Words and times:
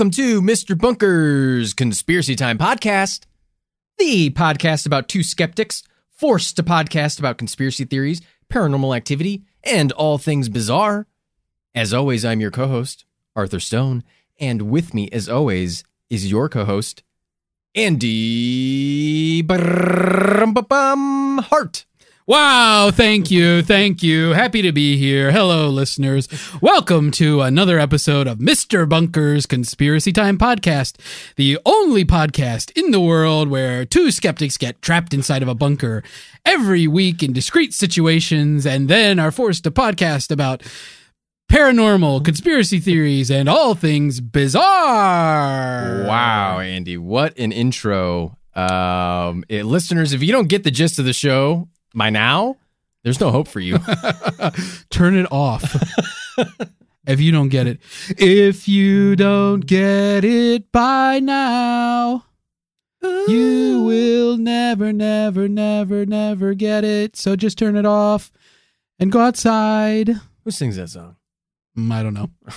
welcome 0.00 0.10
to 0.10 0.40
Mr. 0.40 0.78
Bunker's 0.78 1.74
Conspiracy 1.74 2.34
Time 2.34 2.56
podcast, 2.56 3.26
the 3.98 4.30
podcast 4.30 4.86
about 4.86 5.08
two 5.08 5.22
skeptics 5.22 5.82
forced 6.08 6.56
to 6.56 6.62
podcast 6.62 7.18
about 7.18 7.36
conspiracy 7.36 7.84
theories, 7.84 8.22
paranormal 8.48 8.96
activity, 8.96 9.44
and 9.62 9.92
all 9.92 10.16
things 10.16 10.48
bizarre. 10.48 11.06
As 11.74 11.92
always, 11.92 12.24
I'm 12.24 12.40
your 12.40 12.50
co 12.50 12.66
host, 12.66 13.04
Arthur 13.36 13.60
Stone, 13.60 14.02
and 14.38 14.70
with 14.70 14.94
me, 14.94 15.10
as 15.12 15.28
always, 15.28 15.84
is 16.08 16.30
your 16.30 16.48
co 16.48 16.64
host, 16.64 17.02
Andy 17.74 19.42
Hart. 19.42 21.84
Wow, 22.30 22.92
thank 22.92 23.28
you, 23.32 23.60
thank 23.60 24.04
you. 24.04 24.28
Happy 24.34 24.62
to 24.62 24.70
be 24.70 24.96
here. 24.96 25.32
Hello, 25.32 25.68
listeners. 25.68 26.28
Welcome 26.62 27.10
to 27.10 27.40
another 27.40 27.80
episode 27.80 28.28
of 28.28 28.38
Mr. 28.38 28.88
Bunker's 28.88 29.46
Conspiracy 29.46 30.12
Time 30.12 30.38
podcast, 30.38 30.94
the 31.34 31.58
only 31.66 32.04
podcast 32.04 32.70
in 32.78 32.92
the 32.92 33.00
world 33.00 33.48
where 33.48 33.84
two 33.84 34.12
skeptics 34.12 34.56
get 34.56 34.80
trapped 34.80 35.12
inside 35.12 35.42
of 35.42 35.48
a 35.48 35.56
bunker 35.56 36.04
every 36.44 36.86
week 36.86 37.20
in 37.20 37.32
discrete 37.32 37.74
situations 37.74 38.64
and 38.64 38.88
then 38.88 39.18
are 39.18 39.32
forced 39.32 39.64
to 39.64 39.72
podcast 39.72 40.30
about 40.30 40.62
paranormal, 41.50 42.24
conspiracy 42.24 42.78
theories, 42.78 43.28
and 43.28 43.48
all 43.48 43.74
things 43.74 44.20
bizarre. 44.20 46.04
Wow, 46.06 46.60
Andy, 46.60 46.96
what 46.96 47.36
an 47.36 47.50
intro. 47.50 48.38
Um, 48.54 49.42
eh, 49.50 49.64
listeners, 49.64 50.12
if 50.12 50.22
you 50.22 50.30
don't 50.30 50.48
get 50.48 50.62
the 50.62 50.70
gist 50.70 51.00
of 51.00 51.04
the 51.04 51.12
show 51.12 51.68
by 51.94 52.10
now, 52.10 52.56
there's 53.02 53.20
no 53.20 53.30
hope 53.30 53.48
for 53.48 53.60
you. 53.60 53.78
Turn 54.90 55.16
it 55.16 55.30
off. 55.30 55.76
if 57.06 57.20
you 57.20 57.32
don't 57.32 57.48
get 57.48 57.66
it. 57.66 57.80
If 58.10 58.68
you 58.68 59.16
don't 59.16 59.60
get 59.66 60.24
it 60.24 60.70
by 60.72 61.20
now, 61.20 62.24
you 63.02 63.82
will 63.84 64.36
never, 64.36 64.92
never, 64.92 65.48
never, 65.48 66.04
never 66.06 66.54
get 66.54 66.84
it. 66.84 67.16
So 67.16 67.36
just 67.36 67.56
turn 67.58 67.76
it 67.76 67.86
off 67.86 68.30
and 68.98 69.10
go 69.10 69.20
outside. 69.20 70.10
Who 70.44 70.50
sings 70.50 70.76
that 70.76 70.90
song? 70.90 71.16
Mm, 71.78 71.92
I 71.92 72.02
don't 72.02 72.14
know. 72.14 72.30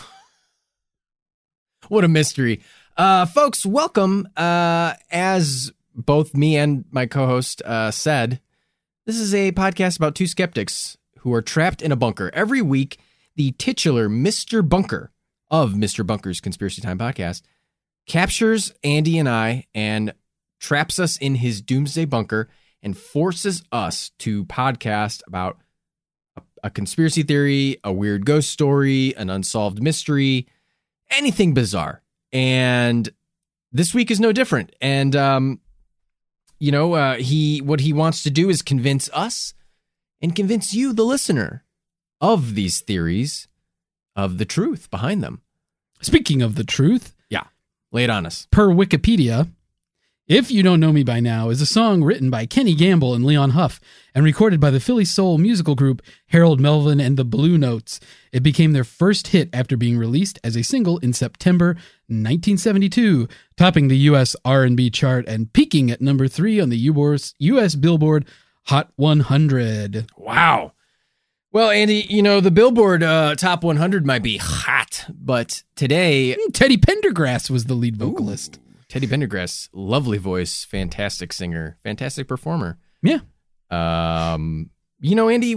What 1.89 2.05
a 2.05 2.07
mystery. 2.07 2.61
Uh, 2.95 3.25
folks, 3.25 3.65
welcome. 3.65 4.27
Uh, 4.37 4.93
as 5.11 5.71
both 5.93 6.33
me 6.33 6.55
and 6.55 6.85
my 6.91 7.05
co 7.05 7.27
host 7.27 7.61
uh, 7.63 7.91
said, 7.91 8.39
this 9.05 9.17
is 9.17 9.33
a 9.33 9.51
podcast 9.51 9.97
about 9.97 10.15
two 10.15 10.27
skeptics 10.27 10.97
who 11.19 11.33
are 11.33 11.41
trapped 11.41 11.81
in 11.81 11.91
a 11.91 11.95
bunker. 11.95 12.31
Every 12.33 12.61
week, 12.61 12.99
the 13.35 13.51
titular 13.53 14.07
Mr. 14.07 14.67
Bunker 14.67 15.11
of 15.51 15.73
Mr. 15.73 16.05
Bunker's 16.05 16.39
Conspiracy 16.39 16.81
Time 16.81 16.97
podcast 16.97 17.41
captures 18.07 18.73
Andy 18.83 19.17
and 19.17 19.27
I 19.27 19.67
and 19.73 20.13
traps 20.59 20.99
us 20.99 21.17
in 21.17 21.35
his 21.35 21.61
doomsday 21.61 22.05
bunker 22.05 22.49
and 22.81 22.97
forces 22.97 23.63
us 23.71 24.11
to 24.19 24.45
podcast 24.45 25.21
about 25.27 25.59
a, 26.63 26.69
conspiracy 26.69 27.23
theory, 27.23 27.77
a 27.83 27.91
weird 27.91 28.25
ghost 28.25 28.49
story, 28.49 29.13
an 29.17 29.29
unsolved 29.29 29.81
mystery, 29.81 30.47
anything 31.11 31.53
bizarre. 31.53 32.01
And 32.31 33.09
this 33.71 33.93
week 33.93 34.11
is 34.11 34.19
no 34.19 34.31
different. 34.31 34.73
And 34.81 35.13
um, 35.15 35.59
you 36.63 36.71
know, 36.71 36.93
uh, 36.93 37.15
he 37.15 37.59
what 37.59 37.81
he 37.81 37.91
wants 37.91 38.23
to 38.23 38.29
do 38.29 38.49
is 38.49 38.61
convince 38.61 39.09
us 39.11 39.53
and 40.21 40.33
convince 40.33 40.73
you, 40.73 40.93
the 40.93 41.03
listener, 41.03 41.65
of 42.21 42.55
these 42.55 42.79
theories, 42.79 43.49
of 44.15 44.37
the 44.37 44.45
truth 44.45 44.89
behind 44.89 45.21
them. 45.21 45.41
Speaking 45.99 46.41
of 46.41 46.55
the 46.55 46.63
truth, 46.63 47.15
yeah, 47.29 47.47
Lay 47.91 48.05
it 48.05 48.09
on 48.09 48.25
us. 48.25 48.47
per 48.49 48.69
Wikipedia, 48.69 49.51
If 50.27 50.49
You 50.49 50.63
Don't 50.63 50.79
Know 50.79 50.93
Me 50.93 51.03
By 51.03 51.19
Now 51.19 51.49
is 51.49 51.59
a 51.59 51.65
song 51.65 52.01
written 52.01 52.29
by 52.29 52.45
Kenny 52.45 52.75
Gamble 52.75 53.13
and 53.13 53.25
Leon 53.25 53.49
Huff 53.49 53.81
and 54.15 54.23
recorded 54.23 54.61
by 54.61 54.69
the 54.69 54.79
Philly 54.79 55.03
Soul 55.03 55.37
musical 55.37 55.75
group 55.75 56.01
Harold 56.27 56.61
Melvin 56.61 57.01
and 57.01 57.17
the 57.17 57.25
Blue 57.25 57.57
Notes. 57.57 57.99
It 58.31 58.41
became 58.41 58.71
their 58.71 58.85
first 58.85 59.27
hit 59.27 59.49
after 59.51 59.75
being 59.75 59.97
released 59.97 60.39
as 60.41 60.55
a 60.55 60.63
single 60.63 60.97
in 60.99 61.11
September 61.11 61.75
1972, 62.07 63.27
topping 63.57 63.89
the 63.89 63.97
US 63.97 64.33
R&B 64.45 64.89
chart 64.91 65.27
and 65.27 65.51
peaking 65.51 65.91
at 65.91 65.99
number 65.99 66.29
3 66.29 66.57
on 66.61 66.69
the 66.69 66.77
US 66.77 67.75
Billboard 67.75 68.25
Hot 68.67 68.93
100. 68.95 70.09
Wow. 70.15 70.71
Well, 71.51 71.69
Andy, 71.69 72.05
you 72.09 72.21
know 72.21 72.39
the 72.39 72.49
Billboard 72.49 73.03
uh, 73.03 73.35
Top 73.35 73.61
100 73.61 74.05
might 74.05 74.23
be 74.23 74.37
hot, 74.37 75.03
but 75.09 75.63
today 75.75 76.37
Teddy 76.53 76.77
Pendergrass 76.77 77.49
was 77.49 77.65
the 77.65 77.73
lead 77.73 77.97
vocalist. 77.97 78.61
Teddy 78.93 79.07
Pendergrass, 79.07 79.69
lovely 79.73 80.19
voice, 80.19 80.63
fantastic 80.65 81.33
singer, 81.33 81.77
fantastic 81.81 82.27
performer. 82.27 82.77
Yeah. 83.01 83.21
Um, 83.71 84.69
you 84.99 85.15
know, 85.15 85.29
Andy, 85.29 85.55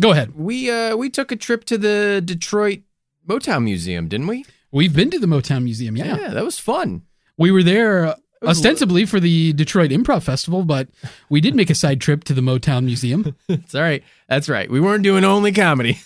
Go 0.00 0.10
ahead. 0.10 0.34
we 0.36 0.68
uh 0.68 0.96
we 0.96 1.08
took 1.08 1.30
a 1.30 1.36
trip 1.36 1.62
to 1.66 1.78
the 1.78 2.20
Detroit 2.24 2.80
Motown 3.24 3.62
Museum, 3.62 4.08
didn't 4.08 4.26
we? 4.26 4.44
We've 4.72 4.92
been 4.92 5.10
to 5.10 5.20
the 5.20 5.28
Motown 5.28 5.62
Museum. 5.62 5.96
Yeah. 5.96 6.18
Yeah 6.22 6.28
that 6.30 6.44
was 6.44 6.58
fun. 6.58 7.02
We 7.38 7.52
were 7.52 7.62
there 7.62 8.16
ostensibly 8.42 9.04
for 9.06 9.20
the 9.20 9.52
Detroit 9.52 9.92
Improv 9.92 10.24
Festival, 10.24 10.64
but 10.64 10.88
we 11.30 11.40
did 11.40 11.54
make 11.54 11.70
a 11.70 11.76
side 11.76 12.00
trip 12.00 12.24
to 12.24 12.34
the 12.34 12.40
Motown 12.40 12.82
Museum. 12.82 13.36
It's 13.48 13.76
all 13.76 13.82
right. 13.82 14.02
That's 14.28 14.48
right. 14.48 14.68
We 14.68 14.80
weren't 14.80 15.04
doing 15.04 15.22
only 15.22 15.52
comedy. 15.52 16.00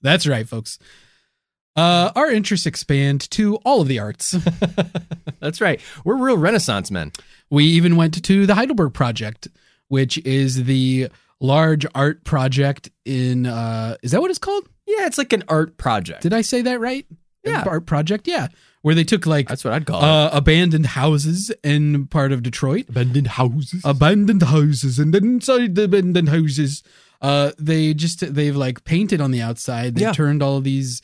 That's 0.00 0.26
right, 0.26 0.48
folks. 0.48 0.78
Uh, 1.76 2.12
our 2.14 2.30
interests 2.30 2.66
expand 2.66 3.28
to 3.30 3.56
all 3.64 3.80
of 3.80 3.88
the 3.88 3.98
arts. 3.98 4.36
That's 5.40 5.60
right. 5.60 5.80
We're 6.04 6.16
real 6.16 6.38
Renaissance 6.38 6.90
men. 6.90 7.12
we 7.50 7.64
even 7.64 7.96
went 7.96 8.22
to 8.24 8.46
the 8.46 8.54
Heidelberg 8.54 8.94
Project, 8.94 9.48
which 9.88 10.18
is 10.18 10.64
the 10.64 11.08
large 11.40 11.84
art 11.94 12.24
project 12.24 12.90
in. 13.04 13.46
Uh, 13.46 13.96
is 14.02 14.12
that 14.12 14.20
what 14.20 14.30
it's 14.30 14.38
called? 14.38 14.68
Yeah, 14.86 15.06
it's 15.06 15.18
like 15.18 15.32
an 15.32 15.42
art 15.48 15.76
project. 15.76 16.22
Did 16.22 16.32
I 16.32 16.42
say 16.42 16.62
that 16.62 16.78
right? 16.80 17.06
Yeah. 17.42 17.64
art 17.66 17.84
project. 17.86 18.26
Yeah, 18.28 18.48
where 18.82 18.94
they 18.94 19.04
took 19.04 19.26
like 19.26 19.48
That's 19.48 19.64
what 19.64 19.74
I'd 19.74 19.84
call 19.84 20.00
it. 20.00 20.04
uh, 20.04 20.30
abandoned 20.32 20.86
houses 20.86 21.50
in 21.62 22.06
part 22.06 22.32
of 22.32 22.42
Detroit. 22.42 22.88
Abandoned 22.88 23.26
houses. 23.26 23.82
abandoned 23.84 24.42
houses 24.44 24.98
and 24.98 25.12
then 25.12 25.24
inside 25.24 25.74
the 25.74 25.84
abandoned 25.84 26.28
houses 26.30 26.82
uh 27.20 27.52
they 27.58 27.94
just 27.94 28.34
they've 28.34 28.56
like 28.56 28.84
painted 28.84 29.20
on 29.20 29.30
the 29.30 29.40
outside 29.42 29.94
they 29.94 30.02
Yeah. 30.02 30.12
turned 30.12 30.42
all 30.42 30.56
of 30.58 30.64
these 30.64 31.00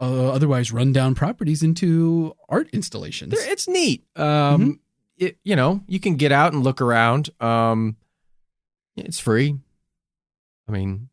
uh, 0.00 0.32
otherwise 0.32 0.72
rundown 0.72 1.14
properties 1.14 1.62
into 1.62 2.34
art 2.48 2.68
installations 2.72 3.32
They're- 3.32 3.50
it's 3.52 3.68
neat. 3.68 4.04
Um, 4.16 4.80
it, 5.16 5.36
you 5.44 5.54
know, 5.56 5.82
you 5.86 6.00
can 6.00 6.16
get 6.16 6.32
out 6.32 6.52
and 6.52 6.62
look 6.64 6.80
around. 6.80 7.28
Um, 7.40 7.96
it's 8.96 9.18
free. 9.20 9.56
I 10.68 10.72
mean, 10.72 11.08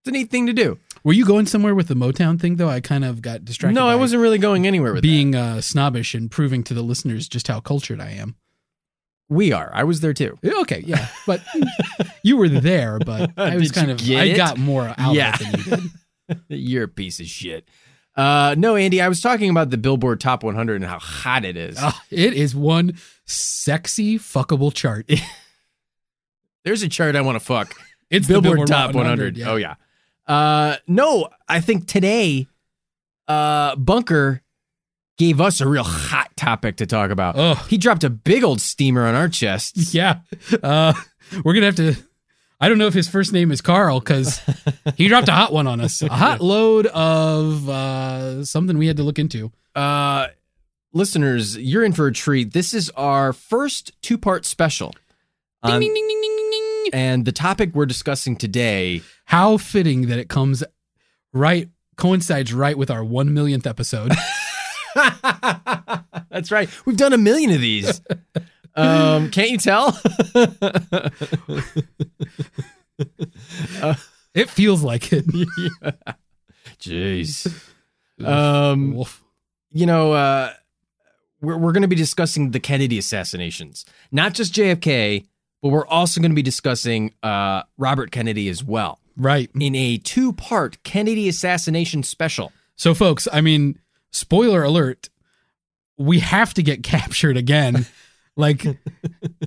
it's 0.00 0.08
a 0.08 0.10
neat 0.12 0.30
thing 0.30 0.46
to 0.46 0.52
do. 0.52 0.78
were 1.04 1.12
you 1.12 1.24
going 1.24 1.46
somewhere 1.46 1.74
with 1.74 1.88
the 1.88 1.94
motown 1.94 2.40
thing 2.40 2.56
though 2.56 2.68
i 2.68 2.80
kind 2.80 3.04
of 3.04 3.20
got 3.22 3.44
distracted 3.44 3.74
no, 3.74 3.86
I 3.88 3.94
wasn't 3.96 4.22
really 4.22 4.38
going 4.38 4.66
anywhere 4.66 4.92
with 4.94 5.02
being 5.02 5.34
uh 5.34 5.60
snobbish 5.60 6.14
and 6.14 6.30
proving 6.30 6.62
to 6.64 6.74
the 6.74 6.82
listeners 6.82 7.28
just 7.28 7.48
how 7.48 7.60
cultured 7.60 8.00
i 8.00 8.10
am. 8.10 8.36
We 9.28 9.50
are. 9.52 9.70
I 9.74 9.82
was 9.84 10.00
there 10.00 10.12
too. 10.14 10.38
Okay 10.44 10.82
yeah 10.86 11.08
but 11.26 11.40
you 12.22 12.36
were 12.36 12.48
there 12.48 12.98
but 12.98 13.32
i 13.36 13.56
was 13.56 13.72
kind 13.72 13.90
of 13.90 14.00
i 14.10 14.32
got 14.34 14.58
more 14.58 14.94
out 14.98 15.14
Yeah. 15.14 15.34
of 15.34 15.40
it 15.40 15.46
than 15.46 15.60
you 15.60 15.76
did 15.76 15.90
You're 16.48 16.84
a 16.84 16.88
piece 16.88 17.20
of 17.20 17.26
shit. 17.26 17.68
Uh, 18.16 18.54
no, 18.56 18.76
Andy, 18.76 19.00
I 19.02 19.08
was 19.08 19.20
talking 19.20 19.50
about 19.50 19.70
the 19.70 19.76
Billboard 19.76 20.20
Top 20.20 20.42
100 20.42 20.76
and 20.76 20.84
how 20.84 20.98
hot 20.98 21.44
it 21.44 21.56
is. 21.56 21.76
Ah, 21.78 22.02
it 22.10 22.32
is 22.32 22.54
one 22.56 22.96
sexy 23.26 24.18
fuckable 24.18 24.72
chart 24.72 25.10
There's 26.64 26.82
a 26.82 26.88
chart 26.88 27.14
I 27.16 27.20
want 27.20 27.36
to 27.36 27.44
fuck. 27.44 27.74
It's 28.08 28.28
the 28.28 28.40
Billboard, 28.40 28.68
Top 28.68 28.94
100. 28.94 29.36
yeah. 29.36 29.50
Oh 29.50 29.56
yeah. 29.56 29.74
Uh, 30.28 30.76
no, 30.86 31.28
I 31.48 31.60
think 31.60 31.88
today, 31.88 32.46
uh, 33.26 33.74
Bunker 33.74 34.42
gave 35.18 35.40
us 35.40 35.60
a 35.60 35.66
real 35.66 35.82
hot 35.82 36.30
topic 36.36 36.76
to 36.76 36.86
talk 36.86 37.10
about. 37.10 37.34
Oh, 37.36 37.54
He 37.68 37.76
dropped 37.78 38.04
a 38.04 38.10
big 38.10 38.44
old 38.44 38.60
steamer 38.60 39.06
on 39.06 39.16
our 39.16 39.28
chests. 39.28 39.92
yeah. 39.94 40.20
Uh, 40.62 40.92
we're 41.44 41.54
gonna 41.54 41.66
have 41.66 41.74
to. 41.76 41.96
I 42.58 42.68
don't 42.68 42.78
know 42.78 42.86
if 42.86 42.94
his 42.94 43.08
first 43.08 43.32
name 43.32 43.52
is 43.52 43.60
Carl 43.60 44.00
because 44.00 44.40
he 44.96 45.08
dropped 45.08 45.28
a 45.28 45.32
hot 45.32 45.52
one 45.52 45.66
on 45.66 45.80
us. 45.80 46.00
A 46.00 46.08
hot 46.08 46.40
load 46.40 46.86
of 46.86 47.68
uh, 47.68 48.44
something 48.44 48.78
we 48.78 48.86
had 48.86 48.96
to 48.96 49.02
look 49.02 49.18
into. 49.18 49.52
Uh, 49.74 50.28
listeners, 50.94 51.56
you're 51.58 51.84
in 51.84 51.92
for 51.92 52.06
a 52.06 52.12
treat. 52.12 52.54
This 52.54 52.72
is 52.72 52.88
our 52.96 53.32
first 53.34 53.92
two 54.00 54.16
part 54.16 54.46
special. 54.46 54.92
Ding, 55.64 55.74
on- 55.74 55.80
ding, 55.80 55.92
ding, 55.94 56.08
ding, 56.08 56.20
ding, 56.22 56.36
ding, 56.36 56.50
ding. 56.84 56.90
and 56.94 57.24
the 57.26 57.32
topic 57.32 57.74
we're 57.74 57.84
discussing 57.86 58.36
today. 58.36 59.02
How 59.26 59.58
fitting 59.58 60.06
that 60.08 60.18
it 60.18 60.28
comes 60.28 60.64
right 61.34 61.68
coincides 61.96 62.54
right 62.54 62.78
with 62.78 62.90
our 62.90 63.04
one 63.04 63.34
millionth 63.34 63.66
episode. 63.66 64.12
That's 66.30 66.50
right. 66.50 66.68
We've 66.86 66.96
done 66.96 67.12
a 67.12 67.18
million 67.18 67.50
of 67.50 67.60
these. 67.60 68.00
Um, 68.76 69.30
can't 69.30 69.50
you 69.50 69.58
tell? 69.58 69.98
it 74.34 74.50
feels 74.50 74.82
like 74.82 75.12
it. 75.12 75.24
Jeez. 76.80 77.52
Um, 78.24 78.94
Wolf. 78.94 79.22
you 79.72 79.86
know, 79.86 80.12
uh, 80.12 80.52
we're, 81.40 81.56
we're 81.56 81.72
going 81.72 81.82
to 81.82 81.88
be 81.88 81.96
discussing 81.96 82.50
the 82.50 82.60
Kennedy 82.60 82.98
assassinations, 82.98 83.84
not 84.12 84.34
just 84.34 84.54
JFK, 84.54 85.26
but 85.62 85.68
we're 85.70 85.86
also 85.86 86.20
going 86.20 86.30
to 86.30 86.36
be 86.36 86.42
discussing 86.42 87.12
uh, 87.22 87.62
Robert 87.78 88.10
Kennedy 88.10 88.48
as 88.48 88.62
well 88.62 89.00
Right. 89.16 89.50
in 89.58 89.74
a 89.74 89.96
two 89.98 90.32
part 90.32 90.82
Kennedy 90.84 91.28
assassination 91.28 92.02
special. 92.02 92.52
So, 92.76 92.94
folks, 92.94 93.26
I 93.32 93.40
mean, 93.40 93.78
spoiler 94.10 94.62
alert, 94.62 95.08
we 95.96 96.18
have 96.20 96.52
to 96.54 96.62
get 96.62 96.82
captured 96.82 97.36
again. 97.38 97.86
Like, 98.36 98.64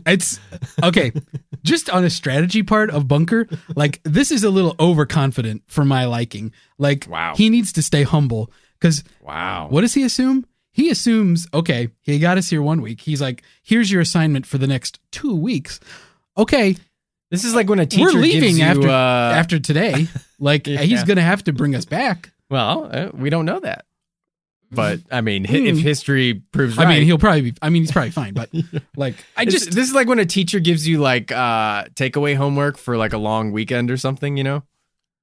it's 0.06 0.40
okay. 0.84 1.12
Just 1.64 1.90
on 1.90 2.04
a 2.04 2.10
strategy 2.10 2.64
part 2.64 2.90
of 2.90 3.08
Bunker, 3.08 3.48
like, 3.76 4.02
this 4.04 4.32
is 4.32 4.44
a 4.44 4.50
little 4.50 4.76
overconfident 4.80 5.64
for 5.68 5.86
my 5.86 6.06
liking. 6.06 6.52
Like, 6.78 7.08
Wow. 7.10 7.34
he 7.36 7.50
needs 7.50 7.72
to 7.74 7.84
stay 7.84 8.04
humble 8.04 8.52
because 8.80 9.04
Wow. 9.22 9.68
what 9.70 9.82
does 9.82 9.94
he 9.94 10.04
assume? 10.04 10.46
He 10.72 10.90
assumes, 10.90 11.48
okay, 11.54 11.90
he 12.02 12.20
got 12.20 12.38
us 12.38 12.50
here 12.50 12.62
one 12.62 12.82
week. 12.82 13.02
He's 13.02 13.22
like, 13.22 13.44
here's 13.64 13.92
your 13.92 14.02
assignment 14.02 14.46
for 14.46 14.58
the 14.58 14.68
next 14.68 15.00
two 15.12 15.36
weeks. 15.36 15.80
Okay, 16.38 16.76
This 17.32 17.44
is 17.44 17.54
like 17.54 17.70
when 17.70 17.80
a 17.80 17.86
teacher 17.86 18.06
we're 18.06 18.22
leaving 18.22 18.56
gives 18.56 18.60
you, 18.60 18.64
after 18.66 18.90
uh, 18.90 19.34
after 19.38 19.60
today. 19.60 20.08
Like, 20.40 20.66
Yeah. 20.68 20.82
he's 20.82 21.04
gonna 21.04 21.22
have 21.22 21.44
to 21.44 21.54
bring 21.54 21.76
us 21.76 21.84
back. 21.86 22.32
Well, 22.50 22.90
uh, 22.92 23.10
we 23.14 23.30
don't 23.30 23.46
know 23.46 23.60
that. 23.60 23.86
But 24.72 25.00
I 25.12 25.22
mean, 25.22 25.46
hi- 25.46 25.56
if 25.58 25.78
Hmm. 25.78 25.82
history 25.84 26.42
proves 26.52 26.78
right, 26.78 26.86
I 26.88 26.90
mean, 26.90 27.04
he'll 27.04 27.18
probably 27.18 27.42
be. 27.42 27.54
I 27.62 27.70
mean, 27.70 27.82
he's 27.84 27.92
probably 27.92 28.12
fine, 28.12 28.34
but 28.36 28.50
like, 28.96 29.16
I 29.36 29.46
just 29.46 29.72
this 29.72 29.88
is 29.88 29.94
like 29.96 30.08
when 30.08 30.20
a 30.20 30.26
teacher 30.26 30.60
gives 30.60 30.88
you 30.88 31.00
like 31.00 31.32
uh 31.32 31.86
takeaway 31.96 32.36
homework 32.36 32.78
for 32.78 32.96
like 32.98 33.14
a 33.14 33.18
long 33.18 33.52
weekend 33.52 33.90
or 33.92 33.98
something, 33.98 34.38
you 34.38 34.44
know? 34.44 34.64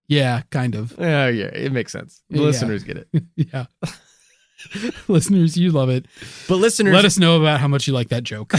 yeah, 0.08 0.42
kind 0.50 0.74
of. 0.76 0.94
Yeah, 0.98 1.28
yeah, 1.28 1.46
it 1.46 1.72
makes 1.72 1.90
sense. 1.92 2.22
The 2.30 2.38
Yeah. 2.38 2.42
listeners 2.44 2.82
get 2.84 2.96
it. 2.98 3.08
Yeah. 3.36 3.66
Listeners, 5.08 5.56
you 5.56 5.70
love 5.70 5.90
it. 5.90 6.06
But 6.48 6.56
listeners, 6.56 6.94
Let 6.94 7.04
us 7.04 7.18
know 7.18 7.40
about 7.40 7.60
how 7.60 7.68
much 7.68 7.86
you 7.86 7.92
like 7.92 8.08
that 8.08 8.24
joke. 8.24 8.52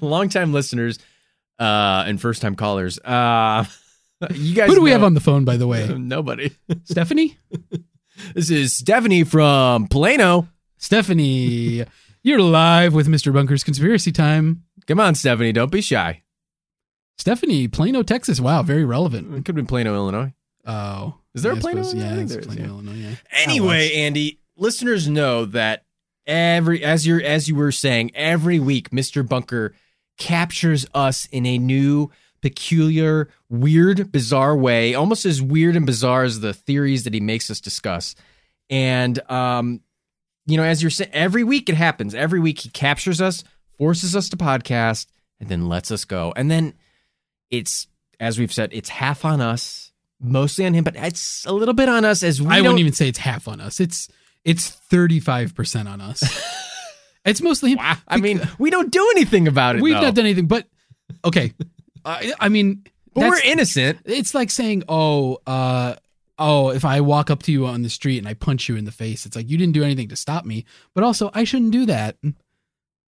longtime 0.00 0.52
listeners 0.52 0.98
uh 1.58 2.04
and 2.06 2.20
first 2.20 2.40
time 2.42 2.54
callers. 2.54 2.98
Uh 3.00 3.64
you 4.34 4.54
guys 4.54 4.68
Who 4.68 4.74
do 4.76 4.80
we 4.82 4.90
have 4.90 5.00
know- 5.00 5.06
on 5.06 5.14
the 5.14 5.20
phone, 5.20 5.44
by 5.44 5.56
the 5.56 5.66
way? 5.66 5.88
Nobody. 5.96 6.52
Stephanie? 6.84 7.38
This 8.34 8.50
is 8.50 8.72
Stephanie 8.74 9.24
from 9.24 9.86
Plano. 9.88 10.48
Stephanie, 10.78 11.84
you're 12.22 12.40
live 12.40 12.94
with 12.94 13.06
Mr. 13.08 13.32
Bunker's 13.32 13.64
Conspiracy 13.64 14.12
Time. 14.12 14.64
Come 14.86 15.00
on, 15.00 15.14
Stephanie, 15.14 15.52
don't 15.52 15.70
be 15.70 15.80
shy. 15.80 16.22
Stephanie, 17.18 17.68
Plano, 17.68 18.02
Texas. 18.02 18.40
Wow, 18.40 18.62
very 18.62 18.84
relevant. 18.84 19.28
It 19.28 19.36
could 19.44 19.48
have 19.48 19.56
been 19.56 19.66
Plano, 19.66 19.94
Illinois. 19.94 20.32
Oh. 20.66 21.16
Is 21.34 21.42
there 21.42 21.52
a 21.52 21.54
yeah, 21.54 21.58
I 21.58 21.62
Plano, 21.62 21.82
suppose- 21.82 21.94
Illinois? 22.02 22.10
Yeah, 22.10 22.16
think 22.16 22.28
there 22.30 22.38
is, 22.40 22.46
Plano, 22.46 22.62
yeah. 22.62 22.68
Illinois, 22.68 22.94
yeah. 23.10 23.14
Anyway, 23.32 23.92
Andy, 23.94 24.40
listeners 24.56 25.08
know 25.08 25.44
that 25.46 25.84
every 26.26 26.82
as 26.84 27.06
you're 27.06 27.22
as 27.22 27.48
you 27.48 27.54
were 27.54 27.72
saying, 27.72 28.12
every 28.14 28.58
week 28.58 28.90
Mr. 28.90 29.26
Bunker 29.26 29.74
captures 30.18 30.86
us 30.94 31.26
in 31.32 31.46
a 31.46 31.58
new, 31.58 32.10
peculiar, 32.42 33.28
weird, 33.48 34.10
bizarre 34.12 34.56
way, 34.56 34.94
almost 34.94 35.24
as 35.26 35.42
weird 35.42 35.76
and 35.76 35.86
bizarre 35.86 36.24
as 36.24 36.40
the 36.40 36.54
theories 36.54 37.04
that 37.04 37.14
he 37.14 37.20
makes 37.20 37.50
us 37.50 37.60
discuss. 37.60 38.14
And 38.68 39.18
um, 39.30 39.80
you 40.46 40.56
know, 40.56 40.64
as 40.64 40.82
you're 40.82 40.90
saying, 40.90 41.10
every 41.12 41.44
week 41.44 41.68
it 41.68 41.74
happens. 41.74 42.14
Every 42.14 42.40
week 42.40 42.60
he 42.60 42.68
captures 42.70 43.20
us, 43.20 43.44
forces 43.78 44.16
us 44.16 44.28
to 44.30 44.36
podcast, 44.36 45.06
and 45.38 45.48
then 45.48 45.68
lets 45.68 45.90
us 45.90 46.04
go. 46.04 46.32
And 46.36 46.50
then 46.50 46.74
it's 47.50 47.86
as 48.20 48.38
we've 48.38 48.52
said, 48.52 48.70
it's 48.72 48.90
half 48.90 49.24
on 49.24 49.40
us, 49.40 49.92
mostly 50.20 50.66
on 50.66 50.74
him, 50.74 50.84
but 50.84 50.94
it's 50.96 51.44
a 51.46 51.52
little 51.52 51.74
bit 51.74 51.88
on 51.88 52.04
us 52.04 52.22
as 52.22 52.40
we 52.40 52.48
I 52.48 52.60
wouldn't 52.60 52.78
even 52.78 52.92
say 52.92 53.08
it's 53.08 53.18
half 53.18 53.48
on 53.48 53.60
us. 53.60 53.80
It's 53.80 54.08
it's 54.44 54.70
35% 54.90 55.86
on 55.86 56.00
us. 56.00 56.22
it's 57.24 57.42
mostly 57.42 57.72
him. 57.72 57.78
Wow. 57.78 57.96
I 58.06 58.18
mean, 58.18 58.40
we 58.58 58.70
don't 58.70 58.90
do 58.90 59.06
anything 59.16 59.48
about 59.48 59.76
it. 59.76 59.82
We've 59.82 59.94
though. 59.94 60.02
not 60.02 60.14
done 60.14 60.26
anything, 60.26 60.46
but 60.46 60.66
okay. 61.24 61.52
I, 62.04 62.32
I 62.40 62.48
mean, 62.48 62.84
But 63.14 63.28
we're 63.28 63.40
innocent. 63.44 64.00
it's 64.04 64.34
like 64.34 64.50
saying, 64.50 64.84
"Oh, 64.88 65.38
uh, 65.46 65.96
oh, 66.38 66.70
if 66.70 66.84
I 66.84 67.00
walk 67.00 67.30
up 67.30 67.42
to 67.44 67.52
you 67.52 67.66
on 67.66 67.82
the 67.82 67.90
street 67.90 68.18
and 68.18 68.28
I 68.28 68.34
punch 68.34 68.68
you 68.68 68.76
in 68.76 68.84
the 68.84 68.92
face, 68.92 69.26
it's 69.26 69.36
like 69.36 69.48
you 69.50 69.56
didn't 69.58 69.74
do 69.74 69.82
anything 69.82 70.08
to 70.08 70.16
stop 70.16 70.44
me." 70.44 70.64
But 70.94 71.04
also, 71.04 71.30
I 71.34 71.44
shouldn't 71.44 71.72
do 71.72 71.86
that. 71.86 72.16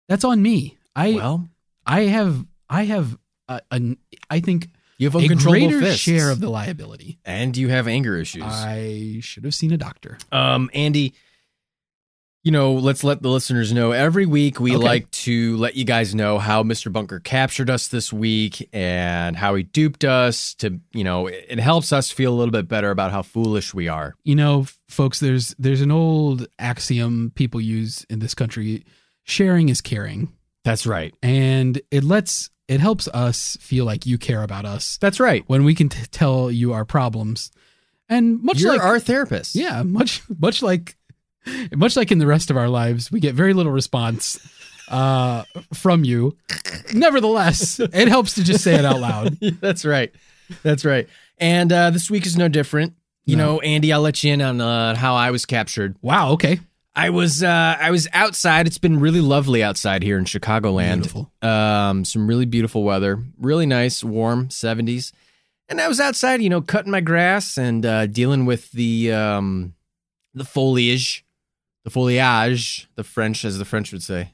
That's 0.07 0.23
on 0.23 0.41
me. 0.41 0.77
I 0.95 1.11
well, 1.11 1.47
I 1.85 2.01
have 2.03 2.45
I 2.69 2.85
have 2.85 3.17
a, 3.47 3.61
an 3.71 3.97
I 4.29 4.39
think 4.39 4.69
you 4.97 5.09
have 5.09 5.15
a 5.15 5.27
greater 5.35 5.79
fists. 5.79 5.99
share 6.01 6.31
of 6.31 6.39
the 6.39 6.49
liability. 6.49 7.19
and 7.25 7.55
you 7.55 7.69
have 7.69 7.87
anger 7.87 8.17
issues. 8.17 8.43
I 8.45 9.19
should 9.21 9.43
have 9.43 9.53
seen 9.53 9.71
a 9.71 9.77
doctor. 9.77 10.17
um, 10.31 10.69
Andy, 10.73 11.13
you 12.43 12.51
know, 12.51 12.73
let's 12.73 13.03
let 13.03 13.21
the 13.21 13.29
listeners 13.29 13.73
know. 13.73 13.91
Every 13.91 14.25
week, 14.25 14.59
we 14.59 14.75
Okay. 14.75 14.83
like 14.85 15.11
to 15.11 15.57
let 15.57 15.75
you 15.75 15.83
guys 15.83 16.15
know 16.15 16.39
how 16.39 16.63
Mr. 16.63 16.91
Bunker 16.91 17.19
captured 17.19 17.69
us 17.69 17.87
this 17.89 18.13
week 18.13 18.69
and 18.71 19.35
how 19.35 19.55
he 19.55 19.63
duped 19.63 20.05
us. 20.05 20.53
To 20.55 20.79
you 20.93 21.03
know, 21.03 21.27
it, 21.27 21.59
helps 21.59 21.91
us 21.91 22.09
feel 22.11 22.33
a 22.33 22.37
little 22.37 22.51
bit 22.53 22.67
better 22.69 22.89
about 22.91 23.11
how 23.11 23.21
foolish 23.21 23.73
we 23.73 23.87
are. 23.89 24.15
You 24.23 24.35
know, 24.35 24.65
folks, 24.87 25.19
there's 25.19 25.53
there's 25.59 25.81
an 25.81 25.91
old 25.91 26.47
axiom 26.57 27.31
people 27.35 27.59
use 27.59 28.05
in 28.09 28.19
this 28.19 28.33
country: 28.33 28.85
sharing 29.23 29.67
is 29.69 29.81
caring. 29.81 30.31
That's 30.63 30.85
right. 30.85 31.13
and 31.23 31.81
it 31.91 32.03
lets 32.03 32.49
it 32.67 32.79
helps 32.81 33.07
us 33.09 33.57
feel 33.61 33.85
like 33.85 34.05
you 34.05 34.17
care 34.17 34.43
about 34.43 34.65
us 34.65 34.97
That's 34.99 35.19
right. 35.21 35.43
when 35.47 35.63
we 35.63 35.73
can 35.73 35.87
t- 35.87 36.05
tell 36.11 36.51
you 36.51 36.73
our 36.73 36.83
problems 36.83 37.49
and 38.09 38.43
much 38.43 38.59
You're 38.59 38.73
like 38.73 38.81
our 38.83 38.99
therapist. 38.99 39.55
yeah 39.55 39.83
much 39.83 40.21
much 40.37 40.61
like 40.61 40.97
much 41.75 41.95
like 41.95 42.11
in 42.11 42.19
the 42.19 42.27
rest 42.27 42.49
of 42.49 42.57
our 42.57 42.69
lives 42.69 43.11
we 43.11 43.19
get 43.19 43.35
very 43.35 43.53
little 43.53 43.71
response 43.71 44.39
uh 44.89 45.43
from 45.73 46.03
you 46.05 46.35
nevertheless 46.93 47.79
it 47.93 48.07
helps 48.07 48.35
to 48.35 48.43
just 48.43 48.63
say 48.63 48.75
it 48.75 48.85
out 48.85 48.99
loud 48.99 49.37
That's 49.61 49.85
right. 49.85 50.13
That's 50.63 50.85
right. 50.85 51.07
And 51.37 51.71
uh, 51.73 51.89
this 51.89 52.09
week 52.09 52.25
is 52.25 52.37
no 52.37 52.47
different. 52.47 52.93
You 53.25 53.35
No. 53.35 53.45
know, 53.55 53.59
Andy, 53.59 53.91
I'll 53.91 54.01
let 54.01 54.23
you 54.23 54.31
in 54.33 54.41
on 54.41 54.61
uh, 54.61 54.95
how 54.95 55.15
I 55.15 55.31
was 55.31 55.45
captured. 55.45 55.95
wow 56.01 56.31
okay 56.33 56.59
I 56.95 57.11
was 57.11 57.43
uh, 57.43 57.77
I 57.79 57.91
was 57.91 58.07
outside. 58.11 58.65
It's 58.65 58.79
been 58.79 58.99
really 58.99 59.21
lovely 59.21 59.61
outside 59.63 60.01
here 60.01 60.17
in 60.17 60.25
Chicagoland. 60.25 60.95
Beautiful. 61.03 61.31
Um, 61.43 62.03
some 62.03 62.25
really 62.27 62.45
beautiful 62.47 62.81
weather, 62.83 63.21
really 63.39 63.67
nice, 63.67 64.03
warm, 64.03 64.49
seventies. 64.49 65.11
And 65.69 65.79
I 65.79 65.87
was 65.89 65.99
outside, 65.99 66.41
you 66.41 66.49
know, 66.49 66.59
cutting 66.61 66.91
my 66.91 67.01
grass 67.01 67.55
and 67.55 67.85
uh, 67.85 68.07
dealing 68.07 68.45
with 68.47 68.71
the 68.71 69.11
um, 69.11 69.75
the 70.33 70.43
foliage, 70.43 71.23
the 71.87 71.91
foliage, 71.91 72.89
the 72.95 73.03
French, 73.05 73.45
as 73.45 73.57
the 73.59 73.63
French 73.63 73.93
would 73.93 74.03
say, 74.03 74.33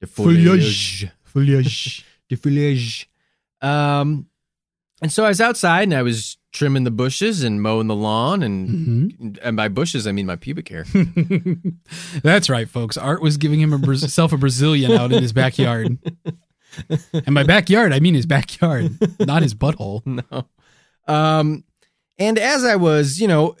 the 0.00 0.06
Foliage. 0.08 1.06
foliage, 1.22 2.04
the 2.28 2.34
foliage. 2.34 3.08
Um, 3.62 4.26
and 5.00 5.12
so 5.12 5.24
I 5.24 5.28
was 5.28 5.40
outside 5.40 5.84
and 5.84 5.94
I 5.94 6.02
was 6.02 6.38
trimming 6.52 6.82
the 6.82 6.90
bushes 6.90 7.44
and 7.44 7.62
mowing 7.62 7.86
the 7.86 7.94
lawn 7.94 8.42
and 8.42 8.68
Mhm. 9.22 9.38
and 9.42 9.56
by 9.56 9.68
bushes 9.68 10.08
I 10.08 10.12
mean 10.12 10.26
my 10.26 10.34
pubic 10.34 10.68
hair. 10.68 10.84
that's 12.24 12.48
right 12.50 12.68
folks 12.68 12.96
art 12.96 13.20
was 13.22 13.36
giving 13.36 13.60
him 13.60 13.72
a 13.72 13.78
Braz- 13.78 14.08
self 14.10 14.32
a 14.32 14.36
brazilian 14.38 14.90
out 14.92 15.12
in 15.12 15.22
his 15.22 15.32
backyard 15.34 15.98
and 17.12 17.34
by 17.34 17.42
backyard 17.44 17.92
i 17.92 18.00
mean 18.00 18.14
his 18.14 18.24
backyard 18.26 18.96
not 19.20 19.42
his 19.42 19.54
butthole 19.54 20.00
no. 20.32 20.46
Um, 21.12 21.62
and 22.18 22.38
as 22.38 22.64
I 22.64 22.76
was, 22.76 23.20
you 23.20 23.28
know, 23.28 23.54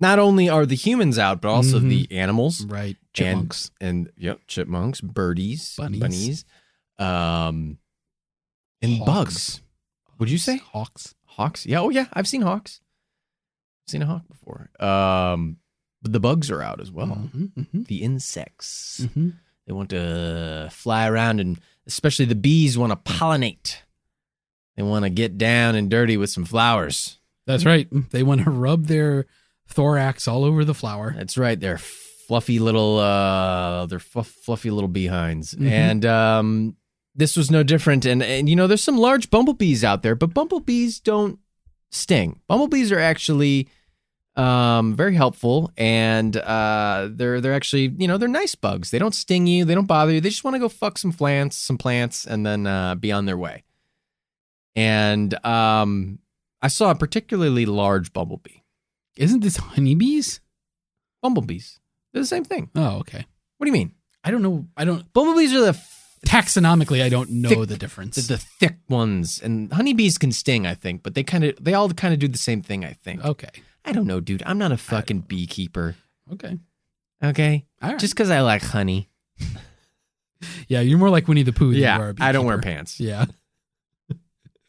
not 0.00 0.18
only 0.18 0.48
are 0.48 0.66
the 0.66 0.74
humans 0.76 1.18
out, 1.18 1.40
but 1.40 1.48
also 1.48 1.78
Mhm. 1.80 1.88
the 1.88 2.08
animals 2.16 2.64
right 2.66 2.96
chipmunks 3.12 3.70
and 3.80 4.10
yep, 4.16 4.40
chipmunks, 4.46 5.00
birdies, 5.00 5.74
Bunnies. 5.76 6.00
bunnies, 6.00 6.44
um, 6.98 7.78
and 8.82 8.98
Hawks. 8.98 9.06
bugs. 9.06 9.60
Would 10.18 10.30
you 10.30 10.38
say 10.38 10.56
hawks 10.58 11.14
hawks? 11.26 11.66
Yeah. 11.66 11.80
Oh, 11.80 11.88
yeah. 11.90 12.06
I've 12.12 12.28
seen 12.28 12.42
hawks. 12.42 12.80
I've 13.86 13.90
seen 13.92 14.02
a 14.02 14.06
hawk 14.06 14.22
before. 14.28 14.70
Um, 14.80 15.56
but 16.02 16.12
the 16.12 16.20
bugs 16.20 16.50
are 16.50 16.62
out 16.62 16.80
as 16.80 16.90
well. 16.92 17.06
Mhm, 17.34 17.52
mhm, 17.54 17.86
The 17.86 18.02
insects. 18.02 19.00
mhm. 19.02 19.34
They 19.66 19.72
want 19.72 19.90
to 19.90 20.68
fly 20.70 21.08
around, 21.08 21.40
and 21.40 21.58
especially 21.86 22.26
the 22.26 22.34
bees 22.34 22.76
want 22.78 22.90
to 22.92 23.12
pollinate. 23.12 23.78
They 24.76 24.82
want 24.82 25.04
to 25.04 25.10
get 25.10 25.38
down 25.38 25.74
and 25.74 25.90
dirty 25.90 26.16
with 26.16 26.30
some 26.30 26.44
flowers. 26.44 27.18
That's 27.46 27.64
right. 27.64 27.88
They 28.10 28.22
want 28.22 28.42
to 28.44 28.50
rub 28.50 28.86
their 28.86 29.26
thorax 29.68 30.28
all 30.28 30.44
over 30.44 30.64
the 30.64 30.74
flower. 30.74 31.14
That's 31.16 31.36
right. 31.38 31.58
They're 31.58 31.78
fluffy 31.78 32.58
little, 32.58 32.98
uh, 32.98 33.86
they're 33.86 33.98
fluff, 33.98 34.28
fluffy 34.28 34.70
little 34.70 34.88
behinds. 34.88 35.54
Mhm. 35.54 35.70
And 35.70 36.06
um, 36.06 36.76
this 37.14 37.36
was 37.36 37.50
no 37.50 37.62
different. 37.62 38.04
And 38.04 38.22
and 38.22 38.48
you 38.48 38.56
know, 38.56 38.66
there's 38.66 38.82
some 38.82 38.98
large 38.98 39.30
bumblebees 39.30 39.84
out 39.84 40.02
there, 40.02 40.14
but 40.14 40.34
bumblebees 40.34 41.00
don't 41.00 41.38
sting. 41.90 42.40
Bumblebees 42.48 42.90
are 42.92 42.98
actually 42.98 43.68
um, 44.36 44.96
very 44.96 45.14
helpful, 45.14 45.70
and 45.76 46.36
uh, 46.36 47.08
they're 47.12 47.40
they're 47.40 47.54
actually 47.54 47.94
you 47.98 48.08
know 48.08 48.18
they're 48.18 48.28
nice 48.28 48.56
bugs. 48.56 48.90
They 48.90 48.98
don't 48.98 49.14
sting 49.14 49.46
you. 49.46 49.64
They 49.64 49.76
don't 49.76 49.86
bother 49.86 50.12
you. 50.12 50.20
They 50.20 50.30
just 50.30 50.42
want 50.42 50.54
to 50.56 50.58
go 50.60 50.68
fuck 50.68 50.98
some 50.98 51.12
plants, 51.12 51.56
some 51.56 51.78
plants, 51.78 52.26
and 52.26 52.44
then 52.44 52.66
uh, 52.66 52.96
be 52.96 53.12
on 53.12 53.26
their 53.26 53.38
way. 53.38 53.62
And 54.74 55.32
um, 55.46 56.18
I 56.60 56.66
saw 56.68 56.90
a 56.90 56.94
particularly 56.96 57.64
large 57.64 58.12
bumblebee. 58.12 58.58
Isn't 59.16 59.40
this 59.40 59.56
honeybees? 59.56 60.40
Bumblebees. 61.22 61.80
They're 62.12 62.22
the 62.22 62.26
same 62.26 62.44
thing. 62.44 62.70
Oh, 62.74 62.98
okay. 62.98 63.24
What 63.58 63.64
do 63.64 63.68
you 63.68 63.72
mean? 63.72 63.92
I 64.22 64.30
don't 64.30 64.42
know. 64.42 64.66
I 64.76 64.84
don't 64.84 65.10
Bumblebees 65.12 65.52
are 65.54 65.60
the 65.60 65.68
f- 65.68 66.18
taxonomically. 66.26 67.02
I 67.02 67.08
don't 67.08 67.30
know 67.30 67.48
Thick- 67.48 67.68
the 67.68 67.76
difference. 67.76 68.16
the, 68.16 68.34
the 68.34 68.38
thick 68.38 68.76
ones, 68.88 69.40
and 69.42 69.72
honeybees 69.72 70.18
can 70.18 70.32
sting. 70.32 70.66
I 70.66 70.74
think, 70.74 71.02
but 71.02 71.14
they 71.14 71.22
kind 71.22 71.44
of 71.44 71.56
they 71.62 71.74
all 71.74 71.88
kind 71.90 72.14
of 72.14 72.20
do 72.20 72.28
the 72.28 72.38
same 72.38 72.62
thing. 72.62 72.84
I 72.84 72.92
think. 72.92 73.24
okay. 73.24 73.50
I 73.84 73.92
don't 73.92 74.06
know, 74.06 74.20
dude. 74.20 74.42
I'm 74.46 74.56
not 74.58 74.72
a 74.72 74.78
fucking 74.78 75.20
beekeeper. 75.20 75.94
Okay. 76.32 76.58
Okay, 77.22 77.64
All 77.82 77.90
right. 77.90 77.98
just 77.98 78.14
because 78.14 78.30
I 78.30 78.40
like 78.40 78.62
honey. 78.62 79.08
yeah, 80.68 80.80
you're 80.80 80.98
more 80.98 81.10
like 81.10 81.26
Winnie 81.28 81.42
the 81.42 81.52
Pooh. 81.52 81.72
Than 81.72 81.80
you 81.80 81.86
are 81.86 82.14
Yeah, 82.18 82.24
I 82.24 82.32
don't 82.32 82.44
wear 82.46 82.60
pants. 82.60 83.00
Yeah. 83.00 83.26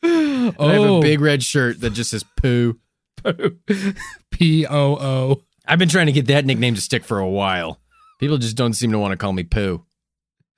And 0.02 0.56
I 0.60 0.74
have 0.74 0.82
a 0.82 0.88
oh. 0.88 1.02
big 1.02 1.20
red 1.20 1.44
shirt 1.44 1.82
that 1.82 1.92
just 1.92 2.12
says 2.12 2.24
poo. 2.38 2.80
P 4.32 4.66
O 4.66 4.96
O. 4.96 5.42
I've 5.68 5.80
been 5.80 5.90
trying 5.90 6.06
to 6.08 6.12
get 6.12 6.28
that 6.28 6.46
nickname 6.46 6.76
to 6.76 6.82
stick 6.82 7.04
for 7.04 7.20
a 7.20 7.28
while. 7.30 7.80
People 8.20 8.38
just 8.38 8.56
don't 8.56 8.74
seem 8.74 8.92
to 8.92 9.00
want 9.00 9.12
to 9.14 9.18
call 9.18 9.34
me 9.34 9.44
poo. 9.44 9.84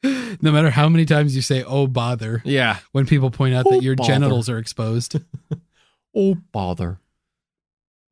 No 0.03 0.51
matter 0.51 0.69
how 0.69 0.87
many 0.89 1.05
times 1.05 1.35
you 1.35 1.41
say 1.41 1.63
"oh 1.63 1.87
bother" 1.87 2.41
Yeah. 2.45 2.77
when 2.91 3.05
people 3.07 3.31
point 3.31 3.55
out 3.55 3.65
Oh, 3.67 3.71
that 3.71 3.83
your 3.83 3.95
bother. 3.95 4.07
genitals 4.13 4.49
are 4.49 4.57
exposed. 4.57 5.15
Oh 6.15 6.35
bother. 6.51 6.99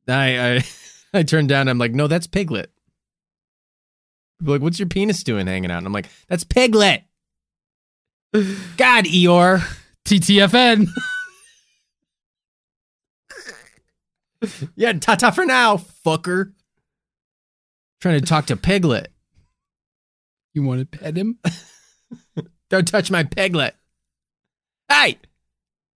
I 0.06 0.56
I 0.56 0.64
I 1.18 1.22
turned 1.24 1.48
down. 1.48 1.66
I'm 1.66 1.78
like, 1.78 1.92
no, 1.92 2.06
that's 2.06 2.26
piglet. 2.28 2.70
People 4.38 4.52
are 4.52 4.56
like, 4.58 4.62
what's 4.62 4.78
your 4.78 4.88
penis 4.88 5.24
doing 5.24 5.46
hanging 5.48 5.70
out? 5.72 5.78
And 5.78 5.86
I'm 5.86 5.92
like, 5.92 6.08
that's 6.28 6.44
piglet. 6.44 7.02
God, 8.32 9.06
Eeyore. 9.06 9.60
TTFN. 10.06 10.86
Yeah, 14.76 14.92
ta 14.94 15.14
ta 15.14 15.30
for 15.30 15.44
now, 15.46 15.76
fucker. 16.04 16.52
Trying 18.00 18.20
to 18.20 18.26
talk 18.26 18.46
to 18.46 18.56
Piglet. 18.56 19.08
You 20.54 20.62
want 20.62 20.90
to 20.90 20.98
pet 20.98 21.16
him? 21.16 21.38
Don't 22.70 22.86
touch 22.88 23.10
my 23.10 23.24
piglet. 23.24 23.74
Hey! 24.88 25.18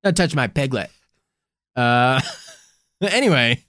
Don't 0.04 0.16
touch 0.16 0.36
my 0.36 0.48
piglet. 0.48 0.90
Uh 1.76 2.22
anyway. 3.02 3.64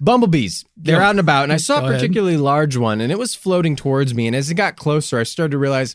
Bumblebees. 0.00 0.64
They're 0.76 0.96
Go- 0.98 1.02
out 1.04 1.10
and 1.10 1.20
about, 1.20 1.44
and 1.44 1.52
I 1.52 1.56
saw 1.58 1.80
go 1.80 1.86
a 1.86 1.88
ahead. 1.90 2.00
particularly 2.00 2.36
large 2.38 2.76
one, 2.76 3.00
and 3.02 3.12
it 3.12 3.18
was 3.18 3.34
floating 3.34 3.76
towards 3.76 4.14
me. 4.14 4.26
And 4.26 4.34
as 4.34 4.50
it 4.50 4.54
got 4.54 4.76
closer, 4.76 5.18
I 5.18 5.24
started 5.24 5.52
to 5.52 5.58
realize 5.58 5.94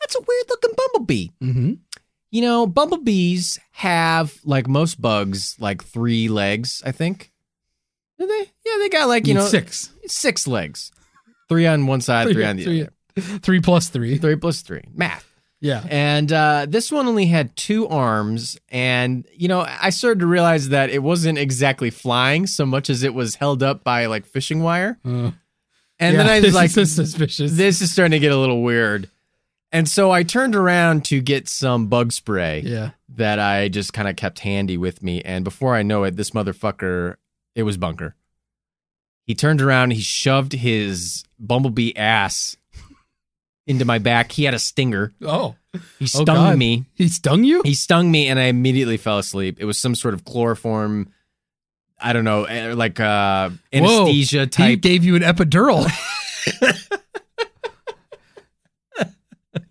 that's 0.00 0.14
a 0.16 0.20
weird 0.20 0.44
looking 0.48 0.70
bumblebee. 0.76 1.28
Mm-hmm. 1.42 1.72
You 2.32 2.40
know, 2.42 2.66
bumblebees 2.66 3.60
have, 3.72 4.36
like 4.44 4.66
most 4.66 5.00
bugs, 5.00 5.54
like 5.60 5.84
three 5.84 6.28
legs, 6.28 6.82
I 6.84 6.90
think. 6.90 7.30
Do 8.18 8.26
they? 8.26 8.50
Yeah, 8.66 8.78
they 8.80 8.88
got 8.88 9.06
like, 9.06 9.26
you 9.28 9.34
know, 9.34 9.46
six, 9.46 9.90
six 10.06 10.48
legs. 10.48 10.90
Three 11.48 11.66
on 11.66 11.86
one 11.86 12.00
side, 12.00 12.24
three, 12.24 12.34
Three- 12.34 12.44
on 12.44 12.56
the 12.56 12.64
three- 12.64 12.80
other. 12.82 13.38
three 13.40 13.60
plus 13.60 13.88
three. 13.90 14.16
Three 14.18 14.36
plus 14.36 14.62
three. 14.62 14.82
Math. 14.94 15.28
Yeah. 15.60 15.84
And 15.88 16.32
uh, 16.32 16.66
this 16.68 16.90
one 16.90 17.06
only 17.06 17.26
had 17.26 17.54
two 17.54 17.86
arms. 17.86 18.58
And, 18.70 19.24
you 19.36 19.46
know, 19.46 19.60
I 19.68 19.90
started 19.90 20.20
to 20.20 20.26
realize 20.26 20.70
that 20.70 20.90
it 20.90 21.02
wasn't 21.04 21.38
exactly 21.38 21.90
flying 21.90 22.46
so 22.48 22.66
much 22.66 22.88
as 22.90 23.02
it 23.04 23.14
was 23.14 23.34
held 23.36 23.62
up 23.62 23.84
by 23.84 24.06
like 24.06 24.24
fishing 24.26 24.62
wire. 24.62 24.98
Uh, 25.04 25.30
And 26.00 26.16
yeah, 26.16 26.22
then 26.22 26.26
I 26.28 26.34
was 26.36 26.42
this 26.44 26.54
like, 26.54 26.76
is 26.76 26.94
suspicious. 26.96 27.52
this 27.52 27.80
is 27.82 27.92
starting 27.92 28.10
to 28.12 28.18
get 28.18 28.32
a 28.32 28.36
little 28.36 28.62
weird. 28.62 29.08
And 29.72 29.88
so 29.88 30.10
I 30.10 30.22
turned 30.22 30.54
around 30.54 31.04
to 31.06 31.20
get 31.22 31.48
some 31.48 31.86
bug 31.86 32.12
spray 32.12 32.60
yeah. 32.64 32.90
that 33.16 33.38
I 33.38 33.68
just 33.68 33.92
kind 33.94 34.06
of 34.06 34.16
kept 34.16 34.40
handy 34.40 34.76
with 34.76 35.02
me. 35.02 35.22
And 35.22 35.44
before 35.44 35.74
I 35.74 35.82
know 35.82 36.04
it, 36.04 36.16
this 36.16 36.30
motherfucker, 36.32 37.16
it 37.54 37.62
was 37.62 37.78
Bunker. 37.78 38.14
He 39.24 39.34
turned 39.34 39.62
around, 39.62 39.92
he 39.92 40.00
shoved 40.02 40.52
his 40.52 41.24
bumblebee 41.38 41.96
ass 41.96 42.56
into 43.66 43.84
my 43.86 43.98
back. 43.98 44.32
He 44.32 44.44
had 44.44 44.52
a 44.52 44.58
stinger. 44.58 45.12
Oh, 45.22 45.54
He 45.98 46.04
Oh, 46.04 46.06
stung 46.06 46.26
God. 46.26 46.58
me. 46.58 46.84
he 46.94 47.08
stung 47.08 47.44
you? 47.44 47.62
He 47.64 47.72
stung 47.74 48.10
me, 48.10 48.28
and 48.28 48.38
I 48.38 48.44
immediately 48.44 48.96
fell 48.98 49.18
asleep. 49.18 49.56
It 49.58 49.64
was 49.64 49.78
some 49.78 49.94
sort 49.94 50.12
of 50.12 50.24
chloroform. 50.24 51.10
I 51.98 52.12
don't 52.12 52.24
know, 52.24 52.44
eh, 52.44 52.74
like 52.74 52.98
uh, 53.00 53.50
anesthesia 53.72 54.40
He 54.40 54.46
type. 54.48 54.80
gave 54.82 55.04
you 55.04 55.14
an 55.16 55.22
epidural. 55.22 55.88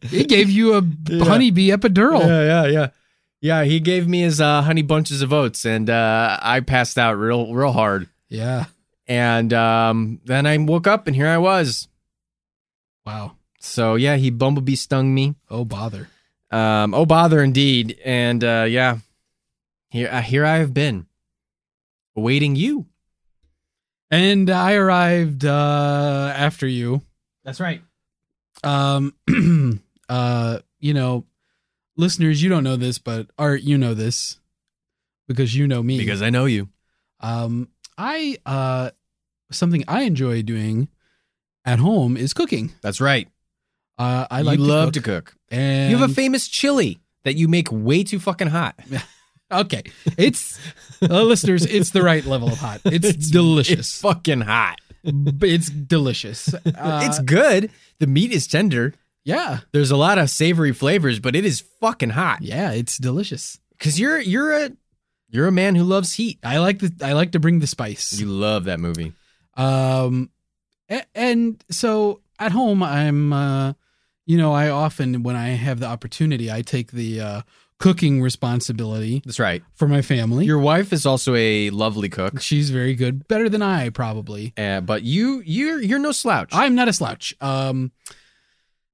he 0.10 0.24
gave 0.24 0.50
you 0.50 0.74
a 0.76 0.82
Yeah. 1.10 1.24
honeybee 1.26 1.70
epidural. 1.72 2.22
Yeah, 2.22 2.44
yeah, 2.44 2.66
yeah. 2.68 2.88
Yeah, 3.42 3.64
he 3.64 3.80
gave 3.80 4.08
me 4.08 4.22
his 4.22 4.40
uh, 4.40 4.62
honey 4.62 4.84
bunches 4.84 5.22
of 5.24 5.34
oats, 5.34 5.66
and 5.66 5.90
uh, 5.90 6.38
I 6.42 6.60
passed 6.60 6.98
out 7.00 7.14
real, 7.14 7.54
real 7.54 7.72
hard. 7.72 8.08
Yeah. 8.30 8.66
And 9.08 9.52
um, 9.52 10.22
then 10.26 10.46
I 10.46 10.58
woke 10.58 10.86
up, 10.86 11.08
and 11.08 11.16
here 11.16 11.28
I 11.28 11.38
was. 11.40 11.88
Wow. 13.06 13.32
So 13.60 13.96
yeah, 13.96 14.16
he 14.16 14.30
bumblebee 14.30 14.76
stung 14.76 15.14
me. 15.14 15.36
Oh 15.50 15.66
bother. 15.66 16.08
Um, 16.52 16.94
oh 16.94 17.06
bother 17.06 17.42
indeed. 17.42 17.98
And 18.06 18.44
uh, 18.44 18.66
yeah, 18.70 18.98
here, 19.90 20.10
uh, 20.12 20.22
here 20.22 20.46
I 20.46 20.58
have 20.58 20.74
been, 20.74 21.08
awaiting 22.16 22.56
you. 22.56 22.86
And 24.12 24.50
I 24.50 24.74
arrived 24.74 25.46
uh 25.46 26.34
after 26.36 26.68
you. 26.68 27.02
That's 27.44 27.60
right. 27.60 27.82
Um 28.64 29.14
uh 30.12 30.60
you 30.80 30.94
know, 30.94 31.26
listeners, 31.96 32.44
you 32.44 32.50
don't 32.50 32.64
know 32.64 32.76
this, 32.76 33.00
but 33.00 33.28
Art, 33.38 33.62
you 33.62 33.78
know 33.78 33.94
this 33.94 34.40
because 35.28 35.56
you 35.56 35.68
know 35.68 35.82
me. 35.82 35.98
Because 35.98 36.22
I 36.22 36.30
know 36.30 36.46
you. 36.46 36.68
um 37.22 37.70
I 37.98 38.38
uh 38.46 38.92
something 39.52 39.84
I 39.88 40.02
enjoy 40.04 40.42
doing 40.42 40.90
at 41.66 41.80
home 41.80 42.18
is 42.18 42.34
cooking. 42.34 42.74
That's 42.82 43.00
right. 43.00 43.28
Uh 43.98 44.26
I 44.30 44.42
like 44.42 44.60
you 44.60 44.66
to 44.66 44.72
love 44.72 44.88
cook, 44.88 44.94
to 44.94 45.02
cook. 45.02 45.36
and 45.50 45.92
You 45.92 45.98
have 45.98 46.10
a 46.12 46.14
famous 46.14 46.48
chili 46.48 47.00
that 47.24 47.36
you 47.36 47.48
make 47.48 47.70
way 47.72 48.04
too 48.04 48.20
fucking 48.20 48.48
hot. 48.50 48.76
Okay. 49.52 49.84
It's 50.18 50.58
uh, 51.02 51.24
listeners, 51.24 51.66
it's 51.66 51.90
the 51.90 52.02
right 52.02 52.24
level 52.26 52.48
of 52.48 52.58
hot. 52.58 52.80
It's, 52.86 53.30
delicious. 53.30 53.80
It's 53.80 54.00
fucking 54.00 54.40
hot. 54.42 54.78
It's 55.04 55.70
delicious. 55.70 56.56
Uh, 56.66 57.02
it's 57.04 57.20
good. 57.20 57.70
The 58.00 58.08
meat 58.08 58.32
is 58.32 58.48
tender. 58.48 58.94
Yeah. 59.24 59.60
There's 59.72 59.92
a 59.92 59.98
lot 59.98 60.18
of 60.18 60.30
savory 60.30 60.72
flavors, 60.74 61.20
but 61.20 61.36
it 61.36 61.46
is 61.46 61.64
fucking 61.80 62.10
hot. 62.12 62.42
Yeah, 62.42 62.72
it's 62.72 62.98
delicious. 62.98 63.60
Cause 63.80 64.00
you're 64.00 64.20
you're 64.20 64.52
a 64.54 64.72
you're 65.30 65.48
a 65.48 65.52
man 65.52 65.76
who 65.76 65.84
loves 65.84 66.14
heat. 66.14 66.40
I 66.44 66.58
like 66.60 66.80
the 66.80 66.94
I 67.06 67.14
like 67.14 67.32
to 67.32 67.40
bring 67.40 67.60
the 67.60 67.68
spice. 67.68 68.14
You 68.20 68.28
love 68.28 68.66
that 68.66 68.80
movie. 68.80 69.14
Um 69.56 70.30
and 71.16 71.64
so 71.72 72.22
at 72.40 72.52
home 72.52 72.84
I'm 72.84 73.34
uh 73.34 73.74
you 74.26 74.38
know, 74.38 74.54
I 74.54 74.70
often 74.70 75.24
when 75.24 75.36
I 75.36 75.50
have 75.50 75.80
the 75.80 75.88
opportunity, 75.88 76.52
I 76.52 76.62
take 76.62 76.92
the 76.92 77.22
uh 77.22 77.42
cooking 77.80 78.22
responsibility 78.22 79.24
That's 79.26 79.40
right. 79.40 79.64
for 79.74 79.88
my 79.88 80.04
family. 80.04 80.46
Your 80.46 80.60
wife 80.60 80.94
is 80.94 81.06
also 81.08 81.34
a 81.34 81.72
lovely 81.72 82.10
cook, 82.10 82.40
She's 82.40 82.70
very 82.70 82.94
good, 82.94 83.28
better 83.28 83.50
than 83.50 83.64
I 83.64 83.90
probably. 83.90 84.54
uh, 84.58 84.82
but 84.82 85.02
you 85.04 85.42
you're 85.46 85.82
you're 85.82 85.98
no 86.00 86.12
slouch. 86.12 86.50
I'm 86.54 86.76
not 86.76 86.88
a 86.88 86.94
slouch. 86.94 87.34
Um, 87.42 87.92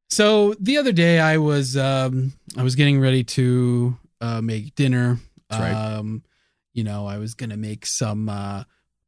so 0.09 0.53
the 0.59 0.77
other 0.77 0.91
day 0.91 1.19
I 1.19 1.37
was 1.37 1.77
um, 1.77 2.33
I 2.57 2.63
was 2.63 2.75
getting 2.75 2.99
ready 2.99 3.23
to 3.23 3.97
uh, 4.21 4.41
make 4.41 4.75
dinner. 4.75 5.19
That's 5.49 5.61
right. 5.61 5.73
Um, 5.73 6.23
you 6.73 6.83
know, 6.83 7.07
I 7.07 7.17
was 7.17 7.33
gonna 7.33 7.57
make 7.57 7.85
some 7.85 8.29
uh, 8.29 8.63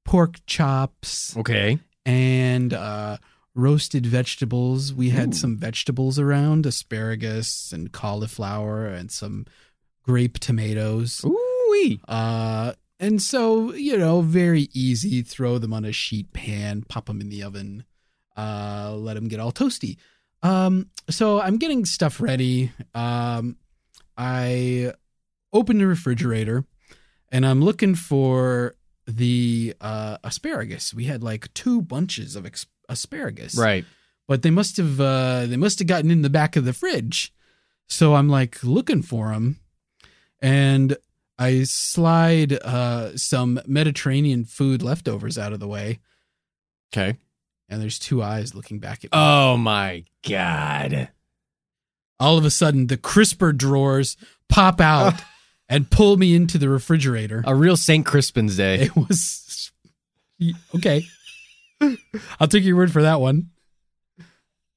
pork 0.05 0.45
chops 0.45 1.35
okay. 1.37 1.79
and 2.05 2.73
uh, 2.73 3.17
roasted 3.55 4.05
vegetables. 4.05 4.93
We 4.93 5.09
had 5.09 5.29
Ooh. 5.29 5.37
some 5.37 5.57
vegetables 5.57 6.17
around, 6.19 6.65
asparagus 6.65 7.71
and 7.71 7.91
cauliflower, 7.91 8.87
and 8.87 9.11
some 9.11 9.45
grape 10.03 10.39
tomatoes. 10.39 11.23
Ooh 11.25 11.55
Uh, 12.07 12.73
and 12.99 13.21
so, 13.21 13.73
you 13.73 13.97
know, 13.97 14.21
very 14.21 14.69
easy. 14.73 15.21
Throw 15.21 15.57
them 15.57 15.73
on 15.73 15.85
a 15.85 15.91
sheet 15.91 16.33
pan, 16.33 16.83
pop 16.87 17.05
them 17.05 17.21
in 17.21 17.29
the 17.29 17.43
oven, 17.43 17.85
uh, 18.35 18.93
let 18.97 19.13
them 19.13 19.27
get 19.27 19.39
all 19.39 19.51
toasty. 19.51 19.97
Um, 20.41 20.89
so 21.09 21.41
I'm 21.41 21.57
getting 21.57 21.85
stuff 21.85 22.21
ready. 22.21 22.71
Um, 22.95 23.57
I 24.17 24.93
open 25.51 25.77
the 25.79 25.87
refrigerator 25.87 26.65
and 27.31 27.45
I'm 27.45 27.61
looking 27.61 27.95
for 27.95 28.75
the 29.07 29.75
uh, 29.81 30.17
asparagus. 30.23 30.93
We 30.93 31.05
had 31.05 31.23
like 31.23 31.53
two 31.53 31.81
bunches 31.81 32.35
of 32.35 32.45
ex- 32.45 32.67
asparagus 32.87 33.55
Right. 33.57 33.85
but 34.27 34.41
they 34.43 34.51
must 34.51 34.77
have 34.77 34.99
uh, 35.01 35.45
they 35.47 35.57
must 35.57 35.79
have 35.79 35.87
gotten 35.87 36.11
in 36.11 36.21
the 36.21 36.29
back 36.29 36.55
of 36.55 36.65
the 36.65 36.73
fridge. 36.73 37.33
So 37.87 38.13
I'm 38.15 38.29
like 38.29 38.63
looking 38.63 39.01
for 39.01 39.29
them, 39.31 39.59
and 40.41 40.95
I 41.39 41.63
slide 41.63 42.53
uh, 42.53 43.17
some 43.17 43.59
Mediterranean 43.65 44.45
food 44.45 44.83
leftovers 44.83 45.39
out 45.39 45.53
of 45.53 45.59
the 45.59 45.67
way, 45.67 45.99
Okay. 46.93 47.17
And 47.69 47.81
there's 47.81 47.99
two 47.99 48.21
eyes 48.23 48.55
looking 48.55 48.79
back 48.79 48.99
at 48.99 49.03
me. 49.05 49.09
Oh 49.13 49.57
my 49.57 50.05
god. 50.27 51.09
All 52.19 52.37
of 52.37 52.45
a 52.45 52.51
sudden, 52.51 52.87
the 52.87 52.97
crisper 52.97 53.53
drawers 53.53 54.17
pop 54.49 54.81
out 54.81 55.13
and 55.69 55.89
pull 55.89 56.17
me 56.17 56.35
into 56.35 56.57
the 56.57 56.67
refrigerator. 56.67 57.43
A 57.45 57.55
real 57.55 57.77
St. 57.77 58.05
Crispin's 58.05 58.57
Day. 58.57 58.81
It 58.81 58.95
was 58.95 59.71
okay. 60.75 61.05
I'll 62.39 62.47
take 62.47 62.63
your 62.63 62.75
word 62.75 62.91
for 62.91 63.03
that 63.03 63.21
one. 63.21 63.51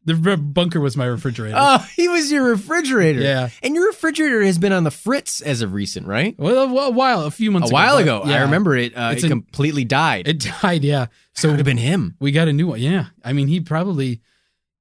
The 0.04 0.16
re- 0.16 0.36
bunker 0.36 0.80
was 0.80 0.96
my 0.96 1.04
refrigerator. 1.06 1.56
Oh, 1.58 1.78
he 1.96 2.08
was 2.08 2.30
your 2.32 2.44
refrigerator. 2.44 3.20
Yeah. 3.20 3.50
And 3.62 3.74
your 3.74 3.86
refrigerator 3.86 4.42
has 4.42 4.58
been 4.58 4.72
on 4.72 4.82
the 4.84 4.90
fritz 4.90 5.40
as 5.40 5.62
of 5.62 5.72
recent, 5.72 6.06
right? 6.08 6.34
well, 6.38 6.76
a, 6.76 6.86
a 6.86 6.90
while, 6.90 7.20
a 7.24 7.30
few 7.30 7.50
months 7.52 7.68
ago. 7.70 7.76
A 7.76 7.80
while 7.80 7.96
ago. 7.98 8.22
ago. 8.22 8.32
I 8.32 8.40
remember 8.42 8.76
it. 8.76 8.96
Uh, 8.96 9.10
It's 9.14 9.22
it 9.24 9.28
completely 9.28 9.84
died. 9.84 10.26
it 10.26 10.40
died. 10.62 10.82
Yeah. 10.82 11.06
so 11.34 11.48
it 11.48 11.50
would 11.52 11.58
have 11.60 11.64
been 11.66 11.76
him. 11.76 12.16
we 12.20 12.32
got 12.32 12.48
a 12.48 12.52
new 12.52 12.66
one. 12.68 12.80
Yeah. 12.80 13.06
I 13.24 13.32
mean, 13.32 13.46
he 13.48 13.60
probably 13.60 14.20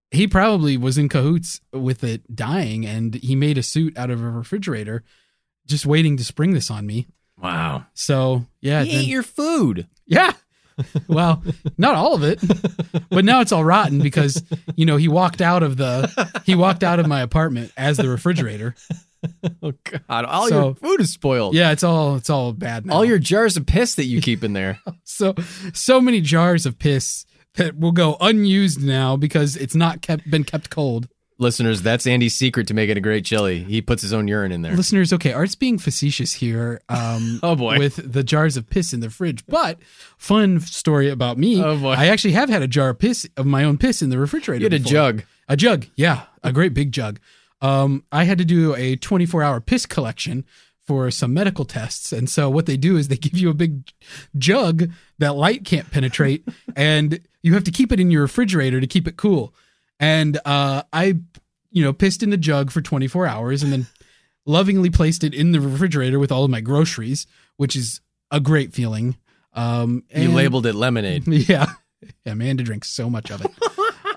he 0.09 0.27
probably 0.27 0.75
was 0.75 0.97
in 0.97 1.07
cahoots 1.07 1.61
with 1.71 2.03
it 2.03 2.35
dying, 2.35 2.85
and 2.85 3.15
he 3.15 3.35
made 3.35 3.57
a 3.57 3.63
suit 3.63 3.97
out 3.97 4.09
of 4.09 4.21
a 4.21 4.29
refrigerator, 4.29 5.03
just 5.67 5.85
waiting 5.85 6.17
to 6.17 6.23
spring 6.25 6.53
this 6.53 6.69
on 6.71 6.85
me. 6.85 7.07
Wow. 7.41 7.85
So 7.93 8.45
yeah, 8.59 8.83
he 8.83 8.91
then- 8.91 9.01
ate 9.01 9.07
your 9.07 9.23
food. 9.23 9.87
yeah. 10.05 10.33
Well, 11.07 11.43
not 11.77 11.95
all 11.95 12.13
of 12.15 12.23
it, 12.23 12.39
but 13.09 13.25
now 13.25 13.41
it's 13.41 13.51
all 13.51 13.63
rotten 13.63 13.99
because 13.99 14.43
you 14.75 14.85
know 14.85 14.97
he 14.97 15.07
walked 15.07 15.41
out 15.41 15.63
of 15.63 15.77
the 15.77 16.31
he 16.45 16.55
walked 16.55 16.83
out 16.83 16.99
of 16.99 17.07
my 17.07 17.21
apartment 17.21 17.71
as 17.77 17.97
the 17.97 18.09
refrigerator. 18.09 18.75
Oh 19.61 19.73
God! 19.83 20.25
All 20.25 20.47
So- 20.49 20.63
your 20.65 20.75
food 20.75 20.99
is 21.01 21.13
spoiled. 21.13 21.53
Yeah, 21.53 21.71
it's 21.71 21.83
all 21.83 22.15
it's 22.15 22.31
all 22.31 22.53
bad 22.53 22.87
now. 22.87 22.95
All 22.95 23.05
your 23.05 23.19
jars 23.19 23.55
of 23.55 23.67
piss 23.67 23.93
that 23.93 24.05
you 24.05 24.19
keep 24.19 24.43
in 24.43 24.53
there. 24.53 24.79
so 25.03 25.35
so 25.73 26.01
many 26.01 26.21
jars 26.21 26.65
of 26.65 26.79
piss 26.79 27.27
that 27.53 27.77
will 27.77 27.91
go 27.91 28.17
unused 28.19 28.81
now 28.81 29.15
because 29.15 29.55
it's 29.55 29.75
not 29.75 30.01
kept 30.01 30.27
been 30.31 30.43
kept 30.43 30.71
cold. 30.71 31.07
Listeners, 31.41 31.81
that's 31.81 32.05
Andy's 32.05 32.35
secret 32.35 32.67
to 32.67 32.73
making 32.73 32.97
a 32.97 33.01
great 33.01 33.25
chili. 33.25 33.63
He 33.63 33.81
puts 33.81 34.01
his 34.03 34.13
own 34.13 34.27
urine 34.27 34.51
in 34.51 34.61
there. 34.61 34.73
Listeners, 34.75 35.11
okay, 35.11 35.33
Art's 35.33 35.55
being 35.55 35.77
facetious 35.79 36.33
here. 36.33 36.79
Um, 36.87 37.39
Oh, 37.43 37.55
boy. 37.55 37.79
with 37.79 37.95
the 38.13 38.23
jars 38.23 38.57
of 38.57 38.69
piss 38.69 38.93
in 38.93 38.99
the 38.99 39.09
fridge. 39.09 39.43
But 39.47 39.79
fun 40.17 40.59
story 40.59 41.09
about 41.09 41.37
me. 41.39 41.61
Oh, 41.61 41.77
boy. 41.77 41.93
I 41.93 42.05
actually 42.07 42.33
have 42.33 42.49
had 42.49 42.61
a 42.61 42.67
jar 42.67 42.89
of 42.89 42.99
piss 42.99 43.27
of 43.35 43.45
my 43.47 43.63
own 43.63 43.77
piss 43.79 44.01
in 44.03 44.09
the 44.11 44.19
refrigerator. 44.19 44.61
You 44.61 44.65
had 44.65 44.73
a 44.73 44.77
before. 44.77 44.91
jug. 44.91 45.23
A 45.49 45.57
jug, 45.57 45.87
yeah, 45.95 46.23
a 46.43 46.53
great 46.53 46.73
big 46.73 46.91
jug. 46.91 47.19
Um, 47.59 48.03
I 48.11 48.23
had 48.23 48.37
to 48.37 48.45
do 48.45 48.73
a 48.75 48.95
24 48.95 49.43
hour 49.43 49.59
piss 49.59 49.85
collection 49.85 50.45
for 50.87 51.11
some 51.11 51.33
medical 51.33 51.65
tests, 51.65 52.11
and 52.13 52.29
so 52.29 52.49
what 52.49 52.67
they 52.67 52.77
do 52.77 52.97
is 52.97 53.07
they 53.07 53.17
give 53.17 53.37
you 53.37 53.49
a 53.49 53.53
big 53.53 53.83
jug 54.37 54.91
that 55.19 55.35
light 55.35 55.65
can't 55.65 55.89
penetrate, 55.91 56.47
and 56.75 57.19
you 57.43 57.53
have 57.55 57.63
to 57.65 57.71
keep 57.71 57.91
it 57.91 57.99
in 57.99 58.11
your 58.11 58.21
refrigerator 58.21 58.79
to 58.79 58.87
keep 58.87 59.07
it 59.07 59.17
cool. 59.17 59.53
And 60.01 60.39
uh, 60.43 60.83
I, 60.91 61.15
you 61.69 61.83
know, 61.83 61.93
pissed 61.93 62.23
in 62.23 62.31
the 62.31 62.37
jug 62.37 62.71
for 62.71 62.81
24 62.81 63.27
hours, 63.27 63.63
and 63.63 63.71
then 63.71 63.85
lovingly 64.45 64.89
placed 64.89 65.23
it 65.23 65.33
in 65.33 65.51
the 65.53 65.61
refrigerator 65.61 66.19
with 66.19 66.31
all 66.31 66.43
of 66.43 66.51
my 66.51 66.59
groceries, 66.59 67.27
which 67.55 67.75
is 67.75 68.01
a 68.31 68.39
great 68.39 68.73
feeling. 68.73 69.15
Um, 69.53 70.03
You 70.13 70.31
labeled 70.31 70.65
it 70.65 70.73
lemonade. 70.75 71.27
yeah. 71.27 71.67
Yeah, 72.25 72.31
Amanda 72.33 72.63
drinks 72.63 72.89
so 72.89 73.09
much 73.11 73.29
of 73.29 73.45
it. 73.45 73.51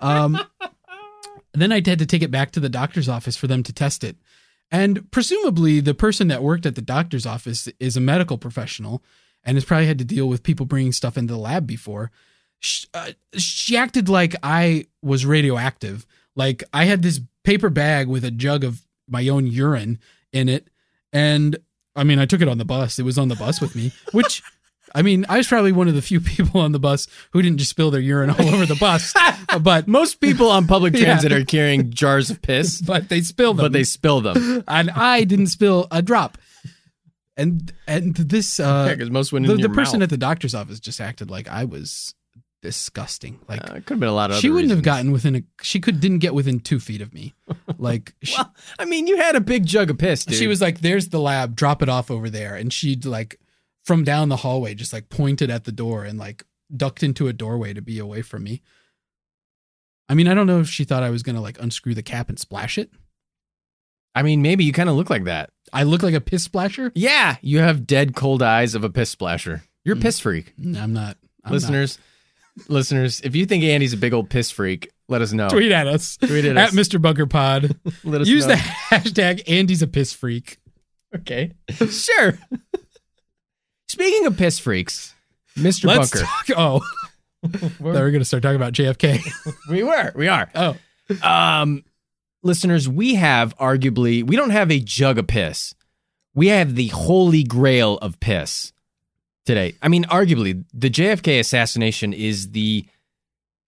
um, 0.02 0.40
then 1.52 1.70
I 1.70 1.82
had 1.84 1.98
to 1.98 2.06
take 2.06 2.22
it 2.22 2.30
back 2.30 2.52
to 2.52 2.60
the 2.60 2.70
doctor's 2.70 3.08
office 3.10 3.36
for 3.36 3.46
them 3.46 3.62
to 3.64 3.72
test 3.72 4.02
it. 4.02 4.16
And 4.70 5.10
presumably, 5.10 5.80
the 5.80 5.94
person 5.94 6.28
that 6.28 6.42
worked 6.42 6.64
at 6.64 6.76
the 6.76 6.82
doctor's 6.82 7.26
office 7.26 7.68
is 7.78 7.96
a 7.96 8.00
medical 8.00 8.38
professional 8.38 9.02
and 9.44 9.56
has 9.56 9.64
probably 9.66 9.86
had 9.86 9.98
to 9.98 10.04
deal 10.04 10.26
with 10.26 10.42
people 10.42 10.64
bringing 10.64 10.92
stuff 10.92 11.18
into 11.18 11.34
the 11.34 11.38
lab 11.38 11.66
before. 11.66 12.10
She, 12.64 12.86
uh, 12.94 13.10
she 13.36 13.76
acted 13.76 14.08
like 14.08 14.34
I 14.42 14.86
was 15.02 15.26
radioactive. 15.26 16.06
Like 16.34 16.64
I 16.72 16.84
had 16.86 17.02
this 17.02 17.20
paper 17.44 17.68
bag 17.70 18.08
with 18.08 18.24
a 18.24 18.30
jug 18.30 18.64
of 18.64 18.80
my 19.08 19.28
own 19.28 19.46
urine 19.46 19.98
in 20.32 20.48
it. 20.48 20.68
And 21.12 21.56
I 21.94 22.04
mean, 22.04 22.18
I 22.18 22.26
took 22.26 22.40
it 22.40 22.48
on 22.48 22.58
the 22.58 22.64
bus. 22.64 22.98
It 22.98 23.04
was 23.04 23.18
on 23.18 23.28
the 23.28 23.36
bus 23.36 23.60
with 23.60 23.76
me, 23.76 23.92
which 24.12 24.42
I 24.94 25.02
mean, 25.02 25.26
I 25.28 25.36
was 25.38 25.46
probably 25.48 25.72
one 25.72 25.88
of 25.88 25.94
the 25.94 26.02
few 26.02 26.20
people 26.20 26.60
on 26.60 26.72
the 26.72 26.78
bus 26.78 27.06
who 27.32 27.42
didn't 27.42 27.58
just 27.58 27.70
spill 27.70 27.90
their 27.90 28.00
urine 28.00 28.30
all 28.30 28.48
over 28.54 28.64
the 28.64 28.76
bus, 28.76 29.12
but 29.60 29.86
Most 29.88 30.20
people 30.20 30.50
on 30.50 30.66
public 30.66 30.94
Yeah. 30.94 31.04
transit 31.04 31.32
are 31.32 31.44
carrying 31.44 31.90
jars 32.02 32.30
of 32.30 32.40
piss, 32.42 32.80
but 32.80 33.08
they 33.08 33.20
spill 33.20 33.54
them. 33.54 33.64
but 33.64 33.72
they 33.72 33.84
spill 33.84 34.20
them. 34.20 34.64
and 34.68 34.90
I 34.90 35.24
didn't 35.24 35.48
spill 35.48 35.86
a 35.90 36.00
drop. 36.00 36.38
And 37.36 37.72
and 37.88 38.14
this 38.14 38.60
uh, 38.60 38.88
Because 38.88 39.10
most 39.10 39.32
went 39.32 39.46
the, 39.46 39.56
the 39.56 39.68
person 39.68 39.98
mouth. 39.98 40.04
at 40.04 40.10
the 40.10 40.16
doctor's 40.16 40.54
office 40.54 40.78
just 40.78 41.00
acted 41.00 41.30
like 41.30 41.48
I 41.48 41.64
was 41.64 42.14
disgusting. 42.64 43.38
Like 43.48 43.60
Uh, 43.70 43.74
it 43.74 43.86
could 43.86 43.94
have 43.94 44.00
been 44.00 44.08
a 44.08 44.12
lot 44.14 44.30
of. 44.32 44.38
she 44.38 44.50
wouldn't 44.50 44.70
have 44.72 44.82
gotten 44.82 45.12
within 45.12 45.36
a. 45.36 45.42
She 45.62 45.78
could 45.80 46.00
didn't 46.00 46.18
get 46.18 46.34
within 46.34 46.58
two 46.60 46.80
feet 46.80 47.00
of 47.00 47.12
me. 47.14 47.34
Like 47.78 48.14
she, 48.22 48.34
Well, 48.36 48.52
I 48.78 48.84
mean, 48.86 49.06
you 49.06 49.16
had 49.18 49.36
a 49.36 49.40
big 49.40 49.66
jug 49.66 49.90
of 49.90 49.98
piss, 49.98 50.24
dude. 50.24 50.36
she 50.38 50.46
was 50.46 50.60
like, 50.60 50.80
"There's 50.80 51.10
the 51.10 51.20
lab. 51.20 51.54
Drop 51.54 51.82
it 51.82 51.88
off 51.88 52.10
over 52.10 52.30
there." 52.30 52.56
And 52.56 52.72
she'd 52.72 53.04
like 53.04 53.38
from 53.84 54.02
down 54.04 54.28
the 54.30 54.36
hallway, 54.36 54.74
just 54.74 54.92
like 54.92 55.08
pointed 55.10 55.50
at 55.50 55.64
the 55.64 55.72
door 55.72 56.04
and 56.04 56.18
like 56.18 56.44
ducked 56.74 57.02
into 57.02 57.28
a 57.28 57.32
doorway 57.32 57.74
to 57.74 57.82
be 57.82 57.98
away 57.98 58.22
from 58.22 58.42
me. 58.44 58.62
I 60.08 60.14
mean, 60.14 60.28
I 60.28 60.34
don't 60.34 60.46
know 60.46 60.60
if 60.60 60.68
she 60.68 60.84
thought 60.84 61.02
I 61.02 61.10
was 61.10 61.22
gonna 61.22 61.40
like 61.42 61.60
unscrew 61.60 61.94
the 61.94 62.02
cap 62.02 62.28
and 62.28 62.38
splash 62.38 62.78
it. 62.78 62.90
I 64.14 64.22
mean, 64.22 64.42
maybe 64.42 64.64
you 64.64 64.72
kind 64.72 64.88
of 64.88 64.94
look 64.96 65.10
like 65.10 65.24
that. 65.24 65.50
I 65.72 65.82
look 65.82 66.02
like 66.02 66.14
a 66.14 66.20
piss 66.20 66.44
splasher. 66.44 66.92
Yeah, 66.94 67.36
you 67.42 67.58
have 67.58 67.86
dead 67.86 68.14
cold 68.14 68.42
eyes 68.42 68.74
of 68.74 68.84
a 68.84 68.90
piss 68.90 69.10
splasher. 69.10 69.62
You're 69.84 69.96
a 69.96 69.98
Mm. 69.98 70.02
piss 70.02 70.20
freak. 70.20 70.54
Mm, 70.58 70.80
I'm 70.80 70.92
not. 70.92 71.18
I'm 71.44 71.52
listeners, 71.52 71.98
listeners, 72.68 73.20
if 73.22 73.34
you 73.36 73.46
think 73.46 73.64
Andy's 73.64 73.92
a 73.92 73.96
big 73.96 74.12
old 74.12 74.30
piss 74.30 74.50
freak, 74.50 74.90
let 75.08 75.20
us 75.22 75.32
know. 75.32 75.48
tweet 75.48 75.72
at 75.72 75.86
us 75.86 76.16
Tweet 76.16 76.44
at 76.44 76.56
at 76.56 76.68
us. 76.68 76.74
Mr. 76.74 77.00
Bunker 77.00 77.26
Pod. 77.26 77.76
Let 78.04 78.22
us 78.22 78.26
Use 78.28 78.46
know. 78.46 78.54
the 78.54 78.60
hashtag 78.60 79.42
Andy's 79.48 79.82
a 79.82 79.86
piss 79.86 80.12
freak. 80.12 80.58
Okay. 81.14 81.52
Sure. 81.90 82.38
Speaking 83.88 84.26
of 84.26 84.36
piss 84.36 84.58
freaks, 84.58 85.14
Mr. 85.56 85.84
Let's 85.86 86.10
Bunker. 86.10 86.26
talk. 86.26 86.58
Oh, 86.58 86.80
we 87.80 87.90
were 87.92 88.10
gonna 88.10 88.24
start 88.24 88.42
talking 88.42 88.56
about 88.56 88.72
JFK. 88.72 89.20
we 89.70 89.82
were. 89.82 90.12
We 90.16 90.28
are. 90.28 90.50
oh, 90.54 90.76
Um, 91.22 91.84
listeners, 92.42 92.88
we 92.88 93.14
have 93.16 93.56
arguably, 93.58 94.24
we 94.24 94.36
don't 94.36 94.50
have 94.50 94.70
a 94.72 94.80
jug 94.80 95.18
of 95.18 95.26
piss. 95.26 95.74
We 96.34 96.48
have 96.48 96.74
the 96.74 96.88
holy 96.88 97.44
grail 97.44 97.98
of 97.98 98.18
piss 98.18 98.72
today. 99.44 99.74
I 99.82 99.88
mean, 99.88 100.04
arguably, 100.04 100.64
the 100.72 100.90
JFK 100.90 101.40
assassination 101.40 102.12
is 102.12 102.50
the 102.50 102.86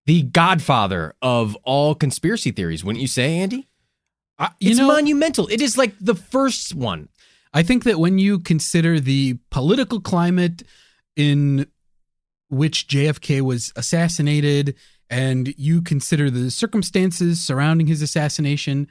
the 0.07 0.23
godfather 0.23 1.15
of 1.21 1.57
all 1.65 1.95
conspiracy 1.95 2.53
theories, 2.53 2.85
wouldn't 2.85 3.03
you 3.03 3.09
say, 3.09 3.39
Andy? 3.39 3.69
I, 4.39 4.51
you 4.61 4.71
it's 4.71 4.79
know, 4.79 4.87
monumental. 4.87 5.49
It 5.49 5.61
is 5.61 5.77
like 5.77 5.95
the 6.01 6.15
first 6.15 6.75
one. 6.75 7.09
I 7.53 7.63
think 7.63 7.85
that 7.85 7.99
when 7.99 8.19
you 8.19 8.39
consider 8.39 9.01
the 9.01 9.39
political 9.51 10.01
climate 10.01 10.63
in 11.17 11.67
which 12.49 12.87
JFK 12.87 13.41
was 13.41 13.73
assassinated 13.75 14.77
and 15.11 15.55
you 15.59 15.83
consider 15.83 16.31
the 16.31 16.51
circumstances 16.51 17.41
surrounding 17.41 17.87
his 17.87 18.03
assassination, 18.03 18.89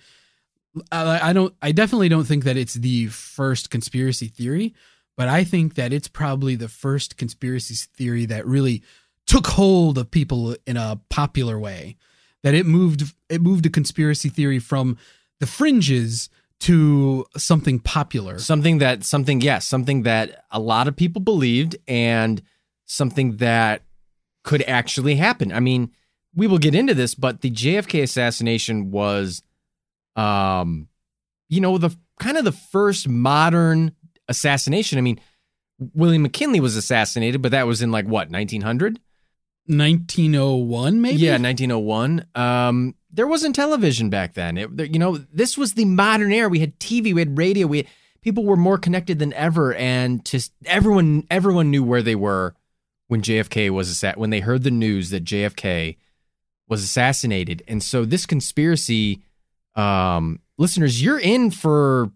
I, 0.91 1.29
I 1.29 1.33
don't 1.33 1.53
I 1.61 1.71
definitely 1.71 2.09
don't 2.09 2.25
think 2.25 2.43
that 2.43 2.57
it's 2.57 2.73
the 2.73 3.07
first 3.07 3.69
conspiracy 3.69 4.27
theory, 4.27 4.73
but 5.17 5.27
I 5.27 5.43
think 5.43 5.75
that 5.75 5.93
it's 5.93 6.07
probably 6.07 6.55
the 6.55 6.67
first 6.67 7.17
conspiracy 7.17 7.75
theory 7.95 8.25
that 8.25 8.45
really 8.45 8.83
took 9.25 9.47
hold 9.47 9.97
of 9.97 10.11
people 10.11 10.55
in 10.67 10.77
a 10.77 10.99
popular 11.09 11.57
way. 11.59 11.97
That 12.43 12.53
it 12.53 12.65
moved 12.65 13.03
it 13.29 13.41
moved 13.41 13.65
a 13.65 13.69
conspiracy 13.69 14.29
theory 14.29 14.59
from 14.59 14.97
the 15.39 15.47
fringes 15.47 16.29
to 16.61 17.25
something 17.37 17.79
popular. 17.79 18.37
Something 18.39 18.77
that 18.79 19.03
something 19.03 19.41
yes, 19.41 19.67
something 19.67 20.03
that 20.03 20.45
a 20.51 20.59
lot 20.59 20.87
of 20.87 20.95
people 20.95 21.21
believed 21.21 21.75
and 21.87 22.41
something 22.85 23.37
that 23.37 23.81
could 24.43 24.63
actually 24.67 25.15
happen. 25.15 25.51
I 25.51 25.59
mean, 25.59 25.91
we 26.35 26.45
will 26.45 26.59
get 26.59 26.75
into 26.75 26.93
this, 26.93 27.15
but 27.15 27.41
the 27.41 27.49
JFK 27.49 28.03
assassination 28.03 28.91
was 28.91 29.41
um 30.15 30.87
you 31.47 31.61
know, 31.61 31.77
the 31.77 31.95
kind 32.19 32.37
of 32.37 32.43
the 32.43 32.51
first 32.51 33.07
modern 33.07 33.95
assassination. 34.27 34.97
I 34.97 35.01
mean, 35.01 35.19
William 35.93 36.21
McKinley 36.21 36.59
was 36.59 36.75
assassinated, 36.75 37.41
but 37.41 37.51
that 37.51 37.67
was 37.67 37.81
in 37.81 37.91
like 37.91 38.05
what, 38.05 38.29
1900? 38.29 38.99
1901 39.67 41.01
maybe 41.01 41.17
Yeah, 41.17 41.37
1901. 41.37 42.25
Um, 42.35 42.95
there 43.11 43.25
wasn't 43.27 43.55
television 43.55 44.09
back 44.09 44.33
then. 44.33 44.57
It, 44.57 44.93
you 44.93 44.99
know, 44.99 45.17
this 45.17 45.57
was 45.57 45.73
the 45.73 45.85
modern 45.85 46.31
era. 46.31 46.49
We 46.49 46.59
had 46.59 46.79
TV, 46.79 47.13
we 47.13 47.21
had 47.21 47.37
radio. 47.37 47.65
We 47.65 47.87
people 48.21 48.43
were 48.43 48.57
more 48.57 48.77
connected 48.77 49.19
than 49.19 49.33
ever, 49.33 49.73
and 49.73 50.23
just 50.25 50.51
everyone 50.65 51.25
everyone 51.31 51.71
knew 51.71 51.83
where 51.83 52.01
they 52.01 52.15
were 52.15 52.53
when 53.07 53.21
JFK 53.21 53.69
was 53.69 53.89
assa- 53.89 54.19
when 54.19 54.29
they 54.29 54.41
heard 54.41 54.63
the 54.63 54.71
news 54.71 55.09
that 55.09 55.23
JFK 55.23 55.97
was 56.67 56.83
assassinated. 56.83 57.63
And 57.67 57.81
so 57.81 58.05
this 58.05 58.25
conspiracy, 58.25 59.21
um, 59.75 60.39
listeners, 60.57 61.01
you're 61.01 61.19
in 61.19 61.51
for 61.51 62.11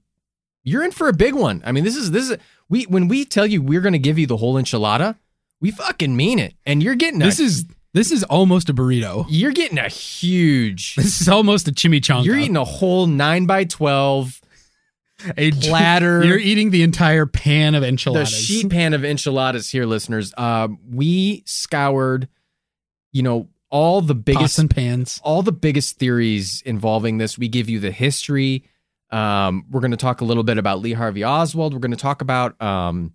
you're 0.69 0.83
in 0.83 0.91
for 0.91 1.07
a 1.07 1.13
big 1.13 1.33
one. 1.33 1.61
I 1.65 1.71
mean, 1.71 1.83
this 1.83 1.95
is 1.95 2.11
this 2.11 2.29
is 2.29 2.37
we 2.69 2.83
when 2.83 3.07
we 3.07 3.25
tell 3.25 3.45
you 3.45 3.61
we're 3.61 3.81
going 3.81 3.93
to 3.93 3.99
give 3.99 4.17
you 4.19 4.27
the 4.27 4.37
whole 4.37 4.55
enchilada, 4.55 5.15
we 5.61 5.71
fucking 5.71 6.15
mean 6.15 6.39
it, 6.39 6.53
and 6.65 6.81
you're 6.83 6.95
getting 6.95 7.21
a, 7.21 7.25
this 7.25 7.39
is 7.39 7.65
this 7.93 8.11
is 8.11 8.23
almost 8.25 8.69
a 8.69 8.73
burrito 8.73 9.25
you're 9.29 9.51
getting 9.51 9.77
a 9.79 9.87
huge. 9.89 10.95
this 10.97 11.21
is 11.21 11.27
almost 11.29 11.67
a 11.67 11.71
chimichanga 11.71 12.25
You're 12.25 12.37
eating 12.37 12.57
a 12.57 12.65
whole 12.65 13.07
nine 13.07 13.45
by 13.45 13.63
twelve 13.65 14.39
a 15.37 15.51
platter. 15.67 16.23
you're 16.23 16.37
eating 16.37 16.69
the 16.71 16.83
entire 16.83 17.25
pan 17.25 17.75
of 17.75 17.83
enchiladas. 17.83 18.31
the 18.31 18.35
sheet 18.37 18.69
pan 18.69 18.93
of 18.93 19.03
enchiladas 19.03 19.69
here, 19.69 19.85
listeners. 19.85 20.33
Uh, 20.37 20.69
we 20.89 21.43
scoured, 21.45 22.29
you 23.11 23.23
know, 23.23 23.47
all 23.69 24.01
the 24.01 24.15
biggest 24.15 24.41
Pots 24.41 24.59
and 24.59 24.69
pans. 24.69 25.21
all 25.23 25.41
the 25.43 25.51
biggest 25.51 25.97
theories 25.97 26.61
involving 26.65 27.17
this. 27.17 27.37
We 27.37 27.47
give 27.47 27.69
you 27.69 27.79
the 27.79 27.91
history. 27.91 28.63
Um, 29.11 29.65
we're 29.71 29.79
going 29.81 29.91
to 29.91 29.97
talk 29.97 30.21
a 30.21 30.25
little 30.25 30.43
bit 30.43 30.57
about 30.57 30.79
Lee 30.81 30.93
Harvey 30.93 31.23
Oswald. 31.23 31.73
We're 31.73 31.79
going 31.79 31.91
to 31.91 31.97
talk 31.97 32.21
about, 32.21 32.59
um, 32.61 33.13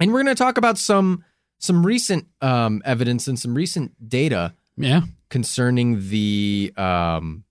and 0.00 0.12
we're 0.12 0.22
going 0.22 0.34
to 0.34 0.42
talk 0.42 0.58
about 0.58 0.78
some 0.78 1.24
some 1.58 1.84
recent 1.84 2.26
um, 2.40 2.80
evidence 2.84 3.26
and 3.28 3.38
some 3.38 3.54
recent 3.54 4.08
data 4.08 4.54
Yeah. 4.76 5.02
concerning 5.28 6.08
the 6.08 6.72
um, 6.76 7.44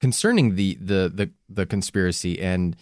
concerning 0.00 0.54
the 0.56 0.74
the 0.80 1.10
the 1.14 1.30
the 1.48 1.66
conspiracy, 1.66 2.40
and 2.40 2.76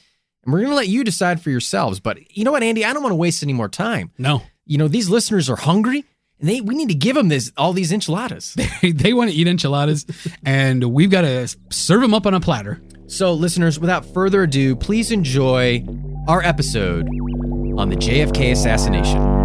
and 0.44 0.52
we're 0.52 0.60
going 0.60 0.70
to 0.70 0.76
let 0.76 0.88
you 0.88 1.04
decide 1.04 1.40
for 1.40 1.50
yourselves. 1.50 2.00
But 2.00 2.36
you 2.36 2.44
know 2.44 2.52
what, 2.52 2.62
Andy, 2.62 2.84
I 2.84 2.92
don't 2.92 3.02
want 3.02 3.12
to 3.12 3.16
waste 3.16 3.42
any 3.42 3.52
more 3.52 3.68
time. 3.68 4.10
No. 4.18 4.42
You 4.64 4.78
know, 4.78 4.88
these 4.88 5.08
listeners 5.08 5.48
are 5.48 5.56
hungry, 5.56 6.04
and 6.40 6.48
they 6.48 6.60
we 6.60 6.74
need 6.74 6.88
to 6.88 6.94
give 6.94 7.14
them 7.16 7.28
this 7.28 7.52
all 7.56 7.72
these 7.72 7.92
enchiladas. 7.92 8.54
they 8.82 9.12
want 9.12 9.30
to 9.30 9.36
eat 9.36 9.46
enchiladas, 9.46 10.04
and 10.44 10.82
we've 10.84 11.10
got 11.10 11.20
to 11.22 11.54
serve 11.70 12.00
them 12.00 12.14
up 12.14 12.26
on 12.26 12.34
a 12.34 12.40
platter. 12.40 12.80
So, 13.08 13.32
listeners, 13.32 13.78
without 13.78 14.04
further 14.04 14.42
ado, 14.42 14.74
please 14.74 15.12
enjoy 15.12 15.84
our 16.26 16.42
episode 16.42 17.06
on 17.78 17.88
the 17.88 17.96
JFK 17.96 18.50
assassination. 18.52 19.35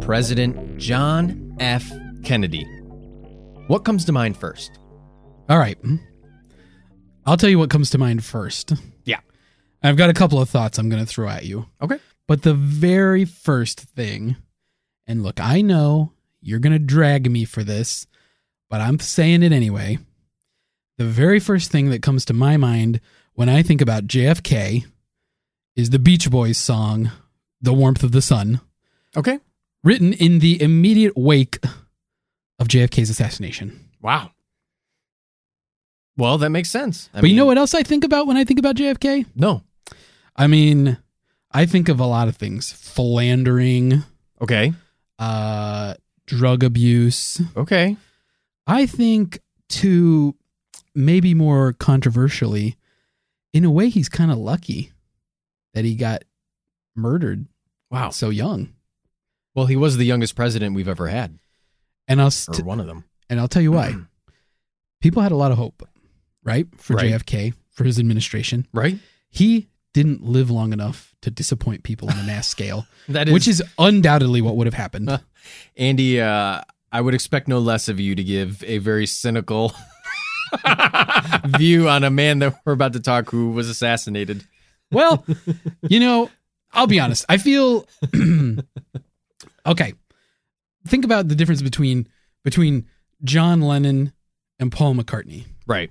President 0.00 0.78
John 0.78 1.54
F. 1.60 1.90
Kennedy, 2.24 2.64
what 3.66 3.84
comes 3.84 4.04
to 4.06 4.12
mind 4.12 4.36
first? 4.36 4.78
All 5.48 5.58
right. 5.58 5.78
I'll 7.26 7.36
tell 7.36 7.50
you 7.50 7.58
what 7.58 7.70
comes 7.70 7.90
to 7.90 7.98
mind 7.98 8.24
first. 8.24 8.72
Yeah. 9.04 9.20
I've 9.82 9.96
got 9.96 10.10
a 10.10 10.14
couple 10.14 10.40
of 10.40 10.48
thoughts 10.48 10.78
I'm 10.78 10.88
going 10.88 11.04
to 11.04 11.10
throw 11.10 11.28
at 11.28 11.44
you. 11.44 11.66
Okay. 11.82 11.98
But 12.26 12.42
the 12.42 12.54
very 12.54 13.24
first 13.24 13.80
thing, 13.80 14.36
and 15.06 15.22
look, 15.22 15.40
I 15.40 15.60
know 15.60 16.12
you're 16.40 16.58
going 16.58 16.72
to 16.72 16.78
drag 16.78 17.30
me 17.30 17.44
for 17.44 17.62
this, 17.62 18.06
but 18.70 18.80
I'm 18.80 18.98
saying 18.98 19.42
it 19.42 19.52
anyway. 19.52 19.98
The 20.96 21.04
very 21.04 21.38
first 21.40 21.70
thing 21.70 21.90
that 21.90 22.02
comes 22.02 22.24
to 22.26 22.32
my 22.34 22.56
mind 22.56 23.00
when 23.34 23.48
I 23.48 23.62
think 23.62 23.80
about 23.80 24.06
JFK 24.06 24.86
is 25.76 25.90
the 25.90 25.98
Beach 25.98 26.30
Boys 26.30 26.58
song, 26.58 27.10
The 27.60 27.72
Warmth 27.72 28.02
of 28.02 28.12
the 28.12 28.22
Sun, 28.22 28.60
Okay. 29.16 29.38
Written 29.84 30.12
in 30.12 30.38
the 30.40 30.60
immediate 30.60 31.16
wake 31.16 31.58
of 32.58 32.68
JFK's 32.68 33.10
assassination. 33.10 33.88
Wow. 34.02 34.30
Well, 36.16 36.38
that 36.38 36.50
makes 36.50 36.70
sense. 36.70 37.08
I 37.14 37.20
but 37.20 37.30
you 37.30 37.36
know 37.36 37.46
what 37.46 37.58
else 37.58 37.74
I 37.74 37.82
think 37.82 38.04
about 38.04 38.26
when 38.26 38.36
I 38.36 38.44
think 38.44 38.58
about 38.58 38.76
JFK? 38.76 39.26
No. 39.36 39.62
I 40.34 40.46
mean, 40.48 40.98
I 41.52 41.64
think 41.66 41.88
of 41.88 42.00
a 42.00 42.06
lot 42.06 42.28
of 42.28 42.36
things 42.36 42.72
philandering, 42.72 44.02
Okay. 44.40 44.72
uh, 45.18 45.94
drug 46.26 46.64
abuse. 46.64 47.40
Okay. 47.56 47.96
I 48.66 48.86
think, 48.86 49.40
to 49.70 50.34
maybe 50.94 51.34
more 51.34 51.72
controversially, 51.74 52.76
in 53.52 53.64
a 53.64 53.70
way, 53.70 53.88
he's 53.88 54.08
kind 54.08 54.30
of 54.30 54.38
lucky 54.38 54.92
that 55.74 55.84
he 55.84 55.94
got 55.94 56.24
murdered 56.96 57.46
Wow. 57.90 58.10
so 58.10 58.30
young. 58.30 58.70
Well, 59.58 59.66
he 59.66 59.76
was 59.76 59.96
the 59.96 60.04
youngest 60.04 60.36
president 60.36 60.74
we've 60.76 60.88
ever 60.88 61.08
had, 61.08 61.38
And 62.06 62.20
I'll 62.22 62.30
or 62.48 62.64
one 62.64 62.78
of 62.80 62.86
them. 62.86 63.04
and 63.28 63.40
I'll 63.40 63.48
tell 63.48 63.60
you 63.62 63.72
why. 63.72 63.94
People 65.00 65.20
had 65.22 65.32
a 65.32 65.36
lot 65.36 65.50
of 65.52 65.58
hope, 65.58 65.86
right, 66.44 66.66
for 66.76 66.94
Right. 66.94 67.12
JFK 67.12 67.54
for 67.72 67.84
his 67.84 67.98
administration. 67.98 68.66
Right? 68.72 68.98
He 69.30 69.68
didn't 69.94 70.22
live 70.24 70.48
long 70.50 70.72
enough 70.72 71.14
to 71.22 71.30
disappoint 71.30 71.82
people 71.82 72.08
on 72.08 72.18
a 72.18 72.22
mass 72.22 72.46
scale, 72.46 72.86
That 73.08 73.26
is, 73.28 73.34
which 73.34 73.48
is 73.48 73.62
undoubtedly 73.78 74.40
what 74.42 74.54
would 74.56 74.66
have 74.68 74.74
happened. 74.74 75.10
Andy. 75.76 76.20
Uh, 76.20 76.60
I 76.90 77.00
would 77.02 77.12
expect 77.14 77.48
no 77.48 77.58
less 77.58 77.88
of 77.88 78.00
you 78.00 78.14
to 78.14 78.24
give 78.24 78.64
a 78.64 78.78
very 78.78 79.04
cynical 79.06 79.74
view 81.58 81.88
on 81.88 82.02
a 82.04 82.10
man 82.10 82.38
that 82.38 82.58
we're 82.64 82.72
about 82.72 82.94
to 82.94 83.00
talk 83.00 83.30
who 83.30 83.50
was 83.50 83.68
assassinated. 83.68 84.44
Well, 84.90 85.24
you 85.82 86.00
know, 86.00 86.30
I'll 86.72 86.86
be 86.86 86.98
honest. 86.98 87.26
I 87.28 87.36
feel 87.36 87.86
okay. 89.68 89.94
Think 90.86 91.04
about 91.04 91.28
the 91.28 91.34
difference 91.34 91.62
between 91.62 92.08
between 92.44 92.86
John 93.24 93.60
Lennon 93.60 94.12
and 94.58 94.70
Paul 94.72 94.94
McCartney. 94.94 95.44
Right? 95.66 95.90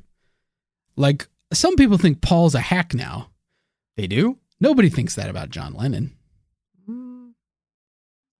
Like 0.95 1.27
some 1.53 1.75
people 1.75 1.97
think 1.97 2.21
Paul's 2.21 2.55
a 2.55 2.59
hack 2.59 2.93
now. 2.93 3.29
They 3.95 4.07
do. 4.07 4.37
Nobody 4.59 4.89
thinks 4.89 5.15
that 5.15 5.29
about 5.29 5.49
John 5.49 5.73
Lennon. 5.73 6.15
Hmm. 6.85 7.29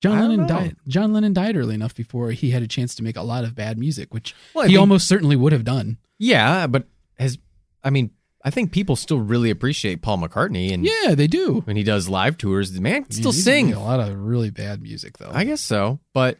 John 0.02 0.20
Lennon 0.20 0.42
know. 0.42 0.48
died. 0.48 0.76
John 0.88 1.14
Lennon 1.14 1.34
died 1.34 1.56
early 1.58 1.76
enough 1.76 1.96
before 1.96 2.32
he 2.32 2.52
had 2.52 2.64
a 2.64 2.68
chance 2.68 2.96
to 2.96 3.04
make 3.04 3.16
a 3.18 3.22
lot 3.24 3.44
of 3.44 3.56
bad 3.56 3.78
music, 3.78 4.14
which 4.14 4.34
Well, 4.54 4.66
he 4.66 4.74
mean- 4.74 4.80
almost 4.80 5.08
certainly 5.08 5.36
would 5.36 5.54
have 5.54 5.64
done. 5.64 5.98
Yeah, 6.18 6.66
but 6.68 6.88
has 7.20 7.38
I 7.84 7.90
mean, 7.92 8.12
I 8.44 8.50
think 8.50 8.72
people 8.72 8.96
still 8.96 9.20
really 9.20 9.50
appreciate 9.50 10.02
Paul 10.02 10.20
McCartney, 10.20 10.72
and 10.74 10.86
Yeah, 10.86 11.16
they 11.16 11.28
do. 11.28 11.62
when 11.66 11.76
he 11.76 11.84
does 11.84 12.08
live 12.08 12.38
tours, 12.38 12.72
the 12.72 12.82
man 12.82 13.04
can 13.04 13.12
still 13.12 13.32
he's 13.32 13.44
sing. 13.44 13.74
a 13.74 13.80
lot 13.84 14.00
of 14.00 14.18
really 14.18 14.52
bad 14.52 14.82
music 14.82 15.18
though. 15.18 15.32
I 15.34 15.44
guess 15.44 15.62
so, 15.62 16.00
but 16.14 16.38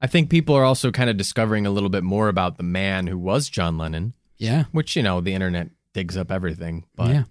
I 0.00 0.06
think 0.08 0.30
people 0.30 0.54
are 0.54 0.64
also 0.64 0.90
kind 0.90 1.08
of 1.10 1.16
discovering 1.16 1.66
a 1.66 1.70
little 1.70 1.88
bit 1.88 2.04
more 2.04 2.28
about 2.28 2.56
the 2.56 2.62
man 2.64 3.06
who 3.06 3.16
was 3.18 3.48
John 3.48 3.78
Lennon, 3.78 4.14
yeah, 4.36 4.64
which 4.72 4.94
you 4.96 5.02
know 5.02 5.20
the 5.20 5.32
internet 5.34 5.70
digs 5.94 6.16
up 6.16 6.30
everything. 6.30 6.84
But 6.94 7.10
yeah. 7.10 7.22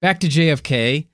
back 0.00 0.20
to 0.20 0.28
JFK. 0.28 1.08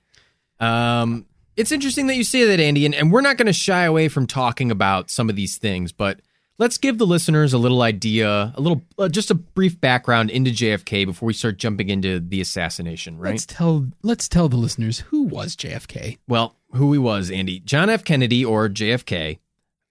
Um, 0.59 1.25
it's 1.55 1.71
interesting 1.71 2.07
that 2.07 2.15
you 2.15 2.23
say 2.23 2.45
that, 2.45 2.59
Andy, 2.59 2.85
and, 2.85 2.95
and 2.95 3.11
we're 3.11 3.21
not 3.21 3.37
going 3.37 3.47
to 3.47 3.53
shy 3.53 3.83
away 3.83 4.07
from 4.07 4.27
talking 4.27 4.71
about 4.71 5.09
some 5.09 5.29
of 5.29 5.35
these 5.35 5.57
things, 5.57 5.91
but 5.91 6.21
let's 6.59 6.77
give 6.77 6.99
the 6.99 7.07
listeners 7.07 7.53
a 7.53 7.57
little 7.57 7.81
idea, 7.81 8.53
a 8.55 8.61
little, 8.61 8.83
uh, 8.99 9.09
just 9.09 9.31
a 9.31 9.35
brief 9.35 9.81
background 9.81 10.29
into 10.29 10.51
JFK 10.51 11.05
before 11.05 11.25
we 11.25 11.33
start 11.33 11.57
jumping 11.57 11.89
into 11.89 12.19
the 12.19 12.41
assassination, 12.41 13.17
right? 13.17 13.31
Let's 13.31 13.45
tell 13.47 13.87
let's 14.03 14.29
tell 14.29 14.49
the 14.49 14.57
listeners 14.57 14.99
who 14.99 15.23
was 15.23 15.55
JFK. 15.55 16.19
Well, 16.27 16.55
who 16.73 16.93
he 16.93 16.99
was, 16.99 17.31
Andy. 17.31 17.59
John 17.61 17.89
F. 17.89 18.03
Kennedy, 18.03 18.45
or 18.45 18.69
JFK, 18.69 19.39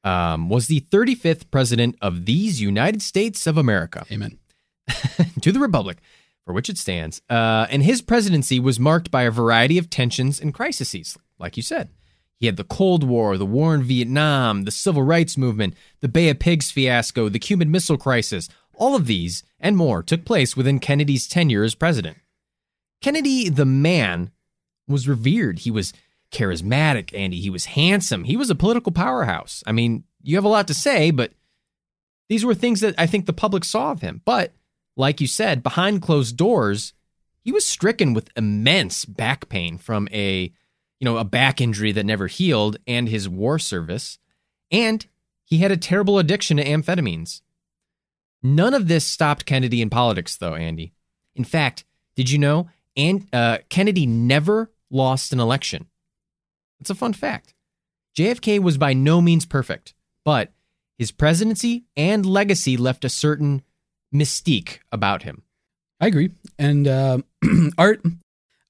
um, 0.04 0.48
was 0.48 0.68
the 0.68 0.82
35th 0.82 1.50
president 1.50 1.96
of 2.00 2.26
these 2.26 2.60
United 2.60 3.02
States 3.02 3.48
of 3.48 3.58
America 3.58 4.06
Amen. 4.12 4.38
to 5.40 5.50
the 5.50 5.58
Republic 5.58 5.98
for 6.44 6.54
which 6.54 6.70
it 6.70 6.78
stands. 6.78 7.20
Uh, 7.28 7.66
and 7.68 7.82
his 7.82 8.00
presidency 8.00 8.58
was 8.58 8.80
marked 8.80 9.10
by 9.10 9.24
a 9.24 9.30
variety 9.30 9.76
of 9.76 9.90
tensions 9.90 10.40
and 10.40 10.54
crises, 10.54 11.18
like 11.38 11.58
you 11.58 11.62
said. 11.62 11.90
He 12.38 12.46
had 12.46 12.56
the 12.56 12.64
Cold 12.64 13.02
War, 13.02 13.36
the 13.36 13.44
war 13.44 13.74
in 13.74 13.82
Vietnam, 13.82 14.62
the 14.64 14.70
Civil 14.70 15.02
Rights 15.02 15.36
Movement, 15.36 15.74
the 16.00 16.08
Bay 16.08 16.28
of 16.28 16.38
Pigs 16.38 16.70
fiasco, 16.70 17.28
the 17.28 17.38
Cuban 17.38 17.70
Missile 17.70 17.96
Crisis. 17.96 18.48
All 18.74 18.94
of 18.94 19.06
these 19.06 19.42
and 19.58 19.76
more 19.76 20.02
took 20.02 20.24
place 20.24 20.56
within 20.56 20.78
Kennedy's 20.78 21.26
tenure 21.26 21.64
as 21.64 21.74
president. 21.74 22.18
Kennedy, 23.00 23.48
the 23.48 23.64
man, 23.64 24.30
was 24.86 25.08
revered. 25.08 25.60
He 25.60 25.70
was 25.70 25.92
charismatic, 26.32 27.16
Andy. 27.16 27.40
He 27.40 27.50
was 27.50 27.66
handsome. 27.66 28.24
He 28.24 28.36
was 28.36 28.50
a 28.50 28.54
political 28.54 28.92
powerhouse. 28.92 29.62
I 29.66 29.72
mean, 29.72 30.04
you 30.22 30.36
have 30.36 30.44
a 30.44 30.48
lot 30.48 30.68
to 30.68 30.74
say, 30.74 31.10
but 31.10 31.32
these 32.28 32.44
were 32.44 32.54
things 32.54 32.80
that 32.80 32.94
I 32.98 33.06
think 33.06 33.26
the 33.26 33.32
public 33.32 33.64
saw 33.64 33.90
of 33.90 34.00
him. 34.00 34.22
But 34.24 34.52
like 34.96 35.20
you 35.20 35.26
said, 35.26 35.62
behind 35.62 36.02
closed 36.02 36.36
doors, 36.36 36.92
he 37.40 37.52
was 37.52 37.64
stricken 37.66 38.14
with 38.14 38.30
immense 38.36 39.04
back 39.04 39.48
pain 39.48 39.78
from 39.78 40.08
a, 40.12 40.52
you 41.00 41.04
know, 41.04 41.16
a 41.16 41.24
back 41.24 41.60
injury 41.60 41.92
that 41.92 42.06
never 42.06 42.26
healed 42.26 42.76
and 42.86 43.08
his 43.08 43.28
war 43.28 43.58
service, 43.58 44.18
and 44.70 45.06
he 45.44 45.58
had 45.58 45.70
a 45.70 45.76
terrible 45.76 46.18
addiction 46.18 46.56
to 46.56 46.64
amphetamines. 46.64 47.40
None 48.42 48.74
of 48.74 48.88
this 48.88 49.04
stopped 49.04 49.46
Kennedy 49.46 49.82
in 49.82 49.90
politics, 49.90 50.36
though, 50.36 50.54
Andy. 50.54 50.92
In 51.34 51.44
fact, 51.44 51.84
did 52.16 52.30
you 52.30 52.38
know? 52.38 52.68
And 52.96 53.26
uh, 53.32 53.58
Kennedy 53.68 54.06
never 54.06 54.70
lost 54.90 55.32
an 55.32 55.40
election. 55.40 55.86
It's 56.80 56.90
a 56.90 56.94
fun 56.94 57.12
fact. 57.12 57.54
JFK 58.16 58.60
was 58.60 58.76
by 58.76 58.92
no 58.92 59.20
means 59.20 59.46
perfect, 59.46 59.94
but 60.24 60.52
his 60.98 61.12
presidency 61.12 61.84
and 61.96 62.26
legacy 62.26 62.76
left 62.76 63.04
a 63.04 63.08
certain 63.08 63.62
mystique 64.12 64.78
about 64.90 65.22
him. 65.22 65.42
I 66.00 66.08
agree. 66.08 66.30
And 66.58 66.88
uh, 66.88 67.18
Art, 67.78 68.02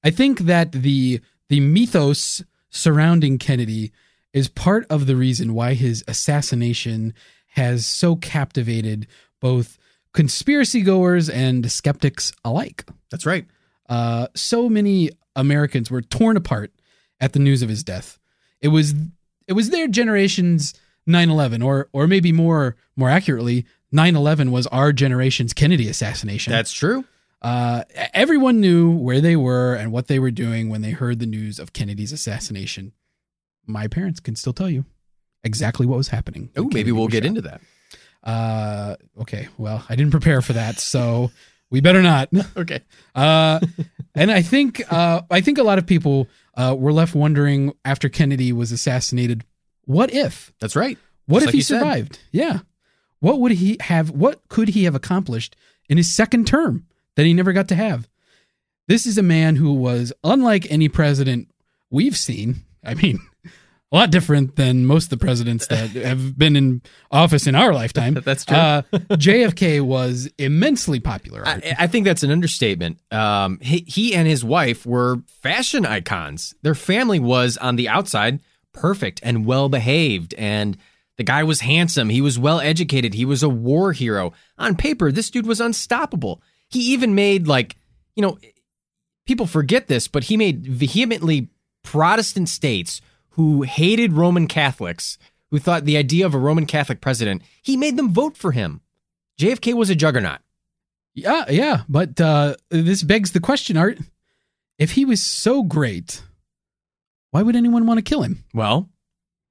I 0.05 0.11
think 0.11 0.41
that 0.41 0.73
the 0.73 1.21
the 1.49 1.61
mythos 1.61 2.43
surrounding 2.71 3.39
Kennedy 3.39 3.93
is 4.33 4.49
part 4.49 4.87
of 4.91 5.07
the 5.07 5.17
reason 5.17 5.55
why 5.55 5.75
his 5.75 6.05
assassination 6.07 7.15
has 7.49 7.87
so 7.87 8.17
captivated 8.17 9.07
both 9.41 9.79
conspiracy 10.13 10.83
goers 10.83 11.29
and 11.29 11.71
skeptics 11.71 12.33
alike. 12.45 12.85
That's 13.11 13.27
right. 13.27 13.47
Uh, 13.89 14.29
so 14.35 14.69
many 14.69 15.11
Americans 15.35 15.91
were 15.91 16.03
torn 16.03 16.37
apart 16.37 16.73
at 17.21 17.33
the 17.33 17.39
news 17.39 17.63
of 17.63 17.69
his 17.69 17.83
death. 17.83 18.19
It 18.61 18.69
was 18.69 18.95
it 19.47 19.55
was 19.55 19.71
their 19.71 19.89
generation's 19.89 20.75
9/11 21.09 21.65
or 21.65 21.89
or 21.93 22.07
maybe 22.07 22.33
more 22.33 22.77
more 22.97 23.09
accurately 23.09 23.65
9/11 23.95 24.51
was 24.51 24.67
our 24.67 24.93
generation's 24.93 25.53
Kennedy 25.53 25.89
assassination. 25.89 26.53
That's 26.53 26.73
true. 26.73 27.05
Uh, 27.41 27.85
everyone 28.13 28.61
knew 28.61 28.91
where 28.91 29.21
they 29.21 29.37
were 29.37 29.75
and 29.75 29.93
what 29.93 30.09
they 30.09 30.19
were 30.19 30.31
doing 30.31 30.69
when 30.69 30.83
they 30.83 30.91
heard 30.91 31.19
the 31.21 31.27
news 31.27 31.59
of 31.59 31.73
Kennedy's 31.73 32.13
assassination. 32.13 32.93
My 33.67 33.87
parents 33.87 34.19
can 34.21 34.35
still 34.35 34.53
tell 34.53 34.69
you 34.71 34.85
exactly 35.45 35.87
what 35.87 35.97
was 35.97 36.09
happening. 36.09 36.51
Oh, 36.57 36.69
maybe 36.73 36.91
we'll 36.91 37.09
get 37.09 37.23
shot. 37.23 37.29
into 37.29 37.41
that. 37.43 37.61
Uh, 38.25 38.97
okay. 39.21 39.49
Well, 39.57 39.85
I 39.89 39.95
didn't 39.95 40.11
prepare 40.11 40.43
for 40.43 40.55
that, 40.55 40.81
so 40.81 41.31
we 41.71 41.81
better 41.81 42.03
not. 42.03 42.29
Okay. 42.57 42.81
Uh, 43.15 43.61
and 44.15 44.31
I 44.33 44.43
think 44.43 44.83
uh, 44.93 45.23
I 45.31 45.41
think 45.41 45.59
a 45.59 45.63
lot 45.63 45.79
of 45.79 45.87
people 45.87 46.27
uh, 46.57 46.75
were 46.77 46.93
left 46.93 47.15
wondering 47.15 47.73
after 47.85 48.09
Kennedy 48.09 48.53
was 48.53 48.73
assassinated, 48.73 49.45
what 49.85 50.13
if? 50.13 50.53
That's 50.61 50.75
right. 50.75 50.99
What 51.27 51.41
Just 51.41 51.45
if 51.45 51.47
like 51.49 51.53
he 51.53 51.59
you 51.59 51.63
said. 51.63 51.79
survived? 51.79 52.19
Yeah. 52.33 52.59
What 53.21 53.39
would 53.41 53.53
he 53.53 53.77
have? 53.81 54.11
What 54.11 54.41
could 54.49 54.69
he 54.71 54.85
have 54.85 54.95
accomplished 54.97 55.55
in 55.89 55.97
his 55.99 56.13
second 56.13 56.47
term 56.49 56.87
that 57.19 57.27
he 57.27 57.35
never 57.35 57.53
got 57.53 57.67
to 57.67 57.75
have? 57.75 58.09
This 58.87 59.05
is 59.05 59.19
a 59.19 59.25
man 59.25 59.57
who 59.57 59.73
was 59.73 60.13
unlike 60.23 60.71
any 60.71 60.89
president 60.89 61.49
we've 61.91 62.17
seen. 62.17 62.59
I 62.85 62.95
mean, 62.95 63.19
a 63.45 63.51
lot 63.97 64.13
different 64.13 64.55
than 64.55 64.87
most 64.87 65.07
of 65.07 65.11
the 65.11 65.25
presidents 65.25 65.67
that 65.67 65.91
have 65.97 66.39
been 66.39 66.55
in 66.55 66.81
office 67.11 67.49
in 67.49 67.57
our 67.57 67.75
lifetime. 67.75 68.15
That's 68.25 68.45
true. 68.45 68.57
Uh, 68.57 68.83
JFK 68.93 69.81
was 69.81 70.31
immensely 70.39 71.01
popular. 71.01 71.43
I, 71.45 71.75
I 71.77 71.87
think 71.89 72.07
that's 72.07 72.23
an 72.23 72.31
understatement. 72.31 73.01
Um, 73.11 73.59
he, 73.63 73.85
he 73.89 74.15
and 74.15 74.29
his 74.29 74.45
wife 74.45 74.87
were 74.87 75.17
fashion 75.43 75.85
icons. 75.85 76.55
Their 76.63 76.77
family 76.77 77.19
was 77.19 77.57
on 77.57 77.75
the 77.75 77.89
outside 77.89 78.39
perfect 78.73 79.19
and 79.25 79.45
well 79.45 79.69
behaved, 79.69 80.35
and 80.35 80.79
the 81.17 81.25
guy 81.25 81.43
was 81.43 81.63
handsome. 81.63 82.11
He 82.11 82.21
was 82.21 82.39
well 82.39 82.61
educated. 82.61 83.15
He 83.15 83.25
was 83.25 83.43
a 83.43 83.49
war 83.49 83.93
hero. 83.93 84.35
On 84.57 84.77
paper, 84.77 85.11
this 85.11 85.31
dude 85.31 85.49
was 85.49 85.61
unstoppable. 85.61 86.41
He 86.69 86.93
even 86.93 87.15
made 87.15 87.47
like 87.47 87.77
you 88.19 88.23
know, 88.23 88.37
people 89.27 89.47
forget 89.47 89.87
this, 89.87 90.09
but 90.09 90.25
he 90.25 90.37
made 90.37 90.67
vehemently 90.67 91.51
Protestant 91.85 92.49
states 92.49 93.01
who 93.31 93.63
hated 93.63 94.13
Roman 94.13 94.49
Catholics, 94.49 95.19
who 95.53 95.61
thought 95.61 95.85
the 95.85 95.97
idea 95.97 96.27
of 96.27 96.35
a 96.35 96.39
Roman 96.39 96.67
Catholic 96.67 97.01
president, 97.01 97.43
he 97.63 97.77
made 97.77 97.97
them 97.97 98.13
vote 98.13 98.37
for 98.37 98.51
him. 98.51 98.81
JFK 99.41 99.75
was 99.75 99.89
a 99.89 99.95
juggernaut. 99.95 100.41
Yeah, 101.15 101.45
yeah, 101.49 101.83
but 101.89 102.21
uh, 102.21 102.57
this 102.71 103.05
begs 103.05 103.31
the 103.31 103.41
question, 103.41 103.77
Art. 103.77 103.99
If 104.81 104.93
he 104.93 105.05
was 105.05 105.23
so 105.23 105.63
great, 105.63 106.23
why 107.31 107.43
would 107.43 107.55
anyone 107.55 107.87
want 107.87 107.99
to 107.99 108.03
kill 108.03 108.23
him? 108.23 108.45
Well, 108.53 108.89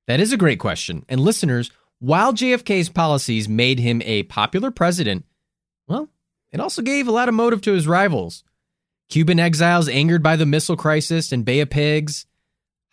that 0.08 0.20
is 0.20 0.34
a 0.34 0.38
great 0.38 0.60
question. 0.60 1.06
And 1.08 1.22
listeners, 1.22 1.72
while 2.00 2.34
JFK's 2.34 2.90
policies 2.90 3.48
made 3.48 3.80
him 3.80 4.02
a 4.04 4.24
popular 4.24 4.72
president, 4.72 5.24
it 6.52 6.60
also 6.60 6.82
gave 6.82 7.08
a 7.08 7.12
lot 7.12 7.30
of 7.30 7.36
motive 7.36 7.62
to 7.62 7.74
his 7.74 7.88
rivals. 7.88 8.44
Cuban 9.10 9.40
exiles 9.40 9.88
angered 9.88 10.22
by 10.22 10.36
the 10.36 10.46
missile 10.46 10.78
crisis 10.78 11.32
and 11.32 11.46
Bay 11.46 11.60
of 11.60 11.70
Pigs, 11.70 12.26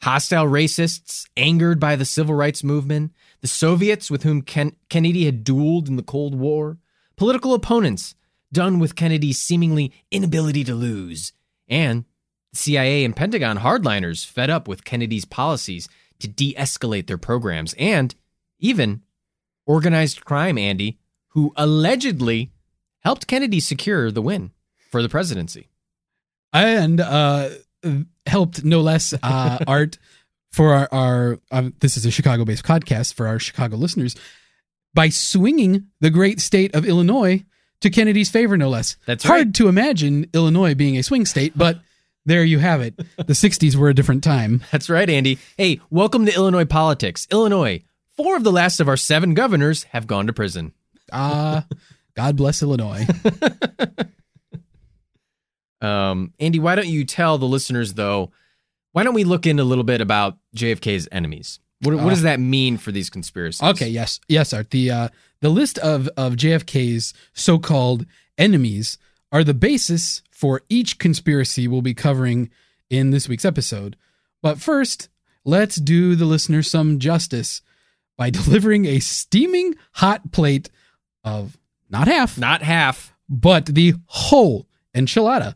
hostile 0.03 0.47
racists 0.47 1.27
angered 1.37 1.81
by 1.81 1.97
the 1.97 2.05
civil 2.05 2.35
rights 2.35 2.62
movement, 2.62 3.12
the 3.40 3.49
Soviets 3.49 4.11
with 4.11 4.23
whom 4.23 4.43
Ken- 4.43 4.77
Kennedy 4.88 5.25
had 5.25 5.45
dueled 5.45 5.88
in 5.88 5.97
the 5.97 6.03
Cold 6.03 6.35
War, 6.35 6.79
political 7.17 7.55
opponents 7.55 8.14
done 8.53 8.79
with 8.79 8.97
Kennedy's 8.97 9.38
seemingly 9.38 9.93
inability 10.11 10.62
to 10.64 10.75
lose, 10.75 11.33
and 11.69 12.05
CIA 12.53 13.05
and 13.05 13.17
Pentagon 13.17 13.59
hardliners 13.59 14.25
fed 14.25 14.49
up 14.49 14.69
with 14.69 14.85
Kennedy's 14.85 15.25
policies 15.25 15.88
to 16.21 16.29
de 16.29 16.55
escalate 16.55 17.09
their 17.09 17.19
programs, 17.19 17.75
and 17.75 18.14
even 18.61 19.03
organized 19.67 20.25
crime, 20.25 20.57
Andy, 20.57 20.99
who 21.29 21.53
allegedly 21.57 22.53
helped 23.05 23.27
Kennedy 23.27 23.61
secure 23.61 24.11
the 24.11 24.23
win 24.23 24.51
for 24.90 25.03
the 25.03 25.09
presidency. 25.09 25.69
And 26.53 27.01
uh, 27.01 27.51
helped 28.27 28.64
no 28.64 28.81
less 28.81 29.14
uh, 29.23 29.59
Art 29.67 29.99
for 30.53 30.73
our, 30.73 30.88
our 30.93 31.40
uh, 31.51 31.71
this 31.81 31.97
is 31.97 32.07
a 32.07 32.11
Chicago-based 32.11 32.64
podcast 32.64 33.14
for 33.14 33.27
our 33.27 33.38
Chicago 33.38 33.77
listeners 33.77 34.14
by 34.95 35.09
swinging 35.09 35.88
the 36.01 36.11
great 36.11 36.40
state 36.40 36.75
of 36.75 36.87
Illinois 36.87 37.45
to 37.81 37.90
Kennedy's 37.90 38.31
favor, 38.31 38.57
no 38.57 38.69
less. 38.69 38.97
That's 39.05 39.25
hard 39.25 39.47
right. 39.49 39.55
to 39.55 39.69
imagine 39.69 40.31
Illinois 40.33 40.75
being 40.75 40.97
a 40.97 41.03
swing 41.03 41.27
state, 41.27 41.59
but 41.59 41.81
there 42.25 42.45
you 42.45 42.61
have 42.61 42.81
it. 42.81 42.97
The 42.97 43.35
'60s 43.35 43.75
were 43.75 43.88
a 43.88 43.95
different 43.95 44.23
time. 44.23 44.62
That's 44.71 44.88
right, 44.88 45.11
Andy. 45.11 45.38
Hey, 45.59 45.81
welcome 45.90 46.25
to 46.27 46.35
Illinois 46.35 46.64
politics. 46.64 47.27
Illinois, 47.33 47.83
four 48.17 48.37
of 48.37 48.45
the 48.45 48.53
last 48.53 48.79
of 48.79 48.88
our 48.88 48.97
seven 48.97 49.35
governors 49.35 49.83
have 49.85 50.07
gone 50.07 50.29
to 50.29 50.33
prison. 50.33 50.73
Ah, 51.12 51.67
God 52.16 52.37
bless 52.37 52.62
Illinois. 52.62 53.07
Um, 55.85 56.33
Andy, 56.40 56.59
why 56.59 56.77
don't 56.77 56.88
you 56.88 57.05
tell 57.05 57.37
the 57.37 57.46
listeners, 57.46 57.92
though, 57.92 58.33
why 58.92 59.03
don't 59.03 59.14
we 59.14 59.24
look 59.24 59.46
into 59.46 59.62
a 59.62 59.64
little 59.64 59.85
bit 59.85 60.00
about 60.00 60.38
JFK's 60.57 61.09
enemies? 61.12 61.59
What, 61.83 61.94
what 61.96 62.09
does 62.09 62.22
that 62.22 62.40
mean 62.40 62.79
for 62.79 62.90
these 62.90 63.11
conspiracies? 63.11 63.62
Okay, 63.62 63.88
yes, 63.88 64.18
yes, 64.27 64.55
Art. 64.55 64.70
The 64.70 64.90
uh, 64.90 65.09
the 65.40 65.50
list 65.50 65.79
of 65.79 66.09
of 66.16 66.35
JFK's 66.35 67.12
so-called 67.35 68.07
enemies 68.38 68.96
are 69.31 69.44
the 69.44 69.53
basis 69.53 70.22
for 70.31 70.62
each 70.70 70.98
conspiracy 70.98 71.68
we'll 71.68 71.83
be 71.83 71.92
covering 71.92 72.50
in 72.88 73.11
this 73.11 73.29
week's 73.29 73.44
episode. 73.44 73.96
But 74.40 74.61
first, 74.61 75.11
let's 75.44 75.77
do 75.77 76.14
the 76.14 76.24
listener 76.24 76.62
some 76.62 76.98
justice 76.98 77.61
by 78.16 78.31
delivering 78.31 78.87
a 78.87 79.00
steaming 79.00 79.74
hot 79.92 80.33
plate 80.33 80.70
of 81.22 81.59
not 81.94 82.09
half, 82.09 82.37
Not 82.37 82.62
half. 82.62 83.14
but 83.28 83.66
the 83.66 83.94
whole 84.07 84.66
enchilada. 84.94 85.54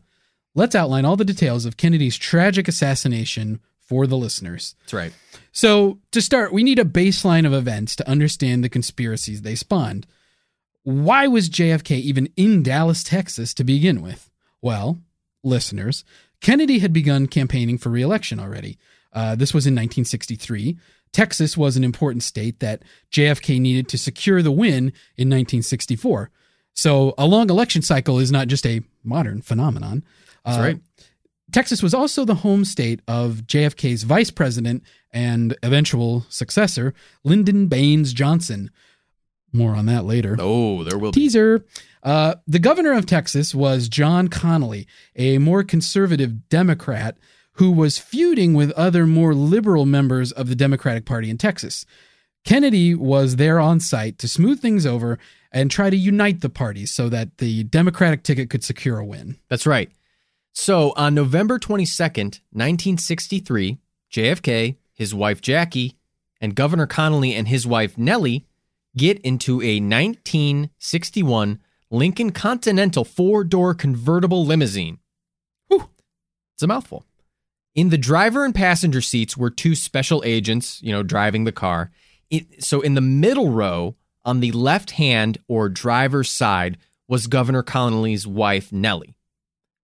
Let's 0.55 0.73
outline 0.75 1.05
all 1.05 1.15
the 1.15 1.25
details 1.25 1.65
of 1.65 1.77
Kennedy's 1.77 2.17
tragic 2.17 2.67
assassination 2.67 3.59
for 3.81 4.07
the 4.07 4.17
listeners. 4.17 4.75
That's 4.81 4.93
right. 4.93 5.13
So, 5.51 5.99
to 6.11 6.21
start, 6.21 6.53
we 6.53 6.63
need 6.63 6.79
a 6.79 6.85
baseline 6.85 7.45
of 7.45 7.53
events 7.53 7.95
to 7.97 8.07
understand 8.09 8.63
the 8.63 8.69
conspiracies 8.69 9.41
they 9.41 9.55
spawned. 9.55 10.05
Why 10.83 11.27
was 11.27 11.49
JFK 11.49 11.99
even 11.99 12.29
in 12.35 12.63
Dallas, 12.63 13.03
Texas 13.03 13.53
to 13.55 13.63
begin 13.63 14.01
with? 14.01 14.29
Well, 14.61 14.99
listeners, 15.43 16.03
Kennedy 16.41 16.79
had 16.79 16.93
begun 16.93 17.27
campaigning 17.27 17.77
for 17.77 17.89
reelection 17.89 18.39
already. 18.39 18.77
Uh, 19.11 19.35
this 19.35 19.53
was 19.53 19.65
in 19.67 19.73
1963. 19.73 20.77
Texas 21.11 21.57
was 21.57 21.75
an 21.77 21.83
important 21.83 22.23
state 22.23 22.59
that 22.59 22.83
JFK 23.11 23.59
needed 23.59 23.87
to 23.89 23.97
secure 23.97 24.41
the 24.41 24.51
win 24.51 24.93
in 25.17 25.27
1964. 25.29 26.29
So, 26.73 27.13
a 27.17 27.25
long 27.25 27.49
election 27.49 27.81
cycle 27.81 28.19
is 28.19 28.31
not 28.31 28.47
just 28.47 28.65
a 28.65 28.81
modern 29.03 29.41
phenomenon. 29.41 30.03
That's 30.45 30.57
Uh, 30.57 30.61
right. 30.61 30.79
Texas 31.51 31.81
was 31.81 31.93
also 31.95 32.25
the 32.25 32.35
home 32.35 32.63
state 32.63 33.01
of 33.07 33.47
JFK's 33.47 34.03
vice 34.03 34.29
president 34.29 34.83
and 35.11 35.57
eventual 35.63 36.25
successor, 36.29 36.93
Lyndon 37.23 37.67
Baines 37.67 38.13
Johnson. 38.13 38.69
More 39.51 39.75
on 39.75 39.87
that 39.87 40.05
later. 40.05 40.37
Oh, 40.39 40.83
there 40.83 40.99
will 40.99 41.11
be. 41.11 41.21
Teaser. 41.21 41.65
Uh, 42.03 42.35
the 42.47 42.59
governor 42.59 42.93
of 42.93 43.07
Texas 43.07 43.55
was 43.55 43.89
John 43.89 44.27
Connally, 44.27 44.85
a 45.15 45.39
more 45.39 45.63
conservative 45.63 46.47
Democrat 46.49 47.17
who 47.59 47.71
was 47.71 47.97
feuding 47.97 48.53
with 48.53 48.71
other 48.71 49.05
more 49.05 49.35
liberal 49.35 49.85
members 49.85 50.31
of 50.31 50.47
the 50.47 50.55
Democratic 50.55 51.03
Party 51.03 51.29
in 51.29 51.37
Texas. 51.37 51.85
Kennedy 52.45 52.95
was 52.95 53.35
there 53.35 53.59
on 53.59 53.81
site 53.81 54.17
to 54.19 54.29
smooth 54.29 54.61
things 54.61 54.85
over 54.85 55.19
and 55.51 55.69
try 55.69 55.89
to 55.89 55.97
unite 55.97 56.39
the 56.39 56.47
parties 56.47 56.89
so 56.89 57.09
that 57.09 57.37
the 57.39 57.65
Democratic 57.65 58.23
ticket 58.23 58.49
could 58.49 58.63
secure 58.63 58.97
a 58.97 59.05
win. 59.05 59.35
That's 59.49 59.67
right. 59.67 59.91
So 60.53 60.93
on 60.95 61.13
November 61.13 61.59
22nd, 61.59 62.39
1963, 62.53 63.77
JFK, 64.09 64.77
his 64.93 65.13
wife 65.13 65.41
Jackie, 65.41 65.97
and 66.39 66.55
Governor 66.55 66.87
Connally 66.87 67.33
and 67.33 67.49
his 67.49 67.67
wife 67.67 67.97
Nellie 67.97 68.45
get 68.95 69.19
into 69.19 69.61
a 69.61 69.81
1961 69.81 71.59
Lincoln 71.91 72.31
Continental 72.31 73.03
four 73.03 73.43
door 73.43 73.73
convertible 73.73 74.45
limousine. 74.45 74.99
Whew. 75.67 75.89
It's 76.53 76.63
a 76.63 76.67
mouthful. 76.67 77.03
In 77.75 77.89
the 77.89 77.97
driver 77.97 78.43
and 78.43 78.53
passenger 78.53 79.01
seats 79.01 79.37
were 79.37 79.49
two 79.49 79.75
special 79.75 80.21
agents, 80.25 80.81
you 80.81 80.91
know, 80.91 81.03
driving 81.03 81.43
the 81.43 81.51
car. 81.51 81.91
It, 82.29 82.63
so 82.63 82.81
in 82.81 82.95
the 82.95 83.01
middle 83.01 83.49
row, 83.51 83.95
on 84.25 84.39
the 84.39 84.51
left 84.51 84.91
hand 84.91 85.37
or 85.47 85.69
driver's 85.69 86.29
side, 86.29 86.77
was 87.07 87.27
Governor 87.27 87.63
Connally's 87.63 88.27
wife, 88.27 88.71
Nellie. 88.71 89.15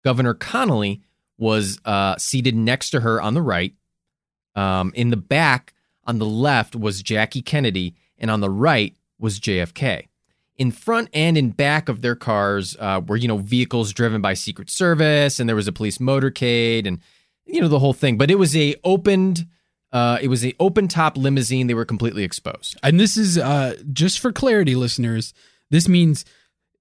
Governor 0.04 0.34
Connally 0.34 1.00
was 1.38 1.78
uh, 1.84 2.16
seated 2.18 2.56
next 2.56 2.90
to 2.90 3.00
her 3.00 3.20
on 3.20 3.34
the 3.34 3.42
right. 3.42 3.74
Um, 4.54 4.92
in 4.94 5.10
the 5.10 5.16
back, 5.16 5.72
on 6.04 6.18
the 6.18 6.26
left, 6.26 6.74
was 6.74 7.02
Jackie 7.02 7.42
Kennedy, 7.42 7.94
and 8.18 8.30
on 8.30 8.40
the 8.40 8.50
right 8.50 8.94
was 9.18 9.40
JFK. 9.40 10.08
in 10.56 10.70
front 10.70 11.08
and 11.12 11.38
in 11.38 11.50
back 11.50 11.88
of 11.88 12.02
their 12.02 12.14
cars 12.14 12.76
uh, 12.78 13.00
were 13.06 13.16
you 13.16 13.28
know 13.28 13.38
vehicles 13.38 13.92
driven 13.92 14.20
by 14.20 14.34
Secret 14.34 14.70
Service, 14.70 15.38
and 15.40 15.48
there 15.48 15.56
was 15.56 15.68
a 15.68 15.72
police 15.72 15.98
motorcade, 15.98 16.86
and 16.86 16.98
you 17.46 17.60
know 17.60 17.68
the 17.68 17.78
whole 17.78 17.92
thing. 17.92 18.16
But 18.16 18.30
it 18.30 18.38
was 18.38 18.56
a 18.56 18.74
opened. 18.84 19.46
Uh, 19.92 20.18
it 20.22 20.28
was 20.28 20.44
a 20.44 20.54
open 20.58 20.88
top 20.88 21.16
limousine. 21.18 21.66
They 21.66 21.74
were 21.74 21.84
completely 21.84 22.24
exposed. 22.24 22.78
And 22.82 22.98
this 22.98 23.16
is 23.16 23.36
uh, 23.36 23.76
just 23.92 24.20
for 24.20 24.32
clarity, 24.32 24.74
listeners. 24.74 25.34
This 25.70 25.88
means 25.88 26.24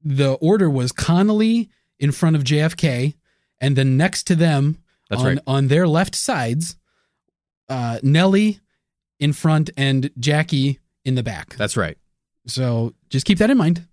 the 0.04 0.34
order 0.34 0.70
was 0.70 0.92
Connally 0.92 1.70
in 2.00 2.12
front 2.12 2.36
of 2.36 2.44
JFK, 2.44 3.16
and 3.60 3.76
then 3.76 3.98
next 3.98 4.24
to 4.24 4.36
them 4.36 4.78
That's 5.10 5.22
on, 5.22 5.28
right. 5.28 5.40
on 5.46 5.68
their 5.68 5.88
left 5.88 6.16
sides, 6.16 6.78
uh, 7.70 8.00
Nellie 8.02 8.60
in 9.20 9.34
front 9.34 9.70
and 9.78 10.10
Jackie 10.20 10.80
in 11.06 11.16
the 11.16 11.24
back. 11.24 11.56
That's 11.56 11.78
right. 11.78 11.98
So 12.48 12.94
just 13.10 13.26
keep 13.26 13.38
that 13.38 13.50
in 13.50 13.58
mind. 13.58 13.88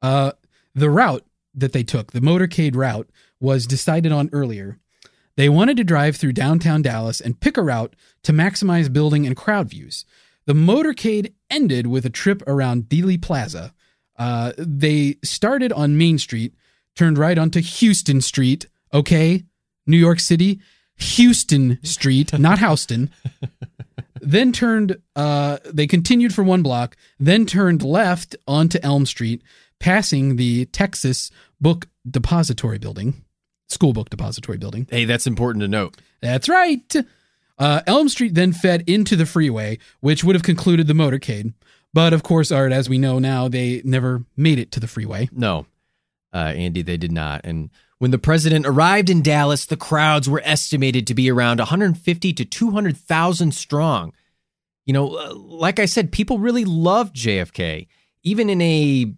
Uh, 0.00 0.32
the 0.74 0.90
route 0.90 1.24
that 1.54 1.72
they 1.72 1.82
took, 1.82 2.12
the 2.12 2.20
motorcade 2.20 2.74
route, 2.74 3.08
was 3.40 3.66
decided 3.66 4.12
on 4.12 4.30
earlier. 4.32 4.78
They 5.38 5.48
wanted 5.48 5.76
to 5.76 5.84
drive 5.84 6.16
through 6.16 6.32
downtown 6.32 6.82
Dallas 6.82 7.20
and 7.20 7.38
pick 7.38 7.56
a 7.56 7.62
route 7.62 7.94
to 8.24 8.32
maximize 8.32 8.92
building 8.92 9.24
and 9.24 9.36
crowd 9.36 9.70
views. 9.70 10.04
The 10.46 10.52
motorcade 10.52 11.32
ended 11.48 11.86
with 11.86 12.04
a 12.04 12.10
trip 12.10 12.42
around 12.48 12.88
Dealey 12.88 13.22
Plaza. 13.22 13.72
Uh, 14.18 14.50
they 14.58 15.14
started 15.22 15.72
on 15.72 15.96
Main 15.96 16.18
Street, 16.18 16.56
turned 16.96 17.18
right 17.18 17.38
onto 17.38 17.60
Houston 17.60 18.20
Street. 18.20 18.66
Okay, 18.92 19.44
New 19.86 19.96
York 19.96 20.18
City, 20.18 20.58
Houston 20.96 21.78
Street, 21.84 22.32
not 22.36 22.58
Houston 22.58 23.08
then 24.20 24.50
turned 24.50 24.96
uh 25.14 25.58
they 25.64 25.86
continued 25.86 26.34
for 26.34 26.42
one 26.42 26.60
block 26.60 26.96
then 27.20 27.46
turned 27.46 27.84
left 27.84 28.34
onto 28.48 28.76
elm 28.82 29.06
street 29.06 29.40
passing 29.78 30.34
the 30.34 30.64
texas 30.66 31.30
book 31.60 31.86
depository 32.10 32.78
building 32.78 33.24
school 33.68 33.92
book 33.92 34.10
depository 34.10 34.58
building 34.58 34.86
Hey, 34.90 35.04
that's 35.04 35.26
important 35.26 35.62
to 35.62 35.68
note. 35.68 35.96
that's 36.20 36.48
right 36.48 36.94
uh, 37.58 37.80
elm 37.86 38.08
street 38.08 38.34
then 38.34 38.52
fed 38.52 38.84
into 38.88 39.16
the 39.16 39.26
freeway 39.26 39.78
which 40.00 40.22
would 40.24 40.34
have 40.36 40.42
concluded 40.42 40.86
the 40.86 40.92
motorcade 40.94 41.52
but 41.92 42.12
of 42.12 42.22
course 42.22 42.50
art 42.52 42.72
as 42.72 42.88
we 42.88 42.98
know 42.98 43.18
now 43.18 43.48
they 43.48 43.82
never 43.84 44.24
made 44.36 44.58
it 44.58 44.70
to 44.72 44.80
the 44.80 44.86
freeway 44.86 45.28
No, 45.32 45.66
uh, 46.34 46.36
Andy, 46.54 46.82
they 46.82 46.98
did 46.98 47.10
not. 47.10 47.40
And 47.44 47.70
when 47.98 48.10
the 48.10 48.18
president 48.18 48.66
arrived 48.66 49.08
in 49.08 49.22
Dallas, 49.22 49.64
the 49.64 49.78
crowds 49.78 50.28
were 50.28 50.42
estimated 50.44 51.06
to 51.06 51.14
be 51.14 51.30
around 51.30 51.58
150 51.58 52.32
to 52.34 52.44
200,000 52.44 53.52
strong. 53.54 54.12
You 54.84 54.92
know, 54.92 55.16
uh, 55.16 55.32
like 55.34 55.78
I 55.78 55.86
said, 55.86 56.12
people 56.12 56.38
really 56.38 56.66
loved 56.66 57.16
JFK, 57.16 57.88
even 58.22 58.50
in 58.50 58.60
a 58.60 59.12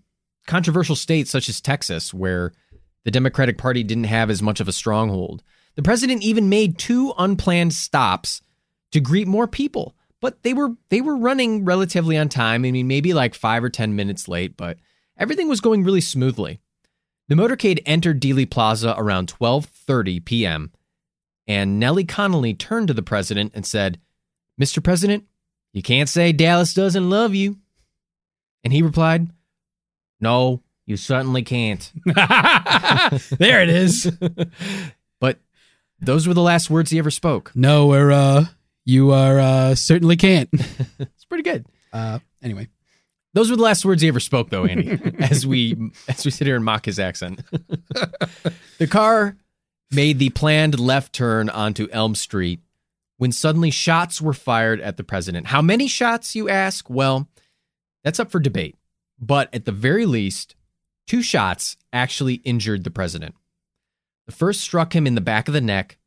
controversial 0.46 0.94
state 0.96 1.26
such 1.26 1.48
as 1.48 1.60
Texas, 1.60 2.14
where 2.14 2.52
the 3.04 3.10
Democratic 3.10 3.58
Party 3.58 3.82
didn't 3.82 4.04
have 4.04 4.30
as 4.30 4.42
much 4.42 4.60
of 4.60 4.68
a 4.68 4.72
stronghold. 4.72 5.42
The 5.76 5.82
president 5.82 6.22
even 6.22 6.48
made 6.48 6.78
two 6.78 7.14
unplanned 7.16 7.74
stops 7.74 8.42
to 8.92 9.00
greet 9.00 9.28
more 9.28 9.46
people, 9.46 9.94
but 10.20 10.42
they 10.42 10.52
were 10.52 10.70
they 10.88 11.00
were 11.00 11.16
running 11.16 11.64
relatively 11.64 12.16
on 12.18 12.28
time. 12.28 12.64
I 12.64 12.70
mean, 12.70 12.86
maybe 12.86 13.14
like 13.14 13.34
five 13.34 13.64
or 13.64 13.70
ten 13.70 13.96
minutes 13.96 14.28
late, 14.28 14.56
but 14.56 14.78
everything 15.16 15.48
was 15.48 15.60
going 15.60 15.84
really 15.84 16.00
smoothly. 16.00 16.60
The 17.28 17.36
motorcade 17.36 17.80
entered 17.86 18.20
Dealey 18.20 18.50
Plaza 18.50 18.94
around 18.98 19.32
12:30 19.32 20.24
p.m. 20.24 20.72
and 21.46 21.78
Nellie 21.78 22.04
Connally 22.04 22.58
turned 22.58 22.88
to 22.88 22.94
the 22.94 23.02
president 23.02 23.52
and 23.54 23.64
said, 23.64 24.00
"Mr. 24.60 24.82
President, 24.82 25.24
you 25.72 25.82
can't 25.82 26.08
say 26.08 26.32
Dallas 26.32 26.74
doesn't 26.74 27.08
love 27.08 27.34
you." 27.34 27.58
And 28.64 28.72
he 28.72 28.82
replied, 28.82 29.30
"No, 30.20 30.62
you 30.90 30.96
certainly 30.98 31.42
can't." 31.42 31.90
there 32.04 33.62
it 33.62 33.70
is 33.70 34.10
but 35.20 35.38
those 36.00 36.26
were 36.28 36.34
the 36.34 36.42
last 36.42 36.68
words 36.68 36.90
he 36.90 36.98
ever 36.98 37.10
spoke. 37.10 37.52
no 37.54 37.86
we're 37.86 38.10
uh 38.10 38.44
you 38.84 39.12
are 39.12 39.38
uh 39.38 39.74
certainly 39.74 40.16
can't 40.16 40.48
It's 40.98 41.24
pretty 41.28 41.44
good. 41.44 41.64
uh 41.92 42.18
anyway 42.42 42.68
Those 43.32 43.48
were 43.50 43.56
the 43.56 43.62
last 43.62 43.84
words 43.84 44.02
he 44.02 44.08
ever 44.08 44.18
spoke, 44.20 44.50
though, 44.50 44.64
Andy. 44.66 44.98
as 45.20 45.46
we 45.46 45.76
as 46.08 46.24
we 46.24 46.30
sit 46.32 46.46
here 46.48 46.56
and 46.56 46.64
mock 46.64 46.84
his 46.86 46.98
accent, 46.98 47.40
the 48.78 48.86
car 48.88 49.36
made 49.92 50.18
the 50.18 50.30
planned 50.30 50.80
left 50.80 51.12
turn 51.12 51.48
onto 51.48 51.86
Elm 51.92 52.14
Street 52.16 52.58
when 53.18 53.30
suddenly 53.32 53.70
shots 53.70 54.20
were 54.20 54.32
fired 54.32 54.80
at 54.80 54.96
the 54.96 55.04
president. 55.04 55.46
How 55.46 55.62
many 55.62 55.86
shots, 55.86 56.34
you 56.34 56.48
ask? 56.48 56.90
Well, 56.90 57.28
that's 58.02 58.18
up 58.18 58.30
for 58.32 58.40
debate. 58.40 58.76
But 59.20 59.48
at 59.54 59.64
the 59.64 59.72
very 59.72 60.06
least, 60.06 60.56
two 61.10 61.22
shots 61.22 61.76
actually 61.92 62.34
injured 62.34 62.84
the 62.84 62.90
president. 62.90 63.34
The 64.26 64.32
first 64.32 64.60
struck 64.60 64.94
him 64.94 65.08
in 65.08 65.16
the 65.16 65.20
back 65.20 65.48
of 65.48 65.54
the 65.54 65.60
neck, 65.60 65.98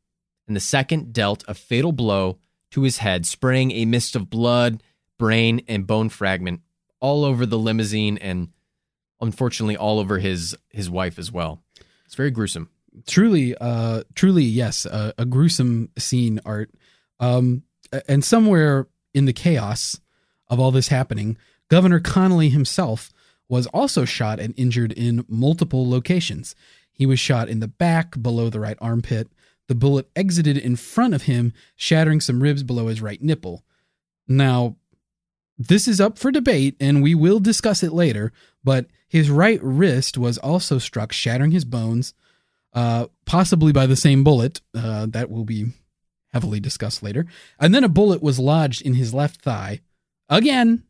and 0.46 0.56
the 0.56 0.60
second 0.60 1.12
dealt 1.12 1.44
a 1.46 1.52
fatal 1.52 1.92
blow 1.92 2.38
to 2.70 2.84
his 2.84 2.96
head, 2.96 3.26
spraying 3.26 3.70
a 3.72 3.84
mist 3.84 4.16
of 4.16 4.30
blood, 4.30 4.82
brain, 5.18 5.60
and 5.68 5.86
bone 5.86 6.08
fragment 6.08 6.62
all 7.00 7.22
over 7.22 7.44
the 7.44 7.58
limousine 7.58 8.16
and 8.16 8.48
unfortunately 9.20 9.76
all 9.76 9.98
over 9.98 10.20
his 10.20 10.56
his 10.70 10.88
wife 10.88 11.18
as 11.18 11.30
well. 11.30 11.62
It's 12.06 12.14
very 12.14 12.30
gruesome. 12.30 12.70
truly 13.06 13.54
uh 13.60 14.04
truly 14.14 14.44
yes 14.44 14.86
a, 14.86 15.26
gruesome 15.26 15.90
scene 15.98 16.40
art 16.46 16.70
um 17.20 17.62
and 18.08 18.24
somewhere 18.24 18.86
in 19.12 19.26
the 19.26 19.34
chaos 19.34 20.00
of 20.48 20.58
all 20.58 20.70
this 20.70 20.88
happening 20.88 21.36
governor 21.68 22.00
connally 22.00 22.50
himself 22.50 23.12
was 23.48 23.66
also 23.68 24.04
shot 24.04 24.40
and 24.40 24.54
injured 24.56 24.92
in 24.92 25.24
multiple 25.28 25.88
locations 25.88 26.54
he 26.92 27.06
was 27.06 27.18
shot 27.18 27.48
in 27.48 27.60
the 27.60 27.68
back 27.68 28.20
below 28.20 28.48
the 28.48 28.60
right 28.60 28.78
armpit 28.80 29.28
the 29.68 29.74
bullet 29.74 30.08
exited 30.14 30.56
in 30.56 30.76
front 30.76 31.14
of 31.14 31.22
him 31.22 31.52
shattering 31.76 32.20
some 32.20 32.42
ribs 32.42 32.62
below 32.62 32.88
his 32.88 33.02
right 33.02 33.22
nipple 33.22 33.64
now 34.26 34.76
this 35.56 35.86
is 35.86 36.00
up 36.00 36.18
for 36.18 36.30
debate 36.30 36.76
and 36.80 37.02
we 37.02 37.14
will 37.14 37.40
discuss 37.40 37.82
it 37.82 37.92
later 37.92 38.32
but 38.62 38.86
his 39.06 39.30
right 39.30 39.62
wrist 39.62 40.18
was 40.18 40.38
also 40.38 40.78
struck 40.78 41.12
shattering 41.12 41.52
his 41.52 41.64
bones 41.64 42.14
uh, 42.74 43.06
possibly 43.24 43.72
by 43.72 43.86
the 43.86 43.96
same 43.96 44.24
bullet. 44.24 44.60
Uh, 44.74 45.06
that 45.08 45.30
will 45.30 45.44
be 45.44 45.66
heavily 46.32 46.58
discussed 46.58 47.02
later. 47.02 47.26
And 47.60 47.74
then 47.74 47.84
a 47.84 47.88
bullet 47.88 48.22
was 48.22 48.40
lodged 48.40 48.82
in 48.82 48.94
his 48.94 49.14
left 49.14 49.42
thigh. 49.42 49.80
Again, 50.28 50.82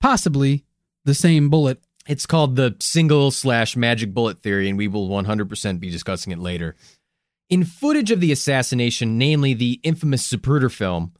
possibly 0.00 0.64
the 1.04 1.14
same 1.14 1.48
bullet. 1.48 1.80
It's 2.08 2.26
called 2.26 2.56
the 2.56 2.76
single 2.80 3.30
slash 3.30 3.76
magic 3.76 4.14
bullet 4.14 4.42
theory, 4.42 4.68
and 4.68 4.78
we 4.78 4.88
will 4.88 5.08
100% 5.08 5.80
be 5.80 5.90
discussing 5.90 6.32
it 6.32 6.38
later. 6.38 6.76
In 7.48 7.64
footage 7.64 8.10
of 8.10 8.20
the 8.20 8.32
assassination, 8.32 9.18
namely 9.18 9.54
the 9.54 9.80
infamous 9.82 10.30
Zapruder 10.30 10.72
film, 10.72 11.12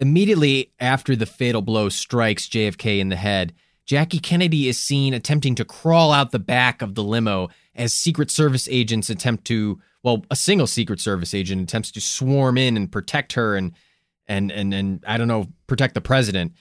immediately 0.00 0.72
after 0.80 1.14
the 1.14 1.26
fatal 1.26 1.62
blow 1.62 1.88
strikes 1.88 2.48
JFK 2.48 2.98
in 2.98 3.08
the 3.08 3.16
head, 3.16 3.54
Jackie 3.86 4.18
Kennedy 4.18 4.68
is 4.68 4.78
seen 4.78 5.14
attempting 5.14 5.54
to 5.56 5.64
crawl 5.64 6.12
out 6.12 6.30
the 6.30 6.38
back 6.38 6.82
of 6.82 6.94
the 6.94 7.02
limo 7.02 7.48
as 7.74 7.92
Secret 7.92 8.30
Service 8.30 8.68
agents 8.70 9.10
attempt 9.10 9.44
to, 9.46 9.80
well, 10.02 10.24
a 10.30 10.36
single 10.36 10.66
Secret 10.66 11.00
Service 11.00 11.34
agent 11.34 11.62
attempts 11.62 11.90
to 11.92 12.00
swarm 12.00 12.58
in 12.58 12.76
and 12.76 12.92
protect 12.92 13.32
her 13.32 13.56
and 13.56 13.72
and 14.28 14.52
and 14.52 14.72
and 14.72 15.04
I 15.06 15.16
don't 15.18 15.28
know, 15.28 15.48
protect 15.66 15.94
the 15.94 16.00
president. 16.00 16.52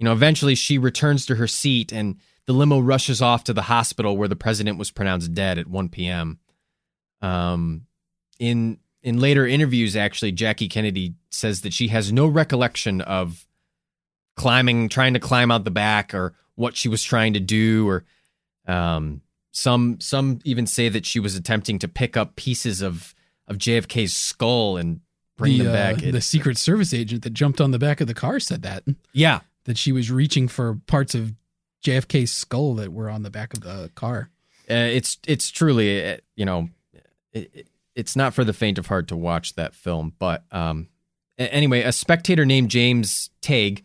You 0.00 0.06
know, 0.06 0.12
eventually 0.12 0.54
she 0.54 0.78
returns 0.78 1.26
to 1.26 1.36
her 1.36 1.46
seat 1.46 1.92
and 1.92 2.16
the 2.46 2.54
limo 2.54 2.80
rushes 2.80 3.20
off 3.20 3.44
to 3.44 3.52
the 3.52 3.62
hospital 3.62 4.16
where 4.16 4.28
the 4.28 4.34
president 4.34 4.78
was 4.78 4.90
pronounced 4.90 5.34
dead 5.34 5.58
at 5.58 5.66
1 5.66 5.90
p.m. 5.90 6.38
Um, 7.20 7.86
in 8.38 8.78
in 9.02 9.20
later 9.20 9.46
interviews, 9.46 9.96
actually, 9.96 10.32
Jackie 10.32 10.68
Kennedy 10.68 11.14
says 11.30 11.60
that 11.60 11.72
she 11.72 11.88
has 11.88 12.12
no 12.12 12.26
recollection 12.26 13.02
of 13.02 13.46
climbing, 14.36 14.88
trying 14.88 15.14
to 15.14 15.20
climb 15.20 15.50
out 15.50 15.64
the 15.64 15.70
back, 15.70 16.14
or 16.14 16.34
what 16.54 16.76
she 16.76 16.88
was 16.88 17.02
trying 17.02 17.34
to 17.34 17.40
do, 17.40 17.86
or 17.88 18.04
um, 18.66 19.20
some 19.52 20.00
some 20.00 20.40
even 20.44 20.66
say 20.66 20.88
that 20.88 21.06
she 21.06 21.20
was 21.20 21.34
attempting 21.34 21.78
to 21.78 21.88
pick 21.88 22.16
up 22.16 22.36
pieces 22.36 22.80
of 22.80 23.14
of 23.46 23.58
JFK's 23.58 24.14
skull 24.14 24.76
and 24.76 25.00
bring 25.36 25.58
the, 25.58 25.64
them 25.64 25.72
back. 25.72 26.06
uh, 26.06 26.10
the 26.10 26.20
Secret 26.20 26.56
Service 26.56 26.94
agent 26.94 27.22
that 27.22 27.34
jumped 27.34 27.60
on 27.60 27.70
the 27.70 27.78
back 27.78 28.00
of 28.00 28.06
the 28.06 28.14
car 28.14 28.40
said 28.40 28.62
that 28.62 28.82
yeah, 29.12 29.40
that 29.64 29.78
she 29.78 29.92
was 29.92 30.10
reaching 30.10 30.48
for 30.48 30.80
parts 30.86 31.14
of 31.14 31.32
JFK's 31.84 32.30
skull 32.32 32.74
that 32.74 32.92
were 32.92 33.08
on 33.10 33.22
the 33.22 33.30
back 33.30 33.54
of 33.54 33.60
the 33.60 33.90
car. 33.94 34.30
uh, 34.70 34.74
it's 34.74 35.18
it's 35.26 35.50
truly 35.50 36.12
uh, 36.12 36.16
you 36.36 36.44
know 36.44 36.68
it, 37.32 37.50
it- 37.54 37.66
it's 37.96 38.14
not 38.14 38.32
for 38.32 38.44
the 38.44 38.52
faint 38.52 38.78
of 38.78 38.86
heart 38.86 39.08
to 39.08 39.16
watch 39.16 39.54
that 39.56 39.74
film 39.74 40.14
but 40.18 40.44
um 40.52 40.88
anyway 41.38 41.82
a 41.82 41.90
spectator 41.92 42.46
named 42.46 42.70
james 42.70 43.30
tague 43.42 43.84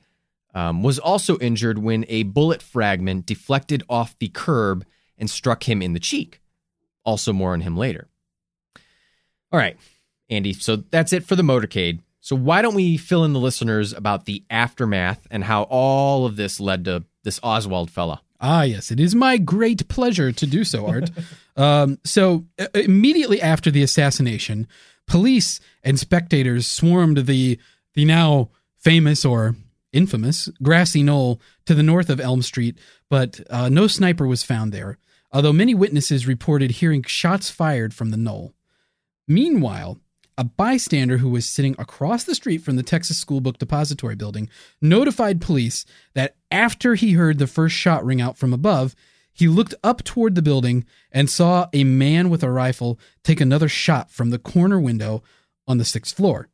um, 0.54 0.84
was 0.84 1.00
also 1.00 1.38
injured 1.40 1.80
when 1.80 2.06
a 2.08 2.22
bullet 2.24 2.62
fragment 2.62 3.26
deflected 3.26 3.84
off 3.90 4.16
the 4.20 4.30
curb 4.30 4.86
and 5.18 5.30
struck 5.30 5.68
him 5.68 5.82
in 5.82 5.92
the 5.94 6.00
cheek. 6.00 6.40
Also 7.04 7.34
more 7.34 7.52
on 7.52 7.60
him 7.62 7.76
later. 7.76 8.08
All 9.52 9.60
right 9.60 9.78
andy 10.30 10.54
so 10.54 10.78
that's 10.78 11.12
it 11.14 11.24
for 11.26 11.36
the 11.36 11.44
motorcade 11.44 12.00
so 12.26 12.36
why 12.36 12.64
don't 12.64 12.74
we 12.74 12.98
fill 12.98 13.24
in 13.24 13.34
the 13.34 13.40
listeners 13.40 13.94
about 13.94 14.26
the 14.26 14.44
aftermath 14.50 15.28
and 15.30 15.44
how 15.44 15.64
all 15.64 16.26
of 16.26 16.36
this 16.36 16.60
led 16.60 16.86
to 16.86 17.04
this 17.24 17.40
oswald 17.44 17.92
fella 17.92 18.22
Ah, 18.42 18.64
yes, 18.64 18.92
it 18.92 19.00
is 19.00 19.16
my 19.16 19.38
great 19.38 19.88
pleasure 19.88 20.32
to 20.32 20.46
do 20.46 20.64
so, 20.64 20.86
Art. 20.86 21.10
um, 21.56 21.98
so, 22.04 22.46
uh, 22.60 22.68
immediately 22.76 23.42
after 23.42 23.72
the 23.72 23.82
assassination, 23.82 24.68
police 25.08 25.60
and 25.84 25.98
spectators 25.98 26.68
swarmed 26.68 27.26
the 27.26 27.58
the 27.94 28.06
now 28.06 28.50
famous 28.78 29.24
or 29.24 29.56
infamous 29.94 30.50
grassy 30.62 31.02
knoll 31.02 31.40
to 31.66 31.74
the 31.74 31.82
north 31.82 32.10
of 32.10 32.20
Elm 32.20 32.42
Street, 32.42 32.78
but 33.10 33.40
uh, 33.50 33.70
no 33.70 33.88
sniper 33.88 34.28
was 34.28 34.44
found 34.44 34.72
there. 34.72 34.98
Although 35.32 35.54
many 35.54 35.74
witnesses 35.74 36.28
reported 36.28 36.72
hearing 36.72 37.04
shots 37.04 37.50
fired 37.50 37.94
from 37.94 38.12
the 38.12 38.18
knoll. 38.18 38.54
Meanwhile, 39.28 40.00
a 40.38 40.44
bystander 40.44 41.18
who 41.18 41.30
was 41.30 41.46
sitting 41.46 41.76
across 41.80 42.24
the 42.24 42.36
street 42.36 42.60
from 42.60 42.76
the 42.76 42.84
Texas 42.84 43.18
School 43.18 43.42
Book 43.42 43.58
Depository 43.58 44.16
building 44.16 44.50
notified 44.82 45.42
police 45.42 45.86
that 46.14 46.36
after 46.52 46.96
he 46.96 47.14
heard 47.14 47.38
the 47.38 47.48
first 47.48 47.76
shot 47.76 48.06
ring 48.06 48.22
out 48.22 48.38
from 48.38 48.54
above, 48.54 48.96
he 49.32 49.48
looked 49.48 49.76
up 49.84 50.04
toward 50.04 50.36
the 50.36 50.42
building 50.42 50.86
and 51.12 51.30
saw 51.30 51.68
a 51.74 51.84
man 51.84 52.30
with 52.30 52.44
a 52.44 52.52
rifle 52.52 53.00
take 53.24 53.42
another 53.42 53.68
shot 53.68 54.10
from 54.10 54.30
the 54.30 54.40
corner 54.40 54.80
window 54.80 55.24
on 55.68 55.78
the 55.78 55.86
sixth 55.86 56.16
floor. 56.16 56.50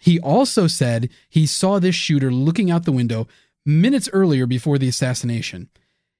He 0.00 0.18
also 0.18 0.66
said 0.66 1.10
he 1.28 1.46
saw 1.46 1.78
this 1.78 1.94
shooter 1.94 2.32
looking 2.32 2.70
out 2.70 2.84
the 2.84 2.92
window 2.92 3.28
minutes 3.64 4.08
earlier 4.12 4.46
before 4.46 4.78
the 4.78 4.88
assassination. 4.88 5.68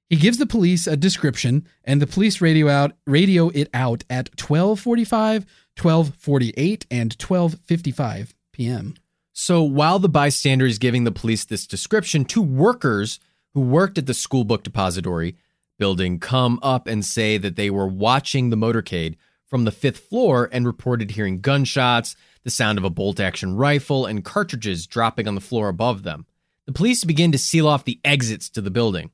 He 0.09 0.17
gives 0.17 0.39
the 0.39 0.47
police 0.47 0.87
a 0.87 0.97
description, 0.97 1.67
and 1.85 2.01
the 2.01 2.07
police 2.07 2.41
radio 2.41 2.69
out 2.69 2.93
radio 3.07 3.49
it 3.49 3.71
out 3.73 4.05
at 4.11 4.29
1245, 4.39 5.47
1248, 5.81 6.87
and 6.91 7.13
1255 7.13 8.35
p.m. 8.53 8.95
So 9.33 9.63
while 9.63 9.99
the 9.99 10.09
bystander 10.09 10.67
is 10.67 10.79
giving 10.79 11.05
the 11.05 11.13
police 11.13 11.45
this 11.45 11.67
description, 11.67 12.25
two 12.25 12.43
workers 12.43 13.19
who 13.55 13.61
worked 13.61 13.99
at 13.99 14.07
the 14.07 14.15
school 14.15 14.45
book 14.45 14.63
depository 14.63 15.37
building 15.79 16.21
come 16.21 16.59
up 16.63 16.87
and 16.87 17.05
say 17.05 17.39
that 17.39 17.57
they 17.57 17.71
were 17.71 17.87
watching 17.87 18.51
the 18.51 18.57
motorcade 18.57 19.17
from 19.47 19.65
the 19.65 19.73
fifth 19.73 19.99
floor 19.99 20.49
and 20.53 20.67
reported 20.67 21.11
hearing 21.11 21.41
gunshots, 21.41 22.15
the 22.45 22.51
sound 22.51 22.79
of 22.79 22.85
a 22.85 22.91
bolt 22.91 23.21
action 23.21 23.57
rifle, 23.57 24.07
and 24.07 24.25
cartridges 24.25 24.87
dropping 24.87 25.27
on 25.27 25.35
the 25.35 25.41
floor 25.41 25.69
above 25.69 26.03
them. 26.03 26.27
The 26.67 26.73
police 26.73 27.05
begin 27.05 27.33
to 27.33 27.39
seal 27.39 27.67
off 27.67 27.85
the 27.85 28.01
exits 28.05 28.49
to 28.51 28.61
the 28.61 28.71
building. 28.71 29.11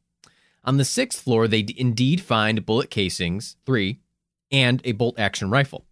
On 0.64 0.76
the 0.76 0.84
sixth 0.84 1.22
floor, 1.22 1.48
they 1.48 1.66
indeed 1.76 2.20
find 2.20 2.66
bullet 2.66 2.90
casings, 2.90 3.56
three, 3.64 4.00
and 4.52 4.82
a 4.84 4.92
bolt 4.92 5.18
action 5.18 5.50
rifle. 5.50 5.87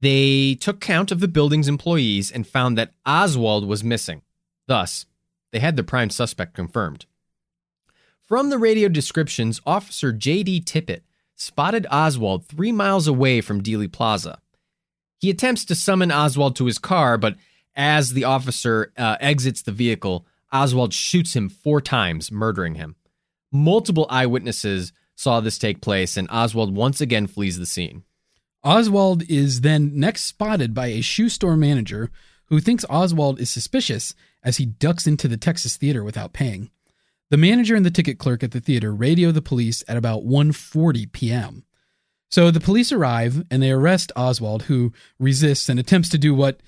They 0.00 0.54
took 0.54 0.80
count 0.80 1.12
of 1.12 1.20
the 1.20 1.28
building's 1.28 1.68
employees 1.68 2.30
and 2.30 2.46
found 2.46 2.78
that 2.78 2.94
Oswald 3.04 3.66
was 3.66 3.84
missing. 3.84 4.22
Thus, 4.66 5.06
they 5.52 5.58
had 5.58 5.76
the 5.76 5.84
prime 5.84 6.10
suspect 6.10 6.54
confirmed. 6.54 7.06
From 8.22 8.48
the 8.48 8.58
radio 8.58 8.88
descriptions, 8.88 9.60
Officer 9.66 10.12
J.D. 10.12 10.62
Tippit 10.62 11.00
spotted 11.34 11.86
Oswald 11.90 12.46
three 12.46 12.72
miles 12.72 13.06
away 13.06 13.40
from 13.40 13.62
Dealey 13.62 13.90
Plaza. 13.90 14.40
He 15.18 15.28
attempts 15.28 15.64
to 15.66 15.74
summon 15.74 16.12
Oswald 16.12 16.56
to 16.56 16.66
his 16.66 16.78
car, 16.78 17.18
but 17.18 17.36
as 17.74 18.12
the 18.12 18.24
officer 18.24 18.92
uh, 18.96 19.16
exits 19.20 19.62
the 19.62 19.72
vehicle, 19.72 20.26
Oswald 20.52 20.94
shoots 20.94 21.34
him 21.36 21.48
four 21.48 21.80
times, 21.80 22.32
murdering 22.32 22.76
him. 22.76 22.96
Multiple 23.52 24.06
eyewitnesses 24.08 24.92
saw 25.14 25.40
this 25.40 25.58
take 25.58 25.80
place, 25.80 26.16
and 26.16 26.28
Oswald 26.30 26.74
once 26.74 27.00
again 27.00 27.26
flees 27.26 27.58
the 27.58 27.66
scene. 27.66 28.04
Oswald 28.62 29.22
is 29.28 29.62
then 29.62 29.92
next 29.98 30.22
spotted 30.24 30.74
by 30.74 30.88
a 30.88 31.00
shoe 31.00 31.28
store 31.28 31.56
manager 31.56 32.10
who 32.46 32.60
thinks 32.60 32.84
Oswald 32.90 33.40
is 33.40 33.50
suspicious 33.50 34.14
as 34.42 34.56
he 34.58 34.66
ducks 34.66 35.06
into 35.06 35.28
the 35.28 35.36
Texas 35.36 35.76
theater 35.76 36.02
without 36.04 36.32
paying. 36.32 36.70
The 37.30 37.36
manager 37.36 37.74
and 37.76 37.86
the 37.86 37.90
ticket 37.90 38.18
clerk 38.18 38.42
at 38.42 38.50
the 38.50 38.60
theater 38.60 38.92
radio 38.94 39.30
the 39.30 39.40
police 39.42 39.84
at 39.88 39.96
about 39.96 40.24
1:40 40.24 41.10
p.m. 41.12 41.64
So 42.30 42.50
the 42.50 42.60
police 42.60 42.92
arrive 42.92 43.44
and 43.50 43.62
they 43.62 43.70
arrest 43.70 44.12
Oswald 44.16 44.62
who 44.64 44.92
resists 45.18 45.68
and 45.68 45.78
attempts 45.80 46.08
to 46.10 46.18
do 46.18 46.34
what 46.34 46.60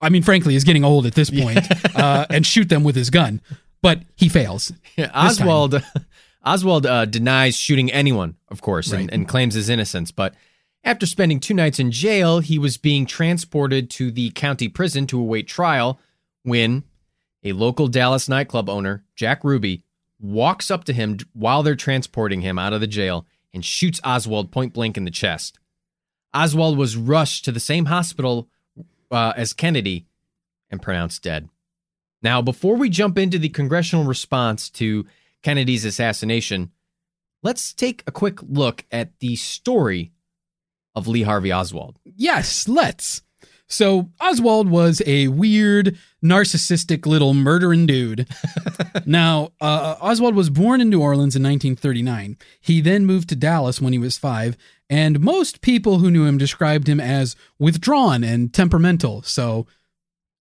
I 0.00 0.10
mean 0.10 0.22
frankly 0.22 0.54
is 0.54 0.64
getting 0.64 0.84
old 0.84 1.06
at 1.06 1.14
this 1.14 1.30
point 1.30 1.66
uh, 1.96 2.26
and 2.30 2.46
shoot 2.46 2.68
them 2.68 2.84
with 2.84 2.94
his 2.96 3.10
gun, 3.10 3.40
but 3.82 4.02
he 4.14 4.28
fails. 4.28 4.72
Yeah, 4.96 5.10
Oswald 5.14 5.82
Oswald 6.44 6.86
uh, 6.86 7.04
denies 7.06 7.56
shooting 7.56 7.90
anyone, 7.90 8.36
of 8.48 8.60
course, 8.62 8.92
Right. 8.92 9.00
and, 9.00 9.12
and 9.12 9.28
claims 9.28 9.54
his 9.54 9.68
innocence. 9.68 10.10
But 10.12 10.34
after 10.84 11.06
spending 11.06 11.40
two 11.40 11.54
nights 11.54 11.78
in 11.78 11.90
jail, 11.90 12.40
he 12.40 12.58
was 12.58 12.76
being 12.76 13.04
transported 13.04 13.90
to 13.90 14.10
the 14.10 14.30
county 14.30 14.68
prison 14.68 15.06
to 15.08 15.20
await 15.20 15.48
trial 15.48 16.00
when 16.42 16.84
a 17.44 17.52
local 17.52 17.88
Dallas 17.88 18.28
nightclub 18.28 18.68
owner, 18.68 19.04
Jack 19.14 19.44
Ruby, 19.44 19.82
walks 20.20 20.70
up 20.70 20.84
to 20.84 20.92
him 20.92 21.18
while 21.32 21.62
they're 21.62 21.76
transporting 21.76 22.40
him 22.40 22.58
out 22.58 22.72
of 22.72 22.80
the 22.80 22.86
jail 22.86 23.26
and 23.52 23.64
shoots 23.64 24.00
Oswald 24.04 24.50
point 24.50 24.72
blank 24.72 24.96
in 24.96 25.04
the 25.04 25.10
chest. 25.10 25.58
Oswald 26.34 26.76
was 26.76 26.96
rushed 26.96 27.44
to 27.44 27.52
the 27.52 27.60
same 27.60 27.86
hospital 27.86 28.48
uh, 29.10 29.32
as 29.36 29.52
Kennedy 29.52 30.06
and 30.70 30.82
pronounced 30.82 31.22
dead. 31.22 31.48
Now, 32.22 32.42
before 32.42 32.76
we 32.76 32.90
jump 32.90 33.16
into 33.16 33.38
the 33.38 33.48
congressional 33.48 34.04
response 34.04 34.68
to 34.70 35.06
Kennedy's 35.42 35.84
assassination, 35.84 36.72
let's 37.42 37.72
take 37.72 38.02
a 38.06 38.12
quick 38.12 38.42
look 38.42 38.84
at 38.90 39.18
the 39.20 39.36
story 39.36 40.12
of 40.94 41.08
Lee 41.08 41.22
Harvey 41.22 41.52
Oswald. 41.52 41.98
Yes, 42.04 42.68
let's. 42.68 43.22
So 43.68 44.08
Oswald 44.18 44.70
was 44.70 45.02
a 45.06 45.28
weird, 45.28 45.98
narcissistic 46.24 47.04
little 47.04 47.34
murdering 47.34 47.86
dude. 47.86 48.26
now, 49.06 49.52
uh, 49.60 49.96
Oswald 50.00 50.34
was 50.34 50.48
born 50.48 50.80
in 50.80 50.88
New 50.88 51.02
Orleans 51.02 51.36
in 51.36 51.42
1939. 51.42 52.38
He 52.60 52.80
then 52.80 53.04
moved 53.04 53.28
to 53.28 53.36
Dallas 53.36 53.80
when 53.80 53.92
he 53.92 53.98
was 53.98 54.16
five, 54.16 54.56
and 54.88 55.20
most 55.20 55.60
people 55.60 55.98
who 55.98 56.10
knew 56.10 56.24
him 56.24 56.38
described 56.38 56.88
him 56.88 56.98
as 56.98 57.36
withdrawn 57.58 58.24
and 58.24 58.52
temperamental. 58.54 59.22
So, 59.22 59.66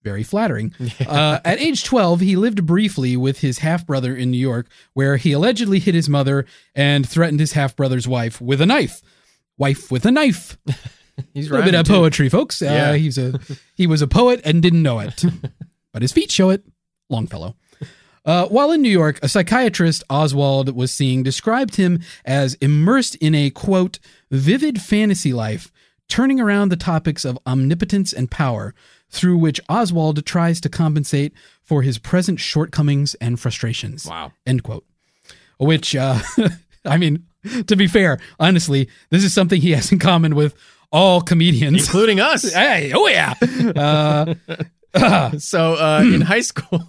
very 0.04 0.24
flattering. 0.24 0.74
Uh, 1.08 1.40
at 1.46 1.60
age 1.60 1.84
12, 1.84 2.20
he 2.20 2.36
lived 2.36 2.66
briefly 2.66 3.16
with 3.16 3.40
his 3.40 3.60
half 3.60 3.86
brother 3.86 4.16
in 4.16 4.30
New 4.30 4.38
York, 4.38 4.68
where 4.94 5.18
he 5.18 5.32
allegedly 5.32 5.80
hit 5.80 5.96
his 5.96 6.10
mother 6.10 6.46
and 6.76 7.08
threatened 7.08 7.40
his 7.40 7.54
half 7.54 7.76
brother's 7.76 8.08
wife 8.08 8.42
with 8.42 8.60
a 8.62 8.66
knife. 8.66 9.02
Wife 9.58 9.92
with 9.92 10.06
a 10.06 10.12
knife. 10.12 10.58
He's 11.34 11.48
A 11.48 11.52
little 11.52 11.66
bit 11.66 11.74
of 11.76 11.86
too. 11.88 11.94
poetry, 11.94 12.30
folks. 12.30 12.62
Uh, 12.62 12.66
Yeah. 12.66 12.94
he's 12.94 13.18
a 13.18 13.40
he 13.74 13.88
was 13.88 14.02
a 14.04 14.08
poet 14.08 14.40
and 14.46 14.62
didn't 14.62 14.84
know 14.84 15.00
it, 15.00 15.24
but 15.94 16.02
his 16.04 16.12
feet 16.12 16.30
show 16.32 16.52
it. 16.52 16.64
Longfellow. 17.10 17.56
Uh, 18.24 18.46
while 18.50 18.72
in 18.72 18.82
New 18.82 18.90
York, 18.92 19.18
a 19.24 19.30
psychiatrist 19.30 20.04
Oswald 20.10 20.76
was 20.76 20.92
seeing 20.92 21.24
described 21.24 21.78
him 21.78 22.02
as 22.26 22.54
immersed 22.56 23.16
in 23.16 23.34
a 23.34 23.50
quote 23.50 23.98
vivid 24.30 24.80
fantasy 24.82 25.32
life, 25.34 25.72
turning 26.10 26.40
around 26.40 26.70
the 26.70 26.76
topics 26.76 27.24
of 27.26 27.40
omnipotence 27.48 28.12
and 28.14 28.30
power, 28.30 28.76
through 29.10 29.38
which 29.38 29.62
Oswald 29.70 30.24
tries 30.26 30.60
to 30.62 30.70
compensate 30.70 31.34
for 31.64 31.82
his 31.82 31.98
present 31.98 32.40
shortcomings 32.42 33.16
and 33.16 33.40
frustrations. 33.40 34.06
Wow. 34.06 34.34
End 34.46 34.62
quote. 34.62 34.86
Which, 35.58 35.96
uh, 35.96 36.20
I 36.86 36.98
mean, 36.98 37.26
to 37.68 37.76
be 37.76 37.88
fair, 37.88 38.20
honestly, 38.40 38.90
this 39.10 39.24
is 39.24 39.34
something 39.34 39.60
he 39.62 39.72
has 39.72 39.92
in 39.92 40.00
common 40.00 40.36
with 40.36 40.56
all 40.92 41.22
comedians. 41.22 41.86
Including 41.86 42.20
us. 42.20 42.54
hey, 42.54 42.92
oh 42.94 43.08
yeah. 43.08 43.34
Uh, 44.94 45.38
So, 45.38 45.74
uh, 45.76 46.02
in 46.04 46.22
high 46.22 46.42
school, 46.42 46.82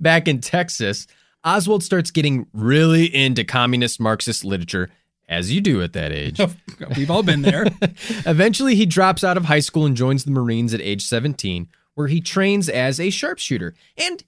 back 0.00 0.26
in 0.26 0.40
Texas, 0.40 1.06
Oswald 1.44 1.84
starts 1.84 2.10
getting 2.10 2.46
really 2.52 3.04
into 3.14 3.44
communist 3.44 4.00
Marxist 4.00 4.44
literature, 4.44 4.90
as 5.28 5.52
you 5.52 5.60
do 5.60 5.80
at 5.82 5.92
that 5.92 6.10
age. 6.12 6.40
we've 6.96 7.10
all 7.10 7.22
been 7.22 7.42
there. 7.42 7.66
Eventually, 8.24 8.74
he 8.74 8.84
drops 8.86 9.22
out 9.22 9.36
of 9.36 9.44
high 9.44 9.60
school 9.60 9.86
and 9.86 9.96
joins 9.96 10.24
the 10.24 10.30
Marines 10.32 10.74
at 10.74 10.80
age 10.80 11.04
17, 11.04 11.68
where 11.94 12.08
he 12.08 12.20
trains 12.20 12.68
as 12.68 12.98
a 12.98 13.10
sharpshooter. 13.10 13.74
And 13.96 14.24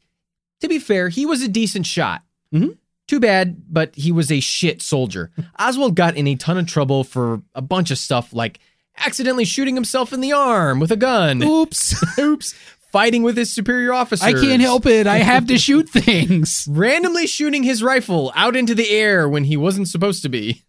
to 0.60 0.68
be 0.68 0.78
fair, 0.78 1.08
he 1.08 1.26
was 1.26 1.42
a 1.42 1.48
decent 1.48 1.86
shot. 1.86 2.22
Mhm. 2.54 2.76
Too 3.08 3.18
bad, 3.18 3.62
but 3.68 3.94
he 3.96 4.12
was 4.12 4.30
a 4.30 4.38
shit 4.38 4.82
soldier. 4.82 5.30
Oswald 5.58 5.96
got 5.96 6.16
in 6.16 6.26
a 6.28 6.36
ton 6.36 6.58
of 6.58 6.66
trouble 6.66 7.02
for 7.02 7.42
a 7.54 7.62
bunch 7.62 7.90
of 7.90 7.98
stuff 7.98 8.32
like 8.32 8.60
accidentally 8.98 9.44
shooting 9.44 9.74
himself 9.74 10.12
in 10.12 10.20
the 10.20 10.32
arm 10.32 10.78
with 10.78 10.92
a 10.92 10.96
gun. 10.96 11.42
Oops. 11.42 12.04
Oops. 12.18 12.54
Fighting 12.92 13.22
with 13.22 13.36
his 13.36 13.52
superior 13.52 13.92
officers. 13.92 14.26
I 14.26 14.32
can't 14.32 14.62
help 14.62 14.86
it. 14.86 15.06
I 15.06 15.18
have 15.18 15.46
to 15.48 15.58
shoot 15.58 15.88
things. 15.90 16.66
Randomly 16.70 17.26
shooting 17.26 17.62
his 17.62 17.82
rifle 17.82 18.32
out 18.34 18.56
into 18.56 18.74
the 18.74 18.88
air 18.88 19.28
when 19.28 19.44
he 19.44 19.56
wasn't 19.56 19.88
supposed 19.88 20.22
to 20.22 20.28
be. 20.28 20.62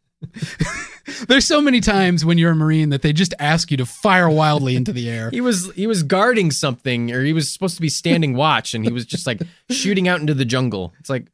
There's 1.28 1.46
so 1.46 1.62
many 1.62 1.80
times 1.80 2.24
when 2.26 2.38
you're 2.38 2.52
a 2.52 2.56
Marine 2.56 2.90
that 2.90 3.02
they 3.02 3.14
just 3.14 3.34
ask 3.40 3.72
you 3.72 3.78
to 3.78 3.86
fire 3.86 4.30
wildly 4.30 4.76
into 4.76 4.92
the 4.92 5.10
air. 5.10 5.30
He 5.30 5.42
was 5.42 5.72
he 5.74 5.88
was 5.88 6.04
guarding 6.04 6.52
something, 6.52 7.12
or 7.12 7.24
he 7.24 7.34
was 7.34 7.52
supposed 7.52 7.76
to 7.76 7.82
be 7.82 7.90
standing 7.90 8.36
watch, 8.36 8.74
and 8.74 8.86
he 8.86 8.92
was 8.92 9.06
just 9.06 9.26
like 9.26 9.42
shooting 9.70 10.08
out 10.08 10.20
into 10.20 10.34
the 10.34 10.46
jungle. 10.46 10.94
It's 11.00 11.10
like, 11.10 11.28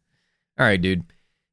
all 0.57 0.65
right, 0.65 0.81
dude. 0.81 1.03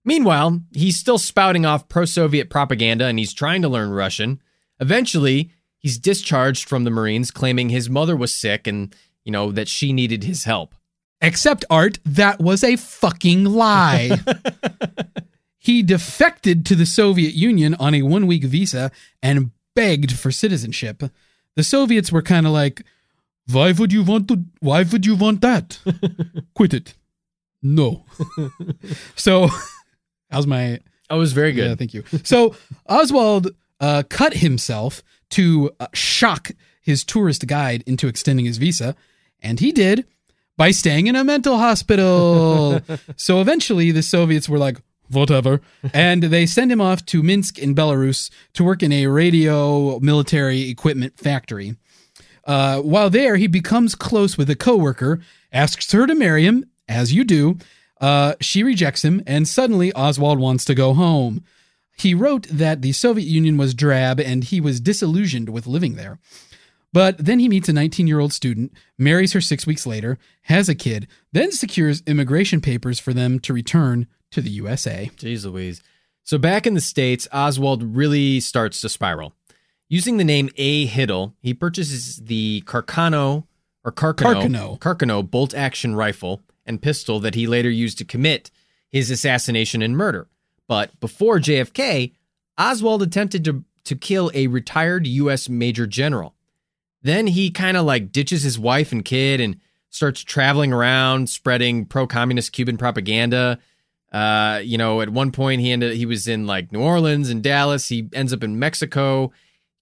Meanwhile, 0.05 0.61
he's 0.73 0.99
still 0.99 1.19
spouting 1.19 1.65
off 1.65 1.89
pro-Soviet 1.89 2.51
propaganda, 2.51 3.07
and 3.07 3.19
he's 3.19 3.33
trying 3.33 3.63
to 3.63 3.69
learn 3.69 3.91
Russian. 3.91 4.41
Eventually, 4.81 5.51
he's 5.79 5.99
discharged 5.99 6.69
from 6.69 6.85
the 6.85 6.91
Marines, 6.91 7.31
claiming 7.31 7.69
his 7.69 7.89
mother 7.89 8.17
was 8.17 8.35
sick 8.35 8.67
and 8.67 8.95
you 9.25 9.31
know 9.31 9.53
that 9.53 9.69
she 9.69 9.93
needed 9.93 10.25
his 10.25 10.45
help. 10.45 10.75
Except 11.21 11.65
Art, 11.71 12.01
that 12.05 12.41
was 12.41 12.65
a 12.65 12.77
fucking 12.77 13.45
lie. 13.45 14.19
he 15.59 15.83
defected 15.83 16.67
to 16.67 16.75
the 16.75 16.87
Soviet 16.87 17.35
Union 17.35 17.75
on 17.79 17.95
a 17.95 18.03
one 18.03 18.27
week 18.27 18.43
visa 18.43 18.91
and 19.23 19.53
begged 19.77 20.19
for 20.19 20.33
citizenship. 20.33 21.05
The 21.55 21.63
Soviets 21.63 22.11
were 22.11 22.23
kind 22.23 22.47
of 22.47 22.53
like, 22.53 22.83
why 23.51 23.71
would 23.71 23.93
you 23.93 24.03
want 24.03 24.27
to, 24.29 24.45
why 24.59 24.83
would 24.83 25.07
you 25.07 25.15
want 25.15 25.41
that? 25.43 25.79
Quit 26.55 26.75
it. 26.75 26.95
No. 27.63 28.05
so, 29.17 29.49
how's 30.31 30.47
my, 30.47 30.81
it 31.11 31.15
was 31.15 31.33
very 31.33 31.53
good. 31.53 31.69
yeah, 31.69 31.75
thank 31.75 31.95
you. 31.95 32.05
So 32.25 32.57
Oswald 32.89 33.55
uh, 33.81 34.03
cut 34.09 34.35
himself 34.35 35.03
to 35.31 35.71
uh, 35.79 35.87
shock 35.93 36.51
his 36.81 37.05
tourist 37.05 37.47
guide 37.47 37.85
into 37.87 38.09
extending 38.09 38.47
his 38.47 38.59
visa, 38.59 38.97
and 39.41 39.61
he 39.61 39.73
did 39.73 40.07
by 40.57 40.71
staying 40.71 41.07
in 41.07 41.17
a 41.17 41.25
mental 41.25 41.59
hospital. 41.59 42.81
so 43.17 43.41
eventually, 43.41 43.91
the 43.91 44.03
Soviets 44.03 44.49
were 44.49 44.59
like, 44.59 44.79
whatever, 45.09 45.61
and 45.93 46.25
they 46.25 46.47
send 46.47 46.73
him 46.73 46.81
off 46.81 47.05
to 47.07 47.23
Minsk 47.23 47.59
in 47.59 47.75
Belarus 47.75 48.31
to 48.55 48.65
work 48.65 48.83
in 48.83 48.93
a 48.93 49.07
radio 49.07 49.99
military 50.01 50.69
equipment 50.71 51.19
factory. 51.19 51.77
Uh, 52.45 52.81
while 52.81 53.11
there, 53.11 53.37
he 53.37 53.47
becomes 53.47 53.95
close 53.95 54.37
with 54.37 54.51
a 54.51 54.57
coworker, 54.57 55.21
asks 55.53 55.93
her 55.93 56.07
to 56.07 56.15
marry 56.15 56.45
him, 56.45 56.65
as 56.93 57.13
you 57.13 57.25
do. 57.25 57.59
Uh, 58.01 58.35
she 58.41 58.63
rejects 58.63 59.05
him, 59.05 59.23
and 59.27 59.47
suddenly 59.47 59.93
Oswald 59.95 60.39
wants 60.39 60.65
to 60.65 60.75
go 60.75 60.93
home. 60.93 61.45
He 61.97 62.15
wrote 62.15 62.49
that 62.49 62.83
the 62.83 62.93
Soviet 62.93 63.27
Union 63.27 63.57
was 63.57 63.75
drab 63.75 64.19
and 64.19 64.43
he 64.43 64.61
was 64.61 64.81
disillusioned 64.81 65.51
with 65.51 65.67
living 65.67 65.95
there. 65.95 66.19
But 66.93 67.19
then 67.19 67.39
he 67.39 67.49
meets 67.49 67.69
a 67.69 67.73
19 67.73 68.07
year 68.07 68.19
old 68.19 68.33
student, 68.33 68.73
marries 68.99 69.33
her 69.33 69.41
six 69.41 69.67
weeks 69.67 69.87
later, 69.87 70.19
has 70.43 70.69
a 70.69 70.75
kid, 70.75 71.07
then 71.33 71.53
secures 71.53 72.03
immigration 72.07 72.61
papers 72.61 72.99
for 72.99 73.13
them 73.13 73.39
to 73.41 73.53
return 73.53 74.07
to 74.33 74.41
the 74.41 74.51
USA. 74.51 75.11
Jeez 75.17 75.45
Louise. 75.45 75.83
So 76.25 76.39
back 76.39 76.67
in 76.67 76.75
the 76.75 76.81
States, 76.81 77.29
Oswald 77.33 77.83
really 77.83 78.41
starts 78.41 78.81
to 78.81 78.89
spiral. 78.89 79.35
Using 79.89 80.17
the 80.17 80.25
name 80.25 80.49
A. 80.57 80.87
Hidell, 80.87 81.35
he 81.41 81.55
purchases 81.55 82.17
the 82.17 82.63
Carcano 82.63 83.45
or 83.85 83.93
Carcano, 83.93 84.43
Carcano. 84.43 84.79
Carcano 84.79 85.29
bolt 85.29 85.55
action 85.55 85.95
rifle 85.95 86.41
and 86.67 86.83
pistol 86.83 87.21
that 87.21 87.35
he 87.35 87.47
later 87.47 87.71
used 87.71 87.99
to 87.99 88.05
commit 88.05 88.51
his 88.89 89.11
assassination 89.11 89.83
and 89.83 89.97
murder. 89.97 90.29
But 90.69 90.99
before 91.01 91.39
JFK, 91.39 92.13
Oswald 92.59 93.03
attempted 93.03 93.45
to, 93.45 93.65
to 93.85 93.97
kill 93.97 94.31
a 94.35 94.47
retired 94.47 95.07
U.S. 95.07 95.49
Major 95.49 95.87
General. 95.87 96.35
Then 97.03 97.27
he 97.27 97.51
kind 97.51 97.77
of 97.77 97.85
like 97.85 98.13
ditches 98.13 98.43
his 98.43 98.59
wife 98.59 98.93
and 98.93 99.05
kid 99.05 99.41
and 99.41 99.59
starts 99.91 100.23
traveling 100.23 100.73
around 100.73 101.29
spreading 101.29 101.85
pro 101.85 102.07
communist 102.07 102.53
Cuban 102.53 102.77
propaganda. 102.77 103.59
Uh, 104.13 104.61
you 104.63 104.79
know, 104.79 105.01
at 105.01 105.09
one 105.09 105.33
point 105.33 105.61
he 105.61 105.73
ended 105.73 105.97
he 105.97 106.07
was 106.07 106.29
in 106.29 106.47
like 106.47 106.71
New 106.71 106.81
Orleans 106.81 107.29
and 107.29 107.43
Dallas. 107.43 107.89
He 107.89 108.09
ends 108.13 108.33
up 108.33 108.45
in 108.45 108.59
Mexico 108.59 109.33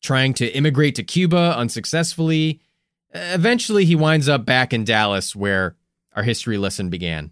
trying 0.03 0.33
to 0.35 0.49
immigrate 0.57 0.95
to 0.95 1.03
Cuba 1.03 1.55
unsuccessfully. 1.57 2.61
Eventually 3.13 3.85
he 3.85 3.97
winds 3.97 4.29
up 4.29 4.47
back 4.47 4.73
in 4.73 4.85
Dallas 4.85 5.37
where 5.37 5.77
our 6.15 6.23
history 6.23 6.59
lesson 6.59 6.89
began. 6.91 7.31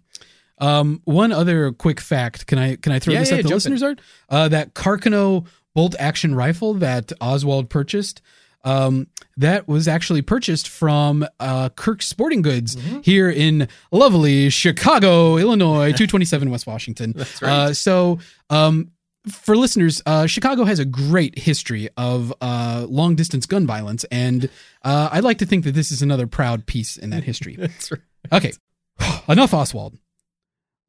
Um, 0.59 1.01
one 1.05 1.31
other 1.31 1.71
quick 1.71 1.99
fact: 2.01 2.45
can 2.47 2.57
I 2.59 2.75
can 2.75 2.91
I 2.91 2.99
throw 2.99 3.13
Yeah, 3.13 3.19
this 3.21 3.31
yeah, 3.31 3.37
at 3.37 3.43
the 3.43 3.49
listeners? 3.49 3.81
Art 3.83 4.01
uh, 4.29 4.47
that 4.49 4.73
Carcano 4.73 5.45
bolt 5.73 5.95
action 5.99 6.35
rifle 6.35 6.73
that 6.75 7.11
Oswald 7.21 7.69
purchased. 7.69 8.21
Um, 8.65 9.07
that 9.37 9.69
was 9.69 9.87
actually 9.87 10.21
purchased 10.21 10.67
from 10.67 11.25
uh, 11.39 11.69
Kirk 11.69 12.01
Sporting 12.01 12.41
Goods 12.41 12.75
Mm-hmm. 12.75 12.99
here 13.01 13.29
in 13.29 13.69
lovely 13.89 14.49
Chicago, 14.49 15.37
Illinois, 15.37 15.91
227 15.95 16.49
West 16.51 16.67
Washington. 16.67 17.13
That's 17.15 17.41
right. 17.41 17.49
Uh, 17.49 17.73
so, 17.73 18.19
um, 18.49 18.91
for 19.29 19.55
listeners, 19.55 20.01
uh, 20.05 20.25
Chicago 20.27 20.65
has 20.65 20.79
a 20.79 20.83
great 20.85 21.39
history 21.39 21.87
of 21.95 22.33
uh, 22.41 22.85
long 22.89 23.15
distance 23.15 23.45
gun 23.45 23.65
violence, 23.65 24.03
and 24.11 24.49
uh, 24.83 25.07
I'd 25.09 25.23
like 25.23 25.37
to 25.37 25.45
think 25.45 25.63
that 25.63 25.73
this 25.73 25.89
is 25.89 26.01
another 26.01 26.27
proud 26.27 26.65
piece 26.65 26.97
in 26.97 27.11
that 27.11 27.23
history. 27.23 27.55
That's 27.59 27.91
right. 27.91 28.01
Okay, 28.33 28.51
enough 29.29 29.53
Oswald. 29.53 29.97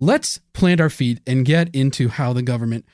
Let's 0.00 0.38
plant 0.52 0.80
our 0.80 0.90
feet 0.90 1.20
and 1.26 1.44
get 1.44 1.74
into 1.74 2.08
how 2.08 2.32
the 2.32 2.42
government 2.42 2.86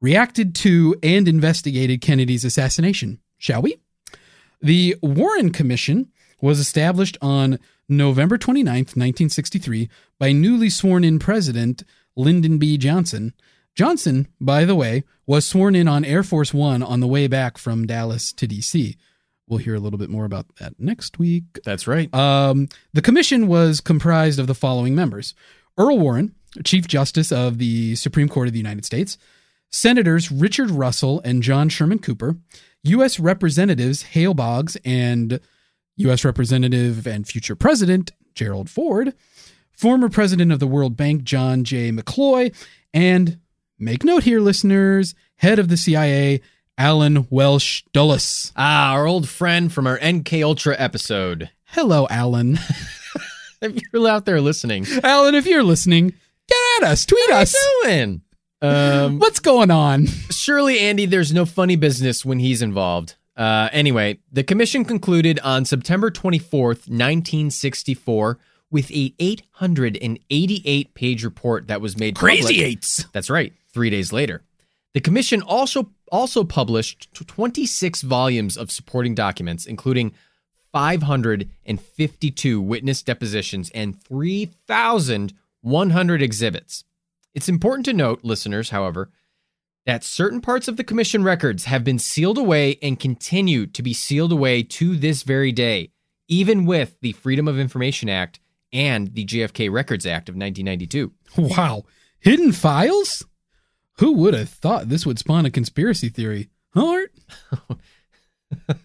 reacted 0.00 0.54
to 0.56 0.96
and 1.02 1.28
investigated 1.28 2.00
Kennedy's 2.00 2.44
assassination, 2.44 3.20
shall 3.36 3.62
we? 3.62 3.78
The 4.60 4.96
Warren 5.02 5.52
Commission 5.52 6.10
was 6.40 6.58
established 6.58 7.16
on 7.22 7.58
November 7.88 8.38
29th, 8.38 8.96
1963, 8.96 9.88
by 10.18 10.32
newly 10.32 10.68
sworn 10.68 11.04
in 11.04 11.18
President 11.18 11.84
Lyndon 12.16 12.58
B. 12.58 12.76
Johnson. 12.76 13.32
Johnson, 13.74 14.28
by 14.40 14.64
the 14.64 14.74
way, 14.74 15.04
was 15.26 15.46
sworn 15.46 15.74
in 15.74 15.86
on 15.86 16.04
Air 16.04 16.22
Force 16.22 16.52
One 16.52 16.82
on 16.82 17.00
the 17.00 17.06
way 17.06 17.28
back 17.28 17.58
from 17.58 17.86
Dallas 17.86 18.32
to 18.32 18.46
D.C. 18.46 18.96
We'll 19.48 19.58
hear 19.58 19.74
a 19.74 19.80
little 19.80 19.98
bit 19.98 20.10
more 20.10 20.24
about 20.24 20.46
that 20.56 20.74
next 20.78 21.18
week. 21.18 21.44
That's 21.64 21.86
right. 21.86 22.12
Um, 22.14 22.68
the 22.92 23.02
commission 23.02 23.46
was 23.46 23.80
comprised 23.80 24.38
of 24.38 24.46
the 24.46 24.54
following 24.54 24.94
members 24.94 25.34
Earl 25.76 25.98
Warren, 25.98 26.34
Chief 26.64 26.86
Justice 26.86 27.32
of 27.32 27.58
the 27.58 27.94
Supreme 27.96 28.28
Court 28.28 28.48
of 28.48 28.52
the 28.52 28.58
United 28.58 28.84
States, 28.84 29.16
Senators 29.70 30.30
Richard 30.30 30.70
Russell 30.70 31.20
and 31.24 31.42
John 31.42 31.68
Sherman 31.68 31.98
Cooper, 31.98 32.36
U.S. 32.84 33.18
Representatives 33.18 34.02
Hale 34.02 34.34
Boggs 34.34 34.76
and 34.84 35.40
U.S. 35.96 36.24
Representative 36.24 37.06
and 37.06 37.26
future 37.26 37.56
President 37.56 38.12
Gerald 38.34 38.70
Ford, 38.70 39.14
former 39.72 40.08
President 40.08 40.52
of 40.52 40.60
the 40.60 40.66
World 40.66 40.96
Bank 40.96 41.24
John 41.24 41.64
J. 41.64 41.90
McCloy, 41.90 42.54
and 42.94 43.38
make 43.78 44.04
note 44.04 44.24
here, 44.24 44.40
listeners, 44.40 45.14
head 45.36 45.58
of 45.58 45.68
the 45.68 45.76
CIA 45.76 46.40
Allen 46.78 47.26
Welsh 47.28 47.82
Dulles. 47.92 48.52
Ah, 48.56 48.92
our 48.92 49.06
old 49.06 49.28
friend 49.28 49.72
from 49.72 49.86
our 49.86 49.98
MK 49.98 50.42
Ultra 50.44 50.76
episode. 50.78 51.50
Hello, 51.64 52.06
Allen. 52.08 52.58
If 53.60 53.82
you're 53.92 54.08
out 54.08 54.24
there 54.24 54.40
listening, 54.40 54.86
Allen, 55.02 55.34
if 55.34 55.44
you're 55.44 55.64
listening, 55.64 56.10
get 56.46 56.58
at 56.80 56.84
us, 56.92 57.04
tweet 57.04 57.28
us. 57.30 57.56
doing? 57.82 58.22
Um, 58.62 59.18
What's 59.18 59.40
going 59.40 59.72
on? 59.72 60.06
surely, 60.30 60.78
Andy, 60.78 61.06
there's 61.06 61.32
no 61.32 61.44
funny 61.44 61.74
business 61.74 62.24
when 62.24 62.38
he's 62.38 62.62
involved. 62.62 63.16
Uh, 63.36 63.68
anyway, 63.72 64.20
the 64.30 64.44
commission 64.44 64.84
concluded 64.84 65.40
on 65.40 65.64
September 65.64 66.08
24th, 66.08 66.86
1964, 66.86 68.38
with 68.70 68.92
a 68.92 69.12
888 69.18 70.94
page 70.94 71.24
report 71.24 71.66
that 71.66 71.80
was 71.80 71.98
made 71.98 72.14
public. 72.14 72.48
eights. 72.50 73.06
That's 73.12 73.28
right. 73.28 73.52
Three 73.74 73.90
days 73.90 74.12
later, 74.12 74.42
the 74.94 75.00
commission 75.00 75.42
also 75.42 75.90
also 76.08 76.44
published 76.44 77.08
26 77.14 78.02
volumes 78.02 78.56
of 78.56 78.70
supporting 78.70 79.14
documents, 79.14 79.66
including 79.66 80.12
552 80.72 82.60
witness 82.60 83.02
depositions 83.02 83.70
and 83.70 84.00
3,100 84.02 86.22
exhibits. 86.22 86.84
It's 87.34 87.48
important 87.48 87.86
to 87.86 87.92
note, 87.92 88.20
listeners, 88.22 88.70
however, 88.70 89.10
that 89.86 90.04
certain 90.04 90.40
parts 90.40 90.68
of 90.68 90.76
the 90.76 90.84
commission 90.84 91.24
records 91.24 91.64
have 91.64 91.84
been 91.84 91.98
sealed 91.98 92.36
away 92.36 92.78
and 92.82 93.00
continue 93.00 93.66
to 93.66 93.82
be 93.82 93.94
sealed 93.94 94.32
away 94.32 94.62
to 94.62 94.96
this 94.96 95.22
very 95.22 95.52
day, 95.52 95.90
even 96.28 96.66
with 96.66 97.00
the 97.00 97.12
Freedom 97.12 97.48
of 97.48 97.58
Information 97.58 98.08
Act 98.08 98.40
and 98.72 99.14
the 99.14 99.24
JFK 99.24 99.72
Records 99.72 100.04
Act 100.04 100.28
of 100.28 100.34
1992. 100.34 101.12
Wow. 101.38 101.84
Hidden 102.20 102.52
files? 102.52 103.24
Who 103.98 104.12
would 104.12 104.34
have 104.34 104.48
thought 104.48 104.88
this 104.88 105.04
would 105.04 105.18
spawn 105.18 105.46
a 105.46 105.50
conspiracy 105.50 106.08
theory? 106.08 106.50
Huh, 106.74 106.86
Art? 106.86 107.12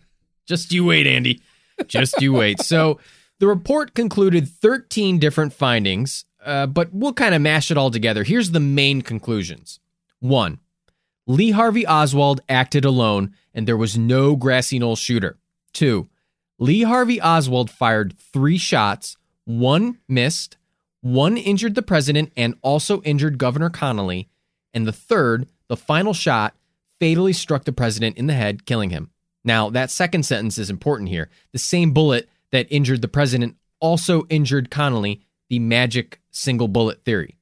Just 0.46 0.74
you 0.74 0.86
wait, 0.86 1.08
Andy. 1.08 1.42
Just 1.88 2.22
you 2.22 2.34
wait. 2.34 2.62
So 2.62 3.00
the 3.40 3.48
report 3.48 3.94
concluded 3.94 4.48
13 4.48 5.20
different 5.20 5.54
findings, 5.54 6.26
uh, 6.44 6.66
but 6.66 6.90
we'll 6.92 7.14
kind 7.14 7.36
of 7.36 7.42
mash 7.42 7.72
it 7.72 7.78
all 7.78 7.92
together. 7.92 8.24
Here's 8.24 8.52
the 8.52 8.60
main 8.60 9.02
conclusions. 9.02 9.80
One, 10.20 10.60
Lee 11.28 11.52
Harvey 11.52 11.86
Oswald 11.86 12.42
acted 12.50 12.84
alone 12.84 13.34
and 13.54 13.68
there 13.68 13.78
was 13.78 13.98
no 13.98 14.36
grassy 14.36 14.80
knoll 14.80 14.96
shooter. 14.96 15.38
Two, 15.74 16.10
Lee 16.58 16.84
Harvey 16.84 17.22
Oswald 17.22 17.70
fired 17.70 18.18
three 18.18 18.58
shots, 18.58 19.18
one 19.46 20.00
missed, 20.08 20.58
one 21.02 21.38
injured 21.38 21.76
the 21.76 21.82
president 21.82 22.32
and 22.36 22.56
also 22.62 23.02
injured 23.02 23.38
Governor 23.38 23.70
Connally, 23.70 24.28
and 24.74 24.88
the 24.88 24.92
third, 24.92 25.48
the 25.68 25.78
final 25.78 26.14
shot, 26.14 26.56
fatally 27.00 27.34
struck 27.34 27.66
the 27.66 27.74
president 27.74 28.18
in 28.18 28.28
the 28.28 28.34
head, 28.34 28.66
killing 28.66 28.90
him. 28.90 29.10
Now, 29.44 29.70
that 29.72 29.92
second 29.92 30.24
sentence 30.24 30.58
is 30.58 30.70
important 30.70 31.10
here. 31.10 31.30
The 31.52 31.60
same 31.60 31.92
bullet 31.92 32.30
that 32.52 32.68
injured 32.70 33.02
the 33.02 33.08
president 33.08 33.58
also 33.80 34.24
injured 34.30 34.70
Connally, 34.70 35.22
the 35.50 35.60
magic 35.60 36.22
single 36.32 36.68
bullet 36.68 37.04
theory. 37.04 37.36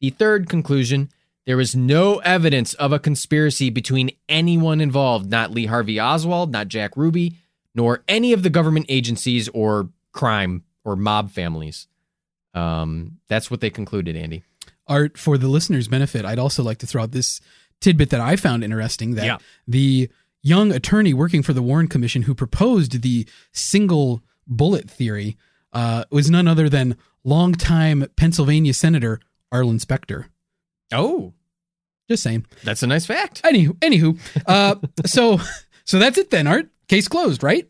The 0.00 0.10
third 0.10 0.48
conclusion 0.48 1.08
there 1.46 1.56
was 1.58 1.76
no 1.76 2.18
evidence 2.18 2.72
of 2.74 2.92
a 2.92 2.98
conspiracy 2.98 3.68
between 3.68 4.10
anyone 4.28 4.80
involved, 4.80 5.30
not 5.30 5.50
Lee 5.50 5.66
Harvey 5.66 6.00
Oswald, 6.00 6.50
not 6.50 6.68
Jack 6.68 6.96
Ruby, 6.96 7.36
nor 7.74 8.02
any 8.08 8.32
of 8.32 8.42
the 8.42 8.50
government 8.50 8.86
agencies 8.88 9.48
or 9.50 9.90
crime 10.12 10.64
or 10.84 10.96
mob 10.96 11.30
families. 11.30 11.86
Um, 12.54 13.18
that's 13.28 13.50
what 13.50 13.60
they 13.60 13.70
concluded, 13.70 14.16
Andy. 14.16 14.42
Art, 14.86 15.16
for 15.18 15.38
the 15.38 15.48
listeners' 15.48 15.88
benefit, 15.88 16.24
I'd 16.24 16.38
also 16.38 16.62
like 16.62 16.78
to 16.78 16.86
throw 16.86 17.02
out 17.02 17.12
this 17.12 17.40
tidbit 17.80 18.10
that 18.10 18.20
I 18.20 18.36
found 18.36 18.62
interesting 18.64 19.14
that 19.14 19.24
Yeah. 19.26 19.38
the 19.66 20.08
young 20.42 20.72
attorney 20.72 21.14
working 21.14 21.42
for 21.42 21.52
the 21.52 21.62
Warren 21.62 21.88
Commission 21.88 22.22
who 22.22 22.34
proposed 22.34 23.02
the 23.02 23.26
single 23.52 24.22
bullet 24.46 24.90
theory 24.90 25.36
uh, 25.72 26.04
was 26.10 26.30
none 26.30 26.46
other 26.46 26.68
than 26.68 26.96
longtime 27.24 28.06
Pennsylvania 28.16 28.74
Senator 28.74 29.20
Arlen 29.50 29.78
Specter. 29.78 30.28
Oh, 30.92 31.32
Just 32.08 32.22
saying. 32.22 32.46
that's 32.62 32.82
a 32.82 32.86
nice 32.86 33.06
fact. 33.06 33.42
Anywho, 33.42 33.72
anywho, 33.78 34.18
uh, 34.46 34.76
so 35.06 35.40
so 35.84 35.98
that's 35.98 36.18
it 36.18 36.30
then. 36.30 36.46
Art 36.46 36.68
case 36.88 37.08
closed, 37.08 37.42
right? 37.42 37.66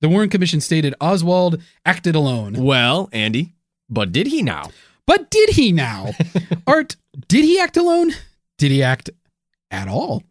The 0.00 0.08
Warren 0.08 0.30
Commission 0.30 0.60
stated 0.60 0.94
Oswald 1.00 1.60
acted 1.84 2.14
alone, 2.14 2.54
Well, 2.54 3.08
Andy, 3.12 3.54
but 3.90 4.12
did 4.12 4.28
he 4.28 4.42
now? 4.42 4.70
But 5.06 5.30
did 5.30 5.50
he 5.50 5.72
now? 5.72 6.12
Art, 6.66 6.96
did 7.28 7.44
he 7.44 7.58
act 7.58 7.76
alone? 7.76 8.12
Did 8.58 8.70
he 8.70 8.82
act 8.82 9.10
at 9.70 9.88
all? 9.88 10.22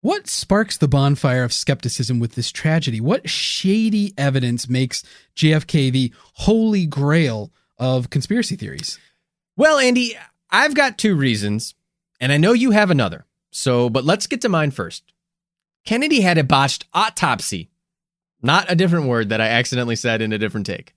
What 0.00 0.28
sparks 0.28 0.76
the 0.76 0.88
bonfire 0.88 1.42
of 1.42 1.52
skepticism 1.52 2.20
with 2.20 2.32
this 2.34 2.52
tragedy? 2.52 3.00
What 3.00 3.28
shady 3.28 4.14
evidence 4.16 4.68
makes 4.68 5.02
JFK 5.36 5.90
the 5.90 6.12
holy 6.34 6.86
grail 6.86 7.52
of 7.78 8.10
conspiracy 8.10 8.54
theories? 8.54 8.98
Well, 9.56 9.78
Andy, 9.78 10.16
I've 10.50 10.74
got 10.74 10.98
two 10.98 11.16
reasons, 11.16 11.74
and 12.20 12.32
I 12.32 12.36
know 12.36 12.52
you 12.52 12.70
have 12.70 12.90
another. 12.90 13.26
So, 13.50 13.90
but 13.90 14.04
let's 14.04 14.26
get 14.26 14.40
to 14.42 14.48
mine 14.48 14.70
first. 14.70 15.02
Kennedy 15.84 16.20
had 16.20 16.38
a 16.38 16.44
botched 16.44 16.86
autopsy, 16.94 17.68
not 18.40 18.70
a 18.70 18.76
different 18.76 19.06
word 19.06 19.30
that 19.30 19.40
I 19.40 19.48
accidentally 19.48 19.96
said 19.96 20.22
in 20.22 20.32
a 20.32 20.38
different 20.38 20.66
take. 20.66 20.94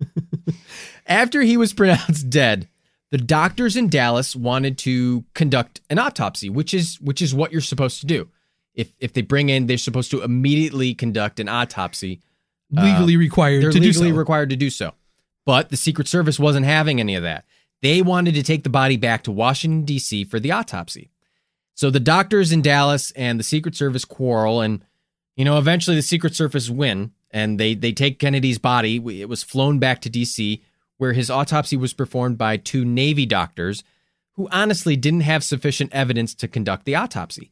After 1.08 1.42
he 1.42 1.56
was 1.56 1.72
pronounced 1.74 2.30
dead, 2.30 2.68
the 3.10 3.18
doctors 3.18 3.76
in 3.76 3.88
Dallas 3.88 4.36
wanted 4.36 4.78
to 4.78 5.24
conduct 5.34 5.80
an 5.90 5.98
autopsy, 5.98 6.50
which 6.50 6.74
is 6.74 7.00
which 7.00 7.22
is 7.22 7.34
what 7.34 7.52
you're 7.52 7.60
supposed 7.60 8.00
to 8.00 8.06
do. 8.06 8.28
If 8.74 8.92
if 9.00 9.12
they 9.12 9.22
bring 9.22 9.48
in, 9.48 9.66
they're 9.66 9.78
supposed 9.78 10.10
to 10.12 10.22
immediately 10.22 10.94
conduct 10.94 11.40
an 11.40 11.48
autopsy. 11.48 12.20
Uh, 12.76 12.82
legally 12.82 13.16
required 13.16 13.62
They're 13.62 13.70
to 13.72 13.80
do 13.80 13.86
legally 13.86 14.10
so. 14.10 14.16
required 14.16 14.50
to 14.50 14.56
do 14.56 14.68
so. 14.68 14.92
But 15.46 15.70
the 15.70 15.78
Secret 15.78 16.06
Service 16.06 16.38
wasn't 16.38 16.66
having 16.66 17.00
any 17.00 17.14
of 17.14 17.22
that. 17.22 17.46
They 17.80 18.02
wanted 18.02 18.34
to 18.34 18.42
take 18.42 18.64
the 18.64 18.68
body 18.68 18.98
back 18.98 19.22
to 19.22 19.32
Washington, 19.32 19.84
D.C. 19.84 20.24
for 20.24 20.38
the 20.38 20.52
autopsy. 20.52 21.10
So 21.74 21.90
the 21.90 22.00
doctors 22.00 22.52
in 22.52 22.60
Dallas 22.60 23.12
and 23.12 23.38
the 23.38 23.44
Secret 23.44 23.74
Service 23.74 24.04
quarrel, 24.04 24.60
and, 24.60 24.84
you 25.36 25.44
know, 25.46 25.58
eventually 25.58 25.96
the 25.96 26.02
Secret 26.02 26.34
Service 26.34 26.68
win, 26.68 27.12
and 27.30 27.58
they, 27.58 27.74
they 27.74 27.92
take 27.92 28.18
Kennedy's 28.18 28.58
body. 28.58 28.96
It 29.20 29.28
was 29.28 29.42
flown 29.42 29.78
back 29.78 30.02
to 30.02 30.10
D.C., 30.10 30.62
where 30.98 31.12
his 31.14 31.30
autopsy 31.30 31.76
was 31.76 31.92
performed 31.94 32.36
by 32.36 32.56
two 32.56 32.84
Navy 32.84 33.24
doctors 33.26 33.82
who 34.34 34.48
honestly 34.52 34.94
didn't 34.96 35.22
have 35.22 35.42
sufficient 35.42 35.92
evidence 35.92 36.34
to 36.34 36.46
conduct 36.46 36.84
the 36.84 36.94
autopsy. 36.94 37.50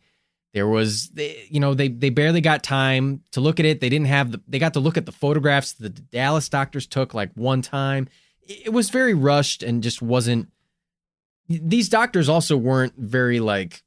There 0.52 0.68
was, 0.68 1.08
they- 1.10 1.46
you 1.50 1.58
know, 1.60 1.74
they 1.74 1.88
they 1.88 2.10
barely 2.10 2.40
got 2.40 2.62
time 2.62 3.22
to 3.32 3.40
look 3.40 3.58
at 3.60 3.66
it. 3.66 3.80
They 3.80 3.88
didn't 3.88 4.06
have 4.06 4.32
the. 4.32 4.40
They 4.48 4.58
got 4.58 4.74
to 4.74 4.80
look 4.80 4.96
at 4.96 5.04
the 5.06 5.12
photographs 5.12 5.72
the 5.72 5.90
Dallas 5.90 6.48
doctors 6.48 6.86
took 6.86 7.12
like 7.14 7.30
one 7.34 7.62
time. 7.62 8.08
It 8.42 8.66
it 8.66 8.70
was 8.70 8.90
very 8.90 9.14
rushed 9.14 9.62
and 9.62 9.82
just 9.82 10.00
wasn't. 10.00 10.48
These 11.48 11.88
doctors 11.88 12.28
also 12.28 12.56
weren't 12.56 12.94
very 12.96 13.38
like 13.40 13.82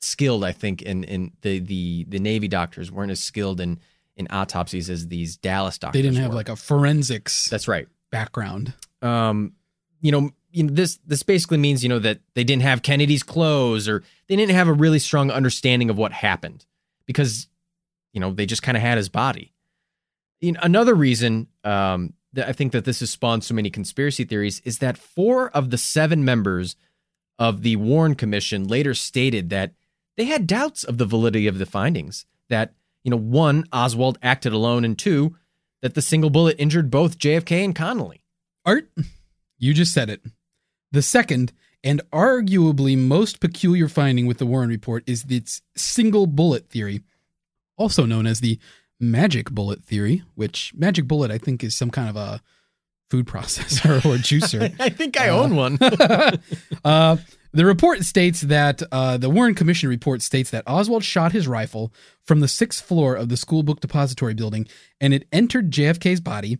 skilled. 0.00 0.42
I 0.44 0.52
think 0.52 0.80
in 0.82 1.04
in 1.04 1.32
the 1.42 1.58
the 1.58 2.04
the 2.08 2.18
Navy 2.18 2.48
doctors 2.48 2.90
weren't 2.90 3.10
as 3.12 3.20
skilled 3.22 3.60
in 3.60 3.78
in 4.16 4.26
autopsies 4.30 4.88
as 4.88 5.08
these 5.08 5.36
Dallas 5.36 5.76
doctors. 5.78 5.98
They 5.98 6.02
didn't 6.08 6.20
have 6.22 6.30
were. 6.30 6.36
like 6.36 6.48
a 6.48 6.56
forensics 6.56 7.48
That's 7.48 7.68
right 7.68 7.88
background. 8.14 8.72
um, 9.02 9.54
you 10.00 10.12
know, 10.12 10.30
you 10.52 10.62
know, 10.62 10.72
this 10.72 10.98
this 11.04 11.24
basically 11.24 11.58
means 11.58 11.82
you 11.82 11.88
know 11.88 11.98
that 11.98 12.20
they 12.34 12.44
didn't 12.44 12.62
have 12.62 12.82
Kennedy's 12.82 13.24
clothes 13.24 13.88
or 13.88 14.04
they 14.28 14.36
didn't 14.36 14.54
have 14.54 14.68
a 14.68 14.72
really 14.72 15.00
strong 15.00 15.30
understanding 15.30 15.90
of 15.90 15.98
what 15.98 16.12
happened 16.12 16.64
because 17.06 17.48
you 18.12 18.20
know 18.20 18.30
they 18.32 18.46
just 18.46 18.62
kind 18.62 18.76
of 18.76 18.82
had 18.82 18.98
his 18.98 19.08
body. 19.08 19.52
You 20.40 20.52
know, 20.52 20.60
another 20.62 20.94
reason 20.94 21.48
um, 21.64 22.12
that 22.34 22.48
I 22.48 22.52
think 22.52 22.70
that 22.72 22.84
this 22.84 23.00
has 23.00 23.10
spawned 23.10 23.42
so 23.42 23.54
many 23.54 23.70
conspiracy 23.70 24.24
theories 24.24 24.60
is 24.60 24.78
that 24.78 24.96
four 24.96 25.50
of 25.50 25.70
the 25.70 25.78
seven 25.78 26.24
members 26.24 26.76
of 27.38 27.62
the 27.62 27.76
Warren 27.76 28.14
Commission 28.14 28.68
later 28.68 28.94
stated 28.94 29.50
that 29.50 29.72
they 30.16 30.26
had 30.26 30.46
doubts 30.46 30.84
of 30.84 30.98
the 30.98 31.06
validity 31.06 31.48
of 31.48 31.58
the 31.58 31.66
findings. 31.66 32.26
That 32.48 32.74
you 33.02 33.10
know, 33.10 33.16
one 33.16 33.64
Oswald 33.72 34.18
acted 34.22 34.52
alone, 34.52 34.84
and 34.84 34.96
two 34.96 35.34
that 35.84 35.92
the 35.92 36.00
single 36.00 36.30
bullet 36.30 36.56
injured 36.58 36.90
both 36.90 37.18
JFK 37.18 37.62
and 37.62 37.74
Connally. 37.74 38.22
Art, 38.64 38.88
you 39.58 39.74
just 39.74 39.92
said 39.92 40.08
it. 40.08 40.22
The 40.92 41.02
second 41.02 41.52
and 41.84 42.00
arguably 42.10 42.96
most 42.96 43.38
peculiar 43.38 43.86
finding 43.86 44.24
with 44.24 44.38
the 44.38 44.46
Warren 44.46 44.70
report 44.70 45.04
is 45.06 45.26
its 45.28 45.60
single 45.76 46.26
bullet 46.26 46.70
theory, 46.70 47.02
also 47.76 48.06
known 48.06 48.26
as 48.26 48.40
the 48.40 48.58
magic 48.98 49.50
bullet 49.50 49.84
theory, 49.84 50.22
which 50.34 50.72
magic 50.74 51.06
bullet 51.06 51.30
I 51.30 51.36
think 51.36 51.62
is 51.62 51.76
some 51.76 51.90
kind 51.90 52.08
of 52.08 52.16
a 52.16 52.40
food 53.10 53.26
processor 53.26 53.96
or 54.04 54.16
juicer. 54.18 54.74
I 54.80 54.88
think 54.88 55.18
I 55.20 55.28
Uh, 55.28 55.42
own 55.42 55.56
one. 55.56 55.78
uh, 56.84 57.16
the 57.52 57.64
report 57.64 58.02
states 58.02 58.40
that 58.42 58.82
uh, 58.90 59.16
the 59.16 59.30
Warren 59.30 59.54
Commission 59.54 59.88
report 59.88 60.22
states 60.22 60.50
that 60.50 60.64
Oswald 60.66 61.04
shot 61.04 61.32
his 61.32 61.46
rifle 61.46 61.92
from 62.24 62.40
the 62.40 62.48
sixth 62.48 62.84
floor 62.84 63.14
of 63.14 63.28
the 63.28 63.36
school 63.36 63.62
book 63.62 63.80
depository 63.80 64.34
building 64.34 64.66
and 65.00 65.14
it 65.14 65.26
entered 65.32 65.70
JFK's 65.70 66.20
body, 66.20 66.58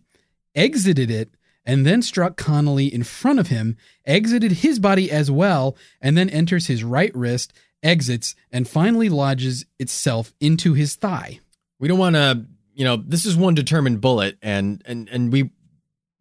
exited 0.55 1.11
it, 1.11 1.29
and 1.65 1.85
then 1.85 2.01
struck 2.01 2.37
Connally 2.37 2.89
in 2.91 3.03
front 3.03 3.39
of 3.39 3.47
him, 3.47 3.75
exited 4.05 4.51
his 4.53 4.79
body 4.79 5.11
as 5.11 5.31
well, 5.31 5.75
and 5.99 6.15
then 6.17 6.29
enters 6.29 6.67
his 6.67 6.83
right 6.83 7.13
wrist, 7.15 7.51
exits, 7.83 8.35
and 8.51 8.67
finally 8.67 9.09
lodges 9.09 9.65
itself 9.79 10.33
into 10.39 10.73
his 10.73 10.95
thigh. 10.95 11.39
we 11.79 11.87
don't 11.87 11.97
want 11.99 12.15
to, 12.15 12.45
you 12.75 12.85
know, 12.85 12.97
this 12.97 13.25
is 13.25 13.35
one 13.35 13.55
determined 13.55 13.99
bullet, 13.99 14.37
and 14.41 14.81
and 14.85 15.09
and 15.09 15.31
we 15.33 15.49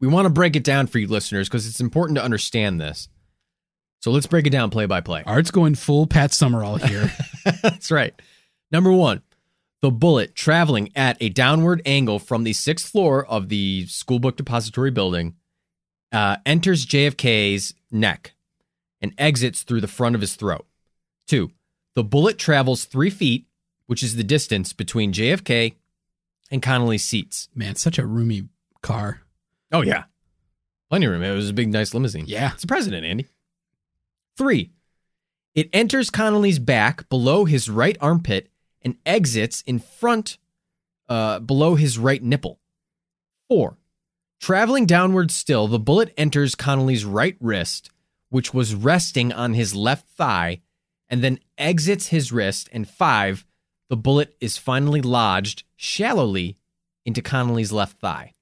we 0.00 0.08
want 0.08 0.26
to 0.26 0.30
break 0.30 0.56
it 0.56 0.64
down 0.64 0.86
for 0.86 0.98
you 0.98 1.06
listeners 1.06 1.48
because 1.48 1.66
it's 1.66 1.80
important 1.80 2.16
to 2.16 2.24
understand 2.24 2.80
this. 2.80 3.08
So 4.00 4.10
let's 4.10 4.26
break 4.26 4.46
it 4.46 4.50
down 4.50 4.70
play 4.70 4.86
by 4.86 5.00
play. 5.00 5.22
Art's 5.24 5.50
going 5.50 5.74
full 5.76 6.06
Pat 6.06 6.32
Summerall 6.32 6.76
here. 6.76 7.10
That's 7.62 7.90
right. 7.90 8.12
Number 8.70 8.92
one, 8.92 9.22
the 9.80 9.90
bullet 9.90 10.34
traveling 10.34 10.90
at 10.94 11.16
a 11.20 11.30
downward 11.30 11.80
angle 11.86 12.18
from 12.18 12.44
the 12.44 12.52
sixth 12.52 12.90
floor 12.90 13.24
of 13.24 13.48
the 13.48 13.86
school 13.86 14.18
book 14.18 14.36
depository 14.36 14.90
building 14.90 15.36
uh, 16.12 16.36
enters 16.44 16.86
JFK's 16.86 17.74
neck 17.90 18.34
and 19.00 19.14
exits 19.18 19.62
through 19.62 19.80
the 19.80 19.88
front 19.88 20.14
of 20.14 20.20
his 20.20 20.36
throat. 20.36 20.66
Two, 21.26 21.50
the 21.94 22.04
bullet 22.04 22.38
travels 22.38 22.84
three 22.84 23.10
feet, 23.10 23.46
which 23.86 24.02
is 24.02 24.16
the 24.16 24.24
distance 24.24 24.72
between 24.72 25.12
JFK 25.12 25.74
and 26.50 26.62
Connally's 26.62 27.04
seats. 27.04 27.48
Man, 27.54 27.74
such 27.74 27.98
a 27.98 28.06
roomy 28.06 28.48
car. 28.82 29.20
Oh, 29.74 29.82
yeah. 29.82 30.04
Plenty 30.88 31.06
of 31.06 31.12
room. 31.12 31.22
It 31.22 31.32
was 31.32 31.50
a 31.50 31.54
big, 31.54 31.72
nice 31.72 31.92
limousine. 31.94 32.26
Yeah. 32.28 32.52
It's 32.52 32.62
the 32.62 32.68
president, 32.68 33.04
Andy. 33.04 33.26
Three, 34.36 34.70
it 35.54 35.68
enters 35.72 36.10
Connally's 36.10 36.58
back 36.58 37.08
below 37.08 37.44
his 37.44 37.68
right 37.70 37.96
armpit 38.00 38.50
and 38.82 38.96
exits 39.06 39.62
in 39.62 39.78
front 39.78 40.38
uh, 41.08 41.40
below 41.40 41.74
his 41.74 41.98
right 41.98 42.22
nipple. 42.22 42.60
Four, 43.48 43.78
traveling 44.40 44.86
downward 44.86 45.30
still, 45.30 45.66
the 45.68 45.78
bullet 45.78 46.12
enters 46.16 46.54
Connally's 46.54 47.04
right 47.04 47.36
wrist, 47.40 47.90
which 48.28 48.52
was 48.52 48.74
resting 48.74 49.32
on 49.32 49.54
his 49.54 49.74
left 49.74 50.08
thigh, 50.08 50.60
and 51.08 51.22
then 51.22 51.38
exits 51.58 52.08
his 52.08 52.32
wrist. 52.32 52.68
And 52.72 52.88
five, 52.88 53.44
the 53.88 53.96
bullet 53.96 54.36
is 54.40 54.56
finally 54.56 55.02
lodged 55.02 55.64
shallowly 55.76 56.58
into 57.04 57.22
Connally's 57.22 57.72
left 57.72 57.98
thigh. 58.00 58.33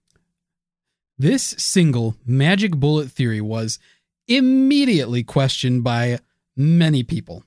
This 1.23 1.55
single 1.57 2.17
magic 2.27 2.73
bullet 2.73 3.13
theory 3.13 3.41
was 3.41 3.79
immediately 4.27 5.23
questioned 5.23 5.85
by 5.85 6.19
many 6.57 7.05
people. 7.05 7.45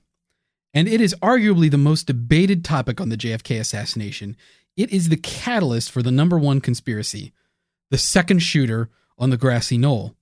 And 0.72 0.88
it 0.88 1.02
is 1.02 1.14
arguably 1.16 1.70
the 1.70 1.76
most 1.76 2.06
debated 2.06 2.64
topic 2.64 3.02
on 3.02 3.10
the 3.10 3.18
JFK 3.18 3.60
assassination. 3.60 4.34
It 4.78 4.90
is 4.92 5.10
the 5.10 5.18
catalyst 5.18 5.90
for 5.90 6.02
the 6.02 6.10
number 6.10 6.38
one 6.38 6.62
conspiracy 6.62 7.34
the 7.90 7.98
second 7.98 8.38
shooter 8.38 8.88
on 9.18 9.28
the 9.28 9.36
grassy 9.36 9.76
knoll. 9.76 10.16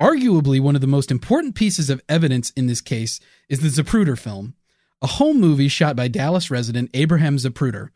Arguably, 0.00 0.60
one 0.60 0.76
of 0.76 0.80
the 0.80 0.86
most 0.86 1.10
important 1.10 1.56
pieces 1.56 1.90
of 1.90 2.00
evidence 2.08 2.50
in 2.50 2.68
this 2.68 2.80
case 2.80 3.18
is 3.48 3.58
the 3.58 3.82
Zapruder 3.82 4.16
film, 4.16 4.54
a 5.02 5.08
home 5.08 5.40
movie 5.40 5.66
shot 5.66 5.96
by 5.96 6.06
Dallas 6.06 6.48
resident 6.48 6.90
Abraham 6.94 7.38
Zapruder. 7.38 7.88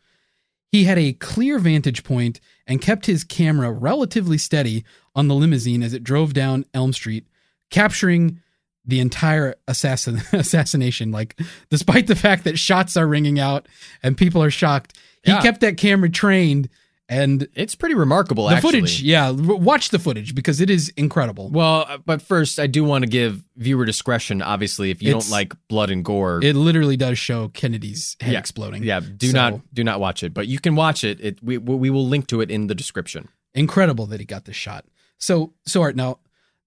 He 0.73 0.85
had 0.85 0.97
a 0.97 1.13
clear 1.13 1.59
vantage 1.59 2.03
point 2.03 2.39
and 2.65 2.81
kept 2.81 3.05
his 3.05 3.23
camera 3.23 3.71
relatively 3.71 4.39
steady 4.39 4.83
on 5.15 5.27
the 5.27 5.35
limousine 5.35 5.83
as 5.83 5.93
it 5.93 6.03
drove 6.03 6.33
down 6.33 6.65
Elm 6.73 6.93
Street, 6.93 7.27
capturing 7.69 8.39
the 8.83 8.99
entire 8.99 9.53
assassin 9.67 10.23
assassination. 10.33 11.11
Like, 11.11 11.39
despite 11.69 12.07
the 12.07 12.15
fact 12.15 12.43
that 12.45 12.57
shots 12.57 12.97
are 12.97 13.07
ringing 13.07 13.39
out 13.39 13.67
and 14.01 14.17
people 14.17 14.41
are 14.41 14.49
shocked, 14.49 14.97
he 15.21 15.31
Yeah. 15.31 15.43
kept 15.43 15.59
that 15.61 15.77
camera 15.77 16.09
trained 16.09 16.69
And 17.13 17.47
It's 17.53 17.75
pretty 17.75 17.95
remarkable, 17.95 18.47
the 18.47 18.55
actually. 18.55 18.81
footage, 18.81 19.01
yeah, 19.01 19.29
watch 19.31 19.89
the 19.89 19.99
footage 19.99 20.33
because 20.33 20.59
it 20.61 20.69
is 20.69 20.89
incredible. 20.97 21.49
Well, 21.51 21.85
uh, 21.87 21.97
but 22.05 22.21
first, 22.21 22.59
I 22.59 22.67
do 22.67 22.83
want 22.83 23.03
to 23.03 23.09
give 23.09 23.43
viewer 23.55 23.85
discretion. 23.85 24.41
Obviously, 24.41 24.89
if 24.89 25.01
you 25.01 25.09
It's- 25.09 25.25
don't 25.25 25.31
like 25.31 25.53
blood 25.67 25.89
and 25.91 26.03
gore, 26.03 26.39
It 26.41 26.55
literally 26.55 26.97
does 26.97 27.17
show 27.19 27.49
Kennedy's 27.49 28.15
head 28.19 28.33
Yeah. 28.33 28.39
exploding. 28.39 28.83
yeah, 28.83 28.99
do 28.99 29.27
So- 29.27 29.33
not 29.33 29.73
do 29.73 29.83
not 29.83 29.99
watch 29.99 30.23
it. 30.23 30.33
But 30.33 30.47
you 30.47 30.59
can 30.59 30.75
watch 30.75 31.03
it. 31.03 31.19
It 31.21 31.37
we 31.43 31.57
we 31.59 31.89
will 31.89 32.07
link 32.07 32.27
to 32.27 32.41
it 32.41 32.49
in 32.49 32.67
the 32.67 32.75
description. 32.75 33.27
incredible 33.55 34.07
that 34.07 34.19
he 34.19 34.25
got 34.25 34.45
this 34.45 34.55
shot. 34.55 34.83
So, 35.19 35.53
so 35.67 35.81
Art, 35.83 35.95
now, 35.95 36.17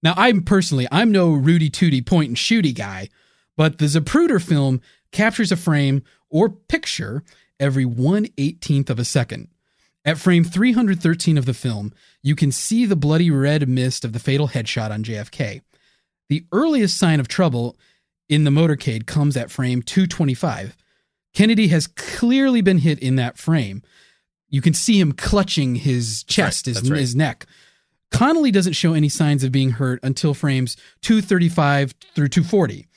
now 0.01 0.13
I'm 0.15 0.41
personally, 0.41 0.87
I'm 0.89 1.11
no 1.11 1.31
Rudy 1.33 1.69
Tooty 1.69 2.01
point 2.01 2.29
and 2.29 2.37
shooty 2.37 2.73
guy, 2.73 3.09
but 3.57 3.77
the 3.77 3.85
Zapruder 3.87 4.41
film 4.41 4.79
captures 5.11 5.51
a 5.51 5.57
frame 5.57 6.01
or 6.29 6.49
picture 6.49 7.23
every 7.59 7.83
1 7.85 8.27
18th 8.37 8.89
of 8.89 8.99
a 8.99 9.03
second. 9.03 9.49
At 10.07 10.17
frame 10.17 10.45
313 10.45 11.37
of 11.37 11.45
the 11.45 11.53
film, 11.53 11.93
you 12.23 12.33
can 12.33 12.49
see 12.49 12.85
the 12.85 12.95
bloody 12.95 13.29
red 13.29 13.67
mist 13.67 14.05
of 14.05 14.13
the 14.13 14.19
fatal 14.19 14.47
headshot 14.47 14.89
on 14.89 15.03
JFK. 15.03 15.59
The 16.29 16.45
earliest 16.53 16.97
sign 16.97 17.19
of 17.19 17.27
trouble 17.27 17.75
in 18.29 18.45
the 18.45 18.49
motorcade 18.49 19.05
comes 19.05 19.35
at 19.35 19.51
frame 19.51 19.81
225. 19.81 20.77
Kennedy 21.33 21.67
has 21.67 21.87
clearly 21.87 22.61
been 22.61 22.77
hit 22.77 22.99
in 22.99 23.17
that 23.17 23.37
frame. 23.37 23.83
You 24.47 24.61
can 24.61 24.73
see 24.73 24.97
him 24.97 25.11
clutching 25.11 25.75
his 25.75 26.23
chest, 26.23 26.67
right, 26.67 26.77
his, 26.77 26.89
right. 26.89 26.99
his 27.01 27.13
neck. 27.13 27.45
Connally 28.09 28.53
doesn't 28.53 28.73
show 28.73 28.93
any 28.93 29.09
signs 29.09 29.43
of 29.43 29.51
being 29.51 29.71
hurt 29.71 29.99
until 30.03 30.33
frames 30.33 30.77
235 31.01 31.93
through 32.15 32.29
240. 32.29 32.87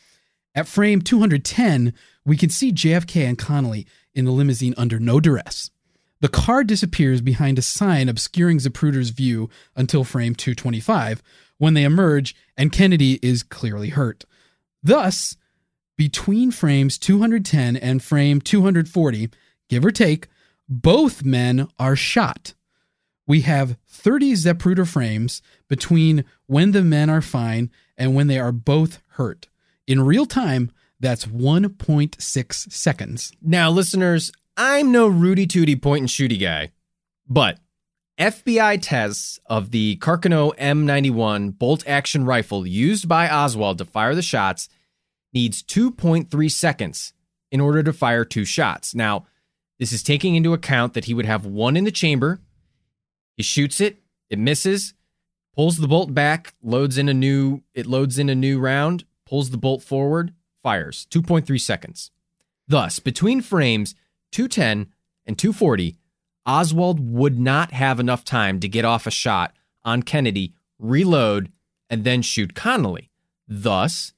At 0.54 0.68
frame 0.68 1.02
210, 1.02 1.92
we 2.24 2.36
can 2.36 2.50
see 2.50 2.70
JFK 2.70 3.26
and 3.26 3.36
Connally 3.36 3.86
in 4.14 4.26
the 4.26 4.30
limousine 4.30 4.74
under 4.76 5.00
no 5.00 5.18
duress. 5.18 5.72
The 6.20 6.28
car 6.28 6.64
disappears 6.64 7.20
behind 7.22 7.58
a 7.58 7.62
sign 7.62 8.08
obscuring 8.08 8.58
Zapruder's 8.58 9.10
view 9.10 9.48
until 9.74 10.04
frame 10.04 10.34
225, 10.34 11.22
when 11.58 11.74
they 11.74 11.84
emerge 11.84 12.34
and 12.56 12.72
Kennedy 12.72 13.18
is 13.22 13.42
clearly 13.42 13.90
hurt. 13.90 14.24
Thus, 14.82 15.36
between 15.96 16.50
frames 16.50 16.98
210 16.98 17.76
and 17.76 18.02
frame 18.02 18.40
240, 18.40 19.30
give 19.68 19.84
or 19.84 19.90
take, 19.90 20.28
both 20.68 21.24
men 21.24 21.68
are 21.78 21.96
shot. 21.96 22.54
We 23.26 23.42
have 23.42 23.76
30 23.86 24.32
Zapruder 24.32 24.86
frames 24.86 25.42
between 25.68 26.24
when 26.46 26.72
the 26.72 26.82
men 26.82 27.10
are 27.10 27.20
fine 27.20 27.70
and 27.96 28.14
when 28.14 28.26
they 28.26 28.38
are 28.38 28.52
both 28.52 29.00
hurt. 29.12 29.48
In 29.86 30.02
real 30.04 30.26
time, 30.26 30.70
that's 30.98 31.26
1.6 31.26 32.72
seconds. 32.72 33.32
Now, 33.42 33.70
listeners, 33.70 34.32
I'm 34.62 34.92
no 34.92 35.08
Rudy 35.08 35.46
Tooty 35.46 35.74
point 35.74 36.02
and 36.02 36.08
shooty 36.10 36.38
guy, 36.38 36.72
but 37.26 37.60
FBI 38.18 38.78
tests 38.82 39.40
of 39.46 39.70
the 39.70 39.96
Carcano 40.02 40.54
M91 40.58 41.56
bolt 41.56 41.82
action 41.86 42.26
rifle 42.26 42.66
used 42.66 43.08
by 43.08 43.26
Oswald 43.26 43.78
to 43.78 43.86
fire 43.86 44.14
the 44.14 44.20
shots 44.20 44.68
needs 45.32 45.62
2.3 45.62 46.50
seconds 46.50 47.14
in 47.50 47.58
order 47.58 47.82
to 47.82 47.90
fire 47.94 48.22
two 48.26 48.44
shots. 48.44 48.94
Now, 48.94 49.24
this 49.78 49.92
is 49.92 50.02
taking 50.02 50.34
into 50.34 50.52
account 50.52 50.92
that 50.92 51.06
he 51.06 51.14
would 51.14 51.24
have 51.24 51.46
one 51.46 51.74
in 51.74 51.84
the 51.84 51.90
chamber. 51.90 52.38
He 53.38 53.42
shoots 53.42 53.80
it, 53.80 54.02
it 54.28 54.38
misses, 54.38 54.92
pulls 55.56 55.78
the 55.78 55.88
bolt 55.88 56.12
back, 56.12 56.52
loads 56.62 56.98
in 56.98 57.08
a 57.08 57.14
new 57.14 57.62
it 57.72 57.86
loads 57.86 58.18
in 58.18 58.28
a 58.28 58.34
new 58.34 58.58
round, 58.58 59.04
pulls 59.24 59.48
the 59.48 59.56
bolt 59.56 59.82
forward, 59.82 60.34
fires. 60.62 61.06
2.3 61.10 61.58
seconds. 61.58 62.10
Thus, 62.68 62.98
between 62.98 63.40
frames 63.40 63.94
210 64.32 64.92
and 65.26 65.38
240, 65.38 65.96
Oswald 66.46 67.00
would 67.00 67.38
not 67.38 67.72
have 67.72 68.00
enough 68.00 68.24
time 68.24 68.60
to 68.60 68.68
get 68.68 68.84
off 68.84 69.06
a 69.06 69.10
shot 69.10 69.54
on 69.84 70.02
Kennedy, 70.02 70.54
reload, 70.78 71.50
and 71.88 72.04
then 72.04 72.22
shoot 72.22 72.54
Connally. 72.54 73.08
Thus, 73.46 74.12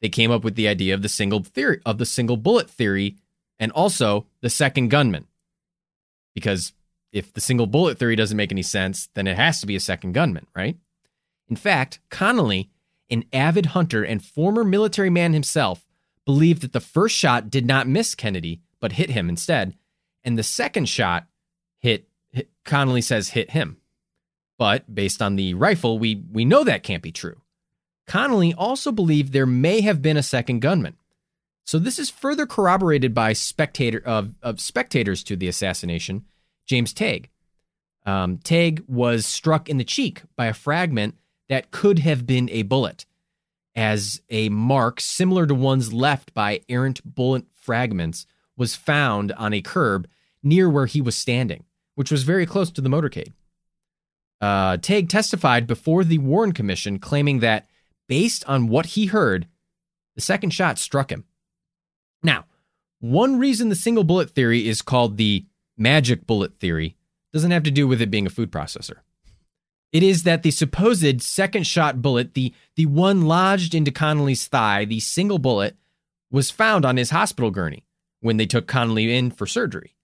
they 0.00 0.08
came 0.08 0.30
up 0.30 0.44
with 0.44 0.54
the 0.54 0.68
idea 0.68 0.94
of 0.94 1.02
the 1.02 1.08
single 1.08 1.42
theory 1.42 1.80
of 1.84 1.98
the 1.98 2.06
single 2.06 2.36
bullet 2.36 2.68
theory 2.70 3.16
and 3.58 3.72
also 3.72 4.26
the 4.40 4.50
second 4.50 4.88
gunman. 4.88 5.26
Because 6.34 6.72
if 7.12 7.32
the 7.32 7.40
single 7.40 7.66
bullet 7.66 7.98
theory 7.98 8.16
doesn't 8.16 8.36
make 8.36 8.52
any 8.52 8.62
sense, 8.62 9.08
then 9.14 9.26
it 9.26 9.36
has 9.36 9.60
to 9.60 9.66
be 9.66 9.76
a 9.76 9.80
second 9.80 10.12
gunman, 10.12 10.46
right? 10.54 10.76
In 11.48 11.56
fact, 11.56 12.00
Connally, 12.10 12.68
an 13.10 13.24
avid 13.32 13.66
hunter 13.66 14.04
and 14.04 14.24
former 14.24 14.62
military 14.62 15.10
man 15.10 15.32
himself, 15.32 15.86
believed 16.26 16.62
that 16.62 16.74
the 16.74 16.80
first 16.80 17.16
shot 17.16 17.48
did 17.48 17.66
not 17.66 17.88
miss 17.88 18.14
Kennedy, 18.14 18.60
but 18.80 18.92
hit 18.92 19.10
him 19.10 19.28
instead, 19.28 19.74
and 20.24 20.38
the 20.38 20.42
second 20.42 20.88
shot 20.88 21.26
hit, 21.78 22.08
hit 22.30 22.50
Connally 22.64 23.02
says 23.02 23.30
hit 23.30 23.50
him. 23.50 23.78
But 24.58 24.92
based 24.92 25.22
on 25.22 25.36
the 25.36 25.54
rifle, 25.54 25.98
we 25.98 26.24
we 26.30 26.44
know 26.44 26.64
that 26.64 26.82
can't 26.82 27.02
be 27.02 27.12
true. 27.12 27.40
Connally 28.08 28.54
also 28.56 28.90
believed 28.90 29.32
there 29.32 29.46
may 29.46 29.80
have 29.82 30.02
been 30.02 30.16
a 30.16 30.22
second 30.22 30.60
gunman. 30.60 30.96
So 31.64 31.78
this 31.78 31.98
is 31.98 32.08
further 32.08 32.46
corroborated 32.46 33.12
by 33.12 33.34
spectator 33.34 34.00
of, 34.04 34.34
of 34.42 34.58
spectators 34.58 35.22
to 35.24 35.36
the 35.36 35.48
assassination, 35.48 36.24
James 36.66 36.94
Tague. 36.94 37.28
Um, 38.06 38.40
was 38.88 39.26
struck 39.26 39.68
in 39.68 39.76
the 39.76 39.84
cheek 39.84 40.22
by 40.34 40.46
a 40.46 40.54
fragment 40.54 41.16
that 41.50 41.70
could 41.70 41.98
have 41.98 42.26
been 42.26 42.48
a 42.48 42.62
bullet, 42.62 43.04
as 43.76 44.22
a 44.30 44.48
mark 44.48 44.98
similar 44.98 45.46
to 45.46 45.54
ones 45.54 45.92
left 45.92 46.32
by 46.32 46.62
errant 46.70 47.02
bullet 47.04 47.44
fragments 47.54 48.26
was 48.58 48.76
found 48.76 49.32
on 49.32 49.54
a 49.54 49.62
curb 49.62 50.08
near 50.42 50.68
where 50.68 50.86
he 50.86 51.00
was 51.00 51.16
standing, 51.16 51.64
which 51.94 52.10
was 52.10 52.24
very 52.24 52.44
close 52.44 52.70
to 52.72 52.80
the 52.80 52.88
motorcade. 52.88 53.32
Uh, 54.40 54.76
testified 54.76 55.66
before 55.66 56.04
the 56.04 56.18
Warren 56.18 56.52
Commission, 56.52 56.98
claiming 56.98 57.40
that 57.40 57.66
based 58.08 58.44
on 58.46 58.68
what 58.68 58.86
he 58.86 59.06
heard, 59.06 59.46
the 60.14 60.20
second 60.20 60.50
shot 60.50 60.78
struck 60.78 61.10
him. 61.10 61.24
Now, 62.22 62.44
one 63.00 63.38
reason 63.38 63.68
the 63.68 63.76
single 63.76 64.04
bullet 64.04 64.30
theory 64.30 64.68
is 64.68 64.82
called 64.82 65.16
the 65.16 65.46
magic 65.76 66.26
bullet 66.26 66.58
theory 66.58 66.96
doesn't 67.32 67.50
have 67.50 67.62
to 67.64 67.70
do 67.70 67.86
with 67.86 68.00
it 68.00 68.10
being 68.10 68.26
a 68.26 68.30
food 68.30 68.50
processor. 68.50 68.96
It 69.92 70.02
is 70.02 70.24
that 70.24 70.42
the 70.42 70.50
supposed 70.50 71.22
second 71.22 71.66
shot 71.66 72.02
bullet, 72.02 72.34
the, 72.34 72.52
the 72.76 72.86
one 72.86 73.22
lodged 73.22 73.74
into 73.74 73.90
Connally's 73.90 74.46
thigh, 74.46 74.84
the 74.84 75.00
single 75.00 75.38
bullet, 75.38 75.76
was 76.30 76.50
found 76.50 76.84
on 76.84 76.96
his 76.96 77.10
hospital 77.10 77.50
gurney 77.50 77.84
when 78.20 78.36
they 78.36 78.46
took 78.46 78.66
Connally 78.66 79.08
in 79.08 79.30
for 79.30 79.46
surgery. 79.46 79.94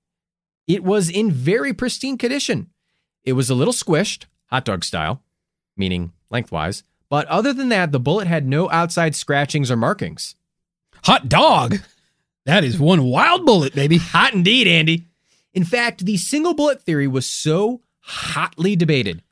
It 0.66 0.82
was 0.82 1.10
in 1.10 1.30
very 1.30 1.72
pristine 1.72 2.16
condition. 2.16 2.70
It 3.24 3.34
was 3.34 3.50
a 3.50 3.54
little 3.54 3.74
squished, 3.74 4.26
hot 4.46 4.64
dog 4.64 4.84
style, 4.84 5.22
meaning 5.76 6.12
lengthwise, 6.30 6.82
but 7.10 7.26
other 7.26 7.52
than 7.52 7.68
that, 7.68 7.92
the 7.92 8.00
bullet 8.00 8.26
had 8.26 8.46
no 8.46 8.70
outside 8.70 9.14
scratchings 9.14 9.70
or 9.70 9.76
markings. 9.76 10.36
Hot 11.04 11.28
dog! 11.28 11.78
That 12.46 12.64
is 12.64 12.78
one 12.78 13.04
wild 13.04 13.46
bullet, 13.46 13.74
baby. 13.74 13.98
Hot 13.98 14.34
indeed, 14.34 14.66
Andy. 14.66 15.06
In 15.54 15.64
fact, 15.64 16.04
the 16.04 16.16
single 16.16 16.54
bullet 16.54 16.82
theory 16.82 17.06
was 17.06 17.26
so 17.26 17.80
hotly 18.00 18.76
debated 18.76 19.22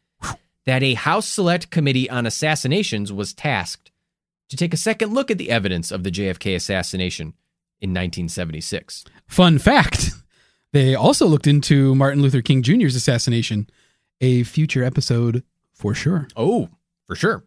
that 0.65 0.83
a 0.83 0.95
House 0.95 1.27
Select 1.27 1.71
Committee 1.71 2.09
on 2.09 2.25
Assassinations 2.25 3.13
was 3.13 3.35
tasked 3.35 3.91
to 4.49 4.57
take 4.57 4.73
a 4.73 4.79
second 4.79 5.13
look 5.13 5.31
at 5.31 5.39
the 5.39 5.51
evidence 5.51 5.91
of 5.91 6.05
the 6.05 6.11
JFK 6.11 6.55
assassination 6.55 7.35
in 7.83 7.91
1976. 7.91 9.05
Fun 9.27 9.59
fact 9.59 10.11
they 10.73 10.95
also 10.95 11.27
looked 11.27 11.47
into 11.47 11.95
Martin 11.95 12.23
Luther 12.23 12.41
King 12.41 12.63
Jr.'s 12.63 12.95
assassination, 12.95 13.69
a 14.21 14.45
future 14.45 14.85
episode 14.85 15.43
for 15.75 15.95
sure. 15.95 16.29
Oh, 16.37 16.69
for 17.07 17.17
sure. 17.17 17.45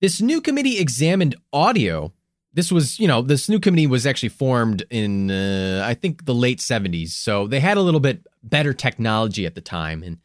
This 0.00 0.20
new 0.20 0.40
committee 0.40 0.80
examined 0.80 1.36
audio. 1.52 2.12
This 2.52 2.72
was, 2.72 2.98
you 2.98 3.06
know, 3.06 3.22
this 3.22 3.48
new 3.48 3.60
committee 3.60 3.86
was 3.86 4.04
actually 4.04 4.30
formed 4.30 4.84
in, 4.90 5.30
uh, 5.30 5.84
I 5.86 5.94
think, 5.94 6.24
the 6.24 6.34
late 6.34 6.58
70s. 6.58 7.10
So 7.10 7.46
they 7.46 7.60
had 7.60 7.76
a 7.76 7.80
little 7.80 8.00
bit 8.00 8.26
better 8.42 8.74
technology 8.74 9.46
at 9.46 9.54
the 9.54 9.60
time. 9.60 10.02
And 10.02 10.18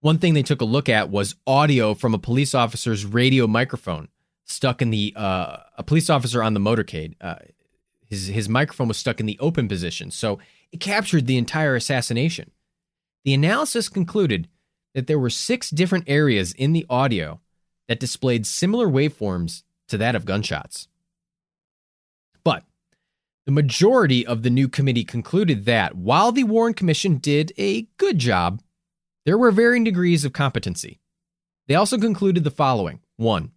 one 0.00 0.18
thing 0.18 0.34
they 0.34 0.42
took 0.42 0.60
a 0.60 0.64
look 0.64 0.88
at 0.88 1.10
was 1.10 1.36
audio 1.46 1.94
from 1.94 2.12
a 2.12 2.18
police 2.18 2.54
officer's 2.54 3.06
radio 3.06 3.46
microphone 3.46 4.08
stuck 4.44 4.82
in 4.82 4.90
the, 4.90 5.14
uh, 5.16 5.58
a 5.78 5.84
police 5.84 6.10
officer 6.10 6.42
on 6.42 6.54
the 6.54 6.60
motorcade. 6.60 7.14
Uh, 7.20 7.36
his, 8.10 8.26
his 8.26 8.48
microphone 8.48 8.88
was 8.88 8.98
stuck 8.98 9.20
in 9.20 9.26
the 9.26 9.38
open 9.38 9.68
position. 9.68 10.10
So 10.10 10.40
it 10.72 10.80
captured 10.80 11.26
the 11.26 11.38
entire 11.38 11.76
assassination. 11.76 12.50
The 13.24 13.34
analysis 13.34 13.88
concluded 13.88 14.48
that 14.94 15.06
there 15.06 15.18
were 15.18 15.30
six 15.30 15.70
different 15.70 16.04
areas 16.08 16.52
in 16.52 16.72
the 16.72 16.84
audio 16.90 17.40
that 17.88 18.00
displayed 18.00 18.46
similar 18.46 18.88
waveforms 18.88 19.62
to 19.88 19.96
that 19.98 20.14
of 20.14 20.24
gunshots. 20.24 20.88
But 22.42 22.64
the 23.46 23.52
majority 23.52 24.26
of 24.26 24.42
the 24.42 24.50
new 24.50 24.68
committee 24.68 25.04
concluded 25.04 25.64
that 25.64 25.96
while 25.96 26.32
the 26.32 26.44
Warren 26.44 26.74
Commission 26.74 27.16
did 27.18 27.52
a 27.56 27.82
good 27.96 28.18
job, 28.18 28.60
there 29.24 29.38
were 29.38 29.50
varying 29.50 29.84
degrees 29.84 30.24
of 30.24 30.32
competency. 30.32 31.00
They 31.68 31.74
also 31.74 31.98
concluded 31.98 32.42
the 32.42 32.50
following 32.50 33.00
one, 33.16 33.52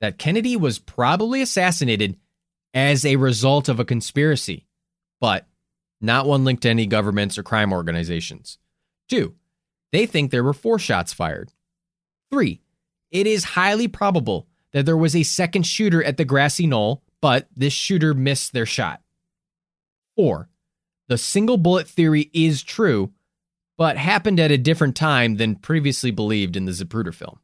that 0.00 0.18
Kennedy 0.18 0.56
was 0.56 0.78
probably 0.78 1.40
assassinated 1.40 2.16
as 2.74 3.04
a 3.04 3.16
result 3.16 3.68
of 3.68 3.78
a 3.80 3.84
conspiracy, 3.84 4.66
but 5.20 5.46
not 6.00 6.26
one 6.26 6.44
linked 6.44 6.62
to 6.62 6.70
any 6.70 6.86
governments 6.86 7.38
or 7.38 7.42
crime 7.42 7.72
organizations. 7.72 8.58
Two, 9.08 9.34
They 9.92 10.06
think 10.06 10.30
there 10.30 10.44
were 10.44 10.54
four 10.54 10.78
shots 10.78 11.12
fired. 11.12 11.52
Three, 12.30 12.62
it 13.10 13.26
is 13.26 13.44
highly 13.44 13.88
probable 13.88 14.48
that 14.72 14.86
there 14.86 14.96
was 14.96 15.14
a 15.14 15.22
second 15.22 15.64
shooter 15.66 16.02
at 16.02 16.16
the 16.16 16.24
grassy 16.24 16.66
knoll, 16.66 17.02
but 17.20 17.46
this 17.54 17.74
shooter 17.74 18.14
missed 18.14 18.52
their 18.52 18.66
shot. 18.66 19.02
Four, 20.16 20.48
the 21.08 21.18
single 21.18 21.58
bullet 21.58 21.86
theory 21.86 22.30
is 22.32 22.62
true, 22.62 23.12
but 23.76 23.98
happened 23.98 24.40
at 24.40 24.50
a 24.50 24.58
different 24.58 24.96
time 24.96 25.36
than 25.36 25.56
previously 25.56 26.10
believed 26.10 26.56
in 26.56 26.64
the 26.64 26.72
Zapruder 26.72 27.14
film. 27.14 27.38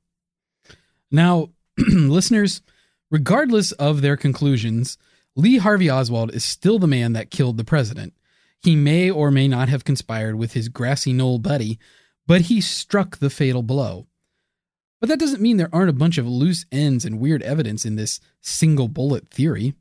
Now, 1.11 1.51
listeners, 1.79 2.63
regardless 3.11 3.73
of 3.73 4.01
their 4.01 4.17
conclusions, 4.17 4.97
Lee 5.39 5.59
Harvey 5.59 5.89
Oswald 5.89 6.35
is 6.35 6.43
still 6.43 6.81
the 6.81 6.89
man 6.89 7.13
that 7.13 7.31
killed 7.31 7.59
the 7.59 7.65
president. 7.65 8.13
He 8.61 8.75
may 8.75 9.09
or 9.09 9.31
may 9.31 9.47
not 9.47 9.69
have 9.69 9.85
conspired 9.85 10.35
with 10.35 10.55
his 10.55 10.69
grassy 10.69 11.13
knoll 11.13 11.39
buddy, 11.39 11.79
but 12.27 12.43
he 12.43 12.61
struck 12.61 13.19
the 13.19 13.31
fatal 13.31 13.63
blow. 13.63 14.09
But 15.01 15.09
that 15.09 15.21
doesn't 15.21 15.41
mean 15.41 15.57
there 15.57 15.73
aren't 15.73 15.91
a 15.91 15.93
bunch 15.93 16.19
of 16.19 16.27
loose 16.27 16.67
ends 16.73 17.05
and 17.05 17.21
weird 17.21 17.45
evidence 17.45 17.87
in 17.87 17.95
this 17.95 18.19
single 18.41 18.89
bullet 18.89 19.31
theory. 19.31 19.75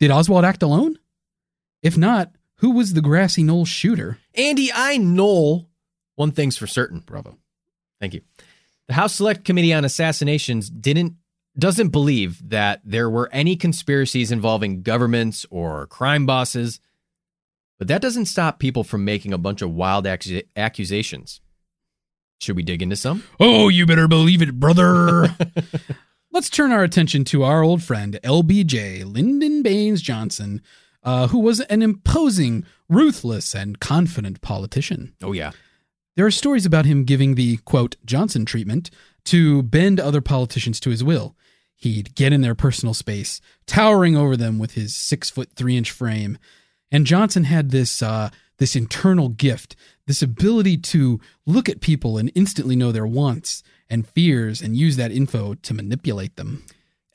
Did 0.00 0.10
Oswald 0.10 0.44
act 0.44 0.62
alone? 0.62 0.98
If 1.82 1.96
not, 1.96 2.32
who 2.56 2.72
was 2.72 2.92
the 2.92 3.00
grassy 3.00 3.42
knoll 3.42 3.64
shooter? 3.64 4.18
Andy, 4.34 4.70
I 4.70 4.98
know 4.98 5.68
one 6.14 6.32
thing's 6.32 6.58
for 6.58 6.66
certain. 6.66 7.00
Bravo. 7.00 7.38
Thank 8.00 8.12
you. 8.12 8.20
The 8.86 8.94
House 8.94 9.14
Select 9.14 9.46
Committee 9.46 9.72
on 9.72 9.86
Assassinations 9.86 10.68
didn't 10.68 11.14
doesn't 11.58 11.88
believe 11.88 12.50
that 12.50 12.80
there 12.84 13.10
were 13.10 13.28
any 13.32 13.56
conspiracies 13.56 14.30
involving 14.30 14.82
governments 14.82 15.44
or 15.50 15.86
crime 15.86 16.26
bosses, 16.26 16.80
but 17.78 17.88
that 17.88 18.02
doesn't 18.02 18.26
stop 18.26 18.58
people 18.58 18.84
from 18.84 19.04
making 19.04 19.32
a 19.32 19.38
bunch 19.38 19.62
of 19.62 19.72
wild 19.72 20.04
accu- 20.04 20.46
accusations. 20.56 21.40
Should 22.40 22.56
we 22.56 22.62
dig 22.62 22.82
into 22.82 22.96
some? 22.96 23.24
Oh, 23.38 23.68
you 23.68 23.84
better 23.84 24.08
believe 24.08 24.40
it, 24.42 24.58
brother. 24.58 25.36
Let's 26.32 26.48
turn 26.48 26.72
our 26.72 26.84
attention 26.84 27.24
to 27.24 27.42
our 27.42 27.62
old 27.62 27.82
friend, 27.82 28.18
LBJ, 28.22 29.04
Lyndon 29.04 29.62
Baines 29.62 30.00
Johnson, 30.00 30.62
uh, 31.02 31.26
who 31.28 31.40
was 31.40 31.60
an 31.62 31.82
imposing, 31.82 32.64
ruthless, 32.88 33.54
and 33.54 33.80
confident 33.80 34.40
politician. 34.40 35.14
Oh 35.22 35.32
yeah. 35.32 35.50
There 36.16 36.26
are 36.26 36.30
stories 36.30 36.66
about 36.66 36.86
him 36.86 37.04
giving 37.04 37.34
the, 37.34 37.58
quote, 37.58 37.96
Johnson 38.04 38.44
treatment 38.44 38.90
to 39.24 39.62
bend 39.62 40.00
other 40.00 40.20
politicians 40.20 40.80
to 40.80 40.90
his 40.90 41.04
will. 41.04 41.36
He'd 41.76 42.14
get 42.14 42.32
in 42.32 42.42
their 42.42 42.54
personal 42.54 42.94
space, 42.94 43.40
towering 43.66 44.16
over 44.16 44.36
them 44.36 44.58
with 44.58 44.74
his 44.74 44.94
six 44.94 45.30
foot 45.30 45.50
three 45.56 45.76
inch 45.76 45.90
frame. 45.90 46.38
And 46.92 47.06
Johnson 47.06 47.44
had 47.44 47.70
this, 47.70 48.02
uh, 48.02 48.30
this 48.58 48.76
internal 48.76 49.30
gift, 49.30 49.76
this 50.06 50.22
ability 50.22 50.76
to 50.76 51.20
look 51.46 51.68
at 51.68 51.80
people 51.80 52.18
and 52.18 52.30
instantly 52.34 52.76
know 52.76 52.92
their 52.92 53.06
wants 53.06 53.62
and 53.88 54.06
fears 54.06 54.60
and 54.60 54.76
use 54.76 54.96
that 54.96 55.12
info 55.12 55.54
to 55.54 55.74
manipulate 55.74 56.36
them. 56.36 56.64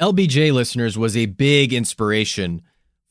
LBJ 0.01 0.51
listeners 0.51 0.97
was 0.97 1.15
a 1.15 1.27
big 1.27 1.71
inspiration 1.71 2.61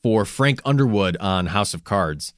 for 0.03 0.23
Frank 0.23 0.61
Underwood 0.63 1.17
on 1.17 1.47
House 1.47 1.73
of 1.73 1.83
Cards. 1.83 2.33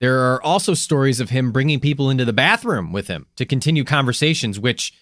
There 0.00 0.18
are 0.18 0.42
also 0.42 0.74
stories 0.74 1.20
of 1.20 1.30
him 1.30 1.52
bringing 1.52 1.80
people 1.80 2.10
into 2.10 2.24
the 2.24 2.32
bathroom 2.32 2.92
with 2.92 3.06
him 3.06 3.26
to 3.36 3.46
continue 3.46 3.84
conversations, 3.84 4.58
which, 4.58 4.92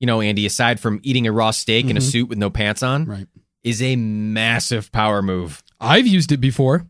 you 0.00 0.06
know, 0.06 0.20
Andy, 0.20 0.44
aside 0.46 0.80
from 0.80 1.00
eating 1.02 1.26
a 1.26 1.32
raw 1.32 1.50
steak 1.50 1.86
in 1.88 1.96
a 1.96 2.00
suit 2.00 2.28
with 2.28 2.38
no 2.38 2.50
pants 2.50 2.82
on, 2.82 3.04
Right. 3.06 3.26
is 3.62 3.80
a 3.82 3.96
massive 3.96 4.90
power 4.92 5.22
move. 5.22 5.62
I've 5.80 6.06
used 6.06 6.32
it 6.32 6.38
before. 6.38 6.86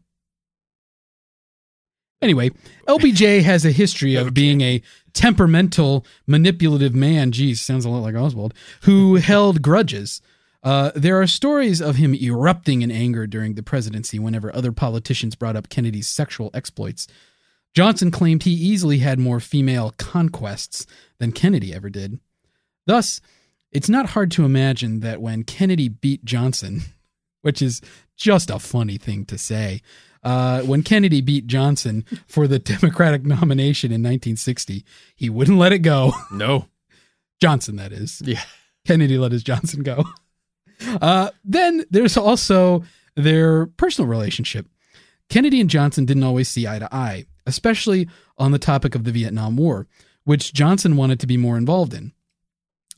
Anyway, 2.23 2.51
LBJ 2.89 3.43
has 3.43 3.65
a 3.67 3.71
history 3.71 4.15
of 4.15 4.33
being 4.33 4.63
a 4.63 4.81
temperamental, 5.13 6.07
manipulative 6.27 6.95
man. 6.95 7.33
Geez, 7.33 7.61
sounds 7.61 7.85
a 7.85 7.91
lot 7.91 7.99
like 8.03 8.15
Oswald, 8.15 8.55
who 8.83 9.15
held 9.17 9.61
grudges. 9.61 10.23
Uh, 10.63 10.91
there 10.95 11.21
are 11.21 11.27
stories 11.27 11.83
of 11.83 11.97
him 11.97 12.15
erupting 12.15 12.81
in 12.81 12.91
anger 12.91 13.27
during 13.27 13.55
the 13.55 13.63
presidency 13.63 14.19
whenever 14.19 14.55
other 14.57 14.73
politicians 14.73 15.35
brought 15.35 15.57
up 15.57 15.69
Kennedy's 15.69 16.09
sexual 16.09 16.51
exploits. 16.55 17.07
Johnson 17.75 18.11
claimed 18.11 18.45
he 18.45 18.53
easily 18.53 18.99
had 19.01 19.19
more 19.19 19.41
female 19.41 19.93
conquests 19.99 20.87
than 21.19 21.33
Kennedy 21.33 21.75
ever 21.75 21.91
did. 21.91 22.19
Thus, 22.87 23.21
it's 23.73 23.89
not 23.89 24.11
hard 24.11 24.31
to 24.33 24.45
imagine 24.45 25.01
that 25.01 25.21
when 25.21 25.45
Kennedy 25.45 25.89
beat 25.89 26.25
Johnson, 26.25 26.83
which 27.43 27.61
is 27.61 27.81
just 28.17 28.51
a 28.51 28.59
funny 28.59 28.97
thing 28.97 29.25
to 29.27 29.39
say. 29.39 29.83
Uh, 30.23 30.63
when 30.63 30.83
Kennedy 30.83 31.21
beat 31.21 31.47
Johnson 31.47 32.05
for 32.27 32.47
the 32.47 32.59
Democratic 32.59 33.27
nomination 33.27 33.91
in 33.91 34.01
1960, 34.01 34.85
he 35.15 35.29
wouldn't 35.29 35.59
let 35.59 35.73
it 35.73 35.81
go. 35.81 36.13
No. 36.33 36.67
Johnson, 37.43 37.77
that 37.77 37.93
is. 37.93 38.23
Yeah. 38.25 38.43
Kennedy 38.87 39.19
let 39.19 39.33
his 39.33 39.43
Johnson 39.43 39.83
go. 39.83 40.05
Uh, 41.03 41.31
then 41.45 41.85
there's 41.91 42.17
also 42.17 42.85
their 43.17 43.67
personal 43.67 44.09
relationship. 44.09 44.67
Kennedy 45.29 45.61
and 45.61 45.69
Johnson 45.69 46.05
didn't 46.05 46.23
always 46.23 46.49
see 46.49 46.67
eye 46.67 46.79
to 46.79 46.95
eye, 46.95 47.27
especially 47.47 48.09
on 48.39 48.53
the 48.53 48.59
topic 48.59 48.95
of 48.95 49.05
the 49.05 49.13
Vietnam 49.13 49.57
War, 49.57 49.87
which 50.25 50.53
Johnson 50.55 50.97
wanted 50.97 51.21
to 51.21 51.27
be 51.27 51.37
more 51.37 51.57
involved 51.57 51.93
in. 51.93 52.13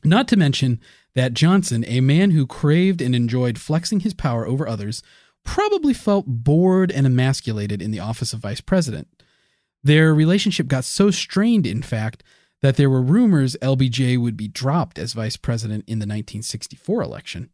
Not 0.03 0.27
to 0.29 0.37
mention 0.37 0.79
that 1.15 1.33
Johnson, 1.33 1.83
a 1.87 2.01
man 2.01 2.31
who 2.31 2.45
craved 2.45 3.01
and 3.01 3.15
enjoyed 3.15 3.57
flexing 3.57 4.01
his 4.01 4.13
power 4.13 4.47
over 4.47 4.67
others, 4.67 5.01
probably 5.43 5.93
felt 5.93 6.25
bored 6.27 6.91
and 6.91 7.07
emasculated 7.07 7.81
in 7.81 7.91
the 7.91 7.99
office 7.99 8.33
of 8.33 8.39
vice 8.39 8.61
president. 8.61 9.07
Their 9.83 10.13
relationship 10.13 10.67
got 10.67 10.83
so 10.83 11.11
strained, 11.11 11.65
in 11.65 11.81
fact, 11.81 12.23
that 12.61 12.75
there 12.75 12.89
were 12.89 13.01
rumors 13.01 13.55
LBJ 13.61 14.19
would 14.19 14.35
be 14.35 14.47
dropped 14.47 14.99
as 14.99 15.13
vice 15.13 15.37
president 15.37 15.83
in 15.87 15.99
the 15.99 16.03
1964 16.03 17.01
election. 17.01 17.49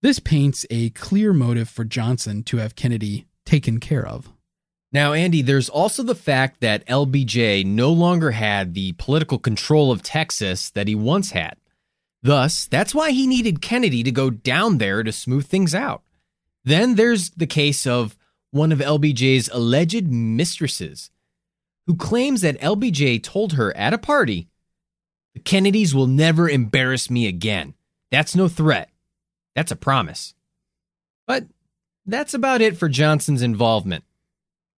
This 0.00 0.18
paints 0.18 0.66
a 0.70 0.90
clear 0.90 1.32
motive 1.32 1.68
for 1.68 1.84
Johnson 1.84 2.42
to 2.44 2.56
have 2.56 2.76
Kennedy 2.76 3.26
taken 3.44 3.78
care 3.78 4.06
of. 4.06 4.32
Now, 4.92 5.14
Andy, 5.14 5.40
there's 5.40 5.70
also 5.70 6.02
the 6.02 6.14
fact 6.14 6.60
that 6.60 6.86
LBJ 6.86 7.64
no 7.64 7.90
longer 7.90 8.32
had 8.32 8.74
the 8.74 8.92
political 8.92 9.38
control 9.38 9.90
of 9.90 10.02
Texas 10.02 10.68
that 10.70 10.86
he 10.86 10.94
once 10.94 11.30
had. 11.30 11.56
Thus, 12.22 12.66
that's 12.66 12.94
why 12.94 13.10
he 13.10 13.26
needed 13.26 13.62
Kennedy 13.62 14.02
to 14.02 14.12
go 14.12 14.28
down 14.30 14.78
there 14.78 15.02
to 15.02 15.10
smooth 15.10 15.46
things 15.46 15.74
out. 15.74 16.02
Then 16.64 16.94
there's 16.94 17.30
the 17.30 17.46
case 17.46 17.86
of 17.86 18.16
one 18.50 18.70
of 18.70 18.78
LBJ's 18.78 19.48
alleged 19.48 20.08
mistresses, 20.08 21.10
who 21.86 21.96
claims 21.96 22.42
that 22.42 22.60
LBJ 22.60 23.22
told 23.22 23.54
her 23.54 23.74
at 23.76 23.94
a 23.94 23.98
party, 23.98 24.48
The 25.34 25.40
Kennedys 25.40 25.94
will 25.94 26.06
never 26.06 26.48
embarrass 26.48 27.10
me 27.10 27.26
again. 27.26 27.74
That's 28.10 28.36
no 28.36 28.46
threat. 28.46 28.90
That's 29.56 29.72
a 29.72 29.76
promise. 29.76 30.34
But 31.26 31.46
that's 32.04 32.34
about 32.34 32.60
it 32.60 32.76
for 32.76 32.88
Johnson's 32.88 33.42
involvement. 33.42 34.04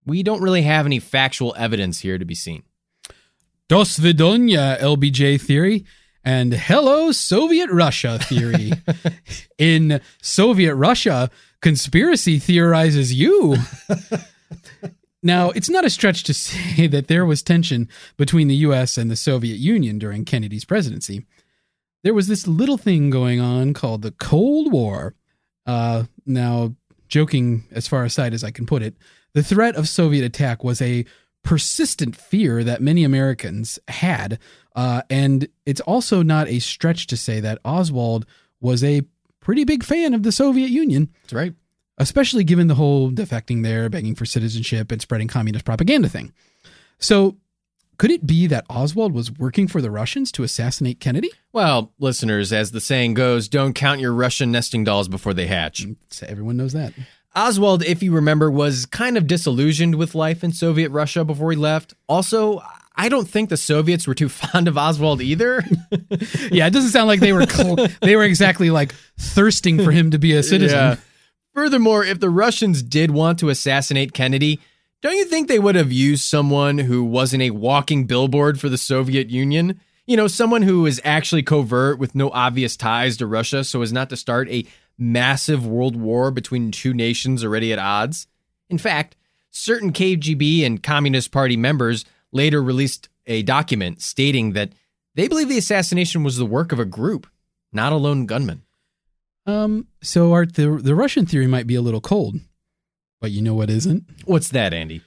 We 0.07 0.23
don't 0.23 0.43
really 0.43 0.63
have 0.63 0.87
any 0.87 0.99
factual 0.99 1.55
evidence 1.57 2.01
here 2.01 2.19
to 2.19 2.25
be 2.25 2.35
seen. 2.35 2.63
Dos 3.69 3.99
Vidonia 3.99 4.79
LBJ 4.79 5.41
theory 5.41 5.85
and 6.25 6.53
hello 6.55 7.13
Soviet 7.13 7.71
Russia 7.71 8.19
theory. 8.19 8.73
In 9.59 10.01
Soviet 10.23 10.75
Russia, 10.75 11.31
conspiracy 11.61 12.39
theorizes 12.39 13.13
you. 13.13 13.57
now, 15.23 15.51
it's 15.51 15.71
not 15.71 15.85
a 15.85 15.91
stretch 15.91 16.25
to 16.25 16.35
say 16.35 16.87
that 16.89 17.09
there 17.09 17.27
was 17.27 17.43
tension 17.43 17.89
between 18.17 18.49
the 18.49 18.57
US 18.57 18.99
and 18.99 19.11
the 19.11 19.17
Soviet 19.17 19.57
Union 19.57 19.99
during 19.99 20.25
Kennedy's 20.25 20.65
presidency. 20.65 21.27
There 22.03 22.15
was 22.15 22.29
this 22.29 22.47
little 22.47 22.77
thing 22.79 23.09
going 23.11 23.41
on 23.41 23.73
called 23.73 24.03
the 24.03 24.13
Cold 24.13 24.73
War. 24.73 25.15
Uh, 25.67 26.05
now, 26.27 26.75
joking 27.09 27.65
as 27.71 27.89
far 27.89 28.05
aside 28.05 28.35
as 28.35 28.45
I 28.45 28.51
can 28.51 28.67
put 28.67 28.83
it, 28.83 28.95
the 29.35 29.43
threat 29.43 29.77
of 29.77 29.89
Soviet 29.89 30.25
attack 30.25 30.65
was 30.65 30.81
a 30.81 31.05
persistent 31.43 32.17
fear 32.17 32.65
that 32.65 32.81
many 32.81 33.05
Americans 33.05 33.79
had. 33.89 34.39
Uh, 34.75 35.03
and 35.11 35.47
it's 35.67 35.81
also 35.83 36.23
not 36.23 36.49
a 36.49 36.59
stretch 36.59 37.07
to 37.09 37.17
say 37.17 37.39
that 37.41 37.59
Oswald 37.65 38.25
was 38.61 38.83
a 38.83 39.03
pretty 39.41 39.65
big 39.65 39.85
fan 39.85 40.15
of 40.15 40.23
the 40.23 40.33
Soviet 40.33 40.71
Union, 40.71 41.11
That's 41.23 41.35
right. 41.35 41.55
especially 41.99 42.45
given 42.45 42.67
the 42.69 42.75
whole 42.75 43.11
defecting 43.11 43.63
there, 43.63 43.91
begging 43.91 44.15
for 44.15 44.25
citizenship, 44.25 44.91
and 44.91 45.03
spreading 45.03 45.29
communist 45.29 45.67
propaganda 45.67 46.09
thing. 46.09 46.33
So, 46.99 47.37
could 47.99 48.11
it 48.11 48.27
be 48.27 48.49
that 48.49 48.65
Oswald 48.69 49.13
was 49.13 49.31
working 49.31 49.69
for 49.69 49.81
the 49.81 49.91
Russians 49.91 50.33
to 50.33 50.43
assassinate 50.43 50.99
Kennedy? 50.99 51.31
Well, 51.53 51.93
listeners, 52.01 52.53
as 52.53 52.73
the 52.73 52.81
saying 52.81 53.15
goes, 53.15 53.47
don't 53.49 53.75
count 53.75 54.01
your 54.01 54.13
Russian 54.13 54.51
nesting 54.51 54.83
dolls 54.83 55.07
before 55.07 55.33
they 55.35 55.47
hatch. 55.47 55.87
Everyone 56.23 56.57
knows 56.57 56.73
that. 56.73 56.93
Oswald, 57.37 57.83
if 57.85 58.03
you 58.03 58.13
remember, 58.13 58.51
was 58.51 58.87
kind 58.87 59.17
of 59.17 59.27
disillusioned 59.27 59.97
with 59.97 60.15
life 60.15 60.45
in 60.45 60.53
Soviet 60.53 60.91
Russia 60.91 61.25
before 61.25 61.51
he 61.51 61.57
left. 61.57 61.95
Also, 62.09 62.63
I 62.97 63.09
don't 63.09 63.29
think 63.29 63.49
the 63.49 63.57
Soviets 63.57 64.07
were 64.07 64.15
too 64.15 64.29
fond 64.41 64.69
of 64.69 64.79
Oswald 64.79 65.21
either. 65.21 65.63
Yeah, 66.51 66.67
it 66.67 66.73
doesn't 66.73 66.91
sound 66.91 67.09
like 67.09 67.21
they 67.21 67.33
were 67.33 67.47
cl- 67.47 67.89
they 68.01 68.15
were 68.15 68.23
exactly 68.23 68.71
like 68.71 68.95
thirsting 69.19 69.83
for 69.83 69.91
him 69.91 70.11
to 70.13 70.19
be 70.19 70.33
a 70.35 70.43
citizen. 70.43 70.79
Yeah. 70.79 70.97
Furthermore, 71.55 72.05
if 72.05 72.21
the 72.21 72.31
Russians 72.31 72.83
did 72.83 73.11
want 73.11 73.39
to 73.41 73.49
assassinate 73.49 74.13
Kennedy, 74.13 74.61
don't 75.03 75.17
you 75.17 75.25
think 75.25 75.49
they 75.49 75.59
would 75.59 75.75
have 75.75 75.91
used 75.91 76.25
someone 76.25 76.79
who 76.79 77.03
wasn't 77.05 77.43
a 77.43 77.51
walking 77.51 78.07
billboard 78.07 78.61
for 78.61 78.69
the 78.69 78.79
Soviet 78.79 79.31
Union? 79.31 79.81
You 80.07 80.17
know, 80.17 80.29
someone 80.29 80.63
who 80.63 80.87
is 80.87 81.01
actually 81.05 81.43
covert 81.43 81.99
with 81.99 82.15
no 82.15 82.31
obvious 82.31 82.77
ties 82.77 83.17
to 83.17 83.27
Russia 83.27 83.65
so 83.65 83.83
as 83.83 83.93
not 83.93 84.11
to 84.11 84.17
start 84.17 84.49
a 84.51 84.67
massive 84.99 85.67
world 85.67 85.97
war 85.97 86.31
between 86.31 86.71
two 86.71 86.95
nations 86.95 87.45
already 87.45 87.73
at 87.73 87.79
odds. 87.79 88.27
In 88.69 88.79
fact, 88.79 89.17
certain 89.51 89.93
KGB 89.93 90.65
and 90.65 90.83
Communist 90.83 91.31
Party 91.31 91.57
members 91.57 92.05
later 92.33 92.63
released 92.63 93.09
a 93.27 93.43
document 93.43 94.03
stating 94.03 94.53
that 94.53 94.73
they 95.15 95.29
believe 95.29 95.49
the 95.49 95.59
assassination 95.59 96.23
was 96.23 96.37
the 96.37 96.47
work 96.47 96.73
of 96.73 96.79
a 96.81 96.85
group, 96.85 97.27
not 97.73 97.93
a 97.93 97.97
lone 97.97 98.27
gunman. 98.27 98.63
Um, 99.47 99.89
so 100.03 100.33
Art, 100.33 100.55
the 100.55 100.79
the 100.83 100.95
Russian 100.95 101.27
theory 101.27 101.47
might 101.47 101.67
be 101.67 101.75
a 101.75 101.83
little 101.83 102.01
cold, 102.01 102.37
but 103.21 103.31
you 103.31 103.43
know 103.43 103.55
what 103.55 103.69
isn't? 103.71 104.05
What's 104.25 104.49
that, 104.49 104.73
Andy? 104.73 105.03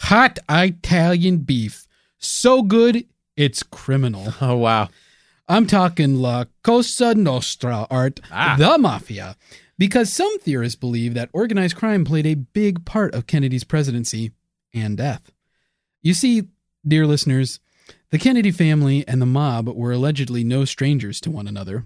Hot 0.00 0.38
Italian 0.48 1.38
beef, 1.38 1.86
so 2.18 2.62
good 2.62 3.04
it's 3.36 3.62
criminal. 3.62 4.32
Oh 4.40 4.56
wow. 4.56 4.88
I'm 5.48 5.66
talking 5.66 6.16
La 6.16 6.44
Cosa 6.62 7.14
Nostra, 7.14 7.86
Art, 7.90 8.20
Ah. 8.30 8.56
the 8.58 8.78
mafia, 8.78 9.36
because 9.78 10.12
some 10.12 10.38
theorists 10.40 10.76
believe 10.78 11.14
that 11.14 11.28
organized 11.32 11.76
crime 11.76 12.04
played 12.04 12.26
a 12.26 12.34
big 12.34 12.84
part 12.84 13.14
of 13.14 13.26
Kennedy's 13.26 13.64
presidency 13.64 14.32
and 14.72 14.96
death. 14.96 15.30
You 16.02 16.14
see, 16.14 16.44
dear 16.86 17.06
listeners, 17.06 17.60
the 18.10 18.18
Kennedy 18.18 18.50
family 18.52 19.06
and 19.06 19.20
the 19.20 19.26
mob 19.26 19.68
were 19.68 19.92
allegedly 19.92 20.44
no 20.44 20.64
strangers 20.64 21.20
to 21.22 21.30
one 21.30 21.46
another. 21.48 21.84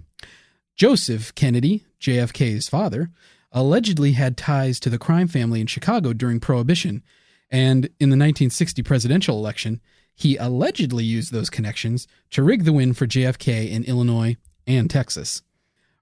Joseph 0.77 1.35
Kennedy, 1.35 1.85
JFK's 2.01 2.69
father, 2.69 3.11
allegedly 3.51 4.13
had 4.13 4.37
ties 4.37 4.79
to 4.81 4.91
the 4.91 4.99
crime 4.99 5.27
family 5.27 5.61
in 5.61 5.67
Chicago 5.67 6.13
during 6.13 6.39
Prohibition, 6.39 7.03
and 7.51 7.87
in 7.99 8.11
the 8.11 8.17
1960 8.17 8.83
presidential 8.83 9.39
election, 9.39 9.81
he 10.19 10.37
allegedly 10.37 11.05
used 11.05 11.33
those 11.33 11.49
connections 11.49 12.09
to 12.33 12.43
rig 12.43 12.65
the 12.65 12.73
win 12.73 12.93
for 12.93 13.07
JFK 13.07 13.71
in 13.71 13.85
Illinois 13.85 14.37
and 14.67 14.91
Texas. 14.91 15.43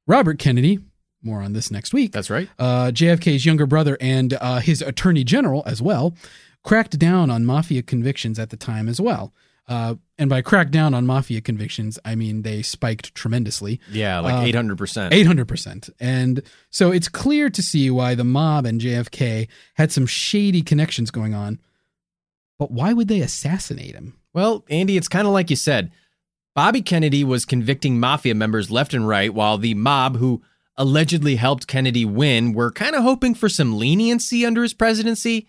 Robert 0.06 0.38
Kennedy, 0.38 0.78
more 1.22 1.42
on 1.42 1.52
this 1.52 1.70
next 1.70 1.92
week, 1.92 2.12
That's 2.12 2.30
right. 2.30 2.48
uh, 2.58 2.86
JFK's 2.92 3.44
younger 3.44 3.66
brother 3.66 3.98
and 4.00 4.32
uh, 4.40 4.60
his 4.60 4.80
attorney 4.80 5.22
general 5.22 5.62
as 5.66 5.82
well, 5.82 6.14
cracked 6.64 6.98
down 6.98 7.30
on 7.30 7.44
mafia 7.44 7.82
convictions 7.82 8.38
at 8.38 8.48
the 8.50 8.56
time 8.56 8.88
as 8.88 9.00
well. 9.00 9.34
Uh, 9.68 9.96
and 10.16 10.30
by 10.30 10.40
crack 10.40 10.70
down 10.70 10.94
on 10.94 11.04
mafia 11.04 11.40
convictions, 11.40 11.98
I 12.04 12.14
mean 12.14 12.42
they 12.42 12.62
spiked 12.62 13.14
tremendously. 13.16 13.80
Yeah, 13.90 14.20
like 14.20 14.34
Uh, 14.34 14.42
eight 14.42 14.54
hundred 14.54 14.78
percent. 14.78 15.12
800%. 15.12 15.90
And 16.00 16.40
so 16.70 16.92
it's 16.92 17.08
clear 17.08 17.50
to 17.50 17.62
see 17.62 17.90
why 17.90 18.14
the 18.14 18.24
mob 18.24 18.64
and 18.64 18.80
JFK 18.80 19.48
had 19.74 19.90
some 19.92 20.06
shady 20.06 20.62
connections 20.62 21.10
going 21.10 21.34
on. 21.34 21.58
But 22.58 22.70
why 22.70 22.92
would 22.92 23.08
they 23.08 23.20
assassinate 23.20 23.94
him? 23.94 24.18
Well, 24.32 24.64
Andy, 24.68 24.96
it's 24.96 25.08
kind 25.08 25.26
of 25.26 25.32
like 25.32 25.50
you 25.50 25.56
said. 25.56 25.90
Bobby 26.54 26.80
Kennedy 26.80 27.22
was 27.22 27.44
convicting 27.44 28.00
mafia 28.00 28.34
members 28.34 28.70
left 28.70 28.94
and 28.94 29.06
right, 29.06 29.32
while 29.32 29.58
the 29.58 29.74
mob 29.74 30.16
who 30.16 30.42
allegedly 30.76 31.36
helped 31.36 31.66
Kennedy 31.66 32.04
win 32.04 32.52
were 32.52 32.70
kind 32.70 32.94
of 32.94 33.02
hoping 33.02 33.34
for 33.34 33.48
some 33.48 33.78
leniency 33.78 34.44
under 34.46 34.62
his 34.62 34.74
presidency. 34.74 35.48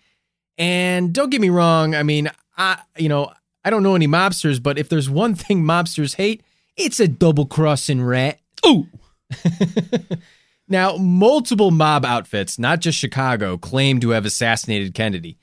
And 0.58 1.14
don't 1.14 1.30
get 1.30 1.40
me 1.40 1.50
wrong, 1.50 1.94
I 1.94 2.02
mean, 2.02 2.30
I 2.56 2.80
you 2.96 3.08
know, 3.08 3.32
I 3.64 3.70
don't 3.70 3.82
know 3.82 3.94
any 3.94 4.08
mobsters, 4.08 4.62
but 4.62 4.78
if 4.78 4.88
there's 4.88 5.08
one 5.08 5.34
thing 5.34 5.62
mobsters 5.62 6.16
hate, 6.16 6.42
it's 6.76 7.00
a 7.00 7.08
double 7.08 7.46
crossing 7.46 8.02
rat. 8.02 8.40
Ooh. 8.66 8.86
Now, 10.68 10.96
multiple 10.96 11.70
mob 11.70 12.04
outfits, 12.04 12.58
not 12.58 12.80
just 12.80 12.98
Chicago, 12.98 13.56
claim 13.56 14.00
to 14.00 14.10
have 14.10 14.26
assassinated 14.26 14.92
Kennedy. 14.92 15.38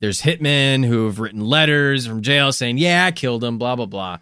There's 0.00 0.22
hitmen 0.22 0.84
who 0.84 1.06
have 1.06 1.18
written 1.18 1.40
letters 1.40 2.06
from 2.06 2.22
jail 2.22 2.52
saying, 2.52 2.78
yeah, 2.78 3.06
I 3.06 3.12
killed 3.12 3.42
him, 3.42 3.58
blah, 3.58 3.76
blah, 3.76 3.86
blah. 3.86 4.18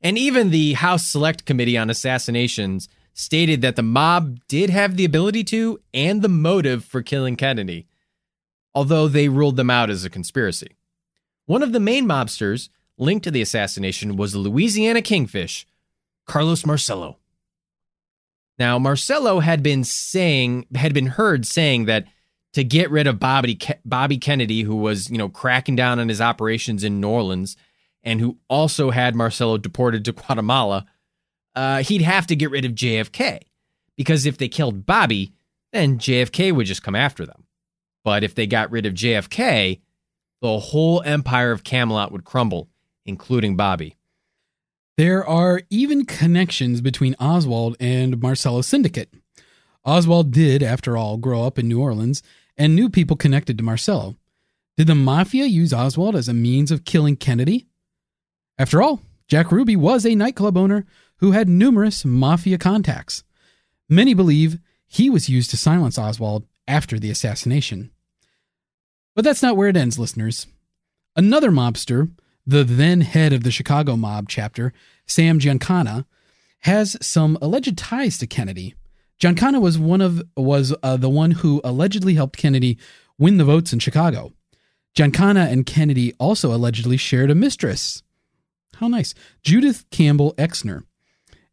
And 0.00 0.18
even 0.18 0.50
the 0.50 0.72
House 0.72 1.06
Select 1.06 1.44
Committee 1.44 1.78
on 1.78 1.90
Assassinations 1.90 2.88
stated 3.14 3.60
that 3.60 3.76
the 3.76 3.82
mob 3.82 4.40
did 4.48 4.70
have 4.70 4.96
the 4.96 5.04
ability 5.04 5.44
to 5.44 5.80
and 5.94 6.22
the 6.22 6.28
motive 6.28 6.84
for 6.84 7.02
killing 7.02 7.36
Kennedy, 7.36 7.86
although 8.74 9.06
they 9.06 9.28
ruled 9.28 9.56
them 9.56 9.70
out 9.70 9.90
as 9.90 10.04
a 10.04 10.10
conspiracy. 10.10 10.76
One 11.46 11.62
of 11.62 11.72
the 11.72 11.80
main 11.80 12.06
mobsters 12.06 12.68
linked 12.98 13.24
to 13.24 13.30
the 13.30 13.42
assassination 13.42 14.16
was 14.16 14.32
the 14.32 14.38
Louisiana 14.38 15.02
Kingfish, 15.02 15.66
Carlos 16.26 16.66
Marcello. 16.66 17.18
Now, 18.58 18.78
Marcello 18.78 19.40
had 19.40 19.62
been 19.62 19.84
saying, 19.84 20.66
had 20.74 20.94
been 20.94 21.06
heard 21.06 21.46
saying 21.46 21.86
that 21.86 22.06
to 22.52 22.64
get 22.64 22.90
rid 22.90 23.06
of 23.06 23.18
Bobby, 23.18 23.58
Bobby 23.84 24.18
Kennedy, 24.18 24.62
who 24.62 24.76
was, 24.76 25.10
you 25.10 25.18
know, 25.18 25.28
cracking 25.28 25.76
down 25.76 25.98
on 25.98 26.08
his 26.08 26.20
operations 26.20 26.84
in 26.84 27.00
New 27.00 27.08
Orleans, 27.08 27.56
and 28.02 28.20
who 28.20 28.38
also 28.48 28.90
had 28.90 29.14
Marcello 29.14 29.58
deported 29.58 30.04
to 30.04 30.12
Guatemala, 30.12 30.86
uh, 31.54 31.82
he'd 31.82 32.02
have 32.02 32.26
to 32.26 32.36
get 32.36 32.50
rid 32.50 32.64
of 32.64 32.72
JFK. 32.72 33.40
Because 33.96 34.26
if 34.26 34.38
they 34.38 34.48
killed 34.48 34.86
Bobby, 34.86 35.32
then 35.72 35.98
JFK 35.98 36.52
would 36.52 36.66
just 36.66 36.82
come 36.82 36.94
after 36.94 37.24
them. 37.26 37.44
But 38.04 38.24
if 38.24 38.34
they 38.34 38.46
got 38.46 38.70
rid 38.70 38.86
of 38.86 38.94
JFK, 38.94 39.80
the 40.40 40.58
whole 40.58 41.02
empire 41.02 41.52
of 41.52 41.64
Camelot 41.64 42.10
would 42.10 42.24
crumble, 42.24 42.68
including 43.06 43.56
Bobby. 43.56 43.96
There 44.98 45.24
are 45.26 45.62
even 45.70 46.04
connections 46.04 46.80
between 46.80 47.16
Oswald 47.18 47.76
and 47.80 48.20
Marcello's 48.20 48.66
syndicate. 48.66 49.14
Oswald 49.84 50.32
did, 50.32 50.62
after 50.62 50.96
all, 50.96 51.16
grow 51.16 51.44
up 51.44 51.58
in 51.58 51.68
New 51.68 51.80
Orleans 51.80 52.22
and 52.56 52.74
knew 52.74 52.88
people 52.88 53.16
connected 53.16 53.58
to 53.58 53.64
Marcello. 53.64 54.16
Did 54.76 54.86
the 54.86 54.94
mafia 54.94 55.44
use 55.44 55.72
Oswald 55.72 56.16
as 56.16 56.28
a 56.28 56.34
means 56.34 56.70
of 56.70 56.84
killing 56.84 57.16
Kennedy? 57.16 57.66
After 58.58 58.82
all, 58.82 59.02
Jack 59.28 59.52
Ruby 59.52 59.76
was 59.76 60.04
a 60.04 60.14
nightclub 60.14 60.56
owner 60.56 60.84
who 61.16 61.32
had 61.32 61.48
numerous 61.48 62.04
mafia 62.04 62.58
contacts. 62.58 63.24
Many 63.88 64.14
believe 64.14 64.58
he 64.86 65.08
was 65.08 65.28
used 65.28 65.50
to 65.50 65.56
silence 65.56 65.98
Oswald 65.98 66.46
after 66.66 66.98
the 66.98 67.10
assassination. 67.10 67.90
But 69.14 69.24
that's 69.24 69.42
not 69.42 69.56
where 69.56 69.68
it 69.68 69.76
ends, 69.76 69.98
listeners. 69.98 70.46
Another 71.14 71.50
mobster, 71.50 72.10
the 72.46 72.64
then 72.64 73.02
head 73.02 73.32
of 73.32 73.42
the 73.42 73.50
Chicago 73.50 73.96
mob 73.96 74.28
chapter, 74.28 74.72
Sam 75.06 75.38
Giancana, 75.38 76.06
has 76.60 76.96
some 77.00 77.36
alleged 77.42 77.76
ties 77.76 78.18
to 78.18 78.26
Kennedy. 78.26 78.74
Giancana 79.22 79.60
was 79.60 79.78
one 79.78 80.00
of 80.00 80.20
was 80.36 80.74
uh, 80.82 80.96
the 80.96 81.08
one 81.08 81.30
who 81.30 81.60
allegedly 81.62 82.14
helped 82.14 82.36
Kennedy 82.36 82.76
win 83.18 83.36
the 83.36 83.44
votes 83.44 83.72
in 83.72 83.78
Chicago. 83.78 84.32
Giancana 84.96 85.48
and 85.48 85.64
Kennedy 85.64 86.12
also 86.18 86.52
allegedly 86.52 86.96
shared 86.96 87.30
a 87.30 87.34
mistress. 87.36 88.02
How 88.74 88.88
nice. 88.88 89.14
Judith 89.44 89.84
Campbell 89.92 90.34
Exner. 90.34 90.82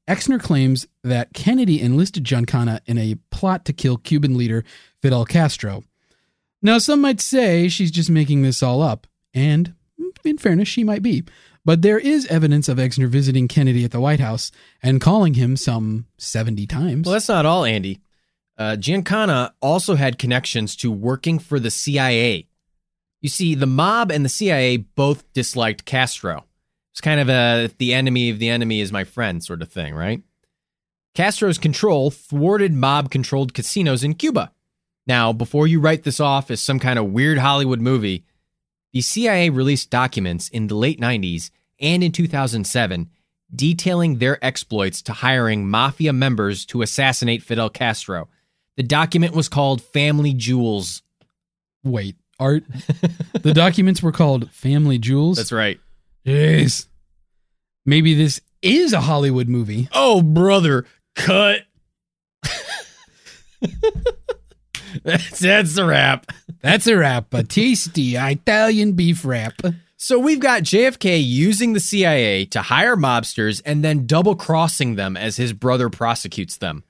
Exner 0.08 0.42
claims 0.42 0.88
that 1.04 1.36
Kennedy 1.36 1.80
enlisted 1.80 2.24
Giancana 2.24 2.80
in 2.88 2.98
a 2.98 3.18
plot 3.30 3.66
to 3.66 3.74
kill 3.74 3.98
Cuban 3.98 4.36
leader 4.36 4.66
Fidel 5.04 5.26
Castro. 5.26 5.84
Now, 6.64 6.80
some 6.80 7.02
might 7.02 7.22
say 7.22 7.68
she's 7.68 7.92
just 7.92 8.10
making 8.10 8.42
this 8.42 8.64
all 8.64 8.82
up, 8.82 9.06
and 9.32 9.76
in 10.26 10.40
fairness, 10.40 10.68
she 10.68 10.84
might 10.84 11.04
be. 11.04 11.24
But 11.66 11.82
there 11.82 12.00
is 12.00 12.26
evidence 12.28 12.70
of 12.70 12.78
Exner 12.78 13.08
visiting 13.08 13.48
Kennedy 13.48 13.84
at 13.84 13.92
the 13.92 14.00
White 14.00 14.20
House 14.20 14.52
and 14.82 15.02
calling 15.02 15.36
him 15.36 15.58
some 15.58 16.08
70 16.18 16.66
times. 16.68 17.06
Well, 17.06 17.14
that's 17.14 17.28
not 17.28 17.46
all, 17.46 17.66
Andy. 17.66 18.02
Uh, 18.58 18.76
Giancana 18.78 19.52
also 19.62 19.96
had 19.96 20.20
connections 20.20 20.76
to 20.78 20.92
working 20.92 21.40
for 21.40 21.60
the 21.60 21.72
CIA. 21.72 22.48
You 23.22 23.30
see, 23.30 23.56
the 23.56 23.66
mob 23.66 24.12
and 24.12 24.24
the 24.24 24.30
CIA 24.30 24.78
both 24.78 25.32
disliked 25.34 25.86
Castro. 25.86 26.46
It's 26.92 27.02
kind 27.02 27.20
of 27.20 27.30
a 27.30 27.70
the 27.78 27.94
enemy 27.94 28.30
of 28.30 28.40
the 28.40 28.50
enemy 28.50 28.82
is 28.82 28.92
my 28.92 29.04
friend 29.04 29.44
sort 29.44 29.62
of 29.62 29.70
thing, 29.72 29.94
right? 29.96 30.22
Castro's 31.16 31.58
control 31.58 32.12
thwarted 32.12 32.74
mob 32.74 33.12
controlled 33.12 33.54
casinos 33.54 34.04
in 34.04 34.16
Cuba. 34.16 34.52
Now, 35.08 35.34
before 35.34 35.68
you 35.68 35.80
write 35.80 36.04
this 36.04 36.20
off 36.20 36.52
as 36.52 36.62
some 36.62 36.80
kind 36.80 37.00
of 37.00 37.12
weird 37.12 37.38
Hollywood 37.38 37.82
movie, 37.82 38.26
the 38.94 39.02
CIA 39.02 39.50
released 39.50 39.90
documents 39.90 40.50
in 40.50 40.68
the 40.68 40.76
late 40.76 41.00
90s 41.00 41.52
and 41.80 42.04
in 42.04 42.12
2007 42.12 43.10
detailing 43.54 44.18
their 44.18 44.44
exploits 44.46 45.02
to 45.04 45.14
hiring 45.14 45.68
mafia 45.68 46.14
members 46.14 46.66
to 46.68 46.82
assassinate 46.82 47.44
Fidel 47.44 47.70
Castro. 47.70 48.28
The 48.78 48.84
document 48.84 49.34
was 49.36 49.50
called 49.50 49.82
Family 49.82 50.34
Jewels. 50.34 51.02
Wait, 51.84 52.16
Art? 52.40 52.64
the 53.42 53.54
documents 53.54 54.04
were 54.04 54.12
called 54.12 54.52
Family 54.52 54.98
Jewels? 54.98 55.38
That's 55.38 55.52
right. 55.52 55.80
Jeez. 56.26 56.88
Maybe 57.86 58.14
this 58.14 58.42
is 58.62 58.94
a 58.94 59.02
Hollywood 59.02 59.48
movie. 59.48 59.90
Oh, 59.92 60.22
brother, 60.22 60.86
cut. 61.16 61.62
that's, 65.04 65.40
that's 65.40 65.76
the 65.76 65.86
wrap. 65.86 66.32
That's 66.62 66.88
a 66.88 66.98
wrap. 66.98 67.34
A 67.34 67.44
tasty 67.44 68.16
Italian 68.16 68.94
beef 68.94 69.24
wrap. 69.26 69.62
So 69.98 70.18
we've 70.18 70.40
got 70.40 70.64
JFK 70.64 71.22
using 71.24 71.74
the 71.74 71.80
CIA 71.80 72.46
to 72.46 72.62
hire 72.62 72.96
mobsters 72.96 73.62
and 73.66 73.84
then 73.84 74.08
double 74.08 74.36
crossing 74.36 74.96
them 74.96 75.18
as 75.18 75.38
his 75.38 75.54
brother 75.54 75.90
prosecutes 75.90 76.58
them. 76.58 76.84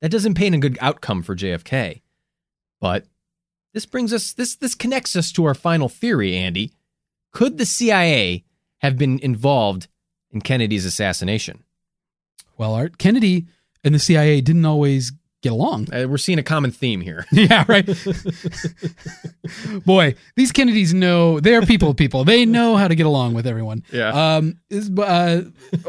That 0.00 0.10
doesn't 0.10 0.34
paint 0.34 0.54
a 0.54 0.58
good 0.58 0.78
outcome 0.80 1.22
for 1.22 1.36
JFK. 1.36 2.02
But 2.80 3.06
this 3.72 3.86
brings 3.86 4.12
us 4.12 4.32
this 4.32 4.56
this 4.56 4.74
connects 4.74 5.16
us 5.16 5.32
to 5.32 5.44
our 5.44 5.54
final 5.54 5.88
theory, 5.88 6.36
Andy. 6.36 6.72
Could 7.32 7.58
the 7.58 7.66
CIA 7.66 8.44
have 8.84 8.98
been 8.98 9.18
involved 9.20 9.88
in 10.30 10.42
Kennedy's 10.42 10.84
assassination. 10.84 11.64
Well, 12.58 12.74
Art 12.74 12.98
Kennedy 12.98 13.46
and 13.82 13.94
the 13.94 13.98
CIA 13.98 14.42
didn't 14.42 14.66
always 14.66 15.12
get 15.44 15.52
along. 15.52 15.92
Uh, 15.92 16.08
we're 16.08 16.16
seeing 16.16 16.38
a 16.38 16.42
common 16.42 16.72
theme 16.72 17.00
here. 17.00 17.26
yeah, 17.32 17.64
right. 17.68 17.86
Boy, 19.84 20.14
these 20.36 20.50
Kennedys 20.50 20.92
know 20.94 21.38
they're 21.38 21.62
people 21.62 21.94
people. 21.94 22.24
They 22.24 22.46
know 22.46 22.76
how 22.76 22.88
to 22.88 22.94
get 22.94 23.06
along 23.06 23.34
with 23.34 23.46
everyone. 23.46 23.84
Yeah. 23.92 24.08
Um, 24.36 24.58
is, 24.70 24.90
uh, 24.98 25.42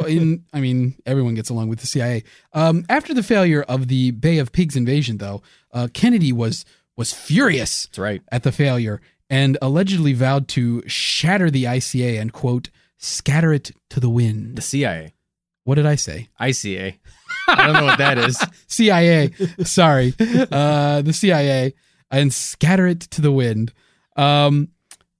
in, 0.07 0.43
I 0.53 0.59
mean, 0.59 0.95
everyone 1.05 1.35
gets 1.35 1.49
along 1.49 1.69
with 1.69 1.79
the 1.79 1.87
CIA. 1.87 2.23
Um, 2.53 2.85
after 2.89 3.13
the 3.13 3.23
failure 3.23 3.63
of 3.63 3.87
the 3.87 4.11
Bay 4.11 4.37
of 4.37 4.51
Pigs 4.51 4.75
invasion, 4.75 5.17
though, 5.17 5.41
uh, 5.71 5.87
Kennedy 5.93 6.31
was 6.31 6.65
was 6.97 7.13
furious 7.13 7.87
That's 7.87 7.99
right. 7.99 8.21
at 8.31 8.43
the 8.43 8.51
failure 8.51 9.01
and 9.29 9.57
allegedly 9.61 10.13
vowed 10.13 10.47
to 10.49 10.83
shatter 10.87 11.49
the 11.49 11.63
ICA 11.63 12.19
and 12.19 12.31
quote 12.31 12.69
scatter 12.97 13.53
it 13.53 13.71
to 13.89 13.99
the 13.99 14.09
wind. 14.09 14.57
The 14.57 14.61
CIA. 14.61 15.13
What 15.63 15.75
did 15.75 15.85
I 15.85 15.95
say? 15.95 16.29
ICA. 16.39 16.97
I 17.47 17.65
don't 17.65 17.73
know 17.73 17.85
what 17.85 17.97
that 17.99 18.17
is. 18.17 18.43
CIA. 18.67 19.31
Sorry, 19.63 20.13
uh, 20.19 21.01
the 21.01 21.13
CIA, 21.13 21.73
and 22.11 22.33
scatter 22.33 22.87
it 22.87 23.01
to 23.01 23.21
the 23.21 23.31
wind. 23.31 23.73
Um, 24.15 24.69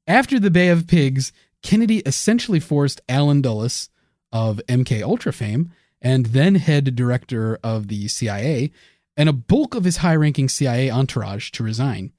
after 0.07 0.39
the 0.39 0.51
Bay 0.51 0.69
of 0.69 0.87
Pigs, 0.87 1.31
Kennedy 1.61 1.99
essentially 1.99 2.59
forced 2.59 3.01
Allen 3.09 3.41
Dulles 3.41 3.89
of 4.31 4.61
MK 4.67 5.01
Ultra 5.01 5.33
fame 5.33 5.71
and 6.01 6.27
then 6.27 6.55
head 6.55 6.95
director 6.95 7.57
of 7.63 7.87
the 7.87 8.07
CIA 8.07 8.71
and 9.17 9.29
a 9.29 9.33
bulk 9.33 9.73
of 9.73 9.83
his 9.85 9.97
high-ranking 9.97 10.49
CIA 10.49 10.89
entourage 10.91 11.49
to 11.51 11.63
resign. 11.63 12.11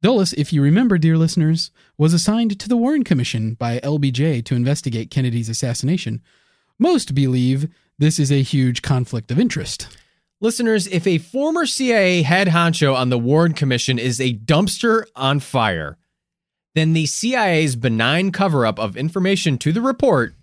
Dulles, 0.00 0.32
if 0.34 0.52
you 0.52 0.62
remember, 0.62 0.96
dear 0.98 1.18
listeners, 1.18 1.72
was 1.96 2.14
assigned 2.14 2.60
to 2.60 2.68
the 2.68 2.76
Warren 2.76 3.02
Commission 3.02 3.54
by 3.54 3.80
LBJ 3.80 4.44
to 4.44 4.54
investigate 4.54 5.10
Kennedy's 5.10 5.48
assassination. 5.48 6.22
Most 6.78 7.14
believe 7.16 7.68
this 7.98 8.18
is 8.18 8.30
a 8.30 8.42
huge 8.42 8.82
conflict 8.82 9.30
of 9.30 9.38
interest. 9.38 9.88
Listeners, 10.40 10.86
if 10.86 11.06
a 11.06 11.18
former 11.18 11.66
CIA 11.66 12.22
head 12.22 12.48
honcho 12.48 12.94
on 12.94 13.08
the 13.10 13.18
Warren 13.18 13.54
Commission 13.54 13.98
is 13.98 14.20
a 14.20 14.34
dumpster 14.34 15.04
on 15.16 15.40
fire, 15.40 15.98
then 16.74 16.92
the 16.92 17.06
CIA's 17.06 17.74
benign 17.74 18.30
cover 18.30 18.64
up 18.64 18.78
of 18.78 18.96
information 18.96 19.58
to 19.58 19.72
the 19.72 19.80
report 19.80 20.34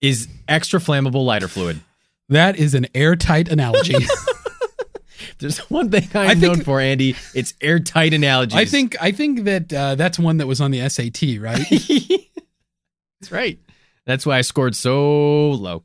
is 0.00 0.28
extra 0.46 0.78
flammable 0.78 1.24
lighter 1.24 1.48
fluid. 1.48 1.80
That 2.28 2.56
is 2.56 2.74
an 2.74 2.86
airtight 2.94 3.48
analogy. 3.48 3.96
There's 5.38 5.58
one 5.70 5.90
thing 5.90 6.08
I'm 6.14 6.20
I 6.28 6.34
think- 6.34 6.40
known 6.42 6.60
for, 6.62 6.80
Andy. 6.80 7.16
It's 7.34 7.54
airtight 7.60 8.14
analogies. 8.14 8.56
I 8.56 8.64
think 8.64 8.94
I 9.02 9.10
think 9.10 9.44
that 9.44 9.72
uh, 9.72 9.94
that's 9.96 10.18
one 10.18 10.36
that 10.36 10.46
was 10.46 10.60
on 10.60 10.70
the 10.70 10.88
SAT, 10.88 11.40
right? 11.40 11.66
That's 13.20 13.30
right. 13.30 13.58
That's 14.04 14.26
why 14.26 14.38
I 14.38 14.40
scored 14.40 14.74
so 14.74 15.50
low. 15.50 15.84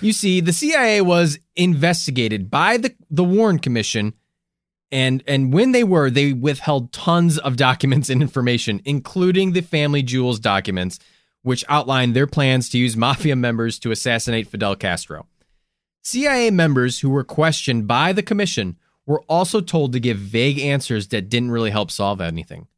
You 0.00 0.12
see, 0.12 0.40
the 0.40 0.52
CIA 0.52 1.00
was 1.00 1.38
investigated 1.56 2.50
by 2.50 2.76
the, 2.76 2.94
the 3.10 3.24
Warren 3.24 3.58
Commission, 3.58 4.14
and 4.92 5.22
and 5.26 5.52
when 5.52 5.72
they 5.72 5.84
were, 5.84 6.10
they 6.10 6.32
withheld 6.32 6.92
tons 6.92 7.38
of 7.38 7.56
documents 7.56 8.08
and 8.08 8.22
information, 8.22 8.80
including 8.84 9.52
the 9.52 9.60
family 9.60 10.02
jewels 10.02 10.38
documents, 10.38 10.98
which 11.42 11.64
outlined 11.68 12.14
their 12.14 12.26
plans 12.26 12.68
to 12.70 12.78
use 12.78 12.96
mafia 12.96 13.36
members 13.36 13.78
to 13.80 13.90
assassinate 13.90 14.48
Fidel 14.48 14.76
Castro. 14.76 15.26
CIA 16.02 16.50
members 16.50 17.00
who 17.00 17.10
were 17.10 17.24
questioned 17.24 17.86
by 17.86 18.12
the 18.12 18.22
commission 18.22 18.78
were 19.06 19.22
also 19.22 19.60
told 19.60 19.92
to 19.92 20.00
give 20.00 20.18
vague 20.18 20.58
answers 20.58 21.08
that 21.08 21.28
didn't 21.28 21.50
really 21.50 21.70
help 21.70 21.90
solve 21.90 22.20
anything. 22.20 22.68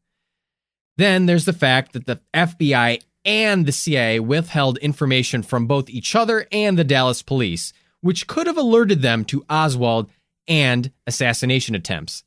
Then 0.97 1.27
there's 1.27 1.45
the 1.45 1.53
fact 1.53 1.93
that 1.93 2.07
the 2.07 2.21
FBI 2.35 3.03
and 3.25 3.66
the 3.66 3.73
CIA 3.73 4.20
withheld 4.20 4.79
information 4.79 5.43
from 5.43 5.66
both 5.66 5.91
each 5.91 6.14
other 6.14 6.47
and 6.51 6.79
the 6.79 6.85
Dallas 6.85 7.23
police, 7.23 7.73
which 8.01 8.27
could 8.27 8.47
have 8.47 8.57
alerted 8.57 9.03
them 9.03 9.25
to 9.27 9.45
Oswald 9.49 10.11
and 10.49 10.91
assassination 11.07 11.75
attempts. 11.75 12.25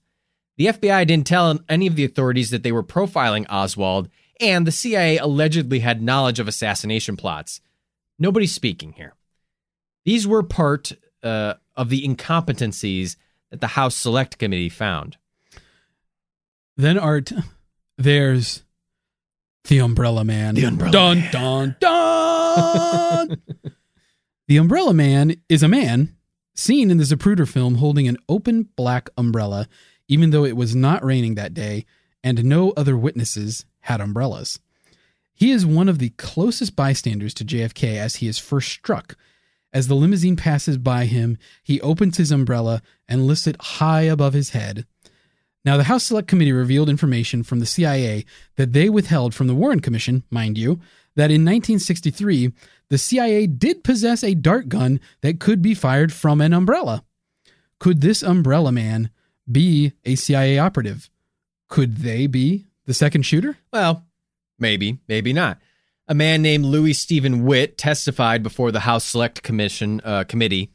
The 0.57 0.67
FBI 0.67 1.05
didn't 1.05 1.27
tell 1.27 1.59
any 1.67 1.87
of 1.87 1.95
the 1.95 2.05
authorities 2.05 2.49
that 2.51 2.63
they 2.63 2.71
were 2.71 2.83
profiling 2.83 3.45
Oswald, 3.49 4.09
and 4.39 4.65
the 4.65 4.71
CIA 4.71 5.17
allegedly 5.17 5.79
had 5.79 6.01
knowledge 6.01 6.39
of 6.39 6.47
assassination 6.47 7.17
plots. 7.17 7.59
Nobody's 8.17 8.53
speaking 8.53 8.93
here. 8.93 9.13
These 10.05 10.25
were 10.27 10.43
part 10.43 10.93
uh, 11.23 11.55
of 11.75 11.89
the 11.89 12.07
incompetencies 12.07 13.17
that 13.49 13.59
the 13.59 13.67
House 13.67 13.95
Select 13.95 14.37
Committee 14.37 14.69
found. 14.69 15.17
then 16.77 16.97
Art, 16.97 17.31
there's 17.97 18.63
the 19.67 19.79
Umbrella 19.79 20.23
Man. 20.23 20.55
The 20.55 20.65
Umbrella 20.65 20.91
dun, 20.91 21.19
Man. 21.19 21.31
Dun 21.31 21.75
dun 21.79 23.41
the 24.47 24.57
Umbrella 24.57 24.93
Man 24.93 25.35
is 25.49 25.63
a 25.63 25.67
man 25.67 26.15
seen 26.53 26.89
in 26.89 26.97
the 26.97 27.03
Zapruder 27.03 27.47
film 27.47 27.75
holding 27.75 28.07
an 28.07 28.17
open 28.29 28.69
black 28.75 29.09
umbrella, 29.17 29.67
even 30.07 30.29
though 30.29 30.45
it 30.45 30.55
was 30.55 30.75
not 30.75 31.03
raining 31.03 31.35
that 31.35 31.53
day 31.53 31.85
and 32.23 32.43
no 32.43 32.71
other 32.71 32.97
witnesses 32.97 33.65
had 33.81 34.01
umbrellas. 34.01 34.59
He 35.33 35.51
is 35.51 35.65
one 35.65 35.89
of 35.89 35.99
the 35.99 36.09
closest 36.11 36.75
bystanders 36.75 37.33
to 37.35 37.45
JFK 37.45 37.97
as 37.97 38.15
he 38.15 38.27
is 38.27 38.39
first 38.39 38.69
struck. 38.69 39.17
As 39.73 39.89
the 39.89 39.95
limousine 39.95 40.37
passes 40.37 40.77
by 40.77 41.05
him, 41.05 41.37
he 41.61 41.81
opens 41.81 42.17
his 42.17 42.31
umbrella 42.31 42.81
and 43.09 43.27
lifts 43.27 43.45
it 43.45 43.61
high 43.61 44.03
above 44.03 44.33
his 44.33 44.51
head. 44.51 44.85
Now, 45.65 45.77
the 45.77 45.83
House 45.83 46.03
Select 46.05 46.27
Committee 46.27 46.51
revealed 46.51 46.89
information 46.89 47.41
from 47.41 47.59
the 47.59 47.65
CIA 47.65 48.23
that 48.55 48.73
they 48.73 48.87
withheld 48.87 49.33
from 49.33 49.47
the 49.47 49.55
Warren 49.55 49.79
Commission, 49.79 50.23
mind 50.29 50.59
you, 50.59 50.79
that 51.15 51.31
in 51.31 51.41
1963, 51.41 52.53
the 52.89 52.97
CIA 52.99 53.47
did 53.47 53.83
possess 53.83 54.23
a 54.23 54.35
dart 54.35 54.69
gun 54.69 54.99
that 55.21 55.39
could 55.39 55.63
be 55.63 55.73
fired 55.73 56.13
from 56.13 56.39
an 56.39 56.53
umbrella. 56.53 57.03
Could 57.79 58.01
this 58.01 58.21
umbrella 58.21 58.71
man 58.71 59.09
be 59.51 59.93
a 60.03 60.15
CIA 60.15 60.59
operative? 60.59 61.09
Could 61.67 61.97
they 61.97 62.27
be 62.27 62.67
the 62.85 62.93
second 62.93 63.23
shooter? 63.23 63.57
Well, 63.73 64.05
maybe, 64.59 64.99
maybe 65.07 65.33
not. 65.33 65.59
A 66.07 66.13
man 66.13 66.43
named 66.43 66.65
Louis 66.65 66.93
Stephen 66.93 67.43
Witt 67.43 67.77
testified 67.77 68.43
before 68.43 68.71
the 68.71 68.81
House 68.81 69.03
Select 69.03 69.41
Commission 69.41 69.99
uh, 70.03 70.25
committee, 70.25 70.69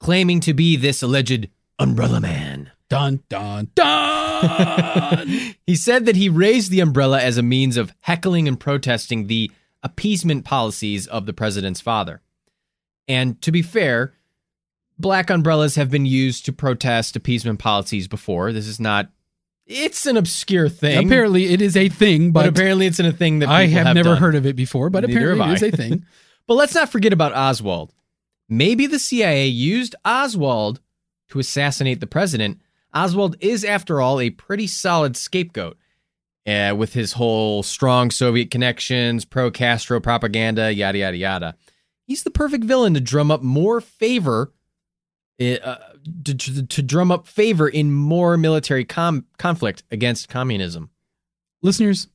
claiming 0.00 0.40
to 0.40 0.52
be 0.52 0.74
this 0.76 1.02
alleged 1.02 1.48
umbrella 1.78 2.20
man. 2.20 2.61
Dun, 2.92 3.20
dun, 3.30 3.70
dun! 3.74 5.54
He 5.66 5.76
said 5.76 6.04
that 6.04 6.16
he 6.16 6.28
raised 6.28 6.70
the 6.70 6.80
umbrella 6.80 7.20
as 7.20 7.38
a 7.38 7.42
means 7.42 7.76
of 7.78 7.94
heckling 8.00 8.48
and 8.48 8.60
protesting 8.60 9.28
the 9.28 9.50
appeasement 9.82 10.44
policies 10.44 11.06
of 11.06 11.24
the 11.24 11.32
president's 11.32 11.80
father. 11.80 12.20
And 13.08 13.40
to 13.42 13.50
be 13.50 13.62
fair, 13.62 14.12
black 14.98 15.30
umbrellas 15.30 15.76
have 15.76 15.90
been 15.90 16.04
used 16.04 16.44
to 16.44 16.52
protest 16.52 17.16
appeasement 17.16 17.60
policies 17.60 18.08
before. 18.08 18.52
This 18.52 18.66
is 18.66 18.78
not. 18.78 19.10
It's 19.64 20.04
an 20.04 20.18
obscure 20.18 20.68
thing. 20.68 21.06
apparently, 21.06 21.46
it 21.46 21.62
is 21.62 21.76
a 21.76 21.88
thing, 21.88 22.32
but 22.32 22.42
but, 22.42 22.48
apparently 22.50 22.86
it's 22.86 23.00
in 23.00 23.06
a 23.06 23.12
thing 23.12 23.38
that 23.38 23.48
I 23.48 23.66
people 23.66 23.84
have, 23.84 23.94
never 23.94 24.10
done. 24.10 24.18
heard 24.18 24.34
of 24.34 24.44
it 24.44 24.56
before, 24.56 24.90
but 24.90 25.04
Neither 25.04 25.18
apparently 25.18 25.50
it 25.52 25.62
is 25.62 25.62
a 25.62 25.76
thing. 25.76 26.04
But 26.48 26.54
let's 26.54 26.74
not 26.74 26.90
forget 26.90 27.12
about 27.12 27.36
Oswald. 27.36 27.94
Maybe 28.48 28.88
the 28.88 28.98
CIA 28.98 29.46
used 29.46 29.94
Oswald 30.04 30.80
to 31.28 31.38
assassinate 31.38 32.00
the 32.00 32.06
president. 32.08 32.60
Oswald 32.94 33.36
is, 33.40 33.64
after 33.64 34.00
all, 34.00 34.20
a 34.20 34.30
pretty 34.30 34.66
solid 34.66 35.16
scapegoat. 35.16 35.76
Uh, 36.44 36.74
with 36.76 36.92
his 36.92 37.12
whole 37.12 37.62
strong 37.62 38.10
Soviet 38.10 38.50
connections, 38.50 39.24
pro 39.24 39.48
Castro 39.48 40.00
propaganda, 40.00 40.72
yada, 40.72 40.98
yada, 40.98 41.16
yada. 41.16 41.54
He's 42.04 42.24
the 42.24 42.32
perfect 42.32 42.64
villain 42.64 42.94
to 42.94 43.00
drum 43.00 43.30
up 43.30 43.42
more 43.42 43.80
favor, 43.80 44.52
uh, 45.40 45.76
to, 46.24 46.34
to, 46.34 46.66
to 46.66 46.82
drum 46.82 47.12
up 47.12 47.28
favor 47.28 47.68
in 47.68 47.92
more 47.92 48.36
military 48.36 48.84
com- 48.84 49.24
conflict 49.38 49.84
against 49.92 50.28
communism. 50.28 50.90
Listeners, 51.62 52.08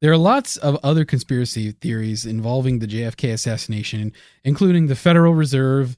there 0.00 0.12
are 0.12 0.18
lots 0.18 0.56
of 0.56 0.78
other 0.84 1.04
conspiracy 1.04 1.72
theories 1.72 2.26
involving 2.26 2.78
the 2.78 2.86
JFK 2.86 3.32
assassination, 3.32 4.12
including 4.44 4.86
the 4.86 4.94
Federal 4.94 5.34
Reserve, 5.34 5.96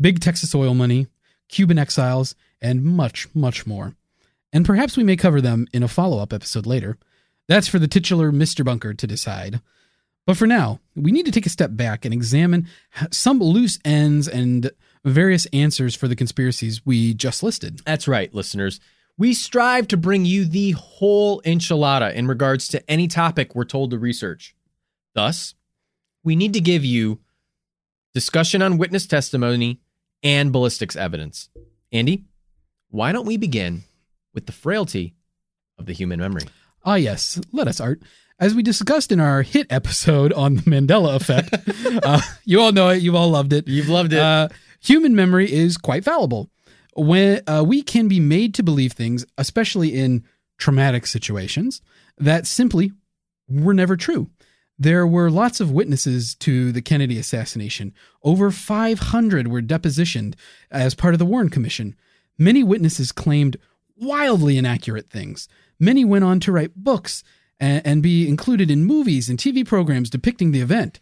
big 0.00 0.20
Texas 0.20 0.54
oil 0.54 0.74
money, 0.74 1.08
Cuban 1.48 1.78
exiles, 1.78 2.34
and 2.60 2.84
much, 2.84 3.28
much 3.34 3.66
more. 3.66 3.94
And 4.52 4.64
perhaps 4.64 4.96
we 4.96 5.04
may 5.04 5.16
cover 5.16 5.40
them 5.40 5.66
in 5.72 5.82
a 5.82 5.88
follow 5.88 6.18
up 6.22 6.32
episode 6.32 6.66
later. 6.66 6.98
That's 7.48 7.68
for 7.68 7.78
the 7.78 7.88
titular 7.88 8.30
Mr. 8.30 8.64
Bunker 8.64 8.94
to 8.94 9.06
decide. 9.06 9.60
But 10.26 10.36
for 10.36 10.46
now, 10.46 10.80
we 10.94 11.10
need 11.10 11.24
to 11.26 11.32
take 11.32 11.46
a 11.46 11.50
step 11.50 11.70
back 11.72 12.04
and 12.04 12.12
examine 12.12 12.68
some 13.10 13.40
loose 13.40 13.78
ends 13.84 14.28
and 14.28 14.70
various 15.04 15.46
answers 15.46 15.94
for 15.94 16.06
the 16.06 16.16
conspiracies 16.16 16.84
we 16.84 17.14
just 17.14 17.42
listed. 17.42 17.80
That's 17.86 18.06
right, 18.06 18.32
listeners. 18.34 18.78
We 19.16 19.32
strive 19.34 19.88
to 19.88 19.96
bring 19.96 20.26
you 20.26 20.44
the 20.44 20.72
whole 20.72 21.40
enchilada 21.42 22.12
in 22.14 22.28
regards 22.28 22.68
to 22.68 22.90
any 22.90 23.08
topic 23.08 23.54
we're 23.54 23.64
told 23.64 23.90
to 23.90 23.98
research. 23.98 24.54
Thus, 25.14 25.54
we 26.22 26.36
need 26.36 26.52
to 26.52 26.60
give 26.60 26.84
you 26.84 27.20
discussion 28.14 28.62
on 28.62 28.78
witness 28.78 29.06
testimony 29.06 29.80
and 30.22 30.52
ballistics 30.52 30.94
evidence. 30.94 31.48
Andy, 31.90 32.24
why 32.90 33.12
don't 33.12 33.26
we 33.26 33.36
begin 33.36 33.82
with 34.34 34.46
the 34.46 34.52
frailty 34.52 35.14
of 35.78 35.86
the 35.86 35.92
human 35.92 36.20
memory? 36.20 36.44
Ah, 36.84 36.94
yes, 36.94 37.40
let 37.52 37.68
us, 37.68 37.80
Art. 37.80 38.00
As 38.40 38.54
we 38.54 38.62
discussed 38.62 39.10
in 39.10 39.20
our 39.20 39.42
hit 39.42 39.66
episode 39.68 40.32
on 40.32 40.56
the 40.56 40.62
Mandela 40.62 41.16
effect, 41.16 41.54
uh, 42.04 42.20
you 42.44 42.60
all 42.60 42.72
know 42.72 42.88
it, 42.90 43.02
you've 43.02 43.14
all 43.14 43.30
loved 43.30 43.52
it. 43.52 43.66
You've 43.66 43.88
loved 43.88 44.12
it. 44.12 44.20
Uh, 44.20 44.48
human 44.80 45.14
memory 45.16 45.52
is 45.52 45.76
quite 45.76 46.04
fallible. 46.04 46.50
When 46.96 47.42
uh, 47.46 47.64
we 47.66 47.82
can 47.82 48.08
be 48.08 48.20
made 48.20 48.54
to 48.54 48.62
believe 48.62 48.92
things, 48.92 49.24
especially 49.36 49.94
in 49.94 50.24
traumatic 50.56 51.06
situations, 51.06 51.80
that 52.16 52.46
simply 52.46 52.92
were 53.48 53.74
never 53.74 53.96
true. 53.96 54.30
There 54.78 55.06
were 55.06 55.30
lots 55.30 55.60
of 55.60 55.72
witnesses 55.72 56.36
to 56.36 56.70
the 56.70 56.82
Kennedy 56.82 57.18
assassination. 57.18 57.92
Over 58.22 58.50
500 58.50 59.48
were 59.48 59.62
depositioned 59.62 60.34
as 60.70 60.94
part 60.94 61.14
of 61.14 61.18
the 61.18 61.26
Warren 61.26 61.48
Commission. 61.48 61.96
Many 62.38 62.62
witnesses 62.62 63.12
claimed 63.12 63.56
wildly 63.96 64.56
inaccurate 64.56 65.10
things. 65.10 65.48
Many 65.80 66.04
went 66.04 66.24
on 66.24 66.40
to 66.40 66.52
write 66.52 66.76
books 66.76 67.24
and, 67.58 67.84
and 67.84 68.02
be 68.02 68.28
included 68.28 68.70
in 68.70 68.84
movies 68.84 69.28
and 69.28 69.38
TV 69.38 69.66
programs 69.66 70.10
depicting 70.10 70.52
the 70.52 70.60
event. 70.60 71.00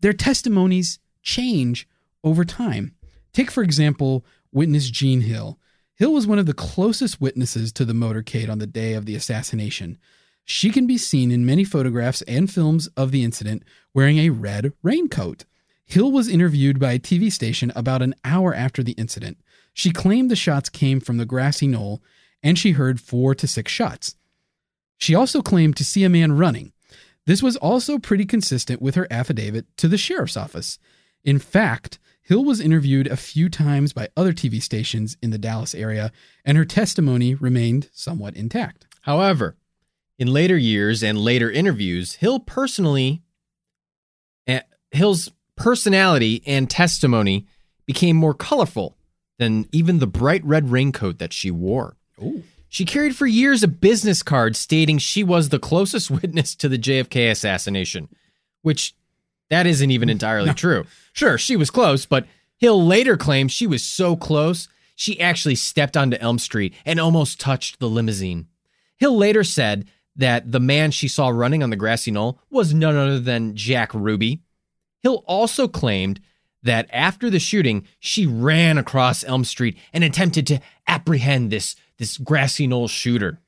Their 0.00 0.12
testimonies 0.12 0.98
change 1.22 1.88
over 2.22 2.44
time. 2.44 2.94
Take, 3.32 3.50
for 3.50 3.62
example, 3.62 4.24
witness 4.52 4.90
Jean 4.90 5.22
Hill. 5.22 5.58
Hill 5.94 6.12
was 6.12 6.26
one 6.26 6.38
of 6.38 6.46
the 6.46 6.54
closest 6.54 7.20
witnesses 7.20 7.72
to 7.72 7.84
the 7.84 7.92
motorcade 7.92 8.50
on 8.50 8.58
the 8.58 8.66
day 8.66 8.94
of 8.94 9.06
the 9.06 9.16
assassination. 9.16 9.98
She 10.44 10.70
can 10.70 10.86
be 10.86 10.98
seen 10.98 11.32
in 11.32 11.44
many 11.44 11.64
photographs 11.64 12.22
and 12.22 12.50
films 12.50 12.86
of 12.96 13.10
the 13.10 13.24
incident 13.24 13.64
wearing 13.92 14.18
a 14.18 14.30
red 14.30 14.72
raincoat. 14.82 15.44
Hill 15.84 16.12
was 16.12 16.28
interviewed 16.28 16.78
by 16.78 16.92
a 16.92 16.98
TV 16.98 17.32
station 17.32 17.72
about 17.74 18.02
an 18.02 18.14
hour 18.24 18.54
after 18.54 18.82
the 18.82 18.92
incident. 18.92 19.38
She 19.76 19.90
claimed 19.90 20.30
the 20.30 20.36
shots 20.36 20.70
came 20.70 21.00
from 21.00 21.18
the 21.18 21.26
grassy 21.26 21.66
knoll 21.66 22.02
and 22.42 22.58
she 22.58 22.72
heard 22.72 22.98
four 22.98 23.34
to 23.34 23.46
six 23.46 23.70
shots. 23.70 24.16
She 24.96 25.14
also 25.14 25.42
claimed 25.42 25.76
to 25.76 25.84
see 25.84 26.02
a 26.02 26.08
man 26.08 26.32
running. 26.32 26.72
This 27.26 27.42
was 27.42 27.56
also 27.56 27.98
pretty 27.98 28.24
consistent 28.24 28.80
with 28.80 28.94
her 28.94 29.06
affidavit 29.10 29.66
to 29.76 29.86
the 29.86 29.98
sheriff's 29.98 30.36
office. 30.36 30.78
In 31.24 31.38
fact, 31.38 31.98
Hill 32.22 32.42
was 32.42 32.58
interviewed 32.58 33.06
a 33.06 33.18
few 33.18 33.50
times 33.50 33.92
by 33.92 34.08
other 34.16 34.32
TV 34.32 34.62
stations 34.62 35.18
in 35.22 35.28
the 35.28 35.36
Dallas 35.38 35.74
area, 35.74 36.10
and 36.42 36.56
her 36.56 36.64
testimony 36.64 37.34
remained 37.34 37.90
somewhat 37.92 38.34
intact. 38.34 38.86
However, 39.02 39.56
in 40.18 40.28
later 40.28 40.56
years 40.56 41.02
and 41.02 41.18
later 41.18 41.50
interviews, 41.50 42.14
Hill 42.14 42.40
personally 42.40 43.22
eh, 44.46 44.62
Hill's 44.90 45.30
personality 45.54 46.42
and 46.46 46.70
testimony 46.70 47.46
became 47.84 48.16
more 48.16 48.34
colorful 48.34 48.95
than 49.38 49.68
even 49.72 49.98
the 49.98 50.06
bright 50.06 50.44
red 50.44 50.70
raincoat 50.70 51.18
that 51.18 51.32
she 51.32 51.50
wore. 51.50 51.96
Ooh. 52.22 52.42
She 52.68 52.84
carried 52.84 53.14
for 53.16 53.26
years 53.26 53.62
a 53.62 53.68
business 53.68 54.22
card 54.22 54.56
stating 54.56 54.98
she 54.98 55.22
was 55.22 55.48
the 55.48 55.58
closest 55.58 56.10
witness 56.22 56.54
to 56.56 56.68
the 56.68 56.78
JFK 56.78 57.30
assassination, 57.30 58.08
which 58.62 58.94
that 59.50 59.66
isn't 59.66 59.90
even 59.90 60.08
entirely 60.10 60.46
No. 60.48 60.52
true. 60.52 60.84
Sure, 61.12 61.38
she 61.38 61.56
was 61.56 61.70
close, 61.70 62.06
but 62.06 62.26
Hill 62.58 62.84
later 62.84 63.16
claimed 63.16 63.52
she 63.52 63.66
was 63.66 63.82
so 63.82 64.16
close, 64.16 64.68
she 64.94 65.20
actually 65.20 65.54
stepped 65.54 65.96
onto 65.96 66.16
Elm 66.20 66.38
Street 66.38 66.74
and 66.84 66.98
almost 66.98 67.38
touched 67.38 67.78
the 67.78 67.88
limousine. 67.88 68.46
Hill 68.98 69.16
later 69.16 69.44
said 69.44 69.86
that 70.16 70.50
the 70.50 70.60
man 70.60 70.90
she 70.90 71.06
saw 71.08 71.28
running 71.28 71.62
on 71.62 71.68
the 71.68 71.76
grassy 71.76 72.10
knoll 72.10 72.40
was 72.50 72.72
none 72.72 72.96
other 72.96 73.20
than 73.20 73.54
Jack 73.54 73.92
Ruby. 73.92 74.40
Hill 75.02 75.22
also 75.26 75.68
claimed 75.68 76.20
that 76.66 76.88
after 76.92 77.30
the 77.30 77.40
shooting, 77.40 77.86
she 77.98 78.26
ran 78.26 78.78
across 78.78 79.24
Elm 79.24 79.44
Street 79.44 79.76
and 79.92 80.04
attempted 80.04 80.46
to 80.48 80.60
apprehend 80.86 81.50
this, 81.50 81.74
this 81.98 82.18
grassy 82.18 82.66
knoll 82.66 82.88
shooter. 82.88 83.40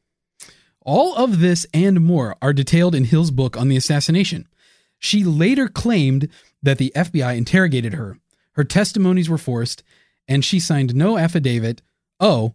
All 0.81 1.15
of 1.15 1.41
this 1.41 1.67
and 1.75 2.01
more 2.01 2.35
are 2.41 2.53
detailed 2.53 2.95
in 2.95 3.05
Hill's 3.05 3.31
book 3.31 3.57
on 3.57 3.69
the 3.69 3.77
assassination. 3.77 4.49
She 4.99 5.23
later 5.23 5.69
claimed 5.69 6.29
that 6.63 6.79
the 6.79 6.93
FBI 6.97 7.37
interrogated 7.37 7.95
her. 7.95 8.19
Her 8.53 8.65
testimonies 8.65 9.29
were 9.29 9.39
forced, 9.39 9.83
and 10.27 10.45
she 10.45 10.59
signed 10.59 10.95
no 10.95 11.19
affidavit. 11.19 11.83
Oh, 12.19 12.55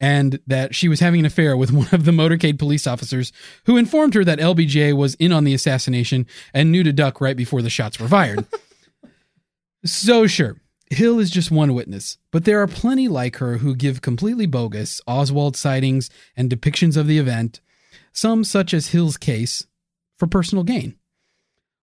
and 0.00 0.40
that 0.46 0.74
she 0.74 0.88
was 0.88 1.00
having 1.00 1.20
an 1.20 1.26
affair 1.26 1.56
with 1.56 1.72
one 1.72 1.88
of 1.92 2.04
the 2.04 2.12
motorcade 2.12 2.58
police 2.58 2.86
officers 2.86 3.32
who 3.64 3.76
informed 3.76 4.14
her 4.14 4.24
that 4.24 4.38
LBJ 4.38 4.94
was 4.96 5.14
in 5.16 5.32
on 5.32 5.44
the 5.44 5.54
assassination 5.54 6.26
and 6.52 6.72
knew 6.72 6.82
to 6.82 6.92
duck 6.92 7.20
right 7.20 7.36
before 7.36 7.62
the 7.62 7.70
shots 7.70 8.00
were 8.00 8.08
fired. 8.08 8.44
so, 9.86 10.26
sure, 10.26 10.56
Hill 10.90 11.18
is 11.18 11.30
just 11.30 11.50
one 11.50 11.74
witness, 11.74 12.18
but 12.30 12.44
there 12.44 12.60
are 12.62 12.68
plenty 12.68 13.08
like 13.08 13.36
her 13.36 13.58
who 13.58 13.74
give 13.74 14.02
completely 14.02 14.46
bogus 14.46 15.00
Oswald 15.06 15.56
sightings 15.56 16.10
and 16.36 16.50
depictions 16.50 16.96
of 16.96 17.06
the 17.06 17.18
event, 17.18 17.60
some 18.12 18.44
such 18.44 18.72
as 18.72 18.88
Hill's 18.88 19.16
case, 19.16 19.66
for 20.16 20.26
personal 20.26 20.64
gain. 20.64 20.96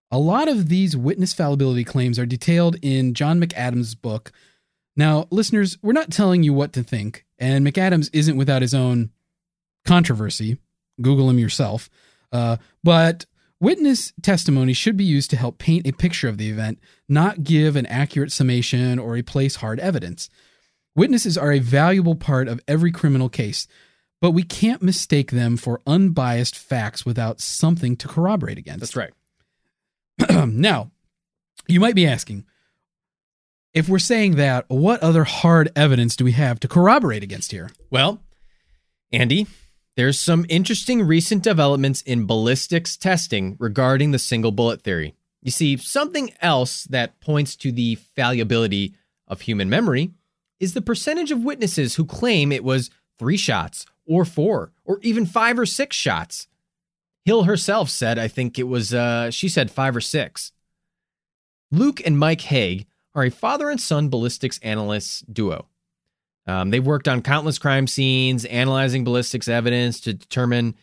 A 0.10 0.20
lot 0.20 0.48
of 0.48 0.70
these 0.70 0.96
witness 0.96 1.34
fallibility 1.34 1.84
claims 1.84 2.18
are 2.20 2.26
detailed 2.26 2.78
in 2.82 3.14
John 3.14 3.42
McAdams' 3.42 4.00
book. 4.00 4.32
Now, 4.96 5.28
listeners, 5.32 5.78
we're 5.82 5.92
not 5.92 6.12
telling 6.12 6.44
you 6.44 6.54
what 6.54 6.72
to 6.74 6.84
think, 6.84 7.26
and 7.40 7.66
McAdams 7.66 8.10
isn't 8.14 8.38
without 8.38 8.62
his 8.62 8.74
own 8.74 9.10
controversy. 9.86 10.60
Google 11.02 11.30
him 11.30 11.40
yourself. 11.40 11.90
Uh, 12.32 12.58
but 12.84 13.26
witness 13.64 14.12
testimony 14.22 14.74
should 14.74 14.98
be 14.98 15.06
used 15.06 15.30
to 15.30 15.38
help 15.38 15.58
paint 15.58 15.88
a 15.88 15.94
picture 15.94 16.28
of 16.28 16.38
the 16.38 16.50
event, 16.50 16.80
not 17.08 17.44
give 17.44 17.78
an 17.78 17.86
accurate 17.86 18.32
summation 18.32 19.00
or 19.00 19.14
replace 19.14 19.56
hard 19.56 19.80
evidence. 19.80 20.30
Witnesses 20.96 21.38
are 21.38 21.54
a 21.54 21.60
valuable 21.60 22.16
part 22.16 22.50
of 22.50 22.60
every 22.68 22.92
criminal 22.92 23.30
case, 23.30 23.66
but 24.22 24.32
we 24.32 24.44
can't 24.44 24.84
mistake 24.84 25.32
them 25.32 25.56
for 25.56 25.82
unbiased 25.88 26.58
facts 26.58 27.06
without 27.06 27.40
something 27.40 27.96
to 27.96 28.08
corroborate 28.08 28.58
against. 28.58 28.82
That's 28.82 28.98
right. 28.98 29.14
now, 30.48 30.92
you 31.66 31.80
might 31.80 31.96
be 31.96 32.06
asking, 32.06 32.46
if 33.74 33.88
we're 33.88 33.98
saying 33.98 34.36
that, 34.36 34.66
what 34.68 35.02
other 35.02 35.24
hard 35.24 35.72
evidence 35.74 36.18
do 36.18 36.26
we 36.26 36.34
have 36.34 36.60
to 36.60 36.68
corroborate 36.68 37.24
against 37.24 37.52
here? 37.52 37.72
Well, 37.90 38.22
Andy, 39.12 39.48
there's 39.96 40.20
some 40.20 40.46
interesting 40.50 41.04
recent 41.04 41.44
developments 41.44 42.02
in 42.02 42.26
ballistics 42.26 42.98
testing 42.98 43.56
regarding 43.60 44.12
the 44.12 44.20
single 44.20 44.52
bullet 44.52 44.82
theory. 44.82 45.16
You 45.42 45.52
see, 45.52 45.78
something 45.78 46.34
else 46.42 46.86
that 46.86 47.20
points 47.20 47.56
to 47.58 47.72
the 47.72 47.96
fallibility 47.96 48.96
of 49.28 49.42
human 49.42 49.70
memory 49.70 50.12
is 50.60 50.74
the 50.74 50.82
percentage 50.82 51.32
of 51.32 51.44
witnesses 51.44 51.96
who 51.96 52.06
claim 52.06 52.52
it 52.52 52.64
was 52.64 52.90
three 53.20 53.38
shots, 53.38 53.86
or 54.06 54.26
four, 54.26 54.72
or 54.84 55.00
even 55.02 55.26
five 55.26 55.60
or 55.60 55.66
six 55.66 55.96
shots. 55.96 56.48
Hill 57.26 57.44
herself 57.44 57.90
said, 57.90 58.20
I 58.20 58.28
think 58.28 58.60
it 58.60 58.64
was, 58.64 58.94
uh, 58.94 59.32
she 59.32 59.48
said 59.48 59.72
five 59.72 59.96
or 59.96 60.02
six. 60.02 60.52
Luke 61.72 62.02
and 62.06 62.18
Mike 62.18 62.42
Haag 62.42 62.86
are 63.16 63.24
a 63.24 63.30
father 63.30 63.70
and 63.70 63.80
son 63.80 64.10
ballistics 64.10 64.60
analysts 64.62 65.22
duo. 65.22 65.68
Um, 66.46 66.72
they've 66.72 66.86
worked 66.86 67.08
on 67.08 67.22
countless 67.22 67.58
crime 67.58 67.88
scenes, 67.88 68.46
analyzing 68.46 69.04
ballistics 69.04 69.48
evidence 69.48 70.00
to 70.02 70.14
determine, 70.14 70.76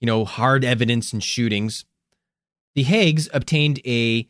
you 0.00 0.06
know, 0.06 0.24
hard 0.24 0.64
evidence 0.64 1.12
in 1.12 1.20
shootings. 1.20 1.84
The 2.74 2.84
Haags 2.84 3.28
obtained 3.32 3.80
a 3.84 4.28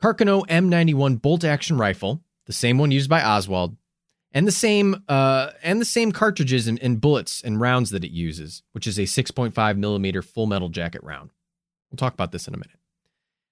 Carcano 0.00 0.46
M91 0.46 1.20
bolt 1.20 1.44
action 1.44 1.78
rifle, 1.78 2.22
the 2.46 2.52
same 2.52 2.78
one 2.78 2.90
used 2.90 3.10
by 3.10 3.22
Oswald, 3.22 3.76
and 4.32 4.46
the 4.46 4.52
same 4.52 5.02
uh, 5.08 5.50
and 5.62 5.80
the 5.80 5.84
same 5.84 6.12
cartridges 6.12 6.68
and, 6.68 6.80
and 6.80 7.00
bullets 7.00 7.42
and 7.42 7.60
rounds 7.60 7.90
that 7.90 8.04
it 8.04 8.10
uses, 8.10 8.62
which 8.72 8.86
is 8.86 8.98
a 8.98 9.02
6.5 9.02 9.76
millimeter 9.76 10.22
full 10.22 10.46
metal 10.46 10.68
jacket 10.68 11.02
round. 11.02 11.30
We'll 11.90 11.98
talk 11.98 12.14
about 12.14 12.32
this 12.32 12.48
in 12.48 12.54
a 12.54 12.56
minute. 12.56 12.78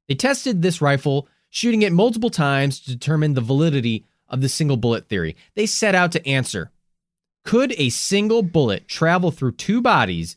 They 0.08 0.14
tested 0.14 0.62
this 0.62 0.80
rifle, 0.80 1.28
shooting 1.50 1.82
it 1.82 1.92
multiple 1.92 2.30
times 2.30 2.80
to 2.80 2.90
determine 2.90 3.34
the 3.34 3.40
validity 3.40 4.06
of 4.30 4.40
the 4.40 4.48
single 4.48 4.76
bullet 4.76 5.08
theory. 5.08 5.36
They 5.54 5.66
set 5.66 5.94
out 5.94 6.12
to 6.12 6.26
answer 6.26 6.70
Could 7.44 7.74
a 7.76 7.90
single 7.90 8.42
bullet 8.42 8.88
travel 8.88 9.30
through 9.30 9.52
two 9.52 9.82
bodies 9.82 10.36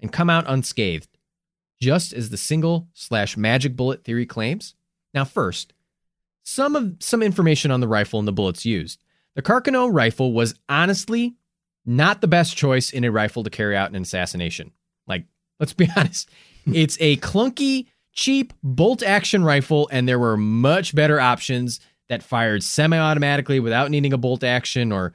and 0.00 0.12
come 0.12 0.30
out 0.30 0.44
unscathed, 0.48 1.08
just 1.80 2.12
as 2.12 2.30
the 2.30 2.36
single 2.36 2.88
slash 2.94 3.36
magic 3.36 3.76
bullet 3.76 4.04
theory 4.04 4.26
claims? 4.26 4.74
Now, 5.14 5.24
first, 5.24 5.72
some 6.42 6.76
of 6.76 6.96
some 7.00 7.22
information 7.22 7.70
on 7.70 7.80
the 7.80 7.88
rifle 7.88 8.18
and 8.18 8.28
the 8.28 8.32
bullets 8.32 8.64
used. 8.64 9.02
The 9.34 9.42
Carcano 9.42 9.92
rifle 9.92 10.32
was 10.32 10.54
honestly 10.68 11.36
not 11.84 12.20
the 12.20 12.28
best 12.28 12.56
choice 12.56 12.90
in 12.90 13.04
a 13.04 13.12
rifle 13.12 13.44
to 13.44 13.50
carry 13.50 13.76
out 13.76 13.90
an 13.90 14.02
assassination. 14.02 14.72
Like, 15.06 15.24
let's 15.60 15.72
be 15.72 15.88
honest, 15.96 16.28
it's 16.66 16.96
a 17.00 17.16
clunky, 17.18 17.86
cheap 18.12 18.52
bolt 18.62 19.02
action 19.02 19.44
rifle, 19.44 19.88
and 19.92 20.08
there 20.08 20.18
were 20.18 20.36
much 20.36 20.94
better 20.94 21.20
options 21.20 21.80
that 22.08 22.22
fired 22.22 22.62
semi 22.62 22.98
automatically 22.98 23.60
without 23.60 23.90
needing 23.90 24.12
a 24.12 24.18
bolt 24.18 24.44
action 24.44 24.92
or 24.92 25.12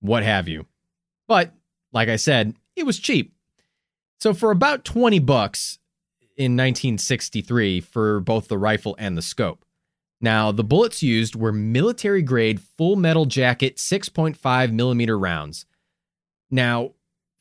what 0.00 0.22
have 0.22 0.48
you. 0.48 0.66
But 1.28 1.52
like 1.92 2.08
I 2.08 2.16
said, 2.16 2.54
it 2.76 2.84
was 2.84 2.98
cheap. 2.98 3.34
So 4.20 4.34
for 4.34 4.50
about 4.50 4.84
20 4.84 5.18
bucks 5.20 5.78
in 6.36 6.52
1963 6.52 7.80
for 7.80 8.20
both 8.20 8.48
the 8.48 8.58
rifle 8.58 8.96
and 8.98 9.16
the 9.16 9.22
scope. 9.22 9.64
Now, 10.20 10.52
the 10.52 10.64
bullets 10.64 11.02
used 11.02 11.34
were 11.34 11.52
military 11.52 12.22
grade 12.22 12.60
full 12.60 12.96
metal 12.96 13.26
jacket 13.26 13.76
6.5 13.76 14.72
millimeter 14.72 15.18
rounds. 15.18 15.66
Now, 16.50 16.92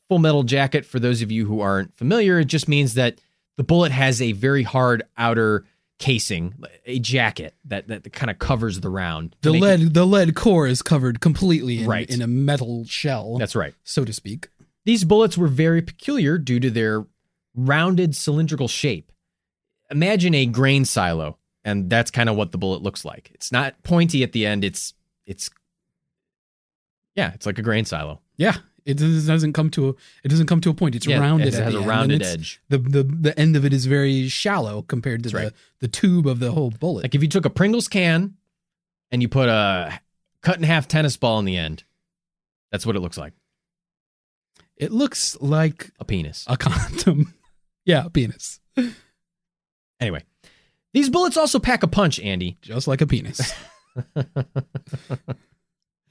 full 0.10 0.19
metal 0.19 0.44
jacket, 0.44 0.86
for 0.86 0.99
those 0.99 1.22
of 1.22 1.32
you 1.32 1.45
who 1.45 1.61
aren't 1.61 1.94
familiar, 1.95 2.40
it 2.40 2.45
just 2.45 2.68
means 2.68 2.95
that 2.95 3.22
the 3.57 3.64
bullet 3.64 3.91
has 3.91 4.22
a 4.22 4.32
very 4.32 4.64
hard 4.64 5.03
outer 5.18 5.65
casing, 6.02 6.56
a 6.86 6.99
jacket 6.99 7.53
that 7.64 7.88
that 7.88 8.11
kind 8.11 8.30
of 8.30 8.38
covers 8.40 8.82
the 8.82 8.90
round. 8.90 9.36
The 9.41 9.52
lead 9.52 9.80
it- 9.82 9.94
the 9.94 10.06
lead 10.06 10.36
core 10.36 10.68
is 10.68 10.82
covered 10.82 11.22
completely 11.22 11.80
in, 11.84 11.88
Right. 11.88 12.10
in 12.10 12.22
a 12.22 12.28
metal 12.28 12.84
shell, 12.86 13.38
that's 13.38 13.56
right. 13.56 13.73
so 13.86 14.03
to 14.03 14.11
speak. 14.11 14.49
These 14.84 15.06
bullets 15.06 15.38
were 15.38 15.48
very 15.48 15.82
peculiar 15.82 16.38
due 16.38 16.60
to 16.60 16.69
their 16.69 17.06
rounded 17.56 18.15
cylindrical 18.15 18.68
shape. 18.68 19.11
Imagine 19.91 20.34
a 20.34 20.45
grain 20.48 20.86
silo, 20.86 21.38
and 21.64 21.90
that's 21.90 22.10
kind 22.11 22.30
of 22.30 22.36
what 22.36 22.52
the 22.52 22.57
bullet 22.57 22.82
looks 22.82 23.06
like. 23.06 23.30
It's 23.34 23.52
not 23.52 23.82
pointy 23.84 24.23
at 24.23 24.32
the 24.34 24.45
end. 24.45 24.65
It's 24.65 24.94
it's 25.26 25.49
yeah, 27.15 27.32
it's 27.34 27.45
like 27.45 27.60
a 27.60 27.61
grain 27.61 27.86
silo. 27.86 28.22
Yeah, 28.38 28.57
it 28.86 28.98
does- 28.98 29.28
doesn't 29.28 29.53
come 29.53 29.70
to 29.72 29.90
a 29.90 29.94
it 30.24 30.30
doesn't 30.30 30.48
come 30.48 30.62
to 30.62 30.70
a 30.70 30.74
point. 30.74 30.95
It's 30.95 31.06
Yeah, 31.08 31.20
rounded. 31.20 31.48
It 31.49 31.53
has 31.56 31.74
a 31.74 31.78
end, 31.78 31.88
rounded 31.88 32.22
edge. 32.24 32.62
The, 32.70 32.78
the 32.78 33.03
the 33.03 33.40
end 33.40 33.56
of 33.56 33.66
it 33.66 33.74
is 33.74 33.86
very 33.86 34.28
shallow 34.28 34.82
compared 34.82 35.24
to 35.24 35.30
That's 35.30 35.40
the 35.40 35.45
right. 35.48 35.53
the 35.80 35.88
tube 35.88 36.28
of 36.28 36.40
the 36.40 36.52
whole 36.52 36.72
bullet. 36.72 37.03
Like 37.03 37.16
if 37.16 37.22
you 37.22 37.28
took 37.30 37.45
a 37.45 37.49
Pringles 37.49 37.88
can 37.88 38.36
and 39.12 39.22
you 39.22 39.28
put 39.30 39.49
a 39.49 39.99
cut 40.41 40.58
in 40.58 40.64
half 40.64 40.88
tennis 40.88 41.18
ball 41.18 41.40
in 41.40 41.45
the 41.45 41.58
end, 41.58 41.84
that's 42.72 42.86
what 42.86 42.95
it 42.95 42.99
looks 43.02 43.18
like. 43.18 43.34
it 44.78 44.91
looks 44.91 45.38
like 45.41 45.91
A 45.99 46.06
penis. 46.06 46.45
a 46.48 46.58
condom. 46.58 47.34
yeah, 47.86 48.06
a 48.06 48.10
penis, 48.10 48.60
Anyway, 49.99 50.24
these 50.94 51.10
bullets 51.12 51.38
also 51.38 51.60
pack 51.60 51.84
a 51.84 51.88
punch, 51.88 52.20
Andy. 52.20 52.58
just 52.62 52.88
like 52.88 53.02
a 53.02 53.08
penis. 53.08 53.53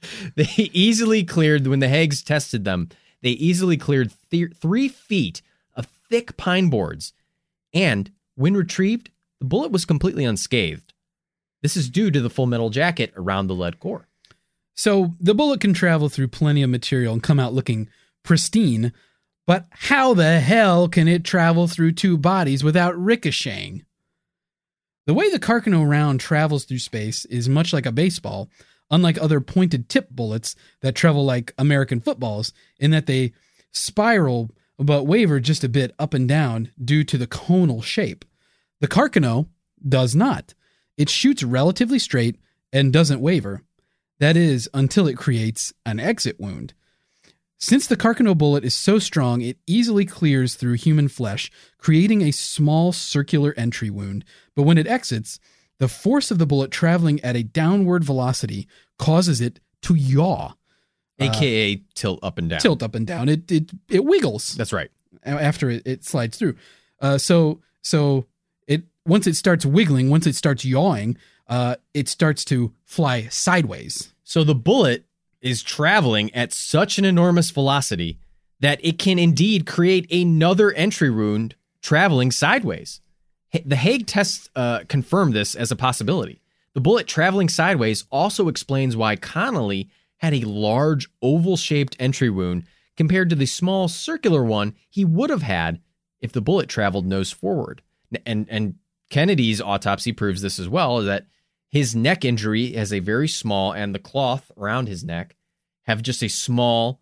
They 0.37 0.71
easily 0.73 1.25
cleared, 1.25 1.67
when 1.67 1.81
the 1.81 1.87
Haags 1.87 2.25
tested 2.25 2.65
them, 2.65 2.89
they 3.23 3.31
easily 3.31 3.77
cleared 3.77 4.13
th- 4.31 4.55
three 4.57 4.89
feet 4.89 5.43
of 5.75 5.87
thick 6.09 6.37
pine 6.37 6.71
boards. 6.71 7.13
And 7.73 8.11
when 8.35 8.55
retrieved, 8.55 9.11
the 9.39 9.47
bullet 9.47 9.73
was 9.73 9.85
completely 9.85 10.25
unscathed. 10.25 10.93
This 11.63 11.77
is 11.77 11.91
due 11.91 12.11
to 12.11 12.21
the 12.21 12.31
full 12.31 12.47
metal 12.47 12.71
jacket 12.71 13.13
around 13.17 13.47
the 13.47 13.55
lead 13.55 13.81
core. 13.81 14.09
So 14.75 15.15
the 15.21 15.35
bullet 15.35 15.61
can 15.61 15.75
travel 15.75 16.09
through 16.09 16.29
plenty 16.29 16.63
of 16.63 16.71
material 16.71 17.13
and 17.13 17.23
come 17.23 17.39
out 17.39 17.53
looking 17.53 17.89
pristine, 18.23 18.93
but 19.47 19.67
how 19.71 20.15
the 20.15 20.41
hell 20.41 20.89
can 20.89 21.09
it 21.09 21.25
travel 21.25 21.67
through 21.67 21.93
two 21.93 22.17
bodies 22.17 22.65
without 22.65 22.99
ricocheting? 22.99 23.85
The 25.07 25.15
way 25.15 25.31
the 25.31 25.41
Carcano 25.41 25.89
round 25.89 26.21
travels 26.21 26.65
through 26.65 26.79
space 26.79 27.25
is 27.27 27.49
much 27.49 27.73
like 27.73 27.87
a 27.87 27.93
baseball, 27.93 28.49
unlike 28.91 29.21
other 29.21 29.41
pointed 29.41 29.89
tip 29.89 30.11
bullets 30.11 30.57
that 30.81 30.95
travel 30.95 31.25
like 31.25 31.55
American 31.59 32.01
footballs, 32.01 32.53
in 32.79 32.91
that 32.91 33.07
they 33.07 33.33
spiral 33.73 34.51
but 34.79 35.05
waver 35.05 35.41
just 35.41 35.62
a 35.62 35.69
bit 35.69 35.95
up 35.99 36.15
and 36.15 36.27
down 36.29 36.71
due 36.83 37.05
to 37.05 37.19
the 37.19 37.27
conal 37.27 37.83
shape. 37.83 38.25
The 38.81 38.89
Carcano 38.89 39.49
does 39.87 40.15
not. 40.15 40.55
It 40.97 41.11
shoots 41.11 41.43
relatively 41.43 41.99
straight 41.99 42.37
and 42.73 42.93
doesn't 42.93 43.21
waver. 43.21 43.62
That 44.19 44.37
is, 44.37 44.69
until 44.75 45.07
it 45.07 45.17
creates 45.17 45.73
an 45.85 46.01
exit 46.01 46.39
wound. 46.39 46.75
Since 47.59 47.87
the 47.87 47.97
Carcano 47.97 48.37
bullet 48.37 48.65
is 48.65 48.75
so 48.75 48.99
strong, 48.99 49.43
it 49.43 49.59
easily 49.67 50.07
clears 50.07 50.55
through 50.55 50.75
human 50.75 51.09
flesh, 51.09 51.51
creating 51.77 52.23
a 52.23 52.31
small 52.31 52.93
circular 52.93 53.53
entry 53.57 53.91
wound. 53.91 54.25
But 54.55 54.62
when 54.62 54.79
it 54.79 54.87
exits, 54.87 55.39
the 55.81 55.89
force 55.89 56.31
of 56.31 56.39
the 56.39 56.47
bullet 56.47 56.70
traveling 56.70 57.20
at 57.23 57.35
a 57.35 57.43
downward 57.43 58.05
velocity 58.05 58.69
causes 58.98 59.40
it 59.40 59.59
to 59.82 59.94
yaw, 59.94 60.52
AKA 61.19 61.82
tilt 61.94 62.20
up 62.23 62.39
and 62.39 62.51
down. 62.51 62.61
tilt 62.61 62.82
up 62.82 62.94
and 62.94 63.07
down. 63.07 63.28
It 63.28 63.51
it 63.51 63.70
it 63.89 64.05
wiggles 64.05 64.55
That's 64.55 64.73
right. 64.73 64.90
after 65.24 65.70
it, 65.70 65.82
it 65.86 66.05
slides 66.05 66.39
through. 66.39 66.57
Uh, 67.01 67.19
so 67.19 67.61
so 67.82 68.27
it 68.69 68.85
once 69.07 69.27
it 69.27 69.36
starts 69.36 69.65
wiggling, 69.65 70.11
once 70.11 70.27
it 70.27 70.35
starts 70.35 70.65
yawing, 70.65 71.16
uh, 71.48 71.77
it 71.94 72.09
starts 72.09 72.44
to 72.47 72.73
fly 72.85 73.27
sideways. 73.28 74.12
So 74.23 74.44
the 74.44 74.55
bullet 74.55 75.07
is 75.40 75.62
traveling 75.62 76.32
at 76.35 76.52
such 76.52 76.98
an 76.98 77.07
enormous 77.07 77.51
velocity 77.51 78.19
that 78.61 78.78
it 78.85 78.98
can 78.98 79.19
indeed 79.19 79.66
create 79.66 80.12
another 80.12 80.73
entry 80.73 81.09
wound 81.09 81.55
traveling 81.81 82.31
sideways. 82.31 83.01
The 83.53 83.77
Haag 83.77 84.05
tests 84.07 84.49
uh, 84.55 84.81
confirmed 84.89 85.35
this 85.35 85.55
as 85.55 85.71
a 85.71 85.77
possibility. 85.77 86.41
The 86.75 86.81
bullet 86.81 87.07
traveling 87.07 87.49
sideways 87.49 88.05
also 88.11 88.49
explains 88.49 88.97
why 88.97 89.17
Connally 89.17 89.89
had 90.19 90.35
a 90.35 90.43
large 90.43 91.09
oval 91.21 91.57
shaped 91.57 91.97
entry 91.99 92.31
wound 92.31 92.65
compared 92.97 93.31
to 93.31 93.37
the 93.37 93.47
small 93.47 93.89
circular 93.89 94.45
one 94.45 94.75
he 94.89 95.05
would 95.05 95.31
have 95.31 95.43
had 95.43 95.81
if 96.21 96.33
the 96.33 96.41
bullet 96.41 96.69
traveled 96.69 97.07
nose 97.07 97.33
forward. 97.33 97.83
And, 98.27 98.47
and 98.49 98.75
Kennedy's 99.09 99.61
autopsy 99.61 100.13
proves 100.13 100.43
this 100.43 100.59
as 100.59 100.69
well 100.69 100.99
that 101.03 101.27
his 101.71 101.95
neck 101.97 102.25
injury 102.25 102.73
has 102.73 102.93
a 102.93 102.99
very 102.99 103.29
small, 103.29 103.73
and 103.73 103.95
the 103.95 104.01
cloth 104.01 104.51
around 104.57 104.89
his 104.89 105.05
neck 105.05 105.37
have 105.85 106.03
just 106.03 106.23
a 106.23 106.29
small 106.29 107.01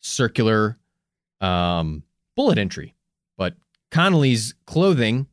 circular 0.00 0.78
um, 1.40 2.02
bullet 2.36 2.58
entry. 2.58 2.94
But 3.36 3.54
Connally's 3.90 4.54
clothing, 4.66 5.28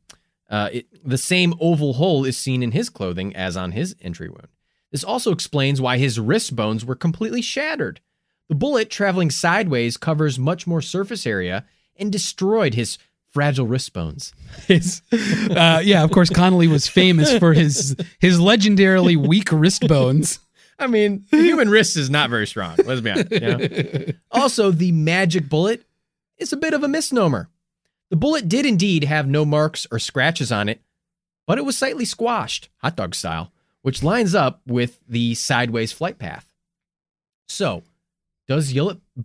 uh, 0.48 0.70
it, 0.72 0.86
the 1.08 1.18
same 1.18 1.54
oval 1.60 1.94
hole 1.94 2.24
is 2.24 2.36
seen 2.36 2.62
in 2.62 2.72
his 2.72 2.88
clothing 2.88 3.34
as 3.34 3.56
on 3.56 3.72
his 3.72 3.96
entry 4.00 4.28
wound. 4.28 4.48
This 4.92 5.04
also 5.04 5.32
explains 5.32 5.80
why 5.80 5.98
his 5.98 6.20
wrist 6.20 6.54
bones 6.54 6.84
were 6.84 6.94
completely 6.94 7.42
shattered. 7.42 8.00
The 8.48 8.54
bullet 8.54 8.90
traveling 8.90 9.30
sideways 9.30 9.96
covers 9.96 10.38
much 10.38 10.66
more 10.66 10.80
surface 10.80 11.26
area 11.26 11.66
and 11.96 12.12
destroyed 12.12 12.74
his 12.74 12.98
fragile 13.32 13.66
wrist 13.66 13.92
bones. 13.92 14.32
His, 14.66 15.02
uh, 15.12 15.82
yeah, 15.84 16.02
of 16.04 16.10
course, 16.10 16.30
Connally 16.30 16.68
was 16.68 16.88
famous 16.88 17.36
for 17.36 17.52
his 17.52 17.94
his 18.18 18.38
legendarily 18.38 19.16
weak 19.16 19.52
wrist 19.52 19.86
bones. 19.88 20.38
I 20.78 20.86
mean, 20.86 21.24
the 21.30 21.42
human 21.42 21.68
wrist 21.68 21.96
is 21.98 22.08
not 22.08 22.30
very 22.30 22.46
strong. 22.46 22.76
Let's 22.84 23.02
be 23.02 23.10
honest. 23.10 23.30
you 23.32 23.40
know? 23.40 24.06
Also, 24.30 24.70
the 24.70 24.92
magic 24.92 25.48
bullet 25.50 25.84
is 26.38 26.52
a 26.52 26.56
bit 26.56 26.72
of 26.72 26.82
a 26.82 26.88
misnomer. 26.88 27.50
The 28.10 28.16
bullet 28.16 28.48
did 28.48 28.66
indeed 28.66 29.04
have 29.04 29.26
no 29.26 29.44
marks 29.44 29.86
or 29.90 29.98
scratches 29.98 30.52
on 30.52 30.68
it, 30.68 30.80
but 31.46 31.58
it 31.58 31.64
was 31.64 31.76
slightly 31.76 32.04
squashed, 32.04 32.68
hot 32.78 32.96
dog 32.96 33.14
style, 33.14 33.52
which 33.82 34.02
lines 34.02 34.34
up 34.34 34.60
with 34.66 35.00
the 35.08 35.34
sideways 35.34 35.92
flight 35.92 36.18
path. 36.18 36.52
So, 37.48 37.82
does 38.48 38.72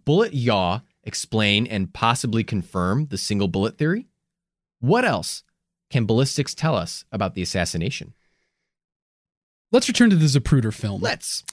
bullet 0.05 0.33
yaw 0.33 0.81
explain 1.03 1.67
and 1.67 1.93
possibly 1.93 2.43
confirm 2.43 3.07
the 3.07 3.17
single 3.17 3.47
bullet 3.47 3.77
theory? 3.77 4.07
What 4.79 5.05
else 5.05 5.43
can 5.89 6.05
ballistics 6.05 6.55
tell 6.55 6.75
us 6.75 7.05
about 7.11 7.35
the 7.35 7.41
assassination? 7.41 8.13
Let's 9.71 9.87
return 9.87 10.09
to 10.09 10.15
the 10.15 10.25
Zapruder 10.25 10.73
film. 10.73 11.01
Let's. 11.01 11.43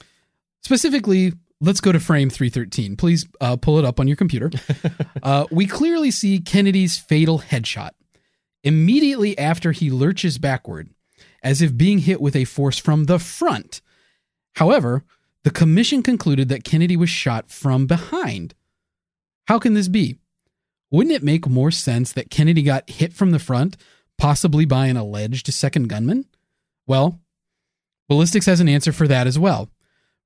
Specifically, 0.61 1.33
let's 1.61 1.81
go 1.81 1.91
to 1.91 1.99
frame 1.99 2.29
313. 2.29 2.95
Please 2.95 3.27
uh, 3.41 3.55
pull 3.55 3.77
it 3.79 3.85
up 3.85 3.99
on 3.99 4.07
your 4.07 4.17
computer. 4.17 4.51
uh, 5.23 5.45
we 5.51 5.65
clearly 5.65 6.11
see 6.11 6.39
Kennedy's 6.39 6.97
fatal 6.97 7.39
headshot 7.39 7.91
immediately 8.63 9.37
after 9.37 9.71
he 9.71 9.89
lurches 9.89 10.37
backward, 10.37 10.89
as 11.43 11.61
if 11.61 11.77
being 11.77 11.99
hit 11.99 12.21
with 12.21 12.35
a 12.35 12.45
force 12.45 12.77
from 12.77 13.05
the 13.05 13.19
front. 13.19 13.81
However, 14.55 15.03
the 15.43 15.51
commission 15.51 16.03
concluded 16.03 16.49
that 16.49 16.63
Kennedy 16.63 16.97
was 16.97 17.09
shot 17.09 17.49
from 17.49 17.87
behind. 17.87 18.53
How 19.47 19.59
can 19.59 19.73
this 19.73 19.87
be? 19.87 20.17
Wouldn't 20.91 21.15
it 21.15 21.23
make 21.23 21.47
more 21.47 21.71
sense 21.71 22.11
that 22.13 22.31
Kennedy 22.31 22.63
got 22.63 22.89
hit 22.89 23.13
from 23.13 23.31
the 23.31 23.39
front, 23.39 23.77
possibly 24.17 24.65
by 24.65 24.87
an 24.87 24.97
alleged 24.97 25.51
second 25.53 25.87
gunman? 25.87 26.25
Well, 26.87 27.19
ballistics 28.07 28.47
has 28.47 28.59
an 28.59 28.69
answer 28.69 28.91
for 28.91 29.07
that 29.07 29.27
as 29.27 29.39
well. 29.39 29.69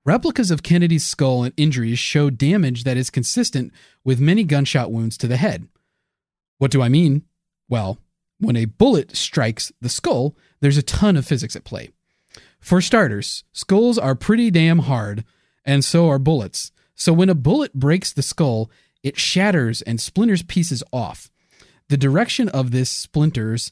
Replicas 0.05 0.51
of 0.51 0.63
Kennedy's 0.63 1.05
skull 1.05 1.43
and 1.43 1.53
injuries 1.55 1.97
show 1.97 2.29
damage 2.29 2.83
that 2.83 2.97
is 2.97 3.09
consistent 3.09 3.71
with 4.03 4.19
many 4.19 4.43
gunshot 4.43 4.91
wounds 4.91 5.17
to 5.17 5.27
the 5.27 5.37
head. 5.37 5.67
What 6.57 6.71
do 6.71 6.81
I 6.81 6.89
mean? 6.89 7.23
Well, 7.69 7.97
when 8.39 8.57
a 8.57 8.65
bullet 8.65 9.15
strikes 9.15 9.71
the 9.79 9.87
skull, 9.87 10.35
there's 10.59 10.77
a 10.77 10.83
ton 10.83 11.15
of 11.15 11.25
physics 11.25 11.55
at 11.55 11.63
play. 11.63 11.91
For 12.59 12.81
starters, 12.81 13.45
skulls 13.53 13.97
are 13.97 14.15
pretty 14.15 14.51
damn 14.51 14.79
hard, 14.79 15.23
and 15.63 15.85
so 15.85 16.09
are 16.09 16.19
bullets. 16.19 16.71
So 16.95 17.13
when 17.13 17.29
a 17.29 17.35
bullet 17.35 17.73
breaks 17.73 18.11
the 18.11 18.21
skull, 18.21 18.69
it 19.03 19.17
shatters 19.17 19.81
and 19.81 20.01
splinters 20.01 20.43
pieces 20.43 20.83
off. 20.91 21.29
The 21.87 21.97
direction 21.97 22.49
of 22.49 22.71
this 22.71 22.89
splinters 22.89 23.71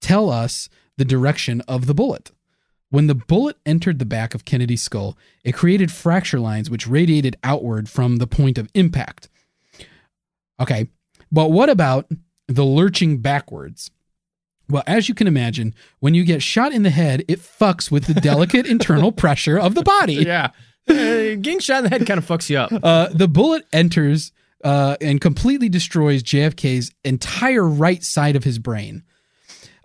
tell 0.00 0.30
us 0.30 0.68
the 0.96 1.04
direction 1.04 1.60
of 1.62 1.86
the 1.86 1.94
bullet. 1.94 2.30
When 2.90 3.08
the 3.08 3.14
bullet 3.14 3.56
entered 3.66 3.98
the 3.98 4.04
back 4.04 4.34
of 4.34 4.44
Kennedy's 4.44 4.82
skull, 4.82 5.18
it 5.44 5.52
created 5.52 5.90
fracture 5.90 6.38
lines 6.38 6.70
which 6.70 6.86
radiated 6.86 7.36
outward 7.42 7.88
from 7.88 8.16
the 8.16 8.26
point 8.26 8.58
of 8.58 8.68
impact. 8.74 9.28
Okay, 10.60 10.88
but 11.30 11.50
what 11.50 11.68
about 11.68 12.10
the 12.48 12.64
lurching 12.64 13.18
backwards? 13.18 13.90
Well, 14.68 14.82
as 14.86 15.08
you 15.08 15.14
can 15.14 15.26
imagine, 15.26 15.74
when 16.00 16.14
you 16.14 16.24
get 16.24 16.42
shot 16.42 16.72
in 16.72 16.82
the 16.82 16.90
head, 16.90 17.24
it 17.28 17.40
fucks 17.40 17.90
with 17.90 18.06
the 18.06 18.14
delicate 18.20 18.66
internal 18.66 19.12
pressure 19.12 19.58
of 19.58 19.74
the 19.74 19.82
body. 19.82 20.14
Yeah. 20.26 20.50
Uh, 20.88 21.34
getting 21.34 21.58
shot 21.58 21.78
in 21.78 21.84
the 21.84 21.90
head 21.90 22.06
kind 22.06 22.16
of 22.16 22.24
fucks 22.24 22.48
you 22.48 22.58
up. 22.58 22.72
Uh, 22.80 23.08
the 23.12 23.26
bullet 23.26 23.66
enters 23.72 24.30
uh, 24.62 24.96
and 25.00 25.20
completely 25.20 25.68
destroys 25.68 26.22
JFK's 26.22 26.92
entire 27.04 27.66
right 27.66 28.04
side 28.04 28.36
of 28.36 28.44
his 28.44 28.60
brain. 28.60 29.02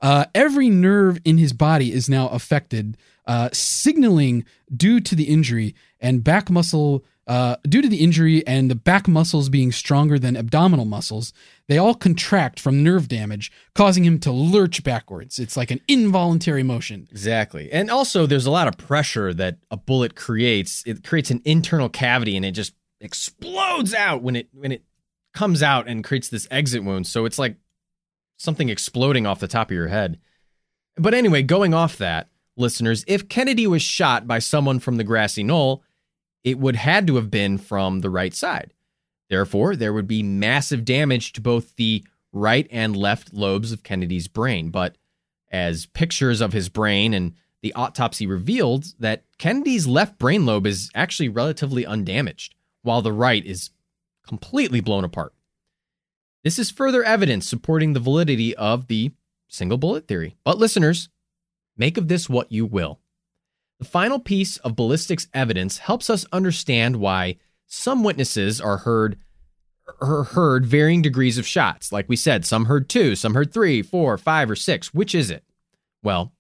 Uh, 0.02 0.26
every 0.34 0.70
nerve 0.70 1.20
in 1.24 1.38
his 1.38 1.54
body 1.54 1.94
is 1.94 2.10
now 2.10 2.28
affected, 2.30 2.98
uh, 3.26 3.50
signaling 3.54 4.44
due 4.76 5.00
to 5.00 5.16
the 5.16 5.26
injury 5.26 5.76
and 6.00 6.24
back 6.24 6.50
muscle. 6.50 7.04
Uh, 7.28 7.56
due 7.64 7.82
to 7.82 7.88
the 7.88 8.04
injury 8.04 8.46
and 8.48 8.70
the 8.70 8.76
back 8.76 9.08
muscles 9.08 9.48
being 9.48 9.72
stronger 9.72 10.18
than 10.18 10.36
abdominal 10.36 10.86
muscles, 10.86 11.32
they 11.68 11.78
all 11.78 11.94
contract 11.94 12.60
from 12.60 12.84
nerve 12.84 13.08
damage, 13.08 13.52
causing 13.76 14.04
him 14.04 14.20
to 14.20 14.32
lurch 14.32 14.84
backwards. 14.84 15.40
It's 15.40 15.56
like 15.56 15.72
an 15.72 15.80
involuntary 15.88 16.64
motion. 16.64 17.08
Exactly. 17.12 17.72
And 17.72 17.90
also 17.90 18.26
there's 18.26 18.48
a 18.48 18.52
lot 18.52 18.68
of 18.68 18.76
pressure 18.78 19.34
that 19.36 19.60
a 19.70 19.78
bullet 19.78 20.16
creates. 20.16 20.84
It 20.86 21.06
creates 21.06 21.32
an 21.32 21.42
internal 21.46 21.88
cavity 21.88 22.36
and 22.36 22.44
it 22.44 22.52
just 22.52 22.74
explodes 23.00 23.94
out 23.94 24.22
when 24.22 24.36
it 24.36 24.50
when 24.54 24.72
it 24.72 24.84
comes 25.34 25.64
out 25.64 25.88
and 25.88 26.04
creates 26.04 26.28
this 26.28 26.48
exit 26.52 26.84
wound. 26.84 27.08
So 27.08 27.26
it's 27.26 27.40
like 27.40 27.56
something 28.42 28.70
exploding 28.70 29.26
off 29.26 29.40
the 29.40 29.48
top 29.48 29.70
of 29.70 29.76
your 29.76 29.88
head. 29.88 30.20
But 30.98 31.14
anyway, 31.14 31.44
going 31.44 31.74
off 31.74 31.98
that, 31.98 32.30
listeners, 32.58 33.04
if 33.08 33.30
Kennedy 33.30 33.68
was 33.68 33.82
shot 33.82 34.28
by 34.28 34.40
someone 34.40 34.80
from 34.80 34.98
the 34.98 35.04
grassy 35.04 35.44
knoll, 35.44 35.84
it 36.44 36.58
would 36.60 36.76
had 36.76 37.08
to 37.08 37.16
have 37.16 37.30
been 37.30 37.58
from 37.58 38.02
the 38.02 38.10
right 38.10 38.34
side. 38.34 38.74
Therefore, 39.30 39.76
there 39.76 39.94
would 39.94 40.08
be 40.08 40.24
massive 40.24 40.84
damage 40.84 41.34
to 41.34 41.42
both 41.42 41.76
the 41.76 42.04
right 42.34 42.68
and 42.72 42.96
left 42.96 43.34
lobes 43.34 43.72
of 43.72 43.84
Kennedy's 43.84 44.28
brain. 44.28 44.70
But 44.70 44.98
as 45.52 45.86
pictures 45.86 46.42
of 46.42 46.54
his 46.54 46.70
brain 46.70 47.14
and 47.14 47.34
the 47.62 47.74
autopsy 47.74 48.26
revealed 48.26 48.86
that 49.00 49.24
Kennedy's 49.38 49.88
left 49.88 50.18
brain 50.18 50.46
lobe 50.46 50.66
is 50.66 50.90
actually 50.96 51.30
relatively 51.30 51.86
undamaged, 51.86 52.56
while 52.82 53.02
the 53.02 53.14
right 53.14 53.46
is 53.46 53.70
completely 54.26 54.82
blown 54.82 55.04
apart. 55.04 55.34
This 56.44 56.58
is 56.58 56.72
further 56.72 57.04
evidence 57.04 57.48
supporting 57.48 57.94
the 57.94 58.00
validity 58.00 58.56
of 58.56 58.88
the 58.88 59.12
single 59.48 59.78
bullet 59.78 60.08
theory. 60.08 60.38
But 60.44 60.58
listeners, 60.58 61.10
make 61.78 61.98
of 61.98 62.08
this 62.08 62.30
what 62.30 62.52
you 62.52 62.66
will. 62.66 63.00
The 63.80 63.86
final 63.86 64.20
piece 64.20 64.58
of 64.58 64.76
ballistics 64.76 65.28
evidence 65.34 65.80
helps 65.80 66.10
us 66.10 66.26
understand 66.32 66.98
why 66.98 67.38
some 67.68 68.04
witnesses 68.04 68.60
are 68.62 68.78
heard 68.78 69.18
heard 70.00 70.66
varying 70.66 71.02
degrees 71.02 71.38
of 71.38 71.46
shots. 71.46 71.92
Like 71.92 72.08
we 72.08 72.16
said, 72.16 72.46
some 72.46 72.66
heard 72.66 72.90
two, 72.90 73.16
some 73.16 73.34
heard 73.34 73.54
three, 73.54 73.82
four, 73.82 74.18
five, 74.18 74.50
or 74.50 74.56
six. 74.56 74.94
Which 74.94 75.14
is 75.14 75.30
it? 75.30 75.44
Well, 76.02 76.32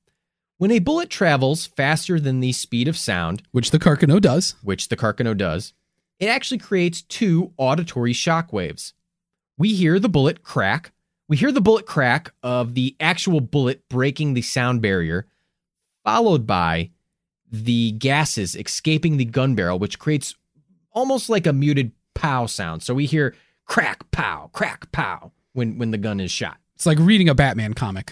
when 0.57 0.72
a 0.72 0.80
bullet 0.80 1.10
travels 1.10 1.65
faster 1.65 2.19
than 2.19 2.40
the 2.40 2.53
speed 2.53 2.88
of 2.88 2.98
sound, 2.98 3.44
Which 3.52 3.72
the 3.72 3.80
Carcano 3.80 4.22
does. 4.22 4.56
which 4.64 4.90
the 4.90 4.95
Carcano 4.98 5.36
does, 5.36 5.73
it 6.19 6.28
actually 6.28 6.60
creates 6.60 7.02
two 7.02 7.53
auditory 7.57 8.14
shock 8.14 8.53
waves. 8.53 8.94
We 9.57 9.73
hear 9.73 9.99
the 9.99 10.10
bullet 10.10 10.44
crack. 10.44 10.91
We 11.28 11.38
hear 11.38 11.52
the 11.52 11.61
bullet 11.61 11.86
crack 11.86 12.34
of 12.44 12.73
the 12.73 12.95
actual 12.99 13.40
bullet 13.40 13.88
breaking 13.90 14.34
the 14.34 14.41
sound 14.41 14.82
barrier, 14.82 15.28
followed 16.03 16.45
by 16.45 16.90
the 17.52 17.91
gases 17.91 18.56
escaping 18.56 19.18
the 19.18 19.26
gun 19.26 19.56
barrel, 19.56 19.80
which 19.80 19.99
creates 19.99 20.36
almost 20.91 21.30
like 21.30 21.45
a 21.48 21.53
muted 21.53 21.91
pow 22.14 22.45
sound. 22.45 22.84
So 22.84 22.94
we 22.94 23.06
hear 23.06 23.36
crack, 23.65 24.10
pow, 24.11 24.49
crack, 24.53 24.91
pow 24.91 25.32
when, 25.53 25.78
when 25.78 25.91
the 25.91 25.98
gun 25.98 26.19
is 26.19 26.32
shot. 26.32 26.57
It's 26.76 26.86
like 26.86 26.98
reading 26.99 27.30
a 27.30 27.36
Batman 27.36 27.73
comic. 27.73 28.07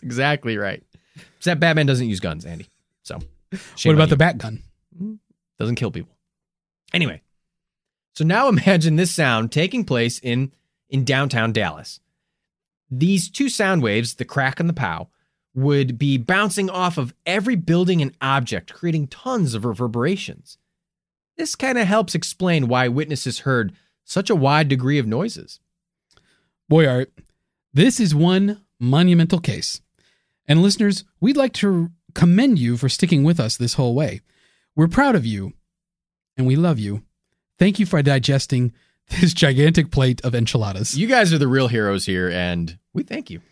That's 0.00 0.02
exactly 0.02 0.56
right. 0.56 0.82
Except 1.38 1.60
Batman 1.60 1.86
doesn't 1.86 2.08
use 2.08 2.20
guns, 2.20 2.44
Andy. 2.44 2.68
So, 3.02 3.18
what 3.84 3.94
about 3.94 4.10
the 4.10 4.16
bat 4.16 4.38
gun? 4.38 4.62
Mm, 5.00 5.18
doesn't 5.58 5.74
kill 5.74 5.90
people. 5.90 6.14
Anyway, 6.92 7.22
so 8.14 8.24
now 8.24 8.48
imagine 8.50 8.96
this 8.96 9.14
sound 9.14 9.52
taking 9.52 9.84
place 9.84 10.18
in 10.18 10.52
in 10.88 11.04
downtown 11.04 11.52
Dallas. 11.52 12.00
These 12.90 13.30
two 13.30 13.48
sound 13.48 13.82
waves, 13.82 14.14
the 14.14 14.24
crack 14.24 14.58
and 14.58 14.68
the 14.68 14.74
pow, 14.74 15.08
would 15.54 15.98
be 15.98 16.18
bouncing 16.18 16.68
off 16.68 16.98
of 16.98 17.14
every 17.24 17.54
building 17.54 18.02
and 18.02 18.16
object, 18.20 18.72
creating 18.72 19.06
tons 19.06 19.54
of 19.54 19.64
reverberations. 19.64 20.58
This 21.36 21.54
kind 21.54 21.78
of 21.78 21.86
helps 21.86 22.14
explain 22.14 22.68
why 22.68 22.88
witnesses 22.88 23.40
heard 23.40 23.72
such 24.04 24.30
a 24.30 24.36
wide 24.36 24.68
degree 24.68 24.98
of 24.98 25.06
noises. 25.06 25.60
Boy 26.68 26.86
art, 26.86 27.12
this 27.72 28.00
is 28.00 28.14
one 28.14 28.62
monumental 28.78 29.40
case. 29.40 29.80
And 30.46 30.62
listeners, 30.62 31.04
we'd 31.20 31.36
like 31.36 31.52
to 31.54 31.90
commend 32.14 32.58
you 32.58 32.76
for 32.76 32.88
sticking 32.88 33.22
with 33.22 33.38
us 33.38 33.56
this 33.56 33.74
whole 33.74 33.94
way. 33.94 34.20
We're 34.74 34.88
proud 34.88 35.14
of 35.14 35.26
you 35.26 35.52
and 36.36 36.46
we 36.46 36.56
love 36.56 36.78
you. 36.78 37.02
Thank 37.60 37.78
you 37.78 37.84
for 37.84 38.00
digesting 38.00 38.72
this 39.20 39.34
gigantic 39.34 39.90
plate 39.90 40.24
of 40.24 40.34
enchiladas. 40.34 40.96
You 40.96 41.06
guys 41.06 41.30
are 41.30 41.36
the 41.36 41.46
real 41.46 41.68
heroes 41.68 42.06
here, 42.06 42.30
and 42.30 42.78
we 42.94 43.02
thank 43.02 43.28
you. 43.28 43.42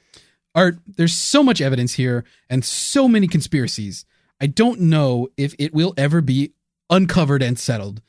Art, 0.55 0.79
there's 0.87 1.15
so 1.15 1.43
much 1.43 1.61
evidence 1.61 1.93
here 1.93 2.25
and 2.49 2.65
so 2.65 3.07
many 3.07 3.29
conspiracies. 3.29 4.07
I 4.41 4.47
don't 4.47 4.81
know 4.81 5.29
if 5.37 5.55
it 5.59 5.75
will 5.75 5.93
ever 5.99 6.23
be 6.23 6.55
uncovered 6.89 7.43
and 7.43 7.59
settled. 7.59 8.01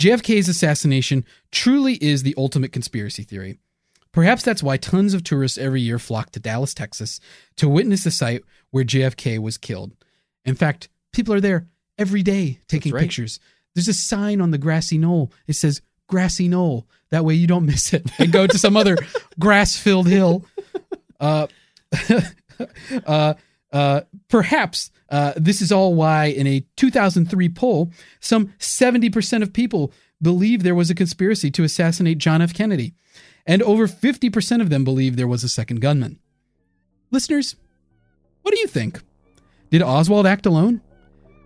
JFK's 0.00 0.48
assassination 0.48 1.24
truly 1.52 1.94
is 2.02 2.24
the 2.24 2.34
ultimate 2.36 2.72
conspiracy 2.72 3.22
theory. 3.22 3.60
Perhaps 4.10 4.42
that's 4.42 4.64
why 4.64 4.78
tons 4.78 5.14
of 5.14 5.22
tourists 5.22 5.58
every 5.58 5.80
year 5.80 6.00
flock 6.00 6.30
to 6.32 6.40
Dallas, 6.40 6.74
Texas 6.74 7.20
to 7.54 7.68
witness 7.68 8.02
the 8.02 8.10
site 8.10 8.42
where 8.72 8.82
JFK 8.82 9.38
was 9.38 9.58
killed. 9.58 9.92
In 10.44 10.56
fact, 10.56 10.88
people 11.12 11.32
are 11.32 11.40
there 11.40 11.68
every 11.96 12.24
day 12.24 12.58
taking 12.66 12.92
right. 12.92 13.02
pictures. 13.02 13.38
There's 13.74 13.88
a 13.88 13.94
sign 13.94 14.40
on 14.40 14.50
the 14.50 14.58
grassy 14.58 14.98
knoll. 14.98 15.32
It 15.46 15.54
says 15.54 15.82
grassy 16.08 16.48
knoll. 16.48 16.86
That 17.10 17.24
way 17.24 17.34
you 17.34 17.46
don't 17.46 17.66
miss 17.66 17.92
it 17.92 18.10
and 18.18 18.32
go 18.32 18.46
to 18.46 18.58
some 18.58 18.76
other 18.76 18.96
grass 19.38 19.76
filled 19.76 20.08
hill. 20.08 20.44
Uh, 21.18 21.46
uh, 23.06 23.34
uh, 23.72 24.00
perhaps 24.28 24.90
uh, 25.10 25.32
this 25.36 25.60
is 25.60 25.72
all 25.72 25.94
why, 25.94 26.26
in 26.26 26.46
a 26.46 26.64
2003 26.76 27.48
poll, 27.50 27.90
some 28.20 28.48
70% 28.58 29.42
of 29.42 29.52
people 29.52 29.92
believe 30.22 30.62
there 30.62 30.74
was 30.74 30.90
a 30.90 30.94
conspiracy 30.94 31.50
to 31.50 31.64
assassinate 31.64 32.18
John 32.18 32.42
F. 32.42 32.54
Kennedy, 32.54 32.94
and 33.46 33.62
over 33.62 33.88
50% 33.88 34.60
of 34.60 34.70
them 34.70 34.84
believe 34.84 35.16
there 35.16 35.26
was 35.26 35.42
a 35.42 35.48
second 35.48 35.80
gunman. 35.80 36.18
Listeners, 37.10 37.56
what 38.42 38.54
do 38.54 38.60
you 38.60 38.66
think? 38.66 39.00
Did 39.70 39.82
Oswald 39.82 40.26
act 40.26 40.46
alone? 40.46 40.80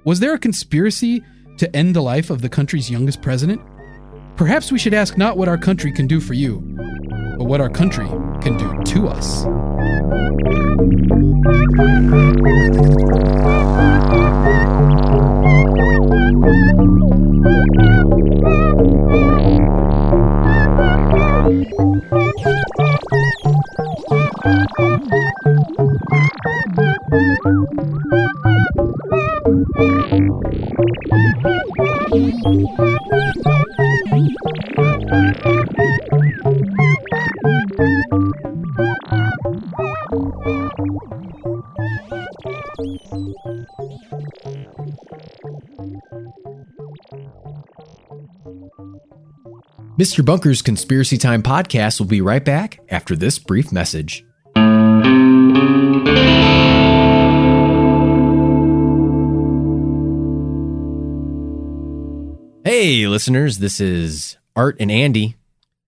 Was 0.04 0.20
there 0.20 0.34
a 0.34 0.38
conspiracy 0.38 1.22
to 1.58 1.76
end 1.76 1.94
the 1.94 2.02
life 2.02 2.30
of 2.30 2.42
the 2.42 2.48
country's 2.48 2.90
youngest 2.90 3.22
president? 3.22 3.60
Perhaps 4.36 4.72
we 4.72 4.78
should 4.78 4.94
ask 4.94 5.16
not 5.16 5.36
what 5.36 5.48
our 5.48 5.58
country 5.58 5.92
can 5.92 6.06
do 6.06 6.20
for 6.20 6.34
you, 6.34 6.60
but 7.38 7.44
what 7.44 7.60
our 7.60 7.70
country 7.70 8.08
can 8.40 8.56
do 8.56 8.82
to 8.84 9.08
us. 9.08 9.44
Mr. 32.44 32.60
Bunker's 50.22 50.60
Conspiracy 50.60 51.16
Time 51.16 51.42
podcast 51.42 51.98
will 51.98 52.06
be 52.06 52.20
right 52.20 52.44
back 52.44 52.80
after 52.90 53.16
this 53.16 53.38
brief 53.38 53.72
message. 53.72 54.22
Hey, 62.76 63.06
listeners, 63.06 63.58
this 63.58 63.78
is 63.78 64.36
Art 64.56 64.78
and 64.80 64.90
Andy. 64.90 65.36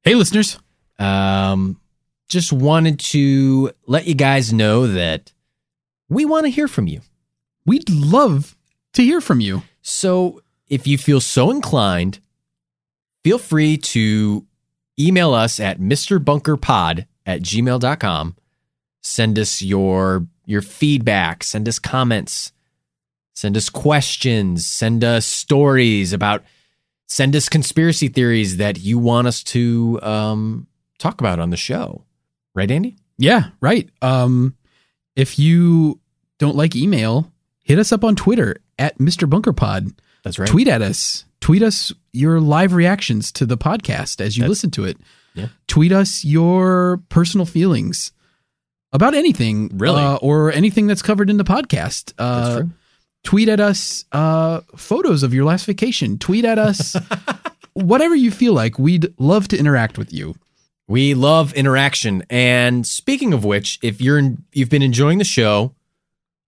Hey, 0.05 0.15
listeners. 0.15 0.57
Um, 1.01 1.81
just 2.29 2.53
wanted 2.53 3.01
to 3.01 3.73
let 3.89 4.07
you 4.07 4.15
guys 4.15 4.53
know 4.53 4.87
that 4.87 5.33
we 6.09 6.25
want 6.25 6.45
to 6.45 6.49
hear 6.49 6.69
from 6.69 6.87
you. 6.87 7.01
We'd 7.65 7.91
love 7.91 8.55
to 8.93 9.03
hear 9.03 9.21
from 9.21 9.41
you. 9.41 9.65
So 9.83 10.43
if 10.69 10.87
you 10.87 10.97
feel 10.97 11.21
so 11.21 11.51
inclined, 11.51 12.21
feel 13.25 13.39
free 13.39 13.79
to 13.79 14.47
email 14.97 15.35
us 15.35 15.59
at 15.59 15.81
mrbunkerpod 15.81 17.07
at 17.27 17.43
gmail.com. 17.43 18.37
Send 19.03 19.39
us 19.41 19.61
your 19.61 20.29
your 20.45 20.63
feedback, 20.63 21.43
send 21.43 21.69
us 21.69 21.81
comments, 21.81 22.53
send 23.35 23.57
us 23.57 23.71
questions, 23.71 24.65
send 24.65 25.03
us 25.03 25.27
stories 25.27 26.13
about 26.13 26.45
send 27.07 27.35
us 27.37 27.49
conspiracy 27.49 28.09
theories 28.09 28.57
that 28.59 28.79
you 28.81 28.99
want 28.99 29.27
us 29.27 29.43
to 29.45 29.99
um, 30.03 30.67
talk 30.99 31.21
about 31.21 31.39
on 31.39 31.51
the 31.51 31.57
show. 31.57 32.05
Right, 32.55 32.71
Andy? 32.71 32.97
Yeah, 33.19 33.51
right. 33.61 33.89
Um, 34.03 34.57
if 35.15 35.39
you 35.39 36.01
don't 36.39 36.57
like 36.57 36.75
email, 36.77 37.33
hit 37.63 37.79
us 37.79 37.93
up 37.93 38.05
on 38.05 38.17
Twitter 38.17 38.57
at 38.79 38.99
Mr. 38.99 39.29
Bunker 39.29 39.53
Pod. 39.53 39.89
That's 40.23 40.39
right. 40.39 40.49
Tweet 40.49 40.69
at 40.69 40.83
us. 40.83 41.25
Tweet 41.41 41.63
us 41.63 41.93
your 42.13 42.41
live 42.41 42.73
reactions 42.75 43.31
to 43.33 43.47
the 43.47 43.57
podcast 43.57 44.21
as 44.21 44.37
you 44.37 44.43
That's- 44.43 44.51
listen 44.51 44.71
to 44.73 44.85
it. 44.85 44.99
Yeah. 45.35 45.49
Tweet 45.69 45.93
us 45.93 46.25
your 46.25 47.03
personal 47.11 47.45
feelings 47.47 48.11
about 48.93 49.13
anything, 49.15 49.69
Really? 49.77 50.01
uh, 50.03 50.17
or 50.17 50.51
anything 50.51 50.87
that's 50.87 51.03
covered 51.03 51.29
in 51.29 51.37
the 51.37 51.45
podcast. 51.45 52.15
Uh, 52.19 52.41
That's 52.41 52.57
true. 52.61 52.71
Tweet 53.27 53.49
at 53.49 53.61
us 53.61 54.05
uh, 54.13 54.61
photos 54.77 55.23
of 55.23 55.35
your 55.35 55.45
last 55.45 55.67
vacation. 55.67 56.17
Tweet 56.17 56.45
at 56.45 56.59
us 56.59 56.97
whatever 57.75 58.15
you 58.15 58.31
feel 58.31 58.55
like. 58.55 58.79
We'd 58.79 59.13
love 59.19 59.49
to 59.49 59.59
interact 59.59 59.99
with 59.99 60.13
you. 60.13 60.37
We 60.89 61.15
love 61.15 61.53
interaction. 61.55 62.25
And 62.31 62.87
speaking 62.87 63.33
of 63.33 63.45
which, 63.45 63.81
if 63.83 64.01
you're 64.01 64.19
in, 64.19 64.45
you've 64.53 64.71
been 64.71 64.83
enjoying 64.83 65.19
the 65.19 65.25
show, 65.25 65.75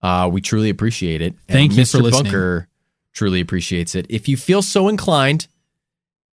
uh, 0.02 0.30
we 0.32 0.40
truly 0.40 0.70
appreciate 0.70 1.20
it. 1.20 1.34
And 1.48 1.56
Thank 1.56 1.72
you 1.72 1.82
Mr. 1.82 1.98
for 1.98 2.02
listening. 2.04 2.24
Bunker 2.32 2.68
truly 3.12 3.40
appreciates 3.40 3.96
it. 3.96 4.06
If 4.08 4.28
you 4.28 4.36
feel 4.36 4.62
so 4.62 4.86
inclined, 4.86 5.48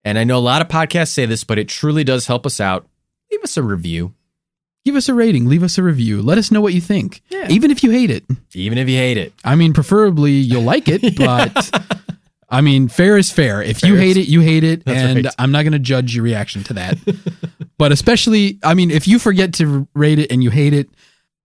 and 0.04 0.18
I 0.18 0.24
know 0.24 0.36
a 0.36 0.40
lot 0.40 0.60
of 0.60 0.68
podcasts 0.68 1.12
say 1.12 1.24
this, 1.24 1.42
but 1.44 1.58
it 1.58 1.68
truly 1.68 2.04
does 2.04 2.26
help 2.26 2.44
us 2.44 2.60
out. 2.60 2.86
Leave 3.32 3.42
us 3.42 3.56
a 3.56 3.62
review, 3.62 4.12
Give 4.84 4.96
us 4.96 5.08
a 5.08 5.14
rating. 5.14 5.48
Leave 5.48 5.62
us 5.62 5.78
a 5.78 5.82
review. 5.82 6.20
Let 6.20 6.36
us 6.36 6.50
know 6.50 6.60
what 6.60 6.74
you 6.74 6.80
think. 6.80 7.22
Yeah. 7.30 7.48
Even 7.48 7.70
if 7.70 7.82
you 7.82 7.90
hate 7.90 8.10
it. 8.10 8.24
even 8.54 8.76
if 8.76 8.88
you 8.88 8.98
hate 8.98 9.16
it. 9.16 9.32
I 9.42 9.54
mean, 9.54 9.72
preferably 9.72 10.32
you'll 10.32 10.62
like 10.62 10.88
it, 10.88 11.16
but 11.16 11.70
I 12.50 12.60
mean, 12.60 12.88
fair 12.88 13.16
is 13.16 13.30
fair. 13.30 13.62
If 13.62 13.82
you 13.82 13.96
hate 13.96 14.16
is- 14.16 14.28
it, 14.28 14.30
you 14.30 14.40
hate 14.40 14.62
it, 14.62 14.82
and 14.86 15.24
right. 15.24 15.34
I'm 15.38 15.52
not 15.52 15.62
going 15.62 15.72
to 15.72 15.78
judge 15.78 16.14
your 16.14 16.22
reaction 16.22 16.62
to 16.64 16.74
that. 16.74 16.98
but 17.78 17.92
especially, 17.92 18.58
I 18.62 18.74
mean, 18.74 18.90
if 18.90 19.08
you 19.08 19.18
forget 19.18 19.54
to 19.54 19.88
rate 19.94 20.18
it 20.18 20.30
and 20.30 20.44
you 20.44 20.50
hate 20.50 20.74
it, 20.74 20.90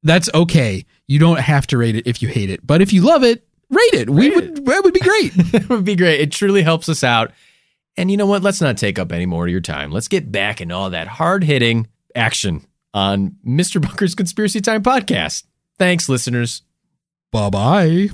that's 0.03 0.29
okay. 0.33 0.85
You 1.07 1.19
don't 1.19 1.39
have 1.39 1.65
to 1.67 1.77
rate 1.77 1.95
it 1.95 2.07
if 2.07 2.21
you 2.21 2.27
hate 2.27 2.49
it. 2.49 2.65
But 2.65 2.81
if 2.81 2.91
you 2.93 3.01
love 3.01 3.23
it, 3.23 3.47
rate 3.69 3.93
it. 3.93 4.09
we 4.09 4.29
Rate 4.29 4.35
would 4.35 4.65
that 4.65 4.83
would 4.83 4.93
be 4.93 4.99
great. 4.99 5.31
It 5.53 5.69
would 5.69 5.85
be 5.85 5.95
great. 5.95 6.19
It 6.21 6.31
truly 6.31 6.61
helps 6.61 6.89
us 6.89 7.03
out. 7.03 7.31
And 7.97 8.11
you 8.11 8.17
know 8.17 8.25
what? 8.25 8.43
Let's 8.43 8.61
not 8.61 8.77
take 8.77 8.99
up 8.99 9.11
any 9.11 9.25
more 9.25 9.45
of 9.45 9.51
your 9.51 9.61
time. 9.61 9.91
Let's 9.91 10.07
get 10.07 10.31
back 10.31 10.61
in 10.61 10.71
all 10.71 10.89
that 10.91 11.07
hard 11.07 11.43
hitting 11.43 11.87
action 12.15 12.65
on 12.93 13.35
Mr. 13.45 13.81
Bunker's 13.81 14.15
Conspiracy 14.15 14.61
Time 14.61 14.83
podcast. 14.83 15.43
Thanks, 15.77 16.09
listeners. 16.09 16.63
bye 17.31 17.49
bye. 17.49 18.09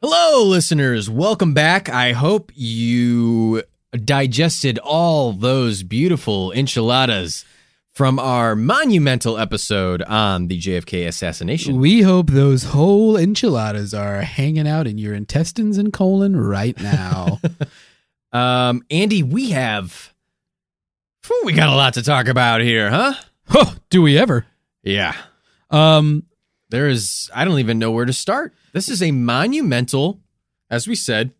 Hello, 0.00 0.44
listeners. 0.44 1.08
Welcome 1.08 1.54
back. 1.54 1.88
I 1.88 2.12
hope 2.12 2.50
you 2.54 3.62
digested 3.92 4.78
all 4.80 5.32
those 5.32 5.82
beautiful 5.84 6.50
enchiladas 6.52 7.44
from 7.92 8.18
our 8.18 8.56
monumental 8.56 9.38
episode 9.38 10.02
on 10.02 10.48
the 10.48 10.58
JFK 10.58 11.06
assassination. 11.06 11.78
We 11.78 12.02
hope 12.02 12.30
those 12.30 12.64
whole 12.64 13.16
enchiladas 13.16 13.94
are 13.94 14.22
hanging 14.22 14.66
out 14.66 14.86
in 14.86 14.98
your 14.98 15.14
intestines 15.14 15.78
and 15.78 15.92
colon 15.92 16.36
right 16.36 16.78
now. 16.80 17.40
Um, 18.34 18.82
Andy, 18.90 19.22
we 19.22 19.50
have. 19.50 20.11
Whew, 21.26 21.42
we 21.44 21.52
got 21.52 21.68
a 21.68 21.74
lot 21.76 21.94
to 21.94 22.02
talk 22.02 22.28
about 22.28 22.60
here, 22.60 22.90
huh? 22.90 23.14
huh, 23.48 23.74
do 23.90 24.02
we 24.02 24.18
ever? 24.18 24.46
Yeah. 24.82 25.14
Um, 25.70 26.24
There 26.70 26.88
is, 26.88 27.30
I 27.34 27.44
don't 27.44 27.58
even 27.60 27.78
know 27.78 27.90
where 27.90 28.04
to 28.04 28.12
start. 28.12 28.54
This 28.72 28.88
is 28.88 29.02
a 29.02 29.12
monumental, 29.12 30.20
as 30.70 30.88
we 30.88 30.94
said, 30.94 31.32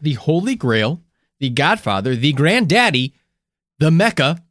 the 0.00 0.14
Holy 0.14 0.54
Grail, 0.54 1.02
the 1.38 1.50
Godfather, 1.50 2.16
the 2.16 2.32
Granddaddy, 2.32 3.14
the 3.78 3.90
Mecca, 3.90 4.42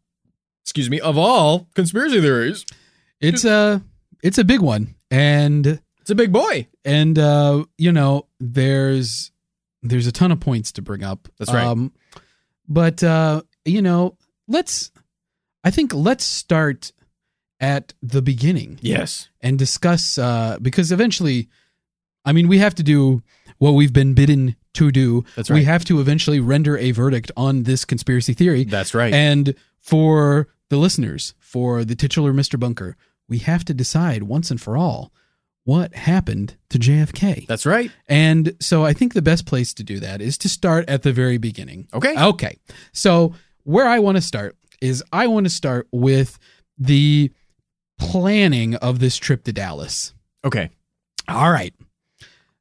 excuse 0.64 0.90
me, 0.90 0.99
of 0.99 1.18
all 1.18 1.68
conspiracy 1.76 2.22
theories. 2.22 2.65
it's 3.19 3.44
a 3.45 3.82
it's 4.24 4.38
a 4.38 4.44
big 4.44 4.61
one, 4.61 4.95
and 5.11 5.80
It's 6.02 6.10
a 6.10 6.15
big 6.15 6.32
boy. 6.32 6.68
and 6.86 7.18
uh, 7.19 7.65
you 7.78 7.91
know, 7.91 8.28
there's 8.40 9.32
there's 9.84 10.07
a 10.07 10.11
ton 10.11 10.32
of 10.32 10.40
points 10.40 10.72
to 10.74 10.82
bring 10.82 11.03
up. 11.03 11.28
That's 11.38 11.52
right. 11.53 11.65
Um, 11.65 11.91
but 12.68 13.03
uh, 13.03 13.41
you 13.65 13.82
know, 13.82 14.18
let's. 14.48 14.91
I 15.64 15.72
think 15.72 15.94
let's 15.94 16.24
start 16.24 16.91
at 17.60 17.94
the 18.02 18.22
beginning 18.22 18.78
Yes. 18.82 19.30
and 19.41 19.57
discuss 19.57 20.18
uh, 20.18 20.57
because 20.61 20.91
eventually, 20.91 21.49
I 22.24 22.32
mean, 22.32 22.48
we 22.48 22.60
have 22.60 22.76
to 22.76 22.84
do 22.84 23.24
what 23.57 23.72
we've 23.72 23.91
been 23.94 24.14
bidden 24.14 24.56
to 24.76 24.91
do. 24.91 25.26
That's 25.36 25.49
right. 25.49 25.57
We 25.57 25.64
have 25.64 25.84
to 25.86 25.99
eventually 25.99 26.40
render 26.40 26.78
a 26.78 26.91
verdict 26.91 27.32
on 27.36 27.64
this 27.64 27.84
conspiracy 27.84 28.34
theory. 28.34 28.64
That's 28.64 28.94
right. 28.94 29.14
And 29.14 29.56
for 29.80 30.48
the 30.69 30.78
listeners, 30.78 31.34
for 31.40 31.84
the 31.84 31.95
titular 31.95 32.32
Mr. 32.34 32.60
Bunker, 32.60 32.95
we 33.28 33.40
have 33.40 33.65
to 33.65 33.74
decide 33.74 34.24
once 34.24 34.52
and 34.52 34.61
for 34.61 34.78
all 34.78 35.11
what 35.64 35.94
happened 35.95 36.56
to 36.69 36.78
JFK. 36.80 37.45
That's 37.48 37.65
right. 37.65 37.91
And 38.07 38.56
so 38.61 38.86
I 38.86 38.94
think 38.94 39.14
the 39.14 39.22
best 39.22 39.45
place 39.45 39.74
to 39.74 39.84
do 39.84 39.99
that 39.99 40.22
is 40.22 40.38
to 40.40 40.48
start 40.49 40.88
at 40.88 41.03
the 41.03 41.11
very 41.11 41.38
beginning. 41.38 41.88
Okay. 41.94 42.15
Okay. 42.18 42.57
So 42.94 43.34
where 43.68 43.88
I 43.88 43.99
want 43.99 44.15
to 44.18 44.22
start 44.22 44.56
is 44.81 45.03
I 45.11 45.27
want 45.27 45.45
to 45.45 45.49
start 45.49 45.88
with 45.91 46.39
the 46.77 47.31
planning 47.99 48.76
of 48.76 48.99
this 48.99 49.18
trip 49.18 49.44
to 49.44 49.53
Dallas. 49.53 50.14
Okay. 50.45 50.69
All 51.27 51.52
right. 51.52 51.73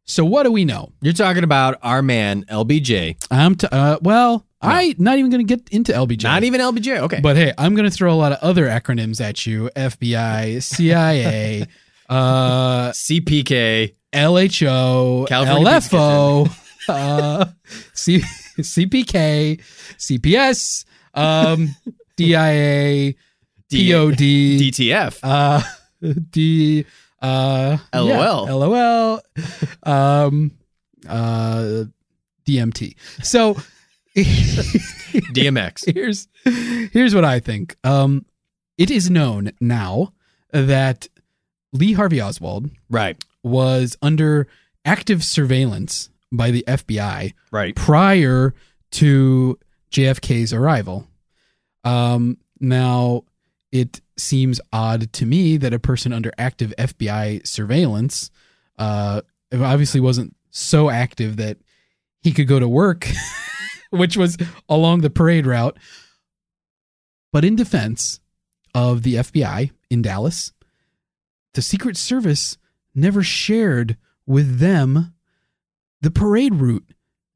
So 0.05 0.25
what 0.25 0.43
do 0.43 0.53
we 0.53 0.65
know? 0.65 0.93
You're 1.01 1.13
talking 1.13 1.45
about 1.45 1.79
our 1.83 2.03
man, 2.03 2.45
LBJ. 2.45 3.17
I'm 3.31 3.55
t- 3.55 3.69
uh, 3.71 3.99
well, 4.03 4.47
I 4.61 4.95
not 4.99 5.19
even 5.19 5.31
going 5.31 5.47
to 5.47 5.57
get 5.57 5.69
into 5.71 5.93
LBJ. 5.93 6.25
Not 6.25 6.43
even 6.43 6.61
LBJ. 6.61 6.99
Okay. 7.03 7.21
But 7.21 7.37
hey, 7.37 7.53
I'm 7.57 7.75
going 7.75 7.89
to 7.89 7.97
throw 7.97 8.13
a 8.13 8.17
lot 8.17 8.33
of 8.33 8.39
other 8.41 8.67
acronyms 8.67 9.21
at 9.21 9.47
you: 9.47 9.71
FBI, 9.77 10.63
CIA, 10.63 11.67
uh, 12.09 12.91
CPK. 12.91 13.95
LHO, 14.13 15.29
California 15.29 15.69
LFO, 15.69 16.51
uh, 16.89 17.45
C- 17.93 18.21
CPK, 18.59 19.61
CPS, 19.99 20.86
um, 21.17 21.75
DIA, 22.17 23.15
D- 23.69 23.93
POD, 23.93 24.17
DTF. 24.19 25.19
uh, 25.23 25.61
D, 26.31 26.85
uh, 27.23 27.79
yeah, 27.95 28.01
LOL. 28.01 28.47
LOL, 28.59 29.21
um, 29.83 30.53
uh, 31.09 31.85
DMT. 32.47 32.95
So 33.25 33.55
DMX. 34.17 35.93
here's 35.95 36.29
here's 36.93 37.15
what 37.15 37.25
I 37.25 37.41
think. 37.41 37.77
Um, 37.85 38.25
it 38.79 38.91
is 38.91 39.11
known 39.11 39.53
now 39.61 40.13
that 40.53 41.09
Lee 41.73 41.93
Harvey 41.95 42.21
Oswald 42.21 42.71
Right. 42.91 43.23
was 43.43 43.97
under 44.03 44.47
active 44.85 45.25
surveillance 45.25 46.11
by 46.33 46.51
the 46.51 46.65
FBI 46.67 47.33
Right. 47.51 47.75
prior 47.75 48.55
to 48.93 49.59
JFK's 49.91 50.53
arrival. 50.53 51.07
Um, 51.85 52.39
now, 52.61 53.23
it 53.73 54.01
seems 54.17 54.61
odd 54.73 55.13
to 55.15 55.27
me 55.27 55.57
that 55.59 55.75
a 55.75 55.79
person 55.79 56.13
under 56.13 56.33
active 56.39 56.73
FBI 56.79 57.47
surveillance 57.47 58.31
uh, 58.79 59.21
obviously 59.53 60.01
wasn't 60.01 60.35
so 60.51 60.89
active 60.91 61.37
that 61.37 61.59
he 62.23 62.33
could 62.33 62.49
go 62.49 62.59
to 62.59 62.69
work, 62.69 63.07
which 63.91 64.17
was 64.17 64.37
along 64.69 65.01
the 65.03 65.11
parade 65.11 65.47
route. 65.47 65.77
But 67.33 67.45
in 67.45 67.57
defense 67.57 68.21
of 68.75 69.03
the 69.03 69.15
FBI 69.15 69.71
in 69.91 70.03
Dallas, 70.03 70.53
the 71.55 71.63
Secret 71.63 71.97
Service 71.97 72.57
never 72.95 73.23
shared 73.23 73.97
with 74.27 74.59
them 74.59 75.13
the 76.01 76.11
parade 76.11 76.55
route 76.55 76.85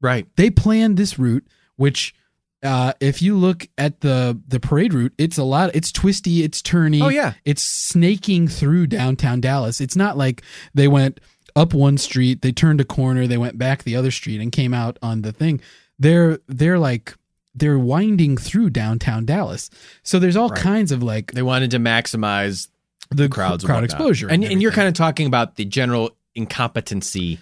Right. 0.01 0.27
they 0.35 0.49
planned 0.49 0.97
this 0.97 1.19
route 1.19 1.45
which 1.75 2.13
uh, 2.63 2.93
if 2.99 3.21
you 3.21 3.35
look 3.37 3.67
at 3.77 4.01
the 4.01 4.39
the 4.47 4.59
parade 4.59 4.93
route 4.93 5.13
it's 5.17 5.37
a 5.37 5.43
lot 5.43 5.71
it's 5.75 5.91
twisty 5.91 6.43
it's 6.43 6.61
turny. 6.61 7.01
Oh, 7.01 7.09
yeah. 7.09 7.33
it's 7.45 7.61
snaking 7.63 8.47
through 8.47 8.87
downtown 8.87 9.41
dallas. 9.41 9.81
It's 9.81 9.95
not 9.95 10.17
like 10.17 10.43
they 10.73 10.87
went 10.87 11.19
up 11.55 11.73
one 11.73 11.97
street 11.97 12.41
they 12.41 12.51
turned 12.51 12.79
a 12.79 12.85
corner 12.85 13.27
they 13.27 13.37
went 13.37 13.57
back 13.57 13.83
the 13.83 13.95
other 13.95 14.09
street 14.11 14.39
and 14.39 14.51
came 14.51 14.73
out 14.73 14.97
on 15.01 15.21
the 15.23 15.31
thing. 15.31 15.59
They're 15.99 16.39
they're 16.47 16.79
like 16.79 17.15
they're 17.53 17.79
winding 17.79 18.37
through 18.37 18.69
downtown 18.69 19.25
dallas. 19.25 19.69
So 20.03 20.19
there's 20.19 20.37
all 20.37 20.49
Right. 20.49 20.59
kinds 20.61 20.91
of 20.91 21.03
like 21.03 21.33
They 21.33 21.41
wanted 21.41 21.71
to 21.71 21.79
maximize 21.79 22.69
the 23.09 23.27
crowds, 23.27 23.65
crowd 23.65 23.83
exposure 23.83 24.29
and, 24.29 24.43
and, 24.43 24.61
you're 24.61 24.71
kind 24.71 24.87
of 24.87 24.93
talking 24.93 25.27
about 25.27 25.57
the 25.57 25.65
general 25.65 26.15
incompetency 26.33 27.39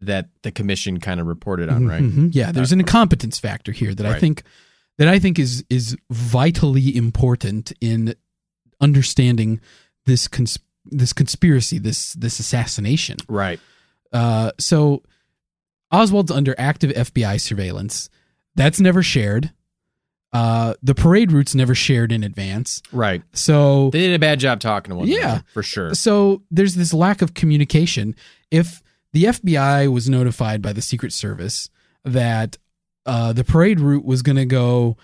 that 0.00 0.28
the 0.42 0.50
commission 0.52 1.00
kind 1.00 1.20
of 1.20 1.26
reported 1.26 1.68
on, 1.68 1.86
right? 1.86 2.02
Mhm. 2.02 2.30
Yeah, 2.34 2.52
there's 2.52 2.72
an 2.72 2.80
incompetence 2.80 3.38
factor 3.38 3.72
here 3.72 3.94
that 3.94 4.06
I 4.06 4.18
think 4.18 4.42
that 4.98 5.08
I 5.08 5.18
think 5.18 5.38
is 5.38 5.64
is 5.70 5.96
vitally 6.10 6.94
important 6.96 7.72
in 7.80 8.14
understanding 8.80 9.60
this 10.04 10.28
cons- 10.28 10.58
this 10.84 11.12
conspiracy, 11.12 11.78
this 11.78 12.12
this 12.14 12.38
assassination. 12.38 13.16
Right. 13.28 13.58
Uh, 14.12 14.52
so 14.58 15.02
Oswald's 15.92 16.30
under 16.30 16.54
active 16.58 16.90
FBI 16.92 17.40
surveillance. 17.40 18.08
That's 18.54 18.80
never 18.80 19.02
shared. 19.02 19.52
uh, 20.32 20.74
the 20.82 20.94
parade 20.94 21.32
routes 21.32 21.54
never 21.54 21.74
shared 21.74 22.12
in 22.12 22.22
advance. 22.22 22.82
Right. 22.92 23.22
So 23.32 23.88
They 23.90 24.00
did 24.00 24.14
a 24.14 24.18
bad 24.18 24.38
job 24.38 24.60
talking 24.60 24.90
to 24.90 24.96
one 24.96 25.08
Yeah. 25.08 25.18
another, 25.22 25.44
for 25.54 25.62
sure. 25.62 25.94
so 25.94 26.42
there's 26.50 26.74
this 26.74 26.92
lack 26.92 27.22
of 27.22 27.32
communication. 27.32 28.14
If 28.50 28.82
the 29.16 29.24
FBI 29.24 29.90
was 29.90 30.10
notified 30.10 30.60
by 30.60 30.74
the 30.74 30.82
Secret 30.82 31.10
Service 31.10 31.70
that 32.04 32.58
uh, 33.06 33.32
the 33.32 33.44
parade 33.44 33.80
route 33.80 34.04
was 34.04 34.20
going 34.20 34.36
to 34.36 34.44
go, 34.44 34.98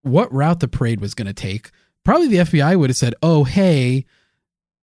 what 0.00 0.32
route 0.32 0.60
the 0.60 0.68
parade 0.68 1.02
was 1.02 1.12
going 1.12 1.26
to 1.26 1.34
take, 1.34 1.70
probably 2.02 2.28
the 2.28 2.38
FBI 2.38 2.78
would 2.78 2.88
have 2.88 2.96
said, 2.96 3.14
"Oh, 3.22 3.44
hey." 3.44 4.06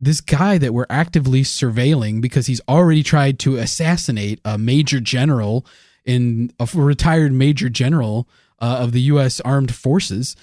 This 0.00 0.20
guy 0.20 0.58
that 0.58 0.72
we're 0.72 0.86
actively 0.88 1.42
surveilling 1.42 2.20
because 2.20 2.46
he's 2.46 2.60
already 2.68 3.02
tried 3.02 3.40
to 3.40 3.56
assassinate 3.56 4.40
a 4.44 4.56
major 4.56 5.00
general 5.00 5.66
in 6.04 6.52
a 6.60 6.68
retired 6.72 7.32
major 7.32 7.68
general 7.68 8.28
uh, 8.60 8.78
of 8.80 8.92
the 8.92 9.00
U.S. 9.00 9.40
Armed 9.40 9.74
Forces. 9.74 10.36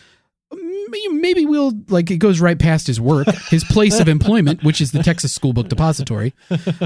Maybe- 0.89 1.45
we'll 1.45 1.73
like 1.89 2.09
it 2.11 2.17
goes 2.17 2.39
right 2.39 2.57
past 2.57 2.87
his 2.87 2.99
work, 2.99 3.27
his 3.49 3.63
place 3.63 3.99
of 3.99 4.07
employment, 4.07 4.63
which 4.63 4.81
is 4.81 4.91
the 4.91 5.03
Texas 5.03 5.33
School 5.33 5.53
Book 5.53 5.69
Depository. 5.69 6.33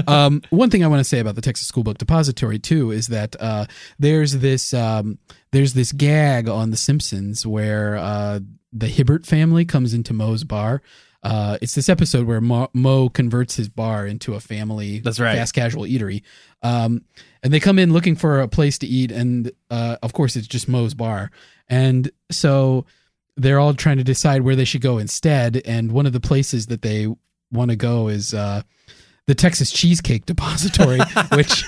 Um, 0.06 0.42
one 0.50 0.70
thing 0.70 0.84
I 0.84 0.86
want 0.88 1.00
to 1.00 1.04
say 1.04 1.18
about 1.18 1.34
the 1.34 1.40
Texas 1.40 1.66
School 1.66 1.82
Book 1.82 1.98
Depository 1.98 2.58
too 2.58 2.90
is 2.90 3.08
that 3.08 3.36
uh, 3.40 3.66
there's 3.98 4.38
this 4.38 4.74
um, 4.74 5.18
there's 5.52 5.74
this 5.74 5.92
gag 5.92 6.48
on 6.48 6.70
The 6.70 6.76
Simpsons 6.76 7.46
where 7.46 7.96
uh, 7.96 8.40
the 8.72 8.86
Hibbert 8.86 9.26
family 9.26 9.64
comes 9.64 9.94
into 9.94 10.12
Moe's 10.12 10.44
bar. 10.44 10.82
Uh, 11.22 11.58
it's 11.60 11.74
this 11.74 11.88
episode 11.90 12.26
where 12.26 12.40
Mo, 12.40 12.70
Mo 12.72 13.08
converts 13.10 13.56
his 13.56 13.68
bar 13.68 14.06
into 14.06 14.34
a 14.34 14.40
family 14.40 15.00
That's 15.00 15.20
right. 15.20 15.36
fast 15.36 15.54
casual 15.54 15.84
eatery. 15.84 16.22
Um, 16.62 17.04
and 17.42 17.52
they 17.52 17.60
come 17.60 17.78
in 17.78 17.92
looking 17.92 18.16
for 18.16 18.40
a 18.40 18.48
place 18.48 18.78
to 18.78 18.86
eat, 18.86 19.12
and 19.12 19.52
uh, 19.70 19.96
of 20.02 20.12
course 20.14 20.34
it's 20.36 20.46
just 20.48 20.66
Moe's 20.68 20.94
bar. 20.94 21.30
And 21.68 22.10
so 22.30 22.86
they're 23.42 23.58
all 23.60 23.74
trying 23.74 23.96
to 23.98 24.04
decide 24.04 24.42
where 24.42 24.56
they 24.56 24.64
should 24.64 24.80
go 24.82 24.98
instead. 24.98 25.60
And 25.64 25.92
one 25.92 26.06
of 26.06 26.12
the 26.12 26.20
places 26.20 26.66
that 26.66 26.82
they 26.82 27.06
want 27.52 27.70
to 27.70 27.76
go 27.76 28.08
is 28.08 28.34
uh, 28.34 28.62
the 29.26 29.34
Texas 29.34 29.70
Cheesecake 29.70 30.26
Depository, 30.26 30.98
which 31.34 31.64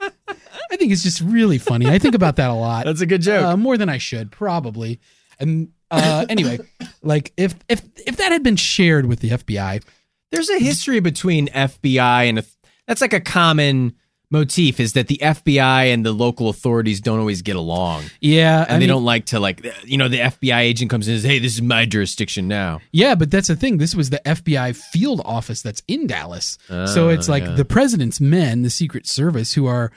I 0.00 0.76
think 0.76 0.92
is 0.92 1.02
just 1.02 1.20
really 1.20 1.58
funny. 1.58 1.88
I 1.88 1.98
think 1.98 2.14
about 2.14 2.36
that 2.36 2.50
a 2.50 2.54
lot, 2.54 2.84
That's 2.86 3.00
a 3.00 3.06
good 3.06 3.22
joke. 3.22 3.44
uh, 3.44 3.56
more 3.56 3.76
than 3.76 3.88
I 3.88 3.98
should 3.98 4.30
probably. 4.30 5.00
And 5.40 5.70
uh, 5.90 6.26
anyway, 6.28 6.58
like 7.02 7.32
if 7.36 7.54
if 7.68 7.82
if 8.06 8.16
that 8.18 8.32
had 8.32 8.42
been 8.42 8.56
shared 8.56 9.06
with 9.06 9.20
the 9.20 9.30
FBI, 9.30 9.82
There's 10.30 10.50
a 10.50 10.58
history 10.58 11.00
between 11.00 11.48
FBI 11.48 12.28
and 12.28 12.40
a, 12.40 12.44
that's 12.86 13.00
like 13.00 13.12
a 13.14 13.20
common 13.20 13.94
motif 14.30 14.78
is 14.80 14.92
that 14.92 15.06
the 15.08 15.18
FBI 15.22 15.92
and 15.92 16.04
the 16.04 16.12
local 16.12 16.48
authorities 16.48 17.00
don't 17.00 17.18
always 17.18 17.42
get 17.42 17.56
along. 17.56 18.04
yeah, 18.20 18.62
And 18.62 18.70
I 18.70 18.74
they 18.74 18.78
mean- 18.80 18.88
don't 18.88 19.04
like 19.04 19.26
to 19.26 19.40
like 19.40 19.66
you 19.84 19.96
know 19.96 20.08
the 20.08 20.18
FBI 20.20 20.58
agent 20.60 20.90
comes 20.90 21.08
in 21.08 21.14
and 21.14 21.22
says, 21.22 21.30
"Hey, 21.30 21.38
this 21.38 21.54
is 21.54 21.62
my 21.62 21.86
jurisdiction 21.86 22.48
now." 22.48 22.80
Yeah, 22.92 23.14
but 23.14 23.30
that's 23.30 23.48
the 23.48 23.56
thing. 23.56 23.78
This 23.78 23.94
was 23.94 24.10
the 24.10 24.20
FBI 24.26 24.74
field 24.76 25.22
office 25.24 25.62
that's 25.62 25.82
in 25.88 26.06
Dallas. 26.06 26.58
so 26.68 27.06
Ah, 27.08 27.10
it's 27.10 27.28
like 27.28 27.44
yeah. 27.44 27.52
the 27.52 27.64
president's 27.64 28.20
men, 28.20 28.62
the 28.62 28.70
Secret 28.70 29.06
Service, 29.06 29.54
who 29.54 29.66
are 29.66 29.90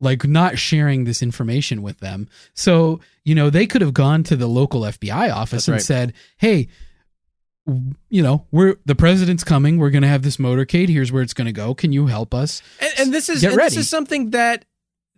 like 0.00 0.26
not 0.26 0.58
sharing 0.58 1.04
this 1.04 1.22
information 1.22 1.80
with 1.80 2.00
them. 2.00 2.28
So, 2.52 3.00
you 3.24 3.34
know, 3.34 3.48
they 3.48 3.66
could 3.66 3.80
have 3.80 3.94
gone 3.94 4.24
to 4.24 4.36
the 4.36 4.46
local 4.46 4.82
FBI 4.82 5.30
office 5.34 5.64
That's 5.64 5.68
and 5.68 5.74
right. 5.76 5.82
said, 5.82 6.12
hey, 6.36 6.68
you 8.08 8.22
know, 8.22 8.46
we're 8.52 8.76
the 8.84 8.94
president's 8.94 9.42
coming. 9.44 9.78
We're 9.78 9.90
going 9.90 10.02
to 10.02 10.08
have 10.08 10.22
this 10.22 10.36
motorcade. 10.36 10.88
Here's 10.88 11.10
where 11.10 11.22
it's 11.22 11.34
going 11.34 11.46
to 11.46 11.52
go. 11.52 11.74
Can 11.74 11.92
you 11.92 12.06
help 12.06 12.32
us? 12.34 12.62
And, 12.80 12.92
and 12.98 13.14
this 13.14 13.28
is 13.28 13.42
and 13.44 13.56
this 13.56 13.76
is 13.76 13.90
something 13.90 14.30
that 14.30 14.64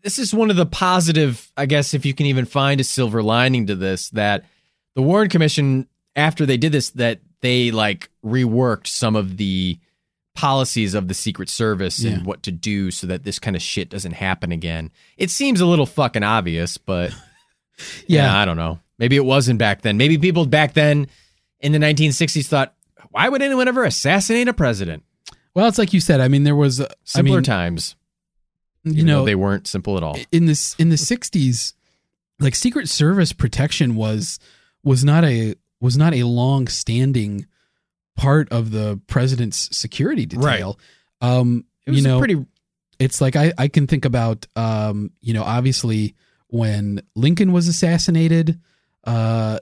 this 0.03 0.19
is 0.19 0.33
one 0.33 0.51
of 0.51 0.57
the 0.57 0.67
positive, 0.67 1.51
I 1.57 1.67
guess, 1.67 1.93
if 1.93 2.07
you 2.07 2.15
can 2.15 2.27
even 2.27 2.45
find 2.45 2.81
a 2.81 2.85
silver 2.85 3.23
lining 3.23 3.67
to 3.67 3.75
this, 3.75 4.11
that 4.11 4.45
the 4.95 5.03
Warren 5.03 5.29
Commission, 5.29 5.89
after 6.17 6.47
they 6.47 6.57
did 6.57 6.73
this, 6.73 6.91
that 6.91 7.21
they 7.41 7.71
like 7.71 8.09
reworked 8.25 8.87
some 8.87 9.15
of 9.17 9.37
the 9.37 9.79
policies 10.35 10.95
of 10.95 11.09
the 11.09 11.15
Secret 11.15 11.49
Service 11.49 12.01
Yeah. 12.01 12.13
and 12.13 12.25
what 12.27 12.45
to 12.45 12.53
do 12.53 12.91
so 12.93 13.09
that 13.09 13.25
this 13.25 13.39
kind 13.41 13.57
of 13.57 13.63
shit 13.63 13.91
doesn't 13.91 14.13
happen 14.13 14.53
again. 14.53 14.91
It 15.17 15.31
seems 15.31 15.61
a 15.61 15.67
little 15.67 15.87
fucking 15.87 16.23
obvious, 16.23 16.79
but 16.79 17.11
yeah, 18.07 18.25
Yeah. 18.25 18.39
I 18.39 18.45
don't 18.45 18.57
know. 18.57 18.79
Maybe 18.99 19.17
it 19.17 19.25
wasn't 19.25 19.59
back 19.59 19.83
then. 19.83 19.97
Maybe 19.97 20.17
people 20.17 20.47
back 20.47 20.75
then 20.75 21.09
in 21.61 21.73
the 21.73 21.79
1960s 21.79 22.47
thought, 22.47 22.75
why 23.11 23.29
would 23.29 23.43
anyone 23.43 23.69
ever 23.69 23.85
assassinate 23.85 24.49
a 24.49 24.53
president? 24.53 25.05
Well, 25.55 25.67
it's 25.69 25.79
like 25.79 25.93
you 25.93 26.01
said. 26.01 26.21
I 26.21 26.29
mean, 26.29 26.45
there 26.45 26.55
was, 26.57 26.81
uh, 26.81 26.85
I 26.91 26.95
Simpler 27.05 27.37
mean, 27.39 27.43
times. 27.45 27.97
you 28.85 29.05
know, 29.05 29.25
they 29.25 29.35
weren't 29.35 29.67
simple 29.67 29.97
at 29.97 30.03
all. 30.03 30.17
in 30.31 30.47
this 30.47 30.75
in 30.79 30.89
the 30.91 30.97
60s 30.97 31.73
like 32.41 32.55
secret 32.55 32.89
service 32.89 33.33
protection 33.33 33.97
was 33.97 34.39
was 34.85 35.05
not 35.05 35.25
a 35.25 35.55
was 35.81 35.97
not 35.97 36.15
a 36.15 36.23
long 36.25 36.69
standing 36.69 37.47
part 38.17 38.49
of 38.53 38.71
the 38.71 39.01
president's 39.09 39.77
security 39.77 40.25
detail 40.27 40.79
um 41.21 41.65
It 41.87 41.91
was 41.91 42.01
you 42.01 42.07
know 42.09 42.19
pretty 42.19 42.45
it's 43.01 43.21
like 43.21 43.35
I, 43.37 43.53
I 43.59 43.69
can 43.69 43.87
think 43.89 44.05
about 44.05 44.47
um 44.57 45.11
you 45.21 45.35
know 45.35 45.43
obviously 45.43 46.15
when 46.49 47.01
lincoln 47.17 47.53
was 47.53 47.67
assassinated 47.69 48.61
uh 49.05 49.59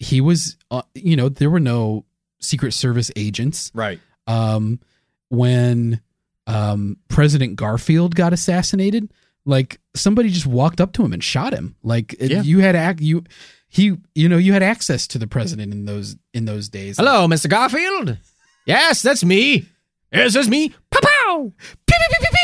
he 0.00 0.20
was 0.20 0.56
uh, 0.72 0.82
you 0.94 1.14
know 1.14 1.28
there 1.28 1.50
were 1.50 1.60
no 1.60 2.04
secret 2.40 2.72
service 2.72 3.10
agents 3.14 3.70
right. 3.74 4.00
um, 4.26 4.80
when 5.28 6.00
um, 6.46 6.96
President 7.08 7.54
Garfield 7.56 8.14
got 8.16 8.32
assassinated, 8.32 9.12
like 9.44 9.78
somebody 9.94 10.30
just 10.30 10.46
walked 10.46 10.80
up 10.80 10.92
to 10.94 11.04
him 11.04 11.12
and 11.12 11.22
shot 11.22 11.52
him. 11.52 11.76
Like 11.82 12.16
Yeah. 12.18 12.42
you 12.42 12.58
had 12.60 12.74
ac- 12.74 13.04
you 13.04 13.24
he 13.68 13.96
you 14.14 14.28
know 14.28 14.38
you 14.38 14.52
had 14.52 14.62
access 14.62 15.06
to 15.08 15.18
the 15.18 15.26
president 15.28 15.72
in 15.72 15.84
those 15.84 16.16
in 16.34 16.46
those 16.46 16.68
days. 16.68 16.96
Hello, 16.96 17.28
Mr. 17.28 17.48
Garfield. 17.48 18.18
Yes, 18.66 19.02
that's 19.02 19.22
me. 19.22 19.66
Yes, 20.12 20.34
that's 20.34 20.48
me. 20.48 20.70
Pow 20.90 21.00
pow. 21.00 21.52
Pew 21.86 21.96
pew 21.98 22.18
pew 22.18 22.28
pew 22.32 22.38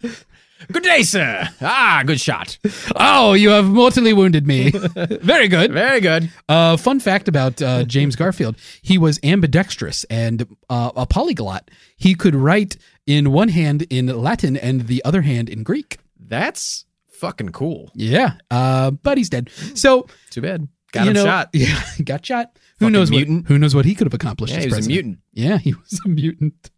pew. 0.00 0.10
good 0.72 0.82
day, 0.82 1.02
sir. 1.02 1.48
Ah, 1.60 2.02
good 2.06 2.20
shot. 2.20 2.58
Oh, 2.96 3.32
you 3.34 3.50
have 3.50 3.66
mortally 3.66 4.12
wounded 4.12 4.46
me. 4.46 4.70
Very 5.20 5.48
good. 5.48 5.72
Very 5.72 6.00
good. 6.00 6.30
Uh, 6.48 6.76
fun 6.76 7.00
fact 7.00 7.28
about 7.28 7.60
uh, 7.62 7.84
James 7.84 8.16
Garfield: 8.16 8.56
he 8.82 8.98
was 8.98 9.18
ambidextrous 9.22 10.04
and 10.04 10.46
uh, 10.70 10.90
a 10.96 11.06
polyglot. 11.06 11.70
He 11.96 12.14
could 12.14 12.34
write 12.34 12.76
in 13.06 13.32
one 13.32 13.48
hand 13.48 13.82
in 13.90 14.06
Latin 14.06 14.56
and 14.56 14.86
the 14.86 15.04
other 15.04 15.22
hand 15.22 15.48
in 15.48 15.62
Greek. 15.62 15.98
That's 16.18 16.84
fucking 17.12 17.50
cool. 17.50 17.90
Yeah, 17.94 18.34
uh, 18.50 18.90
but 18.90 19.18
he's 19.18 19.30
dead. 19.30 19.50
So 19.74 20.06
Too 20.30 20.40
bad. 20.42 20.68
Got 20.92 21.04
you 21.04 21.10
him 21.10 21.14
know, 21.14 21.24
shot. 21.24 21.50
Yeah, 21.54 21.80
got 22.04 22.24
shot. 22.24 22.56
Who 22.78 22.86
Fucking 22.86 22.92
knows 22.92 23.10
mutant. 23.10 23.42
what? 23.44 23.48
Who 23.48 23.58
knows 23.58 23.74
what 23.74 23.84
he 23.84 23.94
could 23.94 24.06
have 24.06 24.14
accomplished? 24.14 24.52
Yeah, 24.52 24.58
as 24.58 24.64
he 24.64 24.68
was 24.68 24.72
a 24.72 24.76
president. 24.76 24.94
mutant. 25.06 25.18
Yeah, 25.32 25.58
he 25.58 25.74
was 25.74 26.00
a 26.04 26.08
mutant. 26.08 26.70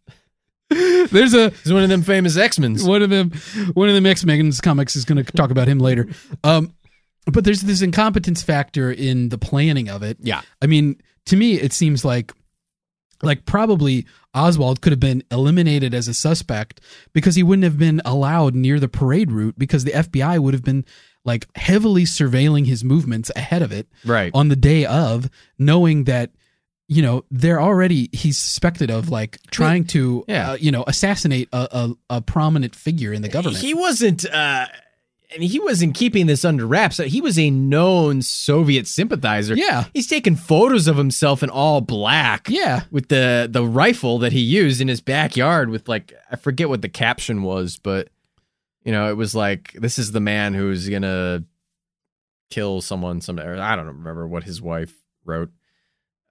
There's 1.11 1.33
a 1.33 1.49
He's 1.49 1.71
one 1.73 1.83
of 1.83 1.89
them 1.89 2.01
famous 2.01 2.35
X-Men's. 2.37 2.83
one 2.83 3.01
of 3.01 3.09
them. 3.09 3.31
One 3.73 3.87
of 3.89 3.95
them 3.95 4.05
X 4.05 4.25
Men's 4.25 4.59
comics 4.61 4.95
is 4.95 5.05
going 5.05 5.23
to 5.23 5.31
talk 5.31 5.49
about 5.51 5.67
him 5.67 5.79
later. 5.79 6.07
Um, 6.43 6.73
but 7.31 7.43
there's 7.43 7.61
this 7.61 7.81
incompetence 7.81 8.41
factor 8.43 8.91
in 8.91 9.29
the 9.29 9.37
planning 9.37 9.89
of 9.89 10.03
it. 10.03 10.17
Yeah. 10.21 10.41
I 10.61 10.65
mean, 10.67 11.01
to 11.27 11.35
me, 11.35 11.53
it 11.55 11.73
seems 11.73 12.03
like 12.05 12.31
like 13.23 13.45
probably 13.45 14.05
Oswald 14.35 14.81
could 14.81 14.91
have 14.91 14.99
been 14.99 15.23
eliminated 15.31 15.93
as 15.93 16.07
a 16.07 16.13
suspect 16.13 16.81
because 17.13 17.35
he 17.35 17.41
wouldn't 17.43 17.63
have 17.63 17.77
been 17.79 18.01
allowed 18.05 18.53
near 18.53 18.79
the 18.79 18.87
parade 18.87 19.31
route 19.31 19.55
because 19.57 19.83
the 19.85 19.91
FBI 19.91 20.37
would 20.39 20.53
have 20.53 20.63
been 20.63 20.85
like 21.25 21.47
heavily 21.57 22.03
surveilling 22.03 22.67
his 22.67 22.83
movements 22.83 23.31
ahead 23.35 23.61
of 23.61 23.71
it 23.71 23.87
Right. 24.05 24.31
on 24.35 24.49
the 24.49 24.55
day 24.55 24.85
of, 24.85 25.29
knowing 25.57 26.03
that 26.05 26.29
you 26.87 27.01
know 27.01 27.23
they're 27.31 27.59
already 27.61 28.09
he's 28.13 28.37
suspected 28.37 28.89
of 28.89 29.09
like 29.09 29.39
trying 29.51 29.83
to 29.85 30.23
Yeah. 30.27 30.51
uh, 30.51 30.53
you 30.55 30.71
know 30.71 30.83
assassinate 30.87 31.49
a, 31.51 31.67
a, 32.09 32.15
a 32.17 32.21
prominent 32.21 32.75
figure 32.75 33.11
in 33.13 33.21
the 33.21 33.29
government. 33.29 33.61
He 33.63 33.73
wasn't 33.73 34.25
uh 34.25 34.67
and 35.35 35.43
he 35.43 35.59
wasn't 35.59 35.93
keeping 35.93 36.25
this 36.25 36.45
under 36.45 36.65
wraps. 36.65 36.97
He 36.99 37.19
was 37.19 37.37
a 37.37 37.49
known 37.49 38.21
Soviet 38.21 38.87
sympathizer. 38.87 39.55
yeah, 39.55 39.83
He's 39.93 40.07
taking 40.07 40.37
photos 40.37 40.87
of 40.87 40.95
himself 40.95 41.43
in 41.43 41.49
all 41.49 41.81
black. 41.81 42.47
yeah, 42.49 42.83
with 42.91 43.09
the 43.09 43.49
the 43.51 43.65
rifle 43.65 44.19
that 44.19 44.31
he 44.31 44.39
used 44.39 44.79
in 44.79 44.87
his 44.87 45.01
backyard 45.01 45.69
with 45.69 45.89
like 45.89 46.13
I 46.31 46.37
forget 46.37 46.69
what 46.69 46.81
the 46.81 46.87
caption 46.87 47.43
was, 47.43 47.77
but 47.77 48.07
you 48.85 48.93
know, 48.93 49.09
it 49.09 49.17
was 49.17 49.35
like 49.35 49.73
this 49.73 49.99
is 49.99 50.13
the 50.13 50.21
man 50.21 50.53
who's 50.53 50.87
gonna 50.87 51.43
kill 52.49 52.79
someone 52.79 53.19
someday. 53.19 53.59
I 53.59 53.75
don't 53.75 53.87
remember 53.87 54.25
what 54.27 54.43
his 54.45 54.61
wife 54.61 54.93
wrote. 55.25 55.51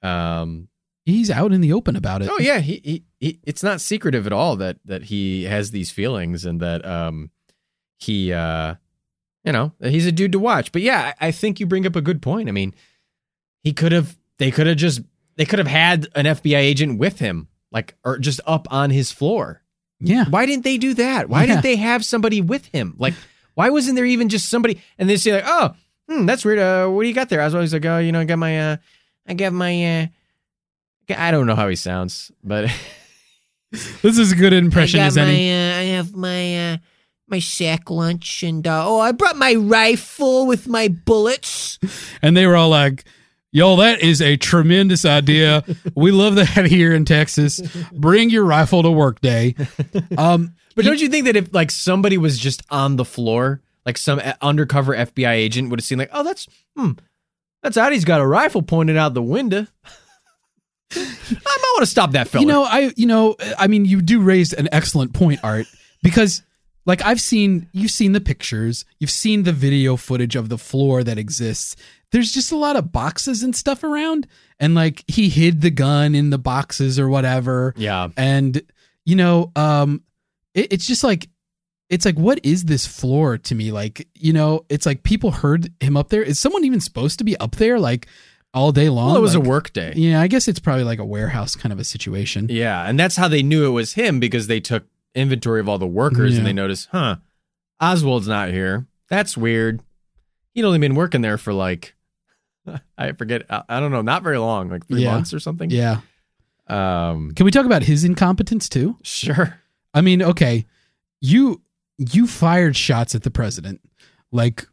Um 0.06 0.68
he's 1.04 1.30
out 1.30 1.52
in 1.52 1.60
the 1.60 1.72
open 1.72 1.96
about 1.96 2.22
it. 2.22 2.28
oh 2.30 2.38
yeah, 2.38 2.58
he, 2.58 2.80
he 2.84 3.04
he 3.20 3.40
it's 3.44 3.62
not 3.62 3.80
secretive 3.80 4.26
at 4.26 4.32
all 4.32 4.56
that 4.56 4.78
that 4.84 5.04
he 5.04 5.44
has 5.44 5.70
these 5.70 5.90
feelings 5.90 6.44
and 6.44 6.60
that 6.60 6.84
um 6.86 7.30
he 7.98 8.32
uh 8.32 8.74
you 9.44 9.52
know, 9.52 9.70
he's 9.80 10.06
a 10.06 10.12
dude 10.12 10.32
to 10.32 10.40
watch. 10.40 10.72
But 10.72 10.82
yeah, 10.82 11.12
I, 11.20 11.28
I 11.28 11.30
think 11.30 11.60
you 11.60 11.66
bring 11.66 11.86
up 11.86 11.94
a 11.94 12.00
good 12.00 12.20
point. 12.20 12.48
I 12.48 12.52
mean, 12.52 12.74
he 13.62 13.72
could 13.72 13.92
have 13.92 14.16
they 14.38 14.50
could 14.50 14.66
have 14.66 14.76
just 14.76 15.00
they 15.36 15.44
could 15.44 15.58
have 15.60 15.68
had 15.68 16.08
an 16.14 16.24
FBI 16.26 16.56
agent 16.58 16.98
with 16.98 17.20
him, 17.20 17.46
like 17.70 17.94
or 18.04 18.18
just 18.18 18.40
up 18.46 18.66
on 18.72 18.90
his 18.90 19.12
floor. 19.12 19.62
yeah. 20.00 20.24
Why 20.28 20.46
didn't 20.46 20.64
they 20.64 20.78
do 20.78 20.94
that? 20.94 21.28
Why 21.28 21.42
Yeah. 21.42 21.46
didn't 21.46 21.62
they 21.62 21.76
have 21.76 22.04
somebody 22.04 22.40
with 22.40 22.66
him? 22.66 22.94
Like, 22.98 23.14
why 23.54 23.70
wasn't 23.70 23.94
there 23.96 24.04
even 24.04 24.28
just 24.28 24.48
somebody? 24.50 24.80
And 24.98 25.08
they 25.08 25.16
say 25.16 25.32
like, 25.34 25.44
oh, 25.46 25.74
hmm, 26.08 26.26
that's 26.26 26.44
weird. 26.44 26.58
Uh, 26.58 26.88
what 26.88 27.02
do 27.02 27.08
you 27.08 27.14
got 27.14 27.28
there? 27.28 27.40
I 27.40 27.44
was 27.44 27.54
always 27.54 27.72
like, 27.72 27.84
oh, 27.86 27.98
you 27.98 28.10
know, 28.12 28.20
I 28.20 28.24
got 28.24 28.38
my, 28.38 28.72
uh, 28.72 28.76
I 29.26 29.34
got 29.34 29.52
my, 29.52 30.02
uh, 30.02 30.06
I 31.16 31.30
don't 31.30 31.46
know 31.46 31.56
how 31.56 31.68
he 31.68 31.76
sounds, 31.76 32.30
but 32.44 32.70
This 34.02 34.18
is 34.18 34.32
a 34.32 34.36
good 34.36 34.52
impression 34.52 35.00
I 35.00 35.04
got 35.04 35.06
as 35.08 35.16
my, 35.16 35.22
any. 35.24 35.52
uh, 35.52 35.78
I 35.78 35.82
have 35.96 36.14
my 36.14 36.72
uh, 36.72 36.76
my 37.28 37.40
sack 37.40 37.90
lunch, 37.90 38.42
and 38.42 38.66
uh, 38.66 38.84
oh, 38.86 39.00
I 39.00 39.12
brought 39.12 39.36
my 39.36 39.54
rifle 39.54 40.46
with 40.46 40.68
my 40.68 40.88
bullets. 40.88 41.78
And 42.22 42.36
they 42.36 42.46
were 42.46 42.56
all 42.56 42.70
like, 42.70 43.04
Yo, 43.52 43.76
that 43.76 44.00
is 44.00 44.22
a 44.22 44.36
tremendous 44.36 45.04
idea. 45.04 45.64
we 45.94 46.10
love 46.10 46.34
that 46.36 46.66
here 46.66 46.94
in 46.94 47.04
Texas. 47.04 47.60
Bring 47.92 48.30
your 48.30 48.44
rifle 48.44 48.82
to 48.82 48.90
work 48.90 49.20
day. 49.20 49.54
Um, 50.16 50.54
but 50.74 50.84
don't 50.84 51.00
you 51.00 51.08
think 51.08 51.26
that 51.26 51.36
if 51.36 51.52
like 51.54 51.70
somebody 51.70 52.18
was 52.18 52.38
just 52.38 52.62
on 52.70 52.96
the 52.96 53.04
floor, 53.04 53.60
like 53.84 53.98
some 53.98 54.18
uh, 54.18 54.32
undercover 54.40 54.94
FBI 54.96 55.30
agent 55.32 55.70
would 55.70 55.78
have 55.80 55.84
seen 55.84 55.98
like, 55.98 56.10
oh, 56.12 56.22
that's 56.24 56.48
hmm, 56.76 56.92
that's 57.66 57.76
odd. 57.76 57.92
He's 57.92 58.04
got 58.04 58.20
a 58.20 58.26
rifle 58.26 58.62
pointed 58.62 58.96
out 58.96 59.12
the 59.12 59.22
window. 59.22 59.66
I 60.94 60.98
might 61.28 61.72
want 61.74 61.80
to 61.80 61.86
stop 61.86 62.12
that 62.12 62.28
fella. 62.28 62.42
You 62.42 62.48
know, 62.48 62.62
I 62.62 62.92
you 62.96 63.06
know, 63.06 63.34
I 63.58 63.66
mean, 63.66 63.84
you 63.84 64.00
do 64.00 64.20
raise 64.20 64.52
an 64.52 64.68
excellent 64.70 65.12
point, 65.14 65.40
Art, 65.42 65.66
because 66.00 66.42
like 66.84 67.04
I've 67.04 67.20
seen 67.20 67.68
you've 67.72 67.90
seen 67.90 68.12
the 68.12 68.20
pictures, 68.20 68.84
you've 69.00 69.10
seen 69.10 69.42
the 69.42 69.52
video 69.52 69.96
footage 69.96 70.36
of 70.36 70.48
the 70.48 70.58
floor 70.58 71.02
that 71.02 71.18
exists. 71.18 71.74
There's 72.12 72.30
just 72.30 72.52
a 72.52 72.56
lot 72.56 72.76
of 72.76 72.92
boxes 72.92 73.42
and 73.42 73.54
stuff 73.54 73.82
around, 73.82 74.28
and 74.60 74.76
like 74.76 75.02
he 75.08 75.28
hid 75.28 75.60
the 75.60 75.70
gun 75.70 76.14
in 76.14 76.30
the 76.30 76.38
boxes 76.38 77.00
or 77.00 77.08
whatever. 77.08 77.74
yeah, 77.76 78.08
And 78.16 78.62
you 79.04 79.16
know, 79.16 79.50
um, 79.56 80.04
it, 80.54 80.72
it's 80.72 80.86
just 80.86 81.02
like 81.02 81.28
it's 81.88 82.04
like 82.04 82.16
what 82.18 82.40
is 82.44 82.64
this 82.64 82.86
floor 82.86 83.38
to 83.38 83.54
me? 83.54 83.72
Like 83.72 84.08
you 84.14 84.32
know, 84.32 84.64
it's 84.68 84.86
like 84.86 85.02
people 85.02 85.30
heard 85.30 85.72
him 85.80 85.96
up 85.96 86.08
there. 86.08 86.22
Is 86.22 86.38
someone 86.38 86.64
even 86.64 86.80
supposed 86.80 87.18
to 87.18 87.24
be 87.24 87.36
up 87.38 87.56
there 87.56 87.78
like 87.78 88.06
all 88.54 88.72
day 88.72 88.88
long? 88.88 89.08
well, 89.08 89.16
it 89.16 89.20
was 89.20 89.36
Like, 89.36 89.44
a 89.46 89.48
work 89.48 89.72
day. 89.72 89.92
Yeah, 89.96 90.20
I 90.20 90.26
guess 90.28 90.48
it's 90.48 90.58
probably 90.60 90.84
like 90.84 90.98
a 90.98 91.04
warehouse 91.04 91.54
kind 91.56 91.72
of 91.72 91.78
a 91.78 91.84
situation. 91.84 92.48
Yeah, 92.50 92.88
and 92.88 92.98
that's 92.98 93.16
how 93.16 93.28
they 93.28 93.42
knew 93.42 93.66
it 93.66 93.70
was 93.70 93.92
him 93.94 94.18
because 94.20 94.46
they 94.46 94.60
took 94.60 94.84
inventory 95.14 95.60
of 95.60 95.68
all 95.68 95.78
the 95.78 95.86
workers 95.86 96.32
Yeah. 96.32 96.38
and 96.38 96.46
they 96.46 96.52
noticed, 96.52 96.88
huh, 96.92 97.16
Oswald's 97.80 98.28
not 98.28 98.50
here. 98.50 98.86
That's 99.08 99.36
weird. 99.36 99.80
He'd 100.54 100.64
only 100.64 100.78
been 100.78 100.94
working 100.94 101.20
there 101.20 101.38
for 101.38 101.52
like, 101.52 101.94
I 102.98 103.12
forget, 103.12 103.42
I, 103.48 103.78
don't 103.80 103.92
know, 103.92 104.02
not 104.02 104.22
very 104.22 104.38
long, 104.38 104.68
like 104.70 104.86
three 104.86 105.02
Yeah. 105.04 105.12
months 105.12 105.32
or 105.32 105.38
something. 105.40 105.70
Yeah. 105.70 106.00
Um, 106.68 107.32
Can 107.34 107.44
we 107.44 107.50
talk 107.52 107.66
about 107.66 107.82
his 107.84 108.04
incompetence 108.04 108.68
too? 108.68 108.96
sure. 109.02 109.60
I 109.94 110.00
mean, 110.00 110.22
okay, 110.22 110.66
you 111.20 111.62
you 111.98 112.26
fired 112.26 112.76
shots 112.76 113.14
at 113.14 113.22
the 113.22 113.30
president. 113.30 113.80
Like, 114.32 114.66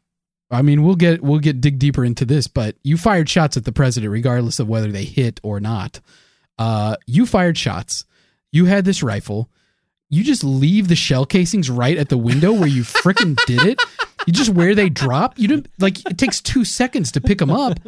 I 0.52 0.62
mean, 0.62 0.84
we'll 0.84 0.96
get 0.96 1.22
we'll 1.22 1.40
get 1.40 1.62
dig 1.62 1.80
deeper 1.80 2.06
into 2.06 2.26
this, 2.26 2.48
but 2.48 2.76
you 2.84 2.98
fired 2.98 3.30
shots 3.30 3.58
at 3.58 3.66
the 3.66 3.72
president 3.72 4.12
regardless 4.12 4.60
of 4.60 4.68
whether 4.68 4.92
they 4.92 5.06
hit 5.06 5.40
or 5.44 5.60
not. 5.60 6.00
Uh, 6.58 6.96
you 7.08 7.26
fired 7.26 7.58
shots. 7.58 8.06
You 8.52 8.66
had 8.66 8.86
this 8.86 9.02
rifle. 9.02 9.50
You 10.10 10.24
just 10.24 10.44
leave 10.44 10.90
the 10.90 10.96
shell 10.96 11.26
casings 11.26 11.72
right 11.72 11.98
at 11.98 12.10
the 12.10 12.18
window 12.18 12.54
where 12.54 12.68
you 12.68 12.84
frickin' 12.84 13.36
did 13.48 13.66
it. 13.66 13.82
You 14.26 14.34
just 14.34 14.50
where 14.52 14.74
they 14.76 14.90
drop. 14.90 15.38
You 15.38 15.48
don't 15.48 15.68
like 15.80 16.00
it 16.10 16.18
takes 16.18 16.42
two 16.42 16.64
seconds 16.66 17.12
to 17.14 17.22
pick 17.22 17.38
them 17.40 17.52
up, 17.52 17.80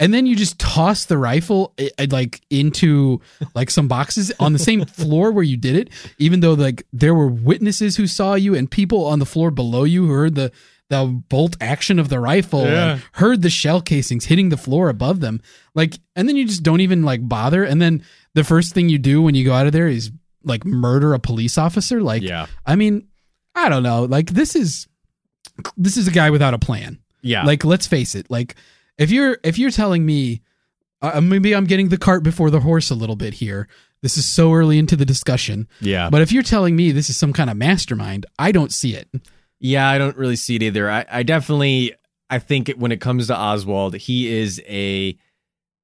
and 0.00 0.12
then 0.12 0.26
you 0.26 0.34
just 0.36 0.58
toss 0.58 1.04
the 1.04 1.18
rifle 1.18 1.72
eh, 1.78 1.88
eh, 1.98 2.06
like 2.10 2.40
into 2.50 3.20
like 3.54 3.70
some 3.70 3.86
boxes 3.88 4.32
on 4.40 4.52
the 4.52 4.58
same 4.58 4.84
floor 4.84 5.30
where 5.32 5.44
you 5.44 5.56
did 5.56 5.76
it. 5.76 5.90
Even 6.18 6.40
though 6.40 6.54
like 6.54 6.84
there 6.92 7.14
were 7.14 7.28
witnesses 7.28 7.96
who 7.96 8.06
saw 8.06 8.34
you 8.34 8.54
and 8.54 8.70
people 8.70 9.04
on 9.06 9.18
the 9.18 9.26
floor 9.26 9.50
below 9.50 9.84
you 9.84 10.06
who 10.06 10.12
heard 10.12 10.34
the 10.34 10.50
the 10.88 11.04
bolt 11.28 11.56
action 11.60 11.98
of 11.98 12.08
the 12.10 12.20
rifle 12.20 12.62
Yeah. 12.62 12.92
and 12.92 13.02
heard 13.12 13.42
the 13.42 13.50
shell 13.50 13.80
casings 13.80 14.26
hitting 14.26 14.50
the 14.50 14.56
floor 14.56 14.88
above 14.88 15.18
them. 15.18 15.40
Like, 15.74 15.98
and 16.14 16.28
then 16.28 16.36
you 16.36 16.46
just 16.46 16.62
don't 16.62 16.80
even 16.80 17.02
like 17.02 17.28
bother. 17.28 17.64
And 17.64 17.82
then 17.82 18.04
the 18.34 18.44
first 18.44 18.72
thing 18.72 18.88
you 18.88 18.98
do 18.98 19.20
when 19.20 19.34
you 19.34 19.44
go 19.44 19.52
out 19.52 19.66
of 19.66 19.72
there 19.72 19.88
is 19.88 20.12
like 20.44 20.64
murder 20.64 21.12
a 21.12 21.18
police 21.18 21.58
officer. 21.58 22.00
Like, 22.00 22.22
Yeah. 22.22 22.46
I 22.64 22.76
mean, 22.76 23.08
I 23.56 23.68
don't 23.68 23.82
know. 23.82 24.04
Like 24.04 24.30
this 24.30 24.54
is 24.54 24.86
this 25.76 25.96
is 25.96 26.08
a 26.08 26.12
guy 26.12 26.30
without 26.30 26.54
a 26.54 26.58
plan. 26.58 26.98
Yeah. 27.22 27.44
Like 27.44 27.64
let's 27.64 27.86
face 27.86 28.14
it. 28.14 28.30
Like 28.30 28.54
if 28.98 29.10
you're 29.10 29.38
if 29.42 29.58
you're 29.58 29.70
telling 29.70 30.04
me 30.04 30.42
uh, 31.02 31.20
maybe 31.20 31.54
I'm 31.54 31.64
getting 31.66 31.88
the 31.88 31.98
cart 31.98 32.22
before 32.22 32.50
the 32.50 32.60
horse 32.60 32.90
a 32.90 32.94
little 32.94 33.16
bit 33.16 33.34
here. 33.34 33.68
This 34.02 34.16
is 34.16 34.26
so 34.26 34.52
early 34.52 34.78
into 34.78 34.94
the 34.96 35.04
discussion. 35.04 35.68
yeah. 35.80 36.10
But 36.10 36.22
if 36.22 36.30
you're 36.30 36.42
telling 36.42 36.76
me 36.76 36.92
this 36.92 37.10
is 37.10 37.16
some 37.16 37.32
kind 37.32 37.50
of 37.50 37.56
mastermind, 37.56 38.26
I 38.38 38.52
don't 38.52 38.72
see 38.72 38.94
it. 38.94 39.08
Yeah, 39.58 39.88
I 39.88 39.98
don't 39.98 40.16
really 40.16 40.36
see 40.36 40.56
it 40.56 40.62
either. 40.62 40.90
I, 40.90 41.04
I 41.10 41.22
definitely, 41.22 41.94
I 42.28 42.38
think 42.38 42.70
when 42.76 42.92
it 42.92 43.00
comes 43.00 43.28
to 43.28 43.36
Oswald, 43.36 43.96
he 43.96 44.28
is 44.28 44.62
a 44.68 45.18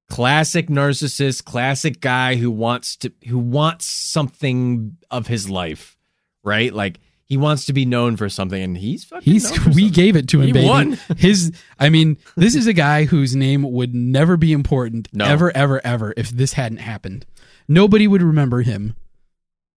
classic 0.09 0.67
narcissist, 0.67 1.43
classic 1.43 2.01
guy 2.01 2.35
who 2.35 2.51
wants 2.51 2.95
to, 2.97 3.11
who 3.27 3.39
wants 3.39 3.85
something 3.85 4.97
of 5.09 5.27
his 5.27 5.49
life, 5.49 5.97
right? 6.43 6.71
Like 6.73 6.99
he 7.25 7.37
wants 7.37 7.65
to 7.65 7.73
be 7.73 7.85
known 7.85 8.15
for 8.17 8.29
something, 8.29 8.61
and 8.61 8.77
he's 8.77 9.05
fucking. 9.05 9.31
He's 9.31 9.65
we 9.67 9.89
gave 9.89 10.15
it 10.15 10.27
to 10.29 10.41
him, 10.41 10.47
He 10.47 10.51
baby. 10.53 10.67
won. 10.67 10.91
His 11.17 11.51
I 11.79 11.89
mean, 11.89 12.17
this 12.35 12.53
is 12.55 12.67
a 12.67 12.73
guy 12.73 13.05
whose 13.05 13.35
name 13.35 13.63
would 13.63 13.95
never 13.95 14.37
be 14.37 14.51
important 14.53 15.07
No. 15.13 15.25
ever, 15.25 15.55
ever, 15.55 15.79
ever 15.85 16.13
if 16.17 16.29
this 16.29 16.53
hadn't 16.53 16.79
happened. 16.79 17.25
Nobody 17.67 18.07
would 18.07 18.21
remember 18.21 18.61
him. 18.61 18.95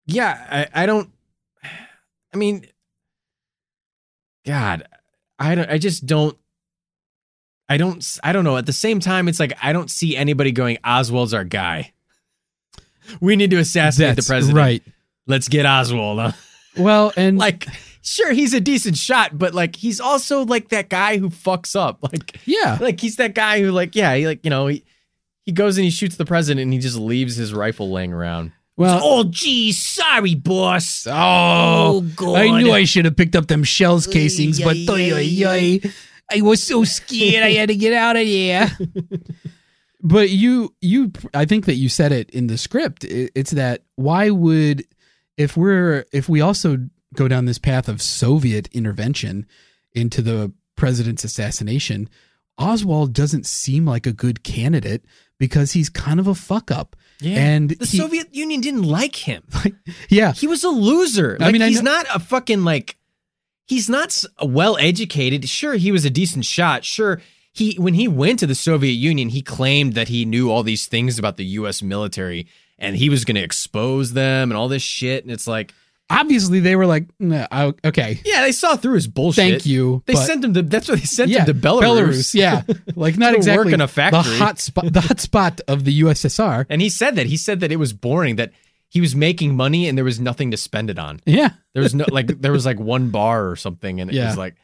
Yeah, 0.08 0.68
I, 0.74 0.84
I 0.84 0.86
don't. 0.86 1.12
I 2.34 2.38
mean, 2.38 2.66
God, 4.46 4.88
I 5.40 5.56
don't. 5.56 5.70
I 5.70 5.78
just 5.78 6.06
don't. 6.06 6.38
I 7.70 7.78
don't. 7.78 8.20
I 8.24 8.32
don't 8.32 8.44
know. 8.44 8.58
At 8.58 8.66
the 8.66 8.74
same 8.74 9.00
time, 9.00 9.28
it's 9.28 9.40
like 9.40 9.54
I 9.62 9.74
don't 9.74 9.90
see 9.90 10.16
anybody 10.16 10.52
going. 10.52 10.78
Oswald's 10.84 11.34
our 11.34 11.44
guy. 11.44 11.94
We 13.22 13.36
need 13.36 13.52
to 13.52 13.58
assassinate 13.58 14.16
That's 14.16 14.28
the 14.28 14.32
president. 14.32 14.58
right. 14.58 14.84
Let's 15.28 15.48
get 15.48 15.66
Oswald. 15.66 16.20
huh? 16.20 16.32
Well, 16.78 17.12
and 17.18 17.38
Like, 17.38 17.68
sure, 18.02 18.32
he's 18.34 18.54
a 18.54 18.60
decent 18.62 18.98
shot, 18.98 19.38
but 19.38 19.54
like, 19.54 19.76
he's 19.76 20.00
also 20.00 20.44
like 20.46 20.70
that 20.70 20.90
guy 20.90 21.18
who 21.18 21.30
fucks 21.30 21.76
up. 21.80 22.00
Like, 22.04 22.40
yeah, 22.46 22.78
like 22.82 23.00
he's 23.00 23.16
that 23.18 23.34
guy 23.36 23.62
who, 23.62 23.72
like, 23.72 23.96
yeah, 23.96 24.16
he 24.16 24.28
like 24.28 24.44
you 24.44 24.50
know 24.50 24.68
he. 24.68 24.84
He 25.46 25.52
goes 25.52 25.78
and 25.78 25.86
he 25.86 25.92
shoots 25.92 26.16
the 26.16 26.26
president 26.26 26.64
and 26.64 26.74
he 26.74 26.80
just 26.80 26.98
leaves 26.98 27.36
his 27.36 27.54
rifle 27.54 27.92
laying 27.92 28.12
around. 28.12 28.52
well, 28.78 29.00
Oh, 29.04 29.24
geez, 29.26 29.78
sorry, 29.78 30.34
boss. 30.34 31.06
oh, 31.08 31.14
oh 31.14 32.02
God. 32.16 32.36
I 32.38 32.64
knew 32.64 32.72
I 32.72 32.84
should 32.86 33.06
have 33.06 33.16
picked 33.16 33.36
up 33.36 33.46
them 33.46 33.64
shells 33.64 34.08
casings, 34.08 34.60
but 34.60 34.76
Ay, 34.76 34.86
ay, 34.90 35.12
oy, 35.12 35.14
oy, 35.14 35.46
ay, 35.48 35.80
oy, 35.86 35.92
I 36.32 36.42
was 36.42 36.64
so 36.64 36.84
scared 36.84 37.44
I 37.44 37.52
had 37.52 37.70
to 37.70 37.76
get 37.76 37.94
out 37.94 38.16
of 38.16 38.24
here. 38.24 38.72
but 40.02 40.32
you, 40.32 40.74
you, 40.82 41.12
I 41.34 41.46
think 41.46 41.66
that 41.66 41.76
you 41.76 41.90
said 41.90 42.12
it 42.12 42.30
in 42.32 42.48
the 42.48 42.58
script. 42.58 43.04
It's 43.04 43.52
that 43.52 43.84
why 43.98 44.32
would 44.32 44.84
if 45.38 45.56
we're 45.58 46.06
if 46.12 46.28
we 46.30 46.42
also 46.42 46.78
go 47.14 47.28
down 47.28 47.46
this 47.46 47.58
path 47.60 47.88
of 47.88 48.02
Soviet 48.02 48.68
intervention 48.72 49.46
into 49.94 50.22
the 50.22 50.52
president's 50.76 51.24
assassination, 51.24 52.10
Oswald 52.58 53.14
doesn't 53.14 53.46
seem 53.46 53.86
like 53.86 54.06
a 54.08 54.12
good 54.14 54.44
candidate 54.44 55.04
because 55.38 55.72
he's 55.74 55.90
kind 55.90 56.20
of 56.20 56.28
a 56.28 56.36
fuck 56.36 56.72
up. 56.72 56.96
Yeah. 57.22 57.38
And 57.40 57.70
the 57.72 57.86
he- 57.86 57.98
Soviet 57.98 58.34
Union 58.36 58.62
didn't 58.62 58.84
like 58.84 59.16
him. 59.16 59.44
yeah, 60.10 60.34
He 60.34 60.48
was 60.48 60.64
a 60.64 60.70
loser. 60.70 61.38
I 61.40 61.52
mean, 61.52 61.62
I 61.62 61.68
he's 61.70 61.82
know- 61.82 61.92
not 61.92 62.06
a 62.14 62.20
fucking 62.20 62.64
like. 62.64 62.98
He's 63.68 63.90
not 63.90 64.24
well 64.44 64.78
educated. 64.78 65.50
Sure, 65.50 65.74
he 65.76 65.92
was 65.92 66.06
a 66.06 66.10
decent 66.12 66.46
shot. 66.46 66.86
Sure, 66.86 67.20
he 67.52 67.76
when 67.80 67.96
he 67.96 68.08
went 68.08 68.38
to 68.40 68.48
the 68.48 68.54
Soviet 68.54 68.94
Union, 68.94 69.30
he 69.30 69.42
claimed 69.42 69.94
that 69.94 70.08
he 70.10 70.24
knew 70.24 70.52
all 70.52 70.62
these 70.62 70.86
things 70.86 71.18
about 71.18 71.38
the 71.38 71.46
U.S. 71.46 71.82
military 71.82 72.46
and 72.78 72.96
he 72.96 73.10
was 73.10 73.26
going 73.26 73.36
to 73.36 73.42
expose 73.44 74.14
them 74.14 74.52
and 74.52 74.58
all 74.58 74.68
this 74.68 74.82
shit. 74.84 75.24
And 75.24 75.32
it's 75.32 75.48
like, 75.48 75.74
obviously 76.10 76.60
they 76.60 76.76
were 76.76 76.86
like, 76.86 77.08
"Nah, 77.20 77.48
I- 77.52 77.74
okay, 77.84 78.20
yeah, 78.26 78.42
they 78.42 78.52
saw 78.52 78.76
through 78.76 78.94
his 78.94 79.08
bullshit. 79.08 79.36
thank 79.50 79.66
you. 79.66 80.04
They 80.06 80.16
sent 80.16 80.44
him 80.44 80.54
to. 80.54 80.62
That's 80.62 80.88
what 80.88 81.00
they 81.00 81.06
sent 81.06 81.32
yeah, 81.32 81.40
him 81.40 81.46
to 81.48 81.54
Belarus. 81.56 82.34
yeah, 82.36 82.62
like 82.96 83.18
not 83.18 83.34
exactly 83.34 83.66
work 83.66 83.74
in 83.74 83.82
a 83.82 83.86
the 83.86 83.88
factory. 83.92 84.38
hot 84.38 84.60
spot, 84.60 84.92
the 84.94 85.02
hot 85.02 85.20
spot 85.20 85.62
of 85.68 85.84
the 85.86 86.02
USSR. 86.02 86.66
And 86.70 86.82
he 86.82 86.90
said 86.90 87.16
that. 87.16 87.26
He 87.26 87.38
said 87.38 87.60
that 87.62 87.72
it 87.72 87.78
was 87.78 87.92
boring. 87.94 88.36
That 88.36 88.52
he 88.90 89.02
was 89.02 89.16
making 89.16 89.56
money 89.56 89.88
and 89.90 89.98
there 89.98 90.06
was 90.06 90.20
nothing 90.20 90.52
to 90.52 90.58
spend 90.58 90.90
it 90.90 91.00
on. 91.00 91.20
Yeah, 91.26 91.50
There 91.74 91.82
was 91.84 91.96
no 91.96 92.06
like 92.10 92.28
there 92.40 92.52
was 92.52 92.66
like 92.66 92.80
one 92.80 93.10
bar 93.10 93.50
or 93.50 93.56
something, 93.56 94.00
and 94.00 94.10
it 94.12 94.16
Yeah. 94.16 94.28
was 94.28 94.38
like 94.38 94.56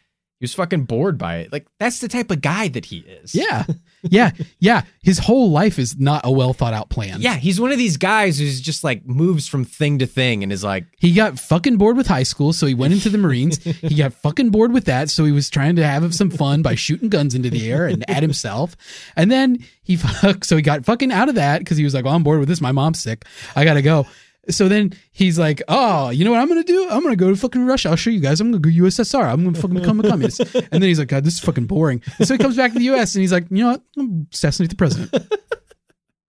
he 0.41 0.45
was 0.45 0.55
fucking 0.55 0.85
bored 0.85 1.19
by 1.19 1.37
it. 1.37 1.51
Like 1.51 1.67
that's 1.77 1.99
the 1.99 2.07
type 2.07 2.31
of 2.31 2.41
guy 2.41 2.67
that 2.69 2.85
he 2.85 2.97
is. 2.97 3.35
yeah, 3.35 3.65
yeah, 4.01 4.31
yeah. 4.57 4.85
His 5.03 5.19
whole 5.19 5.51
life 5.51 5.77
is 5.77 5.99
not 5.99 6.21
a 6.23 6.31
well 6.31 6.51
thought 6.51 6.73
out 6.73 6.89
plan. 6.89 7.21
Yeah, 7.21 7.35
he's 7.35 7.61
one 7.61 7.71
of 7.71 7.77
these 7.77 7.95
guys 7.95 8.39
who's 8.39 8.59
just 8.59 8.83
like 8.83 9.05
moves 9.05 9.47
from 9.47 9.65
thing 9.65 9.99
to 9.99 10.07
thing 10.07 10.41
and 10.41 10.51
is 10.51 10.63
like, 10.63 10.85
He 10.97 11.13
got 11.13 11.37
fucking 11.37 11.77
bored 11.77 11.95
with 11.95 12.07
high 12.07 12.23
school, 12.23 12.53
so 12.53 12.65
he 12.65 12.73
went 12.73 12.91
into 12.91 13.07
the 13.09 13.19
Marines. 13.19 13.63
he 13.63 13.93
got 13.93 14.13
fucking 14.13 14.49
bored 14.49 14.73
with 14.73 14.85
that, 14.85 15.11
so 15.11 15.25
he 15.25 15.31
was 15.31 15.47
trying 15.47 15.75
to 15.75 15.85
have 15.85 16.15
some 16.15 16.31
fun 16.31 16.63
by 16.63 16.73
shooting 16.73 17.09
guns 17.09 17.35
into 17.35 17.51
the 17.51 17.71
air 17.71 17.85
and 17.85 18.03
at 18.09 18.23
himself. 18.23 18.75
And 19.15 19.29
then 19.31 19.63
he 19.83 19.95
fuck, 19.97 20.43
so 20.43 20.55
he 20.55 20.63
got 20.63 20.85
fucking 20.85 21.11
out 21.11 21.29
of 21.29 21.35
that 21.35 21.59
because 21.59 21.77
he 21.77 21.83
was 21.83 21.93
like, 21.93 22.05
"Well, 22.05 22.15
I'm 22.15 22.23
bored 22.23 22.39
with 22.39 22.49
this. 22.49 22.61
My 22.61 22.71
mom's 22.71 22.99
sick. 22.99 23.25
I 23.55 23.63
gotta 23.63 23.83
go." 23.83 24.07
So 24.49 24.67
then 24.67 24.93
he's 25.11 25.37
like, 25.37 25.61
"Oh, 25.67 26.09
you 26.09 26.25
know 26.25 26.31
what 26.31 26.39
I'm 26.39 26.47
gonna 26.47 26.63
do? 26.63 26.87
I'm 26.89 27.03
gonna 27.03 27.15
go 27.15 27.29
to 27.29 27.35
fucking 27.35 27.65
Russia. 27.65 27.89
I'll 27.89 27.95
show 27.95 28.09
you 28.09 28.19
guys. 28.19 28.41
I'm 28.41 28.51
gonna 28.51 28.59
go 28.59 28.69
USSR. 28.69 29.23
I'm 29.23 29.43
gonna 29.43 29.57
fucking 29.57 29.77
become 29.77 29.99
a 29.99 30.03
communist." 30.09 30.39
And 30.55 30.81
then 30.81 30.83
he's 30.83 30.99
like, 30.99 31.09
"God, 31.09 31.23
this 31.23 31.35
is 31.35 31.39
fucking 31.39 31.65
boring." 31.67 32.01
And 32.17 32.27
so 32.27 32.33
he 32.33 32.37
comes 32.39 32.57
back 32.57 32.73
to 32.73 32.79
the 32.79 32.85
US 32.85 33.13
and 33.15 33.21
he's 33.21 33.31
like, 33.31 33.45
"You 33.51 33.63
know 33.63 33.71
what? 33.71 33.81
I'm 33.97 34.07
gonna 34.07 34.25
assassinate 34.33 34.69
the 34.71 34.75
president." 34.75 35.11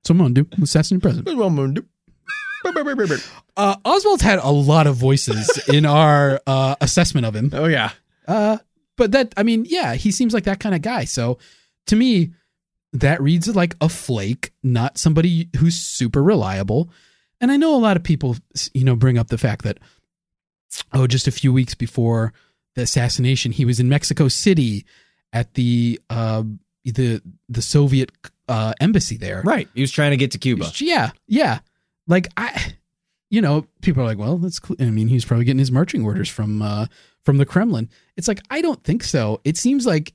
so 0.04 0.12
I'm 0.12 0.18
gonna 0.18 0.34
do 0.34 0.46
I'm 0.56 0.62
assassinate 0.62 1.02
the 1.02 1.08
president. 1.08 1.28
Uh, 3.56 3.76
Oswald's 3.84 4.22
had 4.22 4.38
a 4.38 4.50
lot 4.50 4.86
of 4.86 4.96
voices 4.96 5.66
in 5.68 5.84
our 5.86 6.40
uh, 6.46 6.76
assessment 6.80 7.26
of 7.26 7.34
him. 7.34 7.50
Oh 7.52 7.66
yeah. 7.66 7.90
Uh, 8.28 8.58
but 8.96 9.12
that, 9.12 9.32
I 9.36 9.42
mean, 9.42 9.64
yeah, 9.68 9.94
he 9.94 10.10
seems 10.10 10.32
like 10.34 10.44
that 10.44 10.60
kind 10.60 10.74
of 10.74 10.82
guy. 10.82 11.04
So 11.04 11.38
to 11.86 11.96
me, 11.96 12.32
that 12.92 13.20
reads 13.22 13.48
like 13.54 13.74
a 13.80 13.88
flake, 13.88 14.52
not 14.62 14.98
somebody 14.98 15.48
who's 15.56 15.74
super 15.76 16.22
reliable. 16.22 16.90
And 17.42 17.52
I 17.52 17.58
know 17.58 17.74
a 17.74 17.76
lot 17.76 17.98
of 17.98 18.04
people, 18.04 18.36
you 18.72 18.84
know, 18.84 18.96
bring 18.96 19.18
up 19.18 19.26
the 19.26 19.36
fact 19.36 19.64
that, 19.64 19.78
oh, 20.94 21.06
just 21.06 21.26
a 21.26 21.32
few 21.32 21.52
weeks 21.52 21.74
before 21.74 22.32
the 22.76 22.82
assassination, 22.82 23.52
he 23.52 23.64
was 23.64 23.80
in 23.80 23.88
Mexico 23.88 24.28
City 24.28 24.86
at 25.32 25.52
the 25.54 26.00
uh, 26.08 26.44
the 26.84 27.20
the 27.48 27.60
Soviet 27.60 28.12
uh, 28.48 28.72
embassy 28.80 29.16
there. 29.16 29.42
Right. 29.44 29.68
He 29.74 29.80
was 29.80 29.90
trying 29.90 30.12
to 30.12 30.16
get 30.16 30.30
to 30.30 30.38
Cuba. 30.38 30.70
Yeah, 30.76 31.10
yeah. 31.26 31.58
Like 32.06 32.28
I, 32.36 32.74
you 33.28 33.40
know, 33.40 33.66
people 33.80 34.02
are 34.02 34.06
like, 34.06 34.18
well, 34.18 34.38
that's. 34.38 34.60
Cl-. 34.64 34.76
I 34.80 34.90
mean, 34.90 35.08
he's 35.08 35.24
probably 35.24 35.44
getting 35.44 35.58
his 35.58 35.72
marching 35.72 36.04
orders 36.04 36.28
from 36.28 36.62
uh, 36.62 36.86
from 37.24 37.38
the 37.38 37.46
Kremlin. 37.46 37.90
It's 38.16 38.28
like 38.28 38.40
I 38.50 38.62
don't 38.62 38.82
think 38.84 39.02
so. 39.02 39.40
It 39.44 39.56
seems 39.56 39.84
like, 39.84 40.14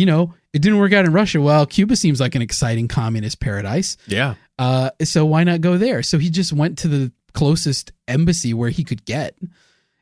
you 0.00 0.06
know, 0.06 0.32
it 0.54 0.62
didn't 0.62 0.78
work 0.78 0.92
out 0.94 1.04
in 1.04 1.12
Russia. 1.12 1.40
Well, 1.42 1.66
Cuba 1.66 1.94
seems 1.94 2.20
like 2.20 2.34
an 2.34 2.40
exciting 2.42 2.88
communist 2.88 3.38
paradise. 3.38 3.96
Yeah. 4.06 4.34
Uh, 4.58 4.90
so 5.04 5.26
why 5.26 5.44
not 5.44 5.60
go 5.60 5.76
there? 5.76 6.02
So 6.02 6.16
he 6.18 6.30
just 6.30 6.52
went 6.52 6.78
to 6.78 6.88
the 6.88 7.12
closest 7.34 7.92
embassy 8.08 8.54
where 8.54 8.70
he 8.70 8.82
could 8.82 9.04
get, 9.04 9.36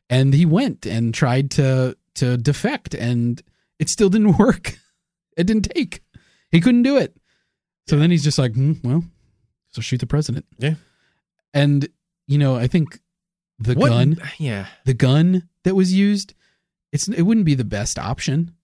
and 0.09 0.33
he 0.33 0.45
went 0.45 0.85
and 0.85 1.13
tried 1.13 1.51
to 1.51 1.97
to 2.15 2.37
defect, 2.37 2.93
and 2.93 3.41
it 3.77 3.89
still 3.89 4.09
didn't 4.09 4.37
work. 4.45 4.77
It 5.37 5.45
didn't 5.47 5.69
take. 5.75 6.01
He 6.51 6.61
couldn't 6.61 6.83
do 6.83 6.97
it. 6.97 7.15
So 7.87 7.97
then 7.99 8.11
he's 8.11 8.23
just 8.23 8.39
like, 8.39 8.53
hmm, 8.53 8.73
well, 8.83 9.03
so 9.71 9.81
shoot 9.81 9.99
the 9.99 10.07
president. 10.07 10.45
Yeah. 10.57 10.75
And 11.53 11.87
you 12.27 12.37
know, 12.37 12.55
I 12.55 12.67
think 12.67 12.99
the 13.59 13.73
What- 13.75 13.89
gun, 13.89 14.17
Yeah. 14.37 14.67
the 14.85 14.93
gun 14.93 15.47
that 15.63 15.75
was 15.75 15.93
used, 15.93 16.33
it's 16.93 17.07
it 17.07 17.23
wouldn't 17.23 17.45
be 17.45 17.55
the 17.55 17.65
best 17.65 17.99
option. 17.99 18.55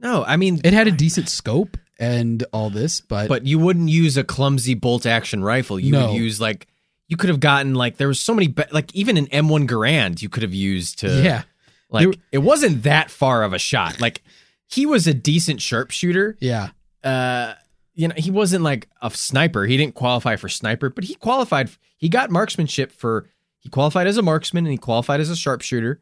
No, 0.00 0.24
I 0.24 0.36
mean 0.36 0.60
It 0.64 0.72
had 0.72 0.88
a 0.88 0.92
decent 0.92 1.28
scope 1.28 1.76
and 1.98 2.42
all 2.52 2.70
this, 2.70 3.00
but, 3.02 3.28
but 3.28 3.46
you 3.46 3.58
wouldn't 3.58 3.88
use 3.90 4.16
a 4.16 4.24
clumsy 4.24 4.74
bolt 4.74 5.04
action 5.06 5.44
rifle. 5.44 5.78
You 5.78 5.92
No. 5.92 6.06
would 6.12 6.16
use 6.16 6.40
like 6.40 6.66
you 7.08 7.16
could 7.16 7.28
have 7.28 7.40
gotten 7.40 7.74
like 7.74 7.96
there 7.98 8.08
was 8.08 8.20
so 8.20 8.34
many 8.34 8.48
be- 8.48 8.62
like 8.72 8.94
even 8.94 9.16
an 9.16 9.26
M1 9.26 9.66
Garand 9.68 10.22
you 10.22 10.28
could 10.28 10.42
have 10.42 10.54
used 10.54 11.00
to 11.00 11.22
yeah, 11.22 11.42
like 11.90 12.04
There- 12.04 12.14
it 12.32 12.38
wasn't 12.38 12.84
that 12.84 13.10
far 13.10 13.42
of 13.42 13.52
a 13.52 13.58
shot. 13.58 14.00
Like 14.00 14.22
he 14.68 14.86
was 14.86 15.06
a 15.06 15.12
decent 15.14 15.60
sharpshooter. 15.60 16.36
yeah, 16.40 16.70
Uh 17.04 17.54
you 17.94 18.08
know, 18.08 18.14
he 18.16 18.30
wasn't 18.30 18.64
like 18.64 18.88
a 19.02 19.10
sniper. 19.10 19.66
He 19.66 19.76
didn't 19.76 19.94
qualify 19.94 20.36
for 20.36 20.48
sniper, 20.48 20.88
but 20.88 21.04
he 21.04 21.14
qualified 21.16 21.68
he 21.98 22.08
got 22.08 22.30
marksmanship 22.30 22.92
for 22.92 23.28
he 23.58 23.68
qualified 23.68 24.06
as 24.06 24.16
a 24.16 24.22
marksman 24.22 24.64
and 24.64 24.72
he 24.72 24.78
qualified 24.78 25.20
as 25.20 25.28
a 25.28 25.36
sharpshooter. 25.36 26.00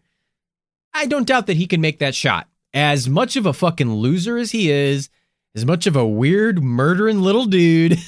I 0.94 1.06
don't 1.06 1.26
doubt 1.26 1.48
that 1.48 1.56
he 1.56 1.66
can 1.66 1.80
make 1.80 1.98
that 1.98 2.14
shot. 2.14 2.46
As 2.78 3.08
much 3.08 3.34
of 3.34 3.44
a 3.44 3.52
fucking 3.52 3.92
loser 3.92 4.38
as 4.38 4.52
he 4.52 4.70
is, 4.70 5.10
as 5.56 5.66
much 5.66 5.88
of 5.88 5.96
a 5.96 6.06
weird 6.06 6.62
murdering 6.62 7.20
little 7.20 7.44
dude, 7.46 7.98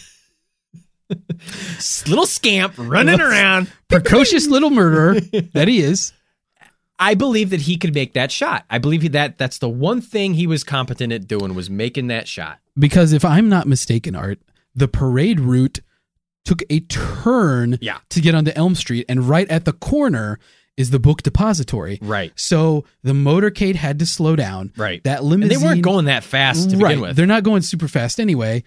little 2.07 2.27
scamp 2.27 2.75
running 2.77 3.21
around, 3.21 3.71
precocious 3.89 4.47
little 4.47 4.71
murderer 4.71 5.21
that 5.55 5.67
he 5.67 5.81
is. 5.81 6.13
I 7.01 7.15
believe 7.15 7.51
that 7.51 7.63
he 7.63 7.77
could 7.79 7.95
make 7.95 8.13
that 8.13 8.31
shot. 8.31 8.65
I 8.71 8.79
believe 8.79 9.11
that 9.11 9.39
that's 9.39 9.59
the 9.59 9.69
one 9.69 10.01
thing 10.01 10.35
he 10.35 10.47
was 10.47 10.63
competent 10.63 11.13
at 11.13 11.27
doing 11.27 11.55
was 11.55 11.69
making 11.69 12.07
that 12.09 12.29
shot. 12.29 12.59
Because 12.79 13.13
if 13.13 13.25
I'm 13.25 13.49
not 13.49 13.67
mistaken, 13.67 14.15
Art, 14.15 14.39
the 14.75 14.87
parade 14.87 15.41
route 15.41 15.81
took 16.45 16.63
a 16.71 16.81
turn 16.81 17.77
Yeah. 17.81 17.99
to 18.11 18.21
get 18.21 18.35
onto 18.37 18.53
Elm 18.55 18.75
Street, 18.77 19.07
and 19.09 19.29
right 19.29 19.49
at 19.51 19.65
the 19.65 19.73
corner 19.73 20.39
is 20.81 20.91
the 20.91 20.99
book 20.99 21.23
depository. 21.23 21.99
Right. 22.03 22.33
So 22.35 22.85
the 23.03 23.13
motorcade 23.13 23.77
had 23.77 23.99
to 24.01 24.07
slow 24.07 24.35
down. 24.37 24.73
Right. 24.77 25.03
That 25.05 25.21
And 25.21 25.29
limousine 25.29 25.59
they 25.59 25.65
weren't 25.65 25.83
going 25.83 26.07
that 26.07 26.25
fast 26.25 26.71
to 26.71 26.77
right. 26.77 26.91
begin 26.91 27.01
with. 27.01 27.17
They're 27.17 27.27
not 27.27 27.43
going 27.43 27.63
super 27.63 27.89
fast 27.89 28.19
anyway 28.19 28.65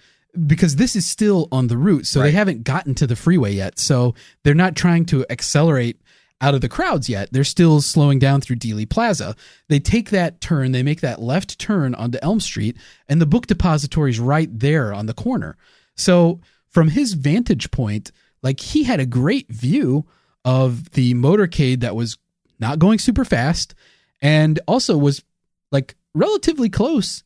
because 0.48 0.78
this 0.78 0.96
is 0.96 1.06
still 1.06 1.48
on 1.52 1.68
the 1.68 1.78
route. 1.78 2.08
So 2.08 2.22
they 2.22 2.32
haven't 2.32 2.64
gotten 2.64 2.96
to 2.96 3.08
the 3.08 3.16
freeway 3.16 3.54
yet. 3.54 3.78
So 3.80 4.16
they're 4.44 4.54
not 4.56 4.76
trying 4.76 5.06
to 5.08 5.26
accelerate 5.30 6.00
out 6.42 6.54
of 6.54 6.62
the 6.62 6.70
crowds 6.70 7.08
yet. 7.08 7.30
They're 7.32 7.44
still 7.44 7.82
slowing 7.82 8.20
down 8.20 8.42
through 8.42 8.58
Dealey 8.58 8.90
Plaza. 8.90 9.36
They 9.70 9.80
take 9.80 10.10
that 10.10 10.42
turn, 10.42 10.74
they 10.74 10.84
make 10.84 11.02
that 11.02 11.22
left 11.22 11.58
turn 11.58 11.96
onto 11.96 12.20
Elm 12.22 12.42
Street, 12.42 12.76
and 13.08 13.22
the 13.22 13.26
book 13.26 13.48
depository 13.48 14.12
is 14.12 14.20
right 14.20 14.50
there 14.52 14.94
on 14.94 15.06
the 15.06 15.14
corner. 15.14 15.56
So 15.96 16.42
from 16.70 16.90
his 16.90 17.14
vantage 17.14 17.72
point, 17.72 18.12
like 18.42 18.60
he 18.60 18.84
had 18.84 19.00
a 19.00 19.06
great 19.06 19.50
view 19.50 20.06
of 20.46 20.92
the 20.92 21.14
motorcade 21.14 21.82
that 21.82 21.96
was 21.96 22.18
not 22.60 22.80
going 22.80 23.00
super 23.00 23.26
fast 23.26 23.74
and 24.22 24.60
also 24.68 24.98
was 24.98 25.24
like 25.72 25.96
relatively 26.14 26.70
close 26.70 27.24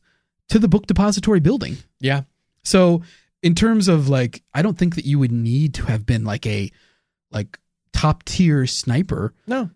to 0.48 0.58
the 0.58 0.68
book 0.68 0.86
depository 0.86 1.40
building. 1.40 1.76
yeah. 2.00 2.22
So 2.64 3.02
in 3.42 3.54
terms 3.54 3.88
of 3.88 4.08
like 4.08 4.42
I 4.52 4.62
don't 4.62 4.76
think 4.76 4.94
that 4.96 5.04
you 5.04 5.18
would 5.18 5.32
need 5.32 5.74
to 5.74 5.84
have 5.86 6.04
been 6.04 6.24
like 6.24 6.46
a 6.46 6.70
like 7.30 7.58
top 7.92 8.24
tier 8.24 8.66
sniper 8.66 9.32
No. 9.46 9.70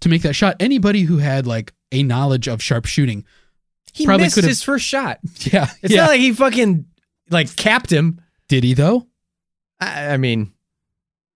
to 0.00 0.08
make 0.08 0.22
that 0.22 0.34
shot. 0.34 0.56
Anybody 0.60 1.02
who 1.02 1.18
had 1.18 1.46
like 1.46 1.72
a 1.92 2.02
knowledge 2.02 2.48
of 2.48 2.62
sharpshooting. 2.62 3.24
He 3.92 4.06
Probably 4.06 4.26
missed 4.26 4.36
his 4.36 4.62
first 4.62 4.84
shot. 4.86 5.18
Yeah. 5.40 5.68
It's 5.82 5.92
yeah. 5.92 6.02
not 6.02 6.10
like 6.10 6.20
he 6.20 6.32
fucking 6.32 6.86
like 7.30 7.54
capped 7.56 7.90
him. 7.92 8.20
Did 8.48 8.62
he 8.64 8.74
though? 8.74 9.06
I, 9.80 10.10
I 10.10 10.16
mean, 10.16 10.52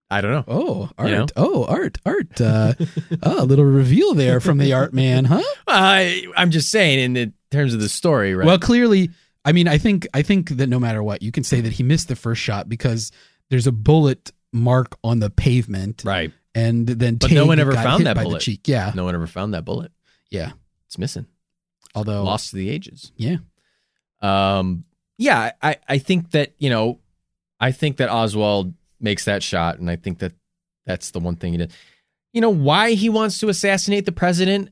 I 0.09 0.21
don't 0.21 0.31
know. 0.31 0.43
Oh, 0.47 0.89
art. 0.97 1.09
You 1.09 1.15
know? 1.15 1.25
Oh, 1.35 1.65
art, 1.65 1.97
art. 2.05 2.39
Uh, 2.39 2.73
oh, 3.23 3.43
a 3.43 3.45
little 3.45 3.65
reveal 3.65 4.13
there 4.13 4.39
from 4.39 4.59
the 4.59 4.73
art 4.73 4.93
man, 4.93 5.25
huh? 5.25 5.41
I, 5.67 6.27
I'm 6.37 6.51
just 6.51 6.69
saying 6.69 6.99
in 6.99 7.13
the 7.13 7.33
terms 7.51 7.73
of 7.73 7.79
the 7.79 7.89
story, 7.89 8.35
right? 8.35 8.45
Well, 8.45 8.59
clearly, 8.59 9.09
I 9.43 9.51
mean, 9.51 9.67
I 9.67 9.77
think 9.79 10.07
I 10.13 10.21
think 10.21 10.49
that 10.49 10.67
no 10.67 10.79
matter 10.79 11.01
what, 11.01 11.21
you 11.23 11.31
can 11.31 11.43
say 11.43 11.59
that 11.61 11.73
he 11.73 11.83
missed 11.83 12.07
the 12.07 12.15
first 12.15 12.41
shot 12.41 12.69
because 12.69 13.11
there's 13.49 13.65
a 13.67 13.71
bullet 13.71 14.31
mark 14.53 14.97
on 15.03 15.19
the 15.19 15.29
pavement, 15.31 16.03
right. 16.05 16.31
and 16.53 16.87
then 16.87 17.15
But 17.15 17.31
no 17.31 17.45
one 17.47 17.59
ever 17.59 17.73
found 17.73 18.05
that 18.05 18.15
bullet. 18.15 18.41
Cheek. 18.41 18.67
Yeah, 18.67 18.91
No 18.95 19.03
one 19.05 19.15
ever 19.15 19.27
found 19.27 19.53
that 19.53 19.65
bullet. 19.65 19.91
yeah. 20.29 20.51
It's 20.87 20.97
missing. 20.99 21.25
Although, 21.95 22.23
Lost 22.23 22.51
to 22.51 22.57
the 22.57 22.69
ages. 22.69 23.11
yeah, 23.17 23.37
Um, 24.21 24.85
yeah, 25.17 25.51
I, 25.61 25.77
I 25.87 25.97
think 25.97 26.31
that, 26.31 26.53
you 26.57 26.69
know, 26.69 26.99
I 27.59 27.71
think 27.71 27.97
that 27.97 28.09
Oswald 28.09 28.73
makes 29.05 29.23
that 29.23 29.41
shot, 29.41 29.79
and 29.79 29.89
I 29.89 29.95
think 29.95 30.19
that 30.19 30.33
that's 30.85 31.11
the 31.11 31.21
one 31.21 31.37
thing 31.37 31.53
he 31.53 31.57
did. 31.57 31.71
You 32.33 32.41
know, 32.41 32.49
why 32.49 32.91
he 32.91 33.07
wants 33.07 33.39
to 33.39 33.47
assassinate 33.47 34.05
the 34.05 34.11
president, 34.11 34.69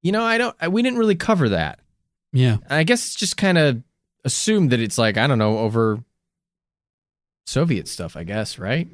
you 0.00 0.12
know, 0.12 0.22
I 0.22 0.38
don't, 0.38 0.56
I, 0.58 0.68
we 0.68 0.80
didn't 0.80 0.98
really 0.98 1.14
cover 1.16 1.50
that. 1.50 1.80
yeah. 2.32 2.56
I 2.70 2.84
guess 2.84 3.04
it's 3.04 3.14
just 3.14 3.36
kind 3.36 3.58
of 3.58 3.82
assumed 4.24 4.70
that 4.70 4.80
it's 4.80 4.96
like, 4.96 5.18
I 5.18 5.26
don't 5.26 5.38
know, 5.38 5.58
over 5.58 6.02
Soviet 7.46 7.86
stuff, 7.88 8.16
I 8.16 8.24
guess, 8.24 8.58
right? 8.58 8.88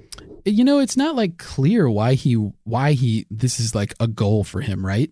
You 0.45 0.65
know, 0.65 0.81
it's 0.81 0.97
not 0.97 1.15
like 1.15 1.39
clear 1.39 1.89
why 1.89 2.15
he 2.15 2.35
why 2.65 2.93
he 2.95 3.27
this 3.31 3.61
is 3.61 3.75
like 3.75 3.95
a 4.01 4.09
goal 4.09 4.43
for 4.43 4.61
him, 4.61 4.85
right? 4.85 5.11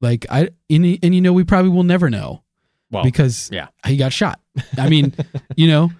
Like 0.00 0.26
I 0.30 0.50
and, 0.68 0.98
and 1.02 1.14
you 1.14 1.20
know 1.20 1.32
we 1.32 1.44
probably 1.44 1.70
will 1.70 1.84
never 1.84 2.10
know 2.10 2.42
Well, 2.90 3.04
because 3.04 3.48
yeah. 3.52 3.68
he 3.86 3.96
got 3.96 4.12
shot. 4.12 4.40
I 4.76 4.88
mean, 4.88 5.14
you 5.56 5.68
know, 5.68 5.90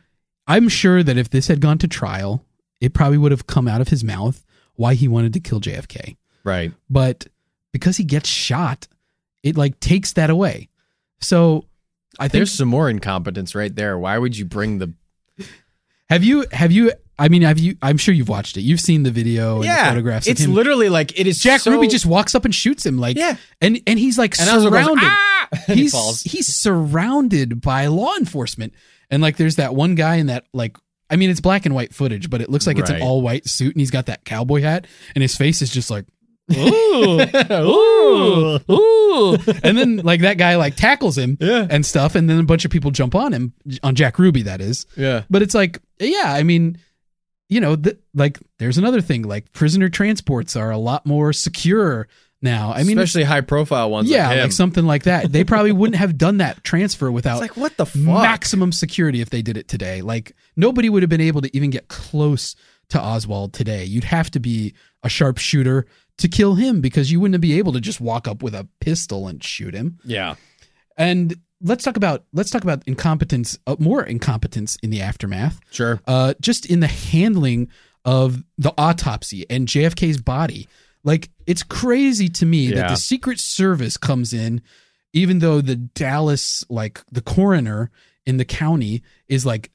I'm 0.48 0.68
sure 0.68 1.02
that 1.02 1.16
if 1.18 1.30
this 1.30 1.46
had 1.48 1.60
gone 1.60 1.78
to 1.78 1.88
trial, 1.88 2.44
it 2.80 2.94
probably 2.94 3.18
would 3.18 3.30
have 3.32 3.46
come 3.46 3.68
out 3.68 3.80
of 3.80 3.88
his 3.88 4.02
mouth 4.02 4.44
why 4.74 4.94
he 4.94 5.06
wanted 5.08 5.32
to 5.34 5.40
kill 5.40 5.60
JFK. 5.60 6.16
right. 6.44 6.72
But 6.88 7.26
because 7.72 7.96
he 7.98 8.04
gets 8.04 8.28
shot, 8.28 8.88
it 9.42 9.56
like 9.56 9.78
takes 9.80 10.14
that 10.14 10.30
away. 10.30 10.68
So 11.20 11.66
I 12.18 12.28
think 12.28 12.32
There's 12.40 12.52
some 12.52 12.68
more 12.68 12.88
incompetence 12.88 13.54
right 13.54 13.74
there. 13.74 13.98
Why 13.98 14.16
would 14.18 14.36
you 14.38 14.44
bring 14.44 14.78
the 14.78 14.94
have 16.08 16.24
you 16.24 16.46
have 16.52 16.72
you 16.72 16.92
I 17.18 17.28
mean 17.28 17.42
have 17.42 17.58
you 17.58 17.76
I'm 17.82 17.96
sure 17.98 18.14
you've 18.14 18.28
watched 18.28 18.56
it. 18.56 18.62
You've 18.62 18.80
seen 18.80 19.02
the 19.02 19.10
video 19.10 19.56
and 19.60 19.64
the 19.64 19.74
photographs 19.90 20.26
It's 20.26 20.46
literally 20.46 20.88
like 20.88 21.18
it 21.18 21.26
is 21.26 21.38
Jack 21.40 21.60
so- 21.60 21.70
Ruby 21.72 21.88
just 21.88 22.06
walks 22.06 22.34
up 22.34 22.44
and 22.44 22.54
shoots 22.54 22.86
him 22.86 22.98
like 22.98 23.16
Yeah. 23.16 23.36
and 23.60 23.80
and 23.86 23.98
he's 23.98 24.16
like 24.16 24.38
and 24.40 24.48
Oswald 24.48 24.72
goes, 24.72 24.84
surrounded. 24.84 25.04
ah! 25.04 25.48
He 25.66 25.74
he's 25.74 25.92
falls. 25.92 26.22
he's 26.22 26.46
surrounded 26.46 27.60
by 27.60 27.86
law 27.86 28.14
enforcement. 28.16 28.72
And 29.10 29.22
like 29.22 29.36
there's 29.36 29.56
that 29.56 29.74
one 29.74 29.94
guy 29.94 30.16
in 30.16 30.26
that 30.26 30.44
like 30.52 30.76
I 31.10 31.16
mean 31.16 31.30
it's 31.30 31.40
black 31.40 31.64
and 31.66 31.74
white 31.74 31.94
footage, 31.94 32.28
but 32.30 32.40
it 32.40 32.50
looks 32.50 32.66
like 32.66 32.78
it's 32.78 32.90
an 32.90 32.96
Right. 32.96 33.02
all 33.02 33.22
white 33.22 33.46
suit 33.48 33.74
and 33.74 33.80
he's 33.80 33.90
got 33.90 34.06
that 34.06 34.24
cowboy 34.24 34.60
hat 34.62 34.86
and 35.14 35.22
his 35.22 35.36
face 35.36 35.62
is 35.62 35.70
just 35.70 35.90
like 35.90 36.04
ooh, 36.56 37.20
ooh, 37.50 38.58
ooh. 38.70 39.38
And 39.62 39.76
then 39.76 39.96
like 39.98 40.20
that 40.22 40.38
guy 40.38 40.56
like 40.56 40.76
tackles 40.76 41.16
him 41.18 41.36
Yeah. 41.40 41.66
and 41.68 41.84
stuff 41.84 42.14
and 42.14 42.28
then 42.28 42.38
a 42.38 42.42
bunch 42.44 42.64
of 42.64 42.70
people 42.70 42.90
jump 42.90 43.14
on 43.14 43.32
him 43.32 43.52
on 43.82 43.94
Jack 43.94 44.18
Ruby 44.18 44.42
that 44.42 44.60
is. 44.60 44.86
Yeah. 44.96 45.24
But 45.30 45.42
it's 45.42 45.54
like, 45.54 45.78
yeah, 46.00 46.24
I 46.32 46.42
mean, 46.42 46.78
you 47.48 47.60
know, 47.60 47.76
th- 47.76 47.98
like 48.14 48.38
there's 48.58 48.78
another 48.78 49.00
thing. 49.00 49.22
Like 49.22 49.52
prisoner 49.52 49.88
transports 49.88 50.56
are 50.56 50.70
a 50.70 50.78
lot 50.78 51.06
more 51.06 51.32
secure 51.32 52.08
now. 52.42 52.72
I 52.72 52.82
mean, 52.84 52.98
especially 52.98 53.24
high 53.24 53.40
profile 53.40 53.90
ones. 53.90 54.08
yeah, 54.10 54.28
like, 54.28 54.36
him. 54.36 54.42
like 54.44 54.52
something 54.52 54.84
like 54.86 55.02
that. 55.04 55.32
They 55.32 55.44
probably 55.44 55.72
wouldn't 55.72 55.96
have 55.96 56.16
done 56.18 56.38
that 56.38 56.62
transfer 56.64 57.10
without 57.10 57.34
It's 57.34 57.40
like 57.40 57.56
what 57.56 57.76
the 57.76 57.86
fuck? 57.86 57.96
maximum 58.22 58.72
security 58.72 59.20
if 59.20 59.30
they 59.30 59.42
did 59.42 59.56
it 59.56 59.68
today. 59.68 60.02
Like 60.02 60.34
nobody 60.56 60.88
would 60.88 61.02
have 61.02 61.10
been 61.10 61.20
able 61.20 61.40
to 61.42 61.56
even 61.56 61.70
get 61.70 61.88
close 61.88 62.54
to 62.90 63.00
Oswald 63.02 63.52
today. 63.52 63.84
You'd 63.84 64.04
have 64.04 64.30
to 64.32 64.40
be 64.40 64.74
a 65.02 65.08
sharpshooter 65.08 65.86
to 66.18 66.28
kill 66.28 66.54
him 66.54 66.80
because 66.80 67.12
you 67.12 67.20
wouldn't 67.20 67.40
be 67.40 67.58
able 67.58 67.72
to 67.72 67.80
just 67.80 68.00
walk 68.00 68.26
up 68.26 68.42
with 68.42 68.54
a 68.54 68.66
pistol 68.80 69.28
and 69.28 69.42
shoot 69.44 69.74
him. 69.74 69.98
yeah, 70.04 70.34
And 70.96 71.36
let's 71.60 71.84
talk 71.84 71.96
about 71.96 72.24
let's 72.32 72.50
talk 72.50 72.62
about 72.62 72.82
incompetence, 72.86 73.58
uh, 73.66 73.76
more 73.78 74.02
incompetence 74.02 74.76
in 74.82 74.90
the 74.90 75.00
aftermath. 75.00 75.60
sure. 75.70 76.00
Uh, 76.06 76.34
just 76.40 76.66
in 76.66 76.80
the 76.80 76.86
handling 76.86 77.68
of 78.04 78.42
the 78.56 78.72
autopsy 78.78 79.44
and 79.50 79.68
JFK's 79.68 80.20
body. 80.20 80.66
Like 81.08 81.30
it's 81.46 81.62
crazy 81.62 82.28
to 82.28 82.44
me 82.44 82.68
that 82.68 82.76
Yeah. 82.76 82.88
the 82.88 82.96
Secret 82.96 83.40
Service 83.40 83.96
comes 83.96 84.34
in, 84.34 84.60
even 85.14 85.38
though 85.38 85.62
the 85.62 85.74
Dallas, 85.74 86.64
like 86.68 87.00
the 87.10 87.22
coroner 87.22 87.90
in 88.26 88.36
the 88.36 88.44
county, 88.44 89.02
is 89.26 89.46
like 89.46 89.70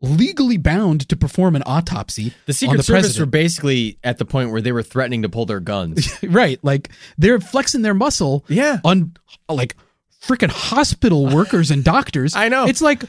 legally 0.00 0.56
bound 0.56 1.08
to 1.08 1.14
perform 1.14 1.54
an 1.54 1.62
autopsy. 1.66 2.34
The 2.46 2.50
on 2.50 2.54
Secret 2.54 2.76
the 2.78 2.82
Service 2.82 3.02
president. 3.02 3.20
were 3.20 3.30
basically 3.30 3.98
at 4.02 4.18
the 4.18 4.24
point 4.24 4.50
where 4.50 4.60
they 4.60 4.72
were 4.72 4.82
threatening 4.82 5.22
to 5.22 5.28
pull 5.28 5.46
their 5.46 5.60
guns. 5.60 6.12
right, 6.24 6.58
like 6.64 6.90
they're 7.16 7.38
flexing 7.38 7.82
their 7.82 7.94
muscle 7.94 8.44
yeah, 8.48 8.80
on 8.84 9.14
like 9.48 9.76
freaking 10.20 10.50
hospital 10.50 11.32
workers 11.32 11.70
and 11.70 11.84
doctors. 11.84 12.34
I 12.36 12.48
know. 12.48 12.66
It's 12.66 12.82
like 12.82 13.04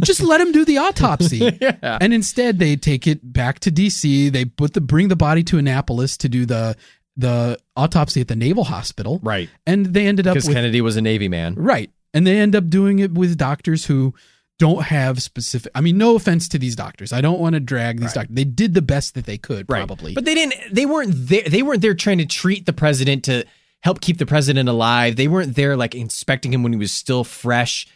just 0.00 0.22
let 0.22 0.38
them 0.38 0.52
do 0.52 0.64
the 0.64 0.78
autopsy. 0.78 1.38
yeah. 1.60 1.98
And 2.00 2.14
instead, 2.14 2.58
they 2.58 2.76
take 2.76 3.06
it 3.06 3.20
back 3.30 3.60
to 3.60 3.70
DC. 3.70 4.32
They 4.32 4.46
put 4.46 4.72
the 4.72 4.80
bring 4.80 5.08
the 5.08 5.16
body 5.16 5.42
to 5.44 5.58
Annapolis 5.58 6.16
to 6.18 6.28
do 6.28 6.46
the 6.46 6.76
the 7.16 7.58
autopsy 7.76 8.20
at 8.20 8.28
the 8.28 8.36
Naval 8.36 8.64
Hospital, 8.64 9.20
Right, 9.22 9.48
and 9.66 9.86
they 9.86 10.06
ended 10.06 10.26
up 10.26 10.34
because 10.34 10.46
with 10.48 10.56
Kennedy 10.56 10.80
was 10.80 10.96
a 10.96 11.02
Navy 11.02 11.28
man. 11.28 11.54
right, 11.56 11.90
and 12.14 12.26
they 12.26 12.38
end 12.38 12.54
up 12.56 12.68
doing 12.68 12.98
it 12.98 13.12
with 13.12 13.36
doctors 13.36 13.86
who 13.86 14.14
don't 14.58 14.82
have 14.84 15.22
specific. 15.22 15.72
I 15.74 15.80
mean, 15.80 15.96
no 15.96 16.16
offense 16.16 16.46
to 16.50 16.58
these 16.58 16.76
doctors. 16.76 17.12
I 17.14 17.20
don't 17.22 17.40
want 17.40 17.54
to 17.54 17.60
drag 17.60 17.96
these 17.98 18.08
Right. 18.08 18.14
doctors. 18.14 18.34
They 18.36 18.44
did 18.44 18.74
the 18.74 18.82
best 18.82 19.14
that 19.14 19.24
they 19.24 19.38
could, 19.38 19.64
Right. 19.70 19.78
probably. 19.78 20.12
But 20.14 20.26
they 20.26 20.34
didn't. 20.34 20.54
They 20.74 20.84
weren't 20.84 21.12
there. 21.28 21.44
They 21.48 21.62
weren't 21.62 21.80
there 21.80 21.94
trying 21.94 22.18
to 22.18 22.26
treat 22.26 22.66
the 22.66 22.74
president 22.74 23.24
to 23.24 23.44
help 23.82 24.02
keep 24.02 24.18
the 24.18 24.26
president 24.26 24.68
alive. 24.68 25.16
They 25.16 25.28
weren't 25.28 25.56
there 25.56 25.78
like 25.78 25.94
inspecting 25.94 26.52
him 26.52 26.62
when 26.62 26.72
he 26.74 26.78
was 26.78 26.92
still 26.92 27.24
fresh. 27.24 27.86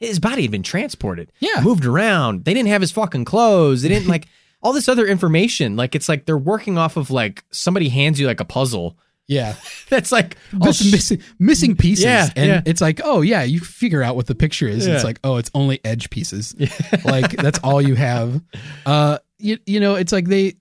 His 0.00 0.18
body 0.18 0.42
had 0.42 0.50
been 0.50 0.62
transported. 0.62 1.30
Yeah. 1.40 1.60
moved 1.62 1.84
around. 1.84 2.46
They 2.46 2.54
didn't 2.54 2.68
have 2.70 2.80
his 2.80 2.90
fucking 2.90 3.26
clothes. 3.26 3.82
They 3.82 3.88
didn't 3.90 4.08
like 4.14 4.26
all 4.64 4.72
this 4.72 4.88
other 4.88 5.06
information. 5.06 5.76
Like 5.76 5.94
it's 5.94 6.08
like 6.08 6.24
they're 6.24 6.36
working 6.38 6.78
off 6.78 6.96
of 6.96 7.10
like 7.10 7.44
somebody 7.50 7.90
hands 7.90 8.18
you 8.18 8.26
like 8.26 8.40
a 8.40 8.44
puzzle. 8.44 8.98
yeah, 9.28 9.54
That's 9.90 10.10
like 10.10 10.36
oh, 10.54 10.64
just 10.64 10.82
sh- 10.82 10.90
missing 10.90 11.22
missing 11.38 11.76
pieces. 11.76 12.06
Yeah, 12.06 12.28
and 12.34 12.46
yeah. 12.46 12.62
it's 12.64 12.80
like, 12.80 13.00
oh 13.04 13.20
yeah, 13.20 13.42
you 13.42 13.60
figure 13.60 14.02
out 14.02 14.16
what 14.16 14.26
the 14.26 14.34
picture 14.34 14.66
is. 14.66 14.86
Yeah. 14.86 14.94
It's 14.94 15.04
like, 15.04 15.20
oh, 15.22 15.36
it's 15.36 15.50
only 15.54 15.84
edge 15.84 16.10
pieces. 16.10 16.54
Yeah. 16.58 16.68
like 17.04 17.30
that's 17.36 17.58
all 17.60 17.80
you 17.80 17.94
have. 17.94 18.42
Uh, 18.86 19.18
you, 19.38 19.58
you 19.66 19.78
know, 19.80 19.96
it's 19.96 20.12
like 20.12 20.26
they, 20.26 20.54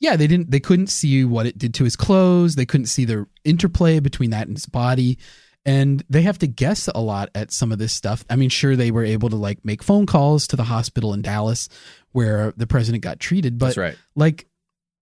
yeah, 0.00 0.16
they 0.16 0.26
didn't, 0.26 0.50
they 0.50 0.60
couldn't 0.60 0.88
see 0.88 1.24
what 1.24 1.46
it 1.46 1.56
did 1.56 1.74
to 1.74 1.84
his 1.84 1.94
clothes. 1.94 2.56
They 2.56 2.66
couldn't 2.66 2.86
see 2.86 3.04
the 3.04 3.26
interplay 3.44 4.00
between 4.00 4.30
that 4.30 4.48
and 4.48 4.56
his 4.56 4.66
body. 4.66 5.18
And 5.66 6.04
they 6.10 6.22
have 6.22 6.38
to 6.38 6.46
guess 6.46 6.88
a 6.94 7.00
lot 7.00 7.30
at 7.34 7.52
some 7.52 7.72
of 7.72 7.78
this 7.78 7.92
stuff. 7.92 8.24
I 8.28 8.36
mean, 8.36 8.50
sure, 8.50 8.76
they 8.76 8.90
were 8.90 9.04
able 9.04 9.30
to 9.30 9.36
like 9.36 9.64
make 9.64 9.82
phone 9.82 10.04
calls 10.04 10.46
to 10.48 10.56
the 10.56 10.64
hospital 10.64 11.14
in 11.14 11.22
Dallas 11.22 11.68
where 12.14 12.52
the 12.56 12.66
president 12.66 13.02
got 13.02 13.18
treated, 13.18 13.58
but 13.58 13.76
right. 13.76 13.96
like 14.14 14.46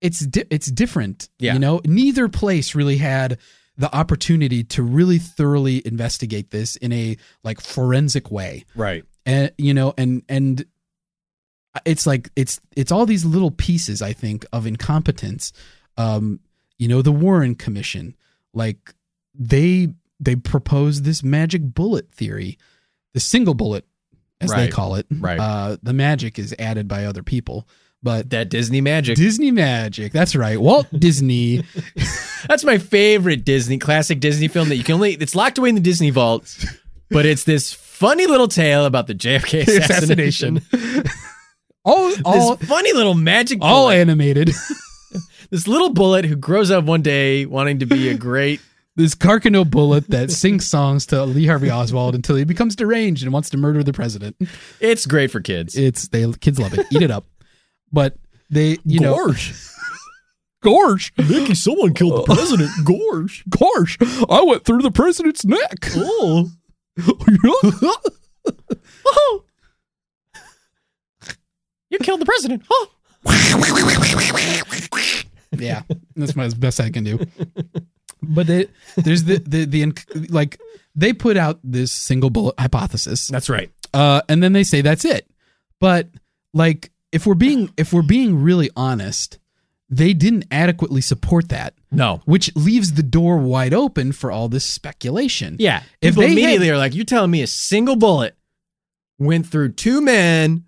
it's 0.01 0.21
di- 0.21 0.47
it's 0.51 0.67
different. 0.67 1.29
Yeah. 1.39 1.53
You 1.53 1.59
know, 1.61 1.81
neither 1.85 2.29
place 2.29 2.75
really 2.75 2.97
had 2.97 3.39
the 3.77 3.95
opportunity 3.95 4.65
to 4.65 4.83
really 4.83 5.19
thoroughly 5.19 5.83
investigate 5.87 6.51
this 6.51 6.77
in 6.77 6.91
a 6.93 7.17
like 7.45 7.61
forensic 7.61 8.31
way 8.31 8.65
Right. 8.75 9.05
and 9.27 9.51
you 9.59 9.75
know 9.75 9.95
and 9.97 10.23
and 10.29 10.65
it's 11.87 12.07
like 12.07 12.31
it's 12.37 12.61
it's 12.77 12.93
all 12.93 13.07
these 13.07 13.25
little 13.25 13.51
pieces 13.51 14.03
i 14.03 14.13
think 14.13 14.45
of 14.53 14.67
incompetence 14.67 15.53
um 15.97 16.39
you 16.79 16.87
know 16.87 17.01
the 17.01 17.11
warren 17.13 17.55
commission 17.55 18.15
like 18.53 18.95
they 19.35 19.89
they 20.21 20.37
proposed 20.37 21.05
this 21.05 21.23
magic 21.23 21.63
bullet 21.63 22.13
theory 22.13 22.59
the 23.15 23.21
single 23.21 23.55
bullet 23.55 23.87
as 24.43 24.51
they 24.53 24.69
call 24.69 24.95
it 24.97 25.07
Right. 25.11 25.39
uh 25.39 25.77
the 25.83 25.93
magic 25.93 26.39
is 26.39 26.55
added 26.59 26.89
by 26.89 27.05
other 27.05 27.23
people 27.23 27.67
but 28.03 28.31
That 28.31 28.49
Disney 28.49 28.81
magic. 28.81 29.17
disney 29.17 29.51
magic 29.53 30.13
that's 30.13 30.35
right 30.35 30.61
walt 30.61 30.87
disney 30.99 31.63
That's 32.49 32.65
my 32.65 32.79
favorite 32.79 33.45
Disney 33.45 33.79
classic 33.79 34.19
Disney 34.19 34.49
film 34.49 34.69
that 34.71 34.77
you 34.77 34.83
can 34.83 34.97
only. 34.97 35.13
It's 35.13 35.37
locked 35.37 35.59
away 35.59 35.69
in 35.69 35.77
the 35.77 35.81
Disney 35.81 36.11
vault, 36.11 36.53
but 37.09 37.25
it's 37.25 37.45
this 37.45 37.73
funny 37.73 38.27
little 38.27 38.49
tale 38.49 38.85
about 38.85 39.07
the 39.07 39.15
JFK 39.15 39.61
assassination. 39.69 40.61
all 41.85 42.13
all 42.25 42.57
this 42.57 42.69
funny 42.69 42.93
little 42.93 43.15
magic 43.15 43.59
all 43.63 43.85
bullet. 43.85 43.97
animated 43.99 44.49
this 45.51 45.69
little 45.69 45.91
bullet 45.91 46.25
who 46.25 46.35
grows 46.37 46.71
up 46.73 46.83
one 46.85 47.03
day 47.03 47.47
wanting 47.47 47.79
to 47.79 47.87
be 47.87 48.09
a 48.09 48.15
great 48.15 48.61
this 48.97 49.15
Carcano 49.15 49.69
bullet 49.69 50.09
that 50.11 50.31
sings 50.31 50.69
songs 50.69 51.07
to 51.07 51.25
Lee 51.25 51.47
Harvey 51.47 51.71
Oswald 51.71 52.15
until 52.15 52.37
he 52.37 52.45
becomes 52.45 52.77
deranged 52.77 53.23
and 53.23 53.33
wants 53.33 53.51
to 53.51 53.57
murder 53.57 53.83
the 53.83 53.93
president. 53.93 54.37
it's 54.81 55.07
great 55.07 55.31
for 55.31 55.41
kids 55.41 55.75
It's 55.77 56.09
they 56.09 56.31
kids 56.41 56.59
love 56.59 56.75
it. 56.79 56.87
Eat 56.91 57.03
it 57.03 57.11
up. 57.11 57.27
But 57.91 58.17
they 58.51 58.79
you 58.85 59.01
know 59.01 59.15
Gorge. 59.15 59.55
Gorge. 60.63 61.13
Mickey, 61.19 61.55
someone 61.55 61.93
killed 61.93 62.21
the 62.21 62.35
president. 62.35 62.71
Gorge. 62.85 63.45
Gorge. 63.49 63.99
I 64.31 64.43
went 64.43 64.65
through 64.65 64.83
the 64.83 64.93
president's 64.93 65.45
neck. 65.45 65.91
Oh. 65.97 66.51
You 71.91 71.99
killed 71.99 72.23
the 72.23 72.25
president. 72.25 72.63
Oh. 72.71 72.91
yeah. 75.59 75.83
That's 76.17 76.35
my 76.35 76.49
best 76.49 76.81
I 76.81 76.89
can 76.89 77.05
do. 77.05 77.19
But 78.23 78.47
they, 78.47 78.67
there's 78.97 79.25
the, 79.25 79.39
the 79.39 79.65
the 79.65 79.93
like 80.31 80.61
they 80.95 81.13
put 81.13 81.37
out 81.37 81.59
this 81.65 81.91
single 81.93 82.31
bullet 82.31 82.55
hypothesis. 82.59 83.29
That's 83.29 83.49
right. 83.51 83.71
uh, 83.93 84.23
and 84.29 84.43
then 84.43 84.53
they 84.53 84.63
say 84.65 84.81
that's 84.81 85.05
it. 85.05 85.29
But 85.81 86.09
like, 86.55 86.91
if 87.11 87.27
we're 87.27 87.35
being 87.35 87.73
if 87.77 87.93
we're 87.93 88.03
being 88.03 88.43
really 88.43 88.71
honest, 88.77 89.39
they 89.91 90.15
didn't 90.15 90.45
adequately 90.51 91.01
support 91.01 91.49
that, 91.51 91.75
No. 91.91 92.23
which 92.25 92.55
leaves 92.57 92.93
the 92.95 93.03
door 93.03 93.39
wide 93.39 93.75
open 93.75 94.13
for 94.13 94.31
all 94.31 94.49
this 94.49 94.65
speculation. 94.65 95.57
Yeah. 95.59 95.83
If 96.01 96.15
People 96.15 96.23
they 96.23 96.29
had- 96.29 96.39
immediately 96.39 96.71
are 96.71 96.79
like, 96.79 96.95
you're 96.95 97.05
telling 97.05 97.31
me 97.31 97.43
a 97.43 97.47
single 97.47 97.97
bullet 97.97 98.37
went 99.19 99.47
through 99.47 99.73
two 99.73 100.01
men 100.01 100.65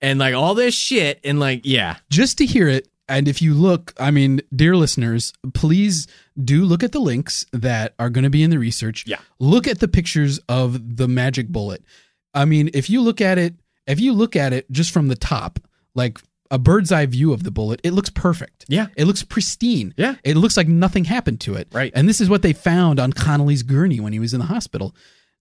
and 0.00 0.18
like 0.18 0.34
all 0.34 0.54
this 0.54 0.74
shit 0.74 1.20
and 1.24 1.38
like, 1.40 1.62
yeah. 1.64 1.96
Just 2.10 2.38
to 2.38 2.46
hear 2.46 2.68
it, 2.68 2.88
and 3.08 3.28
if 3.28 3.40
you 3.40 3.54
look, 3.54 3.94
I 3.98 4.10
mean, 4.10 4.40
dear 4.54 4.76
listeners, 4.76 5.32
please 5.54 6.06
do 6.42 6.64
look 6.64 6.82
at 6.82 6.92
the 6.92 6.98
links 6.98 7.46
that 7.52 7.94
are 7.98 8.10
going 8.10 8.24
to 8.24 8.30
be 8.30 8.42
in 8.42 8.50
the 8.50 8.58
research. 8.58 9.04
Yeah. 9.06 9.18
Look 9.38 9.66
at 9.66 9.78
the 9.78 9.88
pictures 9.88 10.40
of 10.48 10.96
the 10.96 11.06
magic 11.08 11.48
bullet. 11.48 11.82
I 12.34 12.44
mean, 12.44 12.70
if 12.74 12.90
you 12.90 13.00
look 13.00 13.20
at 13.20 13.38
it, 13.38 13.54
if 13.86 14.00
you 14.00 14.12
look 14.12 14.34
at 14.36 14.52
it 14.52 14.70
just 14.70 14.90
from 14.92 15.08
the 15.08 15.14
top, 15.14 15.60
like 15.94 16.18
a 16.50 16.58
bird's 16.58 16.90
eye 16.92 17.06
view 17.06 17.32
of 17.32 17.44
the 17.44 17.50
bullet, 17.50 17.80
it 17.84 17.92
looks 17.92 18.10
perfect. 18.10 18.64
Yeah. 18.68 18.88
It 18.96 19.04
looks 19.04 19.22
pristine. 19.22 19.94
Yeah. 19.96 20.16
It 20.24 20.36
looks 20.36 20.56
like 20.56 20.68
nothing 20.68 21.04
happened 21.04 21.40
to 21.42 21.54
it. 21.54 21.68
Right. 21.72 21.92
And 21.94 22.08
this 22.08 22.20
is 22.20 22.28
what 22.28 22.42
they 22.42 22.52
found 22.52 22.98
on 23.00 23.12
Connally's 23.12 23.62
gurney 23.62 24.00
when 24.00 24.12
he 24.12 24.18
was 24.18 24.34
in 24.34 24.40
the 24.40 24.46
hospital. 24.46 24.94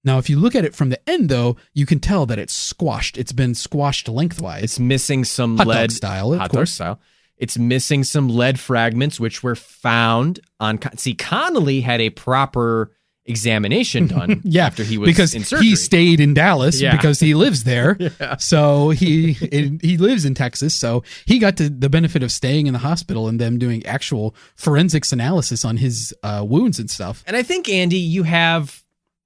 Now, 0.04 0.20
if 0.20 0.30
you 0.30 0.38
look 0.38 0.54
at 0.54 0.64
it 0.66 0.76
from 0.76 0.90
the 0.90 1.10
end, 1.10 1.30
though, 1.30 1.58
you 1.74 1.88
can 1.88 2.00
tell 2.00 2.28
that 2.28 2.38
it's 2.38 2.54
squashed. 2.54 3.18
It's 3.18 3.32
been 3.32 3.56
squashed 3.56 4.08
lengthwise. 4.08 4.64
It's 4.64 4.80
missing 4.80 5.24
some 5.24 5.58
Hot 5.58 5.66
lead 5.66 5.92
style, 5.92 6.32
of 6.32 6.40
hot 6.40 6.52
dog 6.52 6.58
course. 6.60 6.74
style. 6.74 7.00
It's 7.38 7.57
missing 7.57 8.03
some 8.03 8.30
lead 8.30 8.60
fragments, 8.60 9.20
which 9.20 9.44
were 9.44 9.56
found 9.56 10.40
on. 10.60 10.78
Con- 10.78 10.98
See, 10.98 11.14
Connally 11.16 11.84
had 11.84 11.99
a 12.02 12.10
proper 12.10 12.91
examination 13.28 14.06
done 14.16 14.40
Yeah, 14.44 14.68
after 14.68 14.84
he 14.84 14.98
was 14.99 15.07
because 15.07 15.32
he 15.34 15.76
stayed 15.76 16.20
in 16.20 16.34
Dallas 16.36 16.80
Yeah. 16.80 16.95
because 16.95 17.20
he 17.20 17.34
lives 17.34 17.64
there. 17.64 17.98
Yeah. 18.20 18.38
So 18.38 18.90
he 18.91 19.34
he 19.34 19.98
lives 19.98 20.26
in 20.26 20.36
Texas. 20.36 20.74
So 20.76 21.03
he 21.26 21.40
got 21.40 21.57
to 21.57 21.70
the 21.70 21.90
benefit 21.90 22.22
of 22.24 22.32
staying 22.32 22.68
in 22.68 22.74
the 22.74 22.80
hospital 22.80 23.28
and 23.28 23.40
them 23.40 23.57
doing 23.57 23.86
actual 23.86 24.36
forensics 24.56 25.12
analysis 25.12 25.66
on 25.66 25.78
his 25.78 26.14
uh, 26.24 26.45
wounds 26.48 26.78
and 26.80 26.90
stuff. 26.90 27.24
And 27.28 27.36
I 27.36 27.41
think 27.44 27.68
Andy, 27.68 27.98
you 27.98 28.24
have 28.24 28.84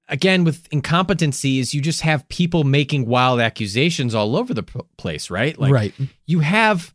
again 0.08 0.42
with 0.44 0.68
incompetencies, 0.70 1.72
you 1.74 1.80
just 1.80 2.00
have 2.02 2.26
people 2.28 2.64
making 2.64 3.06
wild 3.06 3.38
accusations 3.40 4.14
all 4.14 4.34
over 4.36 4.54
the 4.54 4.62
p- 4.64 4.80
place, 4.96 5.30
right? 5.30 5.58
Like 5.58 5.72
right. 5.72 5.94
you 6.26 6.40
have 6.40 6.92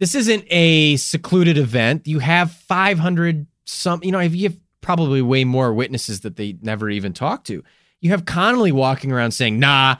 this 0.00 0.14
isn't 0.14 0.44
a 0.50 0.96
secluded 0.96 1.58
event. 1.58 2.06
You 2.06 2.18
have 2.20 2.52
500 2.52 3.46
some, 3.64 4.00
you 4.02 4.12
know, 4.12 4.20
you 4.20 4.48
have 4.48 4.58
probably 4.80 5.20
way 5.22 5.44
more 5.44 5.74
witnesses 5.74 6.20
that 6.20 6.36
they 6.36 6.56
never 6.62 6.88
even 6.88 7.12
talked 7.12 7.46
to. 7.48 7.62
You 8.00 8.10
have 8.10 8.24
Connally 8.24 8.72
walking 8.72 9.12
around 9.12 9.32
saying, 9.32 9.58
"Nah, 9.58 9.96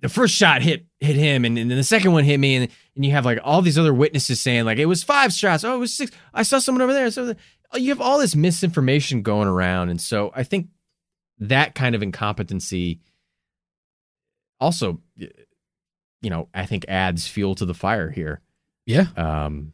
the 0.00 0.08
first 0.08 0.34
shot 0.34 0.62
hit 0.62 0.86
hit 1.00 1.16
him, 1.16 1.44
and, 1.44 1.58
and 1.58 1.70
then 1.70 1.76
the 1.78 1.84
second 1.84 2.12
one 2.12 2.24
hit 2.24 2.38
me, 2.38 2.56
and 2.56 2.70
and 2.96 3.04
you 3.04 3.12
have 3.12 3.24
like 3.24 3.38
all 3.44 3.62
these 3.62 3.78
other 3.78 3.94
witnesses 3.94 4.40
saying 4.40 4.64
like 4.64 4.78
it 4.78 4.86
was 4.86 5.02
five 5.02 5.32
shots. 5.32 5.62
Oh, 5.64 5.74
it 5.74 5.78
was 5.78 5.94
six. 5.94 6.10
I 6.32 6.42
saw 6.42 6.58
someone 6.58 6.82
over 6.82 6.94
there. 6.94 7.10
So 7.10 7.34
you 7.74 7.90
have 7.90 8.00
all 8.00 8.18
this 8.18 8.34
misinformation 8.34 9.22
going 9.22 9.46
around, 9.46 9.90
and 9.90 10.00
so 10.00 10.32
I 10.34 10.42
think 10.42 10.68
that 11.38 11.74
kind 11.74 11.94
of 11.94 12.02
incompetency 12.02 13.00
also, 14.60 15.00
you 15.16 16.30
know, 16.30 16.48
I 16.52 16.66
think 16.66 16.84
adds 16.88 17.28
fuel 17.28 17.54
to 17.56 17.64
the 17.64 17.74
fire 17.74 18.10
here. 18.10 18.40
Yeah. 18.88 19.06
Um, 19.16 19.72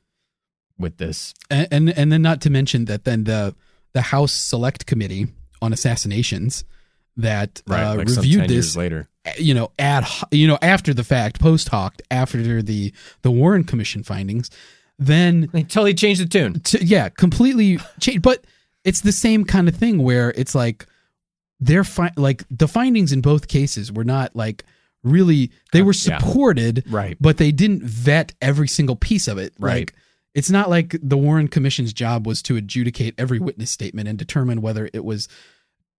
with 0.79 0.97
this, 0.99 1.35
and, 1.51 1.69
and 1.71 1.91
and 1.91 2.11
then 2.13 2.21
not 2.23 2.41
to 2.43 2.51
mention 2.51 2.87
that 2.87 3.05
then 3.05 3.25
the 3.25 3.55
the 3.93 4.03
House 4.03 4.33
Select 4.33 4.87
Committee 4.87 5.29
on 5.63 5.73
Assassinations 5.73 6.65
that 7.17 7.63
uh, 7.71 7.95
like 7.97 8.09
reviewed 8.09 8.49
this 8.49 8.77
later. 8.77 9.09
you 9.39 9.55
know 9.55 9.71
ad 9.79 10.05
you 10.33 10.49
know 10.49 10.59
after 10.61 10.93
the 10.93 11.05
fact 11.05 11.39
post 11.41 11.69
hoc 11.69 11.95
after 12.11 12.61
the 12.61 12.93
the 13.23 13.31
Warren 13.31 13.63
Commission 13.63 14.03
findings 14.03 14.51
then 14.99 15.49
They 15.53 15.63
totally 15.63 15.95
changed 15.95 16.21
the 16.21 16.27
tune. 16.27 16.59
to, 16.61 16.85
yeah 16.85 17.09
completely 17.09 17.79
changed 18.01 18.23
but 18.23 18.45
it's 18.83 19.03
the 19.03 19.13
same 19.13 19.45
kind 19.45 19.69
of 19.69 19.77
thing 19.77 20.03
where 20.03 20.31
it's 20.37 20.57
like 20.57 20.87
they're 21.61 21.85
fi- 21.85 22.13
like 22.17 22.43
the 22.51 22.67
findings 22.69 23.13
in 23.13 23.21
both 23.21 23.47
cases 23.47 23.93
were 23.93 24.05
not 24.05 24.35
like 24.35 24.65
really 25.05 25.51
they 25.73 25.81
uh, 25.81 25.85
were 25.85 25.93
Yeah. 25.93 26.19
supported 26.19 26.85
Right. 26.89 27.17
but 27.21 27.37
they 27.37 27.53
didn't 27.53 27.85
vet 27.85 28.33
every 28.43 28.67
single 28.69 28.97
piece 28.97 29.29
of 29.29 29.39
it 29.39 29.53
Right. 29.59 29.81
like 29.81 29.95
it's 30.35 30.51
not 30.51 30.69
like 30.69 30.97
the 31.01 31.17
Warren 31.17 31.47
Commission's 31.47 31.93
job 31.93 32.27
was 32.27 32.43
to 32.43 32.57
adjudicate 32.57 33.15
every 33.17 33.39
witness 33.39 33.71
statement 33.71 34.09
and 34.09 34.19
determine 34.19 34.61
whether 34.63 34.91
it 34.93 35.05
was 35.05 35.29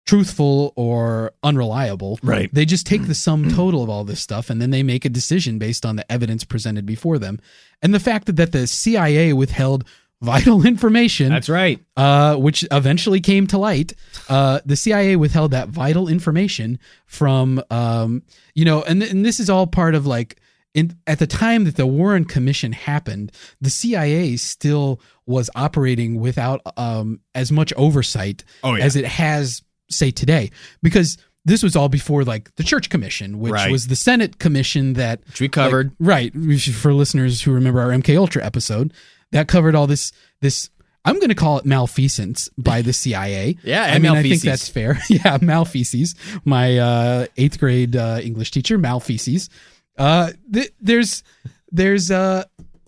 truthful 0.06 0.72
or 0.76 1.32
unreliable. 1.42 2.18
Right. 2.22 2.52
They 2.54 2.64
just 2.64 2.86
take 2.86 3.06
the 3.08 3.14
sum 3.14 3.50
total 3.50 3.82
of 3.82 3.88
all 3.90 4.04
this 4.04 4.20
stuff 4.20 4.50
and 4.50 4.60
then 4.62 4.70
they 4.70 4.82
make 4.84 5.04
a 5.04 5.08
decision 5.08 5.58
based 5.58 5.84
on 5.84 5.96
the 5.96 6.10
evidence 6.12 6.44
presented 6.44 6.86
before 6.86 7.18
them. 7.18 7.40
And 7.82 7.92
the 7.92 7.98
fact 7.98 8.26
that, 8.26 8.36
that 8.36 8.52
the 8.52 8.66
CIA 8.68 9.32
withheld 9.32 9.84
vital 10.22 10.66
information 10.66 11.28
That's 11.28 11.48
right. 11.48 11.78
uh, 11.96 12.36
which 12.36 12.66
eventually 12.70 13.20
came 13.20 13.46
to 13.48 13.58
light. 13.58 13.92
Uh, 14.28 14.60
the 14.64 14.76
CIA 14.76 15.16
withheld 15.16 15.50
that 15.50 15.68
vital 15.68 16.08
information 16.08 16.78
from, 17.06 17.62
um, 17.70 18.22
you 18.54 18.64
know, 18.64 18.82
and, 18.82 19.02
and 19.02 19.24
this 19.24 19.40
is 19.40 19.50
all 19.50 19.66
part 19.66 19.94
of 19.94 20.06
like, 20.06 20.40
in, 20.74 20.94
at 21.06 21.18
the 21.18 21.26
time 21.26 21.64
that 21.64 21.76
the 21.76 21.86
Warren 21.86 22.24
Commission 22.26 22.72
happened, 22.72 23.32
the 23.62 23.70
CIA 23.70 24.36
still 24.36 25.00
was 25.24 25.48
operating 25.54 26.20
without 26.20 26.60
um, 26.76 27.20
as 27.34 27.50
much 27.50 27.72
oversight 27.76 28.44
Oh, 28.62 28.74
yeah. 28.74 28.84
as 28.84 28.94
it 28.96 29.06
has, 29.06 29.62
say, 29.90 30.10
today, 30.10 30.50
because 30.82 31.16
this 31.46 31.62
was 31.62 31.76
all 31.76 31.88
before 31.88 32.24
like 32.24 32.54
the 32.56 32.62
Church 32.64 32.90
Commission, 32.90 33.38
which 33.38 33.52
Right. 33.52 33.70
was 33.70 33.86
the 33.86 33.96
Senate 33.96 34.38
Commission 34.38 34.94
that 34.94 35.20
Which 35.28 35.40
we 35.40 35.48
covered. 35.48 35.92
like, 36.00 36.32
right 36.34 36.60
for 36.74 36.92
listeners 36.92 37.40
who 37.42 37.52
remember 37.52 37.80
our 37.80 37.90
MK 37.90 38.16
Ultra 38.18 38.44
episode 38.44 38.92
that 39.36 39.48
covered 39.48 39.74
all 39.74 39.86
this 39.86 40.12
this 40.40 40.70
I'm 41.04 41.16
going 41.16 41.28
to 41.28 41.36
call 41.36 41.58
it 41.58 41.64
malfeasance 41.64 42.48
by 42.58 42.82
the 42.82 42.92
CIA. 42.92 43.56
Yeah, 43.62 43.84
I 43.84 43.98
mean 43.98 44.12
I 44.12 44.22
think 44.22 44.42
that's 44.42 44.68
fair. 44.68 44.98
yeah, 45.08 45.38
malfeasance. 45.40 46.14
My 46.44 46.78
uh, 46.78 47.26
eighth 47.36 47.60
grade 47.60 47.94
uh, 47.94 48.18
English 48.22 48.50
teacher, 48.50 48.76
malfeasance. 48.76 49.48
Uh, 49.96 50.32
th- 50.52 50.72
there's 50.80 51.22
there's 51.70 52.10
uh 52.10 52.44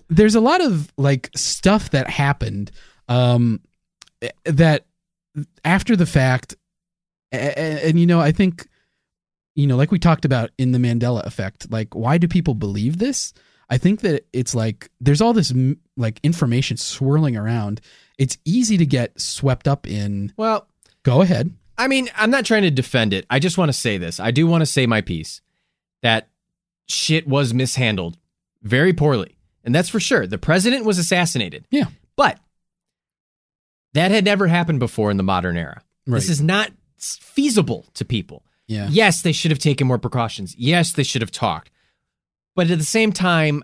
there's 0.08 0.34
a 0.34 0.40
lot 0.40 0.60
of 0.60 0.92
like 0.96 1.30
stuff 1.34 1.90
that 1.90 2.08
happened 2.08 2.70
um 3.08 3.60
that 4.44 4.86
after 5.64 5.96
the 5.96 6.06
fact 6.06 6.54
and, 7.32 7.78
and 7.80 8.00
you 8.00 8.06
know 8.06 8.20
I 8.20 8.32
think 8.32 8.68
you 9.54 9.66
know 9.66 9.76
like 9.76 9.90
we 9.90 9.98
talked 9.98 10.24
about 10.24 10.50
in 10.58 10.72
the 10.72 10.78
Mandela 10.78 11.24
effect 11.24 11.70
like 11.70 11.94
why 11.94 12.18
do 12.18 12.28
people 12.28 12.54
believe 12.54 12.98
this 12.98 13.32
I 13.70 13.78
think 13.78 14.00
that 14.00 14.26
it's 14.32 14.54
like 14.54 14.90
there's 15.00 15.20
all 15.20 15.32
this 15.32 15.52
like 15.96 16.20
information 16.22 16.76
swirling 16.76 17.36
around 17.36 17.80
it's 18.18 18.36
easy 18.44 18.76
to 18.78 18.86
get 18.86 19.20
swept 19.20 19.68
up 19.68 19.86
in 19.86 20.32
Well, 20.36 20.66
go 21.02 21.22
ahead 21.22 21.52
I 21.78 21.86
mean, 21.86 22.08
I'm 22.16 22.30
not 22.30 22.44
trying 22.44 22.62
to 22.62 22.70
defend 22.70 23.14
it. 23.14 23.24
I 23.30 23.38
just 23.38 23.56
want 23.56 23.68
to 23.68 23.72
say 23.72 23.98
this. 23.98 24.18
I 24.18 24.32
do 24.32 24.46
want 24.46 24.62
to 24.62 24.66
say 24.66 24.86
my 24.86 25.00
piece 25.00 25.40
that 26.02 26.28
shit 26.88 27.26
was 27.26 27.54
mishandled 27.54 28.18
very 28.62 28.92
poorly. 28.92 29.36
And 29.64 29.74
that's 29.74 29.88
for 29.88 30.00
sure. 30.00 30.26
The 30.26 30.38
president 30.38 30.84
was 30.84 30.98
assassinated. 30.98 31.66
Yeah. 31.70 31.86
But 32.16 32.40
that 33.94 34.10
had 34.10 34.24
never 34.24 34.48
happened 34.48 34.80
before 34.80 35.10
in 35.10 35.16
the 35.16 35.22
modern 35.22 35.56
era. 35.56 35.82
Right. 36.06 36.16
This 36.16 36.28
is 36.28 36.40
not 36.40 36.72
feasible 36.98 37.86
to 37.94 38.04
people. 38.04 38.44
yeah 38.66 38.88
Yes, 38.90 39.22
they 39.22 39.32
should 39.32 39.52
have 39.52 39.60
taken 39.60 39.86
more 39.86 39.98
precautions. 39.98 40.56
Yes, 40.58 40.92
they 40.92 41.04
should 41.04 41.22
have 41.22 41.30
talked. 41.30 41.70
But 42.59 42.72
at 42.72 42.78
the 42.78 42.85
same 42.85 43.12
time, 43.12 43.62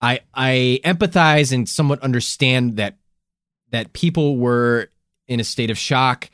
I 0.00 0.20
I 0.32 0.78
empathize 0.84 1.52
and 1.52 1.68
somewhat 1.68 2.00
understand 2.00 2.76
that 2.76 2.96
that 3.72 3.92
people 3.92 4.36
were 4.36 4.90
in 5.26 5.40
a 5.40 5.44
state 5.44 5.68
of 5.68 5.76
shock 5.76 6.30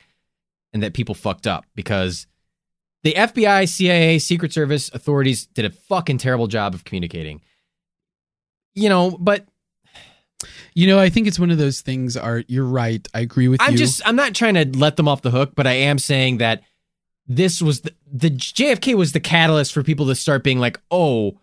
and 0.73 0.83
that 0.83 0.93
people 0.93 1.15
fucked 1.15 1.47
up 1.47 1.65
because 1.73 2.27
the 3.01 3.13
FBI, 3.13 3.67
CIA, 3.67 4.19
Secret 4.19 4.53
Service 4.53 4.91
authorities 4.93 5.47
did 5.47 5.65
a 5.65 5.71
fucking 5.71 6.19
terrible 6.19 6.45
job 6.45 6.75
of 6.75 6.83
communicating. 6.83 7.41
You 8.75 8.89
know, 8.89 9.09
but 9.09 9.47
you 10.75 10.85
know 10.85 10.99
I 10.99 11.09
think 11.09 11.25
it's 11.25 11.39
one 11.39 11.49
of 11.49 11.57
those 11.57 11.81
things 11.81 12.15
are 12.15 12.43
you're 12.47 12.63
right 12.63 13.07
I 13.15 13.21
agree 13.21 13.47
with 13.47 13.59
you. 13.59 13.65
I'm 13.67 13.75
just 13.75 14.03
I'm 14.05 14.15
not 14.15 14.35
trying 14.35 14.53
to 14.53 14.77
let 14.77 14.97
them 14.97 15.07
off 15.07 15.23
the 15.23 15.31
hook, 15.31 15.53
but 15.55 15.65
I 15.65 15.73
am 15.73 15.97
saying 15.97 16.37
that 16.37 16.61
this 17.35 17.61
was 17.61 17.81
the, 17.81 17.93
the 18.11 18.29
JFK 18.31 18.95
was 18.95 19.11
the 19.13 19.19
catalyst 19.19 19.73
for 19.73 19.83
people 19.83 20.07
to 20.07 20.15
start 20.15 20.43
being 20.43 20.59
like, 20.59 20.79
"Oh, 20.91 21.37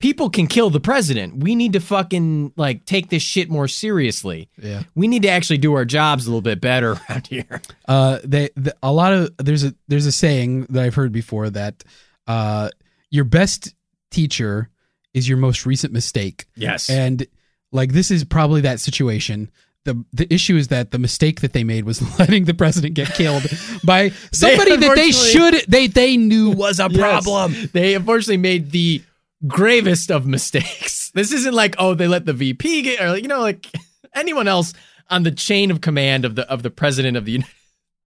people 0.00 0.30
can 0.30 0.46
kill 0.46 0.70
the 0.70 0.80
president. 0.80 1.36
We 1.42 1.54
need 1.54 1.74
to 1.74 1.80
fucking 1.80 2.52
like 2.56 2.84
take 2.86 3.08
this 3.10 3.22
shit 3.22 3.50
more 3.50 3.68
seriously. 3.68 4.48
yeah 4.60 4.82
We 4.94 5.06
need 5.08 5.22
to 5.22 5.28
actually 5.28 5.58
do 5.58 5.74
our 5.74 5.84
jobs 5.84 6.26
a 6.26 6.30
little 6.30 6.40
bit 6.42 6.60
better 6.60 6.92
around 7.10 7.26
here." 7.26 7.60
uh 7.88 8.18
they 8.24 8.50
the, 8.56 8.74
a 8.82 8.92
lot 8.92 9.12
of 9.12 9.30
there's 9.38 9.64
a 9.64 9.74
there's 9.88 10.06
a 10.06 10.12
saying 10.12 10.66
that 10.70 10.82
i've 10.84 10.94
heard 10.94 11.12
before 11.12 11.50
that 11.50 11.84
uh 12.26 12.68
your 13.10 13.24
best 13.24 13.74
teacher 14.10 14.68
is 15.14 15.28
your 15.28 15.38
most 15.38 15.66
recent 15.66 15.92
mistake 15.92 16.46
Yes. 16.56 16.88
and 16.88 17.26
like 17.70 17.92
this 17.92 18.10
is 18.10 18.24
probably 18.24 18.62
that 18.62 18.80
situation 18.80 19.50
the 19.84 20.04
the 20.12 20.32
issue 20.32 20.56
is 20.56 20.68
that 20.68 20.90
the 20.90 20.98
mistake 20.98 21.40
that 21.40 21.52
they 21.52 21.64
made 21.64 21.84
was 21.84 22.00
letting 22.18 22.44
the 22.44 22.54
president 22.54 22.94
get 22.94 23.08
killed 23.14 23.42
by 23.84 24.10
somebody 24.32 24.76
that 24.76 24.96
they 24.96 25.10
should 25.10 25.54
they 25.68 25.86
they 25.86 26.16
knew 26.16 26.50
was 26.50 26.78
a 26.80 26.88
problem 26.88 27.52
Yes. 27.52 27.70
They 27.72 27.94
unfortunately 27.94 28.36
made 28.36 28.70
the 28.70 29.02
gravest 29.46 30.10
of 30.10 30.26
mistakes. 30.26 31.00
This 31.14 31.30
isn't 31.32 31.52
like, 31.52 31.74
oh, 31.78 31.92
they 31.94 32.08
let 32.08 32.24
the 32.24 32.32
VP 32.32 32.82
get, 32.82 33.02
or 33.02 33.18
you 33.18 33.28
know, 33.28 33.40
like 33.40 33.66
anyone 34.14 34.48
else 34.48 34.72
on 35.10 35.24
the 35.24 35.30
chain 35.30 35.70
of 35.70 35.82
command 35.82 36.24
of 36.24 36.36
the 36.36 36.50
of 36.50 36.62
the 36.62 36.70
president 36.70 37.18
of 37.18 37.26
the. 37.26 37.32
Uni- 37.32 37.46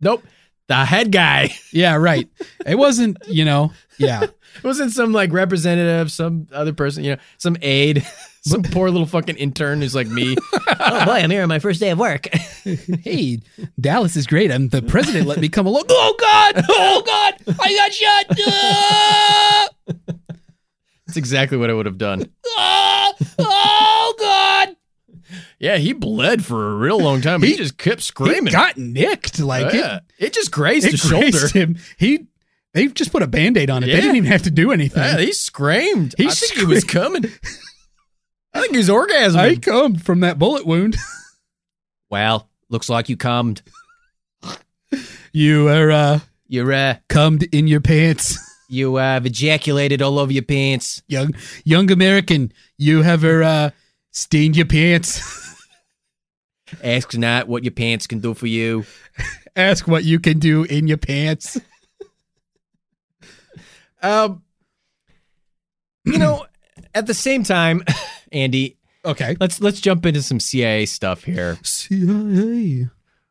Nope, 0.00 0.24
the 0.68 0.84
head 0.84 1.12
guy. 1.12 1.50
yeah 1.72 1.94
right 1.94 2.28
it 2.66 2.76
wasn't 2.76 3.16
you 3.28 3.44
know 3.44 3.72
yeah 3.98 4.26
It 4.56 4.64
wasn't 4.64 4.92
some 4.92 5.12
like 5.12 5.34
representative, 5.34 6.10
some 6.10 6.48
other 6.50 6.72
person, 6.72 7.04
you 7.04 7.10
know, 7.16 7.20
some 7.36 7.58
aide, 7.60 8.06
some 8.40 8.62
poor 8.62 8.88
little 8.88 9.06
fucking 9.06 9.36
intern 9.36 9.82
who's 9.82 9.94
like 9.94 10.06
me. 10.08 10.34
oh 10.80 11.04
boy, 11.04 11.12
I'm 11.12 11.30
here 11.30 11.42
on 11.42 11.48
my 11.50 11.58
first 11.58 11.78
day 11.78 11.90
of 11.90 11.98
work. 11.98 12.26
hey 13.02 13.40
dallas 13.78 14.16
is 14.16 14.26
great 14.26 14.50
and 14.50 14.70
the 14.70 14.80
president 14.80 15.26
let 15.26 15.40
me 15.40 15.50
come 15.50 15.66
along 15.66 15.82
oh 15.90 16.14
god 16.18 16.64
oh 16.70 17.02
god 17.04 17.34
i 17.60 17.74
got 17.74 17.92
shot 17.92 18.24
Ah! 18.46 19.68
That's 21.06 21.16
exactly 21.18 21.56
what 21.58 21.68
I 21.70 21.74
would 21.74 21.86
have 21.86 21.98
done. 21.98 22.24
Ah! 22.56 23.12
oh 23.38 24.14
god 24.18 24.55
Yeah, 25.58 25.78
he 25.78 25.92
bled 25.94 26.44
for 26.44 26.70
a 26.72 26.74
real 26.76 26.98
long 27.00 27.20
time. 27.22 27.40
But 27.40 27.46
he, 27.48 27.54
He- 27.54 27.58
just 27.58 27.78
kept 27.78 28.00
he 28.00 28.02
screaming. 28.02 28.52
got 28.52 28.76
nicked 28.76 29.38
like 29.40 29.66
Oh, 29.66 29.68
it 29.68 29.74
yeah. 29.74 29.98
it, 30.18 30.32
just 30.34 30.50
grazed 30.52 30.86
it 30.86 30.92
his 30.92 31.00
shoulder. 31.00 31.48
him. 31.48 31.78
He 31.98 32.26
they 32.74 32.88
just 32.88 33.10
put 33.10 33.22
a 33.22 33.26
band-aid 33.26 33.70
on 33.70 33.82
it. 33.82 33.86
They 33.86 33.94
didn't 34.00 34.16
even 34.16 34.30
have 34.30 34.42
to 34.42 34.50
do 34.50 34.70
anything. 34.70 35.02
Yeah, 35.02 35.16
he 35.18 35.32
screamed. 35.32 36.14
He 36.18 36.26
I 36.26 36.30
think 36.30 36.52
he 36.52 36.64
was 36.66 36.84
coming. 36.84 37.24
I 38.52 38.60
think 38.60 38.72
he 38.72 38.78
was 38.78 38.90
orgasming. 38.90 39.36
I 39.36 39.56
come 39.56 39.94
from 39.94 40.20
that 40.20 40.38
bullet 40.38 40.66
wound. 40.66 40.96
well, 42.10 42.50
looks 42.68 42.90
like 42.90 43.08
you 43.08 43.16
cummed. 43.16 43.62
You 45.32 45.68
are 45.68 45.90
uh 45.90 46.20
You're 46.48 46.72
uh, 46.72 46.96
cummed 47.08 47.42
in 47.44 47.66
your 47.66 47.80
pants. 47.80 48.38
you 48.68 48.96
uh, 48.96 49.00
have 49.00 49.26
ejaculated 49.26 50.02
all 50.02 50.18
over 50.18 50.32
your 50.32 50.42
pants. 50.42 51.02
Young 51.08 51.34
young 51.64 51.90
American, 51.90 52.52
you 52.76 53.02
have 53.02 53.24
uh 53.24 53.70
stained 54.10 54.56
your 54.56 54.66
pants. 54.66 55.44
Ask 56.82 57.16
not 57.16 57.48
what 57.48 57.62
your 57.64 57.70
pants 57.72 58.06
can 58.06 58.18
do 58.20 58.34
for 58.34 58.46
you. 58.46 58.84
Ask 59.56 59.86
what 59.88 60.04
you 60.04 60.18
can 60.20 60.38
do 60.38 60.64
in 60.64 60.86
your 60.88 60.98
pants. 60.98 61.60
Um, 64.02 64.42
you 66.04 66.18
know, 66.18 66.46
at 66.94 67.06
the 67.06 67.14
same 67.14 67.42
time, 67.42 67.82
Andy, 68.32 68.76
Okay. 69.04 69.36
let's 69.40 69.60
let's 69.60 69.80
jump 69.80 70.04
into 70.04 70.20
some 70.22 70.38
CIA 70.38 70.84
stuff 70.86 71.24
here. 71.24 71.58
CIA. 71.62 72.88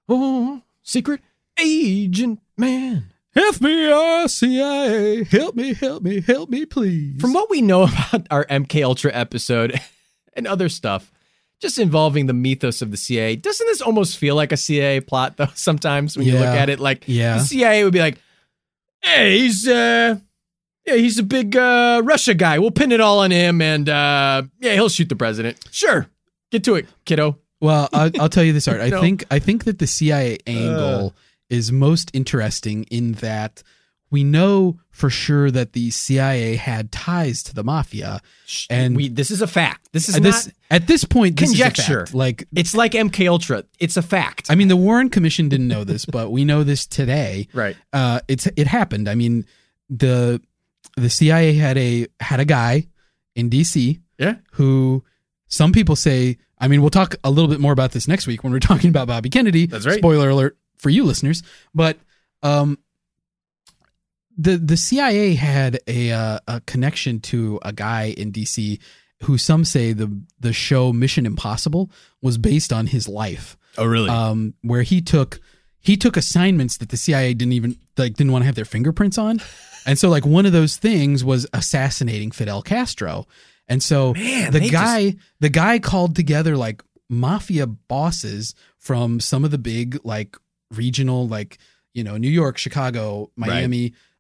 Oh, 0.10 0.62
secret 0.84 1.22
agent 1.62 2.40
man. 2.58 3.12
FBI, 3.36 4.30
CIA, 4.30 5.24
help 5.26 5.56
me, 5.56 5.74
help 5.74 6.02
me, 6.04 6.22
help 6.22 6.50
me, 6.50 6.66
please. 6.66 7.20
From 7.22 7.34
what 7.34 7.50
we 7.50 7.62
know 7.62 7.84
about 7.84 8.26
our 8.32 8.46
MK 8.46 8.84
Ultra 8.84 9.14
episode 9.14 9.80
and 10.34 10.48
other 10.48 10.70
stuff, 10.70 11.12
just 11.62 11.80
involving 11.80 12.26
the 12.28 12.34
mythos 12.34 12.82
of 12.82 12.92
the 12.92 12.98
CIA, 12.98 13.36
doesn't 13.36 13.66
this 13.68 13.82
almost 13.82 14.18
feel 14.18 14.36
like 14.36 14.52
a 14.52 14.58
CIA 14.58 15.00
plot 15.02 15.38
though? 15.38 15.48
Sometimes 15.56 16.18
when 16.18 16.26
you 16.28 16.34
look 16.34 16.46
at 16.46 16.70
it, 16.70 16.80
like 16.80 17.04
yeah, 17.08 17.38
the 17.38 17.44
CIA 17.44 17.84
would 17.84 17.94
be 17.94 18.00
like, 18.00 18.18
"Hey, 19.02 19.40
he's 19.40 19.68
uh, 19.68 20.18
yeah, 20.86 20.96
he's 20.96 21.18
a 21.20 21.24
big 21.24 21.56
uh 21.56 22.02
Russia 22.04 22.34
guy. 22.34 22.60
We'll 22.60 22.72
pin 22.72 22.92
it 22.92 23.00
all 23.02 23.20
on 23.20 23.32
him, 23.32 23.62
and 23.62 23.88
uh, 23.90 24.44
yeah, 24.60 24.74
he'll 24.74 24.90
shoot 24.90 25.10
the 25.10 25.16
president. 25.16 25.58
Sure, 25.72 26.08
get 26.52 26.64
to 26.66 26.76
it, 26.76 26.88
kiddo. 27.06 27.38
Well, 27.62 27.90
I'll, 27.94 28.12
I'll 28.20 28.30
tell 28.30 28.44
you 28.44 28.54
this, 28.54 28.68
Art. 28.68 28.82
I 28.82 28.90
No. 28.90 29.02
think 29.02 29.24
I 29.32 29.40
think 29.40 29.64
that 29.64 29.80
the 29.80 29.88
CIA 29.88 30.38
angle 30.46 31.16
is 31.50 31.72
most 31.72 32.12
interesting 32.14 32.84
in 32.92 33.14
that 33.14 33.64
we 34.16 34.24
know 34.24 34.80
for 34.92 35.10
sure 35.10 35.52
that 35.52 35.74
the 35.74 35.92
CIA 35.92 36.56
had 36.56 36.90
ties 36.90 37.44
to 37.44 37.54
the 37.54 37.66
mafia. 37.66 38.22
And- 38.70 38.96
we 38.96 39.10
this 39.10 39.30
is 39.30 39.42
a 39.42 39.48
fact. 39.48 39.90
This 39.92 40.08
is 40.08 40.16
this 40.22 40.50
at 40.72 40.88
this 40.88 41.04
point, 41.04 41.38
this 41.38 41.50
is 41.52 41.60
a 41.60 41.64
Conjecture. 41.64 42.06
fact. 42.06 42.14
Like, 42.16 42.48
it's 42.56 42.74
like 42.74 42.94
MK 42.94 43.28
Ultra. 43.30 43.66
It's 43.78 43.98
a 43.98 44.02
fact. 44.02 44.50
I 44.50 44.56
mean, 44.56 44.70
the 44.70 44.78
Warren 44.78 45.10
Commission 45.10 45.50
didn't 45.50 45.68
know 45.68 45.84
this, 45.84 46.06
but 46.06 46.32
we 46.32 46.46
know 46.46 46.64
this 46.64 46.86
today. 46.86 47.50
right. 47.54 47.76
Uh, 47.92 48.22
it's 48.30 48.48
it 48.56 48.68
happened. 48.68 49.10
I 49.10 49.16
mean, 49.16 49.46
the 49.90 50.42
the 50.96 51.10
CIA 51.10 51.56
had 51.56 51.78
a 51.78 52.08
had 52.22 52.40
a 52.40 52.46
guy 52.46 52.88
in 53.36 53.50
D.C. 53.50 54.00
Yeah. 54.18 54.36
who 54.54 55.04
some 55.50 55.74
people 55.74 55.98
say. 55.98 56.38
I 56.58 56.70
mean, 56.70 56.80
we'll 56.80 56.90
talk 56.90 57.16
a 57.22 57.30
little 57.30 57.50
bit 57.50 57.60
more 57.60 57.74
about 57.74 57.92
this 57.92 58.08
next 58.08 58.28
week 58.28 58.46
when 58.46 58.54
we're 58.54 58.60
talking 58.72 58.90
about 58.90 59.10
Bobby 59.10 59.30
Kennedy. 59.30 59.66
That's 59.66 59.86
right. 59.86 59.98
Spoiler 59.98 60.30
alert 60.30 60.58
for 60.78 60.90
you 60.90 61.04
listeners, 61.04 61.44
but 61.74 61.98
um, 62.44 62.78
the 64.38 64.58
the 64.58 64.78
CIA 64.78 65.36
had 65.36 65.80
a 65.88 66.12
uh, 66.12 66.40
a 66.48 66.62
connection 66.62 67.20
to 67.22 67.60
a 67.64 67.72
guy 67.74 68.14
in 68.18 68.32
D.C. 68.32 68.80
who 69.24 69.38
some 69.38 69.66
say 69.66 69.94
the 69.94 70.12
the 70.40 70.54
show 70.54 70.92
Mission 70.94 71.26
Impossible 71.26 71.90
was 72.22 72.38
based 72.38 72.72
on 72.74 72.88
his 72.88 73.08
life 73.08 73.58
Oh, 73.78 73.86
really? 73.86 74.10
um, 74.10 74.54
where 74.62 74.82
he 74.84 75.02
took 75.02 75.40
he 75.80 75.96
took 75.98 76.18
assignments 76.18 76.78
that 76.78 76.90
the 76.90 76.98
CIA 76.98 77.34
didn't 77.34 77.54
even 77.54 77.78
like 77.98 78.16
didn't 78.16 78.32
want 78.32 78.42
to 78.44 78.46
have 78.48 78.56
their 78.56 78.66
fingerprints 78.66 79.18
on, 79.18 79.40
and 79.86 79.98
so 80.00 80.10
like 80.10 80.26
one 80.26 80.46
of 80.46 80.52
those 80.52 80.78
things 80.78 81.24
was 81.24 81.48
assassinating 81.54 82.32
Fidel 82.32 82.62
Castro, 82.62 83.28
and 83.68 83.82
so 83.82 84.14
Man, 84.14 84.52
the 84.52 84.70
guy 84.70 85.16
the 85.40 85.50
guy 85.50 85.80
called 85.80 86.16
together 86.16 86.58
like 86.58 86.82
mafia 87.10 87.68
bosses 87.68 88.56
from 88.80 89.20
some 89.20 89.46
of 89.46 89.52
the 89.52 89.58
big 89.60 90.00
like 90.04 90.36
regional 90.72 91.28
like 91.28 91.58
you 91.94 92.04
know 92.04 92.18
New 92.18 92.30
York, 92.30 92.58
Chicago, 92.58 93.30
Right. 93.38 93.50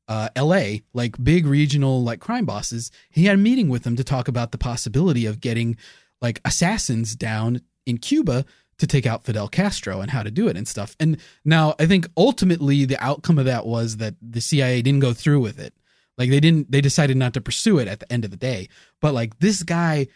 Uh, 0.07 0.29
LA, 0.37 0.77
like 0.93 1.23
big 1.23 1.47
regional 1.47 2.03
like 2.03 2.19
crime 2.19 2.45
bosses, 2.45 2.91
he 3.09 3.25
had 3.25 3.35
a 3.35 3.41
meeting 3.41 3.69
with 3.69 3.83
them 3.83 3.95
to 3.95 4.03
talk 4.03 4.27
about 4.27 4.51
the 4.51 4.57
possibility 4.57 5.25
of 5.25 5.39
getting 5.39 5.77
like 6.21 6.39
assassins 6.45 7.15
down 7.15 7.61
in 7.87 7.97
Cuba 7.97 8.45
to 8.77 8.87
take 8.87 9.05
out 9.05 9.23
Fidel 9.23 9.47
Castro 9.47 10.01
and 10.01 10.11
how 10.11 10.21
to 10.21 10.31
do 10.31 10.47
it 10.47 10.57
and 10.57 10.67
stuff. 10.67 10.95
And 10.99 11.17
now 11.43 11.75
I 11.79 11.85
think 11.85 12.07
ultimately 12.17 12.85
the 12.85 13.03
outcome 13.03 13.39
of 13.39 13.45
that 13.45 13.65
was 13.65 13.97
that 13.97 14.15
the 14.21 14.41
CIA 14.41 14.81
didn't 14.81 14.99
go 14.99 15.13
through 15.13 15.39
with 15.39 15.59
it. 15.59 15.73
Like 16.17 16.29
they 16.29 16.39
didn't 16.39 16.71
they 16.71 16.81
decided 16.81 17.17
not 17.17 17.33
to 17.33 17.41
pursue 17.41 17.77
it 17.79 17.87
at 17.87 17.99
the 17.99 18.11
end 18.11 18.25
of 18.25 18.31
the 18.31 18.37
day. 18.37 18.69
But 19.01 19.13
like 19.13 19.39
this 19.39 19.63
guy, 19.63 20.07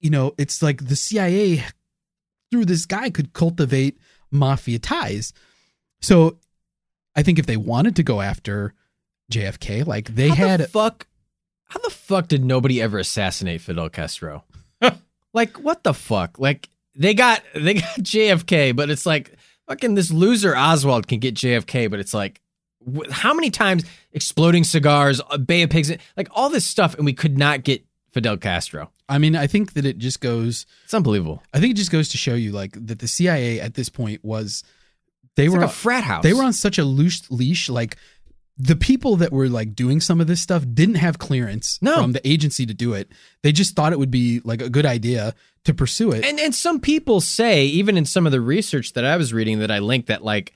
you 0.00 0.10
know, 0.10 0.32
it's 0.38 0.62
like 0.62 0.86
the 0.86 0.96
CIA 0.96 1.64
through 2.50 2.64
this 2.64 2.86
guy 2.86 3.10
could 3.10 3.32
cultivate 3.32 3.98
mafia 4.30 4.78
ties. 4.78 5.32
So 6.00 6.38
I 7.14 7.22
think 7.22 7.38
if 7.38 7.46
they 7.46 7.56
wanted 7.56 7.96
to 7.96 8.02
go 8.02 8.20
after 8.20 8.74
JFK, 9.32 9.86
like 9.86 10.14
they 10.14 10.28
how 10.28 10.34
had 10.34 10.60
the 10.60 10.68
fuck. 10.68 11.06
How 11.68 11.80
the 11.80 11.90
fuck 11.90 12.28
did 12.28 12.44
nobody 12.44 12.80
ever 12.80 12.98
assassinate 12.98 13.60
Fidel 13.60 13.88
Castro? 13.88 14.44
like 15.34 15.56
what 15.58 15.82
the 15.84 15.94
fuck? 15.94 16.38
Like 16.38 16.68
they 16.94 17.14
got 17.14 17.42
they 17.54 17.74
got 17.74 17.84
JFK, 18.00 18.74
but 18.74 18.90
it's 18.90 19.04
like 19.06 19.34
fucking 19.68 19.94
this 19.94 20.10
loser 20.10 20.56
Oswald 20.56 21.08
can 21.08 21.18
get 21.18 21.34
JFK, 21.34 21.90
but 21.90 21.98
it's 22.00 22.14
like 22.14 22.40
wh- 22.86 23.10
how 23.10 23.34
many 23.34 23.50
times 23.50 23.84
exploding 24.12 24.64
cigars, 24.64 25.20
a 25.30 25.38
Bay 25.38 25.62
of 25.62 25.70
Pigs, 25.70 25.92
like 26.16 26.28
all 26.32 26.48
this 26.48 26.64
stuff, 26.64 26.94
and 26.94 27.04
we 27.04 27.12
could 27.12 27.36
not 27.36 27.64
get 27.64 27.84
Fidel 28.12 28.36
Castro. 28.36 28.90
I 29.08 29.18
mean, 29.18 29.36
I 29.36 29.46
think 29.46 29.74
that 29.74 29.84
it 29.84 29.98
just 29.98 30.20
goes 30.20 30.66
It's 30.84 30.94
unbelievable. 30.94 31.42
I 31.52 31.60
think 31.60 31.72
it 31.72 31.76
just 31.76 31.92
goes 31.92 32.08
to 32.10 32.16
show 32.16 32.34
you 32.34 32.52
like 32.52 32.72
that 32.86 33.00
the 33.00 33.08
CIA 33.08 33.60
at 33.60 33.74
this 33.74 33.88
point 33.88 34.24
was 34.24 34.62
they 35.36 35.44
It's 35.46 35.52
were 35.54 35.60
like 35.60 35.68
a 35.70 35.72
frat 35.72 36.04
house. 36.04 36.22
they 36.22 36.32
were 36.32 36.42
on 36.44 36.52
such 36.52 36.78
a 36.78 36.84
loose 36.84 37.28
leash 37.30 37.68
like 37.68 37.96
the 38.58 38.76
people 38.76 39.16
that 39.16 39.32
were 39.32 39.48
like 39.48 39.74
doing 39.74 40.00
some 40.00 40.20
of 40.20 40.26
this 40.26 40.40
stuff 40.40 40.64
didn't 40.72 40.94
have 40.94 41.18
clearance 41.18 41.78
No. 41.82 41.96
from 42.00 42.12
the 42.12 42.26
agency 42.26 42.64
to 42.66 42.72
do 42.72 42.94
it. 42.94 43.10
They 43.42 43.52
just 43.52 43.76
thought 43.76 43.92
it 43.92 43.98
would 43.98 44.10
be 44.10 44.40
like 44.44 44.62
a 44.62 44.70
good 44.70 44.86
idea 44.86 45.34
to 45.64 45.74
pursue 45.74 46.10
it. 46.12 46.24
And 46.24 46.40
and 46.40 46.54
some 46.54 46.80
people 46.80 47.20
say, 47.20 47.66
even 47.66 47.96
in 47.98 48.04
some 48.06 48.24
of 48.24 48.32
the 48.32 48.40
research 48.40 48.94
that 48.94 49.04
I 49.04 49.16
was 49.18 49.34
reading 49.34 49.58
that 49.58 49.70
I 49.70 49.80
linked, 49.80 50.08
that 50.08 50.24
like 50.24 50.54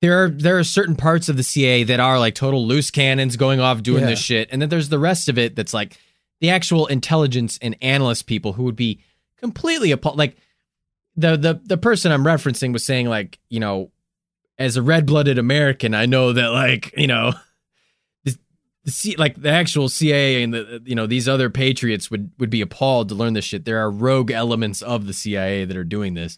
there 0.00 0.24
are 0.24 0.28
there 0.28 0.58
are 0.58 0.64
certain 0.64 0.96
parts 0.96 1.28
of 1.28 1.36
the 1.36 1.42
CA 1.42 1.82
that 1.84 2.00
are 2.00 2.18
like 2.18 2.34
total 2.34 2.66
loose 2.66 2.90
cannons 2.90 3.36
going 3.36 3.60
off 3.60 3.82
doing 3.82 4.02
Yeah. 4.02 4.10
this 4.10 4.20
shit, 4.20 4.48
and 4.50 4.62
then 4.62 4.68
there's 4.68 4.88
the 4.88 4.98
rest 4.98 5.28
of 5.28 5.36
it 5.38 5.56
that's 5.56 5.74
like 5.74 5.98
the 6.40 6.50
actual 6.50 6.86
intelligence 6.86 7.58
and 7.62 7.76
analyst 7.82 8.26
people 8.26 8.54
who 8.54 8.64
would 8.64 8.76
be 8.76 9.00
completely 9.38 9.90
appalled. 9.92 10.16
Like 10.18 10.36
the 11.16 11.36
the 11.36 11.60
the 11.64 11.76
person 11.76 12.12
I'm 12.12 12.24
referencing 12.24 12.72
was 12.72 12.84
saying 12.84 13.08
like 13.08 13.38
you 13.50 13.60
know, 13.60 13.90
as 14.58 14.76
a 14.76 14.82
red 14.82 15.06
blooded 15.06 15.38
American, 15.38 15.94
I 15.94 16.06
know 16.06 16.32
that 16.32 16.48
like 16.48 16.94
you 16.96 17.06
know. 17.06 17.32
the 18.24 18.36
The 18.84 18.90
C, 18.90 19.16
like 19.16 19.40
the 19.40 19.50
actual 19.50 19.88
CIA 19.88 20.42
and 20.42 20.52
the 20.52 20.82
you 20.84 20.94
know 20.94 21.06
these 21.06 21.28
other 21.28 21.50
patriots 21.50 22.10
would 22.10 22.30
would 22.38 22.50
be 22.50 22.60
appalled 22.60 23.08
to 23.08 23.14
learn 23.14 23.32
this 23.32 23.44
shit. 23.44 23.64
There 23.64 23.78
are 23.78 23.90
rogue 23.90 24.30
elements 24.30 24.82
of 24.82 25.06
the 25.06 25.14
CIA 25.14 25.64
that 25.64 25.76
are 25.76 25.84
doing 25.84 26.14
this, 26.14 26.36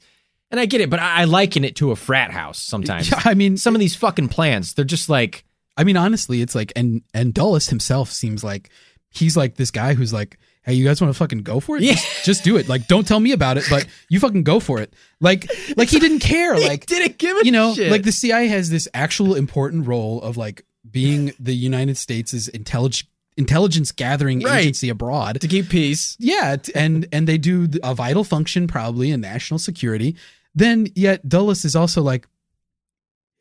and 0.51 0.61
I 0.61 0.67
get 0.67 0.81
it, 0.81 0.89
but 0.89 1.01
I, 1.01 1.23
I 1.23 1.25
liken 1.25 1.65
it 1.65 1.77
to 1.77 1.91
a 1.91 1.97
frat 1.97 2.31
house 2.31 2.59
sometimes. 2.59 3.11
Yeah, 3.11 3.21
I 3.25 3.35
mean, 3.35 3.57
Some 3.57 3.75
of 3.75 3.81
these 3.81 3.97
fucking 3.97 4.29
plans, 4.29 4.75
they're 4.75 4.85
just 4.85 5.09
like 5.09 5.45
I 5.77 5.85
mean, 5.85 5.97
honestly, 5.97 6.41
it's 6.41 6.55
like, 6.55 6.73
and 6.75 7.03
and 7.13 7.35
Dulles 7.35 7.69
himself 7.69 8.11
seems 8.11 8.43
like 8.43 8.71
he's 9.11 9.37
like 9.37 9.57
this 9.57 9.71
guy 9.71 9.95
who's 9.95 10.13
like, 10.13 10.39
hey, 10.67 10.75
you 10.75 10.85
guys 10.85 11.01
want 11.01 11.13
to 11.15 11.17
fucking 11.19 11.43
go 11.43 11.61
for 11.61 11.77
it? 11.77 11.83
Yeah. 11.85 11.93
Just, 11.95 12.25
just 12.25 12.45
do 12.45 12.57
it. 12.57 12.69
Like, 12.69 12.87
don't 12.89 13.07
tell 13.07 13.21
me 13.21 13.33
about 13.33 13.57
it, 13.57 13.65
but 13.71 13.87
you 14.11 14.21
fucking 14.21 14.43
go 14.43 14.61
for 14.61 14.81
it. 14.81 14.93
Like, 15.21 15.49
like 15.77 15.89
he 15.89 15.99
didn't 16.01 16.19
care. 16.19 16.59
Like, 16.59 16.85
didn't 16.87 17.17
give 17.19 17.37
a 17.39 17.45
you 17.47 17.53
know, 17.53 17.73
shit. 17.75 17.91
like 17.91 18.03
the 18.03 18.13
CIA 18.13 18.49
has 18.49 18.69
this 18.69 18.89
actual 18.93 19.35
important 19.37 19.87
role 19.87 20.21
of 20.21 20.37
like 20.37 20.65
being 20.91 21.33
the 21.41 21.55
United 21.55 21.97
States' 21.97 22.49
intelligence 22.49 23.09
intelligence 23.39 23.93
gathering 23.93 24.41
Right. 24.41 24.61
agency 24.63 24.89
abroad. 24.89 25.41
to 25.43 25.49
keep 25.49 25.69
peace. 25.69 26.17
Yeah, 26.19 26.57
and 26.75 27.07
and 27.13 27.29
they 27.29 27.37
do 27.39 27.69
a 27.83 27.95
vital 27.95 28.25
function 28.25 28.67
probably 28.67 29.11
in 29.11 29.21
national 29.21 29.59
security. 29.59 30.17
Then 30.55 30.89
yet 30.95 31.29
Dulles 31.29 31.65
is 31.67 31.77
also 31.77 32.01
like, 32.01 32.27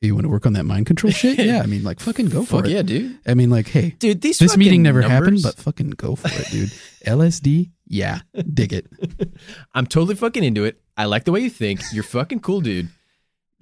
you 0.06 0.15
want 0.15 0.26
to 0.26 0.30
work 0.30 0.45
on 0.45 0.53
that 0.53 0.65
mind 0.65 0.86
control 0.86 1.11
shit? 1.11 1.38
Yeah, 1.40 1.61
I 1.61 1.65
mean, 1.65 1.84
like 1.84 1.99
fucking 2.02 2.27
go 2.30 2.44
for 2.44 2.57
Fuck 2.57 2.65
it. 2.68 2.72
yeah, 2.72 2.82
dude. 2.82 3.19
I 3.27 3.34
mean, 3.34 3.49
like, 3.49 3.68
hey, 3.68 3.95
Dude, 3.99 4.22
these 4.22 4.40
this 4.40 4.52
fucking 4.52 4.60
meeting 4.60 4.84
never 4.84 5.02
numbers- 5.02 5.14
happened, 5.18 5.40
but 5.44 5.56
fucking 5.57 5.91
go 5.91 6.15
for 6.15 6.27
it, 6.30 6.48
dude. 6.52 6.69
LSD, 7.06 7.72
yeah, 7.88 8.19
dig 8.53 8.73
it. 8.73 8.88
I'm 9.73 9.86
totally 9.88 10.15
fucking 10.15 10.44
into 10.44 10.64
it. 10.65 10.82
I 10.98 11.06
like 11.06 11.23
the 11.26 11.32
way 11.32 11.41
you 11.41 11.49
think. 11.49 11.82
You're 11.91 12.03
fucking 12.03 12.40
cool, 12.40 12.61
dude. 12.61 12.90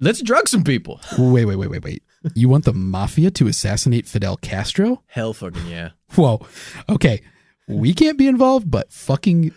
Let's 0.00 0.20
drug 0.22 0.48
some 0.48 0.64
people. 0.64 1.00
Wait, 1.18 1.44
wait, 1.44 1.56
wait, 1.56 1.68
wait, 1.70 1.84
wait. 1.84 2.02
You 2.34 2.48
want 2.48 2.64
the 2.64 2.72
mafia 2.72 3.30
to 3.32 3.46
assassinate 3.46 4.06
Fidel 4.08 4.36
Castro? 4.36 5.02
Hell 5.06 5.32
fucking 5.34 5.66
yeah. 5.66 5.90
Whoa. 6.14 6.46
Okay. 6.88 7.22
We 7.68 7.94
can't 7.94 8.18
be 8.18 8.26
involved, 8.26 8.70
but 8.70 8.92
fucking 8.92 9.52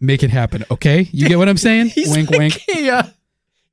make 0.00 0.22
it 0.22 0.30
happen. 0.30 0.64
Okay. 0.70 1.08
You 1.12 1.28
get 1.28 1.38
what 1.38 1.48
I'm 1.48 1.56
saying? 1.56 1.88
He's 1.88 2.10
wink, 2.14 2.30
like 2.30 2.38
wink. 2.38 2.62
Uh, 2.88 3.04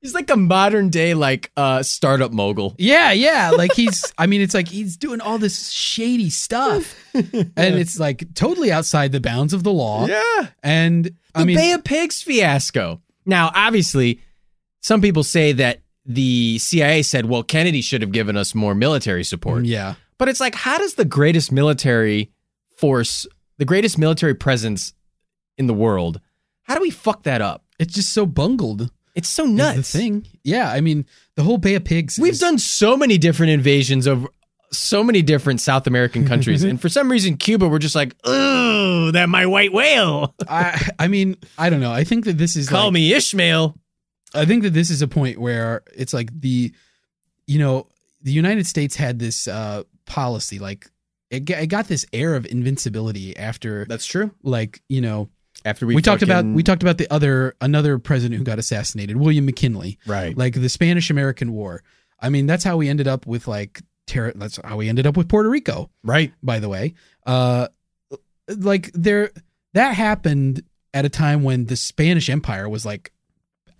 he's 0.06 0.14
like 0.14 0.30
a 0.30 0.36
modern 0.36 0.88
day 0.88 1.14
like 1.14 1.50
uh 1.56 1.82
startup 1.82 2.32
mogul. 2.32 2.76
Yeah, 2.78 3.10
yeah. 3.10 3.50
Like 3.50 3.72
he's, 3.74 4.12
I 4.18 4.26
mean, 4.26 4.40
it's 4.40 4.54
like 4.54 4.68
he's 4.68 4.96
doing 4.96 5.20
all 5.20 5.38
this 5.38 5.70
shady 5.70 6.30
stuff. 6.30 6.94
And 7.14 7.76
it's 7.78 7.98
like 7.98 8.34
totally 8.34 8.70
outside 8.70 9.10
the 9.10 9.20
bounds 9.20 9.54
of 9.54 9.62
the 9.62 9.72
law. 9.72 10.06
Yeah. 10.06 10.48
And 10.62 11.06
The 11.06 11.12
I 11.34 11.44
mean, 11.44 11.56
Bay 11.56 11.72
of 11.72 11.82
Pigs 11.82 12.22
fiasco. 12.22 13.00
Now, 13.24 13.50
obviously, 13.54 14.20
some 14.82 15.00
people 15.00 15.24
say 15.24 15.52
that 15.52 15.80
the 16.04 16.58
CIA 16.58 17.00
said, 17.02 17.24
well, 17.24 17.42
Kennedy 17.42 17.80
should 17.80 18.02
have 18.02 18.12
given 18.12 18.36
us 18.36 18.54
more 18.54 18.74
military 18.74 19.24
support. 19.24 19.64
yeah. 19.64 19.94
But 20.18 20.28
it's 20.28 20.40
like, 20.40 20.54
how 20.54 20.76
does 20.78 20.94
the 20.94 21.04
greatest 21.06 21.50
military 21.50 22.30
force, 22.76 23.26
the 23.58 23.64
greatest 23.64 23.96
military 23.98 24.34
presence 24.34 24.92
in 25.56 25.66
the 25.66 25.74
world, 25.74 26.20
how 26.64 26.74
do 26.74 26.80
we 26.82 26.90
fuck 26.90 27.22
that 27.22 27.40
up? 27.40 27.64
It's 27.78 27.94
just 27.94 28.12
so 28.12 28.26
bungled. 28.26 28.90
It's 29.16 29.28
so 29.28 29.44
is 29.44 29.50
nuts. 29.50 29.92
The 29.92 29.98
thing. 29.98 30.26
Yeah. 30.44 30.70
I 30.70 30.80
mean, 30.80 31.06
the 31.34 31.42
whole 31.42 31.58
Bay 31.58 31.74
of 31.74 31.84
Pigs. 31.84 32.18
We've 32.18 32.34
is- 32.34 32.38
done 32.38 32.58
so 32.58 32.96
many 32.96 33.18
different 33.18 33.50
invasions 33.50 34.06
of 34.06 34.26
so 34.72 35.02
many 35.02 35.22
different 35.22 35.60
South 35.60 35.86
American 35.86 36.26
countries. 36.26 36.62
and 36.64 36.80
for 36.80 36.88
some 36.88 37.10
reason, 37.10 37.36
Cuba, 37.36 37.68
we're 37.68 37.78
just 37.78 37.94
like, 37.94 38.14
oh, 38.24 39.10
that 39.12 39.28
my 39.28 39.46
white 39.46 39.72
whale. 39.72 40.34
I, 40.48 40.90
I 40.98 41.08
mean, 41.08 41.36
I 41.58 41.70
don't 41.70 41.80
know. 41.80 41.92
I 41.92 42.04
think 42.04 42.26
that 42.26 42.38
this 42.38 42.56
is 42.56 42.68
Call 42.68 42.84
like, 42.86 42.92
me 42.94 43.12
Ishmael. 43.12 43.76
I 44.34 44.44
think 44.44 44.64
that 44.64 44.74
this 44.74 44.90
is 44.90 45.02
a 45.02 45.08
point 45.08 45.38
where 45.38 45.82
it's 45.94 46.12
like 46.12 46.30
the, 46.38 46.72
you 47.46 47.58
know, 47.58 47.86
the 48.22 48.32
United 48.32 48.66
States 48.66 48.96
had 48.96 49.18
this 49.18 49.46
uh, 49.48 49.84
policy, 50.04 50.58
like 50.58 50.90
it, 51.30 51.48
it 51.48 51.68
got 51.68 51.86
this 51.88 52.04
air 52.12 52.34
of 52.34 52.44
invincibility 52.46 53.36
after, 53.36 53.84
That's 53.88 54.04
true. 54.06 54.32
like 54.42 54.82
you 54.88 55.00
know, 55.00 55.30
After 55.66 55.84
we, 55.84 55.96
we 55.96 56.02
talked 56.02 56.22
about 56.22 56.44
we 56.44 56.62
talked 56.62 56.82
about 56.82 56.96
the 56.96 57.12
other 57.12 57.56
another 57.60 57.98
president 57.98 58.38
who 58.38 58.44
got 58.44 58.60
assassinated, 58.60 59.16
William 59.16 59.44
McKinley, 59.44 59.98
right. 60.06 60.36
like 60.38 60.54
the 60.54 60.68
Spanish 60.68 61.10
American 61.10 61.52
War. 61.52 61.82
I 62.20 62.28
mean, 62.28 62.46
that's 62.46 62.62
how 62.62 62.76
we 62.76 62.88
ended 62.88 63.08
up 63.08 63.26
with 63.26 63.48
like 63.48 63.82
terror. 64.06 64.32
That's 64.36 64.60
how 64.62 64.76
we 64.76 64.88
ended 64.88 65.08
up 65.08 65.16
with 65.16 65.28
Puerto 65.28 65.50
Rico. 65.50 65.90
right. 66.04 66.32
by 66.40 66.60
the 66.60 66.68
way. 66.68 66.94
Uh, 67.26 67.66
like 68.48 68.92
there, 68.92 69.32
that 69.74 69.94
happened 69.94 70.62
at 70.94 71.04
a 71.04 71.08
time 71.08 71.42
when 71.42 71.66
the 71.66 71.76
Spanish 71.76 72.30
Empire 72.30 72.68
was 72.68 72.86
like 72.86 73.12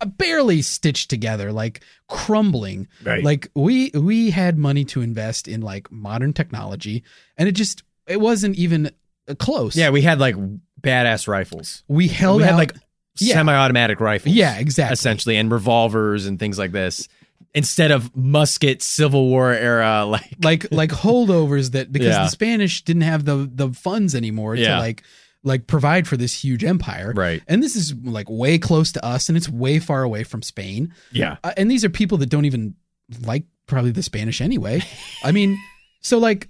barely 0.05 0.61
stitched 0.61 1.09
together, 1.09 1.51
like 1.51 1.81
crumbling. 2.09 2.87
Right. 3.03 3.23
Like 3.23 3.49
we 3.55 3.91
we 3.93 4.29
had 4.29 4.57
money 4.57 4.85
to 4.85 5.01
invest 5.01 5.47
in 5.47 5.61
like 5.61 5.91
modern 5.91 6.33
technology, 6.33 7.03
and 7.37 7.47
it 7.47 7.53
just 7.53 7.83
it 8.07 8.19
wasn't 8.19 8.57
even 8.57 8.91
close. 9.39 9.75
yeah, 9.75 9.89
we 9.89 10.01
had 10.01 10.19
like 10.19 10.35
badass 10.81 11.27
rifles. 11.27 11.83
we 11.87 12.07
held 12.07 12.37
we 12.37 12.43
had 12.43 12.53
out- 12.53 12.57
like 12.57 12.73
Yeah. 13.19 13.35
semi-automatic 13.35 13.99
rifles. 13.99 14.35
yeah, 14.35 14.57
exactly. 14.59 14.93
essentially, 14.93 15.35
and 15.37 15.51
revolvers 15.51 16.25
and 16.25 16.39
things 16.39 16.57
like 16.59 16.71
this. 16.71 17.07
Instead 17.53 17.91
of 17.91 18.15
musket 18.15 18.81
Civil 18.83 19.27
War 19.29 19.51
era, 19.53 20.05
like 20.07 20.35
like 20.43 20.67
like 20.71 20.89
holdovers 20.91 21.71
that 21.71 21.91
because 21.91 22.09
Yeah. 22.09 22.23
the 22.23 22.29
Spanish 22.29 22.83
didn't 22.83 23.01
have 23.03 23.25
the 23.25 23.49
the 23.51 23.69
funds 23.73 24.13
anymore 24.15 24.55
to 24.55 24.77
like 24.77 25.03
like 25.43 25.65
provide 25.65 26.07
for 26.07 26.17
this 26.17 26.33
huge 26.43 26.63
empire. 26.63 27.13
right. 27.15 27.41
And 27.47 27.63
this 27.63 27.75
is 27.75 27.93
like 28.03 28.29
way 28.29 28.57
close 28.57 28.91
to 28.93 29.05
us, 29.05 29.29
and 29.29 29.37
it's 29.37 29.47
way 29.49 29.79
far 29.79 30.03
away 30.03 30.23
from 30.23 30.41
Spain. 30.41 30.93
Yeah. 31.11 31.37
Uh, 31.43 31.53
and 31.57 31.71
these 31.71 31.85
are 31.85 31.89
people 31.89 32.17
that 32.19 32.27
don't 32.29 32.45
even 32.45 32.75
like 33.23 33.45
probably 33.65 33.91
the 33.91 34.03
Spanish 34.03 34.41
anyway. 34.41 34.81
I 35.23 35.31
mean, 35.31 35.57
so 36.01 36.17
like 36.17 36.49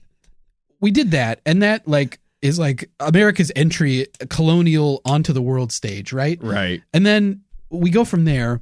we 0.82 0.91
did 0.91 1.12
that, 1.12 1.41
and 1.45 1.62
that 1.64 1.88
like 1.88 2.20
is 2.41 2.59
like 2.59 2.89
America's 2.99 3.51
entry 3.55 4.07
colonial 4.30 5.01
onto 5.05 5.34
the 5.34 5.41
world 5.41 5.72
stage, 5.72 6.14
right? 6.14 6.38
Right. 6.41 6.81
And 6.93 7.05
then 7.05 7.41
we 7.69 7.89
go 7.89 8.05
from 8.05 8.26
there, 8.26 8.61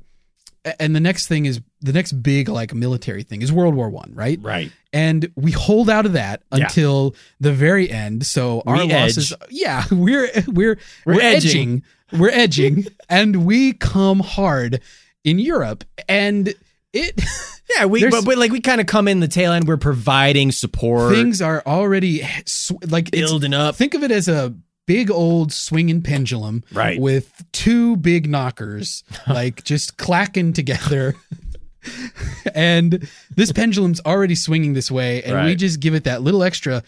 and 0.79 0.95
the 0.95 0.99
next 0.99 1.27
thing 1.27 1.45
is 1.45 1.61
the 1.81 1.93
next 1.93 2.13
big 2.23 2.49
like 2.49 2.73
military 2.73 3.23
thing 3.23 3.41
is 3.41 3.51
World 3.51 3.75
War 3.75 3.89
One, 3.89 4.11
right? 4.13 4.39
Right. 4.41 4.71
and 4.93 5.29
we 5.35 5.51
hold 5.51 5.89
out 5.89 6.05
of 6.05 6.13
that 6.13 6.41
Yeah. 6.53 6.63
until 6.65 7.15
the 7.39 7.51
very 7.53 7.89
end. 7.89 8.25
So 8.25 8.63
our 8.65 8.77
We 8.77 8.91
losses, 8.93 9.33
yeah, 9.49 9.83
we're 9.91 10.29
we're 10.47 10.77
We're 11.05 11.15
we're, 11.15 11.21
edging. 11.21 11.83
edging, 12.11 12.19
we're 12.19 12.29
edging, 12.31 12.85
and 13.09 13.45
we 13.45 13.73
come 13.73 14.21
hard 14.21 14.79
in 15.23 15.37
Europe, 15.39 15.83
and 16.07 16.53
it 16.95 17.21
Yeah, 17.77 17.85
we 17.85 18.07
but, 18.09 18.23
but 18.25 18.37
like 18.37 18.51
we 18.51 18.61
kind 18.61 18.79
of 18.79 18.85
come 18.87 19.07
in 19.07 19.19
the 19.21 19.27
tail 19.27 19.51
end. 19.51 19.67
We're 19.67 19.77
providing 19.77 20.51
support, 20.51 21.13
things 21.15 21.41
are 21.41 21.63
already 21.65 22.21
sw- 22.45 22.73
like 22.87 23.07
it's, 23.11 23.17
building 23.29 23.53
up. 23.55 23.75
think 23.75 23.95
of 23.95 24.03
it 24.03 24.11
as 24.11 24.27
a 24.27 24.53
big 24.85 25.09
old 25.09 25.51
swinging 25.51 26.03
pendulum 26.03 26.63
Right. 26.71 26.99
with 27.01 27.43
two 27.51 27.97
big 27.97 28.29
knockers 28.29 29.03
like 29.27 29.63
just 29.63 29.97
clacking 29.97 30.53
together 30.53 31.15
and 32.55 33.07
this 33.35 33.51
pendulum's 33.51 33.99
already 34.05 34.35
swinging 34.35 34.73
this 34.73 34.91
way 34.91 35.23
and 35.23 35.45
we 35.45 35.55
just 35.55 35.79
give 35.79 35.95
it 35.95 36.03
that 36.03 36.21
little 36.21 36.43
extra 36.43 36.83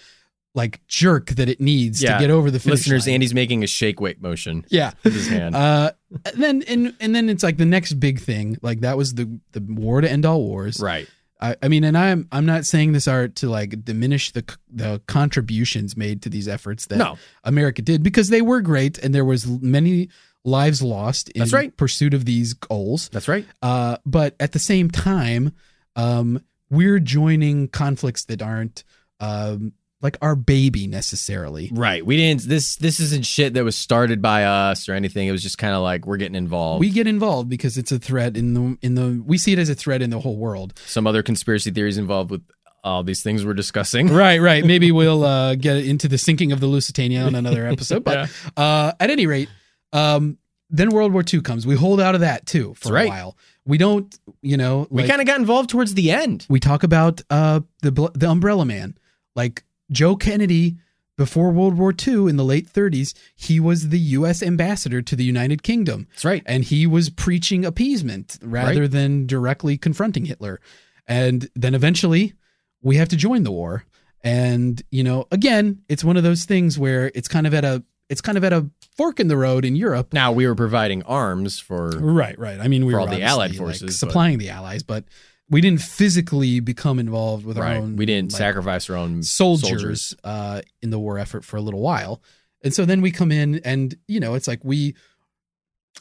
like 0.57 0.81
jerk 0.87 1.27
that 1.37 1.47
it 1.47 1.61
needs 1.61 2.01
Yeah. 2.01 2.15
to 2.15 2.19
get 2.19 2.31
over 2.31 2.49
the 2.51 2.59
finish 2.59 2.79
Listeners, 2.79 3.05
line. 3.07 3.13
Andy's 3.15 3.33
making 3.33 3.63
a 3.63 3.67
shake 3.67 4.01
weight 4.01 4.21
motion 4.21 4.65
yeah 4.69 4.91
with 5.03 5.13
his 5.13 5.27
hand. 5.27 5.55
uh 5.65 5.91
and 6.25 6.43
then 6.43 6.63
and, 6.67 6.93
and 6.99 7.15
then 7.15 7.29
it's 7.29 7.43
like 7.43 7.57
the 7.57 7.65
next 7.65 7.93
big 7.99 8.19
thing 8.19 8.57
like 8.61 8.79
that 8.81 8.97
was 8.97 9.13
the 9.13 9.39
the 9.51 9.61
war 9.61 10.01
to 10.01 10.09
end 10.11 10.25
all 10.25 10.41
wars 10.41 10.79
right. 10.81 11.07
I, 11.39 11.55
I 11.61 11.67
mean, 11.67 11.83
and 11.83 11.95
I'm 11.95 12.27
I'm 12.31 12.47
not 12.47 12.65
saying 12.65 12.93
this 12.93 13.07
art 13.07 13.35
to 13.35 13.47
like 13.49 13.85
diminish 13.85 14.31
the 14.31 14.43
the 14.73 14.99
contributions 15.05 15.95
made 15.95 16.23
to 16.23 16.29
these 16.29 16.47
efforts 16.47 16.87
that 16.87 16.97
No. 16.97 17.19
America 17.43 17.83
did 17.83 18.01
because 18.01 18.29
they 18.29 18.41
were 18.41 18.59
great 18.61 18.97
and 18.97 19.13
there 19.13 19.23
was 19.25 19.45
many 19.45 20.09
lives 20.43 20.81
lost 20.81 21.29
in 21.29 21.41
That's 21.41 21.53
right. 21.53 21.75
pursuit 21.77 22.15
of 22.15 22.25
these 22.25 22.53
goals. 22.53 23.09
That's 23.09 23.27
right. 23.27 23.45
Uh, 23.61 23.97
but 24.03 24.35
at 24.39 24.53
the 24.53 24.59
same 24.59 24.89
time, 24.89 25.53
um, 25.95 26.41
we're 26.71 26.99
joining 26.99 27.67
conflicts 27.67 28.25
that 28.25 28.41
aren't 28.41 28.83
um, 29.19 29.73
like 30.01 30.17
our 30.21 30.35
baby 30.35 30.87
necessarily. 30.87 31.69
Right. 31.73 32.05
We 32.05 32.17
didn't. 32.17 32.43
This 32.43 32.75
this 32.75 32.99
isn't 32.99 33.25
shit 33.25 33.55
that 33.55 33.63
was 33.63 33.75
started 33.75 34.21
by 34.21 34.43
us 34.43 34.87
or 34.87 34.93
anything. 34.93 35.27
It 35.27 35.31
was 35.31 35.41
just 35.43 35.57
kind 35.57 35.73
of 35.73 35.81
like 35.81 36.05
we're 36.05 36.17
getting 36.17 36.35
involved. 36.35 36.79
We 36.81 36.89
get 36.89 37.07
involved 37.07 37.49
because 37.49 37.77
it's 37.77 37.91
a 37.91 37.99
threat 37.99 38.37
in 38.37 38.53
the 38.53 38.77
in 38.81 38.95
the 38.95 39.23
we 39.25 39.37
see 39.37 39.53
it 39.53 39.59
as 39.59 39.69
a 39.69 39.75
threat 39.75 40.01
in 40.01 40.09
the 40.09 40.19
whole 40.19 40.37
world. 40.37 40.79
Some 40.85 41.07
other 41.07 41.23
conspiracy 41.23 41.71
theories 41.71 41.97
involved 41.97 42.29
with 42.31 42.43
all 42.83 43.03
these 43.03 43.23
things 43.23 43.43
we're 43.43 43.53
discussing. 43.53 44.07
Right, 44.13 44.39
right. 44.39 44.63
Maybe 44.63 44.91
we'll 44.93 45.23
uh, 45.23 45.55
get 45.55 45.77
into 45.77 46.07
the 46.07 46.17
sinking 46.17 46.51
of 46.51 46.59
the 46.59 46.67
Lusitania 46.67 47.23
on 47.23 47.35
another 47.35 47.65
episode. 47.67 48.03
But 48.03 48.29
uh, 48.57 48.93
at 48.99 49.09
any 49.09 49.25
rate, 49.25 49.49
um, 49.93 50.37
then 50.69 50.91
World 50.91 51.11
War 51.11 51.23
II 51.31 51.41
comes. 51.41 51.65
We 51.65 51.75
hold 51.75 51.99
out 51.99 52.13
of 52.15 52.21
that 52.21 52.45
too 52.45 52.75
for 52.75 52.89
That's 52.89 52.91
right. 52.91 53.05
a 53.07 53.09
while. 53.09 53.37
We 53.65 53.77
don't, 53.77 54.17
you 54.41 54.57
know, 54.57 54.87
We 54.89 55.05
kind 55.07 55.19
of 55.21 55.27
got 55.27 55.39
involved 55.39 55.69
towards 55.69 55.95
the 55.95 56.11
end. 56.11 56.45
we 56.49 56.59
talk 56.59 56.83
about 56.83 57.21
uh, 57.29 57.61
the 57.81 58.11
the 58.13 58.29
Umbrella 58.29 58.63
Man, 58.63 58.97
like 59.35 59.63
Joe 59.91 60.15
Kennedy. 60.15 60.77
Before 61.17 61.49
World 61.49 61.79
War 61.79 61.95
II 62.07 62.27
in 62.29 62.35
the 62.37 62.45
late 62.45 62.71
30s, 62.71 63.15
he 63.35 63.59
was 63.59 63.89
the 63.89 63.97
U.S. 63.97 64.43
ambassador 64.43 65.01
to 65.01 65.15
the 65.15 65.23
United 65.23 65.63
Kingdom 65.63 66.05
That's 66.11 66.23
right. 66.23 66.43
and 66.45 66.63
he 66.63 66.85
was 66.85 67.09
preaching 67.09 67.65
appeasement 67.65 68.37
rather 68.43 68.87
than 68.87 69.25
directly 69.25 69.79
confronting 69.79 70.25
Hitler. 70.25 70.61
And 71.07 71.49
then 71.55 71.73
eventually 71.73 72.35
we 72.83 72.97
have 72.97 73.09
to 73.09 73.15
join 73.15 73.41
the 73.41 73.51
war. 73.51 73.83
And, 74.23 74.79
you 74.91 75.03
know, 75.03 75.25
again, 75.31 75.81
it's 75.89 76.03
one 76.03 76.17
of 76.17 76.23
those 76.23 76.45
things 76.45 76.77
where 76.77 77.11
it's 77.15 77.27
kind 77.27 77.47
of 77.47 77.53
at 77.55 77.65
a 77.65 77.83
it's 78.09 78.21
kind 78.21 78.37
of 78.37 78.43
at 78.43 78.53
a 78.53 78.69
fork 78.95 79.19
in 79.19 79.27
the 79.27 79.37
road 79.37 79.65
in 79.65 79.75
Europe. 79.75 80.13
Now 80.13 80.31
we 80.31 80.45
were 80.45 80.53
providing 80.53 81.01
arms 81.01 81.59
for. 81.59 81.89
Right, 81.89 82.37
right. 82.37 82.59
I 82.59 82.67
mean, 82.67 82.85
we 82.85 82.93
For 82.93 82.97
were 82.97 83.01
all 83.01 83.07
the 83.07 83.23
Allied 83.23 83.49
like, 83.51 83.57
forces, 83.57 83.81
but- 83.81 83.93
supplying 83.93 84.37
the 84.37 84.51
allies, 84.51 84.83
but 84.83 85.03
we 85.49 85.61
didn't 85.61 85.81
physically 85.81 86.59
become 86.59 86.99
involved 86.99 87.45
with 87.45 87.57
our 87.57 87.67
own 87.67 87.95
We 87.95 88.05
didn't 88.05 88.33
like, 88.33 88.37
sacrifice 88.37 88.89
our 88.89 88.97
own 88.97 89.23
soldiers, 89.23 90.13
Uh, 90.23 90.61
in 90.81 90.89
the 90.89 90.99
war 90.99 91.17
effort 91.17 91.45
for 91.45 91.57
a 91.57 91.61
little 91.61 91.79
while. 91.79 92.21
And 92.63 92.73
so 92.73 92.85
then 92.85 93.01
we 93.01 93.11
come 93.11 93.31
in 93.31 93.61
and, 93.63 93.95
you 94.07 94.19
know, 94.19 94.33
it's 94.33 94.47
like 94.47 94.63
we, 94.63 94.95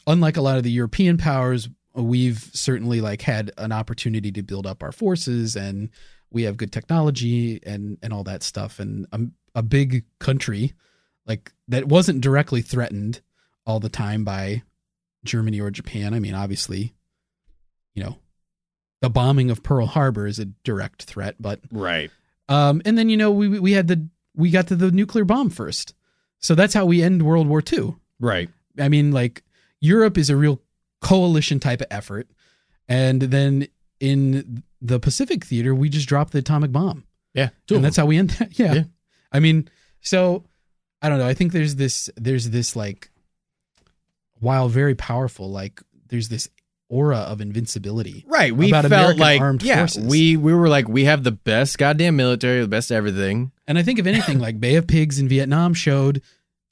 unlike 0.05 0.37
a 0.37 0.41
lot 0.41 0.57
of 0.57 0.63
the 0.63 0.71
European 0.71 1.17
powers, 1.17 1.69
we've 1.93 2.49
certainly 2.53 2.99
like 2.99 3.21
had 3.21 3.51
an 3.57 3.71
opportunity 3.71 4.31
to 4.31 4.43
build 4.43 4.67
up 4.67 4.83
our 4.83 4.91
forces 4.91 5.55
and 5.55 5.89
we 6.29 6.43
have 6.43 6.57
good 6.57 6.73
technology 6.73 7.59
and, 7.65 7.97
and 8.01 8.11
all 8.11 8.23
that 8.23 8.43
stuff. 8.43 8.79
And 8.79 9.07
a, 9.11 9.19
a 9.55 9.63
big 9.63 10.03
country 10.19 10.73
like 11.25 11.53
that 11.67 11.87
wasn't 11.87 12.21
directly 12.21 12.61
threatened 12.61 13.21
all 13.65 13.79
the 13.79 13.89
time 13.89 14.23
by 14.23 14.63
Germany 15.23 15.59
or 15.61 15.71
Japan. 15.71 16.13
I 16.13 16.19
mean, 16.19 16.33
obviously, 16.33 16.93
you 17.93 18.03
know, 18.03 18.17
the 19.01 19.09
bombing 19.09 19.49
of 19.51 19.63
Pearl 19.63 19.85
Harbor 19.85 20.25
is 20.27 20.39
a 20.39 20.45
direct 20.45 21.03
threat, 21.03 21.35
but 21.39 21.59
Right. 21.71 22.09
um, 22.49 22.81
and 22.85 22.97
then 22.97 23.09
you 23.09 23.17
know 23.17 23.31
we 23.31 23.47
we 23.59 23.73
had 23.73 23.87
the 23.87 24.07
we 24.35 24.49
got 24.51 24.67
to 24.67 24.75
the 24.75 24.91
nuclear 24.91 25.25
bomb 25.25 25.49
first, 25.49 25.93
so 26.39 26.55
that's 26.55 26.73
how 26.73 26.85
we 26.85 27.01
end 27.01 27.23
World 27.23 27.47
War 27.47 27.61
II. 27.71 27.95
Right. 28.19 28.49
I 28.79 28.89
mean, 28.89 29.11
like 29.11 29.43
Europe 29.81 30.17
is 30.17 30.29
a 30.29 30.35
real 30.35 30.61
coalition 31.01 31.59
type 31.59 31.81
of 31.81 31.87
effort, 31.91 32.27
and 32.87 33.21
then 33.21 33.67
in 33.99 34.63
the 34.81 34.99
Pacific 34.99 35.43
theater 35.45 35.73
we 35.73 35.89
just 35.89 36.07
dropped 36.07 36.33
the 36.33 36.39
atomic 36.39 36.71
bomb, 36.71 37.03
Yeah. 37.33 37.49
and 37.69 37.83
that's 37.83 37.97
how 37.97 38.05
we 38.05 38.17
end 38.17 38.31
that. 38.31 38.57
Yeah. 38.59 38.73
Yeah. 38.73 38.83
I 39.31 39.39
mean, 39.39 39.67
so 40.01 40.43
I 41.01 41.09
don't 41.09 41.19
know. 41.19 41.27
I 41.27 41.33
think 41.33 41.51
there's 41.51 41.75
this 41.75 42.09
there's 42.15 42.49
this 42.51 42.75
like 42.75 43.09
while 44.39 44.69
very 44.69 44.95
powerful, 44.95 45.49
like 45.49 45.81
there's 46.07 46.29
this 46.29 46.49
aura 46.89 47.17
of 47.17 47.41
invincibility. 47.41 48.23
Right. 48.27 48.55
We 48.55 48.71
felt 48.71 48.85
American 48.85 49.19
like 49.19 49.41
armed 49.41 49.63
yeah, 49.63 49.79
forces. 49.79 50.05
we 50.05 50.37
we 50.37 50.53
were 50.53 50.69
like 50.69 50.87
we 50.87 51.05
have 51.05 51.23
the 51.23 51.31
best 51.31 51.77
goddamn 51.77 52.15
military, 52.15 52.61
the 52.61 52.67
best 52.67 52.91
everything. 52.91 53.51
And 53.67 53.77
I 53.77 53.83
think 53.83 53.99
if 53.99 54.05
anything, 54.05 54.39
like 54.39 54.59
Bay 54.59 54.75
of 54.75 54.87
Pigs 54.87 55.19
in 55.19 55.27
Vietnam 55.27 55.73
showed, 55.73 56.21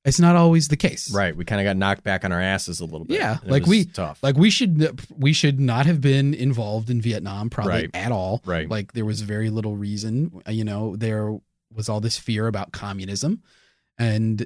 it's 0.06 0.20
not 0.20 0.36
always 0.36 0.68
the 0.70 0.78
case. 0.78 1.12
Right. 1.14 1.36
We 1.36 1.44
kind 1.44 1.60
of 1.60 1.66
got 1.66 1.76
knocked 1.78 2.04
back 2.04 2.24
on 2.24 2.32
our 2.32 2.40
asses 2.40 2.80
a 2.80 2.86
little 2.86 3.04
bit. 3.06 3.18
Yeah, 3.18 3.40
like 3.44 3.66
we- 3.66 3.86
tough. 3.86 4.20
Like 4.24 4.38
we 4.38 4.50
should 4.50 4.98
we 5.18 5.34
should 5.34 5.60
not 5.60 5.86
have 5.86 6.00
been 6.00 6.34
involved 6.34 6.90
in 6.90 7.02
Vietnam 7.02 7.50
probably 7.50 7.74
Right. 7.74 7.90
at 7.94 8.12
all. 8.12 8.42
Right. 8.46 8.70
Like 8.70 8.94
there 8.94 9.06
was 9.06 9.22
very 9.22 9.50
little 9.50 9.76
reason. 9.76 10.42
You 10.48 10.64
know, 10.64 10.96
there 10.96 11.36
was 11.74 11.90
all 11.90 12.00
this 12.00 12.18
fear 12.18 12.48
about 12.48 12.72
communism, 12.72 13.42
and 13.98 14.46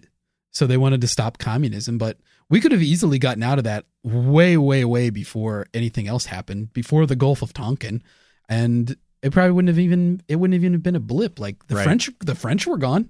so 0.51 0.65
they 0.65 0.77
wanted 0.77 1.01
to 1.01 1.07
stop 1.07 1.37
communism. 1.37 1.97
But 1.99 2.17
we 2.49 2.59
could 2.61 2.71
have 2.71 2.81
easily 2.81 3.19
gotten 3.19 3.43
out 3.43 3.57
of 3.57 3.63
that 3.65 3.85
way, 4.03 4.57
way, 4.57 4.83
way 4.85 5.09
before 5.09 5.67
anything 5.73 6.07
else 6.07 6.25
happened, 6.25 6.73
before 6.73 7.05
the 7.05 7.15
Gulf 7.15 7.41
of 7.41 7.53
Tonkin, 7.53 8.01
and 8.47 8.95
it 9.21 9.31
probably 9.31 9.51
wouldn't 9.51 9.69
have 9.69 9.79
even 9.79 10.21
it 10.27 10.37
wouldn't 10.37 10.53
have 10.55 10.63
even 10.63 10.79
been 10.79 10.95
a 10.95 10.99
blip. 10.99 11.39
Like 11.39 11.67
the 11.67 11.75
Right. 11.75 11.83
French, 11.83 12.09
the 12.19 12.35
French 12.35 12.65
were 12.65 12.77
gone. 12.77 13.09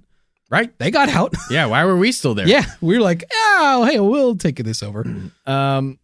right. 0.50 0.76
They 0.78 0.90
got 0.90 1.08
out. 1.08 1.32
Yeah. 1.50 1.66
Why 1.66 1.84
were 1.84 1.96
we 1.96 2.12
still 2.12 2.34
there? 2.34 2.46
Yeah, 2.48 2.64
we 2.80 2.96
were 2.96 3.02
like, 3.02 3.24
oh, 3.32 3.86
hey, 3.90 4.00
we'll 4.00 4.36
take 4.36 4.56
this 4.56 4.82
over. 4.82 5.04
Um, 5.46 5.98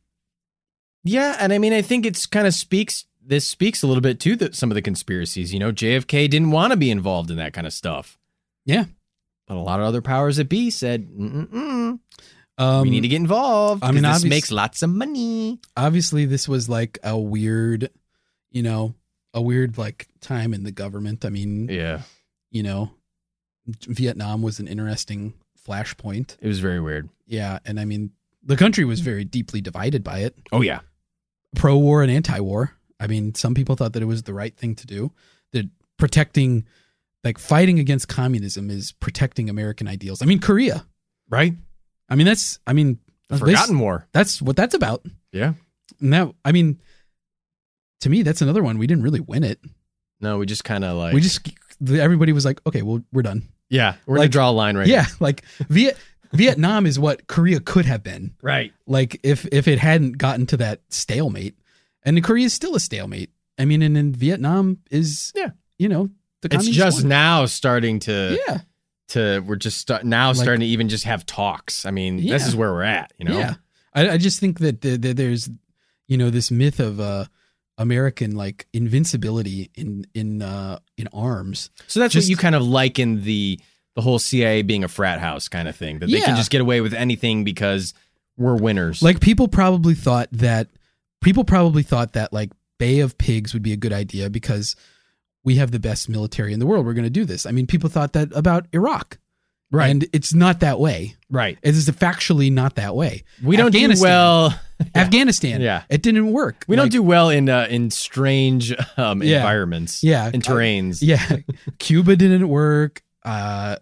yeah, 1.05 1.37
and 1.39 1.53
I 1.53 1.59
mean, 1.59 1.73
I 1.73 1.83
think 1.83 2.05
it's 2.07 2.27
kind 2.27 2.47
of 2.47 2.55
speaks 2.55 3.05
this 3.29 3.47
speaks 3.47 3.83
a 3.83 3.87
little 3.89 4.01
bit 4.01 4.21
to 4.21 4.37
the, 4.37 4.53
some 4.53 4.71
of 4.71 4.77
the 4.77 4.83
conspiracies. 4.83 5.53
You 5.53 5.59
know, 5.59 5.73
JFK 5.73 6.31
didn't 6.31 6.53
want 6.53 6.71
to 6.73 6.77
be 6.77 6.91
involved 6.93 7.31
in 7.31 7.37
that 7.39 7.53
kind 7.53 7.67
of 7.67 7.73
stuff. 7.73 8.17
Yeah. 8.65 8.85
But 9.49 9.57
a 9.57 9.61
lot 9.61 9.81
of 9.81 9.87
other 9.87 10.01
powers 10.01 10.37
that 10.37 10.49
be 10.49 10.71
said, 10.71 11.09
Mm-mm-mm, 11.09 11.99
Um, 12.59 12.83
we 12.83 12.91
need 12.91 13.03
to 13.03 13.09
get 13.09 13.17
involved. 13.17 13.85
I 13.85 13.93
mean, 13.93 14.03
this 14.03 14.25
makes 14.25 14.51
lots 14.51 14.83
of 14.83 14.91
money. 14.91 15.61
obviously 15.77 16.25
this 16.25 16.49
was 16.49 16.69
like 16.69 16.99
a 17.05 17.19
weird, 17.19 17.91
you 18.51 18.63
know, 18.63 18.95
a 19.35 19.43
weird 19.43 19.77
like 19.77 20.09
time 20.21 20.55
in 20.55 20.65
the 20.65 20.73
government. 20.73 21.25
I 21.25 21.29
mean, 21.29 21.69
Yeah, 21.69 22.03
you 22.51 22.63
know, 22.63 22.91
Vietnam 23.87 24.43
was 24.43 24.59
an 24.61 24.69
interesting 24.69 25.35
flashpoint. 25.69 26.37
it 26.41 26.49
was 26.49 26.61
very 26.61 26.81
weird. 26.81 27.09
Yeah, 27.27 27.59
and 27.65 27.79
I 27.81 27.85
mean, 27.85 28.13
the 28.43 28.57
country 28.57 28.85
was 28.85 29.01
very 29.01 29.25
deeply 29.25 29.61
divided 29.61 30.03
by 30.05 30.21
it, 30.21 30.37
Oh 30.53 30.63
yeah, 30.63 30.81
pro 31.55 31.77
war 31.77 32.03
and 32.03 32.11
anti 32.11 32.41
war. 32.41 32.73
I 32.99 33.07
mean, 33.07 33.35
some 33.35 33.55
people 33.55 33.77
thought 33.77 33.93
that 33.93 34.03
it 34.03 34.07
was 34.07 34.23
the 34.23 34.33
right 34.35 34.57
thing 34.57 34.75
to 34.77 34.87
do. 34.87 35.13
That 35.53 35.69
protecting, 35.99 36.65
like 37.25 37.39
fighting 37.39 37.79
against 37.79 38.09
communism, 38.09 38.71
is 38.71 38.93
protecting 38.93 39.51
American 39.51 39.87
ideals. 39.89 40.23
I 40.23 40.25
mean, 40.27 40.39
Korea. 40.39 40.87
right. 41.29 41.55
I 42.09 42.15
mean, 42.15 42.27
that's. 42.27 42.59
I 42.67 42.73
mean, 42.73 42.99
The 43.29 43.35
this- 43.37 43.41
Forgotten 43.41 43.79
War. 43.79 44.07
that's 44.13 44.41
what 44.43 44.57
that's 44.57 44.75
about. 44.75 45.05
Yeah. 45.33 45.55
And 46.01 46.13
that, 46.13 46.33
I 46.45 46.53
mean, 46.53 46.81
to 48.01 48.11
me, 48.11 48.23
that's 48.23 48.43
another 48.43 48.63
one. 48.63 48.79
We 48.79 48.87
didn't 48.87 49.03
really 49.05 49.21
win 49.21 49.45
it. 49.45 49.61
No, 50.21 50.39
we 50.39 50.47
just 50.47 50.65
kind 50.65 50.85
of 50.85 50.97
like 50.97 51.15
we 51.15 51.21
just 51.21 51.49
everybody 51.89 52.33
was 52.33 52.45
like, 52.45 52.61
okay, 52.67 52.83
well, 52.83 53.03
we're 53.13 53.23
done. 53.23 53.49
yeah, 53.69 53.95
we're 54.07 54.17
gonna 54.17 54.25
like- 54.25 54.31
draw 54.31 54.51
a 54.51 54.53
line 54.53 54.77
right. 54.77 54.87
Yeah, 54.87 55.07
like 55.21 55.43
Viet 55.69 55.97
Vietnam 56.33 56.87
is 56.87 56.99
what 56.99 57.27
Korea 57.27 57.61
could 57.61 57.85
have 57.87 58.03
been. 58.03 58.35
right. 58.43 58.73
Like 58.87 59.21
if 59.23 59.47
if 59.53 59.69
it 59.69 59.79
hadn't 59.79 60.19
gotten 60.19 60.47
to 60.47 60.57
that 60.59 60.81
stalemate, 60.91 61.55
and 62.03 62.23
Korea 62.23 62.47
is 62.47 62.53
still 62.55 62.75
a 62.75 62.81
stalemate. 62.81 63.31
I 63.59 63.65
mean, 63.65 63.81
and 63.83 63.97
then 63.97 64.13
Vietnam 64.13 64.79
is 64.91 65.33
Yeah. 65.35 65.51
you 65.79 65.89
know, 65.89 66.11
the 66.43 66.55
It's 66.55 66.69
just 66.69 67.03
won. 67.03 67.09
now 67.09 67.47
starting 67.47 68.01
to 68.01 68.39
yeah, 68.49 68.61
to 69.09 69.41
we're 69.47 69.57
just 69.57 69.79
start, 69.79 70.05
now 70.05 70.29
Like- 70.29 70.37
starting 70.37 70.61
to 70.61 70.67
even 70.67 70.89
just 70.89 71.05
have 71.05 71.25
talks. 71.27 71.87
I 71.87 71.91
mean, 71.91 72.17
this 72.27 72.47
is 72.47 72.57
where 72.57 72.73
we're 72.73 72.83
at. 72.83 73.13
You 73.19 73.27
know. 73.27 73.39
yeah. 73.39 73.55
I, 73.95 74.11
I 74.11 74.19
just 74.19 74.41
think 74.41 74.59
that 74.61 74.81
the, 74.83 74.97
the, 74.97 75.13
there's 75.15 75.49
you 76.09 76.17
know 76.19 76.31
this 76.31 76.51
myth 76.51 76.81
of 76.81 77.01
uh 77.01 77.25
American 77.79 78.35
like 78.37 78.67
invincibility 78.73 79.71
in 79.75 80.07
in 80.15 80.43
uh 80.43 80.79
in 80.97 81.09
arms. 81.13 81.71
So 81.87 82.01
that's 82.01 82.13
Just- 82.15 82.27
what 82.27 82.31
you 82.31 82.37
kind 82.37 82.55
of 82.55 82.63
liken 82.63 83.23
the 83.23 83.61
the 83.95 84.03
whole 84.03 84.19
CIA 84.19 84.61
being 84.63 84.85
a 84.85 84.89
frat 84.89 85.21
house 85.21 85.49
kind 85.49 85.69
of 85.69 85.75
thing 85.77 86.01
that 86.01 86.11
they 86.11 86.21
can 86.21 86.37
just 86.37 86.51
get 86.51 86.61
away 86.61 86.81
with 86.83 86.93
anything 86.93 87.45
because 87.45 87.95
we're 88.37 88.55
winners. 88.57 89.03
Like 89.03 89.21
people 89.21 89.49
probably 89.49 89.95
thought 89.95 90.29
that 90.33 90.69
people 91.23 91.45
probably 91.45 91.83
thought 91.83 92.13
that 92.13 92.31
like 92.33 92.51
Bay 92.79 93.01
of 93.01 93.17
Pigs 93.17 93.55
would 93.55 93.63
be 93.63 93.73
a 93.73 93.77
good 93.77 93.95
idea 93.95 94.29
because 94.29 94.77
we 95.47 95.55
have 95.57 95.71
the 95.71 95.79
best 95.79 96.09
military 96.11 96.53
in 96.53 96.59
the 96.59 96.67
world. 96.67 96.85
We're 96.85 96.93
going 96.93 97.05
to 97.05 97.11
do 97.11 97.25
this. 97.25 97.47
I 97.47 97.53
mean, 97.53 97.67
people 97.67 97.89
thought 97.89 98.13
that 98.13 98.29
about 98.35 98.67
Iraq. 98.75 99.17
Right. 99.73 99.89
And 99.91 100.07
it's 100.13 100.33
not 100.35 100.61
that 100.61 100.79
way. 100.79 101.17
right. 101.31 101.59
It 101.63 101.75
is 101.75 101.89
factually 101.91 102.53
not 102.53 102.77
that 102.77 102.95
way. 102.95 103.25
We 103.43 103.57
don't 103.57 103.73
do 103.73 103.93
well. 104.01 104.55
Afghanistan. 104.95 105.61
Yeah. 105.61 105.83
It 105.89 106.03
didn't 106.03 106.33
work. 106.33 106.65
We 106.69 106.77
Like, 106.77 106.83
don't 106.85 106.93
do 106.93 107.03
well 107.03 107.31
in 107.31 107.49
uh, 107.49 107.67
in 107.69 107.91
strange 107.91 108.73
um, 108.97 109.23
Yeah. 109.25 109.39
environments. 109.39 110.05
Yeah. 110.05 110.31
In 110.33 110.41
terrains. 110.41 110.99
Yeah. 111.01 111.39
Cuba 111.79 112.15
didn't 112.15 112.49
work. 112.49 113.03
Uh, 113.25 113.77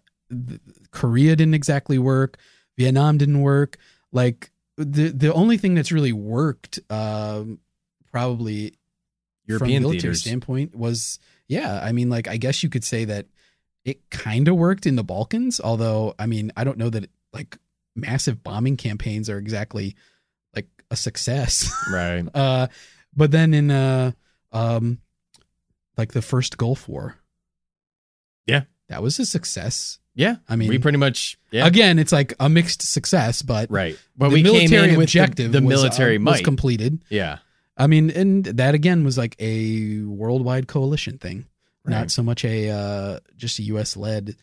Korea 0.90 1.36
didn't 1.36 1.54
exactly 1.54 1.98
work. 1.98 2.38
Vietnam 2.78 3.18
didn't 3.18 3.40
work. 3.42 3.76
Like 4.12 4.50
the 4.78 5.08
the 5.10 5.32
only 5.34 5.58
thing 5.58 5.74
that's 5.74 5.92
really 5.92 6.12
worked, 6.12 6.78
um, 6.90 7.58
probably 8.10 8.74
European 9.46 9.82
from 9.82 9.86
a 9.86 9.92
military 9.92 10.00
theaters. 10.00 10.20
standpoint 10.22 10.74
was 10.74 11.18
yeah. 11.48 11.80
I 11.82 11.92
mean, 11.92 12.08
like 12.10 12.28
I 12.28 12.36
guess 12.36 12.62
you 12.62 12.68
could 12.68 12.84
say 12.84 13.04
that 13.06 13.26
it 13.84 14.08
kind 14.10 14.48
of 14.48 14.56
worked 14.56 14.86
in 14.86 14.96
the 14.96 15.04
Balkans. 15.04 15.60
Although 15.60 16.14
I 16.18 16.26
mean, 16.26 16.52
I 16.56 16.64
don't 16.64 16.78
know 16.78 16.90
that 16.90 17.10
like 17.32 17.58
massive 17.96 18.42
bombing 18.42 18.76
campaigns 18.76 19.28
are 19.30 19.38
exactly 19.38 19.94
like 20.54 20.66
a 20.90 20.96
success. 20.96 21.70
Right. 21.92 22.24
Uh, 22.34 22.66
but 23.16 23.30
then 23.30 23.54
in 23.54 23.70
uh, 23.70 24.12
um, 24.52 24.98
like 25.96 26.12
the 26.12 26.22
first 26.22 26.56
Gulf 26.56 26.88
War, 26.88 27.16
Yeah. 28.46 28.62
that 28.88 29.02
was 29.02 29.18
a 29.20 29.26
success. 29.26 29.98
Yeah. 30.16 30.36
I 30.48 30.56
mean, 30.56 30.68
we 30.68 30.78
pretty 30.78 30.98
much 30.98 31.38
yeah. 31.50 31.66
again, 31.66 31.98
it's 31.98 32.12
like 32.12 32.34
a 32.40 32.48
mixed 32.48 32.82
success, 32.82 33.42
but 33.42 33.70
right. 33.70 33.96
But 34.16 34.30
the 34.30 34.34
we 34.34 34.42
military 34.42 34.88
with 34.96 34.96
the- 34.96 35.02
objective 35.20 35.52
the, 35.52 35.60
was, 35.62 35.80
uh, 35.80 35.82
military 35.82 36.18
was 36.18 36.40
completed. 36.40 37.04
yeah. 37.08 37.38
I 37.76 37.86
mean, 37.86 38.10
and 38.10 38.44
that 38.44 38.74
again 38.74 39.04
was 39.04 39.18
like 39.18 39.34
a 39.40 40.00
worldwide 40.02 40.68
coalition 40.68 41.18
thing, 41.18 41.46
Right. 41.84 41.90
not 41.98 42.10
so 42.10 42.22
much 42.22 42.44
a 42.44 42.70
uh, 42.70 43.20
just 43.36 43.58
a 43.58 43.62
U.S. 43.64 43.96
led 43.96 44.36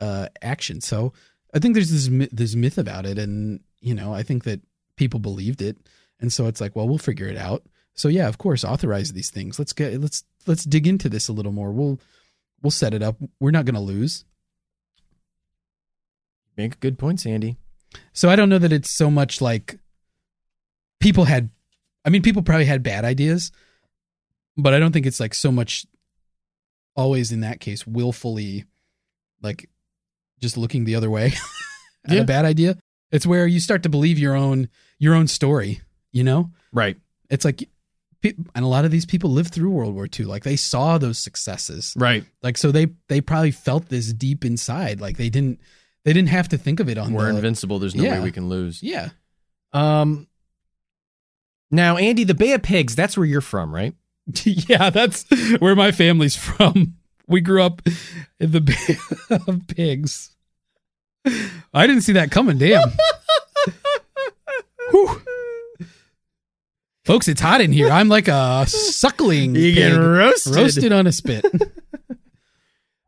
uh, 0.00 0.26
action. 0.42 0.80
So 0.80 1.12
I 1.54 1.58
think 1.58 1.74
there's 1.74 1.90
this 1.90 2.28
this 2.32 2.54
myth 2.54 2.78
about 2.78 3.06
it, 3.06 3.18
and 3.18 3.60
you 3.80 3.94
know, 3.94 4.12
I 4.12 4.22
think 4.22 4.44
that 4.44 4.60
people 4.96 5.20
believed 5.20 5.62
it, 5.62 5.76
and 6.20 6.32
so 6.32 6.46
it's 6.46 6.60
like, 6.60 6.74
well, 6.74 6.88
we'll 6.88 6.98
figure 6.98 7.28
it 7.28 7.36
out. 7.36 7.62
So 7.94 8.08
yeah, 8.08 8.26
of 8.28 8.38
course, 8.38 8.64
authorize 8.64 9.12
these 9.12 9.30
things. 9.30 9.58
Let's 9.58 9.72
get 9.72 10.00
let's 10.00 10.24
let's 10.46 10.64
dig 10.64 10.86
into 10.86 11.08
this 11.08 11.28
a 11.28 11.32
little 11.32 11.52
more. 11.52 11.70
We'll 11.72 12.00
we'll 12.62 12.70
set 12.72 12.94
it 12.94 13.02
up. 13.02 13.16
We're 13.38 13.50
not 13.52 13.64
going 13.64 13.74
to 13.74 13.80
lose. 13.80 14.24
Make 16.56 16.74
a 16.74 16.78
good 16.78 16.98
point, 16.98 17.20
Sandy. 17.20 17.56
So 18.12 18.28
I 18.28 18.36
don't 18.36 18.48
know 18.48 18.58
that 18.58 18.72
it's 18.72 18.90
so 18.90 19.10
much 19.10 19.40
like 19.40 19.78
people 21.00 21.24
had 21.24 21.50
I 22.04 22.10
mean 22.10 22.22
people 22.22 22.42
probably 22.42 22.64
had 22.66 22.82
bad 22.82 23.04
ideas, 23.04 23.52
but 24.56 24.74
I 24.74 24.78
don't 24.78 24.92
think 24.92 25.06
it's 25.06 25.20
like 25.20 25.34
so 25.34 25.52
much 25.52 25.86
always 26.94 27.32
in 27.32 27.40
that 27.40 27.58
case 27.60 27.86
willfully 27.86 28.64
like 29.40 29.68
just 30.40 30.56
looking 30.58 30.84
the 30.84 30.94
other 30.94 31.08
way 31.10 31.26
at 32.06 32.14
Yeah. 32.14 32.20
a 32.20 32.24
bad 32.24 32.44
idea. 32.44 32.76
It's 33.10 33.26
where 33.26 33.46
you 33.46 33.60
start 33.60 33.82
to 33.84 33.88
believe 33.88 34.18
your 34.18 34.34
own 34.34 34.68
your 34.98 35.14
own 35.14 35.26
story, 35.28 35.80
you 36.12 36.24
know? 36.24 36.50
Right. 36.72 36.96
It's 37.30 37.44
like 37.44 37.68
and 38.24 38.64
a 38.64 38.68
lot 38.68 38.84
of 38.84 38.92
these 38.92 39.04
people 39.06 39.30
lived 39.30 39.52
through 39.52 39.70
World 39.70 39.94
War 39.94 40.06
II. 40.06 40.26
Like 40.26 40.44
they 40.44 40.54
saw 40.56 40.96
those 40.98 41.18
successes. 41.18 41.92
Right. 41.96 42.24
Like 42.42 42.56
so 42.56 42.70
they 42.70 42.88
they 43.08 43.20
probably 43.20 43.50
felt 43.50 43.88
this 43.88 44.12
deep 44.12 44.44
inside. 44.44 45.00
Like 45.00 45.16
they 45.16 45.28
didn't 45.30 45.60
they 46.04 46.12
didn't 46.12 46.28
have 46.30 46.48
to 46.50 46.58
think 46.58 46.78
of 46.80 46.88
it 46.88 46.98
on 46.98 47.12
We're 47.12 47.30
the 47.30 47.36
invincible. 47.36 47.78
There's 47.78 47.94
no 47.94 48.04
Yeah. 48.04 48.18
way 48.18 48.24
we 48.24 48.32
can 48.32 48.48
lose. 48.48 48.82
Yeah. 48.82 49.10
Um. 49.72 50.28
Now, 51.72 51.96
Andy, 51.96 52.22
the 52.24 52.34
Bay 52.34 52.52
of 52.52 52.62
Pigs. 52.62 52.94
That's 52.94 53.16
where 53.16 53.26
you're 53.26 53.40
from, 53.40 53.74
right? 53.74 53.94
yeah, 54.44 54.90
that's 54.90 55.24
where 55.58 55.74
my 55.74 55.90
family's 55.90 56.36
from. 56.36 56.94
We 57.26 57.40
grew 57.40 57.62
up 57.62 57.82
in 58.38 58.52
the 58.52 58.60
Bay 58.60 58.96
of 59.30 59.66
Pigs. 59.66 60.36
I 61.72 61.86
didn't 61.86 62.02
see 62.02 62.12
that 62.12 62.30
coming. 62.30 62.58
Damn. 62.58 62.90
Folks, 67.04 67.26
it's 67.26 67.40
hot 67.40 67.60
in 67.60 67.72
here. 67.72 67.88
I'm 67.90 68.08
like 68.08 68.28
a 68.28 68.64
suckling 68.68 69.54
You 69.56 69.72
get 69.74 69.90
roasted. 69.96 70.54
roasted 70.54 70.92
on 70.92 71.06
a 71.06 71.12
spit. 71.12 71.44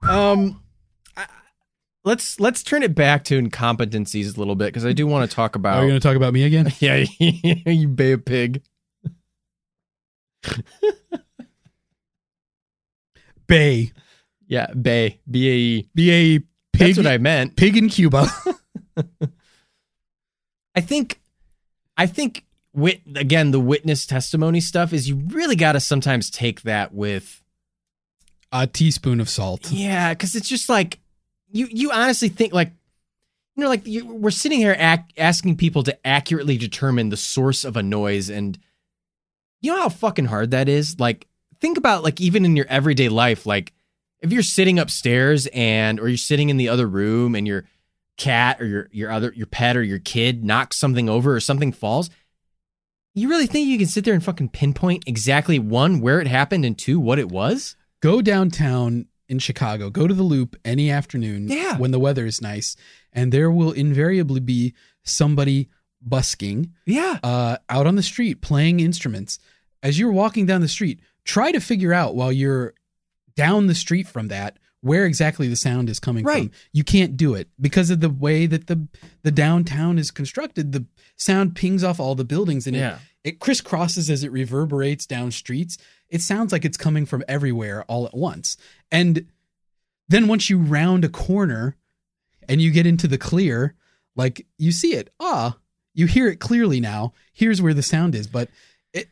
Um, 0.02 0.60
let's 2.04 2.38
let's 2.38 2.62
turn 2.62 2.82
it 2.82 2.94
back 2.94 3.24
to 3.24 3.40
incompetencies 3.40 4.36
a 4.36 4.38
little 4.38 4.54
bit 4.54 4.66
because 4.66 4.86
I 4.86 4.92
do 4.92 5.06
want 5.06 5.28
to 5.28 5.34
talk 5.34 5.56
oh, 5.56 5.58
about. 5.58 5.78
Are 5.78 5.82
you 5.82 5.88
going 5.90 6.00
to 6.00 6.06
talk 6.06 6.16
about 6.16 6.32
me 6.32 6.44
again? 6.44 6.72
yeah, 6.78 7.04
you 7.18 7.88
Bay 7.88 8.12
of 8.12 8.24
Pig. 8.24 8.62
Bay. 13.46 13.92
Yeah, 14.46 14.72
Bay. 14.72 15.20
B 15.30 15.48
A 15.48 15.52
E. 15.54 15.88
B 15.94 16.10
A 16.10 16.38
That's 16.38 16.48
pig. 16.72 16.96
what 16.96 17.06
I 17.06 17.18
meant. 17.18 17.56
pig 17.56 17.76
in 17.76 17.88
Cuba. 17.88 18.26
I 20.76 20.80
think, 20.80 21.20
I 21.96 22.06
think, 22.06 22.44
wit 22.72 23.00
again 23.14 23.52
the 23.52 23.60
witness 23.60 24.04
testimony 24.06 24.60
stuff 24.60 24.92
is 24.92 25.08
you 25.08 25.14
really 25.28 25.54
got 25.54 25.72
to 25.72 25.80
sometimes 25.80 26.28
take 26.28 26.62
that 26.62 26.92
with 26.92 27.40
a 28.50 28.66
teaspoon 28.66 29.20
of 29.20 29.28
salt. 29.28 29.70
Yeah, 29.70 30.12
because 30.12 30.34
it's 30.34 30.48
just 30.48 30.68
like 30.68 30.98
you. 31.54 31.68
You 31.70 31.92
honestly 31.92 32.28
think 32.28 32.52
like 32.52 32.72
you 33.56 33.62
know, 33.62 33.68
like 33.68 33.86
you, 33.86 34.06
we're 34.06 34.30
sitting 34.30 34.58
here 34.58 34.76
ac- 34.78 35.14
asking 35.16 35.56
people 35.56 35.82
to 35.84 36.06
accurately 36.06 36.58
determine 36.58 37.08
the 37.08 37.16
source 37.16 37.64
of 37.64 37.76
a 37.76 37.82
noise, 37.82 38.28
and 38.28 38.58
you 39.60 39.72
know 39.72 39.80
how 39.80 39.88
fucking 39.88 40.26
hard 40.26 40.50
that 40.50 40.68
is. 40.68 40.98
Like, 40.98 41.26
think 41.60 41.78
about 41.78 42.02
like 42.02 42.20
even 42.20 42.44
in 42.44 42.56
your 42.56 42.66
everyday 42.68 43.08
life, 43.08 43.46
like 43.46 43.72
if 44.20 44.32
you're 44.32 44.42
sitting 44.42 44.78
upstairs 44.78 45.46
and 45.52 46.00
or 46.00 46.08
you're 46.08 46.16
sitting 46.16 46.50
in 46.50 46.56
the 46.56 46.68
other 46.68 46.86
room 46.86 47.34
and 47.34 47.46
your 47.46 47.64
cat 48.16 48.60
or 48.60 48.66
your 48.66 48.88
your 48.92 49.10
other 49.10 49.32
your 49.34 49.46
pet 49.46 49.76
or 49.76 49.82
your 49.82 49.98
kid 49.98 50.44
knocks 50.44 50.76
something 50.76 51.08
over 51.08 51.34
or 51.34 51.40
something 51.40 51.72
falls. 51.72 52.10
You 53.16 53.28
really 53.28 53.46
think 53.46 53.68
you 53.68 53.78
can 53.78 53.86
sit 53.86 54.04
there 54.04 54.14
and 54.14 54.24
fucking 54.24 54.48
pinpoint 54.48 55.04
exactly 55.06 55.60
one 55.60 56.00
where 56.00 56.20
it 56.20 56.26
happened 56.26 56.64
and 56.64 56.76
two 56.76 56.98
what 56.98 57.20
it 57.20 57.28
was? 57.28 57.76
go 58.04 58.20
downtown 58.20 59.06
in 59.28 59.38
Chicago, 59.38 59.90
go 59.90 60.06
to 60.06 60.14
the 60.14 60.22
loop 60.22 60.56
any 60.64 60.90
afternoon 60.90 61.48
Yeah. 61.48 61.76
when 61.78 61.90
the 61.90 61.98
weather 61.98 62.26
is 62.26 62.40
nice, 62.42 62.76
and 63.12 63.32
there 63.32 63.50
will 63.50 63.72
invariably 63.72 64.40
be 64.40 64.74
somebody 65.02 65.68
busking 66.02 66.72
Yeah. 66.86 67.18
uh, 67.22 67.56
out 67.68 67.86
on 67.86 67.96
the 67.96 68.02
street 68.02 68.40
playing 68.42 68.80
instruments. 68.80 69.38
As 69.82 69.98
you're 69.98 70.12
walking 70.12 70.46
down 70.46 70.60
the 70.60 70.68
street, 70.68 71.00
try 71.24 71.52
to 71.52 71.60
figure 71.60 71.92
out 71.92 72.14
while 72.14 72.32
you're 72.32 72.74
down 73.36 73.66
the 73.66 73.74
street 73.74 74.06
from 74.06 74.28
that 74.28 74.58
where 74.80 75.06
exactly 75.06 75.48
the 75.48 75.56
sound 75.56 75.88
is 75.88 75.98
coming 75.98 76.24
Right. 76.24 76.50
from. 76.50 76.60
You 76.74 76.84
can't 76.84 77.16
do 77.16 77.32
it 77.34 77.48
because 77.58 77.88
of 77.88 78.00
the 78.00 78.10
way 78.10 78.44
that 78.46 78.66
the 78.66 78.86
the 79.22 79.30
downtown 79.30 79.98
is 79.98 80.10
constructed. 80.10 80.72
The 80.72 80.84
sound 81.16 81.54
pings 81.56 81.82
off 81.82 81.98
all 81.98 82.14
the 82.14 82.24
buildings 82.24 82.66
and 82.66 82.76
Yeah. 82.76 82.98
it, 83.24 83.30
it 83.30 83.38
crisscrosses 83.40 84.10
as 84.10 84.22
it 84.22 84.30
reverberates 84.30 85.06
down 85.06 85.30
streets. 85.30 85.78
It 86.10 86.20
sounds 86.20 86.52
like 86.52 86.64
it's 86.64 86.76
coming 86.76 87.06
from 87.06 87.24
everywhere 87.28 87.84
all 87.88 88.06
at 88.06 88.14
once. 88.14 88.56
And 88.92 89.26
then 90.08 90.28
once 90.28 90.48
you 90.50 90.58
round 90.58 91.04
a 91.04 91.08
corner 91.08 91.76
and 92.48 92.60
you 92.60 92.70
get 92.70 92.86
into 92.86 93.08
the 93.08 93.18
clear, 93.18 93.74
like 94.16 94.46
you 94.58 94.70
see 94.70 94.94
it. 94.94 95.10
Ah, 95.18 95.56
you 95.94 96.06
hear 96.06 96.28
it 96.28 96.40
clearly 96.40 96.80
now. 96.80 97.12
Here's 97.32 97.60
where 97.62 97.74
the 97.74 97.82
sound 97.82 98.14
is, 98.14 98.26
but 98.26 98.48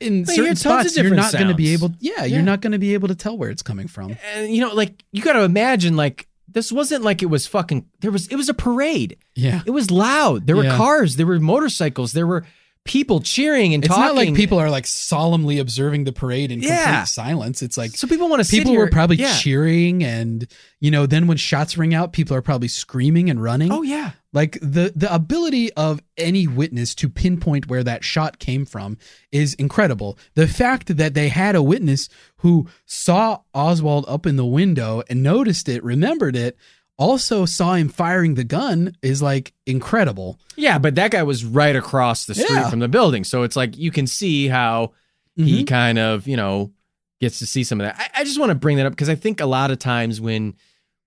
in 0.01 0.24
But 0.24 0.35
certain 0.35 0.56
spots 0.56 0.97
you're 0.97 1.14
not 1.14 1.32
going 1.32 1.48
to 1.48 1.55
be 1.55 1.73
able 1.73 1.93
yeah, 1.98 2.19
Yeah. 2.19 2.24
you're 2.27 2.43
not 2.43 2.60
going 2.60 2.73
to 2.73 2.78
be 2.78 2.94
able 2.94 3.09
to 3.09 3.14
tell 3.16 3.36
where 3.36 3.51
it's 3.51 3.62
coming 3.62 3.89
from. 3.89 4.16
And 4.35 4.55
you 4.55 4.60
know, 4.60 4.73
like 4.74 5.05
you 5.12 5.23
got 5.23 5.32
to 5.32 5.43
imagine, 5.43 5.97
like 5.97 6.28
this 6.47 6.70
wasn't 6.70 7.02
like 7.02 7.23
it 7.23 7.27
was 7.27 7.47
fucking. 7.47 7.89
There 8.01 8.10
was 8.12 8.28
it 8.28 8.36
was 8.36 8.48
a 8.48 8.55
parade. 8.55 9.16
Yeah. 9.35 9.62
It 9.66 9.70
was 9.70 9.90
loud. 9.90 10.47
There 10.47 10.56
were 10.56 10.64
Yeah. 10.64 10.77
cars. 10.77 11.16
There 11.16 11.27
were 11.27 11.40
motorcycles. 11.40 12.12
There 12.12 12.27
were 12.27 12.44
people 12.84 13.20
cheering 13.20 13.74
and 13.74 13.84
It's 13.84 13.88
talking. 13.94 14.04
It's 14.04 14.14
not 14.14 14.16
like 14.26 14.34
people 14.34 14.59
are 14.59 14.68
like 14.70 14.86
solemnly 14.86 15.59
observing 15.59 16.04
the 16.04 16.12
parade 16.12 16.50
in 16.50 16.60
Yeah. 16.60 16.84
complete 16.84 17.09
silence. 17.09 17.62
It's 17.62 17.78
like 17.78 17.92
So 17.92 18.09
people 18.09 18.28
want 18.28 18.44
to 18.44 18.50
people 18.50 18.74
were 18.74 18.88
probably 18.90 19.16
yeah. 19.16 19.36
cheering 19.38 20.02
and 20.02 20.46
you 20.80 20.90
know, 20.90 21.06
then 21.06 21.28
when 21.28 21.36
shots 21.36 21.78
ring 21.78 21.94
out, 21.94 22.12
people 22.12 22.36
are 22.36 22.42
probably 22.42 22.66
screaming 22.68 23.30
and 23.30 23.40
running. 23.40 23.70
Oh 23.70 23.82
yeah. 23.82 24.12
Like 24.32 24.59
the 24.60 24.92
the 24.96 25.14
ability 25.14 25.72
of 25.74 26.00
any 26.16 26.48
witness 26.48 26.94
to 26.96 27.09
pinpoint 27.09 27.68
where 27.68 27.84
that 27.84 28.02
shot 28.02 28.38
came 28.40 28.64
from 28.64 28.98
is 29.30 29.54
incredible. 29.54 30.18
The 30.34 30.48
fact 30.48 30.96
that 30.96 31.14
they 31.14 31.28
had 31.28 31.54
a 31.54 31.62
witness 31.62 32.09
who 32.38 32.66
saw 32.84 33.42
Oswald 33.54 34.06
up 34.09 34.26
in 34.26 34.34
the 34.36 34.46
window 34.46 35.02
and 35.09 35.22
noticed 35.22 35.68
it, 35.68 35.84
remembered 35.84 36.34
it, 36.34 36.56
also 37.03 37.45
saw 37.45 37.74
him 37.74 37.89
firing 37.89 38.35
the 38.35 38.45
gun 38.45 38.97
is 39.03 39.20
like 39.20 39.53
incredible. 39.66 40.39
Yeah, 40.57 40.79
but 40.79 40.95
that 40.95 41.11
guy 41.11 41.24
was 41.24 41.45
right 41.45 41.74
across 41.74 42.27
the 42.27 42.35
street 42.35 42.51
Yeah. 42.51 42.70
from 42.70 42.79
the 42.79 42.89
building, 42.89 43.24
so 43.24 43.43
it's 43.43 43.57
like 43.57 43.77
you 43.77 43.91
can 43.91 44.07
see 44.07 44.47
how 44.47 44.93
he 45.35 45.59
mm-hmm. 45.59 45.65
kind 45.65 45.99
of 45.99 46.29
you 46.29 46.37
know 46.37 46.73
gets 47.20 47.41
to 47.41 47.47
see 47.47 47.65
some 47.65 47.81
of 47.81 47.87
that. 47.87 47.97
I, 47.99 48.20
I 48.20 48.24
just 48.24 48.39
want 48.39 48.51
to 48.51 48.55
bring 48.55 48.77
that 48.77 48.87
up 48.87 48.93
because 48.93 49.09
I 49.09 49.15
think 49.16 49.41
a 49.41 49.47
lot 49.47 49.70
of 49.70 49.79
times 49.79 50.20
when 50.20 50.55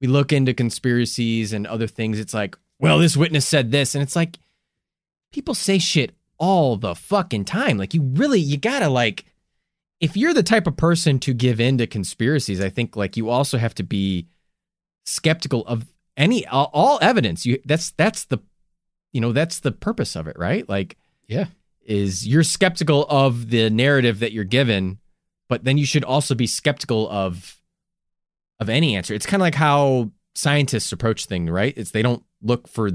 we 0.02 0.08
look 0.08 0.34
into 0.34 0.54
conspiracies 0.54 1.54
and 1.54 1.66
other 1.66 1.88
things, 1.88 2.20
it's 2.20 2.34
like, 2.34 2.58
well, 2.80 3.00
this 3.00 3.16
witness 3.16 3.48
said 3.48 3.72
this, 3.72 3.96
and 3.96 4.02
it's 4.02 4.16
like 4.16 4.38
people 5.32 5.56
say 5.56 5.80
shit 5.80 6.14
all 6.38 6.76
the 6.76 6.94
fucking 6.94 7.46
time. 7.46 7.78
Like 7.78 7.94
you 7.94 8.02
really, 8.02 8.40
you 8.40 8.58
gotta 8.58 8.90
like, 8.90 9.24
if 10.02 10.18
you're 10.18 10.34
the 10.34 10.44
type 10.44 10.68
of 10.68 10.76
person 10.76 11.20
to 11.20 11.34
give 11.34 11.62
in 11.62 11.78
to 11.78 11.88
conspiracies, 11.88 12.60
I 12.60 12.70
think 12.70 12.98
like 12.98 13.16
you 13.16 13.30
also 13.30 13.58
have 13.58 13.76
to 13.76 13.84
be 13.84 14.28
skeptical 15.06 15.66
of 15.68 15.86
any 16.18 16.46
all, 16.48 16.70
all 16.74 17.00
evidence. 17.02 17.46
You 17.46 17.60
that's 17.66 17.92
that's 17.92 18.26
the 18.26 18.40
you 19.14 19.22
know 19.22 19.32
that's 19.32 19.60
the 19.60 19.72
purpose 19.72 20.16
of 20.16 20.28
it, 20.28 20.38
right? 20.38 20.68
Like 20.68 20.98
Yeah. 21.28 21.46
is 21.86 22.28
you're 22.28 22.44
skeptical 22.44 23.06
of 23.10 23.50
the 23.50 23.70
narrative 23.70 24.20
that 24.20 24.32
you're 24.32 24.44
given, 24.44 25.00
but 25.48 25.64
then 25.64 25.78
you 25.78 25.86
should 25.86 26.04
also 26.04 26.36
be 26.36 26.48
skeptical 26.48 27.10
of 27.10 27.60
of 28.60 28.70
any 28.70 28.96
answer. 28.96 29.14
It's 29.14 29.26
kind 29.26 29.42
of 29.42 29.46
like 29.46 29.56
how 29.56 30.12
scientists 30.34 30.92
approach 30.92 31.26
things, 31.26 31.50
right? 31.50 31.74
It's 31.78 31.92
they 31.92 32.02
don't 32.02 32.24
look 32.42 32.68
for 32.68 32.90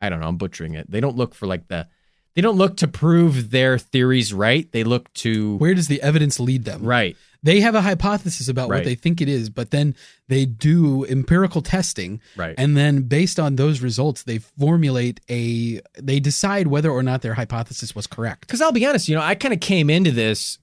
I 0.00 0.08
don't 0.10 0.20
know, 0.20 0.28
I'm 0.28 0.36
butchering 0.36 0.74
it. 0.74 0.90
They 0.90 1.00
don't 1.00 1.16
look 1.16 1.34
for 1.34 1.46
like 1.46 1.68
the 1.68 1.88
they 2.34 2.42
don't 2.42 2.56
look 2.58 2.76
to 2.78 2.88
prove 2.88 3.50
their 3.52 3.78
theories 3.78 4.34
right. 4.34 4.70
They 4.72 4.84
look 4.84 5.12
to 5.14 5.56
Where 5.56 5.72
does 5.74 5.86
the 5.88 6.02
evidence 6.02 6.40
lead 6.40 6.64
them? 6.64 6.82
right. 6.82 7.16
They 7.44 7.60
have 7.60 7.74
a 7.76 7.82
hypothesis 7.82 8.48
about 8.48 8.68
Right. 8.70 8.78
what 8.78 8.84
they 8.84 8.94
think 8.96 9.20
it 9.20 9.28
is, 9.28 9.50
but 9.50 9.70
then 9.70 9.94
they 10.28 10.46
do 10.46 11.04
empirical 11.04 11.60
testing 11.62 12.20
Right. 12.36 12.54
and 12.58 12.76
then 12.76 13.02
based 13.02 13.38
on 13.38 13.54
those 13.56 13.80
results 13.82 14.22
they 14.24 14.38
formulate 14.38 15.20
a 15.30 15.80
they 16.00 16.18
decide 16.20 16.66
whether 16.68 16.90
or 16.90 17.02
not 17.02 17.20
their 17.22 17.34
hypothesis 17.34 17.94
was 17.94 18.06
correct. 18.08 18.40
Because 18.40 18.60
I'll 18.60 18.72
be 18.72 18.84
honest, 18.86 19.08
you 19.08 19.14
know, 19.14 19.20
I 19.22 19.34
kind 19.36 19.54
of 19.54 19.60
came 19.60 19.90
into 19.90 20.10
this 20.10 20.58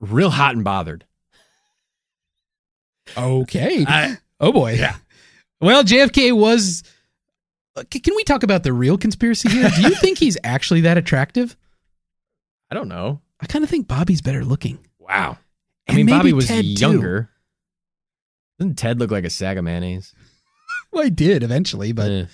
real 0.00 0.30
hot 0.30 0.54
and 0.56 0.64
bothered. 0.64 1.04
Okay. 3.16 3.84
I, 3.86 4.16
oh 4.40 4.52
boy. 4.52 4.72
Yeah. 4.74 4.96
Well, 5.60 5.84
JFK 5.84 6.32
was 6.36 6.82
uh, 7.76 7.84
Can 7.90 8.14
we 8.16 8.24
talk 8.24 8.42
about 8.42 8.62
the 8.62 8.72
real 8.72 8.96
conspiracy 8.98 9.48
here? 9.48 9.68
Do 9.76 9.82
you 9.82 9.94
think 9.96 10.18
he's 10.18 10.38
actually 10.44 10.82
that 10.82 10.96
attractive? 10.98 11.56
I 12.70 12.74
don't 12.74 12.88
know. 12.88 13.20
I 13.40 13.46
kind 13.46 13.64
of 13.64 13.70
think 13.70 13.86
Bobby's 13.88 14.22
better 14.22 14.44
looking. 14.44 14.78
Wow. 14.98 15.36
I 15.88 15.94
mean, 15.96 16.06
Bobby 16.06 16.32
was 16.32 16.46
Ted, 16.48 16.64
too. 16.64 16.70
younger. 16.70 17.30
Doesn't 18.58 18.76
Ted 18.76 18.98
look 18.98 19.10
like 19.10 19.24
a 19.24 19.30
sack 19.30 19.56
of 19.56 19.64
mayonnaise? 19.64 20.14
Well, 20.92 21.04
he 21.04 21.10
did 21.10 21.42
eventually, 21.42 21.92
but 21.92 22.10
Eh. 22.10 22.26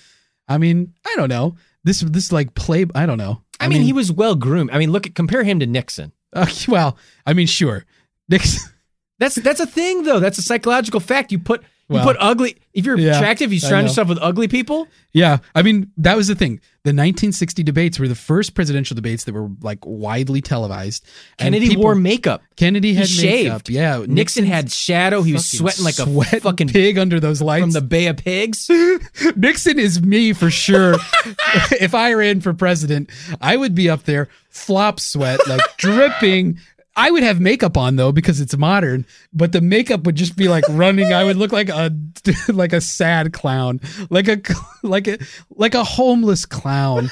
I 0.49 0.57
mean, 0.57 0.93
I 1.07 1.13
don't 1.15 1.29
know. 1.29 1.55
This 1.85 2.01
this 2.01 2.33
like 2.33 2.55
play. 2.55 2.85
I 2.93 3.05
don't 3.05 3.17
know. 3.17 3.41
I, 3.57 3.69
mean, 3.69 3.83
he 3.83 3.93
was 3.93 4.11
well 4.11 4.35
groomed. 4.35 4.71
I 4.71 4.77
mean, 4.79 4.91
look 4.91 5.07
at 5.07 5.15
compare 5.15 5.43
him 5.45 5.61
to 5.61 5.65
Nixon. 5.65 6.11
Uh, 6.33 6.45
well, 6.67 6.97
I 7.25 7.31
mean, 7.31 7.47
sure. 7.47 7.85
Nixon. 8.27 8.69
That's 9.19 9.35
that's 9.35 9.59
a 9.61 9.65
thing 9.65 10.03
though. 10.03 10.19
That's 10.19 10.37
a 10.37 10.41
psychological 10.41 10.99
fact. 10.99 11.31
You 11.31 11.39
put 11.39 11.63
you 11.89 11.95
Well, 11.95 12.03
put 12.05 12.17
ugly. 12.19 12.57
If 12.73 12.85
you're 12.85 12.97
yeah, 12.99 13.17
attractive, 13.17 13.51
you 13.51 13.59
surround 13.59 13.87
yourself 13.87 14.07
with 14.09 14.19
ugly 14.21 14.47
people. 14.47 14.87
Yeah, 15.11 15.39
I 15.55 15.63
mean 15.63 15.91
that 15.97 16.15
was 16.15 16.27
the 16.27 16.35
thing. 16.35 16.61
The 16.83 16.91
1960 16.91 17.63
debates 17.63 17.99
were 17.99 18.07
the 18.07 18.15
first 18.15 18.53
presidential 18.53 18.95
debates 18.95 19.23
that 19.25 19.33
were 19.33 19.49
like 19.61 19.79
widely 19.85 20.39
televised. 20.39 21.03
Kennedy 21.37 21.69
people- 21.69 21.83
wore 21.83 21.95
makeup. 21.95 22.41
Kennedy 22.55 22.93
had 22.93 23.07
shaved. 23.09 23.49
makeup. 23.49 23.69
Yeah, 23.69 24.05
Nixon 24.07 24.45
had 24.45 24.71
shadow. 24.71 25.23
He 25.23 25.33
was 25.33 25.47
sweating 25.49 25.83
like 25.83 25.97
a 25.99 26.03
sweat 26.03 26.43
fucking 26.43 26.69
pig 26.69 26.97
under 26.99 27.19
those 27.19 27.41
lights. 27.41 27.63
from 27.63 27.71
the 27.71 27.81
Bay 27.81 28.05
of 28.07 28.17
Pigs. 28.17 28.69
Nixon 29.35 29.79
is 29.79 30.01
me 30.01 30.31
for 30.33 30.49
sure. 30.51 30.93
if 31.71 31.95
I 31.95 32.13
ran 32.13 32.39
for 32.39 32.53
president, 32.53 33.09
I 33.41 33.57
would 33.57 33.73
be 33.73 33.89
up 33.89 34.03
there, 34.03 34.29
flop 34.49 34.99
sweat, 34.99 35.39
like 35.47 35.61
dripping. 35.77 36.59
I 36.99 37.11
would 37.11 37.23
have 37.23 37.39
makeup 37.39 37.77
on 37.77 37.95
though 37.95 38.11
because 38.11 38.41
it's 38.41 38.57
modern, 38.57 39.05
but 39.31 39.53
the 39.53 39.61
makeup 39.61 40.03
would 40.03 40.15
just 40.15 40.35
be 40.35 40.49
like 40.49 40.65
running. 40.69 41.13
I 41.13 41.23
would 41.23 41.37
look 41.37 41.53
like 41.53 41.69
a 41.69 41.95
like 42.49 42.73
a 42.73 42.81
sad 42.81 43.31
clown, 43.31 43.79
like 44.09 44.27
a 44.27 44.41
like 44.83 45.07
a 45.07 45.17
like 45.49 45.75
a 45.75 45.85
homeless 45.85 46.45
clown 46.45 47.09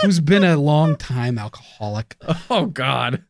who's 0.00 0.20
been 0.20 0.42
a 0.42 0.56
long 0.56 0.96
time 0.96 1.38
alcoholic. 1.38 2.16
oh 2.48 2.64
God. 2.66 3.22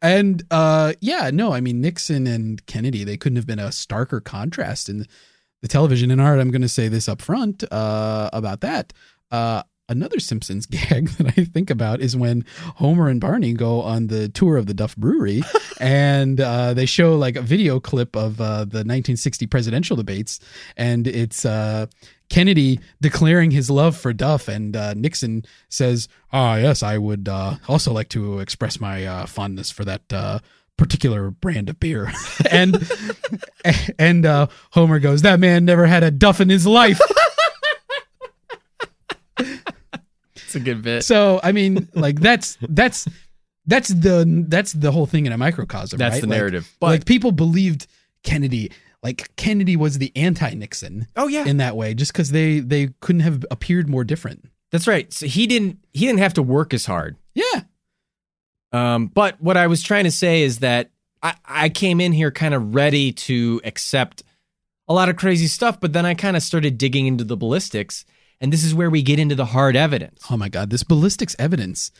And 0.00 0.44
uh 0.50 0.94
yeah, 1.02 1.30
no, 1.30 1.52
I 1.52 1.60
mean 1.60 1.82
Nixon 1.82 2.26
and 2.26 2.64
Kennedy, 2.64 3.04
they 3.04 3.18
couldn't 3.18 3.36
have 3.36 3.46
been 3.46 3.58
a 3.58 3.68
starker 3.68 4.24
contrast 4.24 4.88
in 4.88 5.06
the 5.60 5.68
television 5.68 6.10
and 6.10 6.22
art. 6.22 6.40
I'm 6.40 6.50
going 6.50 6.62
to 6.62 6.68
say 6.68 6.88
this 6.88 7.06
up 7.06 7.20
front 7.20 7.64
uh 7.70 8.30
about 8.32 8.62
that. 8.62 8.94
Uh 9.30 9.62
another 9.92 10.18
Simpsons 10.18 10.66
gag 10.76 11.08
that 11.10 11.34
I 11.38 11.44
think 11.44 11.70
about 11.70 12.00
is 12.00 12.16
when 12.16 12.44
Homer 12.76 13.08
and 13.08 13.20
Barney 13.20 13.52
go 13.52 13.82
on 13.82 14.08
the 14.08 14.28
tour 14.28 14.56
of 14.56 14.66
the 14.66 14.74
Duff 14.74 14.96
Brewery 14.96 15.42
and 15.80 16.40
uh 16.40 16.74
they 16.74 16.86
show 16.86 17.14
like 17.16 17.36
a 17.36 17.42
video 17.42 17.78
clip 17.78 18.16
of 18.16 18.40
uh 18.40 18.64
the 18.64 18.82
1960 18.82 19.46
presidential 19.46 19.96
debates 19.96 20.40
and 20.76 21.06
it's 21.06 21.44
uh 21.44 21.86
Kennedy 22.32 22.80
declaring 22.98 23.50
his 23.50 23.68
love 23.68 23.94
for 23.94 24.14
Duff, 24.14 24.48
and 24.48 24.74
uh, 24.74 24.94
Nixon 24.94 25.44
says, 25.68 26.08
"Ah, 26.32 26.56
yes, 26.56 26.82
I 26.82 26.96
would 26.96 27.28
uh, 27.28 27.56
also 27.68 27.92
like 27.92 28.08
to 28.10 28.38
express 28.38 28.80
my 28.80 29.04
uh, 29.04 29.26
fondness 29.26 29.70
for 29.70 29.84
that 29.84 30.10
uh, 30.10 30.38
particular 30.78 31.30
brand 31.30 31.68
of 31.68 31.78
beer." 31.78 32.10
and 32.50 32.90
and 33.98 34.24
uh, 34.24 34.46
Homer 34.70 34.98
goes, 34.98 35.20
"That 35.20 35.40
man 35.40 35.66
never 35.66 35.84
had 35.84 36.02
a 36.02 36.10
Duff 36.10 36.40
in 36.40 36.48
his 36.48 36.66
life." 36.66 36.98
It's 40.54 40.62
a 40.62 40.64
good 40.64 40.82
bit. 40.82 41.04
so, 41.04 41.40
I 41.42 41.52
mean, 41.52 41.88
like 41.94 42.20
that's 42.20 42.58
that's 42.68 43.08
that's 43.66 43.88
the 43.88 44.44
that's 44.48 44.72
the 44.72 44.90
whole 44.92 45.06
thing 45.06 45.26
in 45.26 45.32
a 45.32 45.38
microcosm. 45.38 45.98
That's 45.98 46.14
right? 46.16 46.20
the 46.22 46.26
Like- 46.28 46.36
narrative. 46.38 46.70
But 46.80 46.86
like 46.88 47.04
people 47.06 47.32
believed 47.32 47.86
Kennedy. 48.22 48.70
Like 49.02 49.34
Kennedy 49.36 49.76
was 49.76 49.98
the 49.98 50.12
anti-Nixon 50.14 51.08
oh 51.16 51.26
yeah, 51.26 51.44
in 51.44 51.56
that 51.56 51.76
way, 51.76 51.92
just 51.94 52.12
because 52.12 52.30
they 52.30 52.60
they 52.60 52.90
couldn't 53.00 53.22
have 53.22 53.44
appeared 53.50 53.88
more 53.88 54.04
different. 54.04 54.44
that's 54.70 54.86
right. 54.86 55.12
So 55.12 55.26
he 55.26 55.46
didn't 55.48 55.78
he 55.92 56.06
didn't 56.06 56.20
have 56.20 56.34
to 56.34 56.42
work 56.42 56.72
as 56.72 56.86
hard. 56.86 57.16
Yeah, 57.34 57.62
Um, 58.72 59.08
but 59.08 59.40
what 59.40 59.56
I 59.56 59.66
was 59.66 59.82
trying 59.82 60.04
to 60.04 60.10
say 60.10 60.42
is 60.42 60.58
that 60.60 60.90
I, 61.22 61.34
I 61.44 61.68
came 61.68 62.00
in 62.00 62.12
here 62.12 62.30
kind 62.30 62.54
of 62.54 62.74
ready 62.74 63.12
to 63.12 63.60
accept 63.64 64.22
a 64.88 64.94
lot 64.94 65.08
of 65.08 65.16
crazy 65.16 65.46
stuff, 65.46 65.80
but 65.80 65.92
then 65.92 66.04
I 66.06 66.14
kind 66.14 66.36
of 66.36 66.42
started 66.42 66.78
digging 66.78 67.06
into 67.06 67.24
the 67.24 67.36
ballistics, 67.36 68.04
and 68.42 68.52
this 68.52 68.62
is 68.64 68.74
where 68.74 68.90
we 68.90 69.02
get 69.02 69.18
into 69.18 69.34
the 69.34 69.46
hard 69.46 69.76
evidence. 69.76 70.22
Oh 70.28 70.36
my 70.36 70.50
god, 70.50 70.68
this 70.68 70.82
ballistics 70.82 71.34
evidence. 71.38 71.90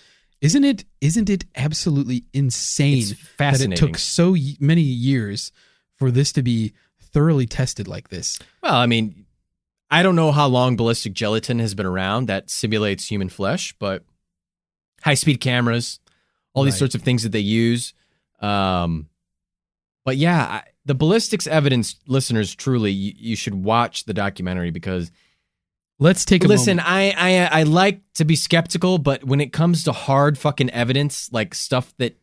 Isn't 0.42 0.64
it 0.64 0.84
isn't 1.00 1.30
it 1.30 1.44
absolutely 1.56 2.24
insane 2.34 2.98
It's 2.98 3.14
that 3.38 3.60
it 3.60 3.76
took 3.76 3.96
so 3.96 4.32
y- 4.32 4.56
many 4.60 4.82
years 4.82 5.52
for 5.96 6.10
this 6.10 6.32
to 6.32 6.42
be 6.42 6.72
thoroughly 7.00 7.46
tested 7.46 7.86
like 7.88 8.08
this? 8.08 8.38
Well, 8.62 8.74
I 8.74 8.86
mean, 8.86 9.24
I 9.90 10.02
don't 10.02 10.16
know 10.16 10.32
how 10.32 10.48
long 10.48 10.76
ballistic 10.76 11.12
gelatin 11.12 11.60
has 11.60 11.74
been 11.74 11.86
around 11.86 12.26
that 12.26 12.50
simulates 12.50 13.06
human 13.08 13.28
flesh, 13.28 13.72
but 13.78 14.04
high 15.02 15.14
speed 15.14 15.38
cameras, 15.40 16.00
all 16.54 16.64
these 16.64 16.76
sorts 16.78 16.94
of 16.94 17.02
things 17.02 17.22
that 17.22 17.30
they 17.32 17.38
use. 17.40 17.94
Um, 18.40 19.08
But 20.04 20.16
yeah, 20.16 20.42
I, 20.42 20.62
the 20.84 20.94
ballistics 20.96 21.46
evidence, 21.46 21.94
listeners, 22.08 22.52
truly, 22.54 22.90
you, 22.90 23.12
you 23.16 23.36
should 23.36 23.54
watch 23.54 24.04
the 24.04 24.14
documentary 24.14 24.70
because 24.70 25.12
Let's 26.02 26.24
take 26.24 26.44
a 26.44 26.48
listen. 26.48 26.78
moment. 26.78 26.92
I, 26.92 27.14
I 27.16 27.36
uh, 27.38 27.48
I 27.52 27.62
like 27.62 28.00
to 28.14 28.24
be 28.24 28.34
skeptical, 28.34 28.98
but 28.98 29.22
when 29.22 29.40
it 29.40 29.52
comes 29.52 29.84
to 29.84 29.92
hard 29.92 30.36
fucking 30.36 30.70
evidence, 30.70 31.32
like 31.32 31.54
stuff 31.54 31.94
that 31.98 32.18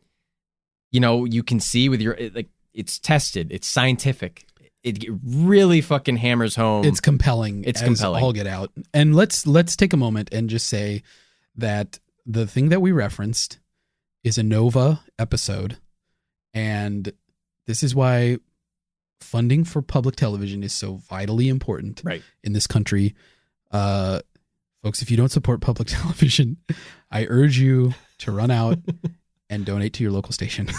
you 0.90 1.00
know 1.00 1.24
you 1.24 1.42
can 1.42 1.60
see 1.60 1.88
with 1.88 2.02
your 2.02 2.16
like, 2.34 2.50
it's 2.74 2.98
tested, 2.98 3.50
it's 3.50 3.66
scientific. 3.66 4.46
It 4.82 5.04
really 5.24 5.80
fucking 5.80 6.16
hammers 6.16 6.56
home. 6.56 6.84
It's 6.84 7.00
compelling. 7.00 7.64
It's 7.64 7.82
compelling. 7.82 8.22
All 8.22 8.32
get 8.32 8.46
out. 8.46 8.70
And 8.92 9.14
let's 9.16 9.46
let's 9.46 9.76
take 9.76 9.92
a 9.92 9.96
moment 9.96 10.28
and 10.32 10.50
just 10.50 10.66
say 10.66 11.02
that 11.56 11.98
the 12.26 12.46
thing 12.46 12.68
that 12.68 12.80
we 12.80 12.92
referenced 12.92 13.60
is 14.24 14.36
a 14.36 14.42
Nova 14.42 15.00
episode, 15.18 15.78
and 16.52 17.12
this 17.66 17.82
is 17.82 17.94
why 17.94 18.38
funding 19.20 19.64
for 19.64 19.80
public 19.80 20.16
television 20.16 20.62
is 20.62 20.72
so 20.72 20.94
vitally 21.08 21.48
important 21.48 22.02
right. 22.04 22.22
in 22.42 22.52
this 22.52 22.66
country. 22.66 23.14
Uh, 23.70 24.20
folks, 24.82 25.02
if 25.02 25.10
you 25.10 25.16
don't 25.16 25.30
support 25.30 25.60
public 25.60 25.88
television, 25.90 26.56
I 27.10 27.26
urge 27.28 27.58
you 27.58 27.94
to 28.18 28.32
run 28.32 28.50
out 28.50 28.78
and 29.50 29.64
donate 29.64 29.92
to 29.94 30.02
your 30.02 30.12
local 30.12 30.32
station. 30.32 30.68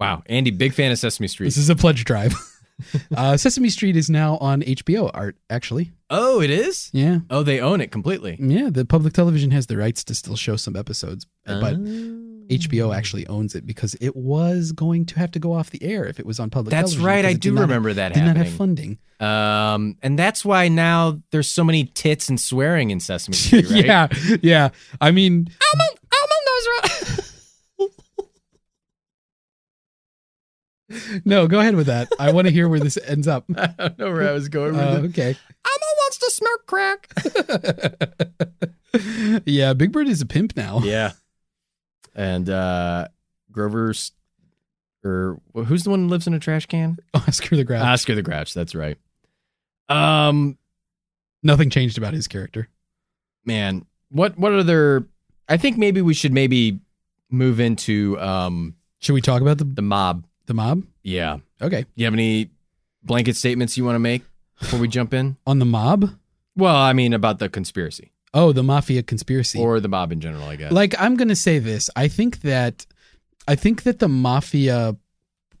Wow, 0.00 0.22
Andy, 0.26 0.50
big 0.50 0.74
fan 0.74 0.90
of 0.90 0.98
Sesame 0.98 1.28
Street. 1.28 1.46
this 1.46 1.56
is 1.56 1.70
a 1.70 1.76
pledge 1.76 2.04
drive. 2.04 2.34
uh, 3.16 3.36
Sesame 3.36 3.68
Street 3.68 3.96
is 3.96 4.10
now 4.10 4.36
on 4.38 4.62
HBO. 4.62 5.08
Art 5.14 5.36
actually, 5.48 5.92
oh, 6.10 6.40
it 6.40 6.50
is. 6.50 6.90
yeah. 6.92 7.20
Oh, 7.30 7.44
they 7.44 7.60
own 7.60 7.80
it 7.80 7.92
completely. 7.92 8.36
Yeah, 8.40 8.68
the 8.70 8.84
public 8.84 9.12
television 9.12 9.52
has 9.52 9.68
the 9.68 9.76
rights 9.76 10.02
to 10.04 10.14
still 10.16 10.34
show 10.34 10.56
some 10.56 10.74
episodes, 10.74 11.26
but 11.46 11.74
Oh. 11.76 12.21
HBO 12.58 12.94
actually 12.94 13.26
owns 13.26 13.54
it 13.54 13.66
because 13.66 13.94
it 14.00 14.14
was 14.16 14.72
going 14.72 15.06
to 15.06 15.18
have 15.18 15.30
to 15.32 15.38
go 15.38 15.52
off 15.52 15.70
the 15.70 15.82
air 15.82 16.04
if 16.06 16.18
it 16.20 16.26
was 16.26 16.38
on 16.40 16.50
public 16.50 16.70
That's 16.70 16.96
right. 16.96 17.24
I 17.24 17.32
do 17.34 17.54
remember 17.58 17.92
that 17.94 18.14
Did 18.14 18.24
not 18.24 18.36
have 18.36 18.48
funding. 18.50 18.98
Um, 19.20 19.96
and 20.02 20.18
that's 20.18 20.44
why 20.44 20.68
now 20.68 21.20
there's 21.30 21.48
so 21.48 21.62
many 21.64 21.84
tits 21.84 22.28
and 22.28 22.40
swearing 22.40 22.90
in 22.90 22.98
Sesame 23.00 23.36
Street, 23.36 23.70
right? 23.70 23.84
yeah, 23.84 24.08
yeah. 24.42 24.68
I 25.00 25.10
mean, 25.12 25.48
Almond 25.74 25.98
Alma 26.12 26.34
knows. 26.46 27.28
no, 31.24 31.46
go 31.46 31.60
ahead 31.60 31.74
with 31.76 31.86
that. 31.86 32.08
I 32.18 32.32
want 32.32 32.46
to 32.48 32.52
hear 32.52 32.68
where 32.68 32.80
this 32.80 32.98
ends 33.06 33.26
up. 33.28 33.44
I 33.56 33.68
don't 33.78 33.98
know 33.98 34.12
where 34.12 34.28
I 34.28 34.32
was 34.32 34.48
going 34.48 34.72
with 34.72 34.80
Uh, 34.82 35.00
it. 35.04 35.04
okay. 35.10 35.36
Elmo 35.64 35.86
wants 35.98 36.18
to 36.18 36.30
smoke 36.30 36.66
crack. 36.66 37.08
yeah, 39.46 39.72
Big 39.72 39.92
Bird 39.92 40.08
is 40.08 40.20
a 40.20 40.26
pimp 40.26 40.56
now. 40.56 40.80
yeah. 40.82 41.12
And 42.14 42.48
uh 42.48 43.08
Grover's 43.50 44.12
or 45.04 45.40
well, 45.52 45.64
who's 45.64 45.82
the 45.84 45.90
one 45.90 46.00
who 46.04 46.08
lives 46.08 46.26
in 46.26 46.34
a 46.34 46.38
trash 46.38 46.66
can? 46.66 46.98
Oscar 47.14 47.56
the 47.56 47.64
Grouch. 47.64 47.82
Oscar 47.84 48.14
the 48.14 48.22
Grouch, 48.22 48.54
that's 48.54 48.74
right. 48.74 48.98
Um 49.88 50.58
Nothing 51.42 51.70
changed 51.70 51.98
about 51.98 52.14
his 52.14 52.28
character. 52.28 52.68
man, 53.44 53.84
what 54.10 54.38
what 54.38 54.52
other 54.52 55.06
I 55.48 55.56
think 55.56 55.76
maybe 55.76 56.00
we 56.02 56.14
should 56.14 56.32
maybe 56.32 56.78
move 57.30 57.58
into 57.60 58.18
um 58.20 58.76
Should 59.00 59.14
we 59.14 59.20
talk 59.20 59.42
about 59.42 59.58
the 59.58 59.64
the 59.64 59.82
mob. 59.82 60.24
the 60.46 60.54
mob? 60.54 60.84
Yeah. 61.02 61.38
Okay. 61.60 61.84
You 61.96 62.04
have 62.04 62.14
any 62.14 62.50
blanket 63.02 63.36
statements 63.36 63.76
you 63.76 63.84
want 63.84 63.96
to 63.96 64.00
make 64.00 64.22
before 64.60 64.78
we 64.78 64.86
jump 64.86 65.12
in? 65.12 65.36
On 65.46 65.58
the 65.58 65.64
mob? 65.64 66.10
Well, 66.56 66.76
I 66.76 66.92
mean 66.92 67.12
about 67.12 67.38
the 67.40 67.48
conspiracy 67.48 68.12
Oh, 68.34 68.52
the 68.52 68.62
mafia 68.62 69.02
conspiracy. 69.02 69.58
or 69.58 69.78
the 69.80 69.88
mob 69.88 70.10
in 70.12 70.20
general, 70.20 70.44
I 70.44 70.56
guess. 70.56 70.72
like 70.72 70.94
I'm 70.98 71.16
going 71.16 71.28
to 71.28 71.36
say 71.36 71.58
this. 71.58 71.90
I 71.94 72.08
think 72.08 72.40
that 72.42 72.86
I 73.46 73.54
think 73.54 73.82
that 73.82 73.98
the 73.98 74.08
mafia 74.08 74.96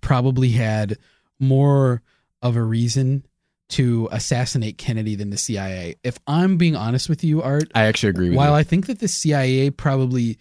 probably 0.00 0.50
had 0.50 0.98
more 1.38 2.02
of 2.40 2.56
a 2.56 2.62
reason 2.62 3.26
to 3.70 4.08
assassinate 4.12 4.76
Kennedy 4.78 5.14
than 5.14 5.30
the 5.30 5.38
CIA. 5.38 5.96
If 6.04 6.18
I'm 6.26 6.56
being 6.56 6.76
honest 6.76 7.08
with 7.08 7.24
you, 7.24 7.42
Art, 7.42 7.70
I 7.74 7.84
actually 7.84 8.10
agree 8.10 8.28
with 8.28 8.36
while 8.36 8.50
you. 8.50 8.56
I 8.56 8.62
think 8.62 8.86
that 8.86 8.98
the 8.98 9.08
CIA 9.08 9.70
probably 9.70 10.38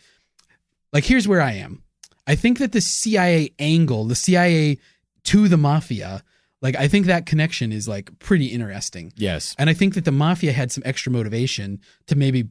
like 0.94 1.04
here's 1.06 1.28
where 1.28 1.42
I 1.42 1.54
am. 1.54 1.84
I 2.28 2.36
think 2.36 2.60
that 2.60 2.72
the 2.72 2.82
CIA 2.82 3.54
angle, 3.60 4.06
the 4.06 4.16
CIA 4.16 4.78
to 5.24 5.48
the 5.48 5.58
mafia, 5.58 6.24
like 6.62 6.76
I 6.76 6.88
think 6.88 7.08
that 7.08 7.26
connection 7.26 7.72
is 7.72 7.88
like 7.88 8.18
pretty 8.20 8.48
interesting. 8.48 9.14
yes. 9.16 9.56
And 9.58 9.70
I 9.70 9.74
think 9.74 9.96
that 9.96 10.06
the 10.06 10.12
mafia 10.12 10.52
had 10.52 10.72
some 10.72 10.84
extra 10.86 11.12
motivation 11.12 11.80
to 12.08 12.16
maybe 12.16 12.50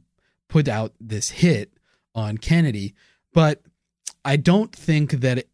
put 0.48 0.68
out 0.68 0.92
this 1.00 1.30
hit 1.30 1.72
on 2.14 2.38
Kennedy. 2.38 2.94
But 3.32 3.62
I 4.24 4.36
don't 4.36 4.74
think 4.74 5.12
that, 5.12 5.38
it, 5.38 5.48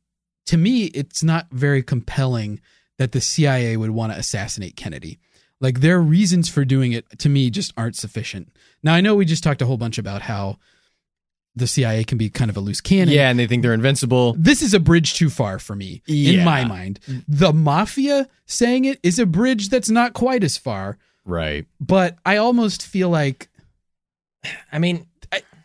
to 0.46 0.56
me, 0.56 0.84
it's 0.86 1.22
not 1.22 1.46
very 1.50 1.82
compelling 1.82 2.60
that 2.98 3.12
the 3.12 3.20
CIA 3.20 3.76
would 3.76 3.90
want 3.90 4.12
to 4.12 4.18
assassinate 4.18 4.76
Kennedy. 4.76 5.18
Like 5.60 5.80
their 5.80 6.00
reasons 6.00 6.48
for 6.48 6.64
doing 6.64 6.92
it, 6.92 7.18
to 7.18 7.28
me, 7.28 7.50
just 7.50 7.72
aren't 7.76 7.96
sufficient. 7.96 8.48
Now, 8.82 8.94
I 8.94 9.00
know 9.00 9.14
we 9.14 9.24
just 9.24 9.44
talked 9.44 9.62
a 9.62 9.66
whole 9.66 9.76
bunch 9.76 9.98
about 9.98 10.22
how 10.22 10.58
the 11.56 11.66
CIA 11.66 12.04
can 12.04 12.18
be 12.18 12.28
kind 12.28 12.50
of 12.50 12.56
a 12.56 12.60
loose 12.60 12.80
cannon. 12.82 13.14
Yeah, 13.14 13.30
and 13.30 13.38
they 13.38 13.46
think 13.46 13.62
they're 13.62 13.72
invincible. 13.74 14.34
This 14.38 14.60
is 14.62 14.74
a 14.74 14.78
bridge 14.80 15.14
too 15.14 15.30
far 15.30 15.58
for 15.58 15.74
me, 15.74 16.02
in 16.06 16.44
my 16.44 16.64
mind. 16.64 17.00
The 17.26 17.52
mafia 17.52 18.28
saying 18.44 18.84
it 18.84 19.00
is 19.02 19.18
a 19.18 19.26
bridge 19.26 19.70
that's 19.70 19.88
not 19.90 20.12
quite 20.12 20.44
as 20.44 20.56
far 20.56 20.98
Right. 21.24 21.66
but 21.80 22.16
I 22.24 22.36
almost 22.36 22.86
feel 22.86 23.08
like 23.08 23.48
I 24.72 24.78
mean, 24.78 25.06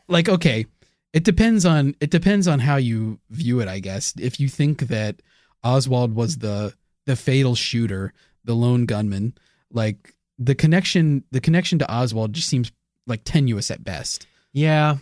like 0.08 0.28
okay, 0.30 0.66
it 1.14 1.24
depends 1.24 1.66
on 1.66 1.96
it 2.00 2.10
depends 2.10 2.48
on 2.48 2.60
how 2.60 2.78
you 2.78 3.20
view 3.30 3.60
it, 3.60 3.68
I 3.68 3.80
guess. 3.80 4.14
If 4.20 4.40
you 4.40 4.48
think 4.50 4.88
that 4.88 5.22
Oswald 5.64 6.16
was 6.16 6.38
the 6.38 6.74
the 7.06 7.16
fatal 7.16 7.54
shooter, 7.56 8.14
the 8.44 8.54
lone 8.56 8.86
gunman, 8.86 9.34
like 9.72 10.16
the 10.40 10.56
connection 10.56 11.24
the 11.32 11.42
connection 11.42 11.78
to 11.80 11.92
Oswald 11.94 12.34
just 12.34 12.48
seems 12.48 12.72
like 13.08 13.22
tenuous 13.24 13.70
at 13.70 13.84
best. 13.84 14.26
yeah. 14.54 14.98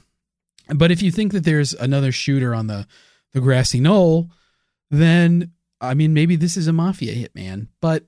But 0.75 0.91
if 0.91 1.01
you 1.01 1.11
think 1.11 1.31
that 1.33 1.43
there's 1.43 1.73
another 1.73 2.11
shooter 2.11 2.53
on 2.53 2.67
the 2.67 2.87
the 3.33 3.41
grassy 3.41 3.79
knoll, 3.79 4.29
then 4.91 5.51
I 5.81 5.93
mean 5.93 6.13
maybe 6.13 6.35
this 6.35 6.57
is 6.57 6.67
a 6.67 6.73
mafia 6.73 7.13
hitman. 7.13 7.67
But 7.81 8.05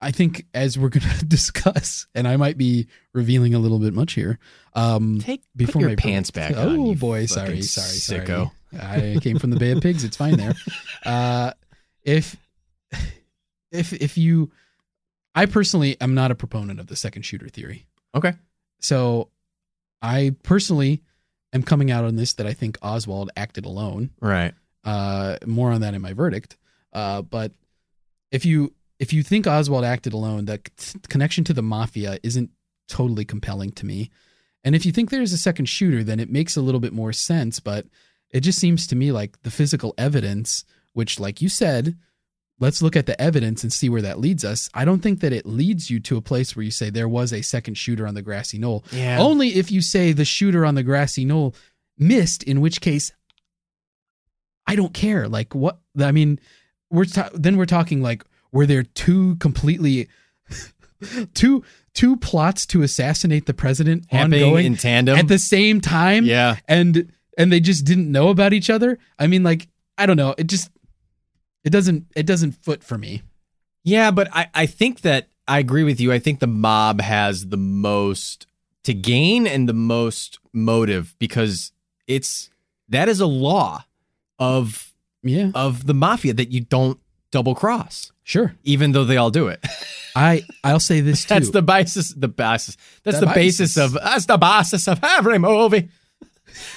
I 0.00 0.10
think 0.10 0.46
as 0.54 0.78
we're 0.78 0.90
gonna 0.90 1.18
discuss, 1.26 2.06
and 2.14 2.28
I 2.28 2.36
might 2.36 2.56
be 2.58 2.86
revealing 3.12 3.54
a 3.54 3.58
little 3.58 3.78
bit 3.78 3.94
much 3.94 4.12
here. 4.12 4.38
Um 4.74 5.18
Take 5.20 5.42
before 5.56 5.72
put 5.74 5.80
your 5.80 5.90
my 5.90 5.96
pants 5.96 6.30
back 6.30 6.52
oh 6.56 6.70
on. 6.70 6.86
you 6.86 6.94
boy, 6.96 7.26
sorry, 7.26 7.62
sorry, 7.62 8.22
sicko. 8.24 8.50
sorry. 8.72 9.16
I 9.16 9.18
came 9.20 9.38
from 9.38 9.50
the 9.50 9.56
Bay 9.56 9.70
of 9.70 9.80
Pigs. 9.80 10.04
It's 10.04 10.16
fine 10.16 10.36
there. 10.36 10.54
Uh, 11.04 11.52
if 12.02 12.36
if 13.70 13.92
if 13.94 14.18
you, 14.18 14.50
I 15.34 15.46
personally 15.46 15.98
am 16.00 16.14
not 16.14 16.30
a 16.30 16.34
proponent 16.34 16.80
of 16.80 16.86
the 16.88 16.96
second 16.96 17.22
shooter 17.22 17.48
theory. 17.48 17.86
Okay. 18.14 18.34
So, 18.80 19.30
I 20.02 20.34
personally 20.42 21.02
am 21.52 21.62
coming 21.62 21.90
out 21.90 22.04
on 22.04 22.16
this 22.16 22.34
that 22.34 22.46
I 22.46 22.52
think 22.52 22.78
Oswald 22.82 23.30
acted 23.36 23.64
alone. 23.64 24.10
Right. 24.20 24.54
Uh, 24.84 25.36
more 25.46 25.70
on 25.70 25.80
that 25.80 25.94
in 25.94 26.02
my 26.02 26.12
verdict. 26.12 26.56
Uh, 26.92 27.22
but 27.22 27.52
if 28.30 28.44
you 28.44 28.74
if 28.98 29.12
you 29.12 29.22
think 29.22 29.46
Oswald 29.46 29.84
acted 29.84 30.12
alone, 30.12 30.46
that 30.46 30.68
c- 30.76 30.98
connection 31.08 31.44
to 31.44 31.52
the 31.52 31.62
mafia 31.62 32.18
isn't 32.22 32.50
totally 32.88 33.24
compelling 33.24 33.70
to 33.72 33.86
me. 33.86 34.10
And 34.64 34.74
if 34.74 34.84
you 34.84 34.92
think 34.92 35.10
there's 35.10 35.32
a 35.32 35.38
second 35.38 35.66
shooter, 35.66 36.02
then 36.02 36.18
it 36.18 36.30
makes 36.30 36.56
a 36.56 36.60
little 36.60 36.80
bit 36.80 36.92
more 36.92 37.12
sense. 37.12 37.60
But 37.60 37.86
it 38.30 38.40
just 38.40 38.58
seems 38.58 38.86
to 38.88 38.96
me 38.96 39.12
like 39.12 39.40
the 39.42 39.50
physical 39.50 39.94
evidence, 39.96 40.64
which, 40.94 41.20
like 41.20 41.40
you 41.40 41.48
said, 41.48 41.96
let's 42.60 42.82
look 42.82 42.96
at 42.96 43.06
the 43.06 43.20
evidence 43.20 43.62
and 43.62 43.72
see 43.72 43.88
where 43.88 44.02
that 44.02 44.18
leads 44.18 44.44
us. 44.44 44.68
I 44.74 44.84
don't 44.84 45.00
think 45.00 45.20
that 45.20 45.32
it 45.32 45.46
leads 45.46 45.90
you 45.90 46.00
to 46.00 46.16
a 46.16 46.20
place 46.20 46.56
where 46.56 46.64
you 46.64 46.70
say 46.70 46.90
there 46.90 47.08
was 47.08 47.32
a 47.32 47.42
second 47.42 47.74
shooter 47.74 48.06
on 48.06 48.14
the 48.14 48.22
grassy 48.22 48.58
knoll. 48.58 48.84
Yeah. 48.90 49.18
Only 49.20 49.48
if 49.50 49.70
you 49.70 49.80
say 49.80 50.12
the 50.12 50.24
shooter 50.24 50.66
on 50.66 50.74
the 50.74 50.82
grassy 50.82 51.24
knoll 51.24 51.54
missed, 51.96 52.42
in 52.42 52.60
which 52.60 52.80
case 52.80 53.12
I 54.66 54.76
don't 54.76 54.92
care. 54.92 55.28
Like 55.28 55.54
what 55.54 55.78
I 55.98 56.12
mean, 56.12 56.38
we're 56.90 57.06
ta- 57.06 57.30
then 57.32 57.56
we're 57.56 57.66
talking 57.66 58.02
like 58.02 58.24
were 58.52 58.66
there 58.66 58.82
two 58.82 59.36
completely 59.36 60.08
two 61.34 61.64
two 61.94 62.16
plots 62.16 62.66
to 62.66 62.82
assassinate 62.82 63.46
the 63.46 63.54
president 63.54 64.04
happening 64.10 64.44
ongoing 64.44 64.66
in 64.66 64.76
tandem. 64.76 65.16
at 65.16 65.28
the 65.28 65.38
same 65.38 65.80
time 65.80 66.24
yeah. 66.24 66.56
and 66.68 67.12
and 67.36 67.52
they 67.52 67.60
just 67.60 67.84
didn't 67.84 68.10
know 68.10 68.28
about 68.28 68.52
each 68.52 68.68
other? 68.68 68.98
I 69.18 69.26
mean 69.26 69.42
like 69.42 69.68
I 69.96 70.06
don't 70.06 70.16
know, 70.16 70.34
it 70.36 70.46
just 70.46 70.70
it 71.68 71.70
doesn't 71.70 72.06
it 72.16 72.24
doesn't 72.24 72.52
foot 72.52 72.82
for 72.82 72.96
me. 72.96 73.20
Yeah, 73.84 74.10
but 74.10 74.28
I, 74.32 74.48
I 74.54 74.64
think 74.66 75.02
that 75.02 75.28
I 75.46 75.58
agree 75.58 75.84
with 75.84 76.00
you. 76.00 76.10
I 76.12 76.18
think 76.18 76.40
the 76.40 76.46
mob 76.46 77.02
has 77.02 77.48
the 77.48 77.58
most 77.58 78.46
to 78.84 78.94
gain 78.94 79.46
and 79.46 79.68
the 79.68 79.74
most 79.74 80.38
motive 80.54 81.14
because 81.18 81.72
it's 82.06 82.48
that 82.88 83.06
is 83.10 83.20
a 83.20 83.26
law 83.26 83.84
of 84.38 84.94
Yeah, 85.22 85.50
of 85.54 85.86
the 85.86 85.92
mafia 85.94 86.32
that 86.32 86.50
you 86.50 86.62
don't 86.62 86.98
double 87.30 87.54
cross, 87.54 88.12
sure. 88.24 88.54
even 88.64 88.92
though 88.92 89.04
they 89.04 89.18
all 89.18 89.30
do 89.30 89.48
it. 89.48 89.62
I 90.16 90.42
I'll 90.64 90.80
say 90.80 91.02
this 91.02 91.24
too. 91.24 91.34
That's 91.34 91.50
the 91.50 91.60
basis. 91.62 92.14
The 92.14 92.28
basis. 92.28 92.78
That's 93.04 93.20
The 93.20 93.26
the, 93.26 93.32
basis 93.34 93.74
basis. 93.74 93.76
of. 93.76 93.92
That's 94.02 94.24
the 94.24 94.38
basis 94.38 94.88
of 94.88 95.00
every 95.04 95.38
movie. 95.38 95.90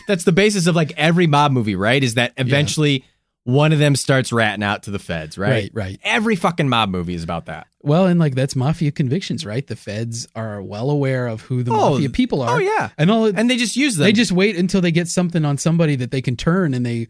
That's 0.06 0.26
the 0.26 0.34
basis 0.34 0.68
of 0.68 0.76
like 0.76 0.92
every 0.98 1.28
mob 1.28 1.54
movie, 1.54 1.76
right? 1.76 2.04
Is 2.04 2.16
that 2.16 2.34
eventually 2.38 3.06
one 3.44 3.74
of 3.74 3.80
them 3.80 3.96
starts 3.96 4.32
ratting 4.32 4.64
out 4.64 4.84
to 4.84 4.92
the 4.92 5.00
feds, 5.00 5.38
right? 5.38 5.50
Right, 5.50 5.72
right. 5.74 6.00
Every 6.04 6.36
fucking 6.36 6.70
mob 6.70 6.90
movie 6.90 7.16
is 7.16 7.24
about 7.24 7.48
that. 7.48 7.68
Well, 7.82 8.06
and 8.06 8.20
like 8.20 8.36
that's 8.36 8.56
mafia 8.56 8.92
convictions, 8.92 9.46
right? 9.46 9.66
The 9.66 9.76
feds 9.76 10.28
are 10.36 10.62
well 10.62 10.92
aware 10.92 11.26
of 11.28 11.42
who 11.42 11.64
the 11.64 11.72
Oh, 11.72 11.92
mafia 11.94 12.10
people 12.10 12.42
are. 12.44 12.56
Oh 12.56 12.58
yeah, 12.60 12.90
And 13.00 13.10
all 13.10 13.26
and 13.26 13.50
they 13.50 13.58
just 13.58 13.76
use 13.76 13.96
them. 13.96 14.04
they 14.06 14.12
just 14.12 14.32
wait 14.32 14.56
until 14.56 14.82
they 14.82 14.92
get 14.92 15.08
something 15.08 15.44
on 15.44 15.58
somebody 15.58 15.96
that 15.96 16.12
they 16.12 16.22
can 16.22 16.36
turn 16.36 16.74
and 16.76 16.86
they 16.86 17.08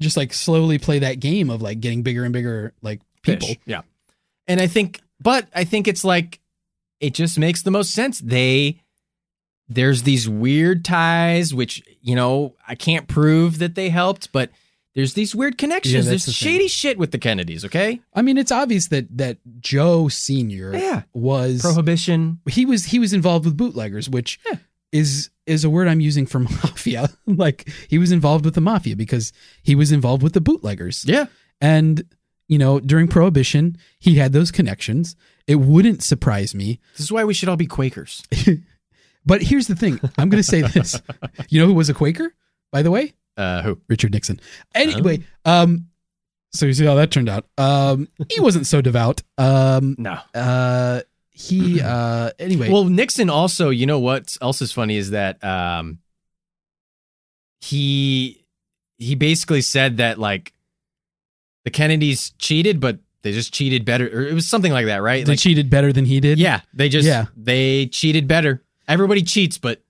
just 0.00 0.16
like 0.16 0.32
slowly 0.34 0.78
play 0.78 0.98
that 0.98 1.20
game 1.20 1.48
of 1.48 1.62
like 1.62 1.80
getting 1.80 2.02
bigger 2.02 2.24
and 2.24 2.32
bigger 2.32 2.74
like 2.82 3.00
people. 3.22 3.48
Fish. 3.48 3.58
Yeah. 3.64 3.82
And 4.46 4.60
I 4.60 4.66
think, 4.66 5.00
but 5.20 5.46
I 5.54 5.64
think 5.64 5.88
it's 5.88 6.04
like, 6.04 6.40
it 7.00 7.14
just 7.14 7.38
makes 7.38 7.62
the 7.62 7.70
most 7.70 7.92
sense. 7.92 8.18
They, 8.20 8.82
there's 9.68 10.02
these 10.02 10.28
weird 10.28 10.84
ties, 10.84 11.54
which, 11.54 11.82
you 12.02 12.14
know, 12.16 12.54
I 12.66 12.74
can't 12.74 13.08
prove 13.08 13.58
that 13.60 13.74
they 13.74 13.88
helped, 13.88 14.32
but 14.32 14.50
there's 14.94 15.14
these 15.14 15.34
weird 15.34 15.56
connections. 15.58 15.94
Yeah, 15.94 16.00
there's 16.10 16.24
that's 16.26 16.38
the 16.38 16.44
thing. 16.44 16.52
shady 16.54 16.68
shit 16.68 16.98
with 16.98 17.10
the 17.12 17.18
Kennedys, 17.18 17.64
okay? 17.64 18.00
I 18.14 18.22
mean, 18.22 18.38
it's 18.38 18.52
obvious 18.52 18.88
that 18.88 19.16
that 19.18 19.38
Joe 19.60 20.08
Senior 20.08 20.74
Yeah. 20.74 21.02
was 21.14 21.60
Prohibition. 21.62 22.40
he 22.48 22.64
was 22.66 22.86
he 22.86 22.98
was 22.98 23.12
involved 23.12 23.44
with 23.44 23.56
bootleggers, 23.56 24.08
which 24.08 24.38
Yeah. 24.50 24.58
is 24.92 25.30
is 25.46 25.64
a 25.64 25.70
word 25.70 25.88
I'm 25.88 26.00
using 26.00 26.26
for 26.26 26.38
mafia. 26.64 27.08
like 27.26 27.68
he 27.88 27.98
was 27.98 28.10
involved 28.12 28.44
with 28.44 28.54
the 28.54 28.60
mafia 28.60 28.96
because 28.96 29.32
he 29.62 29.74
was 29.74 29.92
involved 29.92 30.22
with 30.22 30.32
the 30.32 30.40
bootleggers. 30.40 31.04
Yeah. 31.06 31.26
And 31.60 32.04
you 32.48 32.58
know, 32.58 32.80
during 32.80 33.06
prohibition, 33.06 33.76
he 34.00 34.16
had 34.16 34.32
those 34.32 34.50
connections. 34.50 35.14
It 35.46 35.56
wouldn't 35.56 36.02
surprise 36.02 36.52
me. 36.54 36.80
This 36.96 37.06
is 37.06 37.12
why 37.12 37.22
we 37.24 37.32
should 37.34 37.48
all 37.48 37.56
be 37.56 37.66
Quakers. 37.66 38.22
But 39.26 39.42
here's 39.42 39.66
the 39.66 39.76
thing. 39.76 40.00
I'm 40.16 40.30
going 40.30 40.42
to 40.42 40.48
say 40.48 40.62
this. 40.62 41.00
You 41.50 41.60
know 41.60 41.66
who 41.66 41.74
was 41.74 41.90
a 41.90 41.94
Quaker, 41.94 42.34
by 42.72 42.80
the 42.82 42.90
way? 42.90 43.12
Uh, 43.40 43.62
who? 43.62 43.80
Richard 43.88 44.12
Nixon. 44.12 44.40
Anyway, 44.74 45.20
um 45.44 45.86
so 46.52 46.66
you 46.66 46.72
see 46.74 46.84
how 46.84 46.94
that 46.96 47.10
turned 47.10 47.28
out. 47.28 47.46
Um 47.58 48.08
he 48.28 48.40
wasn't 48.40 48.66
so 48.66 48.80
devout. 48.80 49.22
Um 49.38 49.94
No. 49.98 50.18
uh 50.34 51.00
he 51.30 51.80
uh 51.80 52.30
anyway. 52.38 52.70
Well, 52.70 52.84
Nixon 52.84 53.30
also, 53.30 53.70
you 53.70 53.86
know 53.86 53.98
what 53.98 54.36
else 54.42 54.60
is 54.60 54.72
funny 54.72 54.96
is 54.96 55.10
that 55.10 55.42
um 55.42 55.98
he 57.60 58.44
he 58.98 59.14
basically 59.14 59.60
said 59.62 59.96
that 59.98 60.18
like 60.18 60.52
the 61.64 61.70
Kennedys 61.70 62.30
cheated, 62.38 62.80
but 62.80 62.98
they 63.22 63.32
just 63.32 63.52
cheated 63.52 63.84
better. 63.84 64.06
Or 64.06 64.22
it 64.26 64.32
was 64.34 64.48
something 64.48 64.72
like 64.72 64.86
that, 64.86 65.02
right? 65.02 65.24
they 65.24 65.32
Like, 65.32 65.38
cheated 65.38 65.68
better 65.70 65.92
than 65.92 66.04
he 66.04 66.20
did. 66.20 66.38
yeah, 66.38 66.60
they 66.74 66.88
just 66.88 67.06
Yeah. 67.06 67.26
they 67.36 67.86
cheated 67.86 68.26
better. 68.28 68.62
Everybody 68.88 69.22
cheats, 69.22 69.58
but 69.58 69.82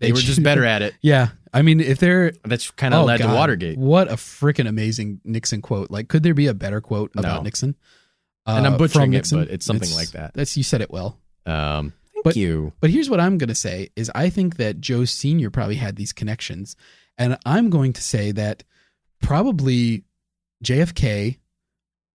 they, 0.00 0.08
They 0.08 0.12
were 0.12 0.18
just 0.20 0.42
better 0.42 0.64
at 0.64 0.82
it. 0.82 0.94
Yeah. 1.00 1.28
I 1.52 1.62
mean, 1.62 1.80
if 1.80 1.98
they're 1.98 2.32
That's 2.44 2.70
kind 2.72 2.94
of 2.94 3.02
oh, 3.02 3.04
led 3.04 3.20
God, 3.20 3.28
to 3.28 3.34
Watergate. 3.34 3.78
What 3.78 4.08
a 4.10 4.14
freaking 4.16 4.68
amazing 4.68 5.20
Nixon 5.24 5.62
quote! 5.62 5.90
Like, 5.90 6.08
could 6.08 6.22
there 6.22 6.34
be 6.34 6.46
a 6.46 6.54
better 6.54 6.80
quote 6.80 7.10
about 7.16 7.36
No. 7.38 7.42
Nixon? 7.42 7.74
And 8.46 8.66
I'm 8.66 8.74
Uh, 8.74 8.78
butchering 8.78 9.06
from 9.10 9.14
it, 9.14 9.16
Nixon? 9.18 9.38
but 9.40 9.48
it's 9.50 9.66
something 9.66 9.90
like 9.94 10.10
that. 10.12 10.32
That's 10.34 10.56
you 10.56 10.62
said 10.62 10.80
it 10.80 10.90
well. 10.90 11.18
Um, 11.44 11.92
thank 12.14 12.24
But- 12.24 12.36
you. 12.36 12.72
But 12.80 12.90
here's 12.90 13.10
what 13.10 13.20
I'm 13.20 13.36
going 13.38 13.48
to 13.48 13.54
say 13.54 13.90
is 13.96 14.10
I 14.14 14.30
think 14.30 14.56
that 14.56 14.80
Joe 14.80 15.04
Senior 15.04 15.50
probably 15.50 15.76
had 15.76 15.96
these 15.96 16.12
connections, 16.12 16.74
and 17.18 17.36
I'm 17.44 17.68
going 17.70 17.92
to 17.94 18.02
say 18.02 18.32
that 18.32 18.64
probably 19.20 20.04
JFK 20.64 21.38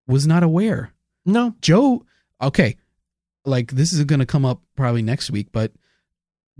was 0.08 0.28
not 0.28 0.44
aware. 0.44 0.92
No, 1.26 1.56
Joe, 1.62 2.06
okay, 2.42 2.78
like 3.46 3.72
this 3.72 3.94
is 3.94 4.04
going 4.04 4.20
to 4.20 4.26
come 4.26 4.46
up 4.46 4.62
probably 4.76 5.02
next 5.02 5.32
week, 5.32 5.50
but 5.52 5.72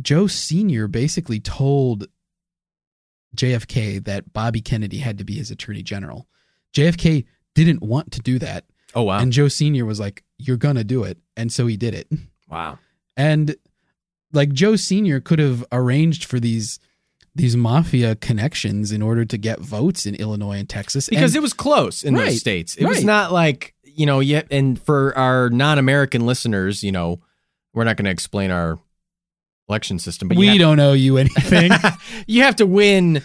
Joe 0.02 0.28
Senior 0.28 0.88
basically 0.88 1.40
told 1.40 2.08
JFK 3.36 4.04
that 4.06 4.34
Bobby 4.34 4.62
Kennedy 4.62 4.98
had 4.98 5.18
to 5.18 5.24
be 5.24 5.34
his 5.36 5.52
attorney 5.52 5.84
general. 5.84 6.28
JFK 6.74 7.26
didn't 7.56 7.82
want 7.84 8.12
to 8.14 8.20
do 8.20 8.40
that, 8.40 8.66
oh 8.96 9.04
wow, 9.04 9.20
and 9.20 9.32
Joe 9.32 9.48
Senior 9.48 9.86
was 9.86 10.00
like, 10.00 10.24
"You're 10.38 10.58
gonna 10.58 10.84
do 10.84 11.04
it," 11.04 11.18
and 11.38 11.52
so 11.52 11.68
he 11.68 11.78
did 11.78 11.94
it. 11.94 12.08
wow. 12.50 12.80
And 13.16 13.56
like 14.32 14.52
Joe 14.52 14.76
Senior 14.76 15.20
could 15.20 15.40
have 15.40 15.64
arranged 15.72 16.26
for 16.26 16.40
these 16.40 16.80
these 17.36 17.56
mafia 17.58 18.16
connections 18.16 18.92
in 18.92 19.02
order 19.02 19.26
to 19.26 19.38
get 19.38 19.60
votes 19.60 20.06
in 20.06 20.16
Illinois 20.16 20.58
and 20.58 20.70
Texas 20.70 21.10
because 21.10 21.34
and, 21.34 21.38
it 21.38 21.42
was 21.42 21.54
close 21.54 22.04
in 22.04 22.14
Right, 22.14 22.26
those 22.26 22.40
states. 22.40 22.76
It 22.76 22.86
was 22.86 23.04
not 23.04 23.32
like 23.32 23.74
you 23.84 24.06
know 24.06 24.20
yet. 24.20 24.48
And 24.52 24.80
for 24.80 25.18
our 25.18 25.50
non-American 25.50 26.26
listeners, 26.26 26.84
you 26.84 26.92
know, 26.92 27.22
we're 27.74 27.86
not 27.86 27.98
going 27.98 28.06
to 28.06 28.12
explain 28.12 28.52
our 28.52 28.80
election 29.70 30.00
system, 30.00 30.28
but 30.28 30.38
we 30.38 30.48
have, 30.48 30.60
don't 30.60 30.80
owe 30.80 30.94
you 30.94 31.18
anything. 31.18 31.72
you 32.28 32.44
have 32.44 32.58
to 32.58 32.66
win 32.66 33.24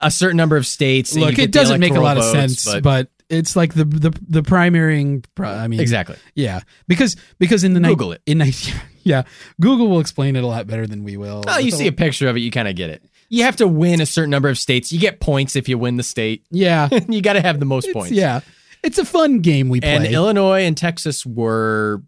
a 0.00 0.10
certain 0.10 0.36
number 0.36 0.56
of 0.56 0.66
states. 0.66 1.16
Look, 1.16 1.38
it 1.38 1.52
doesn't 1.52 1.80
make 1.80 1.94
a 1.94 2.00
lot 2.00 2.18
of 2.18 2.24
sense, 2.24 2.64
but, 2.80 3.08
it's 3.30 3.56
like 3.56 3.74
the 3.74 3.84
the 3.84 4.18
the 4.28 4.42
primary. 4.42 5.22
I 5.38 5.68
mean, 5.68 5.80
exactly. 5.80 6.16
Yeah, 6.34 6.60
because 6.86 7.16
because 7.38 7.64
in 7.64 7.74
the 7.74 7.80
Google 7.80 8.10
ni- 8.10 8.16
it. 8.16 8.22
in 8.26 8.52
yeah, 9.02 9.22
Google 9.60 9.88
will 9.88 10.00
explain 10.00 10.36
it 10.36 10.44
a 10.44 10.46
lot 10.46 10.66
better 10.66 10.86
than 10.86 11.04
we 11.04 11.16
will. 11.16 11.42
Oh, 11.46 11.58
you 11.58 11.70
see 11.70 11.86
a 11.86 11.92
picture 11.92 12.28
of 12.28 12.36
it, 12.36 12.40
you 12.40 12.50
kind 12.50 12.68
of 12.68 12.76
get 12.76 12.90
it. 12.90 13.02
You 13.30 13.44
have 13.44 13.56
to 13.56 13.66
win 13.66 14.00
a 14.00 14.06
certain 14.06 14.30
number 14.30 14.50
of 14.50 14.58
states. 14.58 14.92
You 14.92 15.00
get 15.00 15.20
points 15.20 15.56
if 15.56 15.68
you 15.68 15.78
win 15.78 15.96
the 15.96 16.02
state. 16.02 16.44
yeah, 16.50 16.88
you 17.08 17.22
got 17.22 17.32
to 17.32 17.40
have 17.40 17.60
the 17.60 17.66
most 17.66 17.86
it's, 17.86 17.94
points. 17.94 18.12
yeah, 18.12 18.40
it's 18.82 18.98
a 18.98 19.04
fun 19.04 19.40
game 19.40 19.68
we 19.68 19.80
play. 19.80 19.96
And 19.96 20.06
Illinois 20.06 20.64
and 20.64 20.76
Texas 20.76 21.24
were 21.24 22.02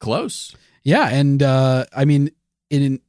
close. 0.00 0.54
yeah, 0.84 1.08
and 1.08 1.42
uh, 1.42 1.86
I 1.96 2.04
mean, 2.04 2.30
in 2.70 3.00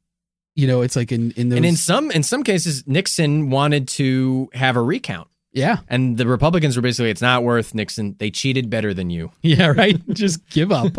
you 0.60 0.66
know, 0.66 0.82
it's 0.82 0.96
like 0.96 1.10
in 1.12 1.30
in 1.32 1.48
those 1.48 1.56
and 1.56 1.66
in 1.66 1.76
some 1.76 2.10
in 2.10 2.22
some 2.22 2.42
cases, 2.44 2.84
Nixon 2.86 3.50
wanted 3.50 3.88
to 3.98 4.48
have 4.52 4.76
a 4.76 4.82
recount. 4.82 5.28
yeah 5.52 5.78
And 5.88 6.16
the 6.18 6.26
Republicans 6.26 6.76
were 6.76 6.82
basically, 6.82 7.10
it's 7.10 7.22
not 7.22 7.42
worth 7.42 7.74
Nixon. 7.74 8.16
They 8.18 8.30
cheated 8.30 8.68
better 8.70 8.92
than 8.94 9.08
you. 9.10 9.30
yeah 9.42 9.68
right. 9.68 9.98
Just 10.22 10.46
give 10.50 10.70
up. 10.70 10.92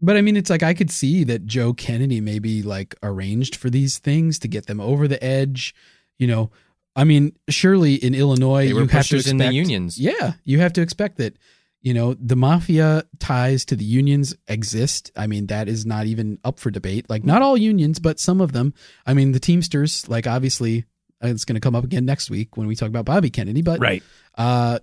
But 0.00 0.16
I 0.18 0.20
mean, 0.20 0.36
it's 0.36 0.50
like 0.50 0.62
I 0.62 0.74
could 0.74 0.90
see 0.90 1.24
that 1.24 1.46
Joe 1.46 1.72
Kennedy 1.72 2.20
maybe 2.20 2.62
like 2.62 2.94
arranged 3.02 3.56
for 3.56 3.70
these 3.70 3.98
things 3.98 4.38
to 4.40 4.48
get 4.48 4.66
them 4.66 4.78
over 4.80 5.08
the 5.08 5.22
edge. 5.24 5.74
You 6.18 6.26
know, 6.26 6.50
I 6.94 7.04
mean, 7.04 7.32
surely 7.48 7.94
in 7.94 8.14
Illinois 8.14 8.64
you 8.68 8.76
have 8.76 8.88
to 8.90 8.96
pushers 8.96 9.26
in 9.26 9.38
the 9.38 9.44
expect- 9.44 9.54
unions. 9.54 9.98
Yeah, 9.98 10.34
you 10.44 10.58
have 10.60 10.74
to 10.74 10.82
expect 10.82 11.16
that. 11.18 11.36
You 11.84 11.92
know, 11.92 12.14
the 12.14 12.34
mafia 12.34 13.04
ties 13.18 13.66
to 13.66 13.76
the 13.76 13.84
unions 13.84 14.34
exist. 14.48 15.12
I 15.16 15.26
mean, 15.26 15.48
that 15.48 15.68
is 15.68 15.84
not 15.84 16.06
even 16.06 16.38
up 16.42 16.58
for 16.58 16.70
debate. 16.70 17.10
Like, 17.10 17.24
not 17.24 17.42
all 17.42 17.58
unions, 17.58 17.98
but 17.98 18.18
some 18.18 18.40
of 18.40 18.52
them. 18.52 18.72
I 19.06 19.12
mean, 19.12 19.32
the 19.32 19.38
Teamsters, 19.38 20.08
like, 20.08 20.26
obviously, 20.26 20.86
uh, 21.22 21.28
it's 21.28 21.44
going 21.44 21.56
to 21.56 21.60
come 21.60 21.74
up 21.76 21.84
again 21.84 22.06
next 22.06 22.30
week 22.30 22.56
when 22.56 22.66
we 22.66 22.74
talk 22.74 22.88
about 22.88 23.04
Bobby 23.04 23.28
Kennedy. 23.28 23.60
But 23.60 23.80
Right. 23.80 24.02
uh, 24.38 24.78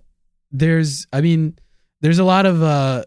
there's, 0.51 1.07
I 1.11 1.21
mean, 1.21 1.57
there's 2.01 2.19
a 2.19 2.23
lot 2.23 2.45
of 2.45 2.61
uh, 2.61 3.05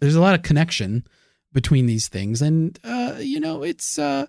there's 0.00 0.16
a 0.16 0.20
lot 0.20 0.34
of 0.34 0.42
connection 0.42 1.06
between 1.52 1.86
these 1.86 2.08
things, 2.08 2.42
and 2.42 2.78
uh, 2.84 3.16
you 3.20 3.40
know, 3.40 3.62
it's 3.62 3.98
uh, 3.98 4.26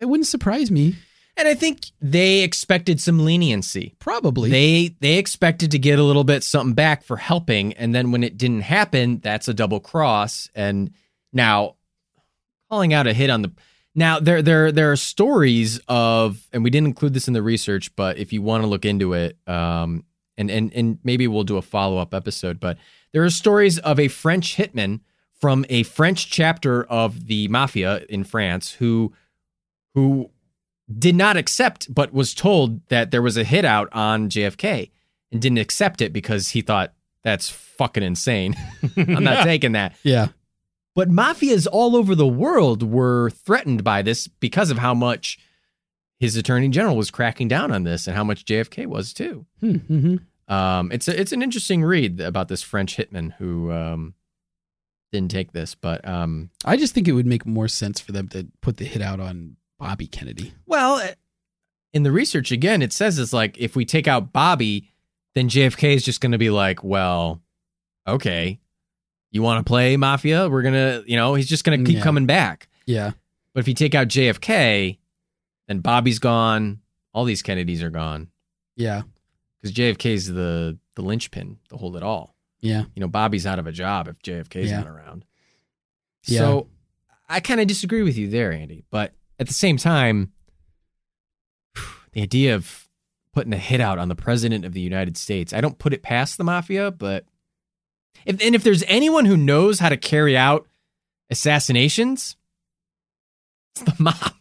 it 0.00 0.06
wouldn't 0.06 0.26
surprise 0.26 0.70
me. 0.70 0.96
And 1.36 1.48
I 1.48 1.54
think 1.54 1.90
they 2.00 2.42
expected 2.42 3.00
some 3.00 3.24
leniency. 3.24 3.94
Probably, 3.98 4.50
They 4.50 4.94
they 5.00 5.18
expected 5.18 5.70
to 5.70 5.78
get 5.78 5.98
a 5.98 6.02
little 6.02 6.24
bit 6.24 6.44
something 6.44 6.74
back 6.74 7.02
for 7.04 7.16
helping, 7.16 7.72
and 7.74 7.94
then 7.94 8.12
when 8.12 8.22
it 8.22 8.36
didn't 8.36 8.62
happen, 8.62 9.18
that's 9.18 9.48
a 9.48 9.54
double 9.54 9.80
cross. 9.80 10.50
And 10.54 10.90
now 11.32 11.76
calling 12.70 12.92
out 12.92 13.06
a 13.06 13.12
hit 13.12 13.30
on 13.30 13.42
the 13.42 13.52
now 13.94 14.20
there 14.20 14.42
there 14.42 14.72
there 14.72 14.92
are 14.92 14.96
stories 14.96 15.80
of, 15.88 16.46
and 16.52 16.62
we 16.62 16.70
didn't 16.70 16.88
include 16.88 17.14
this 17.14 17.28
in 17.28 17.34
the 17.34 17.42
research, 17.42 17.94
but 17.96 18.18
if 18.18 18.32
you 18.32 18.42
want 18.42 18.62
to 18.62 18.66
look 18.66 18.84
into 18.84 19.14
it, 19.14 19.36
um, 19.46 20.04
and 20.36 20.50
and 20.50 20.72
and 20.74 20.98
maybe 21.02 21.26
we'll 21.28 21.44
do 21.44 21.56
a 21.56 21.62
follow 21.62 21.98
up 21.98 22.14
episode, 22.14 22.60
but 22.60 22.78
there 23.12 23.22
are 23.24 23.30
stories 23.30 23.78
of 23.78 23.98
a 23.98 24.08
French 24.08 24.56
hitman 24.56 25.00
from 25.40 25.66
a 25.68 25.82
French 25.82 26.30
chapter 26.30 26.84
of 26.84 27.26
the 27.26 27.48
mafia 27.48 28.04
in 28.08 28.24
France 28.24 28.72
who 28.72 29.12
who 29.94 30.30
did 30.98 31.14
not 31.14 31.36
accept, 31.36 31.92
but 31.92 32.12
was 32.12 32.34
told 32.34 32.86
that 32.88 33.10
there 33.10 33.22
was 33.22 33.36
a 33.36 33.44
hit 33.44 33.64
out 33.64 33.88
on 33.92 34.28
JFK 34.28 34.90
and 35.30 35.40
didn't 35.40 35.58
accept 35.58 36.00
it 36.00 36.12
because 36.12 36.50
he 36.50 36.60
thought 36.62 36.92
that's 37.24 37.48
fucking 37.48 38.02
insane. 38.02 38.54
I'm 38.96 39.24
not 39.24 39.44
taking 39.44 39.72
that. 39.72 39.94
yeah, 40.02 40.28
But 40.94 41.08
mafias 41.08 41.66
all 41.70 41.96
over 41.96 42.14
the 42.14 42.26
world 42.26 42.82
were 42.82 43.30
threatened 43.30 43.84
by 43.84 44.02
this 44.02 44.26
because 44.28 44.70
of 44.70 44.78
how 44.78 44.94
much 44.94 45.38
his 46.18 46.36
attorney 46.36 46.68
general 46.68 46.96
was 46.96 47.10
cracking 47.10 47.48
down 47.48 47.72
on 47.72 47.84
this 47.84 48.06
and 48.06 48.16
how 48.16 48.24
much 48.24 48.44
JFK 48.44 48.86
was 48.86 49.12
too. 49.12 49.46
Hmm, 49.60 49.76
mhm. 49.76 50.20
Um, 50.48 50.92
it's 50.92 51.08
a, 51.08 51.18
it's 51.18 51.32
an 51.32 51.42
interesting 51.42 51.82
read 51.84 52.20
about 52.20 52.48
this 52.48 52.62
French 52.62 52.96
hitman 52.96 53.32
who 53.34 53.72
um, 53.72 54.14
didn't 55.12 55.30
take 55.30 55.52
this, 55.52 55.74
but 55.74 56.06
um, 56.06 56.50
I 56.64 56.76
just 56.76 56.94
think 56.94 57.08
it 57.08 57.12
would 57.12 57.26
make 57.26 57.46
more 57.46 57.68
sense 57.68 58.00
for 58.00 58.12
them 58.12 58.28
to 58.28 58.48
put 58.60 58.76
the 58.76 58.84
hit 58.84 59.00
out 59.02 59.18
on 59.20 59.56
Bobby 59.82 60.06
Kennedy. 60.06 60.52
Well, 60.64 60.94
uh, 60.94 61.08
in 61.92 62.04
the 62.04 62.12
research 62.12 62.52
again, 62.52 62.82
it 62.82 62.92
says 62.92 63.18
it's 63.18 63.32
like 63.32 63.58
if 63.58 63.74
we 63.74 63.84
take 63.84 64.06
out 64.06 64.32
Bobby, 64.32 64.88
then 65.34 65.48
JFK 65.48 65.94
is 65.96 66.04
just 66.04 66.20
going 66.20 66.30
to 66.32 66.38
be 66.38 66.50
like, 66.50 66.84
well, 66.84 67.42
okay, 68.06 68.60
you 69.32 69.42
want 69.42 69.58
to 69.58 69.68
play 69.68 69.96
mafia? 69.96 70.48
We're 70.48 70.62
gonna, 70.62 71.02
you 71.06 71.16
know, 71.16 71.34
he's 71.34 71.48
just 71.48 71.64
going 71.64 71.80
to 71.80 71.84
keep 71.84 71.98
Yeah. 71.98 72.04
coming 72.04 72.26
back. 72.26 72.68
Yeah, 72.86 73.10
But 73.54 73.60
if 73.60 73.66
you 73.68 73.74
take 73.74 73.94
out 73.96 74.06
JFK, 74.08 74.98
then 75.66 75.80
Bobby's 75.80 76.18
gone. 76.20 76.80
All 77.12 77.24
these 77.24 77.42
Kennedys 77.42 77.82
are 77.82 77.90
gone 77.90 78.28
Yeah. 78.76 79.02
because 79.60 79.74
JFK's 79.74 80.26
the 80.28 80.78
the 80.94 81.02
linchpin 81.02 81.58
to 81.70 81.76
hold 81.76 81.96
it 81.96 82.02
all. 82.04 82.36
Yeah. 82.60 82.84
You 82.94 83.00
know, 83.00 83.08
Bobby's 83.08 83.46
out 83.46 83.58
of 83.58 83.66
a 83.66 83.72
job 83.72 84.06
if 84.06 84.20
JFK's 84.22 84.70
Yeah. 84.70 84.78
not 84.80 84.86
around. 84.86 85.24
Yeah. 86.26 86.38
So 86.38 86.68
I 87.28 87.40
kind 87.40 87.60
of 87.60 87.66
disagree 87.66 88.02
with 88.02 88.16
you 88.16 88.28
there, 88.28 88.52
Andy. 88.52 88.84
But 88.90 89.14
at 89.42 89.48
the 89.48 89.54
same 89.54 89.76
time, 89.76 90.32
the 92.12 92.22
idea 92.22 92.54
of 92.54 92.88
putting 93.34 93.52
a 93.52 93.58
hit 93.58 93.80
out 93.80 93.98
on 93.98 94.08
the 94.08 94.14
president 94.14 94.64
of 94.64 94.72
the 94.72 94.80
United 94.80 95.16
States, 95.16 95.52
I 95.52 95.60
don't 95.60 95.78
put 95.78 95.92
it 95.94 96.02
past 96.02 96.38
the 96.38 96.44
mafia, 96.44 96.90
but 96.90 97.24
if 98.26 98.40
and 98.42 98.54
if 98.54 98.62
there's 98.62 98.84
anyone 98.86 99.24
who 99.24 99.36
knows 99.36 99.78
how 99.78 99.88
to 99.88 99.96
carry 99.96 100.36
out 100.36 100.66
assassinations, 101.30 102.36
it's 103.74 103.84
the 103.84 104.02
mob. 104.02 104.34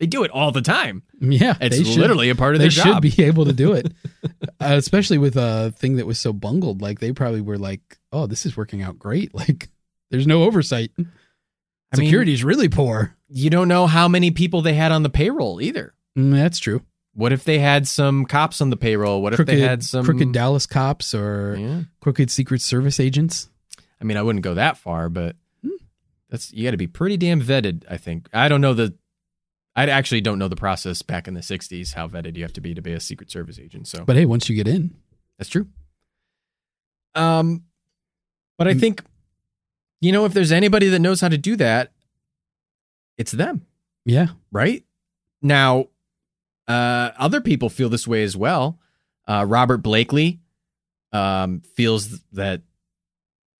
They 0.00 0.06
do 0.06 0.24
it 0.24 0.30
all 0.30 0.50
the 0.50 0.62
time. 0.62 1.02
Yeah. 1.20 1.54
It's 1.60 1.76
they 1.76 1.84
should- 1.84 1.98
literally 2.00 2.30
a 2.30 2.34
part 2.34 2.54
of 2.54 2.58
they 2.60 2.64
their 2.64 2.70
should 2.70 2.84
job. 2.84 3.02
be 3.02 3.22
able 3.24 3.44
to 3.44 3.52
do 3.52 3.74
it, 3.74 3.92
uh, 4.24 4.74
especially 4.76 5.18
with 5.18 5.36
a 5.36 5.74
thing 5.76 5.96
that 5.96 6.06
was 6.06 6.18
so 6.18 6.32
bungled. 6.32 6.80
Like 6.80 7.00
they 7.00 7.12
probably 7.12 7.42
were 7.42 7.58
like, 7.58 7.98
"Oh, 8.10 8.26
this 8.26 8.46
is 8.46 8.56
working 8.56 8.80
out 8.82 8.98
great." 8.98 9.34
Like 9.34 9.68
there's 10.10 10.26
no 10.26 10.42
oversight. 10.44 10.90
I 11.92 11.96
Security 11.96 12.32
is 12.32 12.44
really 12.44 12.68
poor. 12.68 13.16
you 13.28 13.50
don't 13.50 13.68
know 13.68 13.86
how 13.86 14.06
many 14.08 14.30
people 14.30 14.62
they 14.62 14.74
had 14.74 14.92
on 14.92 15.02
the 15.02 15.10
payroll 15.10 15.60
either. 15.60 15.94
Mm, 16.16 16.32
that's 16.32 16.58
true. 16.58 16.82
What 17.14 17.32
if 17.32 17.42
they 17.44 17.58
had 17.58 17.88
some 17.88 18.24
cops 18.26 18.60
on 18.60 18.70
the 18.70 18.76
payroll? 18.76 19.20
What 19.22 19.34
if 19.34 19.44
they 19.46 19.60
had 19.60 19.82
some 19.82 20.04
crooked 20.04 20.32
Dallas 20.32 20.66
cops 20.66 21.12
or 21.14 21.56
Yeah. 21.58 21.82
crooked 22.00 22.30
Secret 22.30 22.60
Service 22.62 23.00
agents? 23.00 23.48
I 24.00 24.04
mean, 24.04 24.16
I 24.16 24.22
wouldn't 24.22 24.44
go 24.44 24.54
that 24.54 24.78
far, 24.78 25.08
but 25.08 25.36
Hmm. 25.62 25.70
that's 26.28 26.52
you 26.52 26.62
got 26.64 26.70
to 26.70 26.76
be 26.76 26.86
pretty 26.86 27.16
damn 27.16 27.40
vetted. 27.42 27.82
I 27.90 27.96
think. 27.96 28.28
I 28.32 28.48
don't 28.48 28.60
know 28.60 28.74
the. 28.74 28.94
I 29.76 29.86
actually 29.88 30.20
don't 30.20 30.38
know 30.38 30.48
the 30.48 30.56
process 30.56 31.02
back 31.02 31.26
in 31.28 31.34
the 31.34 31.42
'60s 31.42 31.94
how 31.94 32.06
vetted 32.08 32.36
you 32.36 32.42
have 32.42 32.52
to 32.54 32.60
be 32.60 32.74
to 32.74 32.82
be 32.82 32.92
a 32.92 33.00
Secret 33.00 33.30
Service 33.30 33.58
agent. 33.58 33.88
So 33.88 34.04
But 34.04 34.16
hey, 34.16 34.24
once 34.26 34.48
you 34.48 34.54
get 34.54 34.68
in, 34.68 34.94
that's 35.38 35.50
true. 35.50 35.66
Um, 37.14 37.64
but 38.56 38.68
I 38.68 38.74
Mm. 38.74 38.80
think, 38.80 39.04
you 40.00 40.12
know, 40.12 40.24
if 40.24 40.32
there's 40.32 40.52
anybody 40.52 40.88
that 40.88 40.98
knows 41.00 41.20
how 41.20 41.28
to 41.28 41.38
do 41.38 41.56
that, 41.56 41.92
it's 43.18 43.32
them, 43.32 43.66
yeah, 44.04 44.28
right? 44.50 44.84
Now, 45.42 45.86
uh, 46.68 47.10
other 47.18 47.40
people 47.40 47.68
feel 47.68 47.88
this 47.88 48.06
way 48.06 48.22
as 48.22 48.36
well. 48.36 48.78
Uh, 49.26 49.44
Robert 49.46 49.78
Blakey 49.78 50.40
um, 51.12 51.60
feels 51.74 52.20
that 52.32 52.62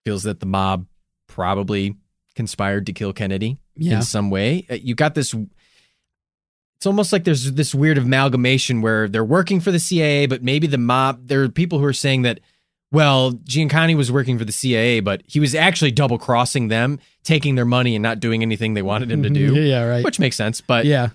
feels 0.03 0.23
that 0.23 0.39
the 0.39 0.45
mob 0.45 0.87
probably 1.27 1.95
conspired 2.35 2.87
to 2.87 2.93
kill 2.93 3.13
Kennedy 3.13 3.57
yeah, 3.75 3.97
in 3.97 4.01
some 4.01 4.29
way. 4.29 4.65
Uh, 4.69 4.75
You 4.75 4.95
got 4.95 5.15
this. 5.15 5.33
It's 6.77 6.85
almost 6.87 7.13
like 7.13 7.23
there's 7.23 7.51
this 7.51 7.75
weird 7.75 7.97
amalgamation 7.99 8.81
where 8.81 9.07
they're 9.07 9.23
working 9.23 9.59
for 9.59 9.71
the 9.71 9.79
CIA, 9.79 10.25
but 10.25 10.41
maybe 10.41 10.65
the 10.65 10.79
mob. 10.79 11.27
There 11.27 11.43
are 11.43 11.49
people 11.49 11.77
who 11.79 11.85
are 11.85 11.93
saying 11.93 12.23
that, 12.23 12.39
well, 12.91 13.31
Giancana 13.31 13.95
was 13.95 14.11
working 14.11 14.37
for 14.37 14.43
the 14.43 14.51
CIA, 14.51 14.99
but 14.99 15.23
he 15.25 15.39
was 15.39 15.55
actually 15.55 15.91
double 15.91 16.17
crossing 16.17 16.67
them, 16.67 16.99
taking 17.23 17.55
their 17.55 17.65
money 17.65 17.95
and 17.95 18.03
not 18.03 18.19
doing 18.19 18.41
anything 18.41 18.73
they 18.73 18.81
wanted 18.81 19.09
him 19.09 19.23
to 19.23 19.29
do, 19.29 19.55
yeah, 19.55 19.61
yeah, 19.61 19.83
right. 19.83 20.03
which 20.03 20.19
makes 20.19 20.35
sense. 20.35 20.59
But 20.59 20.85
yeah, 20.85 21.09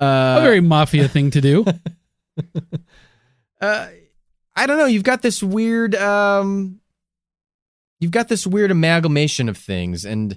uh, 0.00 0.36
a 0.38 0.42
very 0.42 0.60
mafia 0.60 1.08
thing 1.08 1.30
to 1.30 1.40
do. 1.40 1.64
uh, 3.60 3.88
I 4.56 4.66
don't 4.66 4.78
know. 4.78 4.86
You've 4.86 5.04
got 5.04 5.22
this 5.22 5.42
weird, 5.42 5.94
um, 5.94 6.80
you've 8.00 8.10
got 8.10 8.28
this 8.28 8.46
weird 8.46 8.72
amalgamation 8.72 9.48
of 9.48 9.56
things, 9.56 10.04
and 10.04 10.36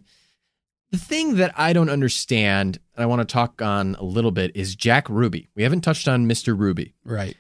the 0.92 0.98
thing 0.98 1.38
that 1.38 1.54
I 1.58 1.74
don't 1.74 1.90
understand, 1.90 2.80
and 2.96 3.04
I 3.04 3.08
want 3.08 3.28
to 3.28 3.34
talk 3.34 3.64
on 3.64 3.96
a 3.96 4.04
little 4.04 4.32
bit, 4.32 4.52
is 4.56 4.76
Jack 4.76 5.10
Ruby. 5.10 5.50
We 5.56 5.64
haven't 5.64 5.82
touched 5.82 6.08
on 6.08 6.28
Mister 6.28 6.54
Ruby. 6.54 6.94
right. 7.04 7.36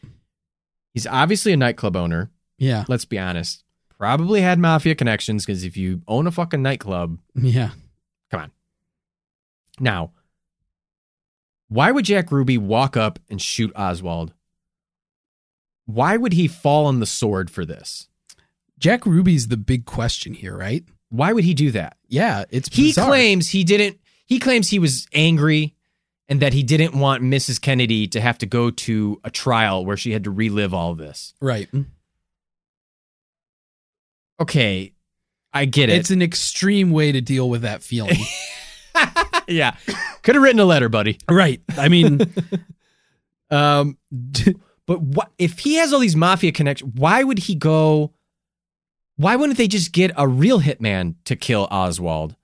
He's 0.93 1.07
obviously 1.07 1.53
a 1.53 1.57
nightclub 1.57 1.95
owner. 1.95 2.31
Yeah, 2.61 2.85
Let's 2.87 3.05
be 3.05 3.17
honest. 3.17 3.63
Probably 3.97 4.41
had 4.41 4.59
mafia 4.59 4.93
connections 4.95 5.45
because 5.45 5.63
if 5.63 5.75
you 5.77 6.01
own 6.07 6.27
a 6.27 6.31
fucking 6.31 6.61
nightclub, 6.61 7.17
yeah. 7.35 7.71
Come 8.29 8.41
on. 8.41 8.51
Now, 9.79 10.11
why 11.69 11.91
would 11.91 12.05
Jack 12.05 12.31
Ruby 12.31 12.57
walk 12.57 12.95
up 12.97 13.19
and 13.29 13.41
shoot 13.41 13.71
Oswald? 13.75 14.33
Why 15.85 16.17
would 16.17 16.33
he 16.33 16.47
fall 16.47 16.85
on 16.85 16.99
the 16.99 17.05
sword 17.05 17.49
for 17.49 17.65
this? 17.65 18.07
Jack 18.79 19.05
Ruby's 19.05 19.47
the 19.47 19.57
big 19.57 19.85
question 19.85 20.33
here, 20.33 20.55
right? 20.57 20.83
Why 21.09 21.33
would 21.33 21.43
he 21.43 21.53
do 21.53 21.71
that? 21.71 21.97
Yeah, 22.07 22.45
it's 22.49 22.73
He 22.73 22.89
bizarre. 22.89 23.07
claims 23.07 23.49
he 23.49 23.63
didn't. 23.63 23.99
He 24.25 24.39
claims 24.39 24.69
he 24.69 24.79
was 24.79 25.07
angry 25.13 25.75
and 26.29 26.41
that 26.41 26.53
he 26.53 26.63
didn't 26.63 26.95
want 26.95 27.21
Mrs. 27.23 27.59
Kennedy 27.59 28.07
to 28.07 28.21
have 28.21 28.37
to 28.39 28.45
go 28.45 28.71
to 28.71 29.19
a 29.23 29.29
trial 29.29 29.83
where 29.85 29.97
she 29.97 30.11
had 30.11 30.23
to 30.23 30.31
relive 30.31 30.73
all 30.73 30.95
this. 30.95 31.33
right. 31.41 31.69
Okay, 34.41 34.93
I 35.53 35.65
get 35.65 35.89
it. 35.89 35.97
It's 35.99 36.11
an 36.11 36.21
extreme 36.21 36.91
way 36.91 37.11
to 37.11 37.21
deal 37.21 37.49
with 37.49 37.61
that 37.61 37.83
feeling. 37.83 38.17
yeah, 39.47 39.75
could 40.23 40.35
have 40.35 40.43
written 40.43 40.59
a 40.59 40.65
letter, 40.65 40.89
buddy. 40.89 41.17
right. 41.29 41.61
I 41.77 41.87
mean, 41.89 42.21
Um, 43.51 43.97
but 44.85 45.01
what 45.01 45.31
if 45.37 45.59
he 45.59 45.75
has 45.75 45.91
all 45.91 45.99
these 45.99 46.15
mafia 46.15 46.51
connections? 46.53 46.93
Why 46.95 47.21
would 47.23 47.39
he 47.39 47.53
go? 47.55 48.13
Why 49.17 49.35
wouldn't 49.35 49.57
they 49.57 49.67
just 49.67 49.91
get 49.91 50.11
a 50.15 50.25
real 50.27 50.61
hitman 50.61 51.15
to 51.25 51.35
kill 51.35 51.67
Oswald? 51.69 52.35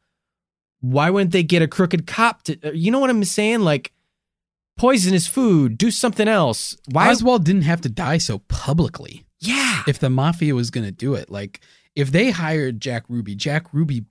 Why 0.81 1.09
wouldn't 1.09 1.31
they 1.31 1.43
get 1.43 1.61
a 1.61 1.67
crooked 1.67 2.05
cop 2.07 2.43
to? 2.43 2.59
uh, 2.61 2.71
You 2.71 2.91
know 2.91 2.99
what 2.99 3.09
I'm 3.09 3.23
saying? 3.23 3.61
Like 3.61 3.93
poison 4.77 5.13
his 5.13 5.27
food, 5.27 5.77
do 5.77 5.89
something 5.91 6.27
else. 6.27 6.75
Why? 6.91 7.09
Oswald 7.09 7.45
didn't 7.45 7.61
have 7.63 7.81
to 7.81 7.89
die 7.89 8.17
so 8.17 8.39
publicly. 8.49 9.25
yeah, 9.39 9.83
if 9.87 9.99
the 9.99 10.09
mafia 10.09 10.55
was 10.55 10.69
going 10.71 10.85
to 10.85 10.91
do 10.91 11.13
it. 11.15 11.31
Like 11.31 11.61
if 11.97 12.11
they 12.11 12.31
hired 12.31 12.79
Jack 12.79 13.03
Ruby, 13.09 13.35
Jack 13.35 13.73
Ruby 13.73 14.05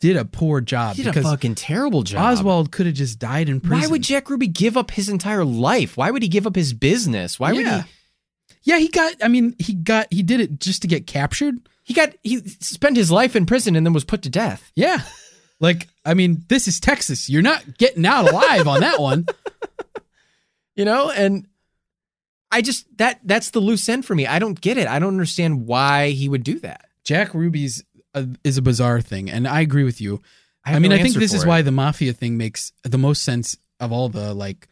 did 0.00 0.16
a 0.16 0.24
poor 0.24 0.62
job 0.62 0.96
he 0.96 1.02
did 1.02 1.10
a 1.10 1.12
because 1.12 1.30
fucking 1.30 1.56
terrible 1.56 2.02
job. 2.02 2.38
Oswald 2.38 2.72
could 2.72 2.86
have 2.86 2.94
just 2.94 3.18
died 3.18 3.48
in 3.48 3.60
prison. 3.60 3.82
Why 3.82 3.86
would 3.88 4.02
Jack 4.02 4.30
Ruby 4.30 4.46
give 4.46 4.76
up 4.76 4.90
his 4.90 5.08
entire 5.08 5.44
life? 5.44 5.96
Why 5.96 6.10
would 6.10 6.22
he 6.22 6.28
give 6.28 6.46
up 6.46 6.56
his 6.56 6.72
business? 6.72 7.38
Why 7.38 7.52
would 7.52 7.66
he? 7.66 7.82
Yeah, 8.62 8.78
he 8.78 8.88
got. 8.88 9.14
I 9.22 9.28
mean, 9.28 9.54
he 9.58 9.74
got. 9.74 10.06
He 10.10 10.22
did 10.22 10.40
it 10.40 10.60
just 10.60 10.82
to 10.82 10.88
get 10.88 11.06
captured. 11.06 11.56
He 11.82 11.94
got 11.94 12.14
he 12.22 12.38
spent 12.38 12.96
his 12.96 13.10
life 13.10 13.36
in 13.36 13.46
prison 13.46 13.76
and 13.76 13.84
then 13.84 13.92
was 13.92 14.04
put 14.04 14.22
to 14.22 14.30
death. 14.30 14.70
Yeah. 14.74 15.02
Like, 15.58 15.88
I 16.06 16.14
mean, 16.14 16.44
this 16.48 16.66
is 16.68 16.80
Texas. 16.80 17.28
You're 17.28 17.42
not 17.42 17.76
getting 17.76 18.06
out 18.06 18.30
alive 18.30 18.66
on 18.66 18.80
that 18.80 18.98
one. 19.00 19.26
you 20.80 20.86
know 20.86 21.10
and 21.10 21.46
i 22.50 22.62
just 22.62 22.86
that 22.96 23.20
that's 23.24 23.50
the 23.50 23.60
loose 23.60 23.86
end 23.88 24.04
for 24.04 24.14
me 24.14 24.26
i 24.26 24.38
don't 24.38 24.60
get 24.60 24.78
it 24.78 24.88
i 24.88 24.98
don't 24.98 25.12
understand 25.12 25.66
why 25.66 26.08
he 26.10 26.28
would 26.28 26.42
do 26.42 26.58
that 26.58 26.88
Jack 27.10 27.34
Ruby's 27.34 27.82
a, 28.14 28.24
is 28.44 28.56
a 28.56 28.62
bizarre 28.62 29.00
thing, 29.00 29.28
and 29.28 29.48
I 29.48 29.62
agree 29.62 29.82
with 29.82 30.00
you. 30.00 30.22
I, 30.64 30.70
have 30.70 30.80
mean, 30.80 30.92
no 30.92 30.96
I 30.96 31.02
think 31.02 31.16
this 31.16 31.34
is 31.34 31.42
it. 31.42 31.48
why 31.48 31.60
the 31.60 31.72
mafia 31.72 32.12
thing 32.12 32.36
makes 32.36 32.72
the 32.84 32.98
most 32.98 33.24
sense 33.24 33.56
of 33.80 33.90
all 33.90 34.08
the 34.08 34.32
like 34.32 34.68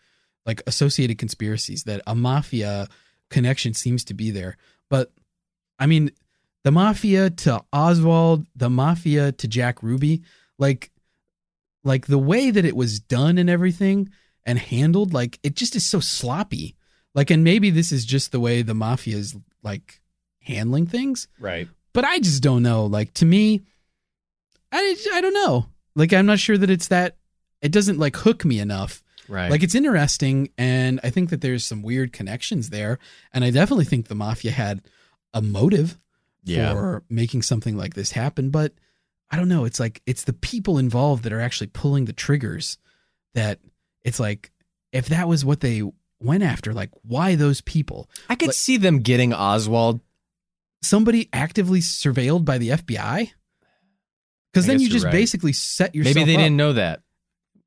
like 0.46 0.62
associated 0.68 1.18
conspiracies 1.18 1.82
that 1.84 2.00
a 2.06 2.14
mafia 2.14 2.86
connection 3.28 3.74
seems 3.74 4.04
to 4.04 4.14
be 4.14 4.30
there. 4.30 4.56
But 4.88 5.10
I 5.80 5.86
mean, 5.86 6.12
the 6.62 6.70
mafia 6.70 7.28
to 7.28 7.64
Oswald, 7.72 8.46
the 8.54 8.70
mafia 8.70 9.32
to 9.32 9.48
Jack 9.48 9.82
Ruby, 9.82 10.22
like 10.60 10.92
like 11.82 12.06
the 12.06 12.18
way 12.18 12.52
that 12.52 12.64
it 12.64 12.76
was 12.76 13.00
done 13.00 13.36
and 13.36 13.50
everything 13.50 14.10
and 14.46 14.60
handled, 14.60 15.12
like 15.12 15.40
it 15.42 15.56
just 15.56 15.74
is 15.74 15.84
so 15.84 15.98
sloppy. 15.98 16.76
Like, 17.16 17.30
and 17.30 17.42
maybe 17.42 17.70
this 17.70 17.90
is 17.90 18.04
just 18.04 18.30
the 18.30 18.38
way 18.38 18.62
the 18.62 18.74
mafia 18.74 19.16
is 19.16 19.36
like 19.64 20.00
handling 20.40 20.86
things 20.86 21.26
right 21.40 21.68
but 21.98 22.04
I 22.04 22.20
just 22.20 22.44
don't 22.44 22.62
know. 22.62 22.86
Like 22.86 23.12
to 23.14 23.24
me, 23.24 23.62
I 24.70 24.96
I 25.14 25.20
don't 25.20 25.34
know. 25.34 25.66
Like 25.96 26.12
I'm 26.12 26.26
not 26.26 26.38
sure 26.38 26.56
that 26.56 26.70
it's 26.70 26.86
that. 26.86 27.16
It 27.60 27.72
doesn't 27.72 27.98
like 27.98 28.14
hook 28.14 28.44
me 28.44 28.60
enough. 28.60 29.02
right 29.26 29.50
Like 29.50 29.64
it's 29.64 29.74
interesting, 29.74 30.50
and 30.56 31.00
I 31.02 31.10
think 31.10 31.30
that 31.30 31.40
there's 31.40 31.64
some 31.64 31.82
weird 31.82 32.12
connections 32.12 32.70
there, 32.70 33.00
and 33.32 33.42
I 33.42 33.50
definitely 33.50 33.84
think 33.84 34.06
the 34.06 34.14
mafia 34.14 34.52
had 34.52 34.82
a 35.34 35.42
motive 35.42 35.98
yeah 36.44 36.72
for 36.72 37.02
making 37.10 37.42
something 37.42 37.76
like 37.76 37.94
this 37.94 38.12
happen. 38.12 38.50
But 38.50 38.74
I 39.28 39.36
don't 39.36 39.48
know. 39.48 39.64
It's 39.64 39.80
like 39.80 40.00
it's 40.06 40.22
the 40.22 40.34
people 40.34 40.78
involved 40.78 41.24
that 41.24 41.32
are 41.32 41.40
actually 41.40 41.66
pulling 41.66 42.04
the 42.04 42.12
triggers. 42.12 42.78
That 43.34 43.58
it's 44.04 44.20
like 44.20 44.52
if 44.92 45.08
that 45.08 45.26
was 45.26 45.44
what 45.44 45.58
they 45.58 45.82
went 46.20 46.44
after, 46.44 46.72
like 46.72 46.90
why 47.02 47.34
those 47.34 47.60
people? 47.60 48.08
i 48.28 48.36
could 48.36 48.50
like- 48.50 48.54
see 48.54 48.76
them 48.76 49.00
getting 49.00 49.32
oswald 49.34 49.98
somebody 50.82 51.28
actively 51.32 51.80
surveilled 51.80 52.44
by 52.44 52.58
the 52.58 52.70
FBI? 52.70 53.30
Because 54.52 54.66
then 54.66 54.80
you 54.80 54.88
just 54.88 55.04
right. 55.04 55.12
basically 55.12 55.52
set 55.52 55.94
yourself. 55.94 56.14
maybe 56.16 56.26
they 56.26 56.34
up. 56.34 56.40
didn't 56.40 56.56
know 56.56 56.72
that 56.72 57.02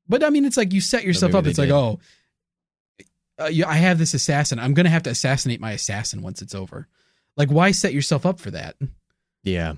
But 0.08 0.24
I 0.24 0.30
mean, 0.30 0.44
it's 0.44 0.56
like 0.56 0.72
you 0.72 0.80
set 0.80 1.04
yourself 1.04 1.34
up. 1.34 1.46
It's 1.46 1.58
like, 1.58 1.70
oh, 1.70 2.00
uh, 3.40 3.46
you, 3.46 3.64
I 3.64 3.74
have 3.74 3.98
this 3.98 4.14
assassin. 4.14 4.58
I'm 4.58 4.74
gonna 4.74 4.90
have 4.90 5.04
to 5.04 5.10
assassinate 5.10 5.60
my 5.60 5.72
assassin 5.72 6.22
once 6.22 6.42
it's 6.42 6.54
over. 6.54 6.88
Like, 7.36 7.50
why 7.50 7.70
set 7.70 7.94
yourself 7.94 8.26
up 8.26 8.40
for 8.40 8.50
that? 8.50 8.76
yeah 9.44 9.74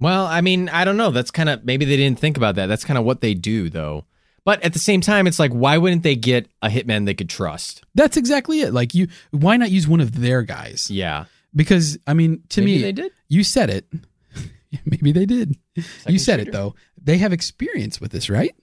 well 0.00 0.24
i 0.26 0.40
mean 0.40 0.70
i 0.70 0.84
don't 0.86 0.96
know 0.96 1.10
that's 1.10 1.30
kind 1.30 1.50
of 1.50 1.64
maybe 1.64 1.84
they 1.84 1.98
didn't 1.98 2.18
think 2.18 2.38
about 2.38 2.54
that 2.54 2.66
that's 2.66 2.84
kind 2.84 2.96
of 2.96 3.04
what 3.04 3.20
they 3.20 3.34
do 3.34 3.68
though 3.68 4.04
But 4.44 4.62
at 4.64 4.72
the 4.72 4.78
same 4.78 5.02
time, 5.02 5.26
it's 5.26 5.38
like, 5.38 5.52
why 5.52 5.76
wouldn't 5.76 6.02
they 6.02 6.16
get 6.16 6.48
a 6.62 6.68
hitman 6.68 7.04
they 7.04 7.14
could 7.14 7.28
trust? 7.28 7.84
That's 7.94 8.16
exactly 8.16 8.62
it. 8.62 8.72
Like 8.72 8.94
you, 8.94 9.08
why 9.32 9.58
not 9.58 9.70
use 9.70 9.86
one 9.86 10.00
of 10.00 10.18
their 10.18 10.42
guys? 10.42 10.90
Yeah. 10.90 11.26
Because 11.54 11.98
I 12.06 12.14
mean, 12.14 12.42
to 12.50 12.60
Maybe 12.60 12.76
me, 12.76 12.82
they 12.82 12.92
did. 12.92 13.12
you 13.28 13.42
said 13.44 13.70
it. 13.70 13.86
Maybe 14.84 15.12
they 15.12 15.26
did. 15.26 15.56
you 15.74 15.82
Second 15.82 16.18
said 16.20 16.40
it 16.40 16.52
though. 16.52 16.74
They 17.02 17.18
have 17.18 17.32
experience 17.32 18.00
with 18.00 18.12
this, 18.12 18.30
right? 18.30 18.54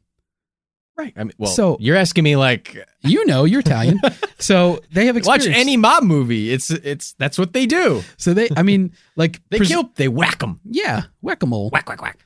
Right. 0.98 1.14
I 1.16 1.25
mean, 1.25 1.33
well, 1.38 1.51
So- 1.51 1.77
you're 1.80 1.95
asking 1.95 2.24
me 2.24 2.35
like, 2.35 2.75
You 3.01 3.24
know, 3.25 3.43
you're 3.45 3.59
Italian, 3.59 3.99
so 4.40 4.80
they 4.91 5.06
have 5.06 5.16
experience. 5.17 5.48
watch 5.48 5.56
any 5.56 5.77
mob 5.77 6.03
movie. 6.03 6.51
It's 6.51 6.69
it's 6.72 7.14
that's 7.19 7.38
what 7.38 7.53
they 7.53 7.66
do. 7.67 8.03
So 8.17 8.33
they, 8.33 8.49
I 8.57 8.64
mean, 8.64 8.93
like 9.16 9.41
They 9.49 9.57
pres- 9.57 9.67
kill, 9.69 9.91
they 9.95 10.07
whack 10.07 10.40
them. 10.40 10.59
Yeah, 10.64 11.03
whack 11.22 11.43
a 11.43 11.45
mole. 11.45 11.69
Whack 11.72 11.88
whack 11.90 12.01
whack. 12.01 12.17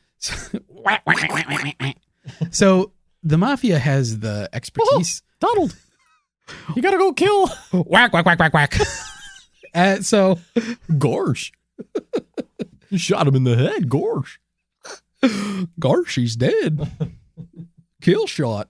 So 2.51 2.91
the 3.23 3.37
mafia 3.37 3.79
has 3.79 4.19
the 4.19 4.49
expertise. 4.53 5.21
Donald, 5.39 5.75
you 6.75 6.81
gotta 6.81 6.97
go 6.97 7.13
kill. 7.13 7.47
whack, 7.73 8.13
whack, 8.13 8.25
whack, 8.25 8.39
whack, 8.39 8.53
whack. 8.53 8.79
Uh, 9.73 10.01
so 10.01 10.39
Gorsh. 10.89 11.51
you 12.89 12.97
shot 12.97 13.27
him 13.27 13.35
in 13.35 13.43
the 13.43 13.55
head. 13.55 13.89
Gorsh. 13.89 14.37
Gosh, 15.79 16.15
he's 16.15 16.35
dead. 16.35 16.89
Kill 18.01 18.27
shot. 18.27 18.67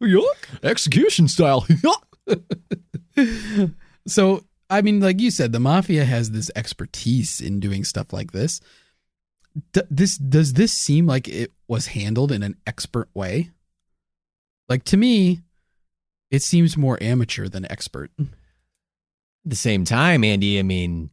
Yuck. 0.00 0.62
Execution 0.62 1.28
style. 1.28 1.66
So, 4.06 4.44
I 4.68 4.82
mean, 4.82 5.00
like 5.00 5.20
you 5.20 5.30
said, 5.30 5.52
the 5.52 5.60
mafia 5.60 6.04
has 6.04 6.30
this 6.30 6.50
expertise 6.56 7.40
in 7.40 7.60
doing 7.60 7.84
stuff 7.84 8.12
like 8.12 8.32
this. 8.32 8.60
D- 9.72 9.82
this 9.90 10.16
does 10.18 10.54
this 10.54 10.72
seem 10.72 11.06
like 11.06 11.28
it 11.28 11.52
was 11.68 11.88
handled 11.88 12.32
in 12.32 12.42
an 12.42 12.56
expert 12.66 13.08
way? 13.14 13.50
Like 14.68 14.82
to 14.84 14.96
me, 14.96 15.42
it 16.30 16.42
seems 16.42 16.76
more 16.76 17.00
amateur 17.02 17.48
than 17.48 17.70
expert. 17.70 18.10
At 19.44 19.50
the 19.50 19.56
same 19.56 19.84
time, 19.84 20.22
Andy, 20.24 20.58
I 20.58 20.62
mean, 20.62 21.10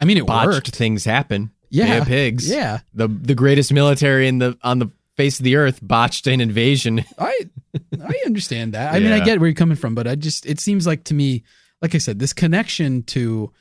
I 0.00 0.04
mean, 0.04 0.18
it 0.18 0.26
botched 0.26 0.48
worked. 0.48 0.76
things 0.76 1.04
happen. 1.04 1.50
Yeah, 1.70 2.04
pigs. 2.04 2.48
yeah. 2.48 2.80
The 2.94 3.08
the 3.08 3.34
greatest 3.34 3.72
military 3.72 4.28
in 4.28 4.38
the 4.38 4.58
on 4.62 4.78
the 4.78 4.90
face 5.16 5.38
of 5.38 5.44
the 5.44 5.56
earth 5.56 5.80
botched 5.82 6.26
an 6.26 6.40
invasion. 6.40 7.04
I 7.18 7.48
I 8.02 8.22
understand 8.26 8.74
that. 8.74 8.94
I 8.94 9.00
mean, 9.00 9.12
I 9.12 9.20
get 9.24 9.40
where 9.40 9.48
you're 9.48 9.54
coming 9.54 9.76
from, 9.76 9.94
but 9.94 10.06
I 10.06 10.14
just 10.14 10.46
it 10.46 10.60
seems 10.60 10.86
like 10.86 11.04
to 11.04 11.14
me, 11.14 11.42
like 11.82 11.94
I 11.94 11.98
said, 11.98 12.18
this 12.18 12.32
connection 12.32 13.02
to 13.04 13.52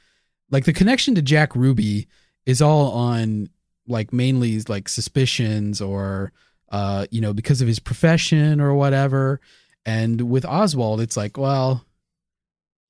like 0.52 0.66
the 0.66 0.74
connection 0.74 1.16
to 1.16 1.22
Jack 1.22 1.56
Ruby 1.56 2.08
is 2.45 2.61
all 2.61 2.92
on 2.92 3.50
like 3.88 4.14
mainly 4.14 4.60
like 4.68 4.90
suspicions 4.90 5.82
or 5.82 6.32
uh 6.69 7.06
you 7.10 7.22
know 7.22 7.34
because 7.34 7.61
of 7.61 7.68
his 7.68 7.80
profession 7.80 8.61
or 8.61 8.74
whatever. 8.74 9.42
And 9.86 10.30
with 10.30 10.45
Oswald, 10.45 11.00
it's 11.00 11.16
like, 11.16 11.38
well, 11.38 11.86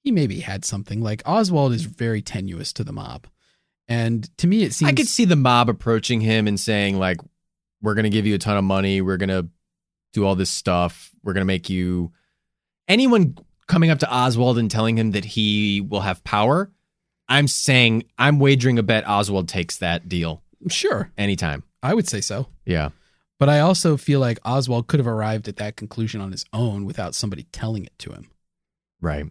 he 0.07 0.11
maybe 0.11 0.39
had 0.39 0.63
something. 0.63 1.01
Like 1.01 1.21
Oswald 1.25 1.73
is 1.73 1.83
very 1.83 2.21
tenuous 2.21 2.71
to 2.73 2.83
the 2.85 2.93
mob. 2.93 3.27
And 3.89 4.29
to 4.37 4.47
me 4.47 4.63
it 4.63 4.73
seems 4.73 4.89
I 4.89 4.95
could 4.95 5.07
see 5.07 5.25
the 5.25 5.35
mob 5.35 5.67
approaching 5.67 6.21
him 6.21 6.47
and 6.47 6.57
saying 6.57 6.97
like, 6.97 7.17
"We're 7.81 7.93
gonna 7.93 8.09
give 8.09 8.25
you 8.25 8.33
a 8.33 8.37
ton 8.37 8.55
of 8.55 8.63
money. 8.63 9.01
We're 9.01 9.17
gonna 9.17 9.49
do 10.13 10.25
all 10.25 10.35
this 10.35 10.49
stuff. 10.49 11.11
We're 11.23 11.33
gonna 11.33 11.45
make 11.45 11.69
you." 11.69 12.13
Anyone 12.87 13.37
coming 13.67 13.89
up 13.89 13.99
to 13.99 14.09
Oswald 14.09 14.57
and 14.57 14.71
telling 14.71 14.97
him 14.97 15.11
that 15.11 15.25
he 15.25 15.81
will 15.81 15.99
have 15.99 16.23
power, 16.23 16.71
I'm 17.27 17.49
saying 17.49 18.05
I'm 18.17 18.39
wagering 18.39 18.79
a 18.79 18.83
bet 18.83 19.05
Oswald 19.05 19.49
takes 19.49 19.77
that 19.79 20.07
deal 20.07 20.41
sure, 20.69 21.11
anytime. 21.17 21.63
I 21.83 21.93
would 21.93 22.07
say 22.07 22.21
so. 22.21 22.47
Yeah. 22.65 22.91
But 23.39 23.49
I 23.49 23.59
also 23.59 23.97
feel 23.97 24.21
like 24.21 24.39
Oswald 24.45 24.87
could 24.87 25.01
have 25.01 25.07
arrived 25.07 25.49
at 25.49 25.57
that 25.57 25.75
conclusion 25.75 26.21
on 26.21 26.31
his 26.31 26.45
own 26.53 26.85
without 26.85 27.13
somebody 27.13 27.43
telling 27.51 27.83
it 27.83 27.99
to 27.99 28.11
him. 28.11 28.29
Right. 29.01 29.25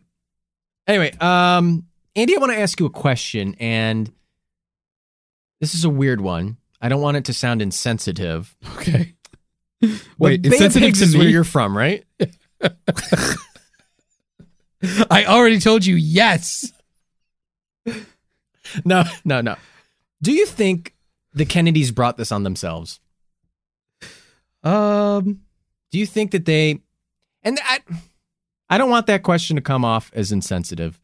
Anyway, 0.87 1.13
um, 1.21 1.85
Andy, 2.15 2.37
I 2.37 2.39
want 2.39 2.53
to 2.53 2.59
ask 2.59 2.79
you 2.79 2.87
a 2.87 2.91
question, 2.91 3.57
and 3.59 4.11
this 5.61 5.75
is 5.75 5.85
a 5.85 5.91
weird 5.91 6.21
one. 6.21 6.59
I 6.81 6.89
don't 6.89 7.01
want 7.01 7.17
it 7.17 7.25
to 7.27 7.33
sound 7.33 7.63
insensitive. 7.63 8.55
Okay. 8.77 9.15
Wait, 10.19 10.47
of 10.47 10.53
insensitive 10.53 11.01
is 11.01 11.17
where 11.17 11.29
you're 11.29 11.45
from, 11.45 11.77
right? 11.77 12.05
I 15.11 15.25
already 15.27 15.59
told 15.59 15.85
you 15.85 15.97
yes. 15.97 16.73
No, 18.85 19.05
no, 19.25 19.41
no. 19.41 19.55
Do 20.21 20.33
you 20.33 20.45
think 20.45 20.93
the 21.33 21.45
Kennedys 21.45 21.93
brought 21.93 22.17
this 22.17 22.33
on 22.33 22.43
themselves? 22.43 22.99
Um, 24.65 25.43
Do 25.93 25.99
you 25.99 26.05
think 26.07 26.33
that 26.33 26.47
they 26.47 26.81
and 27.45 27.61
I 27.63 27.79
I 28.69 28.79
don't 28.79 28.91
want 28.91 29.07
that 29.07 29.23
question 29.23 29.57
to 29.57 29.63
come 29.63 29.85
off 29.85 30.11
as 30.15 30.33
insensitive, 30.33 31.01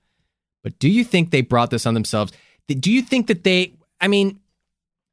but 0.63 0.79
do 0.79 0.89
you 0.89 1.05
think 1.05 1.31
they 1.31 1.43
brought 1.43 1.71
this 1.71 1.87
on 1.87 1.95
themselves? 1.95 2.33
Do 2.67 2.91
you 2.91 3.03
think 3.03 3.27
that 3.27 3.45
they 3.45 3.75
I 4.01 4.09
mean 4.09 4.41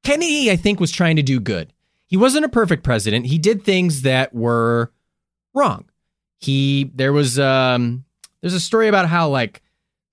Kennedy 0.03 0.51
I 0.51 0.55
think 0.55 0.79
was 0.79 0.91
trying 0.91 1.17
to 1.17 1.23
do 1.23 1.39
good. 1.39 1.73
He 2.05 2.17
wasn't 2.17 2.45
a 2.45 2.49
perfect 2.49 2.83
president. 2.83 3.27
He 3.27 3.37
did 3.37 3.63
things 3.63 4.01
that 4.01 4.33
were 4.33 4.91
wrong. 5.53 5.85
He 6.39 6.91
there 6.95 7.13
was 7.13 7.37
um 7.39 8.05
there's 8.41 8.53
a 8.53 8.59
story 8.59 8.87
about 8.87 9.07
how 9.07 9.29
like 9.29 9.61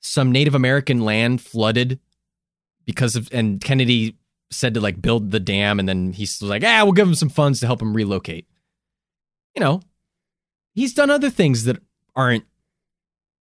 some 0.00 0.32
Native 0.32 0.55
American 0.55 1.00
land 1.00 1.40
flooded 1.40 2.00
because 2.84 3.16
of 3.16 3.28
and 3.32 3.60
Kennedy 3.60 4.16
said 4.50 4.74
to 4.74 4.81
like 4.81 5.02
build 5.02 5.31
the 5.31 5.40
dam 5.40 5.78
and 5.78 5.89
then 5.89 6.12
he's 6.12 6.40
like, 6.42 6.62
ah, 6.65 6.81
we'll 6.84 6.92
give 6.92 7.08
him 7.08 7.15
some 7.15 7.28
funds 7.28 7.60
to 7.60 7.66
help 7.66 7.82
him 7.82 7.94
relocate. 7.94 8.47
You 9.55 9.60
know, 9.60 9.81
he's 10.74 10.94
done 10.94 11.10
other 11.10 11.31
things 11.31 11.65
that 11.65 11.78
aren't 12.17 12.45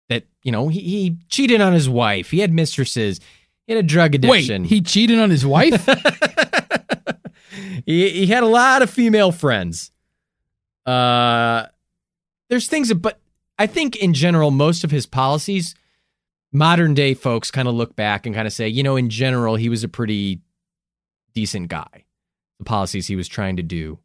that, 0.10 0.26
you 0.44 0.52
know, 0.52 0.68
he, 0.68 0.82
he 0.82 1.18
cheated 1.30 1.62
on 1.62 1.74
his 1.74 1.90
wife. 1.90 2.30
He 2.30 2.40
had 2.40 2.54
mistresses. 2.54 3.20
He 3.66 3.74
had 3.74 3.84
a 3.84 3.88
drug 3.88 4.14
addiction. 4.14 4.64
wait, 4.64 4.70
he 4.70 4.82
cheated 4.82 5.20
on 5.20 5.30
his 5.30 5.46
wife? 5.46 5.86
he, 7.86 8.10
he 8.10 8.28
had 8.28 8.44
a 8.44 8.48
lot 8.48 8.82
of 8.82 8.90
female 8.90 9.32
friends. 9.32 9.92
Uh, 10.86 11.66
there's 12.50 12.68
things, 12.68 12.94
but 12.94 13.20
I 13.58 13.68
think 13.68 13.96
in 13.96 14.14
general, 14.14 14.52
most 14.52 14.84
of 14.84 14.92
his 14.92 15.06
policies, 15.06 15.76
modern 16.52 16.94
day 16.94 17.14
folks 17.14 17.52
kind 17.52 17.68
of 17.68 17.74
look 17.74 17.96
back 17.96 18.26
and 18.26 18.36
kind 18.36 18.48
of 18.48 18.54
say, 18.54 18.68
you 18.68 18.84
know, 18.84 18.96
in 18.96 19.10
general, 19.10 19.56
he 19.56 19.70
was 19.70 19.84
a 19.84 19.90
pretty 19.90 20.42
decent 21.34 21.70
guy. 21.70 22.06
The 22.60 22.66
policies 22.66 23.08
he 23.08 23.16
was 23.16 23.28
trying 23.28 23.58
to 23.58 23.64
do. 23.64 24.00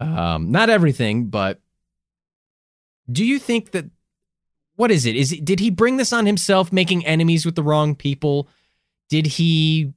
Um, 0.00 0.50
not 0.50 0.70
everything, 0.70 1.26
but 1.26 1.60
do 3.10 3.24
you 3.24 3.38
think 3.38 3.72
that 3.72 3.86
what 4.76 4.90
is 4.90 5.06
it? 5.06 5.16
Is 5.16 5.32
it, 5.32 5.44
did 5.44 5.60
he 5.60 5.70
bring 5.70 5.96
this 5.96 6.12
on 6.12 6.26
himself, 6.26 6.72
making 6.72 7.06
enemies 7.06 7.46
with 7.46 7.54
the 7.54 7.62
wrong 7.62 7.94
people? 7.94 8.48
Did 9.08 9.26
he 9.26 9.92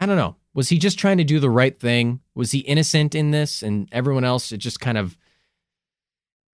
I 0.00 0.06
don't 0.06 0.16
know. 0.16 0.36
Was 0.52 0.68
he 0.68 0.78
just 0.78 0.98
trying 0.98 1.18
to 1.18 1.24
do 1.24 1.40
the 1.40 1.50
right 1.50 1.78
thing? 1.78 2.20
Was 2.34 2.50
he 2.52 2.60
innocent 2.60 3.14
in 3.14 3.30
this 3.30 3.62
and 3.62 3.88
everyone 3.90 4.24
else 4.24 4.52
it 4.52 4.58
just 4.58 4.80
kind 4.80 4.98
of 4.98 5.16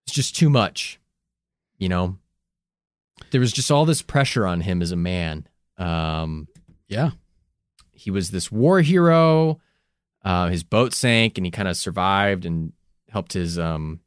it's 0.06 0.14
just 0.14 0.36
too 0.36 0.48
much. 0.48 0.98
You 1.78 1.88
know? 1.88 2.16
There 3.30 3.40
was 3.40 3.52
just 3.52 3.70
all 3.70 3.84
this 3.84 4.02
pressure 4.02 4.46
on 4.46 4.62
him 4.62 4.82
as 4.82 4.92
a 4.92 4.96
man. 4.96 5.46
Um 5.76 6.48
yeah. 6.88 7.10
he 7.92 8.10
was 8.10 8.30
this 8.30 8.50
war 8.50 8.80
hero. 8.80 9.60
Uh 10.24 10.48
his 10.48 10.62
boat 10.62 10.94
sank 10.94 11.36
and 11.36 11.44
he 11.44 11.50
kind 11.50 11.68
of 11.68 11.76
survived 11.76 12.46
and 12.46 12.72
helped 13.08 13.34
his 13.34 13.58
um 13.58 14.00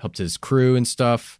helped 0.00 0.18
his 0.18 0.36
crew 0.36 0.76
and 0.76 0.86
stuff. 0.86 1.38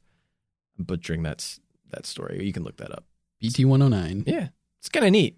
I'm 0.79 0.85
butchering 0.85 1.23
that 1.25 1.59
that 1.91 2.07
story. 2.07 2.45
You 2.45 2.53
can 2.53 2.63
look 2.63 2.77
that 2.77 2.93
up. 2.93 3.05
PT 3.43 3.65
109. 3.65 4.25
Yeah, 4.27 4.49
it's 4.79 4.89
kind 4.89 5.07
of 5.07 5.13
neat. 5.13 5.37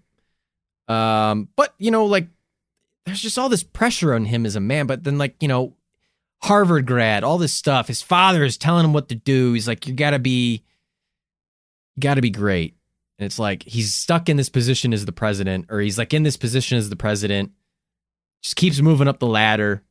Um, 0.87 1.49
but 1.55 1.73
you 1.77 1.91
know, 1.91 2.05
like, 2.05 2.27
there's 3.05 3.21
just 3.21 3.37
all 3.37 3.49
this 3.49 3.63
pressure 3.63 4.13
on 4.13 4.25
him 4.25 4.45
as 4.45 4.55
a 4.55 4.59
man. 4.59 4.85
But 4.87 5.03
then, 5.03 5.17
like, 5.17 5.35
you 5.41 5.47
know, 5.47 5.75
Harvard 6.43 6.85
grad, 6.85 7.23
all 7.23 7.37
this 7.37 7.53
stuff. 7.53 7.87
His 7.87 8.01
father 8.01 8.43
is 8.43 8.57
telling 8.57 8.85
him 8.85 8.93
what 8.93 9.09
to 9.09 9.15
do. 9.15 9.53
He's 9.53 9.67
like, 9.67 9.87
you 9.87 9.93
gotta 9.93 10.19
be, 10.19 10.63
you 11.95 12.01
gotta 12.01 12.21
be 12.21 12.29
great. 12.29 12.75
And 13.17 13.25
it's 13.25 13.39
like 13.39 13.63
he's 13.63 13.93
stuck 13.93 14.27
in 14.27 14.37
this 14.37 14.49
position 14.49 14.93
as 14.93 15.05
the 15.05 15.11
president, 15.11 15.67
or 15.69 15.79
he's 15.79 15.97
like 15.97 16.13
in 16.13 16.23
this 16.23 16.37
position 16.37 16.77
as 16.77 16.89
the 16.89 16.95
president. 16.95 17.51
Just 18.41 18.57
keeps 18.57 18.81
moving 18.81 19.07
up 19.07 19.19
the 19.19 19.27
ladder. 19.27 19.83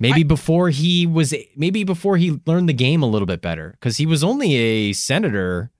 Maybe 0.00 0.24
before 0.24 0.70
he 0.70 1.06
was, 1.06 1.32
maybe 1.56 1.84
before 1.84 2.16
he 2.16 2.40
learned 2.46 2.68
the 2.68 2.72
game 2.74 3.02
a 3.02 3.06
little 3.06 3.26
bit 3.26 3.40
better, 3.40 3.70
because 3.72 3.96
he 3.96 4.06
was 4.06 4.24
only 4.24 4.54
a 4.56 4.92
senator 4.92 5.70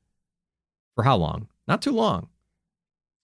for 0.94 1.05
how 1.05 1.17
long? 1.17 1.49
Not 1.67 1.83
too 1.83 1.93
long. 1.93 2.28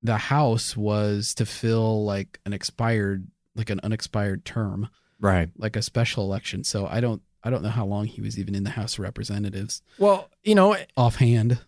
the 0.03 0.17
House 0.19 0.77
was 0.77 1.35
to 1.37 1.47
fill 1.47 2.05
like 2.05 2.39
an 2.45 2.53
expired, 2.53 3.27
like 3.57 3.71
an 3.71 3.81
unexpired 3.83 4.45
term, 4.45 4.89
right. 5.19 5.49
like 5.57 5.77
a 5.77 5.83
special 5.83 6.25
election. 6.25 6.63
So 6.63 6.87
I 6.87 7.01
don't, 7.01 7.23
I 7.43 7.51
don't 7.51 7.63
know 7.63 7.71
how 7.71 7.87
long 7.87 8.05
he 8.07 8.21
was 8.21 8.39
even 8.39 8.55
in 8.55 8.65
the 8.65 8.71
House 8.71 8.95
of 8.95 8.99
Representatives 9.01 9.81
Well, 9.99 10.29
you 10.43 10.55
know, 10.55 10.77
offhand. 10.97 11.59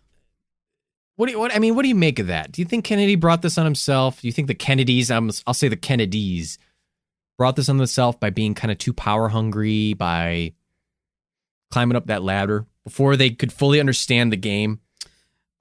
what 1.15 1.25
do 1.25 1.31
you, 1.33 1.39
what 1.39 1.53
I 1.55 1.59
mean, 1.59 1.75
what 1.75 1.81
do 1.81 1.87
you 1.89 1.95
make 1.95 2.19
of 2.19 2.27
that? 2.27 2.51
Do 2.51 2.61
you 2.61 2.65
think 2.67 2.85
Kennedy 2.85 3.15
brought 3.15 3.41
this 3.41 3.57
on 3.57 3.65
himself? 3.65 4.21
Do 4.21 4.27
you 4.27 4.31
think 4.31 4.47
the 4.47 4.53
Kennedys, 4.55 5.09
I'm, 5.09 5.31
I'll 5.47 5.53
say 5.55 5.67
the 5.67 5.75
Kennedys, 5.75 6.59
brought 7.39 7.55
this 7.55 7.69
on 7.69 7.77
themselves 7.77 8.17
by 8.19 8.29
being 8.29 8.53
kind 8.53 8.71
of 8.71 8.77
too 8.77 8.93
power 8.93 9.29
hungry, 9.29 9.93
by 9.93 10.53
climbing 11.71 11.95
up 11.97 12.07
that 12.07 12.23
ladder 12.23 12.65
before 12.83 13.15
they 13.15 13.29
could 13.29 13.51
fully 13.53 13.79
understand 13.79 14.31
the 14.31 14.37
game? 14.37 14.79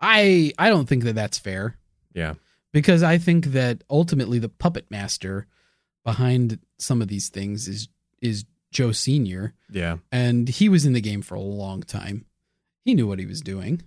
I, 0.01 0.53
I 0.59 0.69
don't 0.69 0.87
think 0.89 1.05
that 1.05 1.15
that's 1.15 1.39
fair. 1.39 1.77
Yeah. 2.15 2.35
because 2.73 3.03
I 3.03 3.19
think 3.19 3.47
that 3.47 3.85
ultimately 3.91 4.39
the 4.39 4.49
puppet 4.49 4.91
master 4.91 5.47
behind 6.05 6.59
some 6.79 7.03
of 7.03 7.09
these 7.09 7.29
things 7.29 7.69
is 7.69 7.89
is 8.23 8.45
Joe 8.73 8.93
Senior, 8.93 9.55
Yeah. 9.71 9.99
and 10.13 10.49
he 10.49 10.69
was 10.69 10.85
in 10.87 10.93
the 10.93 11.01
game 11.01 11.23
for 11.23 11.35
a 11.35 11.41
long 11.41 11.83
time. 11.83 12.25
He 12.85 12.95
knew 12.95 13.07
what 13.07 13.19
he 13.19 13.27
was 13.27 13.41
doing. 13.41 13.83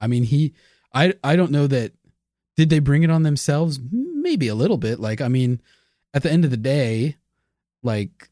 I 0.00 0.06
mean, 0.08 0.24
he 0.24 0.54
I 0.92 1.14
I 1.22 1.36
don't 1.36 1.50
know 1.52 1.66
that 1.68 1.92
did 2.56 2.70
they 2.70 2.78
bring 2.80 3.02
it 3.04 3.10
on 3.10 3.22
themselves? 3.22 3.78
Maybe 3.92 4.48
a 4.48 4.54
little 4.54 4.76
bit. 4.78 4.98
Like 5.00 5.20
I 5.20 5.28
mean, 5.28 5.60
at 6.14 6.22
the 6.24 6.30
end 6.32 6.44
of 6.44 6.50
the 6.50 6.56
day, 6.56 7.16
like 7.82 8.28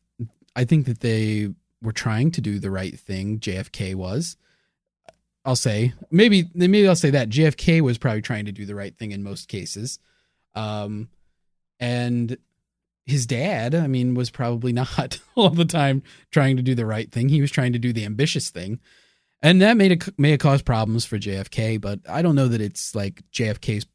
I 0.56 0.64
think 0.64 0.86
that 0.86 1.00
they 1.00 1.52
were 1.82 1.92
trying 1.92 2.30
to 2.32 2.40
do 2.40 2.58
the 2.58 2.70
right 2.70 2.98
thing. 2.98 3.38
JFK 3.38 3.94
was. 3.94 4.36
I'll 5.44 5.56
say 5.56 5.94
maybe 6.10 6.50
maybe 6.54 6.88
I'll 6.88 6.96
say 6.96 7.10
that 7.10 7.28
JFK 7.28 7.80
was 7.80 7.98
probably 7.98 8.22
trying 8.22 8.46
to 8.46 8.52
do 8.52 8.66
the 8.66 8.74
right 8.74 8.96
thing 8.96 9.12
in 9.12 9.22
most 9.22 9.46
cases, 9.46 10.00
um, 10.56 11.08
and 11.78 12.36
his 13.04 13.26
dad, 13.26 13.72
I 13.72 13.86
mean, 13.86 14.14
was 14.14 14.30
probably 14.30 14.72
not 14.74 15.20
all 15.36 15.50
the 15.50 15.64
time 15.64 16.02
trying 16.32 16.56
to 16.56 16.62
do 16.62 16.74
the 16.74 16.86
right 16.86 17.10
thing. 17.10 17.28
He 17.28 17.40
was 17.40 17.52
trying 17.52 17.72
to 17.74 17.78
do 17.78 17.92
the 17.92 18.04
ambitious 18.04 18.50
thing, 18.50 18.80
and 19.40 19.62
that 19.62 19.76
made 19.76 19.92
it 19.92 20.18
may 20.18 20.32
have 20.32 20.40
caused 20.40 20.66
problems 20.66 21.04
for 21.04 21.16
JFK. 21.16 21.80
But 21.80 22.00
I 22.08 22.22
don't 22.22 22.34
know 22.34 22.48
that 22.48 22.60
it's 22.60 22.94
like 22.94 23.22
JFK's 23.32 23.86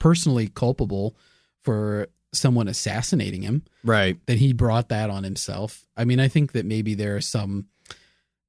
personally 0.00 0.48
culpable 0.48 1.16
for 1.62 2.08
someone 2.32 2.68
assassinating 2.68 3.42
him 3.42 3.62
Right. 3.82 4.18
that 4.26 4.38
he 4.38 4.52
brought 4.52 4.88
that 4.90 5.08
on 5.10 5.24
himself. 5.24 5.86
I 5.96 6.04
mean, 6.04 6.20
I 6.20 6.28
think 6.28 6.52
that 6.52 6.66
maybe 6.66 6.94
there 6.94 7.16
are 7.16 7.20
some 7.20 7.66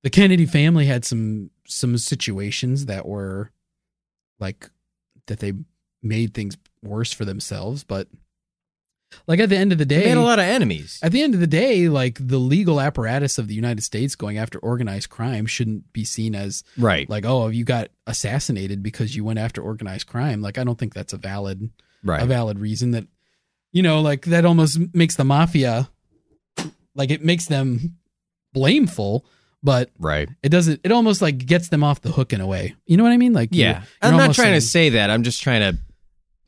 the 0.04 0.10
Kennedy 0.10 0.46
family 0.46 0.86
had 0.86 1.04
some 1.06 1.52
some 1.68 1.98
situations 1.98 2.86
that 2.88 3.06
were 3.06 3.52
like 4.40 4.70
that 5.28 5.40
they 5.40 5.54
made 6.02 6.34
things 6.34 6.58
worse 6.82 7.12
for 7.14 7.26
themselves, 7.26 7.84
but 7.84 8.08
like 9.28 9.40
at 9.40 9.50
the 9.50 9.58
end 9.58 9.72
of 9.72 9.78
the 9.80 9.86
They 9.86 10.02
day, 10.02 10.10
had 10.10 10.18
a 10.18 10.22
lot 10.22 10.40
of 10.40 10.46
enemies. 10.46 11.00
at 11.02 11.12
the 11.12 11.22
end 11.22 11.34
of 11.34 11.40
the 11.40 11.48
day, 11.48 11.90
like 11.90 12.18
the 12.26 12.38
legal 12.38 12.80
apparatus 12.80 13.38
of 13.38 13.48
the 13.48 13.56
United 13.56 13.82
States 13.82 14.16
going 14.16 14.38
after 14.38 14.60
organized 14.60 15.10
crime 15.10 15.46
shouldn't 15.48 15.92
be 15.94 16.04
seen 16.06 16.36
as 16.36 16.64
Right. 16.78 17.10
like, 17.10 17.26
oh, 17.26 17.48
you 17.48 17.66
got 17.66 17.90
assassinated 18.08 18.84
because 18.84 19.16
you 19.16 19.24
went 19.24 19.40
after 19.40 19.62
organized 19.62 20.08
crime. 20.08 20.42
Like 20.42 20.58
I 20.58 20.64
don't 20.64 20.78
think 20.78 20.94
that's 20.94 21.14
a 21.14 21.18
valid 21.18 21.70
Right. 22.04 22.22
a 22.22 22.26
valid 22.26 22.60
reason 22.60 22.92
that 22.92 23.08
you 23.72 23.82
know 23.84 24.02
like 24.02 24.26
that 24.26 24.46
almost 24.46 24.80
makes 24.94 25.16
the 25.16 25.24
mafia 25.24 25.90
like 26.96 27.12
it 27.12 27.24
makes 27.24 27.46
them 27.48 27.98
blameful 28.54 29.26
but 29.62 29.90
right. 30.00 30.30
it 30.42 30.50
doesn't 30.50 30.80
it 30.84 30.92
almost 30.92 31.22
like 31.22 31.46
gets 31.46 31.70
them 31.70 31.84
off 31.84 32.02
the 32.02 32.12
hook 32.12 32.34
in 32.34 32.42
a 32.42 32.48
way 32.48 32.76
you 32.86 32.98
know 32.98 33.04
what 33.04 33.12
i 33.12 33.18
mean 33.18 33.34
like 33.34 33.50
you're- 33.54 33.70
Yeah. 33.72 33.80
you're 33.82 33.88
I'm 34.02 34.12
not 34.14 34.22
almost 34.22 34.40
trying 34.40 34.54
to 34.54 34.62
say 34.62 34.90
that. 34.90 35.10
I'm 35.10 35.24
just 35.24 35.42
trying 35.44 35.62
to 35.74 35.80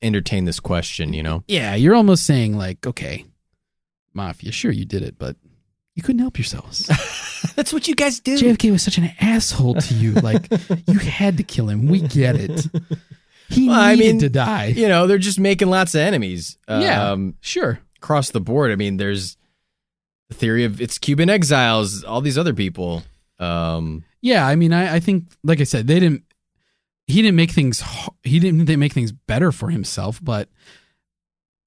entertain 0.02 0.46
this 0.46 0.60
question, 0.60 1.14
you 1.14 1.22
know? 1.24 1.44
yeah 1.48 1.76
you're 1.76 1.94
almost 1.96 2.26
saying 2.26 2.58
like 2.58 2.86
okay 2.88 3.26
mafia 4.14 4.52
sure 4.52 4.72
you 4.72 4.86
did 4.86 5.04
it 5.04 5.16
but 5.20 5.36
you 5.96 6.02
couldn't 6.04 6.20
help 6.20 6.38
yourselves 6.38 6.88
That's 7.56 7.74
what 7.74 7.88
you 7.88 7.96
guys 7.96 8.20
do. 8.20 8.38
jfk 8.38 8.72
was 8.72 8.82
such 8.84 8.98
an 8.98 9.12
asshole 9.20 9.76
to 9.76 9.94
you 9.94 10.14
like 10.14 10.48
you 10.88 11.00
had 11.00 11.38
to 11.38 11.44
kill 11.44 11.70
him 11.70 11.88
we 11.88 12.00
get 12.02 12.36
it 12.36 12.66
he 13.52 13.68
Well, 13.68 13.80
I 13.80 13.96
mean, 13.96 14.20
to 14.20 14.30
die 14.30 14.68
you 14.68 14.88
know, 14.88 15.08
they're 15.08 15.18
just 15.18 15.40
making 15.40 15.70
lots 15.70 15.96
of 15.96 16.02
enemies. 16.02 16.58
Yeah. 16.68 17.12
Um, 17.12 17.36
sure 17.42 17.80
across 18.02 18.32
the 18.32 18.42
board. 18.42 18.72
I 18.72 18.76
mean, 18.76 18.98
there's 18.98 19.38
the 20.30 20.36
theory 20.36 20.64
of 20.64 20.82
it's 20.82 20.98
Cuban 20.98 21.30
exiles, 21.30 22.04
all 22.04 22.22
these 22.22 22.38
other 22.38 22.54
people. 22.54 23.04
Um, 23.40 24.04
Yeah, 24.22 24.46
I 24.46 24.56
mean, 24.56 24.74
I, 24.74 24.96
I 24.96 25.00
think, 25.00 25.26
like 25.44 25.62
I 25.62 25.66
said, 25.66 25.88
they 25.88 26.00
didn't. 26.00 26.24
He 27.08 27.22
didn't 27.22 27.36
make 27.36 27.52
things. 27.52 27.84
He 28.24 28.40
didn't 28.40 28.66
they 28.66 28.76
make 28.76 28.94
things 28.94 29.12
better 29.12 29.52
for 29.52 29.70
himself, 29.70 30.20
but 30.24 30.48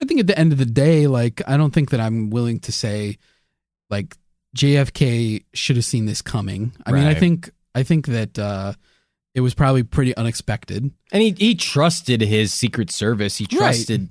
I 0.02 0.06
think 0.06 0.20
at 0.20 0.26
the 0.26 0.38
end 0.38 0.52
of 0.52 0.58
the 0.58 0.64
day, 0.64 1.06
like 1.06 1.42
I 1.46 1.56
don't 1.56 1.72
think 1.72 1.90
that 1.90 2.00
I'm 2.00 2.30
willing 2.30 2.60
to 2.60 2.72
say, 2.72 3.18
like 3.90 4.16
JFK 4.56 5.44
should 5.52 5.76
have 5.76 5.84
seen 5.84 6.06
this 6.06 6.22
coming. 6.22 6.72
I 6.86 6.92
mean, 6.92 7.04
I 7.04 7.14
think 7.14 7.50
I 7.74 7.82
think 7.82 8.06
that 8.06 8.38
uh, 8.38 8.72
it 9.34 9.40
was 9.40 9.54
probably 9.54 9.82
pretty 9.82 10.16
unexpected. 10.16 10.90
and 11.12 11.22
he 11.22 11.32
he 11.36 11.54
trusted 11.54 12.20
his 12.20 12.52
Secret 12.54 12.90
Service. 12.90 13.36
He 13.38 13.44
Right. 13.52 13.58
trusted 13.58 14.10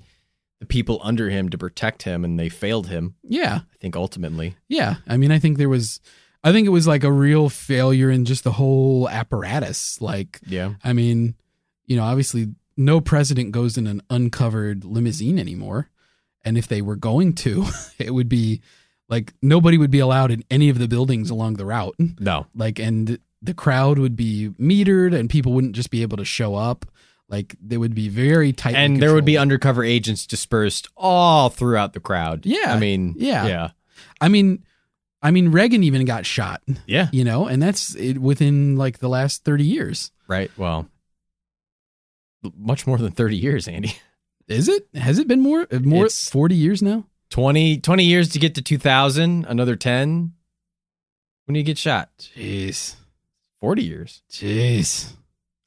the 0.60 0.66
people 0.66 1.00
under 1.04 1.30
him 1.30 1.50
to 1.50 1.58
protect 1.58 2.04
him, 2.04 2.24
and 2.24 2.40
they 2.40 2.50
failed 2.50 2.88
him. 2.88 3.16
Yeah, 3.24 3.62
I 3.74 3.78
think 3.80 3.96
ultimately. 3.96 4.56
yeah. 4.70 4.96
I 5.08 5.18
mean, 5.18 5.32
I 5.32 5.40
think 5.40 5.58
there 5.58 5.70
was. 5.70 6.00
I 6.46 6.52
think 6.52 6.68
it 6.68 6.72
was 6.72 6.86
like 6.88 7.06
a 7.06 7.12
real 7.12 7.48
failure 7.48 8.10
in 8.12 8.26
just 8.26 8.44
the 8.44 8.52
whole 8.52 9.08
apparatus. 9.10 10.02
Like, 10.02 10.42
Yeah. 10.46 10.74
I 10.84 10.92
mean, 10.92 11.36
you 11.86 11.96
know, 11.96 12.04
obviously 12.04 12.48
no 12.76 13.00
president 13.00 13.52
goes 13.54 13.78
in 13.78 13.88
an 13.88 14.02
uncovered 14.10 14.84
limousine 14.84 15.40
anymore. 15.40 15.90
And 16.44 16.58
if 16.58 16.68
they 16.68 16.82
were 16.82 16.98
going 16.98 17.32
to, 17.36 17.66
it 17.98 18.14
would 18.14 18.28
be 18.28 18.62
like 19.08 19.34
nobody 19.42 19.78
would 19.78 19.92
be 19.92 20.00
allowed 20.00 20.32
in 20.32 20.44
any 20.52 20.68
of 20.68 20.80
the 20.80 20.88
buildings 20.90 21.30
along 21.30 21.54
the 21.54 21.66
route. 21.66 21.96
No. 22.20 22.48
Like, 22.54 22.78
and 22.78 23.20
the 23.44 23.54
crowd 23.54 24.00
would 24.00 24.16
be 24.16 24.50
metered 24.60 25.14
and 25.14 25.30
people 25.30 25.52
wouldn't 25.54 25.76
just 25.76 25.92
be 25.92 26.02
able 26.02 26.18
to 26.18 26.26
show 26.26 26.56
up. 26.56 26.86
Like, 27.30 27.56
they 27.62 27.78
would 27.78 27.94
be 27.96 28.10
very 28.10 28.54
tight. 28.54 28.76
And 28.76 29.02
there 29.02 29.14
would 29.14 29.26
be 29.26 29.38
undercover 29.38 29.84
agents 29.84 30.26
dispersed 30.26 30.88
all 30.96 31.50
throughout 31.50 31.94
the 31.94 32.00
crowd. 32.00 32.46
Yeah. 32.46 32.74
I 32.74 32.80
mean, 32.80 33.16
Yeah. 33.18 33.46
Yeah. 33.48 33.70
I 34.22 34.28
mean, 34.30 34.64
I 35.22 35.32
mean, 35.32 35.50
Reagan 35.52 35.84
even 35.84 36.06
got 36.06 36.26
shot, 36.26 36.62
Yeah. 36.86 37.10
you 37.12 37.24
know, 37.24 37.48
and 37.48 37.62
that's 37.62 37.96
it 37.96 38.18
within 38.20 38.76
like 38.78 39.00
the 39.00 39.10
last 39.10 39.44
30 39.44 39.64
years. 39.66 40.12
Right. 40.28 40.52
Well, 40.58 40.88
much 42.58 42.86
more 42.88 42.98
than 42.98 43.12
30 43.12 43.38
years, 43.38 43.68
Andy. 43.68 43.96
Is 44.48 44.68
it? 44.68 44.88
Has 44.94 45.20
it 45.20 45.28
been 45.28 45.40
more? 45.40 45.66
uh, 45.72 45.80
More 45.80 46.06
It's- 46.06 46.30
40 46.30 46.56
years 46.56 46.82
now? 46.82 47.06
20, 47.30 47.78
20 47.80 48.04
years 48.04 48.30
to 48.30 48.40
get 48.40 48.56
to 48.56 48.62
2000, 48.62 49.46
another 49.46 49.76
10. 49.76 50.34
When 51.46 51.54
do 51.54 51.60
you 51.60 51.66
get 51.66 51.78
shot? 51.78 52.10
Jeez. 52.38 52.96
40 53.64 53.82
years. 53.82 54.22
Jeez. 54.30 55.14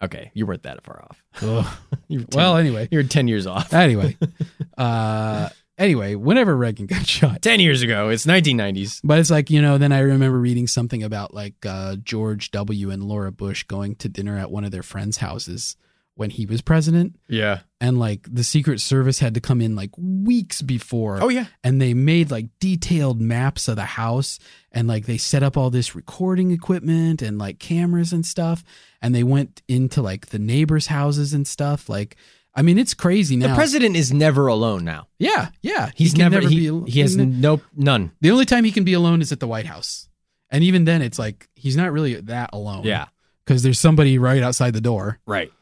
Okay. 0.05 0.31
You 0.35 0.45
weren't 0.45 0.65
that 0.65 0.85
far 0.85 1.03
off. 1.09 1.81
You 2.09 2.19
10, 2.25 2.27
Well, 2.39 2.59
anyway, 2.59 2.89
you're 2.91 3.03
10 3.03 3.27
years 3.27 3.47
off. 3.47 3.73
anyway, 3.73 4.19
uh, 4.79 5.49
anyway, 5.79 6.15
whenever 6.15 6.55
Reagan 6.55 6.85
got 6.85 7.07
shot, 7.17 7.41
10 7.41 7.59
years 7.61 7.81
ago. 7.81 8.11
It's 8.11 8.27
1990s. 8.27 9.01
but 9.03 9.19
it's 9.19 9.31
like 9.31 9.49
you 9.49 9.63
know, 9.63 9.79
then 9.79 9.93
I 9.93 10.01
remember 10.01 10.39
reading 10.39 10.67
something 10.67 11.03
about 11.03 11.33
like 11.33 11.55
uh, 11.65 11.97
George 11.97 12.51
W. 12.51 12.91
and 12.91 13.03
Laura 13.03 13.33
Bush 13.33 13.63
going 13.63 13.95
to 13.97 14.11
dinner 14.11 14.37
at 14.37 14.51
one 14.51 14.65
of 14.65 14.73
their 14.73 14.83
friends' 14.83 15.17
houses 15.17 15.77
when 16.17 16.31
he 16.31 16.47
was 16.47 16.63
president, 16.63 17.15
Yeah. 17.29 17.61
and 17.81 17.99
like 17.99 18.27
the 18.33 18.43
Secret 18.43 18.81
Service 18.81 19.19
had 19.19 19.35
to 19.35 19.41
come 19.41 19.61
in 19.61 19.77
like 19.77 19.91
weeks 19.99 20.63
before, 20.63 21.19
Oh, 21.23 21.29
yeah. 21.29 21.47
and 21.63 21.81
they 21.81 21.93
made 21.95 22.31
like 22.31 22.47
detailed 22.59 23.21
maps 23.21 23.69
of 23.69 23.77
the 23.77 23.85
house 23.85 24.39
and 24.73 24.89
like 24.89 25.07
they 25.07 25.19
set 25.19 25.43
up 25.43 25.57
all 25.57 25.69
this 25.71 25.95
recording 25.95 26.51
equipment 26.53 27.21
and 27.23 27.39
like 27.39 27.59
cameras 27.59 28.13
and 28.13 28.25
stuff 28.27 28.65
and 29.03 29.15
they 29.15 29.23
went 29.23 29.61
into 29.69 30.01
like 30.03 30.27
the 30.29 30.39
neighbors 30.39 30.87
houses 30.89 31.33
and 31.35 31.47
stuff 31.47 31.89
like 31.89 32.17
i 32.55 32.63
mean 32.63 32.79
it's 32.79 32.95
crazy 32.95 33.37
now 33.37 33.49
The 33.49 33.55
president 33.55 33.95
is 33.97 34.13
never 34.13 34.47
alone 34.47 34.85
now. 34.85 35.09
yeah 35.19 35.51
yeah 35.63 35.91
He's 35.95 36.13
he 36.13 36.19
can 36.19 36.33
never, 36.33 36.49
he, 36.49 36.57
be 36.61 36.69
al- 36.69 36.85
he 36.85 37.01
has 37.01 37.17
n- 37.17 37.41
no, 37.41 37.61
none. 37.75 38.11
the 38.23 38.31
only 38.31 38.45
time 38.47 38.65
he 38.65 38.73
can 38.73 38.85
be 38.85 38.95
alone 38.95 39.21
is 39.23 39.33
at 39.33 39.41
the 39.41 39.47
white 39.47 39.67
house 39.67 40.09
and 40.51 40.65
even 40.65 40.85
then 40.87 41.03
it's 41.03 41.19
like 41.19 41.49
he's 41.55 41.77
not 41.77 41.93
really 41.93 42.15
that 42.23 42.51
alone 42.53 42.85
Yeah. 42.85 43.07
because 43.45 43.63
there's 43.63 43.79
somebody 43.79 44.19
right 44.19 44.43
outside 44.43 44.73
the 44.73 44.81
door 44.81 45.21
Right. 45.27 45.53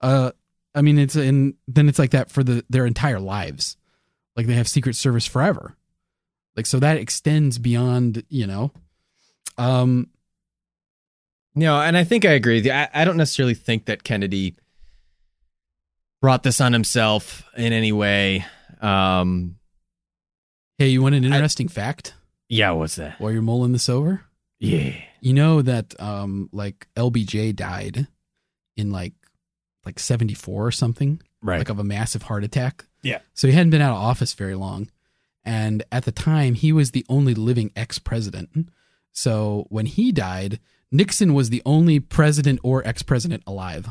Uh 0.00 0.30
i 0.74 0.82
mean 0.82 0.98
it's 0.98 1.16
and 1.16 1.54
then 1.68 1.88
it's 1.88 1.98
like 1.98 2.10
that 2.10 2.30
for 2.30 2.42
the 2.42 2.64
their 2.70 2.86
entire 2.86 3.20
lives 3.20 3.76
like 4.36 4.46
they 4.46 4.54
have 4.54 4.68
secret 4.68 4.94
service 4.96 5.26
forever 5.26 5.76
like 6.56 6.66
so 6.66 6.78
that 6.78 6.96
extends 6.96 7.58
beyond 7.58 8.22
you 8.28 8.46
know 8.46 8.70
um 9.58 10.08
No, 11.54 11.80
and 11.80 11.96
I 11.96 12.04
think 12.04 12.24
I 12.24 12.30
agree. 12.32 12.70
I, 12.70 12.88
I 12.94 13.04
don't 13.04 13.16
necessarily 13.16 13.54
think 13.54 13.86
that 13.86 14.04
Kennedy 14.04 14.54
brought 16.22 16.42
this 16.44 16.60
on 16.60 16.72
himself 16.72 17.42
in 17.56 17.72
any 17.72 17.92
way. 17.92 18.44
Um, 18.80 19.56
Hey, 20.78 20.88
you 20.88 21.02
want 21.02 21.14
an 21.16 21.24
interesting 21.24 21.68
fact 21.68 22.14
yeah, 22.48 22.70
what's 22.70 22.94
that? 22.96 23.20
while 23.20 23.32
you're 23.32 23.42
mulling 23.42 23.72
this 23.72 23.88
over? 23.88 24.22
Yeah. 24.60 24.94
You 25.20 25.34
know 25.34 25.60
that 25.60 26.00
um 26.00 26.48
like 26.52 26.88
LBJ 26.96 27.54
died 27.54 28.06
in 28.76 28.90
like 28.90 29.12
like 29.84 29.98
74 29.98 30.66
or 30.66 30.70
something, 30.70 31.20
Right. 31.42 31.58
like 31.58 31.68
of 31.70 31.78
a 31.78 31.84
massive 31.84 32.22
heart 32.22 32.44
attack. 32.44 32.86
Yeah. 33.02 33.20
So 33.34 33.46
he 33.48 33.54
hadn't 33.54 33.70
been 33.70 33.80
out 33.80 33.92
of 33.92 33.98
office 34.02 34.34
very 34.34 34.54
long. 34.54 34.90
And 35.44 35.82
at 35.90 36.04
the 36.04 36.12
time, 36.12 36.54
he 36.54 36.70
was 36.72 36.90
the 36.90 37.04
only 37.08 37.34
living 37.34 37.72
ex-president. 37.74 38.68
So 39.12 39.66
when 39.70 39.86
he 39.86 40.12
died, 40.12 40.60
Nixon 40.92 41.32
was 41.34 41.48
the 41.50 41.62
only 41.64 41.98
president 41.98 42.60
or 42.62 42.86
ex-president 42.86 43.42
alive. 43.46 43.88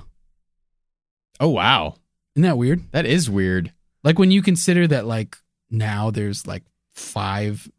oh 1.40 1.50
wow, 1.50 1.96
Isn't 2.36 2.44
that 2.44 2.58
weird? 2.58 2.92
that 2.92 3.06
is 3.06 3.30
weird. 3.30 3.74
Like 4.04 4.20
when 4.20 4.32
you 4.32 4.42
consider 4.42 4.86
that 4.88 5.06
like 5.06 5.38
now 5.70 6.12
there's 6.12 6.46
like 6.48 6.64
five 6.94 7.70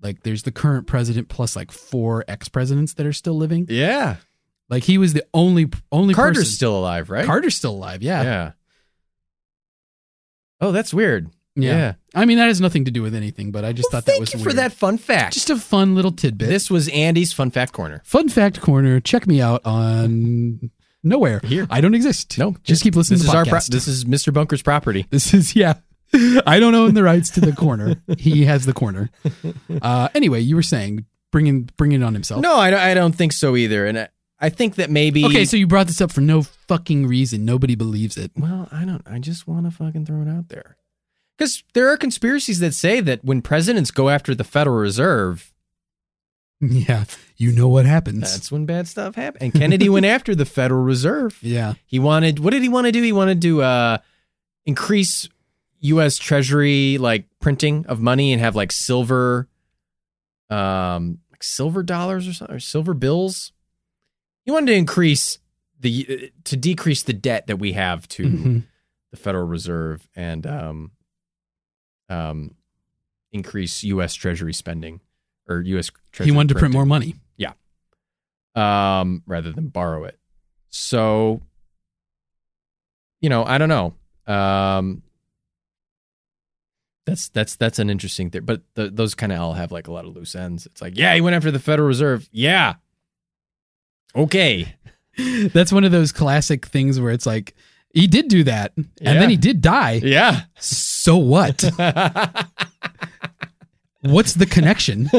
like 0.00 0.22
there's 0.22 0.44
the 0.44 0.52
current 0.52 0.86
president 0.86 1.28
plus 1.28 1.56
like 1.56 1.72
four 1.72 2.24
ex-presidents 2.28 2.94
that 2.94 3.06
are 3.06 3.12
still 3.12 3.36
living. 3.36 3.66
Yeah. 3.68 4.16
Like 4.70 4.84
he 4.84 4.98
was 4.98 5.12
the 5.14 5.24
only 5.32 5.70
only 5.90 6.14
Carter's 6.14 6.38
person. 6.44 6.52
still 6.52 6.78
alive, 6.78 7.08
right? 7.10 7.24
Carter's 7.24 7.56
still 7.56 7.72
alive. 7.72 8.02
Yeah. 8.02 8.22
Yeah. 8.22 8.52
Oh, 10.60 10.72
that's 10.72 10.92
weird. 10.92 11.30
yeah. 11.54 11.94
I 12.14 12.24
mean, 12.24 12.38
that 12.38 12.46
has 12.46 12.60
nothing 12.60 12.84
to 12.86 12.90
do 12.90 13.02
with 13.02 13.14
anything, 13.14 13.50
but 13.52 13.64
I 13.64 13.72
just 13.72 13.86
Well, 13.92 14.00
thought 14.00 14.06
that 14.06 14.12
thank 14.12 14.20
was 14.20 14.34
you 14.34 14.38
weird. 14.40 14.50
for 14.50 14.56
that 14.56 14.72
fun 14.72 14.98
fact. 14.98 15.34
Just 15.34 15.50
a 15.50 15.56
fun 15.56 15.94
little 15.94 16.12
tidbit. 16.12 16.48
this 16.48 16.70
was 16.70 16.88
Andy's 16.88 17.32
fun 17.32 17.50
fact 17.50 17.72
corner. 17.72 18.02
fun 18.04 18.28
fact 18.28 18.60
corner. 18.60 19.00
Check 19.00 19.26
me 19.26 19.40
out 19.40 19.60
on 19.64 20.70
nowhere. 21.02 21.40
Here. 21.44 21.66
I 21.70 21.80
don't 21.80 21.94
exist. 21.94 22.38
No, 22.38 22.56
just 22.64 22.82
keep 22.82 22.96
listening 22.96 23.18
This 23.18 23.26
to 23.26 23.28
is 23.28 23.32
the 23.32 23.38
our. 23.38 23.44
Pro- 23.44 23.60
this 23.70 23.86
is 23.88 24.04
Mr. 24.04 24.32
Bunker's 24.32 24.62
property. 24.62 25.06
This 25.10 25.32
is 25.34 25.54
yeah. 25.56 25.74
I 26.46 26.58
don't 26.58 26.74
own 26.74 26.94
the 26.94 27.02
rights 27.02 27.28
to 27.30 27.40
the 27.40 27.52
corner. 27.52 27.96
he 28.18 28.44
has 28.46 28.64
the 28.66 28.72
corner. 28.72 29.10
Uh, 29.82 30.08
anyway, 30.14 30.40
you 30.40 30.56
were 30.56 30.62
saying 30.62 31.04
bringing 31.30 31.68
bringing 31.76 32.00
it 32.00 32.04
on 32.04 32.14
himself. 32.14 32.40
No, 32.42 32.56
I 32.56 32.70
don't, 32.70 32.80
I 32.80 32.94
don't 32.94 33.14
think 33.14 33.32
so 33.32 33.54
either. 33.56 33.86
And 33.86 33.98
I, 33.98 34.08
I 34.40 34.48
think 34.50 34.76
that 34.76 34.90
maybe. 34.90 35.24
Okay, 35.24 35.44
so 35.44 35.56
you 35.56 35.66
brought 35.66 35.88
this 35.88 36.00
up 36.00 36.12
for 36.12 36.20
no 36.20 36.42
fucking 36.42 37.06
reason. 37.06 37.44
Nobody 37.44 37.74
believes 37.74 38.16
it. 38.16 38.30
Well, 38.36 38.68
I 38.70 38.84
don't. 38.84 39.02
I 39.06 39.18
just 39.18 39.48
want 39.48 39.64
to 39.66 39.70
fucking 39.72 40.06
throw 40.06 40.22
it 40.22 40.28
out 40.28 40.48
there. 40.48 40.76
Because 41.36 41.62
there 41.74 41.88
are 41.88 41.96
conspiracies 41.96 42.58
that 42.60 42.74
say 42.74 43.00
that 43.00 43.24
when 43.24 43.42
presidents 43.42 43.90
go 43.90 44.08
after 44.08 44.34
the 44.34 44.44
Federal 44.44 44.76
Reserve, 44.76 45.52
Yeah, 46.60 47.04
you 47.36 47.52
know 47.52 47.68
what 47.68 47.86
happens. 47.86 48.32
that's 48.32 48.50
when 48.50 48.66
bad 48.66 48.88
stuff 48.88 49.14
happens. 49.14 49.42
And 49.42 49.52
Kennedy 49.52 49.88
went 49.88 50.06
after 50.16 50.34
the 50.34 50.44
Federal 50.44 50.82
Reserve. 50.82 51.38
yeah, 51.42 51.74
He 51.86 51.98
wanted. 51.98 52.38
What 52.40 52.50
did 52.50 52.62
he 52.62 52.68
want 52.68 52.86
to 52.86 52.92
do? 52.92 53.02
He 53.02 53.12
wanted 53.12 53.40
to 53.42 53.62
uh, 53.62 53.98
increase 54.66 55.28
U.S. 55.80 56.16
Treasury 56.18 56.98
like 56.98 57.26
printing 57.40 57.86
of 57.86 58.00
money 58.00 58.32
and 58.32 58.40
have 58.40 58.56
like 58.56 58.72
silver, 58.72 59.48
um, 60.50 61.18
like 61.30 61.42
silver 61.44 61.82
dollars 61.82 62.26
or 62.26 62.32
something, 62.32 62.56
or 62.56 62.60
silver 62.60 62.94
bills. 62.94 63.52
He 64.48 64.52
wanted 64.52 64.68
to 64.68 64.76
increase 64.78 65.40
the 65.78 66.06
uh, 66.08 66.26
to 66.44 66.56
decrease 66.56 67.02
the 67.02 67.12
debt 67.12 67.48
that 67.48 67.58
we 67.58 67.72
have 67.74 68.08
to 68.08 68.22
Mhm. 68.22 68.62
the 69.10 69.16
Federal 69.18 69.46
Reserve 69.46 70.08
and 70.16 70.46
um, 70.46 70.90
um, 72.08 72.54
increase 73.30 73.82
U.S. 73.84 74.14
Treasury 74.14 74.54
spending 74.54 75.02
or 75.46 75.60
U.S. 75.60 75.90
Treasury 76.12 76.32
he 76.32 76.34
wanted 76.34 76.54
to 76.54 76.58
print 76.60 76.72
more 76.72 76.86
money. 76.86 77.16
Yeah, 77.36 77.52
um, 78.54 79.22
rather 79.26 79.52
than 79.52 79.68
borrow 79.68 80.04
it. 80.04 80.18
So, 80.70 81.42
you 83.20 83.28
know, 83.28 83.44
I 83.44 83.58
don't 83.58 83.68
know. 83.68 83.92
Um, 84.26 85.02
that's 87.04 87.28
that's 87.28 87.56
that's 87.56 87.78
an 87.78 87.90
interesting 87.90 88.30
thing, 88.30 88.46
but 88.46 88.62
the, 88.76 88.88
those 88.88 89.14
kind 89.14 89.30
of 89.30 89.40
all 89.40 89.52
have 89.52 89.72
like 89.72 89.88
a 89.88 89.92
lot 89.92 90.06
of 90.06 90.16
loose 90.16 90.34
ends. 90.34 90.64
It's 90.64 90.80
like, 90.80 90.96
yeah, 90.96 91.14
he 91.14 91.20
went 91.20 91.36
after 91.36 91.50
the 91.50 91.58
Federal 91.58 91.86
Reserve. 91.86 92.30
Yeah, 92.32 92.76
okay, 94.16 94.74
That's 95.52 95.72
one 95.72 95.84
of 95.84 95.90
those 95.92 96.12
classic 96.12 96.66
things 96.66 97.00
where 97.00 97.10
it's 97.12 97.26
like 97.26 97.54
he 97.92 98.06
did 98.06 98.28
do 98.28 98.44
that, 98.44 98.72
and 98.76 98.86
Yeah. 99.00 99.14
then 99.14 99.30
he 99.30 99.36
did 99.36 99.60
die. 99.60 100.00
yeah. 100.04 100.42
So 100.60 101.16
what? 101.16 101.64
What's 104.02 104.34
the 104.34 104.46
connection? 104.46 105.10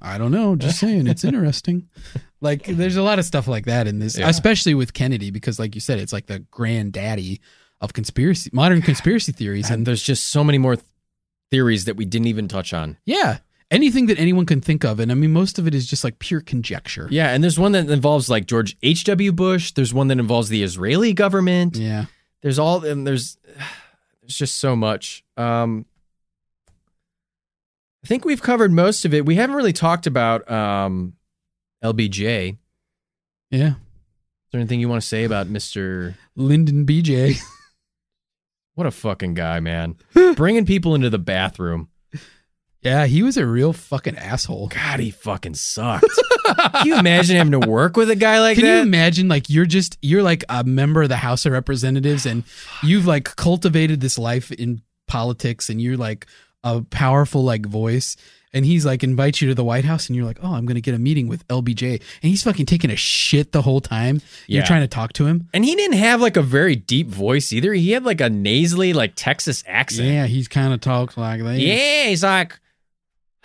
I 0.00 0.18
don't 0.18 0.30
know. 0.30 0.54
Just 0.54 0.78
saying, 0.78 1.08
it's 1.08 1.24
interesting. 1.24 1.88
Like, 2.40 2.64
there's 2.64 2.94
a 2.96 3.02
lot 3.02 3.18
of 3.18 3.24
stuff 3.24 3.48
like 3.48 3.64
that 3.66 3.88
in 3.88 3.98
this, 3.98 4.16
Yeah. 4.16 4.28
especially 4.28 4.74
with 4.74 4.92
Kennedy, 4.94 5.30
because, 5.32 5.58
like 5.58 5.74
you 5.74 5.80
said, 5.80 5.98
it's 5.98 6.12
like 6.12 6.26
the 6.26 6.38
granddaddy 6.38 7.40
of 7.80 7.92
conspiracy, 7.92 8.50
modern 8.52 8.82
conspiracy 8.82 9.32
theories, 9.32 9.66
and 9.66 9.78
and 9.78 9.86
there's 9.86 10.02
just 10.02 10.26
so 10.26 10.44
many 10.44 10.58
more 10.58 10.76
th- 10.76 10.86
theories 11.50 11.86
that 11.86 11.96
we 11.96 12.04
didn't 12.04 12.28
even 12.28 12.46
touch 12.46 12.72
on. 12.72 12.96
yeah, 13.04 13.38
anything 13.74 14.06
that 14.06 14.18
anyone 14.18 14.46
can 14.46 14.60
think 14.60 14.84
of, 14.84 15.00
and 15.00 15.10
I 15.10 15.14
mean, 15.14 15.32
most 15.32 15.58
of 15.58 15.66
it 15.66 15.74
is 15.74 15.86
just 15.86 16.04
like 16.04 16.18
pure 16.18 16.40
conjecture. 16.40 17.08
Yeah, 17.10 17.30
and 17.34 17.42
there's 17.42 17.58
one 17.58 17.72
that 17.72 17.90
involves 17.90 18.28
like 18.30 18.46
George 18.46 18.76
H. 18.82 19.04
W. 19.04 19.32
Bush. 19.32 19.72
There's 19.72 19.92
one 19.92 20.08
that 20.08 20.18
involves 20.18 20.48
the 20.48 20.62
Israeli 20.62 21.12
government. 21.12 21.76
Yeah. 21.76 22.06
there's 22.42 22.58
all 22.58 22.84
and 22.84 23.06
there's 23.06 23.36
there's 24.22 24.36
just 24.38 24.56
so 24.56 24.74
much 24.76 25.22
um 25.36 25.84
i 28.02 28.06
think 28.06 28.24
we've 28.24 28.42
covered 28.42 28.72
most 28.72 29.04
of 29.04 29.12
it 29.14 29.26
we 29.26 29.34
haven't 29.34 29.56
really 29.56 29.72
talked 29.72 30.06
about 30.06 30.50
um 30.50 31.14
lbj 31.82 32.56
Yeah. 33.50 33.68
is 33.70 33.74
there 34.52 34.60
anything 34.60 34.80
you 34.80 34.88
want 34.88 35.02
to 35.02 35.06
say 35.08 35.24
about 35.24 35.46
mr 35.48 36.14
Lyndon 36.36 36.84
BJ. 36.86 37.38
what 38.74 38.86
a 38.86 38.90
fucking 38.90 39.34
guy 39.34 39.60
man 39.60 39.96
bringing 40.36 40.64
people 40.66 40.94
into 40.94 41.10
the 41.10 41.18
bathroom 41.18 41.88
Yeah, 42.84 43.06
he 43.06 43.22
was 43.22 43.36
a 43.36 43.46
real 43.46 43.72
fucking 43.72 44.16
asshole. 44.18 44.68
god 44.68 45.00
he 45.00 45.10
fucking 45.10 45.54
sucked 45.54 46.04
can 46.44 46.86
you 46.86 46.98
imagine 46.98 47.36
having 47.36 47.58
to 47.58 47.66
work 47.66 47.96
with 47.96 48.10
a 48.10 48.16
guy 48.16 48.40
like 48.40 48.56
that? 48.56 48.62
Can 48.62 48.76
you 48.76 48.82
imagine 48.82 49.28
like 49.28 49.48
you're 49.48 49.64
just 49.66 49.96
you're 50.02 50.22
like 50.22 50.44
a 50.48 50.62
member 50.64 51.02
of 51.02 51.08
the 51.08 51.16
House 51.16 51.46
of 51.46 51.52
Representatives 51.52 52.26
and 52.26 52.44
you've 52.82 53.06
like 53.06 53.24
cultivated 53.36 54.00
this 54.00 54.18
life 54.18 54.52
in 54.52 54.82
politics 55.06 55.70
and 55.70 55.80
you're 55.80 55.96
like 55.96 56.26
a 56.62 56.82
powerful 56.82 57.42
like 57.44 57.64
voice 57.66 58.16
and 58.52 58.64
he's 58.64 58.86
like 58.86 59.02
invites 59.02 59.40
you 59.42 59.48
to 59.48 59.54
the 59.54 59.64
White 59.64 59.84
House 59.84 60.06
and 60.08 60.14
you're 60.14 60.24
like, 60.24 60.38
"Oh, 60.42 60.52
I'm 60.54 60.64
going 60.64 60.76
to 60.76 60.80
get 60.80 60.94
a 60.94 60.98
meeting 60.98 61.26
with 61.26 61.46
LBJ." 61.48 61.90
And 61.94 62.00
he's 62.30 62.42
fucking 62.44 62.66
taking 62.66 62.90
a 62.90 62.96
shit 62.96 63.50
the 63.50 63.62
whole 63.62 63.80
time. 63.80 64.20
You're 64.46 64.62
trying 64.62 64.82
to 64.82 64.86
talk 64.88 65.12
to 65.14 65.26
him. 65.26 65.48
and 65.52 65.64
he 65.64 65.74
didn't 65.74 65.96
have 65.98 66.20
like 66.20 66.36
a 66.36 66.42
very 66.42 66.76
deep 66.76 67.08
voice 67.08 67.52
either 67.52 67.72
he 67.72 67.90
had 67.92 68.04
like 68.04 68.20
a 68.20 68.30
nasally 68.30 68.92
like 68.92 69.12
texas 69.16 69.64
accent 69.66 70.08
Yeah, 70.08 70.26
he's 70.26 70.46
kind 70.46 70.72
of 70.72 70.80
talks 70.80 71.16
like 71.16 71.42
that. 71.42 71.58
Yeah, 71.58 72.04
he's 72.06 72.22
like, 72.22 72.60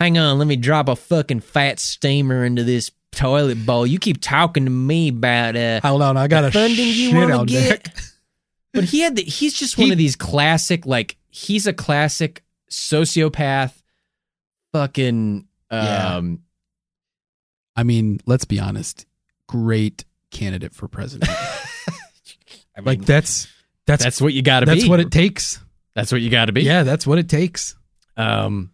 hang 0.00 0.18
on, 0.18 0.38
let 0.38 0.46
me 0.48 0.56
drop 0.56 0.88
a 0.88 0.96
fucking 0.96 1.40
fat 1.40 1.78
steamer 1.78 2.44
into 2.44 2.64
this 2.64 2.90
toilet 3.12 3.64
bowl. 3.66 3.86
You 3.86 3.98
keep 3.98 4.20
talking 4.20 4.64
to 4.64 4.70
me 4.70 5.08
about 5.08 5.54
uh 5.56 5.80
Hold 5.82 6.02
on, 6.02 6.16
I 6.16 6.26
got 6.28 6.44
a 6.44 6.50
funding 6.50 6.88
you 6.88 7.14
want 7.16 7.48
to 7.48 7.52
get. 7.54 7.84
deck. 7.84 7.94
But 8.72 8.84
he 8.84 9.00
had 9.00 9.16
the, 9.16 9.22
he's 9.22 9.52
just 9.54 9.76
one 9.76 9.86
He- 9.88 9.92
of 9.92 9.98
these 9.98 10.14
classic 10.14 10.86
like 10.86 11.16
he's 11.28 11.66
a 11.66 11.72
classic 11.72 12.44
sociopath 12.70 13.72
fucking 14.72 15.46
Yeah. 15.72 16.16
um 16.16 16.42
I 17.76 17.82
mean, 17.82 18.20
let's 18.26 18.44
be 18.44 18.60
honest. 18.60 19.06
Great 19.48 20.04
candidate 20.30 20.72
for 20.74 20.86
president. 20.86 21.30
I 22.76 22.80
mean, 22.80 22.84
like 22.84 23.04
that's 23.04 23.48
that's 23.86 24.04
that's 24.04 24.20
what 24.20 24.34
you 24.34 24.42
got 24.42 24.60
to 24.60 24.66
be. 24.66 24.74
that's 24.74 24.88
what 24.88 25.00
it 25.00 25.10
takes. 25.10 25.58
That's 25.94 26.12
what 26.12 26.20
you 26.20 26.30
got 26.30 26.44
to 26.46 26.52
be. 26.52 26.62
Yeah, 26.62 26.84
that's 26.84 27.06
what 27.06 27.18
it 27.18 27.28
takes. 27.28 27.74
Um 28.16 28.70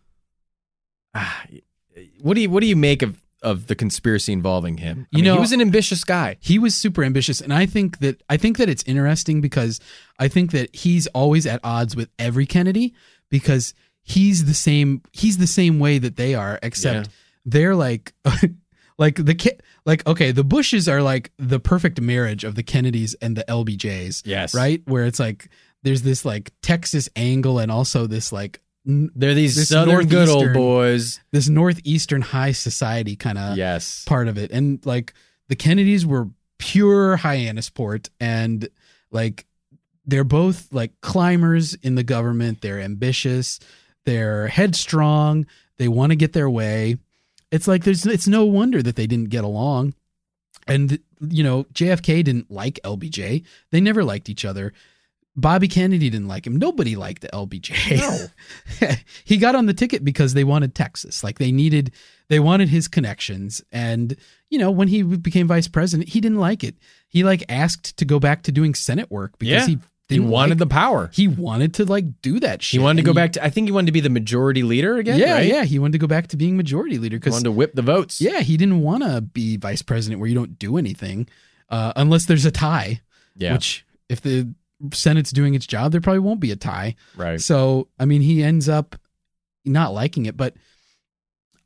what 2.20 2.34
do 2.34 2.40
you 2.40 2.50
what 2.50 2.60
do 2.60 2.66
you 2.66 2.76
make 2.76 3.02
of 3.02 3.22
of 3.42 3.66
the 3.68 3.74
conspiracy 3.74 4.32
involving 4.32 4.78
him? 4.78 5.06
I 5.14 5.18
You 5.18 5.24
mean, 5.24 5.32
he 5.34 5.38
was 5.38 5.52
an 5.52 5.60
ambitious 5.60 6.04
guy. 6.04 6.36
he 6.40 6.58
was 6.58 6.74
super 6.74 7.04
ambitious 7.04 7.40
and 7.40 7.52
i 7.52 7.66
think 7.66 7.98
that 7.98 8.22
i 8.28 8.36
think 8.36 8.56
that 8.58 8.68
it's 8.68 8.82
interesting 8.84 9.40
because 9.40 9.78
i 10.18 10.26
think 10.28 10.50
that 10.52 10.74
he's 10.74 11.06
always 11.08 11.46
at 11.46 11.60
odds 11.62 11.94
with 11.94 12.08
every 12.18 12.46
kennedy 12.46 12.94
because 13.30 13.74
he's 14.02 14.46
the 14.46 14.54
same 14.54 15.02
he's 15.12 15.38
the 15.38 15.46
same 15.46 15.78
way 15.78 15.98
that 15.98 16.16
they 16.16 16.34
are 16.34 16.58
except 16.62 17.06
Yeah. 17.08 17.12
they're 17.44 17.76
like 17.76 18.12
like 18.98 19.16
the 19.24 19.34
ki- 19.34 19.58
like 19.84 20.06
okay 20.06 20.32
the 20.32 20.44
bushes 20.44 20.88
are 20.88 21.02
like 21.02 21.30
the 21.38 21.60
perfect 21.60 22.00
marriage 22.00 22.42
of 22.42 22.54
the 22.54 22.62
kennedys 22.62 23.14
and 23.20 23.36
the 23.36 23.44
lbjs 23.48 24.22
Yes. 24.24 24.54
right 24.54 24.80
where 24.86 25.04
it's 25.04 25.20
like 25.20 25.50
there's 25.82 26.02
this 26.02 26.24
like 26.24 26.52
texas 26.62 27.08
angle 27.16 27.58
and 27.58 27.70
also 27.70 28.06
this 28.06 28.32
like 28.32 28.60
They're 28.86 29.34
these 29.34 29.56
This 29.56 29.70
southern 29.70 30.06
good 30.06 30.28
old 30.28 30.52
boys. 30.52 31.18
this 31.32 31.48
northeastern 31.48 32.22
high 32.22 32.52
society 32.52 33.16
kind 33.16 33.36
of 33.36 33.56
yes. 33.56 34.04
part 34.04 34.28
of 34.28 34.38
it. 34.38 34.52
And 34.52 34.84
like 34.86 35.12
the 35.48 35.56
Kennedys 35.56 36.06
were 36.06 36.28
pure 36.58 37.18
Hyannisport 37.18 38.08
and 38.20 38.68
like 39.10 39.44
they're 40.06 40.24
both 40.24 40.72
like 40.72 40.92
climbers 41.00 41.74
in 41.74 41.96
the 41.96 42.04
government. 42.04 42.60
They're 42.60 42.80
ambitious, 42.80 43.58
they're 44.04 44.46
headstrong, 44.46 45.46
they 45.78 45.88
want 45.88 46.10
to 46.10 46.16
get 46.16 46.32
their 46.32 46.48
way. 46.48 46.96
It's 47.50 47.66
like 47.66 47.82
there's 47.82 48.06
it's 48.06 48.28
no 48.28 48.44
wonder 48.44 48.82
that 48.82 48.94
they 48.94 49.08
didn't 49.08 49.30
get 49.30 49.42
along. 49.42 49.94
And 50.68 51.00
you 51.20 51.42
know, 51.42 51.64
JFK 51.74 52.22
didn't 52.22 52.50
like 52.50 52.78
LBJ. 52.84 53.44
They 53.72 53.80
never 53.80 54.04
liked 54.04 54.28
each 54.28 54.44
other. 54.44 54.72
Bobby 55.36 55.68
Kennedy 55.68 56.08
didn't 56.10 56.28
like 56.28 56.46
him. 56.46 56.56
Nobody 56.56 56.96
liked 56.96 57.22
the 57.22 57.28
LBJ. 57.28 57.98
No. 57.98 58.90
he 59.24 59.36
got 59.36 59.54
on 59.54 59.66
the 59.66 59.74
ticket 59.74 60.04
because 60.04 60.34
they 60.34 60.44
wanted 60.44 60.74
Texas. 60.74 61.22
Like 61.22 61.38
they 61.38 61.52
needed, 61.52 61.92
they 62.28 62.40
wanted 62.40 62.68
his 62.70 62.88
connections. 62.88 63.62
And 63.70 64.16
you 64.48 64.58
know, 64.58 64.70
when 64.70 64.88
he 64.88 65.02
became 65.02 65.46
vice 65.46 65.68
president, 65.68 66.08
he 66.08 66.20
didn't 66.20 66.38
like 66.38 66.64
it. 66.64 66.76
He 67.08 67.22
like 67.24 67.44
asked 67.48 67.96
to 67.98 68.04
go 68.04 68.18
back 68.18 68.42
to 68.44 68.52
doing 68.52 68.74
Senate 68.74 69.10
work 69.10 69.38
because 69.38 69.68
Yeah. 69.68 69.74
he 69.74 69.78
He 70.08 70.20
wanted 70.20 70.50
like- 70.52 70.58
the 70.58 70.66
power. 70.68 71.10
he 71.12 71.28
wanted 71.28 71.74
to 71.74 71.84
like 71.84 72.22
do 72.22 72.40
that 72.40 72.62
shit. 72.62 72.78
He 72.80 72.82
wanted 72.82 73.02
to 73.02 73.06
go 73.06 73.12
back 73.12 73.32
to. 73.32 73.44
I 73.44 73.50
think 73.50 73.66
he 73.66 73.72
wanted 73.72 73.86
to 73.86 73.92
be 73.92 74.00
the 74.00 74.08
majority 74.10 74.62
leader 74.62 74.96
again. 74.96 75.18
yeah, 75.18 75.34
right? 75.34 75.46
yeah. 75.46 75.64
He 75.64 75.78
wanted 75.78 75.92
to 75.92 75.98
go 75.98 76.06
back 76.06 76.28
to 76.28 76.36
being 76.36 76.56
majority 76.56 76.96
leader 76.96 77.16
He 77.16 77.18
because 77.18 77.32
wanted 77.32 77.44
to 77.44 77.52
whip 77.52 77.74
the 77.74 77.82
votes. 77.82 78.20
yeah, 78.22 78.40
he 78.40 78.56
didn't 78.56 78.80
want 78.80 79.02
to 79.02 79.20
be 79.20 79.56
vice 79.58 79.82
president 79.82 80.20
where 80.20 80.28
you 80.28 80.34
don't 80.34 80.58
do 80.58 80.76
anything 80.78 81.28
uh, 81.68 81.92
unless 81.96 82.24
there's 82.26 82.44
a 82.46 82.50
tie. 82.50 83.00
yeah, 83.36 83.52
Which 83.52 83.84
if 84.08 84.20
the 84.22 84.54
Senate's 84.92 85.30
doing 85.30 85.54
its 85.54 85.66
job, 85.66 85.92
there 85.92 86.00
probably 86.00 86.18
won't 86.20 86.40
be 86.40 86.50
a 86.52 86.56
tie. 86.56 86.96
right. 87.16 87.40
So 87.40 87.88
I 87.98 88.04
mean, 88.04 88.22
he 88.22 88.42
ends 88.42 88.68
up 88.68 88.96
not 89.64 89.92
liking 89.94 90.26
it, 90.26 90.36
but 90.36 90.54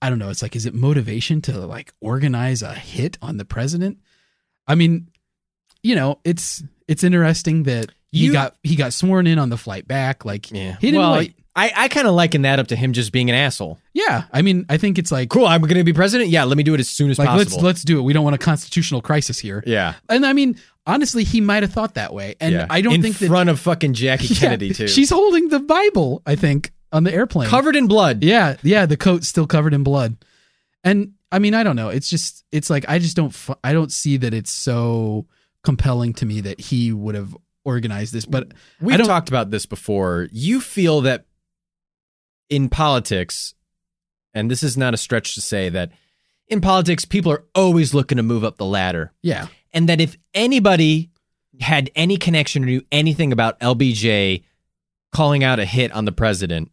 I 0.02 0.08
don't 0.08 0.18
know. 0.18 0.30
It's 0.30 0.42
like, 0.42 0.56
is 0.56 0.64
it 0.66 0.74
motivation 0.74 1.42
to 1.42 1.58
like 1.66 1.92
organize 2.00 2.62
a 2.62 2.72
hit 2.74 3.18
on 3.20 3.36
the 3.36 3.44
president? 3.44 3.98
I 4.66 4.74
mean, 4.74 5.08
you 5.82 5.94
know, 5.94 6.18
it's 6.24 6.62
it's 6.88 7.04
interesting 7.04 7.64
that 7.64 7.90
he 8.12 8.26
You- 8.26 8.32
got 8.32 8.56
he 8.62 8.76
got 8.76 8.92
sworn 8.92 9.26
in 9.26 9.38
on 9.38 9.50
the 9.50 9.58
flight 9.58 9.86
back. 9.86 10.24
Like, 10.24 10.50
Yeah. 10.50 10.76
he 10.80 10.88
didn't 10.88 11.00
well, 11.00 11.10
like. 11.10 11.34
I, 11.56 11.72
I 11.76 11.88
kind 11.88 12.06
of 12.06 12.14
liken 12.14 12.42
that 12.42 12.58
up 12.58 12.68
to 12.68 12.76
him 12.76 12.92
just 12.92 13.10
being 13.10 13.28
an 13.28 13.34
asshole. 13.34 13.78
Yeah, 13.92 14.24
I 14.32 14.42
mean, 14.42 14.66
I 14.68 14.76
think 14.76 14.98
it's 14.98 15.10
like 15.10 15.30
Cool. 15.30 15.46
I'm 15.46 15.60
going 15.62 15.74
to 15.74 15.84
be 15.84 15.92
president. 15.92 16.30
Yeah. 16.30 16.44
Let 16.44 16.56
me 16.56 16.62
do 16.62 16.74
it 16.74 16.80
as 16.80 16.88
soon 16.88 17.10
as 17.10 17.18
like 17.18 17.26
possible. 17.28 17.56
let's 17.56 17.64
let's 17.64 17.82
do 17.84 17.98
it. 17.98 18.02
We 18.02 18.12
don't 18.12 18.22
want 18.24 18.34
a 18.34 18.38
constitutional 18.38 19.02
crisis 19.02 19.38
here. 19.38 19.62
yeah. 19.66 19.94
And 20.08 20.24
I 20.24 20.32
mean, 20.32 20.56
honestly, 20.86 21.24
he 21.24 21.40
might 21.40 21.62
have 21.62 21.72
thought 21.72 21.94
that 21.94 22.14
way. 22.14 22.36
And 22.40 22.54
yeah. 22.54 22.66
I 22.70 22.80
don't 22.80 22.94
in 22.94 23.02
think 23.02 23.18
that 23.18 23.24
In 23.26 23.30
front 23.30 23.50
of 23.50 23.58
fucking 23.58 23.94
Jackie 23.94 24.26
Yeah, 24.34 24.40
Kennedy 24.40 24.72
too. 24.72 24.86
She's 24.88 25.10
holding 25.10 25.48
the 25.48 25.60
Bible, 25.60 26.22
I 26.24 26.36
think, 26.36 26.72
on 26.92 27.04
the 27.04 27.12
airplane. 27.12 27.48
covered 27.48 27.74
in 27.76 27.88
blood. 27.88 28.22
Yeah, 28.22 28.56
yeah, 28.62 28.86
the 28.86 28.96
coat's 28.96 29.26
still 29.28 29.46
covered 29.46 29.74
in 29.74 29.82
blood. 29.82 30.16
And 30.84 31.14
I 31.32 31.40
mean, 31.40 31.54
I 31.54 31.62
don't 31.64 31.76
know. 31.76 31.88
It's 31.88 32.08
just 32.08 32.44
it's 32.52 32.70
like 32.70 32.84
I 32.88 32.98
just 33.00 33.16
don't 33.16 33.36
I 33.64 33.72
don't 33.72 33.92
see 33.92 34.16
that 34.18 34.32
it's 34.34 34.50
so 34.52 35.26
compelling 35.62 36.12
to 36.14 36.26
me 36.26 36.40
that 36.42 36.60
he 36.60 36.92
would 36.92 37.14
have 37.14 37.36
organized 37.64 38.12
this, 38.14 38.24
but 38.24 38.52
We've 38.80 39.04
talked 39.04 39.28
about 39.28 39.50
this 39.50 39.66
before. 39.66 40.28
You 40.32 40.60
feel 40.60 41.02
that 41.02 41.26
in 42.50 42.68
politics, 42.68 43.54
and 44.34 44.50
this 44.50 44.62
is 44.62 44.76
not 44.76 44.92
a 44.92 44.96
stretch 44.98 45.34
to 45.36 45.40
say 45.40 45.68
that 45.70 45.90
in 46.48 46.60
politics, 46.60 47.04
people 47.04 47.32
are 47.32 47.44
always 47.54 47.94
looking 47.94 48.16
to 48.16 48.22
move 48.22 48.44
up 48.44 48.56
the 48.58 48.64
ladder. 48.66 49.12
yeah. 49.22 49.46
And 49.72 49.88
that 49.88 50.00
if 50.00 50.18
anybody 50.34 51.10
had 51.60 51.90
any 51.94 52.16
connection 52.16 52.64
or 52.64 52.66
knew 52.66 52.82
anything 52.90 53.30
about 53.32 53.60
LBJ 53.60 54.42
calling 55.14 55.44
out 55.44 55.60
a 55.60 55.64
hit 55.64 55.92
on 55.92 56.04
the 56.06 56.10
president, 56.12 56.72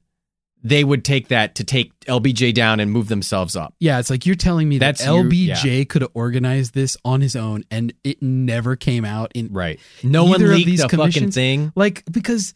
they 0.63 0.83
would 0.83 1.05
take 1.05 1.27
that 1.27 1.53
to 1.55 1.63
take 1.63 1.97
LBJ 2.05 2.55
down 2.55 2.79
and 2.79 2.91
move 2.91 3.07
themselves 3.07 3.55
up. 3.55 3.75
Yeah, 3.79 3.99
it's 3.99 4.09
like 4.09 4.25
you're 4.25 4.35
telling 4.35 4.67
me 4.67 4.79
that 4.79 4.97
That's 4.97 5.05
your- 5.05 5.23
LBJ 5.25 5.87
could 5.87 6.01
have 6.01 6.09
organized 6.15 6.73
this 6.73 6.97
on 7.05 7.21
his 7.21 7.35
own 7.35 7.65
and 7.69 7.93
it 8.03 8.19
never 8.23 8.75
came 8.75 9.05
out 9.05 9.31
in 9.35 9.53
Right. 9.53 9.79
No 10.01 10.23
one 10.25 10.41
Either 10.41 10.51
of 10.53 10.57
leaked 10.57 10.65
these 10.65 10.83
a 10.83 10.89
fucking 10.89 11.29
thing. 11.29 11.71
like 11.75 12.03
because 12.11 12.55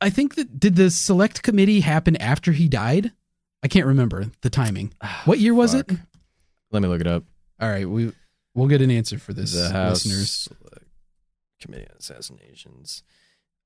I, 0.00 0.10
think 0.10 0.34
that 0.36 0.58
did 0.58 0.76
the 0.76 0.90
select 0.90 1.42
committee 1.42 1.80
happen 1.80 2.16
after 2.16 2.52
he 2.52 2.68
died? 2.68 3.12
I 3.62 3.68
can't 3.68 3.86
remember 3.86 4.30
the 4.42 4.50
timing. 4.50 4.92
What 5.24 5.38
year 5.38 5.54
was 5.54 5.74
it? 5.74 5.90
Let 6.70 6.82
me 6.82 6.88
look 6.88 7.00
it 7.00 7.06
up. 7.06 7.24
All 7.60 7.68
right, 7.68 7.88
we 7.88 8.12
we'll 8.54 8.68
get 8.68 8.82
an 8.82 8.90
answer 8.90 9.18
for 9.18 9.32
this, 9.32 9.54
the 9.54 9.70
House 9.70 10.04
listeners. 10.04 10.48
Committee 11.60 11.86
on 11.88 11.96
Assassinations. 11.98 13.04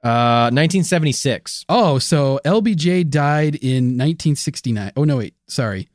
Uh, 0.05 0.53
1976. 0.53 1.65
Oh, 1.69 1.99
so 1.99 2.39
LBJ 2.45 3.09
died 3.09 3.55
in 3.57 3.97
1969. 3.97 4.93
Oh 4.97 5.05
no, 5.05 5.17
wait, 5.17 5.35
sorry. 5.49 5.89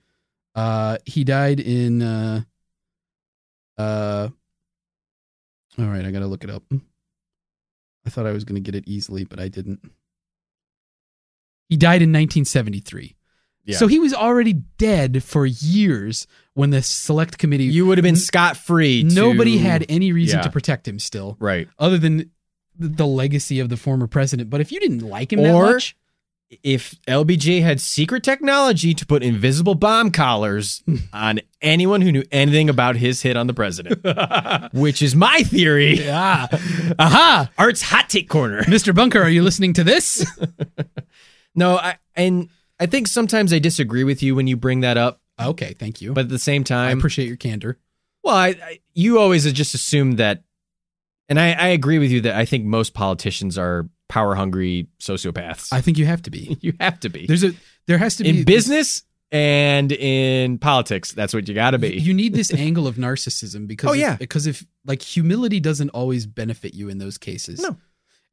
Uh, 0.55 0.97
he 1.05 1.23
died 1.23 1.59
in. 1.59 2.01
Uh, 2.01 2.41
uh. 3.77 4.29
All 5.79 5.85
right, 5.85 6.05
I 6.05 6.11
gotta 6.11 6.27
look 6.27 6.43
it 6.43 6.49
up. 6.49 6.63
I 8.05 8.09
thought 8.09 8.25
I 8.25 8.31
was 8.31 8.43
gonna 8.43 8.59
get 8.59 8.75
it 8.75 8.83
easily, 8.87 9.23
but 9.23 9.39
I 9.39 9.47
didn't. 9.47 9.79
He 11.71 11.77
died 11.77 12.01
in 12.01 12.09
1973. 12.09 13.15
Yeah. 13.63 13.77
So 13.77 13.87
he 13.87 13.97
was 13.97 14.13
already 14.13 14.51
dead 14.77 15.23
for 15.23 15.45
years 15.45 16.27
when 16.53 16.71
the 16.71 16.81
select 16.81 17.37
committee. 17.37 17.63
You 17.63 17.85
would 17.85 17.97
have 17.97 18.03
been 18.03 18.17
scot 18.17 18.57
free. 18.57 19.03
nobody 19.03 19.57
had 19.57 19.85
any 19.87 20.11
reason 20.11 20.39
Yeah. 20.39 20.43
to 20.43 20.49
protect 20.51 20.85
him 20.85 20.99
still, 20.99 21.37
right. 21.39 21.69
other 21.79 21.97
than 21.97 22.29
the 22.77 23.07
legacy 23.07 23.61
of 23.61 23.69
the 23.69 23.77
former 23.77 24.07
president. 24.07 24.49
But 24.49 24.59
if 24.59 24.71
you 24.73 24.79
didn't 24.81 24.99
like 24.99 25.31
him 25.31 25.41
that 25.43 25.53
Or- 25.55 25.73
much, 25.73 25.95
If 26.63 26.95
LBJ 27.07 27.61
had 27.61 27.79
secret 27.79 28.23
technology 28.23 28.93
to 28.95 29.05
put 29.05 29.23
invisible 29.23 29.73
bomb 29.73 30.11
collars 30.11 30.83
on 31.13 31.39
anyone 31.61 32.01
who 32.01 32.11
knew 32.11 32.23
anything 32.29 32.69
about 32.69 32.97
his 32.97 33.21
hit 33.21 33.37
on 33.37 33.47
the 33.47 33.53
president, 33.53 34.03
which 34.73 35.01
is 35.01 35.15
my 35.15 35.43
theory. 35.43 35.99
Ah, 36.09 36.49
aha, 36.99 37.49
Art's 37.57 37.81
hot 37.83 38.09
take 38.09 38.27
corner. 38.27 38.63
Mr. 38.63 38.93
Bunker, 38.93 39.21
are 39.21 39.29
you 39.29 39.43
listening 39.43 39.71
to 39.75 39.83
this? 39.85 40.25
No, 41.55 41.77
I 41.77 41.97
and 42.15 42.49
I 42.79 42.85
think 42.85 43.07
sometimes 43.07 43.53
I 43.53 43.59
disagree 43.59 44.03
with 44.03 44.23
you 44.23 44.35
when 44.35 44.47
you 44.47 44.57
bring 44.57 44.81
that 44.81 44.97
up, 44.97 45.21
okay, 45.39 45.75
thank 45.77 46.01
you. 46.01 46.13
but 46.13 46.21
at 46.25 46.29
the 46.29 46.39
same 46.39 46.63
time, 46.63 46.89
I 46.89 46.91
appreciate 46.91 47.27
your 47.27 47.37
candor. 47.37 47.77
Well, 48.23 48.35
I, 48.35 48.47
I 48.49 48.79
you 48.93 49.19
always 49.19 49.51
just 49.53 49.73
assume 49.73 50.17
that, 50.17 50.43
and 51.29 51.39
I, 51.39 51.51
I 51.53 51.67
agree 51.69 51.99
with 51.99 52.11
you 52.11 52.21
that 52.21 52.35
I 52.35 52.45
think 52.45 52.65
most 52.65 52.93
politicians 52.93 53.57
are 53.57 53.89
power 54.09 54.35
hungry 54.35 54.87
sociopaths. 54.99 55.71
I 55.71 55.81
think 55.81 55.97
you 55.97 56.05
have 56.05 56.21
to 56.23 56.29
be. 56.31 56.57
you 56.61 56.73
have 56.79 56.99
to 57.01 57.09
be 57.09 57.25
There's 57.25 57.43
a 57.43 57.53
there 57.87 57.97
has 57.97 58.17
to 58.17 58.23
be 58.23 58.29
in 58.39 58.43
business 58.45 59.03
and 59.31 59.91
in 59.91 60.57
politics. 60.57 61.13
That's 61.13 61.33
what 61.33 61.47
you 61.47 61.53
got 61.55 61.71
to 61.71 61.79
be. 61.79 61.97
You 61.97 62.13
need 62.13 62.33
this 62.33 62.53
angle 62.53 62.85
of 62.87 62.95
narcissism 62.95 63.67
because 63.67 63.89
Oh, 63.89 63.93
if- 63.93 63.99
yeah. 63.99 64.15
because 64.17 64.45
if 64.47 64.65
like 64.85 65.01
humility 65.01 65.59
doesn't 65.59 65.89
always 65.91 66.25
benefit 66.25 66.73
you 66.73 66.89
in 66.89 66.97
those 66.97 67.17
cases. 67.17 67.61
No. 67.61 67.77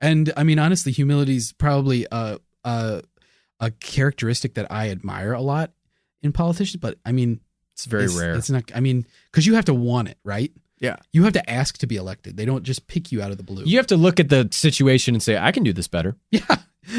And 0.01 0.33
I 0.37 0.43
mean 0.45 0.59
honestly 0.59 0.93
humility 0.93 1.37
is 1.37 1.53
probably 1.53 2.07
a 2.11 2.39
a 2.69 3.03
a 3.61 3.71
characteristic 3.73 4.55
that 4.55 4.71
I 4.71 4.91
admire 4.91 5.33
a 5.33 5.41
lot 5.41 5.73
in 6.23 6.33
politicians, 6.33 6.81
but 6.81 6.99
I 7.05 7.13
mean 7.13 7.41
it's 7.75 7.85
very 7.85 8.05
it's, 8.05 8.15
rare. 8.15 8.35
It's 8.35 8.51
not 8.51 8.71
I 8.75 8.81
mean 8.81 9.07
cuz 9.33 9.47
you 9.47 9.55
have 9.55 9.67
to 9.67 9.75
want 9.75 10.09
it, 10.09 10.19
right? 10.25 10.53
Yeah. 10.81 10.97
You 11.13 11.25
have 11.25 11.33
to 11.33 11.51
ask 11.51 11.79
to 11.79 11.87
be 11.87 11.97
elected. 11.97 12.37
They 12.37 12.45
don't 12.45 12.63
just 12.63 12.87
pick 12.87 13.11
you 13.11 13.21
out 13.21 13.31
of 13.31 13.37
the 13.37 13.43
blue. 13.43 13.65
You 13.65 13.79
have 13.79 13.89
to 13.89 13.97
look 13.97 14.21
at 14.21 14.29
the 14.29 14.49
situation 14.53 15.15
and 15.15 15.23
say, 15.23 15.37
I 15.37 15.51
can 15.51 15.65
do 15.65 15.73
this 15.73 15.89
better. 15.89 16.17
Yeah. 16.31 16.57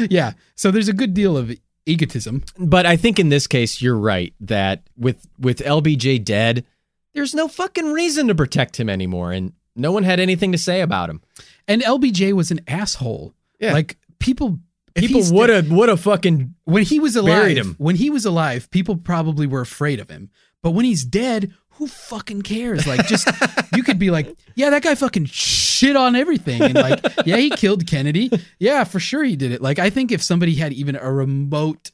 Yeah. 0.08 0.32
So 0.54 0.70
there's 0.70 0.88
a 0.88 0.92
good 0.92 1.14
deal 1.14 1.36
of 1.36 1.50
egotism. 1.84 2.44
But 2.56 2.86
I 2.86 2.96
think 2.96 3.18
in 3.18 3.28
this 3.28 3.48
case, 3.48 3.82
you're 3.82 3.98
right 3.98 4.32
that 4.40 4.84
with 4.96 5.26
with 5.36 5.58
LBJ 5.58 6.24
dead, 6.24 6.64
there's 7.12 7.34
no 7.34 7.48
fucking 7.48 7.92
reason 7.92 8.28
to 8.28 8.34
protect 8.34 8.78
him 8.78 8.88
anymore, 8.88 9.32
and 9.32 9.52
no 9.74 9.90
one 9.90 10.04
had 10.04 10.20
anything 10.20 10.52
to 10.52 10.58
say 10.58 10.80
about 10.80 11.10
him. 11.10 11.22
And 11.66 11.82
LBJ 11.82 12.32
was 12.34 12.50
an 12.52 12.60
asshole. 12.68 13.34
Yeah. 13.58 13.72
Like 13.72 13.98
people 14.20 14.60
People 14.94 15.22
would 15.32 15.50
have 15.50 15.70
would 15.70 15.88
have 15.88 16.00
fucking 16.00 16.54
when 16.64 16.82
he 16.84 17.00
was 17.00 17.16
alive, 17.16 17.42
Buried 17.42 17.58
him. 17.58 17.74
when 17.78 17.96
he 17.96 18.10
was 18.10 18.24
alive, 18.24 18.70
people 18.70 18.96
probably 18.96 19.46
were 19.46 19.60
afraid 19.60 20.00
of 20.00 20.10
him. 20.10 20.30
But 20.62 20.72
when 20.72 20.84
he's 20.84 21.04
dead, 21.04 21.52
who 21.74 21.86
fucking 21.86 22.42
cares? 22.42 22.86
Like, 22.86 23.06
just 23.06 23.26
you 23.74 23.82
could 23.82 23.98
be 23.98 24.10
like, 24.10 24.36
yeah, 24.54 24.70
that 24.70 24.82
guy 24.82 24.94
fucking 24.94 25.24
shit 25.26 25.96
on 25.96 26.14
everything, 26.14 26.60
and 26.60 26.74
like, 26.74 27.00
yeah, 27.24 27.36
he 27.36 27.50
killed 27.50 27.86
Kennedy. 27.86 28.30
Yeah, 28.58 28.84
for 28.84 29.00
sure 29.00 29.24
he 29.24 29.36
did 29.36 29.52
it. 29.52 29.62
Like, 29.62 29.78
I 29.78 29.88
think 29.90 30.12
if 30.12 30.22
somebody 30.22 30.54
had 30.56 30.72
even 30.72 30.96
a 30.96 31.10
remote 31.10 31.90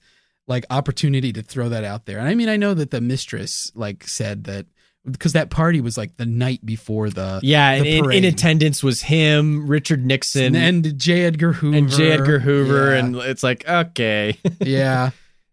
like 0.49 0.65
opportunity 0.71 1.33
to 1.33 1.43
throw 1.43 1.69
that 1.69 1.85
out 1.85 2.07
there, 2.07 2.19
and 2.19 2.29
I 2.29 2.35
mean, 2.35 2.49
I 2.49 2.57
know 2.57 2.75
that 2.75 2.91
the 2.91 3.01
mistress 3.01 3.71
like 3.75 4.09
said 4.09 4.45
that 4.45 4.67
because 5.11 5.35
that 5.35 5.51
party 5.51 5.81
was 5.81 5.97
like 5.97 6.17
the 6.17 6.27
night 6.27 6.65
before 6.65 7.11
the 7.11 7.41
yeah. 7.43 7.71
And 7.73 7.85
the 7.85 7.99
in, 7.99 8.11
in 8.13 8.25
attendance 8.25 8.83
was 8.83 9.03
him, 9.03 9.67
Richard 9.67 10.05
Nixon, 10.05 10.55
and, 10.57 10.99
J. 10.99 11.25
Edgar 11.25 11.53
Hoover 11.53 11.77
and 11.77 11.89
J. 11.89 12.13
Edgar 12.13 12.39
Hoover, 12.39 12.93
Yeah. 12.93 12.99
and 12.99 13.17
it's 13.17 13.43
like 13.43 13.67
okay, 13.69 14.39
yeah. 14.61 15.11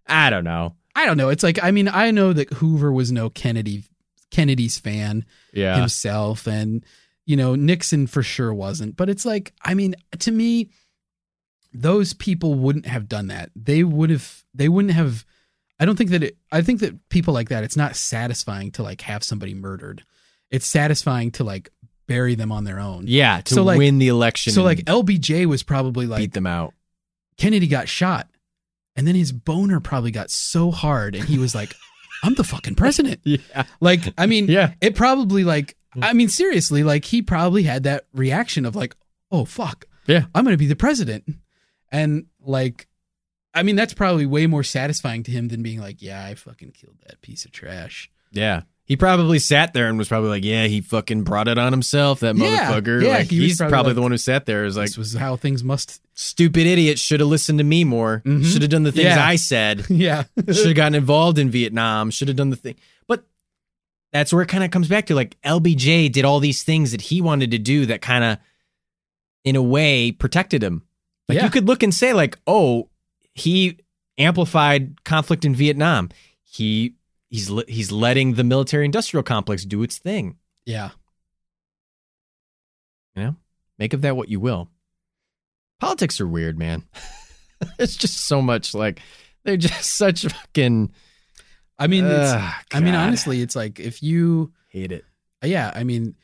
I 0.07 0.29
don't 0.29 0.43
know. 0.43 0.75
I 0.95 1.05
don't 1.05 1.17
know. 1.17 1.29
It's 1.29 1.43
like 1.43 1.63
I 1.63 1.71
mean 1.71 1.87
I 1.87 2.11
know 2.11 2.33
that 2.33 2.51
Hoover 2.53 2.91
was 2.91 3.11
no 3.11 3.29
Kennedy 3.29 3.83
Kennedy's 4.31 4.77
fan 4.79 5.25
Yeah, 5.53 5.75
himself, 5.77 6.47
and 6.47 6.83
you 7.25 7.35
know 7.37 7.55
Nixon 7.55 8.07
for 8.07 8.21
sure 8.23 8.53
wasn't. 8.53 8.95
But 8.97 9.09
it's 9.09 9.25
like 9.25 9.53
I 9.63 9.73
mean 9.73 9.95
to 10.19 10.31
me, 10.31 10.71
those 11.73 12.13
people 12.13 12.55
wouldn't 12.55 12.85
have 12.85 13.07
done 13.07 13.27
that. 13.27 13.49
They 13.55 13.83
would 13.83 14.09
have. 14.09 14.43
They 14.53 14.69
wouldn't 14.69 14.93
have. 14.93 15.25
I 15.83 15.85
don't 15.85 15.97
think 15.97 16.11
that 16.11 16.23
it. 16.23 16.37
I 16.49 16.61
think 16.61 16.79
that 16.79 17.09
people 17.09 17.33
like 17.33 17.49
that. 17.49 17.65
It's 17.65 17.75
not 17.75 17.97
satisfying 17.97 18.71
to 18.71 18.83
like 18.83 19.01
have 19.01 19.21
somebody 19.21 19.53
murdered. 19.53 20.01
It's 20.49 20.65
satisfying 20.65 21.31
to 21.31 21.43
like 21.43 21.71
bury 22.07 22.35
them 22.35 22.53
on 22.53 22.63
their 22.63 22.79
own. 22.79 23.03
yeah, 23.05 23.41
to 23.41 23.53
So, 23.53 23.63
like- 23.63 23.77
win 23.77 23.97
the 23.97 24.07
election. 24.07 24.53
So 24.53 24.63
like 24.63 24.79
LBJ 24.85 25.45
was 25.45 25.61
probably 25.61 26.05
like 26.05 26.19
beat 26.19 26.31
them 26.33 26.47
out. 26.47 26.73
Kennedy 27.37 27.67
got 27.67 27.89
shot, 27.89 28.29
and 28.95 29.05
then 29.05 29.15
his 29.15 29.33
boner 29.33 29.81
probably 29.81 30.11
got 30.11 30.31
so 30.31 30.71
hard, 30.71 31.15
and 31.15 31.25
he 31.25 31.37
was 31.37 31.53
like, 31.53 31.75
"I'm 32.23 32.35
the 32.35 32.45
fucking 32.45 32.75
president." 32.75 33.19
Yeah, 33.25 33.63
Like, 33.81 34.13
I 34.17 34.25
mean, 34.25 34.47
yeah, 34.47 34.71
it 34.79 34.95
probably 34.95 35.43
like, 35.43 35.75
mm. 35.97 36.01
I 36.01 36.13
mean, 36.13 36.29
seriously, 36.29 36.83
like 36.83 37.03
he 37.03 37.21
probably 37.21 37.63
had 37.63 37.83
that 37.83 38.05
reaction 38.13 38.65
of 38.65 38.73
like, 38.75 38.95
"Oh 39.31 39.43
fuck, 39.43 39.83
Yeah. 40.07 40.25
I'm 40.33 40.45
going 40.45 40.53
to 40.53 40.57
be 40.57 40.67
the 40.67 40.77
president. 40.77 41.25
And 41.91 42.27
like, 42.39 42.87
I 43.53 43.63
mean, 43.63 43.75
that's 43.75 43.93
probably 43.93 44.25
way 44.25 44.47
more 44.47 44.63
satisfying 44.63 45.23
to 45.23 45.31
him 45.31 45.47
than 45.49 45.61
being 45.63 45.79
like, 45.79 46.01
yeah, 46.01 46.25
I 46.25 46.35
fucking 46.35 46.71
killed 46.71 46.97
that 47.07 47.21
piece 47.21 47.45
of 47.45 47.51
trash. 47.51 48.09
Yeah. 48.31 48.61
He 48.85 48.97
probably 48.97 49.39
sat 49.39 49.73
there 49.73 49.87
and 49.87 49.97
was 49.97 50.09
probably 50.09 50.27
like, 50.29 50.43
"Yeah, 50.43 50.65
he 50.65 50.81
fucking 50.81 51.23
brought 51.23 51.47
it 51.47 51.57
on 51.57 51.71
himself, 51.71 52.19
that 52.19 52.35
Yeah. 52.35 52.69
motherfucker." 52.71 53.01
Yeah, 53.01 53.09
like, 53.19 53.29
he 53.29 53.39
was 53.39 53.49
he's 53.51 53.57
probably 53.57 53.71
probably, 53.71 53.89
like- 53.91 53.95
the 53.95 54.01
one 54.01 54.11
who 54.11 54.17
sat 54.17 54.45
there. 54.45 54.65
Is 54.65 54.75
like, 54.75 54.87
this 54.87 54.97
was 54.97 55.13
how 55.13 55.37
things 55.37 55.63
must. 55.63 56.01
"Stupid 56.15 56.67
idiot, 56.67 56.99
should 56.99 57.21
have 57.21 57.29
listened 57.29 57.59
to 57.59 57.63
me 57.63 57.85
more. 57.85 58.21
Mhm. 58.25 58.43
Should 58.43 58.61
have 58.61 58.71
done 58.71 58.83
the 58.83 58.91
things 58.91 59.05
Yeah. 59.05 59.25
I 59.25 59.37
said. 59.37 59.85
yeah. 59.89 60.23
should 60.51 60.65
have 60.67 60.75
gotten 60.75 60.95
involved 60.95 61.37
in 61.39 61.49
Vietnam. 61.49 62.11
Should 62.11 62.27
have 62.27 62.35
done 62.35 62.49
the 62.49 62.57
thing." 62.57 62.75
But 63.07 63.23
that's 64.11 64.33
where 64.33 64.41
it 64.41 64.47
kind 64.49 64.65
of 64.65 64.71
comes 64.71 64.89
back 64.89 65.05
to 65.05 65.15
like 65.15 65.37
LBJ 65.43 66.11
did 66.11 66.25
all 66.25 66.41
these 66.41 66.63
things 66.63 66.91
that 66.91 67.01
he 67.01 67.21
wanted 67.21 67.51
to 67.51 67.59
do 67.59 67.85
that 67.85 68.01
kind 68.01 68.23
of, 68.25 68.37
in 69.45 69.55
a 69.55 69.63
way, 69.63 70.11
protected 70.11 70.61
him. 70.61 70.83
Like 71.29 71.37
Yeah. 71.37 71.45
you 71.45 71.51
could 71.51 71.67
look 71.67 71.83
and 71.83 71.93
say 71.93 72.11
like, 72.11 72.37
"Oh, 72.45 72.89
he 73.33 73.79
amplified 74.17 75.03
conflict 75.03 75.45
in 75.45 75.55
Vietnam. 75.55 76.09
He." 76.43 76.95
He's, 77.29 77.51
he's 77.67 77.91
letting 77.91 78.35
the 78.35 78.43
military 78.43 78.85
industrial 78.85 79.23
complex 79.23 79.65
do 79.65 79.81
its 79.81 79.97
thing. 79.97 80.37
yeah. 80.67 80.91
You 83.15 83.23
know, 83.23 83.35
Make 83.79 83.93
of 83.93 84.01
that 84.01 84.15
what 84.15 84.29
you 84.29 84.39
will. 84.39 84.69
Politics 85.79 86.21
are 86.21 86.27
weird, 86.27 86.57
man. 86.57 86.83
it's 87.79 87.95
just 87.95 88.25
so 88.25 88.41
much 88.41 88.73
like 88.73 89.01
they're 89.43 89.57
just 89.57 89.95
such 89.97 90.25
fucking. 90.25 90.91
I 91.79 91.87
mean, 91.87 92.05
it's, 92.05 92.31
I 92.71 92.79
mean, 92.79 92.93
honestly, 92.93 93.41
it's 93.41 93.55
like 93.55 93.79
if 93.79 94.03
you, 94.03 94.53
hate 94.69 94.91
it. 94.91 95.05
Uh, 95.43 95.47
yeah, 95.47 95.71
I 95.73 95.83
mean, 95.83 96.15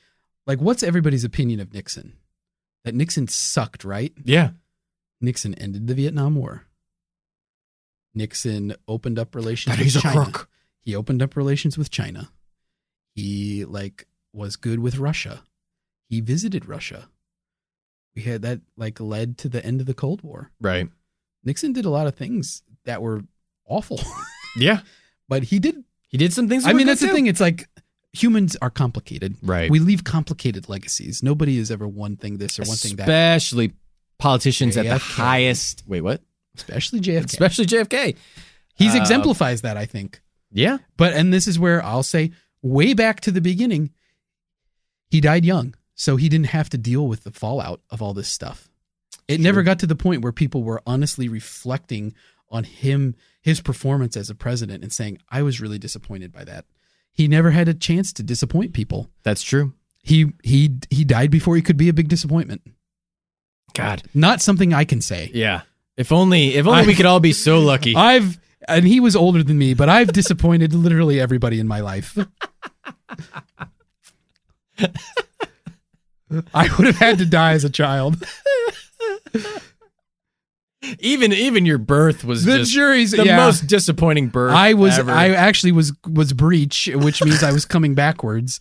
like, 0.46 0.62
what's 0.62 0.84
everybody's 0.84 1.24
opinion 1.24 1.60
of 1.60 1.74
Nixon? 1.74 2.14
That 2.86 2.96
Nixon 2.96 3.28
sucked, 3.28 3.84
right? 3.84 4.14
Yeah, 4.24 4.52
Nixon 5.20 5.56
ended 5.56 5.88
the 5.88 5.96
Vietnam 5.96 6.36
War. 6.36 6.66
Nixon 8.14 8.76
opened 8.88 9.20
up 9.20 9.36
relations 9.36 9.78
with 9.78 10.02
China. 10.02 10.32
He 10.82 10.96
opened 10.96 11.22
up 11.22 11.36
relations 11.36 11.78
with 11.78 11.92
China. 11.92 12.30
He 13.14 13.66
like 13.66 14.08
was 14.34 14.56
good 14.56 14.80
with 14.80 14.98
Russia. 14.98 15.44
He 16.08 16.22
visited 16.22 16.66
Russia. 16.68 17.10
We 18.16 18.24
had 18.24 18.42
that 18.42 18.62
like 18.78 19.00
led 19.00 19.38
to 19.40 19.50
the 19.50 19.64
end 19.66 19.82
of 19.82 19.88
the 19.88 19.94
Cold 19.94 20.24
War. 20.24 20.52
Right. 20.60 20.90
Nixon 21.44 21.74
did 21.74 21.86
a 21.86 21.90
lot 21.90 22.08
of 22.08 22.16
things 22.16 22.64
that 22.86 23.02
were 23.02 23.22
awful, 23.66 24.02
Yeah, 24.58 24.82
but 25.28 25.44
he 25.44 25.60
did. 25.60 25.84
he 26.08 26.18
did 26.18 26.34
some 26.34 26.50
things. 26.50 26.64
that 26.64 26.72
I 26.72 26.74
mean, 26.74 26.88
that's 26.88 27.02
the 27.02 27.08
thing. 27.10 27.28
It's 27.28 27.40
like 27.40 27.68
humans 28.12 28.58
are 28.62 28.70
complicated. 28.70 29.38
Right. 29.44 29.70
We 29.70 29.80
leave 29.80 30.04
complicated 30.04 30.68
legacies. 30.68 31.22
Nobody 31.24 31.58
is 31.58 31.72
ever 31.72 31.88
one 31.88 32.18
thing 32.18 32.38
this 32.38 32.60
or 32.60 32.64
one 32.64 32.78
thing 32.78 32.96
that. 32.98 33.04
Especially 33.04 33.74
politicians 34.18 34.76
at 34.76 34.86
the 34.86 34.98
highest. 34.98 35.84
Wait, 35.88 36.02
what? 36.02 36.22
Especially 36.60 37.00
JFK. 37.00 37.26
Especially 37.26 37.66
JFK. 37.66 38.16
He's 38.76 38.96
Uh, 38.96 39.00
exemplifies 39.00 39.62
that, 39.62 39.78
I 39.78 39.86
think. 39.86 40.22
Yeah. 40.52 40.78
But 40.98 41.14
and 41.14 41.34
this 41.34 41.48
is 41.48 41.60
where 41.60 41.84
I'll 41.84 42.04
say 42.04 42.32
way 42.62 42.94
back 42.94 43.22
to 43.22 43.32
the 43.32 43.42
beginning, 43.42 43.92
he 45.10 45.22
died 45.22 45.46
young, 45.46 45.76
so 45.96 46.16
he 46.16 46.30
didn't 46.30 46.48
have 46.48 46.70
to 46.70 46.78
deal 46.78 47.08
with 47.08 47.24
the 47.24 47.32
fallout 47.32 47.82
of 47.90 48.02
all 48.02 48.14
this 48.14 48.30
stuff. 48.30 48.70
It 49.28 49.40
never 49.40 49.62
got 49.64 49.80
to 49.80 49.88
the 49.88 49.96
point 49.96 50.22
where 50.24 50.32
people 50.32 50.64
were 50.64 50.82
honestly 50.88 51.28
reflecting 51.30 52.14
on 52.50 52.64
him, 52.64 53.16
his 53.42 53.62
performance 53.62 54.18
as 54.18 54.30
a 54.30 54.36
president, 54.36 54.82
and 54.84 54.92
saying, 54.92 55.20
"I 55.30 55.44
was 55.44 55.62
really 55.62 55.78
disappointed 55.78 56.32
by 56.32 56.44
that." 56.46 56.66
He 57.12 57.28
never 57.28 57.52
had 57.52 57.68
a 57.68 57.74
chance 57.76 58.12
to 58.14 58.24
disappoint 58.24 58.74
people. 58.74 59.12
That's 59.24 59.44
true. 59.44 59.74
He 60.02 60.34
he 60.44 60.78
he 60.90 61.04
died 61.04 61.30
before 61.30 61.56
he 61.56 61.62
could 61.62 61.78
be 61.78 61.90
a 61.90 61.94
big 61.94 62.08
disappointment. 62.08 62.62
God. 63.74 64.04
Not 64.14 64.42
something 64.42 64.74
I 64.74 64.84
can 64.86 65.02
say. 65.02 65.30
Yeah. 65.34 65.62
If 66.00 66.12
only. 66.14 66.56
If 66.56 66.66
only 66.66 66.82
we 66.84 66.88
I've- 66.94 66.96
could 66.96 67.06
all 67.06 67.20
be 67.20 67.34
so 67.34 67.60
lucky. 67.60 67.94
I've 67.98 68.40
and 68.68 68.88
he 68.88 69.00
was 69.00 69.16
older 69.16 69.44
than 69.44 69.58
me, 69.58 69.74
but 69.74 69.90
I've 69.90 70.14
disappointed 70.14 70.74
literally 70.74 71.20
everybody 71.20 71.60
in 71.60 71.68
my 71.68 71.82
life. 71.82 72.18
I 76.54 76.70
would 76.78 76.88
have 76.88 76.98
had 76.98 77.18
to 77.18 77.26
die 77.26 77.54
as 77.54 77.64
a 77.64 77.70
child. 77.70 78.24
even 81.00 81.34
even 81.34 81.66
your 81.66 81.78
birth 81.78 82.24
was 82.24 82.46
The 82.46 82.64
jury's 82.64 83.12
the 83.12 83.26
yeah. 83.26 83.36
most 83.38 83.68
disappointing 83.68 84.28
birth. 84.30 84.54
I 84.54 84.74
was 84.76 84.98
Ever. 85.00 85.12
I 85.12 85.30
actually 85.32 85.72
was 85.74 85.92
was 86.08 86.32
breech, 86.34 86.90
which 86.94 87.24
means 87.24 87.44
I 87.44 87.52
was 87.52 87.66
coming 87.66 87.94
backwards, 87.96 88.60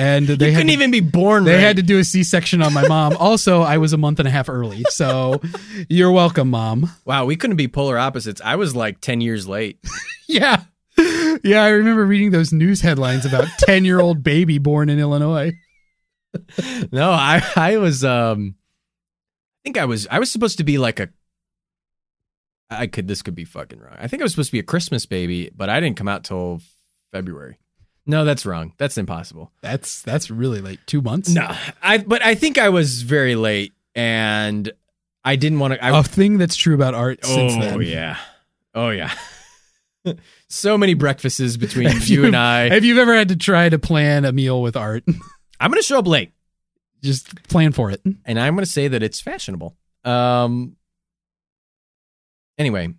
and 0.00 0.26
they 0.26 0.48
you 0.48 0.52
couldn't 0.52 0.68
to, 0.68 0.72
even 0.72 0.90
be 0.90 1.00
born. 1.00 1.44
they 1.44 1.54
right. 1.54 1.60
had 1.60 1.76
to 1.76 1.82
do 1.82 1.98
a 1.98 2.04
C 2.04 2.24
section 2.24 2.62
on 2.62 2.72
my 2.72 2.86
mom. 2.88 3.16
Also, 3.20 3.60
I 3.60 3.76
was 3.78 3.92
a 3.92 3.98
month 3.98 4.18
and 4.18 4.26
a 4.26 4.30
half 4.30 4.48
early, 4.48 4.82
so 4.88 5.40
you're 5.88 6.10
welcome, 6.10 6.50
mom. 6.50 6.90
Wow, 7.04 7.26
we 7.26 7.36
couldn't 7.36 7.56
be 7.56 7.68
polar 7.68 7.98
opposites. 7.98 8.40
I 8.42 8.56
was 8.56 8.74
like 8.74 9.00
10 9.00 9.20
years 9.20 9.46
late. 9.46 9.78
Yeah, 10.26 10.62
yeah. 11.42 11.64
I 11.64 11.70
remember 11.70 12.06
reading 12.06 12.30
those 12.30 12.52
news 12.52 12.80
headlines 12.82 13.26
about 13.26 13.48
ten 13.58 13.84
year 13.84 14.00
old 14.00 14.22
baby 14.22 14.58
born 14.58 14.88
in 14.88 15.00
Illinois. 15.00 15.54
no, 16.92 17.10
I 17.10 17.42
I 17.56 17.78
was 17.78 18.04
um 18.04 18.54
I 18.54 19.60
think 19.64 19.76
I 19.76 19.86
was 19.86 20.06
I 20.08 20.20
was 20.20 20.30
supposed 20.30 20.58
to 20.58 20.64
be 20.64 20.78
like 20.78 21.00
a 21.00 21.08
I 22.70 22.86
could 22.86 23.08
this 23.08 23.22
could 23.22 23.34
be 23.34 23.44
fucking 23.44 23.80
wrong. 23.80 23.96
I 23.98 24.06
think 24.06 24.22
I 24.22 24.24
was 24.24 24.30
supposed 24.30 24.50
to 24.50 24.52
be 24.52 24.60
a 24.60 24.62
Christmas 24.62 25.04
baby, 25.04 25.50
but 25.52 25.68
I 25.68 25.80
didn't 25.80 25.96
come 25.96 26.06
out 26.06 26.22
till 26.22 26.60
February. 27.10 27.58
No, 28.10 28.24
that's 28.24 28.44
wrong. 28.44 28.72
That's 28.76 28.98
impossible. 28.98 29.52
That's 29.62 30.02
that's 30.02 30.30
really 30.30 30.60
late. 30.60 30.80
Two 30.86 31.00
months. 31.00 31.28
No, 31.30 31.54
I 31.82 31.98
but 31.98 32.22
I 32.24 32.34
think 32.34 32.58
I 32.58 32.68
was 32.68 33.02
very 33.02 33.36
late 33.36 33.72
and 33.94 34.70
I 35.24 35.36
didn't 35.36 35.60
want 35.60 35.74
to 35.74 35.84
I 35.84 35.96
a 35.98 36.02
thing 36.02 36.38
that's 36.38 36.56
true 36.56 36.74
about 36.74 36.94
art 36.94 37.24
since 37.24 37.52
Oh 37.56 37.78
yeah. 37.78 38.16
Oh 38.74 38.90
yeah. 38.90 39.12
so 40.48 40.76
many 40.76 40.94
breakfasts 40.94 41.56
between 41.56 41.90
you 41.90 41.98
you- 42.00 42.24
and 42.26 42.36
I. 42.36 42.64
If 42.74 42.84
you've 42.84 42.98
ever 42.98 43.14
had 43.14 43.28
to 43.28 43.36
try 43.36 43.68
to 43.68 43.78
plan 43.78 44.24
a 44.24 44.32
meal 44.32 44.60
with 44.60 44.76
art, 44.76 45.04
I'm 45.60 45.70
going 45.70 45.80
to 45.80 45.86
show 45.86 45.98
up 45.98 46.06
late. 46.06 46.32
just 47.02 47.42
plan 47.48 47.72
for 47.72 47.90
it. 47.90 48.02
and 48.24 48.40
I'm 48.40 48.54
going 48.54 48.64
to 48.64 48.70
say 48.70 48.88
that 48.88 49.02
it's 49.02 49.20
fashionable. 49.20 49.76
Um. 50.04 50.76
Anyway, 52.58 52.92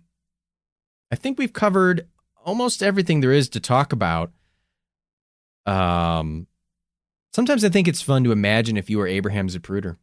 I 1.10 1.16
think 1.16 1.38
we've 1.38 1.52
covered 1.52 2.08
almost 2.44 2.82
everything 2.82 3.20
there 3.20 3.32
is 3.32 3.48
to 3.50 3.60
talk 3.60 3.92
about. 3.92 4.32
Um. 5.66 6.46
Sometimes 7.34 7.64
I 7.64 7.70
think 7.70 7.88
it's 7.88 8.02
fun 8.02 8.24
to 8.24 8.32
imagine 8.32 8.76
if 8.76 8.90
you 8.90 8.98
were 8.98 9.06
Abraham 9.06 9.48
Zapruder. 9.48 9.96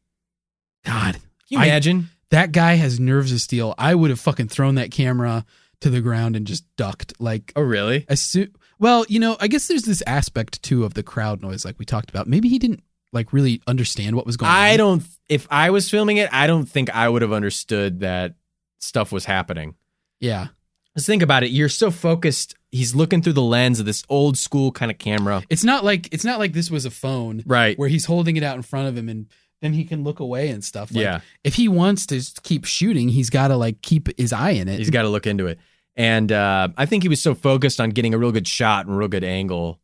God, 0.84 1.14
Can 1.14 1.22
you 1.50 1.60
I- 1.60 1.66
imagine? 1.66 2.10
that 2.32 2.52
guy 2.52 2.74
has 2.76 3.00
nerves 3.00 3.32
of 3.32 3.42
steel. 3.42 3.76
I 3.78 3.94
would 3.96 4.10
have 4.10 4.20
fucking 4.20 4.48
thrown 4.50 4.76
that 4.76 4.90
camera 4.92 5.46
to 5.82 5.90
the 5.90 6.02
ground 6.02 6.36
and 6.36 6.46
just 6.48 6.64
ducked. 6.76 7.14
Like, 7.20 7.52
oh, 7.56 7.62
really? 7.62 8.06
as 8.10 8.20
soon, 8.20 8.54
well, 8.80 9.06
you 9.10 9.20
know, 9.20 9.38
I 9.40 9.48
guess 9.48 9.68
there's 9.68 9.84
this 9.84 10.02
aspect 10.08 10.62
too 10.64 10.84
of 10.86 10.94
the 10.96 11.04
crowd 11.04 11.42
noise, 11.42 11.66
like 11.66 11.78
we 11.80 11.86
talked 11.86 12.10
about. 12.10 12.28
Maybe 12.28 12.50
he 12.50 12.58
didn't 12.60 12.82
like 13.14 13.32
really 13.34 13.62
understand 13.68 14.16
what 14.16 14.26
was 14.26 14.38
going 14.38 14.52
on. 14.52 14.56
I 14.58 14.78
don't. 14.78 15.04
If 15.28 15.48
I 15.52 15.70
was 15.72 15.90
filming 15.90 16.18
it, 16.18 16.30
I 16.32 16.48
don't 16.48 16.66
think 16.66 16.90
I 16.96 17.08
would 17.10 17.22
have 17.22 17.34
understood 17.34 18.00
that 18.02 18.36
stuff 18.80 19.12
was 19.12 19.26
happening. 19.26 19.76
Yeah, 20.20 20.48
Just 20.96 21.08
think 21.08 21.22
about 21.24 21.44
it. 21.44 21.52
You're 21.52 21.70
so 21.70 21.92
focused. 21.92 22.56
He's 22.72 22.94
looking 22.94 23.22
through 23.22 23.34
the 23.34 23.42
lens 23.42 23.80
of 23.80 23.86
this 23.86 24.04
old 24.10 24.38
school 24.38 24.72
kind 24.72 24.92
of 24.92 24.98
camera. 25.00 25.44
it's 25.50 25.64
not 25.64 25.84
like 25.84 26.08
it's 26.14 26.24
not 26.26 26.38
like 26.40 26.54
this 26.54 26.70
was 26.70 26.86
a 26.86 26.92
phone 26.92 27.44
Right. 27.46 27.78
where 27.80 27.90
he's 27.90 28.06
holding 28.06 28.38
it 28.38 28.44
out 28.44 28.56
in 28.56 28.62
front 28.62 28.88
of 28.88 28.96
him 28.98 29.10
and 29.10 29.26
then 29.62 29.74
he 29.74 29.84
can 29.86 30.04
look 30.04 30.20
away 30.20 30.50
and 30.50 30.64
stuff. 30.64 30.92
Like, 30.94 31.02
yeah. 31.04 31.22
if 31.44 31.56
he 31.56 31.68
wants 31.68 32.06
to 32.08 32.22
keep 32.44 32.66
shooting, 32.66 33.10
he's 33.10 33.30
got 33.30 33.50
to 33.50 33.58
like 33.58 33.82
keep 33.82 34.08
his 34.18 34.32
eye 34.32 34.52
in 34.52 34.68
it. 34.70 34.78
He's 34.78 34.90
got 34.90 35.02
to 35.02 35.10
look 35.10 35.28
into 35.28 35.48
it. 35.48 35.60
And 35.96 36.32
uh, 36.32 36.70
I 36.78 36.86
think 36.86 37.04
he 37.04 37.10
was 37.10 37.22
so 37.22 37.36
focused 37.36 37.82
on 37.82 37.90
getting 37.90 38.14
a 38.14 38.18
real 38.18 38.32
good 38.32 38.48
shot 38.48 38.86
and 38.86 38.96
a 38.96 38.98
real 38.98 39.10
good 39.10 39.24
angle. 39.26 39.80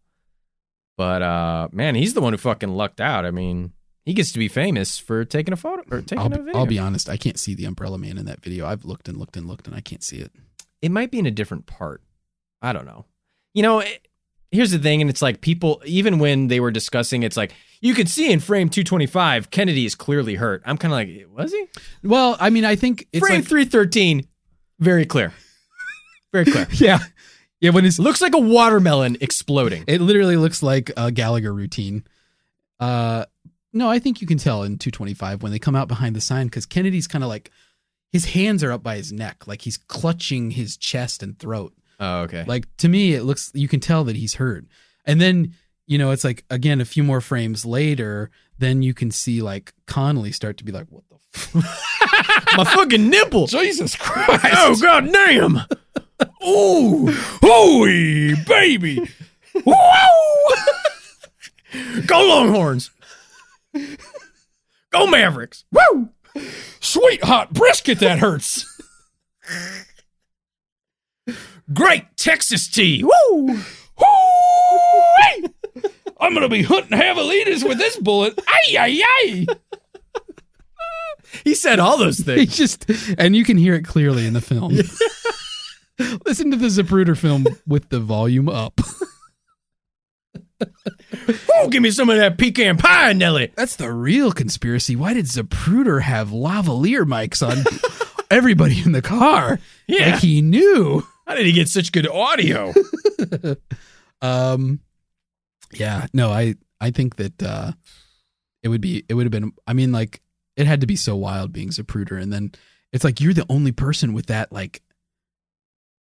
But 0.98 1.22
uh, 1.22 1.68
man, 1.74 1.96
he's 1.96 2.14
the 2.14 2.22
one 2.22 2.32
who 2.34 2.38
fucking 2.38 2.70
lucked 2.70 3.02
out. 3.02 3.26
I 3.26 3.32
mean, 3.32 3.74
he 4.06 4.14
gets 4.14 4.32
to 4.32 4.40
be 4.40 4.48
famous 4.48 4.98
for 4.98 5.26
taking 5.26 5.54
a 5.54 5.58
photo 5.58 5.84
or 5.92 6.02
taking 6.02 6.20
I'll 6.20 6.28
a 6.34 6.38
video. 6.38 6.54
I'll 6.60 6.66
be 6.66 6.80
honest, 6.80 7.10
I 7.10 7.18
can't 7.18 7.38
see 7.40 7.54
the 7.54 7.66
Umbrella 7.66 7.98
Man 7.98 8.18
in 8.18 8.26
that 8.28 8.42
video. 8.42 8.66
I've 8.66 8.86
looked 8.86 9.10
and 9.10 9.18
looked 9.18 9.36
and 9.36 9.48
looked 9.48 9.68
and 9.68 9.76
I 9.76 9.82
can't 9.82 10.04
see 10.04 10.18
it. 10.18 10.32
it 10.82 10.92
might 10.92 11.12
be 11.12 11.20
in 11.20 11.26
a 11.26 11.32
different 11.32 11.66
part. 11.66 12.02
I 12.66 12.74
don't 12.74 12.86
know. 12.86 13.06
You 13.54 13.62
know, 13.62 13.80
it, 13.80 14.08
here's 14.52 14.72
the 14.72 14.80
thing, 14.80 15.02
and 15.02 15.10
it's 15.10 15.22
like 15.22 15.42
people, 15.42 15.82
even 15.86 16.18
when 16.18 16.48
they 16.48 16.60
were 16.60 16.72
discussing, 16.72 17.24
it's 17.24 17.38
like 17.38 17.54
you 17.80 17.94
could 17.94 18.10
see 18.10 18.32
in 18.32 18.40
frame 18.40 18.70
225, 18.70 19.52
Kennedy 19.52 19.86
is 19.86 19.94
clearly 19.94 20.36
hurt. 20.36 20.64
I'm 20.66 20.78
kind 20.78 20.92
of 20.92 20.98
like, 20.98 21.28
was 21.32 21.52
he? 21.52 21.68
Well, 22.04 22.38
I 22.40 22.50
mean, 22.50 22.66
I 22.66 22.76
think 22.76 23.08
it's 23.14 23.26
frame 23.26 23.42
like, 23.42 23.48
313, 23.48 24.28
very 24.80 25.06
clear, 25.06 25.32
very 26.34 26.46
clear. 26.46 26.66
yeah, 26.72 27.00
yeah. 27.62 27.70
When 27.70 27.86
it's 27.86 28.00
Looks 28.00 28.22
like 28.22 28.34
a 28.34 28.40
watermelon 28.40 29.18
exploding. 29.22 29.84
it 29.88 30.02
literally 30.02 30.38
looks 30.38 30.64
like 30.64 30.92
a 30.98 31.12
Gallagher 31.12 31.54
routine. 31.54 32.04
Uh, 32.80 33.26
no, 33.74 33.90
I 33.90 34.00
think 34.00 34.22
you 34.22 34.28
can 34.28 34.40
tell 34.40 34.64
in 34.64 34.80
225 34.80 35.44
when 35.44 35.52
they 35.52 35.60
come 35.60 35.76
out 35.76 35.88
behind 35.88 36.16
the 36.16 36.22
sign 36.22 36.48
because 36.48 36.66
Kennedy's 36.66 37.08
kind 37.08 37.24
of 37.24 37.30
like 37.30 37.52
his 38.12 38.26
hands 38.26 38.64
are 38.64 38.72
up 38.72 38.82
by 38.82 38.96
his 38.96 39.12
neck, 39.12 39.46
like 39.46 39.62
he's 39.62 39.78
clutching 39.78 40.52
his 40.52 40.78
chest 40.78 41.22
and 41.22 41.38
throat. 41.38 41.74
Oh, 42.00 42.22
okay. 42.22 42.44
Like 42.46 42.68
to 42.78 42.88
me, 42.90 43.14
it 43.14 43.24
looks 43.24 43.52
you 43.54 43.68
can 43.68 43.80
tell 43.80 44.04
that 44.06 44.16
he's 44.16 44.36
hurt. 44.36 44.66
And 45.06 45.20
then 45.22 45.54
you 45.88 45.98
know 45.98 46.12
it's 46.12 46.24
like 46.24 46.44
again 46.50 46.82
a 46.82 46.86
few 46.86 47.04
more 47.04 47.22
frames 47.22 47.66
later, 47.66 48.32
then 48.58 48.82
you 48.82 48.94
can 48.94 49.12
see 49.12 49.42
like 49.42 49.74
Connally 49.88 50.34
start 50.34 50.58
to 50.58 50.64
be 50.64 50.72
like, 50.72 50.88
"What 50.90 51.04
the 51.10 51.16
f- 51.36 51.54
My 52.58 52.64
fucking 52.64 53.10
nipple. 53.10 53.48
Jesus 53.48 53.96
Christ. 54.00 54.46
Oh 54.58 54.76
god 54.82 55.12
damn. 55.12 55.60
Ooh. 56.48 57.08
Holy 57.42 58.36
baby. 58.46 59.00
Woo! 59.66 59.74
Go 62.06 62.20
Longhorns. 62.22 62.92
Go 64.92 65.08
Mavericks. 65.08 65.66
Woo. 65.72 66.10
Sweet 66.80 67.24
hot 67.24 67.54
brisket 67.54 68.00
that 68.00 68.20
hurts. 68.20 68.66
Great 71.74 72.06
Texas 72.18 72.68
tea. 72.68 73.04
Woo. 73.04 73.48
Woo! 73.48 73.58
I'm 76.20 76.34
gonna 76.34 76.48
be 76.50 76.64
hunting 76.64 76.98
javelinas 76.98 77.68
with 77.68 77.78
this 77.78 77.98
bullet. 77.98 78.40
Ay 78.48 78.76
ay 78.80 79.02
ay. 79.04 79.46
He 81.44 81.54
said 81.56 81.80
all 81.80 81.98
those 81.98 82.18
He 82.20 82.24
things. 82.24 82.56
just 82.58 82.86
and 83.18 83.36
you 83.36 83.44
can 83.44 83.58
hear 83.58 83.74
it 83.76 83.84
clearly 83.86 84.26
in 84.26 84.34
the 84.34 84.42
film. 84.42 84.74
Listen 86.26 86.52
to 86.52 86.58
the 86.58 86.68
Zapruder 86.68 87.18
film 87.18 87.46
with 87.68 87.90
the 87.90 88.00
volume 88.00 88.50
up. 88.50 88.80
Oh, 91.58 91.68
give 91.70 91.82
me 91.82 91.90
some 91.92 92.10
of 92.10 92.18
that 92.18 92.38
pecan 92.38 92.78
pie, 92.78 93.14
Nelly. 93.14 93.52
That's 93.56 93.76
the 93.78 93.92
real 93.92 94.32
conspiracy. 94.32 94.96
Why 94.96 95.14
did 95.14 95.26
Zapruder 95.26 96.02
have 96.02 96.30
lavalier 96.30 97.04
mics 97.04 97.46
on 97.46 97.64
everybody 98.32 98.82
in 98.82 98.92
the 98.92 99.02
car? 99.02 99.60
Yeah. 99.88 100.12
Like 100.12 100.22
he 100.22 100.42
knew. 100.42 101.06
How 101.26 101.36
did 101.36 101.46
he 101.46 101.52
get 101.52 101.70
such 101.70 101.92
good 101.92 102.08
audio? 102.08 102.74
Um 104.22 104.80
yeah, 105.74 106.08
no, 106.14 106.32
I 106.32 106.56
I 106.80 106.92
think 106.92 107.18
that 107.18 107.44
uh 107.44 107.74
it 108.64 108.70
would 108.70 108.82
be 108.82 109.04
it 109.10 109.14
would 109.14 109.26
have 109.26 109.32
been 109.32 109.52
I 109.68 109.74
mean 109.74 109.92
like 109.92 110.22
it 110.56 110.66
had 110.66 110.82
to 110.82 110.88
be 110.88 110.96
so 110.96 111.16
wild 111.16 111.52
being 111.52 111.70
Zapruder 111.70 112.20
and 112.20 112.32
then 112.32 112.54
it's 112.94 113.04
like 113.04 113.20
you're 113.20 113.34
the 113.34 113.46
only 113.50 113.72
person 113.74 114.14
with 114.14 114.28
that 114.28 114.52
like 114.52 114.82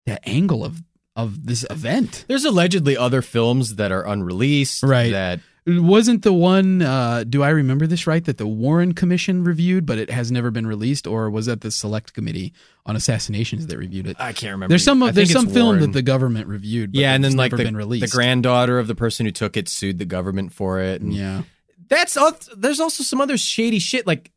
that 0.07 0.20
angle 0.25 0.65
of 0.65 0.83
of 1.17 1.47
this 1.47 1.65
event. 1.70 2.25
There's 2.28 2.44
allegedly 2.44 2.97
other 2.97 3.23
films 3.23 3.76
that 3.76 3.92
are 3.92 4.07
unreleased. 4.07 4.83
Right. 4.83 5.10
That 5.12 5.41
Wasn't 5.65 6.23
the 6.23 6.32
one 6.32 6.82
uh 6.82 7.23
do 7.23 7.42
I 7.44 7.50
remember 7.50 7.86
this 7.86 8.07
right 8.07 8.24
that 8.24 8.36
the 8.39 8.47
Warren 8.49 8.94
Commission 8.94 9.44
reviewed 9.44 9.86
but 9.86 9.97
it 9.97 10.10
has 10.10 10.32
never 10.32 10.50
been 10.50 10.66
released 10.66 11.07
or 11.07 11.31
was 11.31 11.47
that 11.47 11.60
the 11.60 11.70
select 11.70 12.15
committee 12.15 12.52
on 12.84 12.97
assassinations 12.97 13.68
that 13.68 13.78
reviewed 13.78 14.08
it? 14.08 14.16
I 14.18 14.32
can't 14.32 14.50
remember. 14.52 14.70
There's 14.73 14.82
some 14.82 15.00
I 15.02 15.12
there's 15.12 15.31
some 15.31 15.47
film 15.47 15.66
Warren. 15.76 15.81
that 15.82 15.92
the 15.92 16.02
government 16.02 16.49
reviewed 16.49 16.92
but 16.92 17.00
yeah, 17.00 17.15
and 17.15 17.23
then 17.23 17.36
like 17.36 17.52
the, 17.52 17.58
been 17.58 17.76
released. 17.76 18.05
the 18.10 18.16
granddaughter 18.16 18.81
of 18.81 18.89
the 18.89 18.97
person 18.97 19.24
who 19.24 19.31
took 19.32 19.57
it 19.57 19.68
sued 19.68 19.99
the 19.99 20.05
government 20.05 20.52
for 20.52 20.81
it. 20.81 21.00
And 21.00 21.12
Yeah. 21.15 21.42
that's 21.89 22.18
there's 22.57 22.81
also 22.81 23.05
some 23.05 23.20
other 23.20 23.36
shady 23.39 23.78
shit. 23.78 24.05
Like 24.05 24.32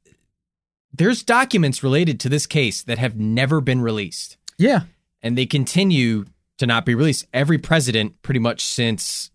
there's 0.93 1.23
documents 1.23 1.81
related 1.81 2.19
to 2.19 2.29
this 2.29 2.45
case 2.45 2.83
that 2.83 2.99
have 2.99 3.17
never 3.17 3.61
been 3.61 3.81
released, 3.81 4.37
Yeah. 4.59 4.81
and 5.23 5.35
they 5.35 5.45
continue 5.47 6.25
to 6.59 6.67
not 6.67 6.85
be 6.85 6.93
released. 6.95 7.25
Every 7.33 7.57
president, 7.57 8.21
pretty 8.21 8.39
much 8.39 8.61
since 8.63 9.31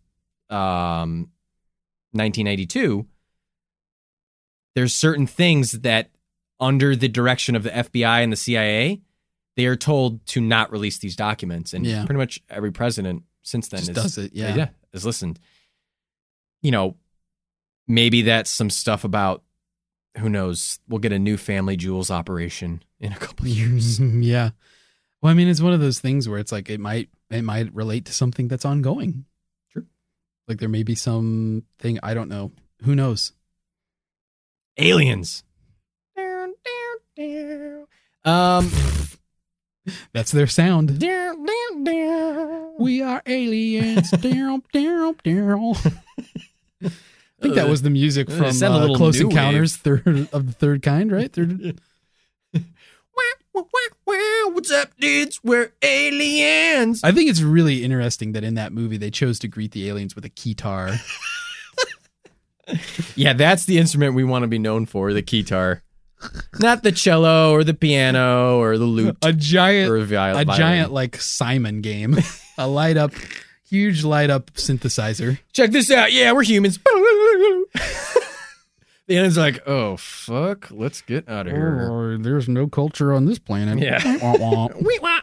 um, 0.48 1.30
1992, 2.12 3.06
there's 4.74 4.92
certain 4.94 5.26
things 5.26 5.72
that, 5.72 6.10
under 6.58 6.94
the 6.94 7.08
direction 7.08 7.56
of 7.56 7.62
the 7.62 7.70
FBI 7.70 8.22
and 8.22 8.32
the 8.32 8.36
CIA, 8.36 9.00
they 9.56 9.66
are 9.66 9.76
told 9.76 10.24
to 10.26 10.40
not 10.40 10.70
release 10.72 10.98
these 10.98 11.16
documents, 11.16 11.74
and 11.74 11.84
Yeah. 11.86 12.04
pretty 12.04 12.18
much 12.18 12.40
every 12.48 12.72
president 12.72 13.24
since 13.42 13.68
then 13.68 13.78
Just 13.80 13.90
is, 13.90 13.94
does 13.96 14.18
it. 14.18 14.32
Yeah. 14.34 14.54
yeah, 14.54 14.68
is 14.92 15.04
listened. 15.04 15.38
You 16.62 16.70
know, 16.70 16.96
maybe 17.88 18.22
that's 18.22 18.50
some 18.50 18.70
stuff 18.70 19.04
about 19.04 19.42
who 20.18 20.28
knows. 20.28 20.78
We'll 20.88 20.98
get 21.00 21.12
a 21.12 21.18
new 21.18 21.36
Family 21.36 21.76
Jewels 21.76 22.10
operation 22.10 22.82
in 23.00 23.12
a 23.12 23.16
couple 23.16 23.46
of 23.46 23.52
years. 23.52 23.98
yeah. 24.00 24.50
Well, 25.22 25.30
I 25.30 25.34
mean, 25.34 25.48
it's 25.48 25.60
one 25.60 25.72
of 25.72 25.80
those 25.80 26.00
things 26.00 26.28
where 26.28 26.38
it's 26.38 26.52
like 26.52 26.70
it 26.70 26.80
might 26.80 27.08
it 27.30 27.42
might 27.42 27.72
relate 27.74 28.06
to 28.06 28.12
something 28.12 28.48
that's 28.48 28.64
ongoing. 28.64 29.24
Like 30.50 30.58
there 30.58 30.68
may 30.68 30.82
be 30.82 30.96
some 30.96 31.62
thing 31.78 32.00
I 32.02 32.12
don't 32.12 32.28
know. 32.28 32.50
Who 32.82 32.96
knows? 32.96 33.32
Aliens. 34.76 35.44
Um, 38.24 38.70
That's 40.12 40.32
their 40.32 40.48
sound. 40.48 41.00
We 42.80 43.00
are 43.00 43.22
aliens. 43.26 44.10
I 44.12 44.18
think 47.40 47.54
that 47.54 47.68
was 47.68 47.82
the 47.82 47.90
music 47.90 48.28
Uh, 48.28 48.50
from 48.50 48.62
uh, 48.64 48.94
Close 48.96 49.20
Encounters, 49.20 49.76
third 49.76 50.28
of 50.32 50.46
the 50.46 50.52
third 50.52 50.82
kind, 50.82 51.12
right? 51.12 51.32
Third. 51.32 51.80
What's 53.52 54.70
up, 54.70 54.90
dudes? 54.98 55.40
We're 55.42 55.72
aliens. 55.82 57.02
I 57.02 57.12
think 57.12 57.30
it's 57.30 57.40
really 57.42 57.82
interesting 57.84 58.32
that 58.32 58.44
in 58.44 58.54
that 58.54 58.72
movie 58.72 58.96
they 58.96 59.10
chose 59.10 59.38
to 59.40 59.48
greet 59.48 59.72
the 59.72 59.88
aliens 59.88 60.14
with 60.14 60.24
a 60.24 60.30
keytar. 60.30 60.98
Yeah, 63.16 63.32
that's 63.32 63.64
the 63.64 63.78
instrument 63.78 64.14
we 64.14 64.22
want 64.22 64.44
to 64.44 64.46
be 64.46 64.58
known 64.58 64.86
for, 64.86 65.12
the 65.12 65.24
keytar. 65.24 65.80
Not 66.60 66.84
the 66.84 66.92
cello 66.92 67.50
or 67.52 67.64
the 67.64 67.74
piano 67.74 68.58
or 68.60 68.78
the 68.78 68.84
lute 68.84 69.16
a 69.22 69.32
giant 69.32 69.90
or 69.90 69.96
a, 69.96 70.04
viol- 70.04 70.38
a 70.38 70.44
giant 70.44 70.92
like 70.92 71.16
Simon 71.16 71.80
game, 71.80 72.16
a 72.58 72.68
light 72.68 72.96
up, 72.96 73.12
huge 73.68 74.04
light 74.04 74.30
up 74.30 74.52
synthesizer. 74.52 75.40
Check 75.52 75.72
this 75.72 75.90
out. 75.90 76.12
Yeah, 76.12 76.30
we're 76.30 76.44
humans. 76.44 76.78
the 79.10 79.16
aliens 79.16 79.36
are 79.36 79.40
like, 79.40 79.66
oh 79.66 79.96
fuck, 79.96 80.68
let's 80.70 81.02
get 81.02 81.28
out 81.28 81.48
of 81.48 81.52
here. 81.52 81.88
Oh, 81.90 82.16
there's 82.16 82.48
no 82.48 82.68
culture 82.68 83.12
on 83.12 83.26
this 83.26 83.40
planet. 83.40 83.80
Yeah. 83.80 84.00
Wah, 84.38 84.68
wah. 85.02 85.20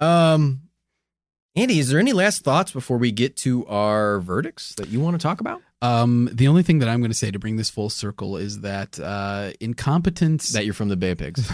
Um, 0.00 0.62
Andy, 1.54 1.78
is 1.78 1.88
there 1.88 2.00
any 2.00 2.12
last 2.12 2.42
thoughts 2.42 2.72
before 2.72 2.98
we 2.98 3.12
get 3.12 3.36
to 3.38 3.64
our 3.66 4.18
verdicts 4.18 4.74
that 4.74 4.88
you 4.88 4.98
want 4.98 5.14
to 5.14 5.22
talk 5.22 5.40
about? 5.40 5.62
um, 5.82 6.28
the 6.32 6.48
only 6.48 6.64
thing 6.64 6.80
that 6.80 6.88
I'm 6.88 6.98
going 6.98 7.12
to 7.12 7.16
say 7.16 7.30
to 7.30 7.38
bring 7.38 7.54
this 7.54 7.70
full 7.70 7.88
circle 7.88 8.36
is 8.36 8.62
that 8.62 8.98
uh, 8.98 9.52
incompetence 9.60 10.50
That 10.50 10.64
you're 10.64 10.74
from 10.74 10.88
the 10.88 10.96
Bay 10.96 11.14
Pigs. 11.14 11.48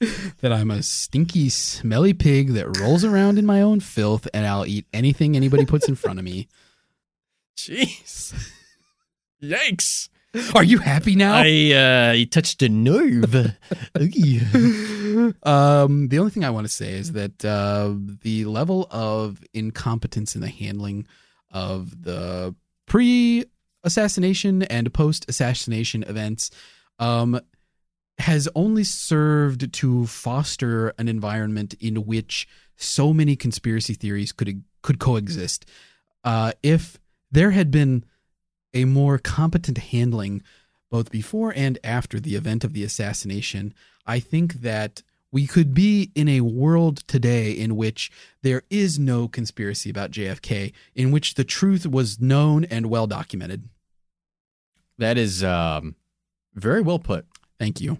that 0.42 0.52
I'm 0.52 0.70
a 0.70 0.82
stinky, 0.82 1.48
smelly 1.48 2.12
pig 2.12 2.50
that 2.50 2.78
rolls 2.78 3.02
around 3.02 3.38
in 3.38 3.46
my 3.46 3.62
own 3.62 3.80
filth, 3.80 4.28
and 4.34 4.46
I'll 4.46 4.66
eat 4.66 4.86
anything 4.92 5.36
anybody 5.36 5.64
puts 5.64 5.88
in 5.88 5.94
front 5.94 6.18
of 6.18 6.24
me. 6.26 6.48
Jeez. 7.56 8.52
Yikes. 9.42 10.08
Are 10.54 10.64
you 10.64 10.78
happy 10.78 11.14
now? 11.14 11.34
I 11.34 11.72
uh 11.72 12.12
you 12.12 12.26
touched 12.26 12.62
a 12.62 12.68
nerve. 12.68 13.34
um, 15.42 16.08
the 16.08 16.18
only 16.18 16.30
thing 16.30 16.44
I 16.44 16.50
want 16.50 16.66
to 16.66 16.72
say 16.72 16.92
is 16.92 17.12
that 17.12 17.44
uh, 17.44 17.94
the 18.22 18.44
level 18.44 18.86
of 18.90 19.42
incompetence 19.54 20.34
in 20.34 20.42
the 20.42 20.48
handling 20.48 21.06
of 21.50 22.02
the 22.02 22.54
pre-assassination 22.86 24.62
and 24.64 24.92
post-assassination 24.92 26.02
events 26.02 26.50
um, 26.98 27.40
has 28.18 28.48
only 28.54 28.84
served 28.84 29.72
to 29.72 30.06
foster 30.06 30.92
an 30.98 31.08
environment 31.08 31.74
in 31.80 32.04
which 32.04 32.46
so 32.76 33.14
many 33.14 33.36
conspiracy 33.36 33.94
theories 33.94 34.32
could 34.32 34.62
could 34.82 34.98
coexist. 34.98 35.64
Uh, 36.24 36.52
if 36.62 36.98
there 37.30 37.52
had 37.52 37.70
been 37.70 38.04
a 38.76 38.84
more 38.84 39.18
competent 39.18 39.78
handling 39.78 40.42
both 40.90 41.10
before 41.10 41.52
and 41.56 41.78
after 41.82 42.20
the 42.20 42.36
event 42.36 42.62
of 42.62 42.72
the 42.72 42.84
assassination, 42.84 43.74
I 44.06 44.20
think 44.20 44.54
that 44.60 45.02
we 45.32 45.46
could 45.46 45.74
be 45.74 46.12
in 46.14 46.28
a 46.28 46.42
world 46.42 46.98
today 47.08 47.50
in 47.50 47.74
which 47.76 48.10
there 48.42 48.62
is 48.70 48.98
no 48.98 49.28
conspiracy 49.28 49.90
about 49.90 50.10
JFK, 50.12 50.72
in 50.94 51.10
which 51.10 51.34
the 51.34 51.44
truth 51.44 51.86
was 51.86 52.20
known 52.20 52.64
and 52.64 52.86
well 52.86 53.06
documented. 53.06 53.68
that 54.98 55.18
is 55.18 55.42
um 55.42 55.94
very 56.54 56.80
well 56.80 56.98
put. 56.98 57.26
Thank 57.58 57.80
you. 57.80 57.98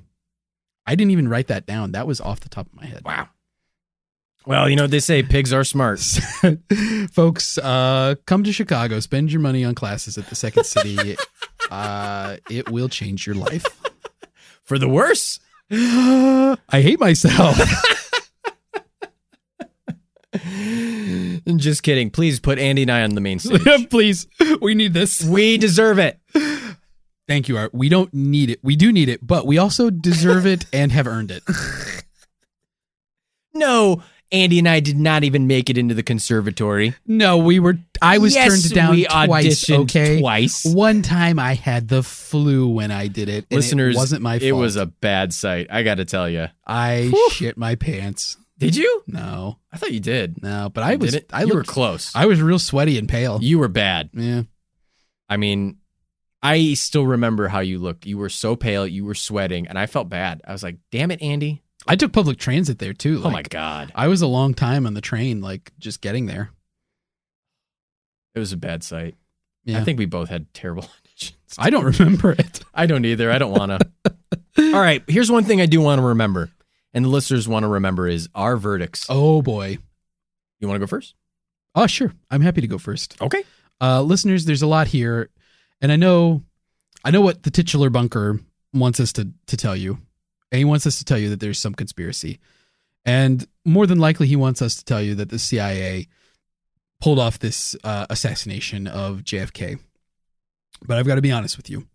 I 0.86 0.94
didn't 0.94 1.10
even 1.10 1.28
write 1.28 1.48
that 1.48 1.66
down. 1.66 1.92
That 1.92 2.06
was 2.06 2.20
off 2.20 2.40
the 2.40 2.48
top 2.48 2.66
of 2.68 2.74
my 2.74 2.86
head. 2.86 3.02
Wow. 3.04 3.28
Well, 4.46 4.68
you 4.68 4.76
know 4.76 4.84
what 4.84 4.92
they 4.92 5.00
say, 5.00 5.24
pigs 5.24 5.52
are 5.52 5.64
smart. 5.64 5.98
Folks, 7.12 7.58
uh, 7.58 8.14
come 8.26 8.44
to 8.44 8.52
Chicago, 8.52 9.00
spend 9.00 9.32
your 9.32 9.40
money 9.40 9.64
on 9.64 9.74
classes 9.74 10.16
at 10.18 10.28
the 10.28 10.36
Second 10.36 10.64
City. 10.64 11.16
uh, 11.70 12.36
it 12.48 12.70
will 12.70 12.88
change 12.88 13.26
your 13.26 13.34
life. 13.34 13.66
For 14.62 14.78
the 14.78 14.88
worse. 14.88 15.40
I 15.70 16.56
hate 16.70 17.00
myself. 17.00 17.58
Just 21.56 21.82
kidding. 21.82 22.10
Please 22.10 22.38
put 22.38 22.60
Andy 22.60 22.82
and 22.82 22.90
I 22.92 23.02
on 23.02 23.16
the 23.16 23.20
main 23.20 23.40
stage. 23.40 23.90
Please, 23.90 24.28
we 24.60 24.74
need 24.74 24.94
this. 24.94 25.24
we 25.24 25.58
deserve 25.58 25.98
it. 25.98 26.20
Thank 27.26 27.48
you, 27.48 27.56
Art. 27.56 27.74
We 27.74 27.88
don't 27.88 28.14
need 28.14 28.50
it. 28.50 28.60
We 28.62 28.76
do 28.76 28.92
need 28.92 29.08
it, 29.08 29.26
but 29.26 29.44
we 29.44 29.58
also 29.58 29.90
deserve 29.90 30.46
it 30.46 30.66
and 30.72 30.92
have 30.92 31.08
earned 31.08 31.32
it. 31.32 31.42
No, 33.56 34.02
Andy 34.32 34.58
and 34.58 34.68
I 34.68 34.80
did 34.80 34.96
not 34.98 35.22
even 35.24 35.46
make 35.46 35.70
it 35.70 35.78
into 35.78 35.94
the 35.94 36.02
conservatory. 36.02 36.94
No, 37.06 37.38
we 37.38 37.60
were. 37.60 37.78
I 38.02 38.18
was 38.18 38.34
Yes, 38.34 38.48
turned 38.62 38.74
down 38.74 38.90
we 38.96 39.04
twice. 39.04 39.46
auditioned 39.64 39.78
Okay, 39.84 40.20
twice. 40.20 40.64
One 40.64 41.02
time 41.02 41.38
I 41.38 41.54
had 41.54 41.88
the 41.88 42.02
flu 42.02 42.68
when 42.68 42.90
I 42.90 43.06
did 43.06 43.28
it. 43.28 43.46
and 43.50 43.56
Listeners, 43.56 43.94
it 43.94 43.98
wasn't 43.98 44.22
my 44.22 44.38
fault. 44.38 44.48
It 44.48 44.52
was 44.52 44.76
a 44.76 44.86
bad 44.86 45.32
sight. 45.32 45.68
I 45.70 45.82
got 45.84 45.96
to 45.96 46.04
tell 46.04 46.28
you. 46.28 46.48
I 46.66 47.12
shit 47.30 47.56
my 47.56 47.76
pants. 47.76 48.36
Did 48.58 48.74
you? 48.74 49.02
No, 49.06 49.58
I 49.70 49.76
thought 49.76 49.92
you 49.92 50.00
did. 50.00 50.42
no, 50.42 50.70
but 50.72 50.82
I 50.82 50.96
was. 50.96 51.12
Did 51.12 51.22
it? 51.24 51.30
I 51.32 51.42
you 51.42 51.48
were 51.48 51.54
looked. 51.56 51.68
close. 51.68 52.10
I 52.16 52.26
was 52.26 52.40
real 52.42 52.58
sweaty 52.58 52.98
and 52.98 53.08
pale. 53.08 53.38
you 53.42 53.58
were 53.58 53.68
bad. 53.68 54.10
yeah. 54.12 54.42
I 55.28 55.36
mean, 55.36 55.76
I 56.42 56.74
still 56.74 57.06
remember 57.06 57.48
how 57.48 57.60
you 57.60 57.78
looked. 57.78 58.06
You 58.06 58.18
were 58.18 58.28
so 58.28 58.56
pale. 58.56 58.86
You 58.86 59.04
were 59.04 59.14
sweating, 59.14 59.66
and 59.68 59.78
I 59.78 59.86
felt 59.86 60.08
bad. 60.08 60.40
I 60.46 60.52
was 60.52 60.62
like, 60.62 60.78
"Damn 60.90 61.10
it, 61.10 61.20
Andy! 61.22 61.62
I 61.88 61.96
took 61.96 62.12
public 62.12 62.38
transit 62.38 62.78
there 62.78 62.92
too. 62.92 63.22
oh 63.24 63.30
my 63.30 63.42
god, 63.42 63.92
I 63.94 64.08
was 64.08 64.22
a 64.22 64.26
long 64.26 64.54
time 64.54 64.86
on 64.86 64.94
the 64.94 65.00
train, 65.00 65.40
like 65.40 65.72
just 65.78 66.00
getting 66.00 66.26
there. 66.26 66.50
it 68.34 68.38
was 68.38 68.52
a 68.52 68.56
bad 68.56 68.82
sight." 68.84 69.14
Yeah. 69.64 69.80
I 69.80 69.84
think 69.84 69.98
we 69.98 70.06
both 70.06 70.28
had 70.28 70.52
terrible. 70.54 70.86
I 71.58 71.70
don't 71.70 71.84
remember 71.98 72.32
it. 72.32 72.60
I 72.74 72.86
don't 72.86 73.04
either. 73.04 73.30
I 73.30 73.38
don't 73.38 73.52
want 73.52 73.80
to. 73.80 74.14
All 74.74 74.80
right, 74.80 75.02
here's 75.08 75.30
one 75.30 75.44
thing 75.44 75.60
I 75.60 75.66
do 75.66 75.80
want 75.80 76.00
to 76.00 76.06
remember, 76.06 76.50
and 76.94 77.04
the 77.04 77.08
listeners 77.08 77.48
want 77.48 77.64
to 77.64 77.68
remember 77.68 78.06
is 78.08 78.28
our 78.34 78.56
verdicts. 78.56 79.06
Oh 79.08 79.42
boy. 79.42 79.78
You 80.60 80.68
want 80.68 80.76
to 80.76 80.80
go 80.80 80.86
first? 80.88 81.14
Oh 81.74 81.86
sure. 81.86 82.12
I'm 82.30 82.40
happy 82.40 82.60
to 82.62 82.66
go 82.66 82.78
first. 82.78 83.20
Okay. 83.20 83.44
Uh, 83.80 84.00
listeners, 84.02 84.44
there's 84.46 84.62
a 84.62 84.66
lot 84.66 84.86
here, 84.88 85.28
and 85.82 85.92
I 85.92 85.96
know, 85.96 86.42
I 87.04 87.10
know 87.10 87.20
what 87.20 87.42
the 87.42 87.50
titular 87.50 87.90
bunker 87.90 88.40
wants 88.72 89.00
us 89.00 89.12
to 89.14 89.28
to 89.48 89.56
tell 89.56 89.76
you, 89.76 89.98
and 90.56 90.60
he 90.60 90.64
wants 90.64 90.86
us 90.86 90.96
to 90.96 91.04
tell 91.04 91.18
you 91.18 91.28
that 91.28 91.40
there's 91.40 91.58
some 91.58 91.74
conspiracy, 91.74 92.40
and 93.04 93.46
more 93.66 93.86
than 93.86 93.98
likely, 93.98 94.26
he 94.26 94.36
wants 94.36 94.62
us 94.62 94.74
to 94.76 94.84
tell 94.86 95.02
you 95.02 95.14
that 95.16 95.28
the 95.28 95.38
CIA 95.38 96.08
pulled 96.98 97.18
off 97.18 97.38
this 97.38 97.76
uh, 97.84 98.06
assassination 98.08 98.86
of 98.86 99.18
JFK. 99.18 99.78
But 100.86 100.96
I've 100.96 101.06
got 101.06 101.16
to 101.16 101.20
be 101.20 101.30
honest 101.30 101.58
with 101.58 101.68
you. 101.68 101.86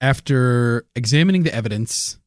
After 0.00 0.86
examining 0.96 1.44
the 1.44 1.54
evidence 1.54 2.18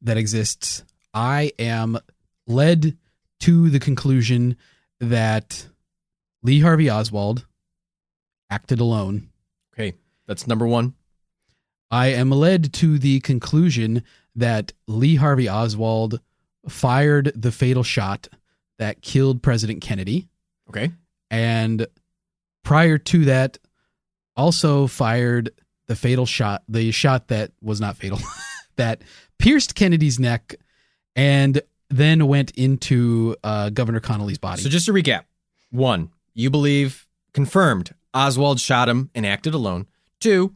that 0.00 0.16
exists, 0.16 0.82
I 1.12 1.52
am 1.58 1.98
led 2.46 2.96
to 3.40 3.68
the 3.68 3.80
conclusion 3.80 4.56
that 4.98 5.66
Lee 6.42 6.60
Harvey 6.60 6.88
Oswald 6.88 7.44
acted 8.48 8.80
alone. 8.80 9.28
Okay, 9.74 9.92
that's 10.26 10.46
number 10.46 10.66
one. 10.66 10.94
I 11.90 12.08
am 12.08 12.30
led 12.30 12.72
to 12.74 12.98
the 12.98 13.20
conclusion 13.20 14.02
that 14.36 14.72
Lee 14.86 15.16
Harvey 15.16 15.48
Oswald 15.48 16.20
fired 16.68 17.32
the 17.34 17.52
fatal 17.52 17.82
shot 17.82 18.28
that 18.78 19.02
killed 19.02 19.42
President 19.42 19.82
Kennedy. 19.82 20.28
Okay. 20.68 20.92
And 21.30 21.86
prior 22.62 22.98
to 22.98 23.24
that, 23.24 23.58
also 24.36 24.86
fired 24.86 25.50
the 25.86 25.96
fatal 25.96 26.26
shot, 26.26 26.62
the 26.68 26.90
shot 26.90 27.28
that 27.28 27.52
was 27.62 27.80
not 27.80 27.96
fatal, 27.96 28.18
that 28.76 29.02
pierced 29.38 29.74
Kennedy's 29.74 30.18
neck 30.18 30.54
and 31.14 31.60
then 31.88 32.26
went 32.26 32.50
into 32.52 33.36
uh, 33.42 33.70
Governor 33.70 34.00
Connally's 34.00 34.38
body. 34.38 34.60
So 34.62 34.68
just 34.68 34.86
to 34.86 34.92
recap: 34.92 35.24
one, 35.70 36.10
you 36.34 36.50
believe 36.50 37.06
confirmed 37.32 37.94
Oswald 38.12 38.60
shot 38.60 38.88
him 38.88 39.10
and 39.14 39.24
acted 39.24 39.54
alone. 39.54 39.86
Two, 40.20 40.54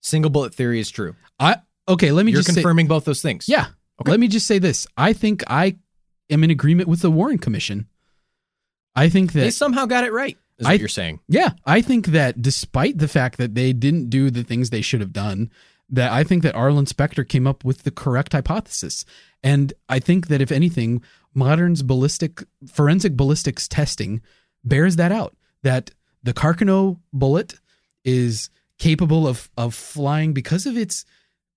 single 0.00 0.30
bullet 0.30 0.54
theory 0.54 0.80
is 0.80 0.90
true. 0.90 1.16
I 1.38 1.56
okay, 1.90 2.12
let 2.12 2.24
me 2.24 2.32
You're 2.32 2.40
just 2.40 2.54
say, 2.54 2.54
confirming 2.54 2.86
both 2.86 3.04
those 3.04 3.22
things. 3.22 3.48
Yeah. 3.48 3.66
Okay. 4.00 4.10
Let 4.10 4.20
me 4.20 4.28
just 4.28 4.46
say 4.46 4.58
this. 4.58 4.86
I 4.96 5.12
think 5.12 5.44
I 5.48 5.76
am 6.30 6.42
in 6.44 6.50
agreement 6.50 6.88
with 6.88 7.00
the 7.02 7.10
Warren 7.10 7.38
Commission. 7.38 7.86
I 8.94 9.08
think 9.08 9.32
that 9.32 9.40
they 9.40 9.50
somehow 9.50 9.86
got 9.86 10.04
it 10.04 10.12
right. 10.12 10.36
Is 10.58 10.66
I- 10.66 10.72
what 10.72 10.80
you're 10.80 10.88
saying? 10.88 11.20
yeah, 11.28 11.50
I 11.64 11.80
think 11.80 12.08
that 12.08 12.42
despite 12.42 12.98
the 12.98 13.08
fact 13.08 13.38
that 13.38 13.54
they 13.54 13.72
didn't 13.72 14.10
do 14.10 14.30
the 14.30 14.42
things 14.42 14.70
they 14.70 14.80
should 14.82 15.00
have 15.00 15.12
done, 15.12 15.50
that 15.88 16.12
I 16.12 16.24
think 16.24 16.42
that 16.42 16.54
Arlen 16.54 16.86
Specter 16.86 17.24
came 17.24 17.46
up 17.46 17.64
with 17.64 17.82
the 17.82 17.90
correct 17.90 18.32
hypothesis. 18.32 19.04
And 19.42 19.72
I 19.88 19.98
think 19.98 20.28
that 20.28 20.40
if 20.40 20.52
anything, 20.52 21.02
modern's 21.34 21.82
ballistic 21.82 22.44
forensic 22.66 23.16
ballistics 23.16 23.66
testing 23.68 24.20
bears 24.64 24.96
that 24.96 25.12
out. 25.12 25.36
That 25.62 25.90
the 26.22 26.32
Carcano 26.34 26.98
bullet 27.12 27.54
is 28.04 28.50
capable 28.78 29.26
of 29.26 29.50
of 29.56 29.74
flying 29.74 30.32
because 30.32 30.66
of 30.66 30.76
its 30.76 31.04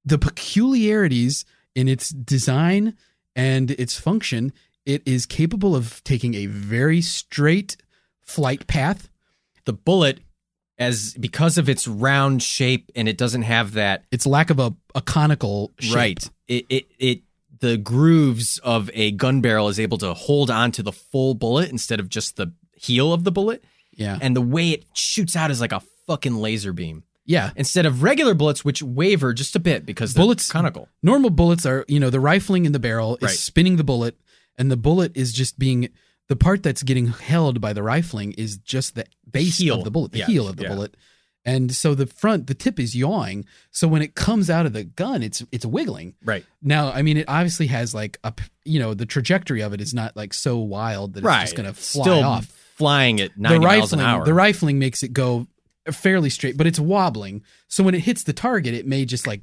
the 0.06 0.18
peculiarities 0.18 1.46
in 1.76 1.88
its 1.88 2.10
design 2.10 2.96
and 3.36 3.72
its 3.72 4.00
function. 4.00 4.54
It 4.86 5.02
is 5.06 5.26
capable 5.26 5.76
of 5.76 6.04
taking 6.04 6.34
a 6.36 6.46
very 6.48 7.02
straight 7.02 7.78
flight 8.22 8.68
path. 8.68 9.10
The 9.66 9.74
bullet, 9.74 10.20
as 10.78 11.14
because 11.20 11.58
of 11.58 11.70
its 11.70 11.88
round 11.88 12.44
shape 12.44 12.92
and 12.96 13.08
it 13.08 13.18
doesn't 13.18 13.44
have 13.44 13.74
that 13.74 14.04
Its 14.12 14.26
lack 14.26 14.50
of 14.50 14.60
a, 14.60 14.74
a 14.94 15.02
conical 15.02 15.72
shape. 15.80 15.96
right. 15.96 16.30
It 16.48 16.66
it 16.70 16.86
it 17.00 17.22
the 17.60 17.78
grooves 17.78 18.58
of 18.64 18.90
a 18.94 19.12
gun 19.12 19.40
barrel 19.40 19.70
is 19.70 19.80
able 19.80 19.98
to 20.00 20.14
hold 20.14 20.52
on 20.52 20.72
to 20.74 20.84
the 20.84 20.92
full 20.92 21.34
bullet 21.34 21.70
instead 21.72 22.02
of 22.02 22.10
just 22.10 22.36
the 22.36 22.52
heel 22.76 23.14
of 23.14 23.24
the 23.24 23.32
bullet, 23.32 23.64
Yeah. 23.96 24.18
and 24.22 24.36
the 24.36 24.42
way 24.42 24.72
it 24.72 24.84
shoots 24.94 25.36
out 25.38 25.50
is 25.50 25.62
like 25.62 25.72
a 25.72 25.82
fucking 26.06 26.36
laser 26.36 26.74
beam. 26.74 27.04
Yeah. 27.26 27.52
Instead 27.56 27.86
of 27.86 28.04
regular 28.04 28.34
bullets, 28.34 28.66
which 28.66 28.84
waver 28.84 29.34
just 29.34 29.56
a 29.56 29.60
bit 29.60 29.86
because 29.86 30.14
Bullets- 30.14 30.48
bullets 30.48 30.52
conical. 30.52 30.90
Normal 31.02 31.30
bullets 31.30 31.66
are, 31.66 31.86
you 31.88 32.00
know, 32.00 32.10
the 32.10 32.20
rifling 32.20 32.66
in 32.66 32.72
the 32.74 32.80
barrel 32.80 33.16
is 33.18 33.22
Right. 33.24 33.32
spinning 33.32 33.78
the 33.78 33.84
bullet, 33.84 34.18
and 34.58 34.70
the 34.70 34.78
bullet 34.78 35.12
is 35.16 35.32
just 35.34 35.58
being 35.58 35.90
the 36.28 36.36
part 36.36 36.64
that's 36.64 36.84
getting 36.84 37.08
held 37.08 37.60
by 37.62 37.74
the 37.74 37.84
rifling 37.84 38.32
is 38.34 38.58
just 38.58 38.96
the 38.96 39.06
base 39.30 39.58
Heel. 39.58 39.78
of 39.80 39.84
the 39.84 39.92
bullet, 39.92 40.12
the 40.12 40.20
Yeah, 40.20 40.26
heel 40.28 40.48
of 40.48 40.56
the 40.58 40.64
yeah. 40.64 40.70
bullet. 40.74 40.96
And 41.46 41.74
so 41.76 41.94
the 41.94 42.08
front, 42.08 42.48
the 42.48 42.54
tip 42.54 42.80
is 42.80 42.96
yawing. 42.96 43.44
So 43.70 43.86
when 43.88 44.02
it 44.02 44.16
comes 44.16 44.50
out 44.50 44.66
of 44.66 44.72
the 44.72 44.86
gun, 44.86 45.22
it's 45.22 45.44
it's 45.52 45.66
wiggling. 45.66 46.14
Right. 46.24 46.46
Now, 46.62 46.92
I 46.94 47.02
mean, 47.02 47.18
it 47.18 47.26
obviously 47.28 47.68
has 47.68 47.94
like 47.94 48.18
a, 48.24 48.32
p- 48.32 48.46
you 48.64 48.80
know, 48.80 48.94
the 48.94 49.06
trajectory 49.06 49.60
of 49.62 49.74
it 49.74 49.82
is 49.82 49.94
not 49.94 50.16
like 50.16 50.34
so 50.34 50.58
wild 50.60 51.16
that 51.16 51.24
right. 51.26 51.42
it's 51.42 51.52
just 51.52 51.56
going 51.62 51.68
to 51.68 51.74
fly 51.78 52.04
Still 52.04 52.24
off. 52.24 52.46
flying 52.78 53.20
at 53.20 53.34
The 53.36 53.42
90 53.42 53.60
miles 53.66 53.92
an 53.94 54.00
rifling, 54.00 54.06
hour. 54.20 54.26
the 54.26 54.34
rifling 54.34 54.80
makes 54.80 55.04
it 55.04 55.12
go 55.12 55.48
fairly 55.92 56.30
straight, 56.30 56.58
but 56.58 56.68
it's 56.68 56.80
wobbling. 56.80 57.44
So 57.68 57.84
when 57.84 57.96
it 57.96 58.02
hits 58.02 58.24
the 58.24 58.34
target, 58.34 58.74
it 58.74 58.86
may 58.88 59.06
just 59.06 59.28
like 59.28 59.42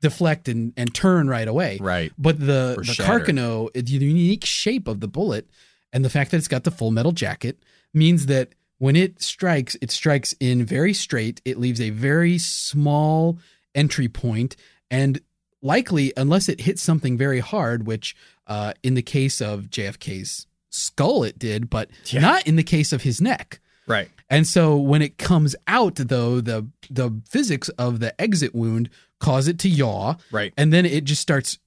deflect 0.00 0.48
and, 0.48 0.72
and 0.76 0.94
turn 0.94 1.28
right 1.28 1.46
away. 1.48 1.78
right. 1.80 2.12
But 2.18 2.38
the 2.38 2.74
Or 2.78 2.82
the 2.84 2.92
shatter. 2.94 3.24
Carcano, 3.32 3.70
the 3.72 3.82
unique 4.04 4.44
shape 4.44 4.88
of 4.88 5.00
the 5.00 5.08
bullet, 5.08 5.48
and 5.92 6.04
the 6.04 6.10
fact 6.10 6.30
that 6.30 6.36
it's 6.38 6.48
got 6.48 6.64
the 6.64 6.70
full 6.70 6.90
metal 6.90 7.12
jacket 7.12 7.58
means 7.92 8.26
that 8.26 8.50
when 8.78 8.96
it 8.96 9.20
strikes, 9.20 9.76
it 9.82 9.90
strikes 9.90 10.32
in 10.40 10.64
very 10.64 10.94
straight. 10.94 11.42
It 11.44 11.58
leaves 11.58 11.80
a 11.80 11.90
very 11.90 12.38
small 12.38 13.38
entry 13.74 14.08
point, 14.08 14.56
and 14.90 15.20
likely, 15.60 16.12
unless 16.16 16.48
it 16.48 16.62
hits 16.62 16.82
something 16.82 17.18
very 17.18 17.40
hard, 17.40 17.86
which 17.86 18.16
uh, 18.46 18.72
in 18.82 18.94
the 18.94 19.02
case 19.02 19.40
of 19.42 19.64
JFK's 19.64 20.46
skull 20.70 21.24
it 21.24 21.38
did, 21.38 21.68
but 21.68 21.90
Yeah. 22.06 22.20
not 22.20 22.46
in 22.46 22.56
the 22.56 22.62
case 22.62 22.92
of 22.92 23.02
his 23.02 23.20
neck. 23.20 23.60
Right. 23.86 24.08
And 24.30 24.46
so 24.46 24.76
when 24.76 25.02
it 25.02 25.18
comes 25.18 25.56
out, 25.66 25.96
though, 25.96 26.40
the 26.40 26.66
the 26.88 27.20
physics 27.28 27.68
of 27.70 27.98
the 28.00 28.18
exit 28.20 28.54
wound 28.54 28.88
cause 29.18 29.48
it 29.48 29.58
to 29.60 29.68
yaw, 29.68 30.14
Right. 30.30 30.54
and 30.56 30.72
then 30.72 30.86
it 30.86 31.04
just 31.04 31.20
starts 31.20 31.58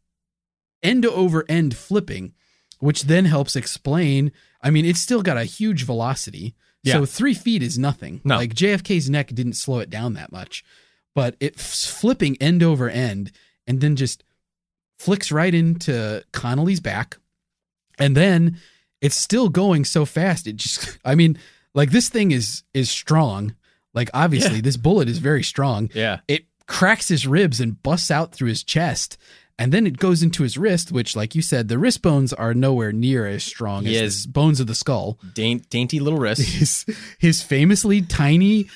end 0.82 1.06
over 1.06 1.46
end 1.50 1.76
flipping, 1.76 2.34
which 2.80 3.04
then 3.04 3.26
helps 3.26 3.56
explain. 3.56 4.32
I 4.62 4.70
mean, 4.72 4.86
it's 4.86 5.02
still 5.02 5.22
got 5.22 5.38
a 5.38 5.44
huge 5.44 5.84
velocity, 5.84 6.56
Yeah. 6.84 6.94
so 6.94 7.06
three 7.06 7.34
feet 7.34 7.62
is 7.62 7.78
nothing. 7.78 8.22
No. 8.24 8.38
Like 8.38 8.54
JFK's 8.56 9.10
neck 9.10 9.28
didn't 9.34 9.54
slow 9.54 9.80
it 9.80 9.90
down 9.90 10.14
that 10.14 10.32
much, 10.32 10.64
but 11.14 11.36
it's 11.42 11.86
flipping 11.86 12.38
end 12.42 12.64
over 12.64 12.90
end, 12.90 13.32
and 13.68 13.82
then 13.82 13.96
just 13.98 14.24
flicks 14.98 15.32
right 15.32 15.54
into 15.54 16.24
Connally's 16.32 16.80
back, 16.80 17.18
and 18.00 18.16
then 18.16 18.58
it's 19.02 19.18
still 19.18 19.50
going 19.50 19.84
so 19.84 20.06
fast. 20.06 20.48
It 20.48 20.56
just, 20.56 20.98
I 21.06 21.14
mean, 21.16 21.38
like 21.74 21.92
this 21.92 22.10
thing 22.10 22.32
is 22.32 22.64
is 22.74 22.90
strong. 22.90 23.56
Like 23.94 24.10
obviously, 24.14 24.56
Yeah. 24.56 24.62
this 24.62 24.78
bullet 24.78 25.08
is 25.08 25.20
very 25.20 25.44
strong 25.44 25.90
Yeah. 25.94 26.20
it 26.28 26.46
cracks 26.66 27.08
his 27.10 27.28
ribs 27.28 27.60
and 27.60 27.82
busts 27.84 28.10
out 28.10 28.34
through 28.34 28.48
his 28.50 28.64
chest 28.64 29.18
and 29.60 29.72
then 29.72 29.86
it 29.86 29.98
goes 29.98 30.24
into 30.24 30.42
his 30.44 30.58
wrist 30.58 30.92
which 30.92 31.16
like 31.16 31.36
you 31.36 31.42
said 31.42 31.68
the 31.68 31.78
wrist 31.78 32.02
bones 32.02 32.32
are 32.34 32.54
nowhere 32.56 32.92
near 32.92 33.28
as 33.28 33.44
strong 33.44 33.86
He 33.86 34.00
as 34.00 34.24
the 34.24 34.30
bones 34.32 34.60
of 34.62 34.66
the 34.68 34.74
skull 34.74 35.20
Daint, 35.36 35.70
dainty 35.70 36.00
little 36.00 36.18
wrist. 36.18 36.42
his, 36.60 36.86
his 37.20 37.44
famously 37.44 38.02
tiny 38.02 38.68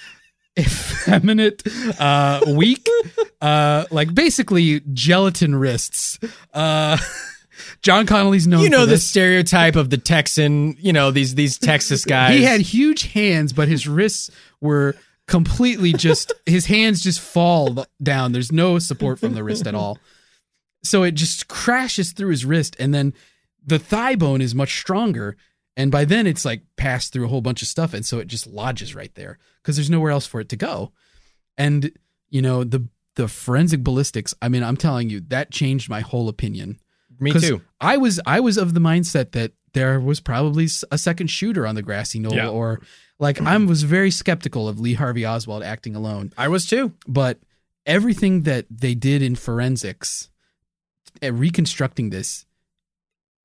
effeminate 0.60 1.64
uh 2.00 2.42
weak 2.56 2.86
uh 3.42 3.86
like 3.90 4.14
basically 4.14 4.82
gelatin 4.94 5.56
wrists 5.56 6.20
uh 6.54 6.98
john 7.82 8.06
connally's 8.06 8.48
known 8.48 8.62
you 8.62 8.70
know 8.70 8.86
the 8.86 8.98
stereotype 8.98 9.76
of 9.76 9.90
the 9.90 9.98
Texan, 9.98 10.76
you 10.80 10.94
know, 10.94 11.12
these 11.12 11.36
these 11.36 11.58
Texas 11.58 12.06
guys. 12.18 12.34
He 12.36 12.44
had 12.44 12.62
huge 12.62 13.12
hands, 13.12 13.54
but 13.54 13.68
his 13.68 13.88
wrists 13.88 14.32
were 14.62 14.96
completely 15.28 15.94
just 15.94 16.32
his 16.46 16.66
hands 16.68 17.02
just 17.02 17.20
fall 17.20 17.86
down. 18.02 18.32
There's 18.32 18.52
no 18.52 18.80
support 18.80 19.20
from 19.20 19.34
the 19.34 19.44
wrist 19.44 19.68
at 19.68 19.76
all. 19.76 19.98
So 20.84 21.04
it 21.04 21.16
just 21.16 21.48
crashes 21.48 22.14
through 22.14 22.30
his 22.30 22.46
wrist, 22.46 22.76
and 22.80 22.94
then 22.94 23.14
the 23.66 23.80
thigh 23.80 24.16
bone 24.16 24.42
is 24.42 24.56
much 24.56 24.80
stronger. 24.80 25.36
And 25.76 25.92
by 25.92 26.06
then 26.06 26.26
it's 26.26 26.46
like 26.46 26.64
passed 26.76 27.14
through 27.14 27.26
a 27.26 27.28
whole 27.28 27.42
bunch 27.42 27.62
of 27.62 27.68
stuff. 27.68 27.94
And 27.94 28.04
so 28.04 28.18
it 28.18 28.28
just 28.28 28.48
lodges 28.48 28.96
right 28.96 29.14
there 29.14 29.38
because 29.62 29.76
there's 29.76 29.92
nowhere 29.92 30.10
else 30.10 30.26
for 30.26 30.40
it 30.40 30.50
to 30.50 30.56
go. 30.56 30.92
And, 31.56 31.92
you 32.30 32.42
know, 32.42 32.64
the, 32.64 32.88
the 33.16 33.28
forensic 33.28 33.84
ballistics, 33.84 34.34
I 34.42 34.50
mean, 34.50 34.64
I'm 34.64 34.78
telling 34.78 35.12
you, 35.12 35.20
that 35.28 35.52
changed 35.52 35.88
my 35.88 36.00
whole 36.00 36.30
opinion. 36.30 36.80
Me 37.20 37.32
too. 37.32 37.62
I 37.82 37.98
was 37.98 38.20
I 38.26 38.40
was 38.40 38.58
of 38.58 38.74
the 38.74 38.80
mindset 38.80 39.32
that 39.32 39.52
there 39.74 40.00
was 40.00 40.20
probably 40.20 40.68
a 40.92 40.98
second 40.98 41.28
shooter 41.28 41.68
on 41.68 41.76
the 41.76 41.82
grassy 41.82 42.20
knoll, 42.20 42.34
Yeah. 42.34 42.50
or 42.50 42.82
like 43.20 43.42
I 43.42 43.58
was 43.58 43.84
very 43.84 44.12
skeptical 44.12 44.68
of 44.68 44.80
Lee 44.80 44.94
Harvey 44.94 45.26
Oswald 45.26 45.64
acting 45.64 45.96
alone. 45.96 46.32
I 46.38 46.48
was 46.48 46.66
too. 46.66 46.94
But 47.08 47.40
everything 47.86 48.44
that 48.44 48.66
they 48.70 48.96
did 48.96 49.22
in 49.22 49.36
forensics, 49.36 50.30
at 51.22 51.34
reconstructing 51.34 52.10
this, 52.12 52.46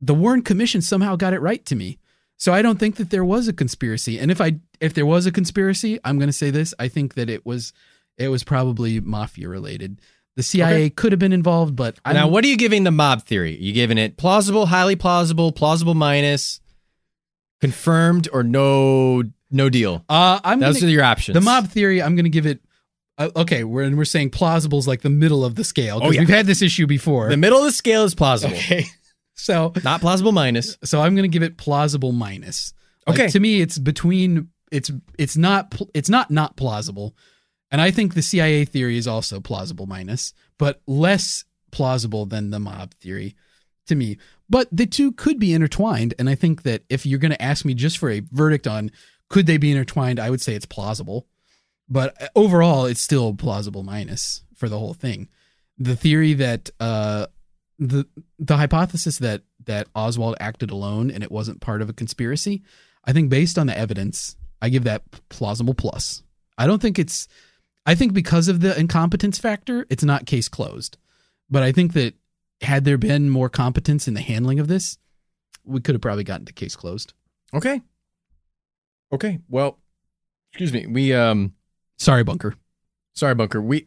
the 0.00 0.14
Warren 0.14 0.42
Commission 0.42 0.82
somehow 0.82 1.16
got 1.16 1.32
it 1.32 1.40
right 1.40 1.64
to 1.66 1.74
me. 1.76 1.98
So 2.36 2.52
I 2.52 2.60
don't 2.60 2.78
think 2.78 2.96
that 2.96 3.10
there 3.10 3.24
was 3.24 3.46
a 3.46 3.52
conspiracy. 3.52 4.18
And 4.18 4.30
if 4.30 4.40
I 4.40 4.56
if 4.80 4.94
there 4.94 5.06
was 5.06 5.26
a 5.26 5.32
conspiracy, 5.32 5.98
I'm 6.04 6.18
going 6.18 6.28
to 6.28 6.32
say 6.32 6.50
this: 6.50 6.74
I 6.78 6.88
think 6.88 7.14
that 7.14 7.30
it 7.30 7.46
was 7.46 7.72
it 8.18 8.28
was 8.28 8.42
probably 8.44 9.00
mafia 9.00 9.48
related. 9.48 10.00
The 10.36 10.42
CIA 10.42 10.88
could 10.90 11.12
have 11.12 11.18
been 11.18 11.32
involved, 11.32 11.76
but 11.76 11.98
I 12.04 12.12
now, 12.14 12.26
what 12.28 12.42
are 12.44 12.48
you 12.48 12.56
giving 12.56 12.84
the 12.84 12.90
mob 12.90 13.22
theory? 13.24 13.54
you 13.60 13.72
giving 13.74 13.98
it 13.98 14.16
plausible, 14.16 14.66
highly 14.66 14.96
plausible, 14.96 15.52
plausible 15.52 15.94
minus, 15.94 16.60
confirmed, 17.60 18.28
or 18.32 18.42
no 18.42 19.22
no 19.50 19.68
deal? 19.68 20.04
Uh, 20.08 20.40
I'm 20.42 20.60
Those 20.60 20.76
gonna, 20.80 20.86
are 20.86 20.90
your 20.94 21.04
options. 21.04 21.34
the 21.34 21.40
mob 21.40 21.68
theory. 21.68 22.02
I'm 22.02 22.16
going 22.16 22.24
to 22.24 22.30
give 22.30 22.46
it. 22.46 22.60
Uh, 23.18 23.28
okay, 23.36 23.62
we're 23.62 23.82
and 23.82 23.98
we're 23.98 24.04
saying 24.06 24.30
plausible 24.30 24.78
is 24.78 24.88
like 24.88 25.02
the 25.02 25.10
middle 25.10 25.44
of 25.44 25.54
the 25.54 25.64
scale 25.64 25.98
because 25.98 26.08
Oh, 26.08 26.12
yeah. 26.14 26.20
we've 26.20 26.28
had 26.28 26.46
this 26.46 26.62
issue 26.62 26.86
before. 26.86 27.28
The 27.28 27.36
middle 27.36 27.58
of 27.58 27.64
the 27.64 27.72
scale 27.72 28.04
is 28.04 28.14
plausible, 28.14 28.54
okay, 28.56 28.86
so 29.34 29.72
not 29.84 30.00
plausible 30.00 30.32
minus. 30.32 30.78
so 30.82 31.00
I'm 31.02 31.14
going 31.14 31.30
to 31.30 31.32
give 31.32 31.42
it 31.42 31.58
plausible 31.58 32.12
minus. 32.12 32.72
Like, 33.06 33.18
Okay. 33.18 33.28
to 33.28 33.40
me, 33.40 33.60
it's 33.60 33.78
between 33.78 34.48
it's 34.70 34.90
it's 35.18 35.36
not 35.36 35.78
it's 35.92 36.08
not 36.08 36.30
not 36.30 36.56
plausible, 36.56 37.14
and 37.72 37.80
I 37.80 37.90
think 37.90 38.14
the 38.14 38.22
CIA 38.22 38.66
theory 38.66 38.98
is 38.98 39.08
also 39.08 39.40
plausible 39.40 39.86
minus, 39.86 40.34
but 40.58 40.82
less 40.86 41.44
plausible 41.72 42.26
than 42.26 42.50
the 42.50 42.60
mob 42.60 42.92
theory 43.00 43.34
to 43.86 43.94
me. 43.94 44.18
But 44.48 44.68
the 44.70 44.86
two 44.86 45.12
could 45.12 45.40
be 45.40 45.54
intertwined, 45.54 46.14
and 46.18 46.28
I 46.28 46.34
think 46.34 46.62
that 46.62 46.82
if 46.90 47.06
you're 47.06 47.18
going 47.18 47.32
to 47.32 47.42
ask 47.42 47.64
me 47.64 47.72
just 47.72 47.98
for 47.98 48.10
a 48.10 48.20
verdict 48.30 48.66
on 48.66 48.92
could 49.30 49.46
they 49.46 49.56
be 49.56 49.72
intertwined, 49.72 50.20
I 50.20 50.28
would 50.28 50.42
say 50.42 50.54
it's 50.54 50.66
plausible. 50.66 51.26
But 51.88 52.20
uh, 52.22 52.28
overall, 52.36 52.84
it's 52.84 53.00
still 53.00 53.32
plausible 53.34 53.82
minus 53.82 54.42
for 54.54 54.68
the 54.68 54.78
whole 54.78 54.92
thing. 54.92 55.28
The 55.78 55.96
theory 55.96 56.34
that 56.34 56.68
uh, 56.78 57.26
the 57.78 58.06
the 58.38 58.58
hypothesis 58.58 59.18
that 59.18 59.42
that 59.64 59.88
Oswald 59.94 60.36
acted 60.38 60.70
alone 60.70 61.10
and 61.10 61.24
it 61.24 61.32
wasn't 61.32 61.62
part 61.62 61.80
of 61.80 61.88
a 61.88 61.94
conspiracy, 61.94 62.62
I 63.06 63.14
think 63.14 63.30
based 63.30 63.58
on 63.58 63.66
the 63.66 63.76
evidence, 63.76 64.36
I 64.60 64.68
give 64.68 64.84
that 64.84 65.02
plausible 65.30 65.74
plus. 65.74 66.22
I 66.58 66.66
don't 66.66 66.82
think 66.82 66.98
it's 66.98 67.26
I 67.84 67.94
think 67.94 68.12
because 68.12 68.48
of 68.48 68.60
the 68.60 68.78
incompetence 68.78 69.38
factor, 69.38 69.86
it's 69.90 70.04
not 70.04 70.26
case 70.26 70.48
closed. 70.48 70.98
But 71.50 71.62
I 71.62 71.72
think 71.72 71.92
that 71.94 72.14
had 72.60 72.84
there 72.84 72.98
been 72.98 73.28
more 73.28 73.48
competence 73.48 74.06
in 74.06 74.14
the 74.14 74.20
handling 74.20 74.60
of 74.60 74.68
this, 74.68 74.98
we 75.64 75.80
could 75.80 75.94
have 75.94 76.02
probably 76.02 76.24
gotten 76.24 76.44
the 76.44 76.52
case 76.52 76.76
closed. 76.76 77.12
Okay. 77.52 77.80
Okay. 79.12 79.40
Well, 79.48 79.78
excuse 80.50 80.72
me. 80.72 80.86
We 80.86 81.12
um 81.12 81.54
Sorry, 81.98 82.24
Bunker. 82.24 82.54
sorry 83.14 83.34
bunker. 83.34 83.60
We 83.60 83.86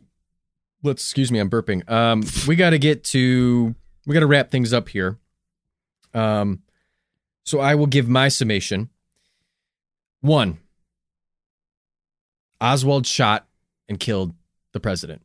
let's 0.84 1.04
excuse 1.04 1.32
me, 1.32 1.40
I'm 1.40 1.50
burping. 1.50 1.90
Um 1.90 2.24
we 2.48 2.56
got 2.56 2.72
to 2.72 2.80
get 2.80 3.04
to 3.06 3.76
we 4.06 4.14
got 4.14 4.20
to 4.20 4.28
wrap 4.28 4.52
things 4.52 4.72
up 4.74 4.90
here. 4.90 5.18
Um 6.14 6.62
so 7.44 7.60
I 7.60 7.76
will 7.76 7.88
give 7.88 8.08
my 8.10 8.28
summation. 8.28 8.90
1. 10.22 10.58
Oswald 12.62 13.06
shot 13.06 13.48
and 13.90 14.00
killed 14.00 14.34
the 14.74 14.80
president. 14.80 15.22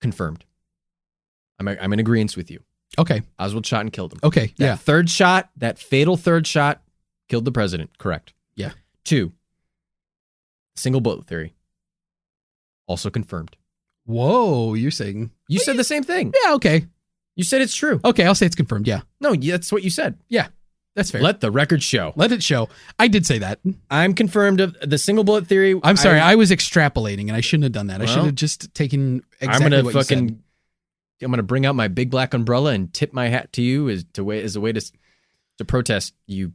Confirmed. 0.00 0.44
I'm 1.58 1.68
I'm 1.68 1.92
in 1.92 1.98
agreement 1.98 2.36
with 2.36 2.50
you. 2.50 2.60
Okay. 2.98 3.22
Oswald 3.38 3.66
shot 3.66 3.80
and 3.82 3.92
killed 3.92 4.12
him. 4.12 4.20
Okay. 4.22 4.52
That 4.58 4.64
Yeah. 4.64 4.76
third 4.76 5.10
shot, 5.10 5.50
that 5.56 5.78
fatal 5.78 6.16
third 6.16 6.46
shot, 6.46 6.82
killed 7.28 7.44
the 7.44 7.52
president. 7.52 7.98
Correct. 7.98 8.32
Yeah. 8.56 8.72
Two, 9.04 9.32
single 10.76 11.00
bullet 11.00 11.26
theory. 11.26 11.54
Also 12.86 13.10
confirmed. 13.10 13.56
Whoa, 14.04 14.74
you're 14.74 14.90
saying 14.90 15.30
You 15.48 15.58
said 15.58 15.76
the 15.76 15.84
same 15.84 16.02
thing. 16.02 16.32
Yeah, 16.44 16.54
okay. 16.54 16.86
You 17.36 17.44
said 17.44 17.60
it's 17.60 17.74
true. 17.74 18.00
Okay, 18.04 18.24
I'll 18.24 18.34
say 18.34 18.46
it's 18.46 18.56
confirmed. 18.56 18.86
Yeah. 18.86 19.02
No, 19.20 19.34
that's 19.34 19.70
what 19.70 19.82
you 19.82 19.90
said. 19.90 20.18
That's 20.98 21.10
fair. 21.12 21.20
Let 21.22 21.40
the 21.40 21.50
record 21.52 21.82
show. 21.82 22.12
Let 22.16 22.32
it 22.32 22.42
show. 22.42 22.68
I 22.98 23.06
did 23.08 23.24
say 23.24 23.38
that. 23.38 23.60
I'm 23.88 24.14
confirmed 24.14 24.60
of 24.60 24.76
the 24.82 24.98
single 24.98 25.22
bullet 25.22 25.46
theory. 25.46 25.78
I'm 25.84 25.96
sorry. 25.96 26.18
I, 26.18 26.34
was 26.34 26.50
extrapolating 26.50 27.28
and 27.28 27.32
I 27.32 27.40
shouldn't 27.40 27.62
have 27.64 27.72
done 27.72 27.86
that. 27.86 28.00
I 28.00 28.04
Well, 28.06 28.14
should 28.14 28.24
have 28.24 28.34
just 28.34 28.74
taken 28.74 29.22
exactly 29.40 29.64
I'm 29.66 29.70
gonna 29.70 29.84
what 29.84 29.94
you 29.94 30.02
said. 30.02 30.18
fucking. 30.18 30.42
I'm 31.22 31.30
gonna 31.30 31.42
bring 31.44 31.66
out 31.66 31.74
my 31.76 31.86
big 31.88 32.10
black 32.10 32.34
umbrella 32.34 32.72
and 32.72 32.92
tip 32.92 33.12
my 33.12 33.28
hat 33.28 33.52
to 33.54 33.62
you 33.62 33.88
as 33.88 34.04
to 34.14 34.24
way 34.24 34.42
as 34.42 34.56
a 34.56 34.60
way 34.60 34.72
to 34.72 34.92
to 35.58 35.64
protest 35.64 36.14
you 36.26 36.52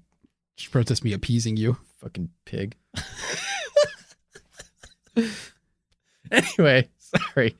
Just 0.57 0.71
protest 0.71 1.03
me 1.05 1.13
appeasing 1.13 1.55
you. 1.57 1.77
fucking 2.01 2.29
pig. 2.45 2.75
anyway, 6.31 6.89
sorry. 6.99 7.55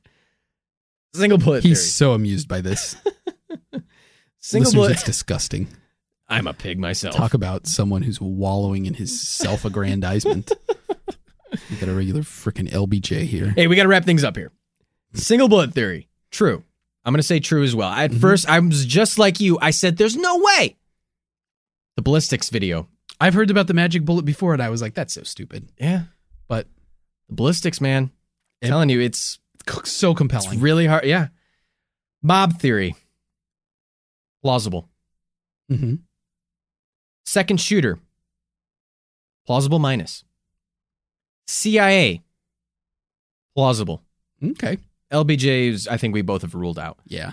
Single 1.16 1.38
bullet 1.38 1.64
He's 1.64 1.80
theory. 1.80 1.88
so 1.90 2.14
amused 2.14 2.48
by 2.48 2.62
this. 2.62 2.96
Single 4.40 4.66
Listeners, 4.66 4.74
bullet. 4.74 4.92
it's 4.92 5.04
disgusting. 5.04 5.68
I'm 6.34 6.48
a 6.48 6.54
pig 6.54 6.80
myself. 6.80 7.16
Talk 7.16 7.34
about 7.34 7.68
someone 7.68 8.02
who's 8.02 8.20
wallowing 8.20 8.86
in 8.86 8.94
his 8.94 9.20
self-aggrandizement. 9.22 10.52
you 11.70 11.78
got 11.80 11.90
a 11.90 11.94
regular 11.94 12.22
freaking 12.22 12.70
LBJ 12.70 13.24
here. 13.24 13.54
Hey, 13.56 13.68
we 13.68 13.76
got 13.76 13.84
to 13.84 13.90
wrap 13.90 14.06
things 14.06 14.24
up 14.24 14.36
here. 14.36 14.52
Single 15.14 15.48
bullet 15.48 15.74
theory. 15.74 16.10
True. 16.32 16.64
I'm 17.06 17.14
going 17.14 17.20
to 17.20 17.24
say 17.28 17.40
true 17.40 17.64
as 17.64 17.76
well. 17.76 17.90
At 17.90 18.12
Mhm. 18.12 18.20
first, 18.22 18.50
I 18.50 18.60
was 18.60 18.86
just 18.86 19.20
like 19.20 19.40
you. 19.40 19.60
I 19.62 19.70
said, 19.72 19.98
there's 19.98 20.16
no 20.16 20.40
way. 20.40 20.78
The 21.98 22.02
ballistics 22.02 22.50
video. 22.50 22.88
I've 23.22 23.34
heard 23.36 23.52
about 23.52 23.68
the 23.68 23.74
magic 23.76 24.04
bullet 24.04 24.26
before, 24.26 24.54
and 24.54 24.62
I 24.64 24.70
was 24.70 24.82
like, 24.82 24.96
"That's 24.96 25.14
so 25.14 25.22
stupid," 25.24 25.70
Yeah. 25.80 26.06
but 26.48 26.68
The 27.30 27.36
ballistics, 27.36 27.80
man. 27.80 28.12
It- 28.62 28.68
telling 28.70 28.90
you, 28.90 29.00
it's, 29.00 29.38
so 29.84 30.14
compelling. 30.16 30.54
it's 30.54 30.62
really 30.62 30.88
hard. 30.88 31.06
Yeah. 31.06 31.28
Mob 32.24 32.60
theory. 32.60 32.96
Plausible. 34.42 34.90
hmm 35.70 35.96
Second 37.26 37.60
shooter. 37.60 38.00
Plausible 39.46 39.80
minus. 39.80 40.24
CIA. 41.48 42.22
Plausible. 43.56 44.02
Okay, 44.44 44.78
LBJ's, 45.12 45.88
I 45.88 45.96
think 45.98 46.14
we 46.14 46.22
both 46.22 46.42
have 46.42 46.54
ruled 46.56 46.78
out. 46.80 46.98
yeah, 47.06 47.32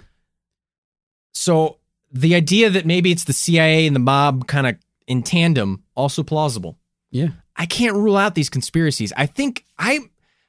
So 1.34 1.78
the 2.12 2.34
idea 2.36 2.70
that 2.70 2.86
maybe 2.86 3.10
it's 3.10 3.24
the 3.24 3.32
CIA 3.32 3.86
and 3.86 3.96
the 3.96 4.00
mob 4.00 4.46
kind 4.46 4.66
of 4.66 4.76
in 5.08 5.22
tandem, 5.24 5.82
also 5.96 6.22
plausible. 6.22 6.76
yeah. 7.10 7.28
I 7.56 7.66
can't 7.66 7.94
rule 7.96 8.16
out 8.16 8.34
these 8.34 8.48
conspiracies. 8.48 9.12
I 9.18 9.26
think 9.26 9.64
I, 9.78 9.98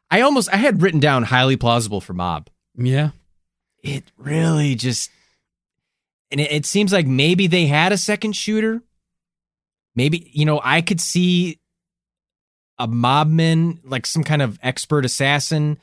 I 0.10 0.22
almost 0.22 0.54
I 0.54 0.56
had 0.58 0.82
written 0.82 1.02
down 1.02 1.24
highly 1.24 1.58
plausible 1.58 2.00
for 2.00 2.14
mob. 2.14 2.50
Yeah. 2.78 3.10
It 3.84 4.06
really 4.18 4.76
just, 4.76 5.10
and 6.32 6.40
it, 6.40 6.52
it 6.52 6.66
seems 6.66 6.94
like 6.94 7.08
maybe 7.08 7.48
they 7.48 7.66
had 7.66 7.92
a 7.92 7.98
second 7.98 8.34
shooter. 8.38 8.82
Maybe 9.96 10.30
you 10.34 10.46
know 10.46 10.62
I 10.64 10.82
could 10.82 11.02
see 11.02 11.60
a 12.80 12.88
mobman 12.88 13.80
like 13.84 14.06
some 14.06 14.24
kind 14.24 14.42
of 14.42 14.58
expert 14.64 15.06
assassin, 15.06 15.78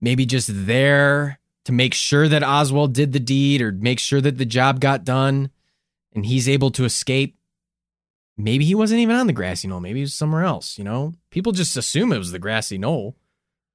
maybe 0.00 0.26
just 0.26 0.50
there 0.52 1.38
to 1.64 1.72
make 1.72 1.94
sure 1.94 2.28
that 2.28 2.42
Oswald 2.42 2.92
did 2.92 3.12
the 3.12 3.20
deed 3.20 3.62
or 3.62 3.72
make 3.72 3.98
sure 3.98 4.20
that 4.20 4.36
the 4.38 4.44
job 4.44 4.80
got 4.80 5.04
done, 5.04 5.50
and 6.14 6.26
he's 6.26 6.48
able 6.48 6.70
to 6.72 6.84
escape. 6.84 7.36
Maybe 8.36 8.64
he 8.64 8.74
wasn't 8.74 9.00
even 9.00 9.16
on 9.16 9.26
the 9.28 9.32
grassy 9.32 9.68
knoll. 9.68 9.80
Maybe 9.80 10.00
he 10.00 10.04
was 10.04 10.14
somewhere 10.14 10.42
else. 10.42 10.76
You 10.76 10.84
know, 10.84 11.14
people 11.30 11.52
just 11.52 11.76
assume 11.76 12.12
it 12.12 12.18
was 12.18 12.32
the 12.32 12.38
grassy 12.40 12.76
knoll 12.78 13.14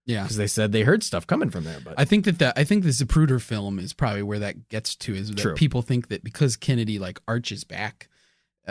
Yeah. 0.06 0.24
because 0.24 0.36
they 0.38 0.48
said 0.48 0.72
they 0.74 0.84
heard 0.84 1.02
stuff 1.02 1.26
coming 1.26 1.50
from 1.50 1.64
there. 1.64 1.80
But 1.84 1.96
I 1.98 2.04
think 2.06 2.26
that 2.26 2.40
the, 2.40 2.58
I 2.60 2.66
think 2.66 2.84
the 2.84 2.90
Zapruder 2.90 3.42
film 3.42 3.80
is 3.80 3.94
probably 3.94 4.22
where 4.22 4.40
that 4.40 4.68
gets 4.68 4.96
to 4.98 5.16
is 5.16 5.30
that 5.30 5.38
True. 5.38 5.56
people 5.56 5.82
think 5.82 6.10
that 6.10 6.24
because 6.26 6.58
Kennedy 6.58 7.00
like 7.00 7.20
arches 7.28 7.64
back, 7.64 8.10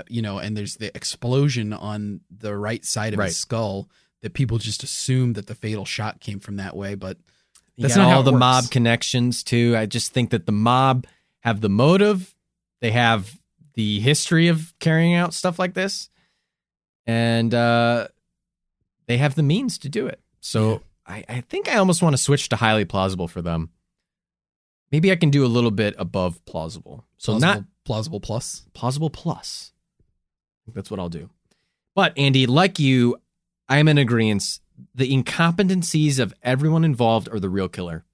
you 0.09 0.23
know, 0.23 0.39
and 0.39 0.57
there's 0.57 0.77
the 0.77 0.95
explosion 0.97 1.73
on 1.73 2.21
the 2.31 2.57
right 2.57 2.85
side 2.85 3.13
of 3.13 3.19
Right. 3.19 3.27
his 3.27 3.37
skull, 3.37 3.89
that 4.23 4.35
people 4.35 4.59
just 4.59 4.83
assume 4.83 5.35
that 5.35 5.47
the 5.47 5.55
fatal 5.55 5.85
shot 5.85 6.21
came 6.21 6.41
from 6.41 6.57
that 6.57 6.77
way. 6.77 6.95
But 6.95 7.19
that's 7.77 7.97
not 7.97 8.13
all 8.13 8.23
the 8.23 8.33
works. 8.33 8.41
mob 8.41 8.71
connections 8.71 9.43
too. 9.45 9.75
I 9.77 9.87
just 9.87 10.13
think 10.13 10.31
that 10.31 10.47
the 10.47 10.53
mob 10.53 11.07
have 11.41 11.61
the 11.61 11.69
motive, 11.69 12.35
they 12.81 12.91
have 12.91 13.39
the 13.75 14.01
history 14.01 14.49
of 14.49 14.75
carrying 14.81 15.15
out 15.15 15.35
stuff 15.35 15.59
like 15.59 15.75
this, 15.75 16.11
and 17.07 17.55
uh, 17.55 18.09
they 19.07 19.19
have 19.19 19.35
the 19.37 19.43
means 19.45 19.79
to 19.79 19.89
do 19.89 20.07
it. 20.07 20.21
So 20.41 20.83
I, 21.07 21.25
I 21.29 21.41
think 21.43 21.69
I 21.69 21.77
almost 21.77 22.03
want 22.03 22.13
to 22.15 22.19
switch 22.23 22.49
to 22.49 22.57
highly 22.57 22.85
plausible 22.85 23.29
for 23.29 23.41
them. 23.41 23.71
Maybe 24.91 25.13
I 25.13 25.17
can 25.17 25.31
do 25.31 25.45
a 25.45 25.49
little 25.49 25.71
bit 25.71 25.95
above 25.99 26.45
plausible. 26.47 27.05
So 27.19 27.33
Plausible 27.33 27.41
not 27.55 27.65
Plausible 27.85 28.21
plus. 28.21 28.65
plausible 28.75 29.11
plus. 29.11 29.73
That's 30.75 30.91
what 30.91 31.01
I'll 31.01 31.09
do. 31.09 31.31
But 31.95 32.13
Andy, 32.17 32.47
like 32.47 32.79
you, 32.79 33.21
I 33.69 33.79
am 33.79 33.89
in 33.89 33.99
agreement. 33.99 34.61
The 34.95 35.11
incompetencies 35.13 36.19
of 36.19 36.33
everyone 36.43 36.85
involved 36.85 37.29
are 37.33 37.41
the 37.41 37.49
real 37.49 37.69
killer. 37.69 38.05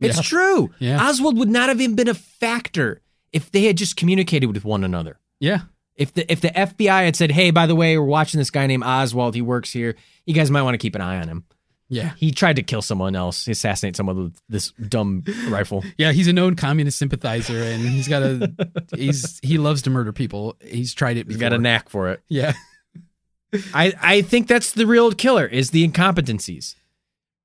It's 0.00 0.16
Yeah. 0.16 0.22
true. 0.22 0.70
Yeah. 0.78 1.04
Oswald 1.08 1.36
would 1.38 1.48
not 1.48 1.68
have 1.68 1.80
even 1.80 1.96
been 1.96 2.08
a 2.08 2.14
factor 2.14 3.00
if 3.32 3.50
they 3.50 3.64
had 3.64 3.76
just 3.76 3.96
communicated 3.96 4.46
with 4.46 4.64
one 4.64 4.84
another. 4.84 5.18
Yeah. 5.40 5.62
If 5.96 6.14
the 6.14 6.30
if 6.30 6.40
the 6.40 6.50
FBI 6.56 7.04
had 7.04 7.16
said, 7.16 7.32
"Hey, 7.32 7.50
by 7.50 7.66
the 7.66 7.74
way, 7.74 7.98
we're 7.98 8.04
watching 8.04 8.38
this 8.38 8.50
guy 8.50 8.66
named 8.68 8.84
Oswald. 8.84 9.34
He 9.34 9.42
works 9.42 9.72
here. 9.72 9.96
You 10.26 10.34
guys 10.34 10.50
might 10.50 10.62
want 10.62 10.74
to 10.74 10.78
keep 10.78 10.94
an 10.94 11.00
eye 11.00 11.20
on 11.20 11.26
him." 11.28 11.44
Yeah. 11.90 12.12
He 12.16 12.32
tried 12.32 12.56
to 12.56 12.62
kill 12.62 12.82
someone 12.82 13.16
else, 13.16 13.48
assassinate 13.48 13.96
someone 13.96 14.24
with 14.24 14.40
this 14.48 14.72
dumb 14.72 15.24
rifle. 15.48 15.84
Yeah, 15.96 16.12
he's 16.12 16.28
a 16.28 16.32
known 16.32 16.54
communist 16.54 16.98
sympathizer 16.98 17.62
and 17.62 17.82
he's 17.82 18.08
got 18.08 18.22
a 18.22 18.52
he's 18.96 19.40
he 19.42 19.58
loves 19.58 19.82
to 19.82 19.90
murder 19.90 20.12
people. 20.12 20.56
He's 20.62 20.94
tried 20.94 21.16
it 21.16 21.26
He's 21.26 21.38
got 21.38 21.52
a 21.52 21.58
knack 21.58 21.88
for 21.88 22.10
it. 22.10 22.20
Yeah. 22.28 22.52
I, 23.72 23.94
I 24.00 24.22
think 24.22 24.46
that's 24.46 24.72
the 24.72 24.86
real 24.86 25.12
killer 25.12 25.46
is 25.46 25.70
the 25.70 25.86
incompetencies. 25.86 26.74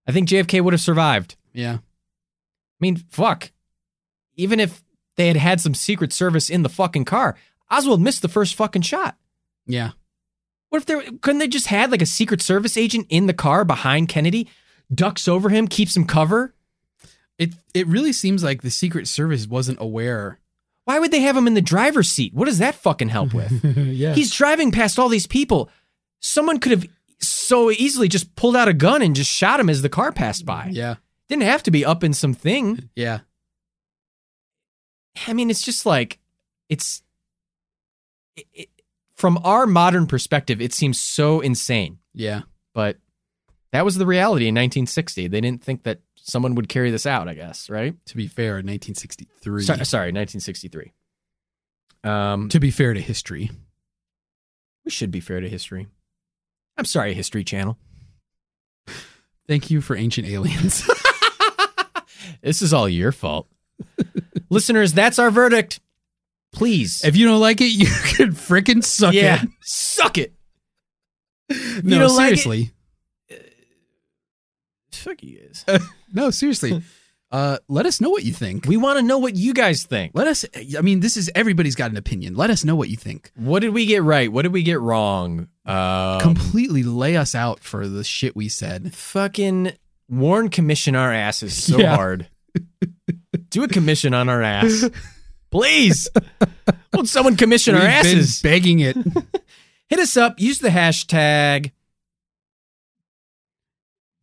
I 0.05 0.11
think 0.11 0.27
JFK 0.27 0.61
would 0.61 0.73
have 0.73 0.81
survived. 0.81 1.35
Yeah. 1.53 1.75
I 1.75 2.79
mean, 2.81 2.97
fuck. 2.97 3.51
Even 4.35 4.59
if 4.59 4.83
they 5.15 5.27
had 5.27 5.37
had 5.37 5.61
some 5.61 5.73
secret 5.73 6.11
service 6.11 6.49
in 6.49 6.63
the 6.63 6.69
fucking 6.69 7.05
car, 7.05 7.37
Oswald 7.71 8.01
missed 8.01 8.21
the 8.21 8.27
first 8.27 8.55
fucking 8.55 8.81
shot. 8.81 9.15
Yeah. 9.65 9.91
What 10.73 10.81
if 10.81 10.85
there 10.87 11.03
couldn't 11.21 11.37
they 11.37 11.47
just 11.47 11.67
had 11.67 11.91
like 11.91 12.01
a 12.01 12.07
secret 12.07 12.41
service 12.41 12.77
agent 12.77 13.05
in 13.09 13.27
the 13.27 13.33
car 13.33 13.63
behind 13.63 14.09
Kennedy, 14.09 14.49
ducks 14.91 15.27
over 15.27 15.49
him, 15.49 15.67
keeps 15.67 15.95
him 15.95 16.03
cover? 16.03 16.55
It 17.37 17.53
it 17.75 17.85
really 17.85 18.11
seems 18.11 18.43
like 18.43 18.63
the 18.63 18.71
Secret 18.71 19.07
Service 19.07 19.45
wasn't 19.45 19.79
aware. 19.79 20.39
Why 20.85 20.97
would 20.97 21.11
they 21.11 21.19
have 21.19 21.37
him 21.37 21.45
in 21.45 21.53
the 21.53 21.61
driver's 21.61 22.09
seat? 22.09 22.33
What 22.33 22.45
does 22.45 22.57
that 22.57 22.73
fucking 22.73 23.09
help 23.09 23.35
with? 23.35 23.63
yeah. 23.77 24.15
He's 24.15 24.33
driving 24.33 24.71
past 24.71 24.97
all 24.97 25.09
these 25.09 25.27
people. 25.27 25.69
Someone 26.21 26.59
could 26.59 26.71
have 26.71 26.87
so 27.19 27.69
easily 27.69 28.07
just 28.07 28.35
pulled 28.35 28.55
out 28.55 28.67
a 28.67 28.73
gun 28.73 29.03
and 29.03 29.15
just 29.15 29.29
shot 29.29 29.59
him 29.59 29.69
as 29.69 29.83
the 29.83 29.89
car 29.89 30.11
passed 30.11 30.43
by. 30.43 30.69
yeah. 30.71 30.95
Didn't 31.29 31.43
have 31.43 31.61
to 31.63 31.71
be 31.71 31.85
up 31.85 32.03
in 32.03 32.13
something. 32.13 32.89
Yeah. 32.95 33.19
I 35.27 35.33
mean, 35.33 35.51
it's 35.51 35.61
just 35.61 35.85
like 35.85 36.17
it's 36.67 37.03
it, 38.35 38.47
it, 38.55 38.69
from 39.23 39.39
our 39.45 39.65
modern 39.65 40.05
perspective, 40.05 40.59
it 40.59 40.73
seems 40.73 40.99
so 40.99 41.39
insane. 41.39 41.97
Yeah. 42.13 42.41
But 42.73 42.97
that 43.71 43.85
was 43.85 43.95
the 43.95 44.05
reality 44.05 44.49
in 44.49 44.53
1960. 44.53 45.29
They 45.29 45.39
didn't 45.39 45.63
think 45.63 45.83
that 45.83 46.01
someone 46.17 46.55
would 46.55 46.67
carry 46.67 46.91
this 46.91 47.05
out. 47.05 47.29
I 47.29 47.33
guess, 47.33 47.69
right? 47.69 47.95
To 48.07 48.17
be 48.17 48.27
fair, 48.27 48.59
in 48.59 48.65
1963. 48.67 49.63
So- 49.63 49.75
sorry, 49.83 50.11
1963. 50.11 50.91
Um, 52.03 52.49
to 52.49 52.59
be 52.59 52.69
fair 52.69 52.93
to 52.93 52.99
history. 52.99 53.49
we 54.83 54.91
should 54.91 55.09
be 55.09 55.21
fair 55.21 55.39
to 55.39 55.47
history. 55.47 55.87
I'm 56.75 56.83
sorry, 56.83 57.13
History 57.13 57.45
Channel. 57.45 57.77
Thank 59.47 59.71
you 59.71 59.79
for 59.79 59.95
ancient 59.95 60.27
aliens. 60.27 60.85
This 62.41 62.61
is 62.61 62.73
all 62.73 62.89
your 62.89 63.13
fault. 63.13 63.47
Listeners, 64.49 64.91
that's 64.91 65.17
our 65.17 65.31
verdict. 65.31 65.79
Please. 66.53 67.03
if 67.03 67.17
you 67.17 67.25
don't 67.27 67.41
like 67.41 67.59
it, 67.61 67.65
you 67.73 67.85
can 67.87 68.31
frickin' 68.33 68.83
suck 68.83 69.13
yeah, 69.13 69.43
it. 69.43 69.49
suck 69.61 70.17
it. 70.17 70.33
No, 71.49 71.99
don't 71.99 72.15
like 72.15 72.33
it- 72.33 72.39
seriously. 72.39 72.71
Fuck 74.91 75.23
you 75.23 75.39
guys. 75.39 75.65
No, 76.15 76.29
seriously. 76.29 76.83
Uh, 77.31 77.57
let 77.67 77.87
us 77.87 77.99
know 77.99 78.11
what 78.11 78.23
you 78.23 78.31
think. 78.31 78.67
We 78.67 78.77
want 78.77 78.99
to 78.99 79.03
know 79.03 79.17
what 79.17 79.35
you 79.35 79.55
guys 79.55 79.83
think. 79.83 80.11
Let 80.13 80.27
us. 80.27 80.45
I 80.77 80.81
mean, 80.81 80.99
this 80.99 81.17
is 81.17 81.31
everybody's 81.33 81.73
got 81.73 81.89
an 81.89 81.97
opinion. 81.97 82.35
Let 82.35 82.51
us 82.51 82.63
know 82.63 82.75
what 82.75 82.89
you 82.89 82.95
think. 82.97 83.31
What 83.35 83.61
did 83.61 83.69
we 83.73 83.87
get 83.87 84.03
right? 84.03 84.31
What 84.31 84.43
did 84.43 84.53
we 84.53 84.61
get 84.61 84.79
wrong? 84.79 85.47
Um, 85.65 86.19
Completely 86.19 86.83
lay 86.83 87.17
us 87.17 87.33
out 87.33 87.61
for 87.61 87.87
the 87.87 88.03
shit 88.03 88.35
we 88.35 88.47
said. 88.47 88.93
fucking 88.93 89.71
Warren 90.07 90.49
commission 90.49 90.95
our 90.95 91.11
asses 91.11 91.63
so 91.63 91.77
Yeah. 91.79 91.95
hard. 91.95 92.27
Do 93.49 93.63
a 93.63 93.67
commission 93.67 94.13
on 94.13 94.29
our 94.29 94.43
ass. 94.43 94.87
Please. 95.53 96.09
Won't 96.93 97.07
someone 97.09 97.37
commission 97.37 97.75
our 97.75 97.81
We've 97.81 97.89
been 98.03 98.17
asses? 98.17 98.41
begging 98.41 98.79
it. 98.79 98.97
Hit 99.89 99.99
us 99.99 100.17
up. 100.17 100.39
Use 100.39 100.57
the 100.59 100.69
hashtag. 100.69 101.71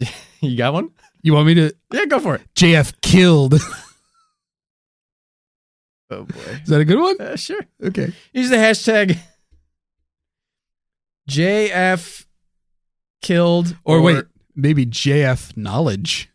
you 0.41 0.57
got 0.57 0.73
one? 0.75 0.91
You 1.23 1.35
want 1.35 1.47
me 1.47 1.55
to? 1.55 1.73
Yeah, 1.93 2.07
go 2.07 2.19
for 2.19 2.35
it. 2.35 2.43
JF 2.55 3.01
killed. 3.01 3.55
Oh 6.13 6.25
boy. 6.25 6.41
Is 6.65 6.69
that 6.71 6.81
a 6.81 6.85
good 6.85 6.99
one? 6.99 7.21
Uh, 7.21 7.37
sure. 7.37 7.61
Okay. 7.85 8.13
Use 8.33 8.51
the 8.51 8.57
hashtag 8.57 9.17
JF 11.31 12.27
killed 13.23 13.77
Or, 13.85 14.01
wait, 14.01 14.25
maybe 14.57 14.85
JF 14.87 15.57
knowledge. 15.57 16.29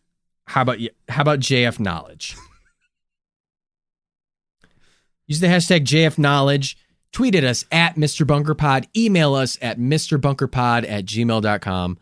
How 0.46 0.62
about 0.62 0.78
y- 0.80 0.88
how 1.10 1.20
about 1.20 1.40
JF 1.40 1.78
knowledge? 1.78 2.36
Use 5.26 5.40
the 5.40 5.46
hashtag 5.46 5.84
JF 5.84 6.18
knowledge. 6.18 6.76
Tweet 7.12 7.34
at 7.34 7.44
us 7.44 7.64
at 7.72 7.96
Mr. 7.96 8.26
Bunker 8.26 8.54
Pod. 8.54 8.88
Email 8.96 9.34
us 9.34 9.58
at 9.62 9.78
MrBunkerPod 9.78 10.88
at 10.88 11.06
gmail.com. 11.06 11.98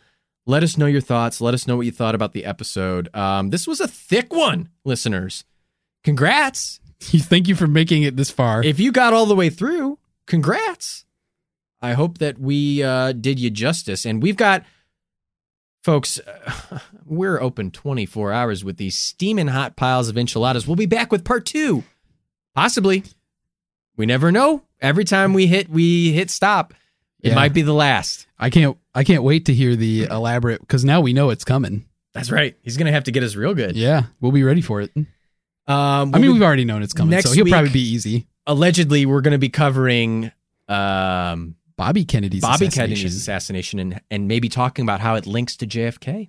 Let 0.46 0.62
us 0.62 0.76
know 0.76 0.86
your 0.86 1.00
thoughts. 1.00 1.40
Let 1.40 1.54
us 1.54 1.66
know 1.66 1.76
what 1.76 1.86
you 1.86 1.92
thought 1.92 2.14
about 2.14 2.32
the 2.32 2.44
episode. 2.44 3.14
Um, 3.14 3.50
this 3.50 3.66
was 3.66 3.80
a 3.80 3.88
thick 3.88 4.32
one, 4.32 4.68
listeners. 4.84 5.44
Congrats. 6.02 6.80
Thank 7.00 7.48
you 7.48 7.54
for 7.54 7.66
making 7.66 8.02
it 8.02 8.16
this 8.16 8.30
far. 8.30 8.62
If 8.62 8.78
you 8.78 8.92
got 8.92 9.12
all 9.12 9.26
the 9.26 9.34
way 9.34 9.50
through, 9.50 9.98
congrats. 10.26 11.04
I 11.80 11.92
hope 11.92 12.18
that 12.18 12.38
we 12.38 12.82
uh, 12.82 13.12
did 13.12 13.38
you 13.38 13.50
justice. 13.50 14.04
And 14.04 14.22
we've 14.22 14.36
got, 14.36 14.64
folks, 15.82 16.18
uh, 16.18 16.78
we're 17.06 17.40
open 17.40 17.70
24 17.70 18.32
hours 18.32 18.64
with 18.64 18.76
these 18.76 18.98
steaming 18.98 19.48
hot 19.48 19.76
piles 19.76 20.08
of 20.08 20.18
enchiladas. 20.18 20.66
We'll 20.66 20.76
be 20.76 20.86
back 20.86 21.12
with 21.12 21.24
part 21.24 21.46
two, 21.46 21.84
possibly. 22.54 23.04
We 23.96 24.06
never 24.06 24.32
know. 24.32 24.62
Every 24.80 25.04
time 25.04 25.34
we 25.34 25.46
hit, 25.46 25.68
we 25.68 26.12
hit 26.12 26.30
stop. 26.30 26.74
It 27.22 27.28
Yeah. 27.30 27.34
might 27.36 27.52
be 27.54 27.62
the 27.62 27.72
last. 27.72 28.26
I 28.38 28.50
can't. 28.50 28.76
I 28.94 29.02
can't 29.04 29.22
wait 29.22 29.46
to 29.46 29.54
hear 29.54 29.76
the 29.76 30.04
elaborate 30.04 30.60
because 30.60 30.84
now 30.84 31.00
we 31.00 31.12
know 31.12 31.30
it's 31.30 31.44
coming. 31.44 31.84
That's 32.12 32.30
right. 32.30 32.56
He's 32.62 32.76
gonna 32.76 32.92
have 32.92 33.04
to 33.04 33.12
get 33.12 33.22
us 33.22 33.34
real 33.34 33.54
good. 33.54 33.76
Yeah, 33.76 34.04
we'll 34.20 34.32
be 34.32 34.42
ready 34.44 34.60
for 34.60 34.80
it. 34.80 34.92
Um, 34.96 35.06
I 35.66 36.02
we'll 36.04 36.12
mean, 36.12 36.22
be- 36.22 36.28
we've 36.34 36.42
already 36.42 36.64
known 36.64 36.82
it's 36.82 36.92
coming, 36.92 37.18
so 37.22 37.32
he'll 37.32 37.44
week- 37.44 37.52
probably 37.52 37.70
be 37.70 37.80
easy. 37.80 38.26
allegedly 38.46 39.06
we're 39.06 39.22
gonna 39.22 39.38
be 39.38 39.48
covering 39.48 40.30
um, 40.68 41.56
Bobby 41.76 42.04
Kennedy's 42.04 42.42
Bobby 42.42 42.66
assassination. 42.66 42.94
Kennedy's 42.96 43.16
assassination 43.16 43.78
and 43.78 44.00
and 44.10 44.28
maybe 44.28 44.48
talking 44.48 44.82
about 44.84 45.00
how 45.00 45.14
it 45.14 45.26
links 45.26 45.56
to 45.56 45.66
JFK. 45.66 46.28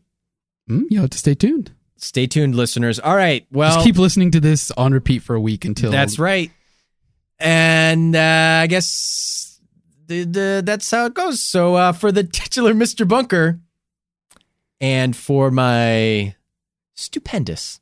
Hmm, 0.67 0.83
you 0.89 1.01
have 1.01 1.09
to 1.11 1.17
stay 1.17 1.35
tuned. 1.35 1.71
Stay 1.97 2.27
tuned, 2.27 2.55
listeners. 2.55 2.99
All 2.99 3.15
right. 3.15 3.45
Well, 3.51 3.73
Just 3.75 3.85
keep 3.85 3.97
listening 3.97 4.31
to 4.31 4.39
this 4.39 4.69
on 4.71 4.91
repeat 4.93 5.21
for 5.23 5.35
a 5.35 5.39
week 5.39 5.65
until 5.65 5.91
that's 5.91 6.19
right. 6.19 6.51
And 7.39 8.15
uh, 8.15 8.59
I 8.63 8.67
guess 8.67 9.59
the, 10.07 10.23
the, 10.23 10.61
that's 10.65 10.89
how 10.91 11.05
it 11.05 11.13
goes. 11.13 11.41
So 11.41 11.75
uh, 11.75 11.91
for 11.93 12.11
the 12.11 12.23
titular 12.23 12.73
Mr. 12.73 13.07
Bunker 13.07 13.59
and 14.81 15.15
for 15.15 15.51
my 15.51 16.35
stupendous 16.95 17.79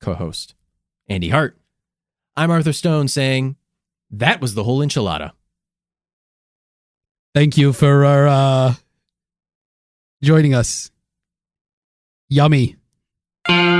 co-host, 0.00 0.54
Andy 1.08 1.28
Hart, 1.28 1.56
I'm 2.36 2.50
Arthur 2.50 2.72
Stone 2.72 3.08
saying 3.08 3.56
that 4.10 4.40
was 4.40 4.54
the 4.54 4.64
whole 4.64 4.78
enchilada. 4.78 5.32
Thank 7.34 7.56
you 7.56 7.72
for 7.72 8.04
uh, 8.04 8.74
joining 10.22 10.54
us. 10.54 10.90
Yummy. 12.28 12.76
Thank 13.50 13.74
you. 13.74 13.79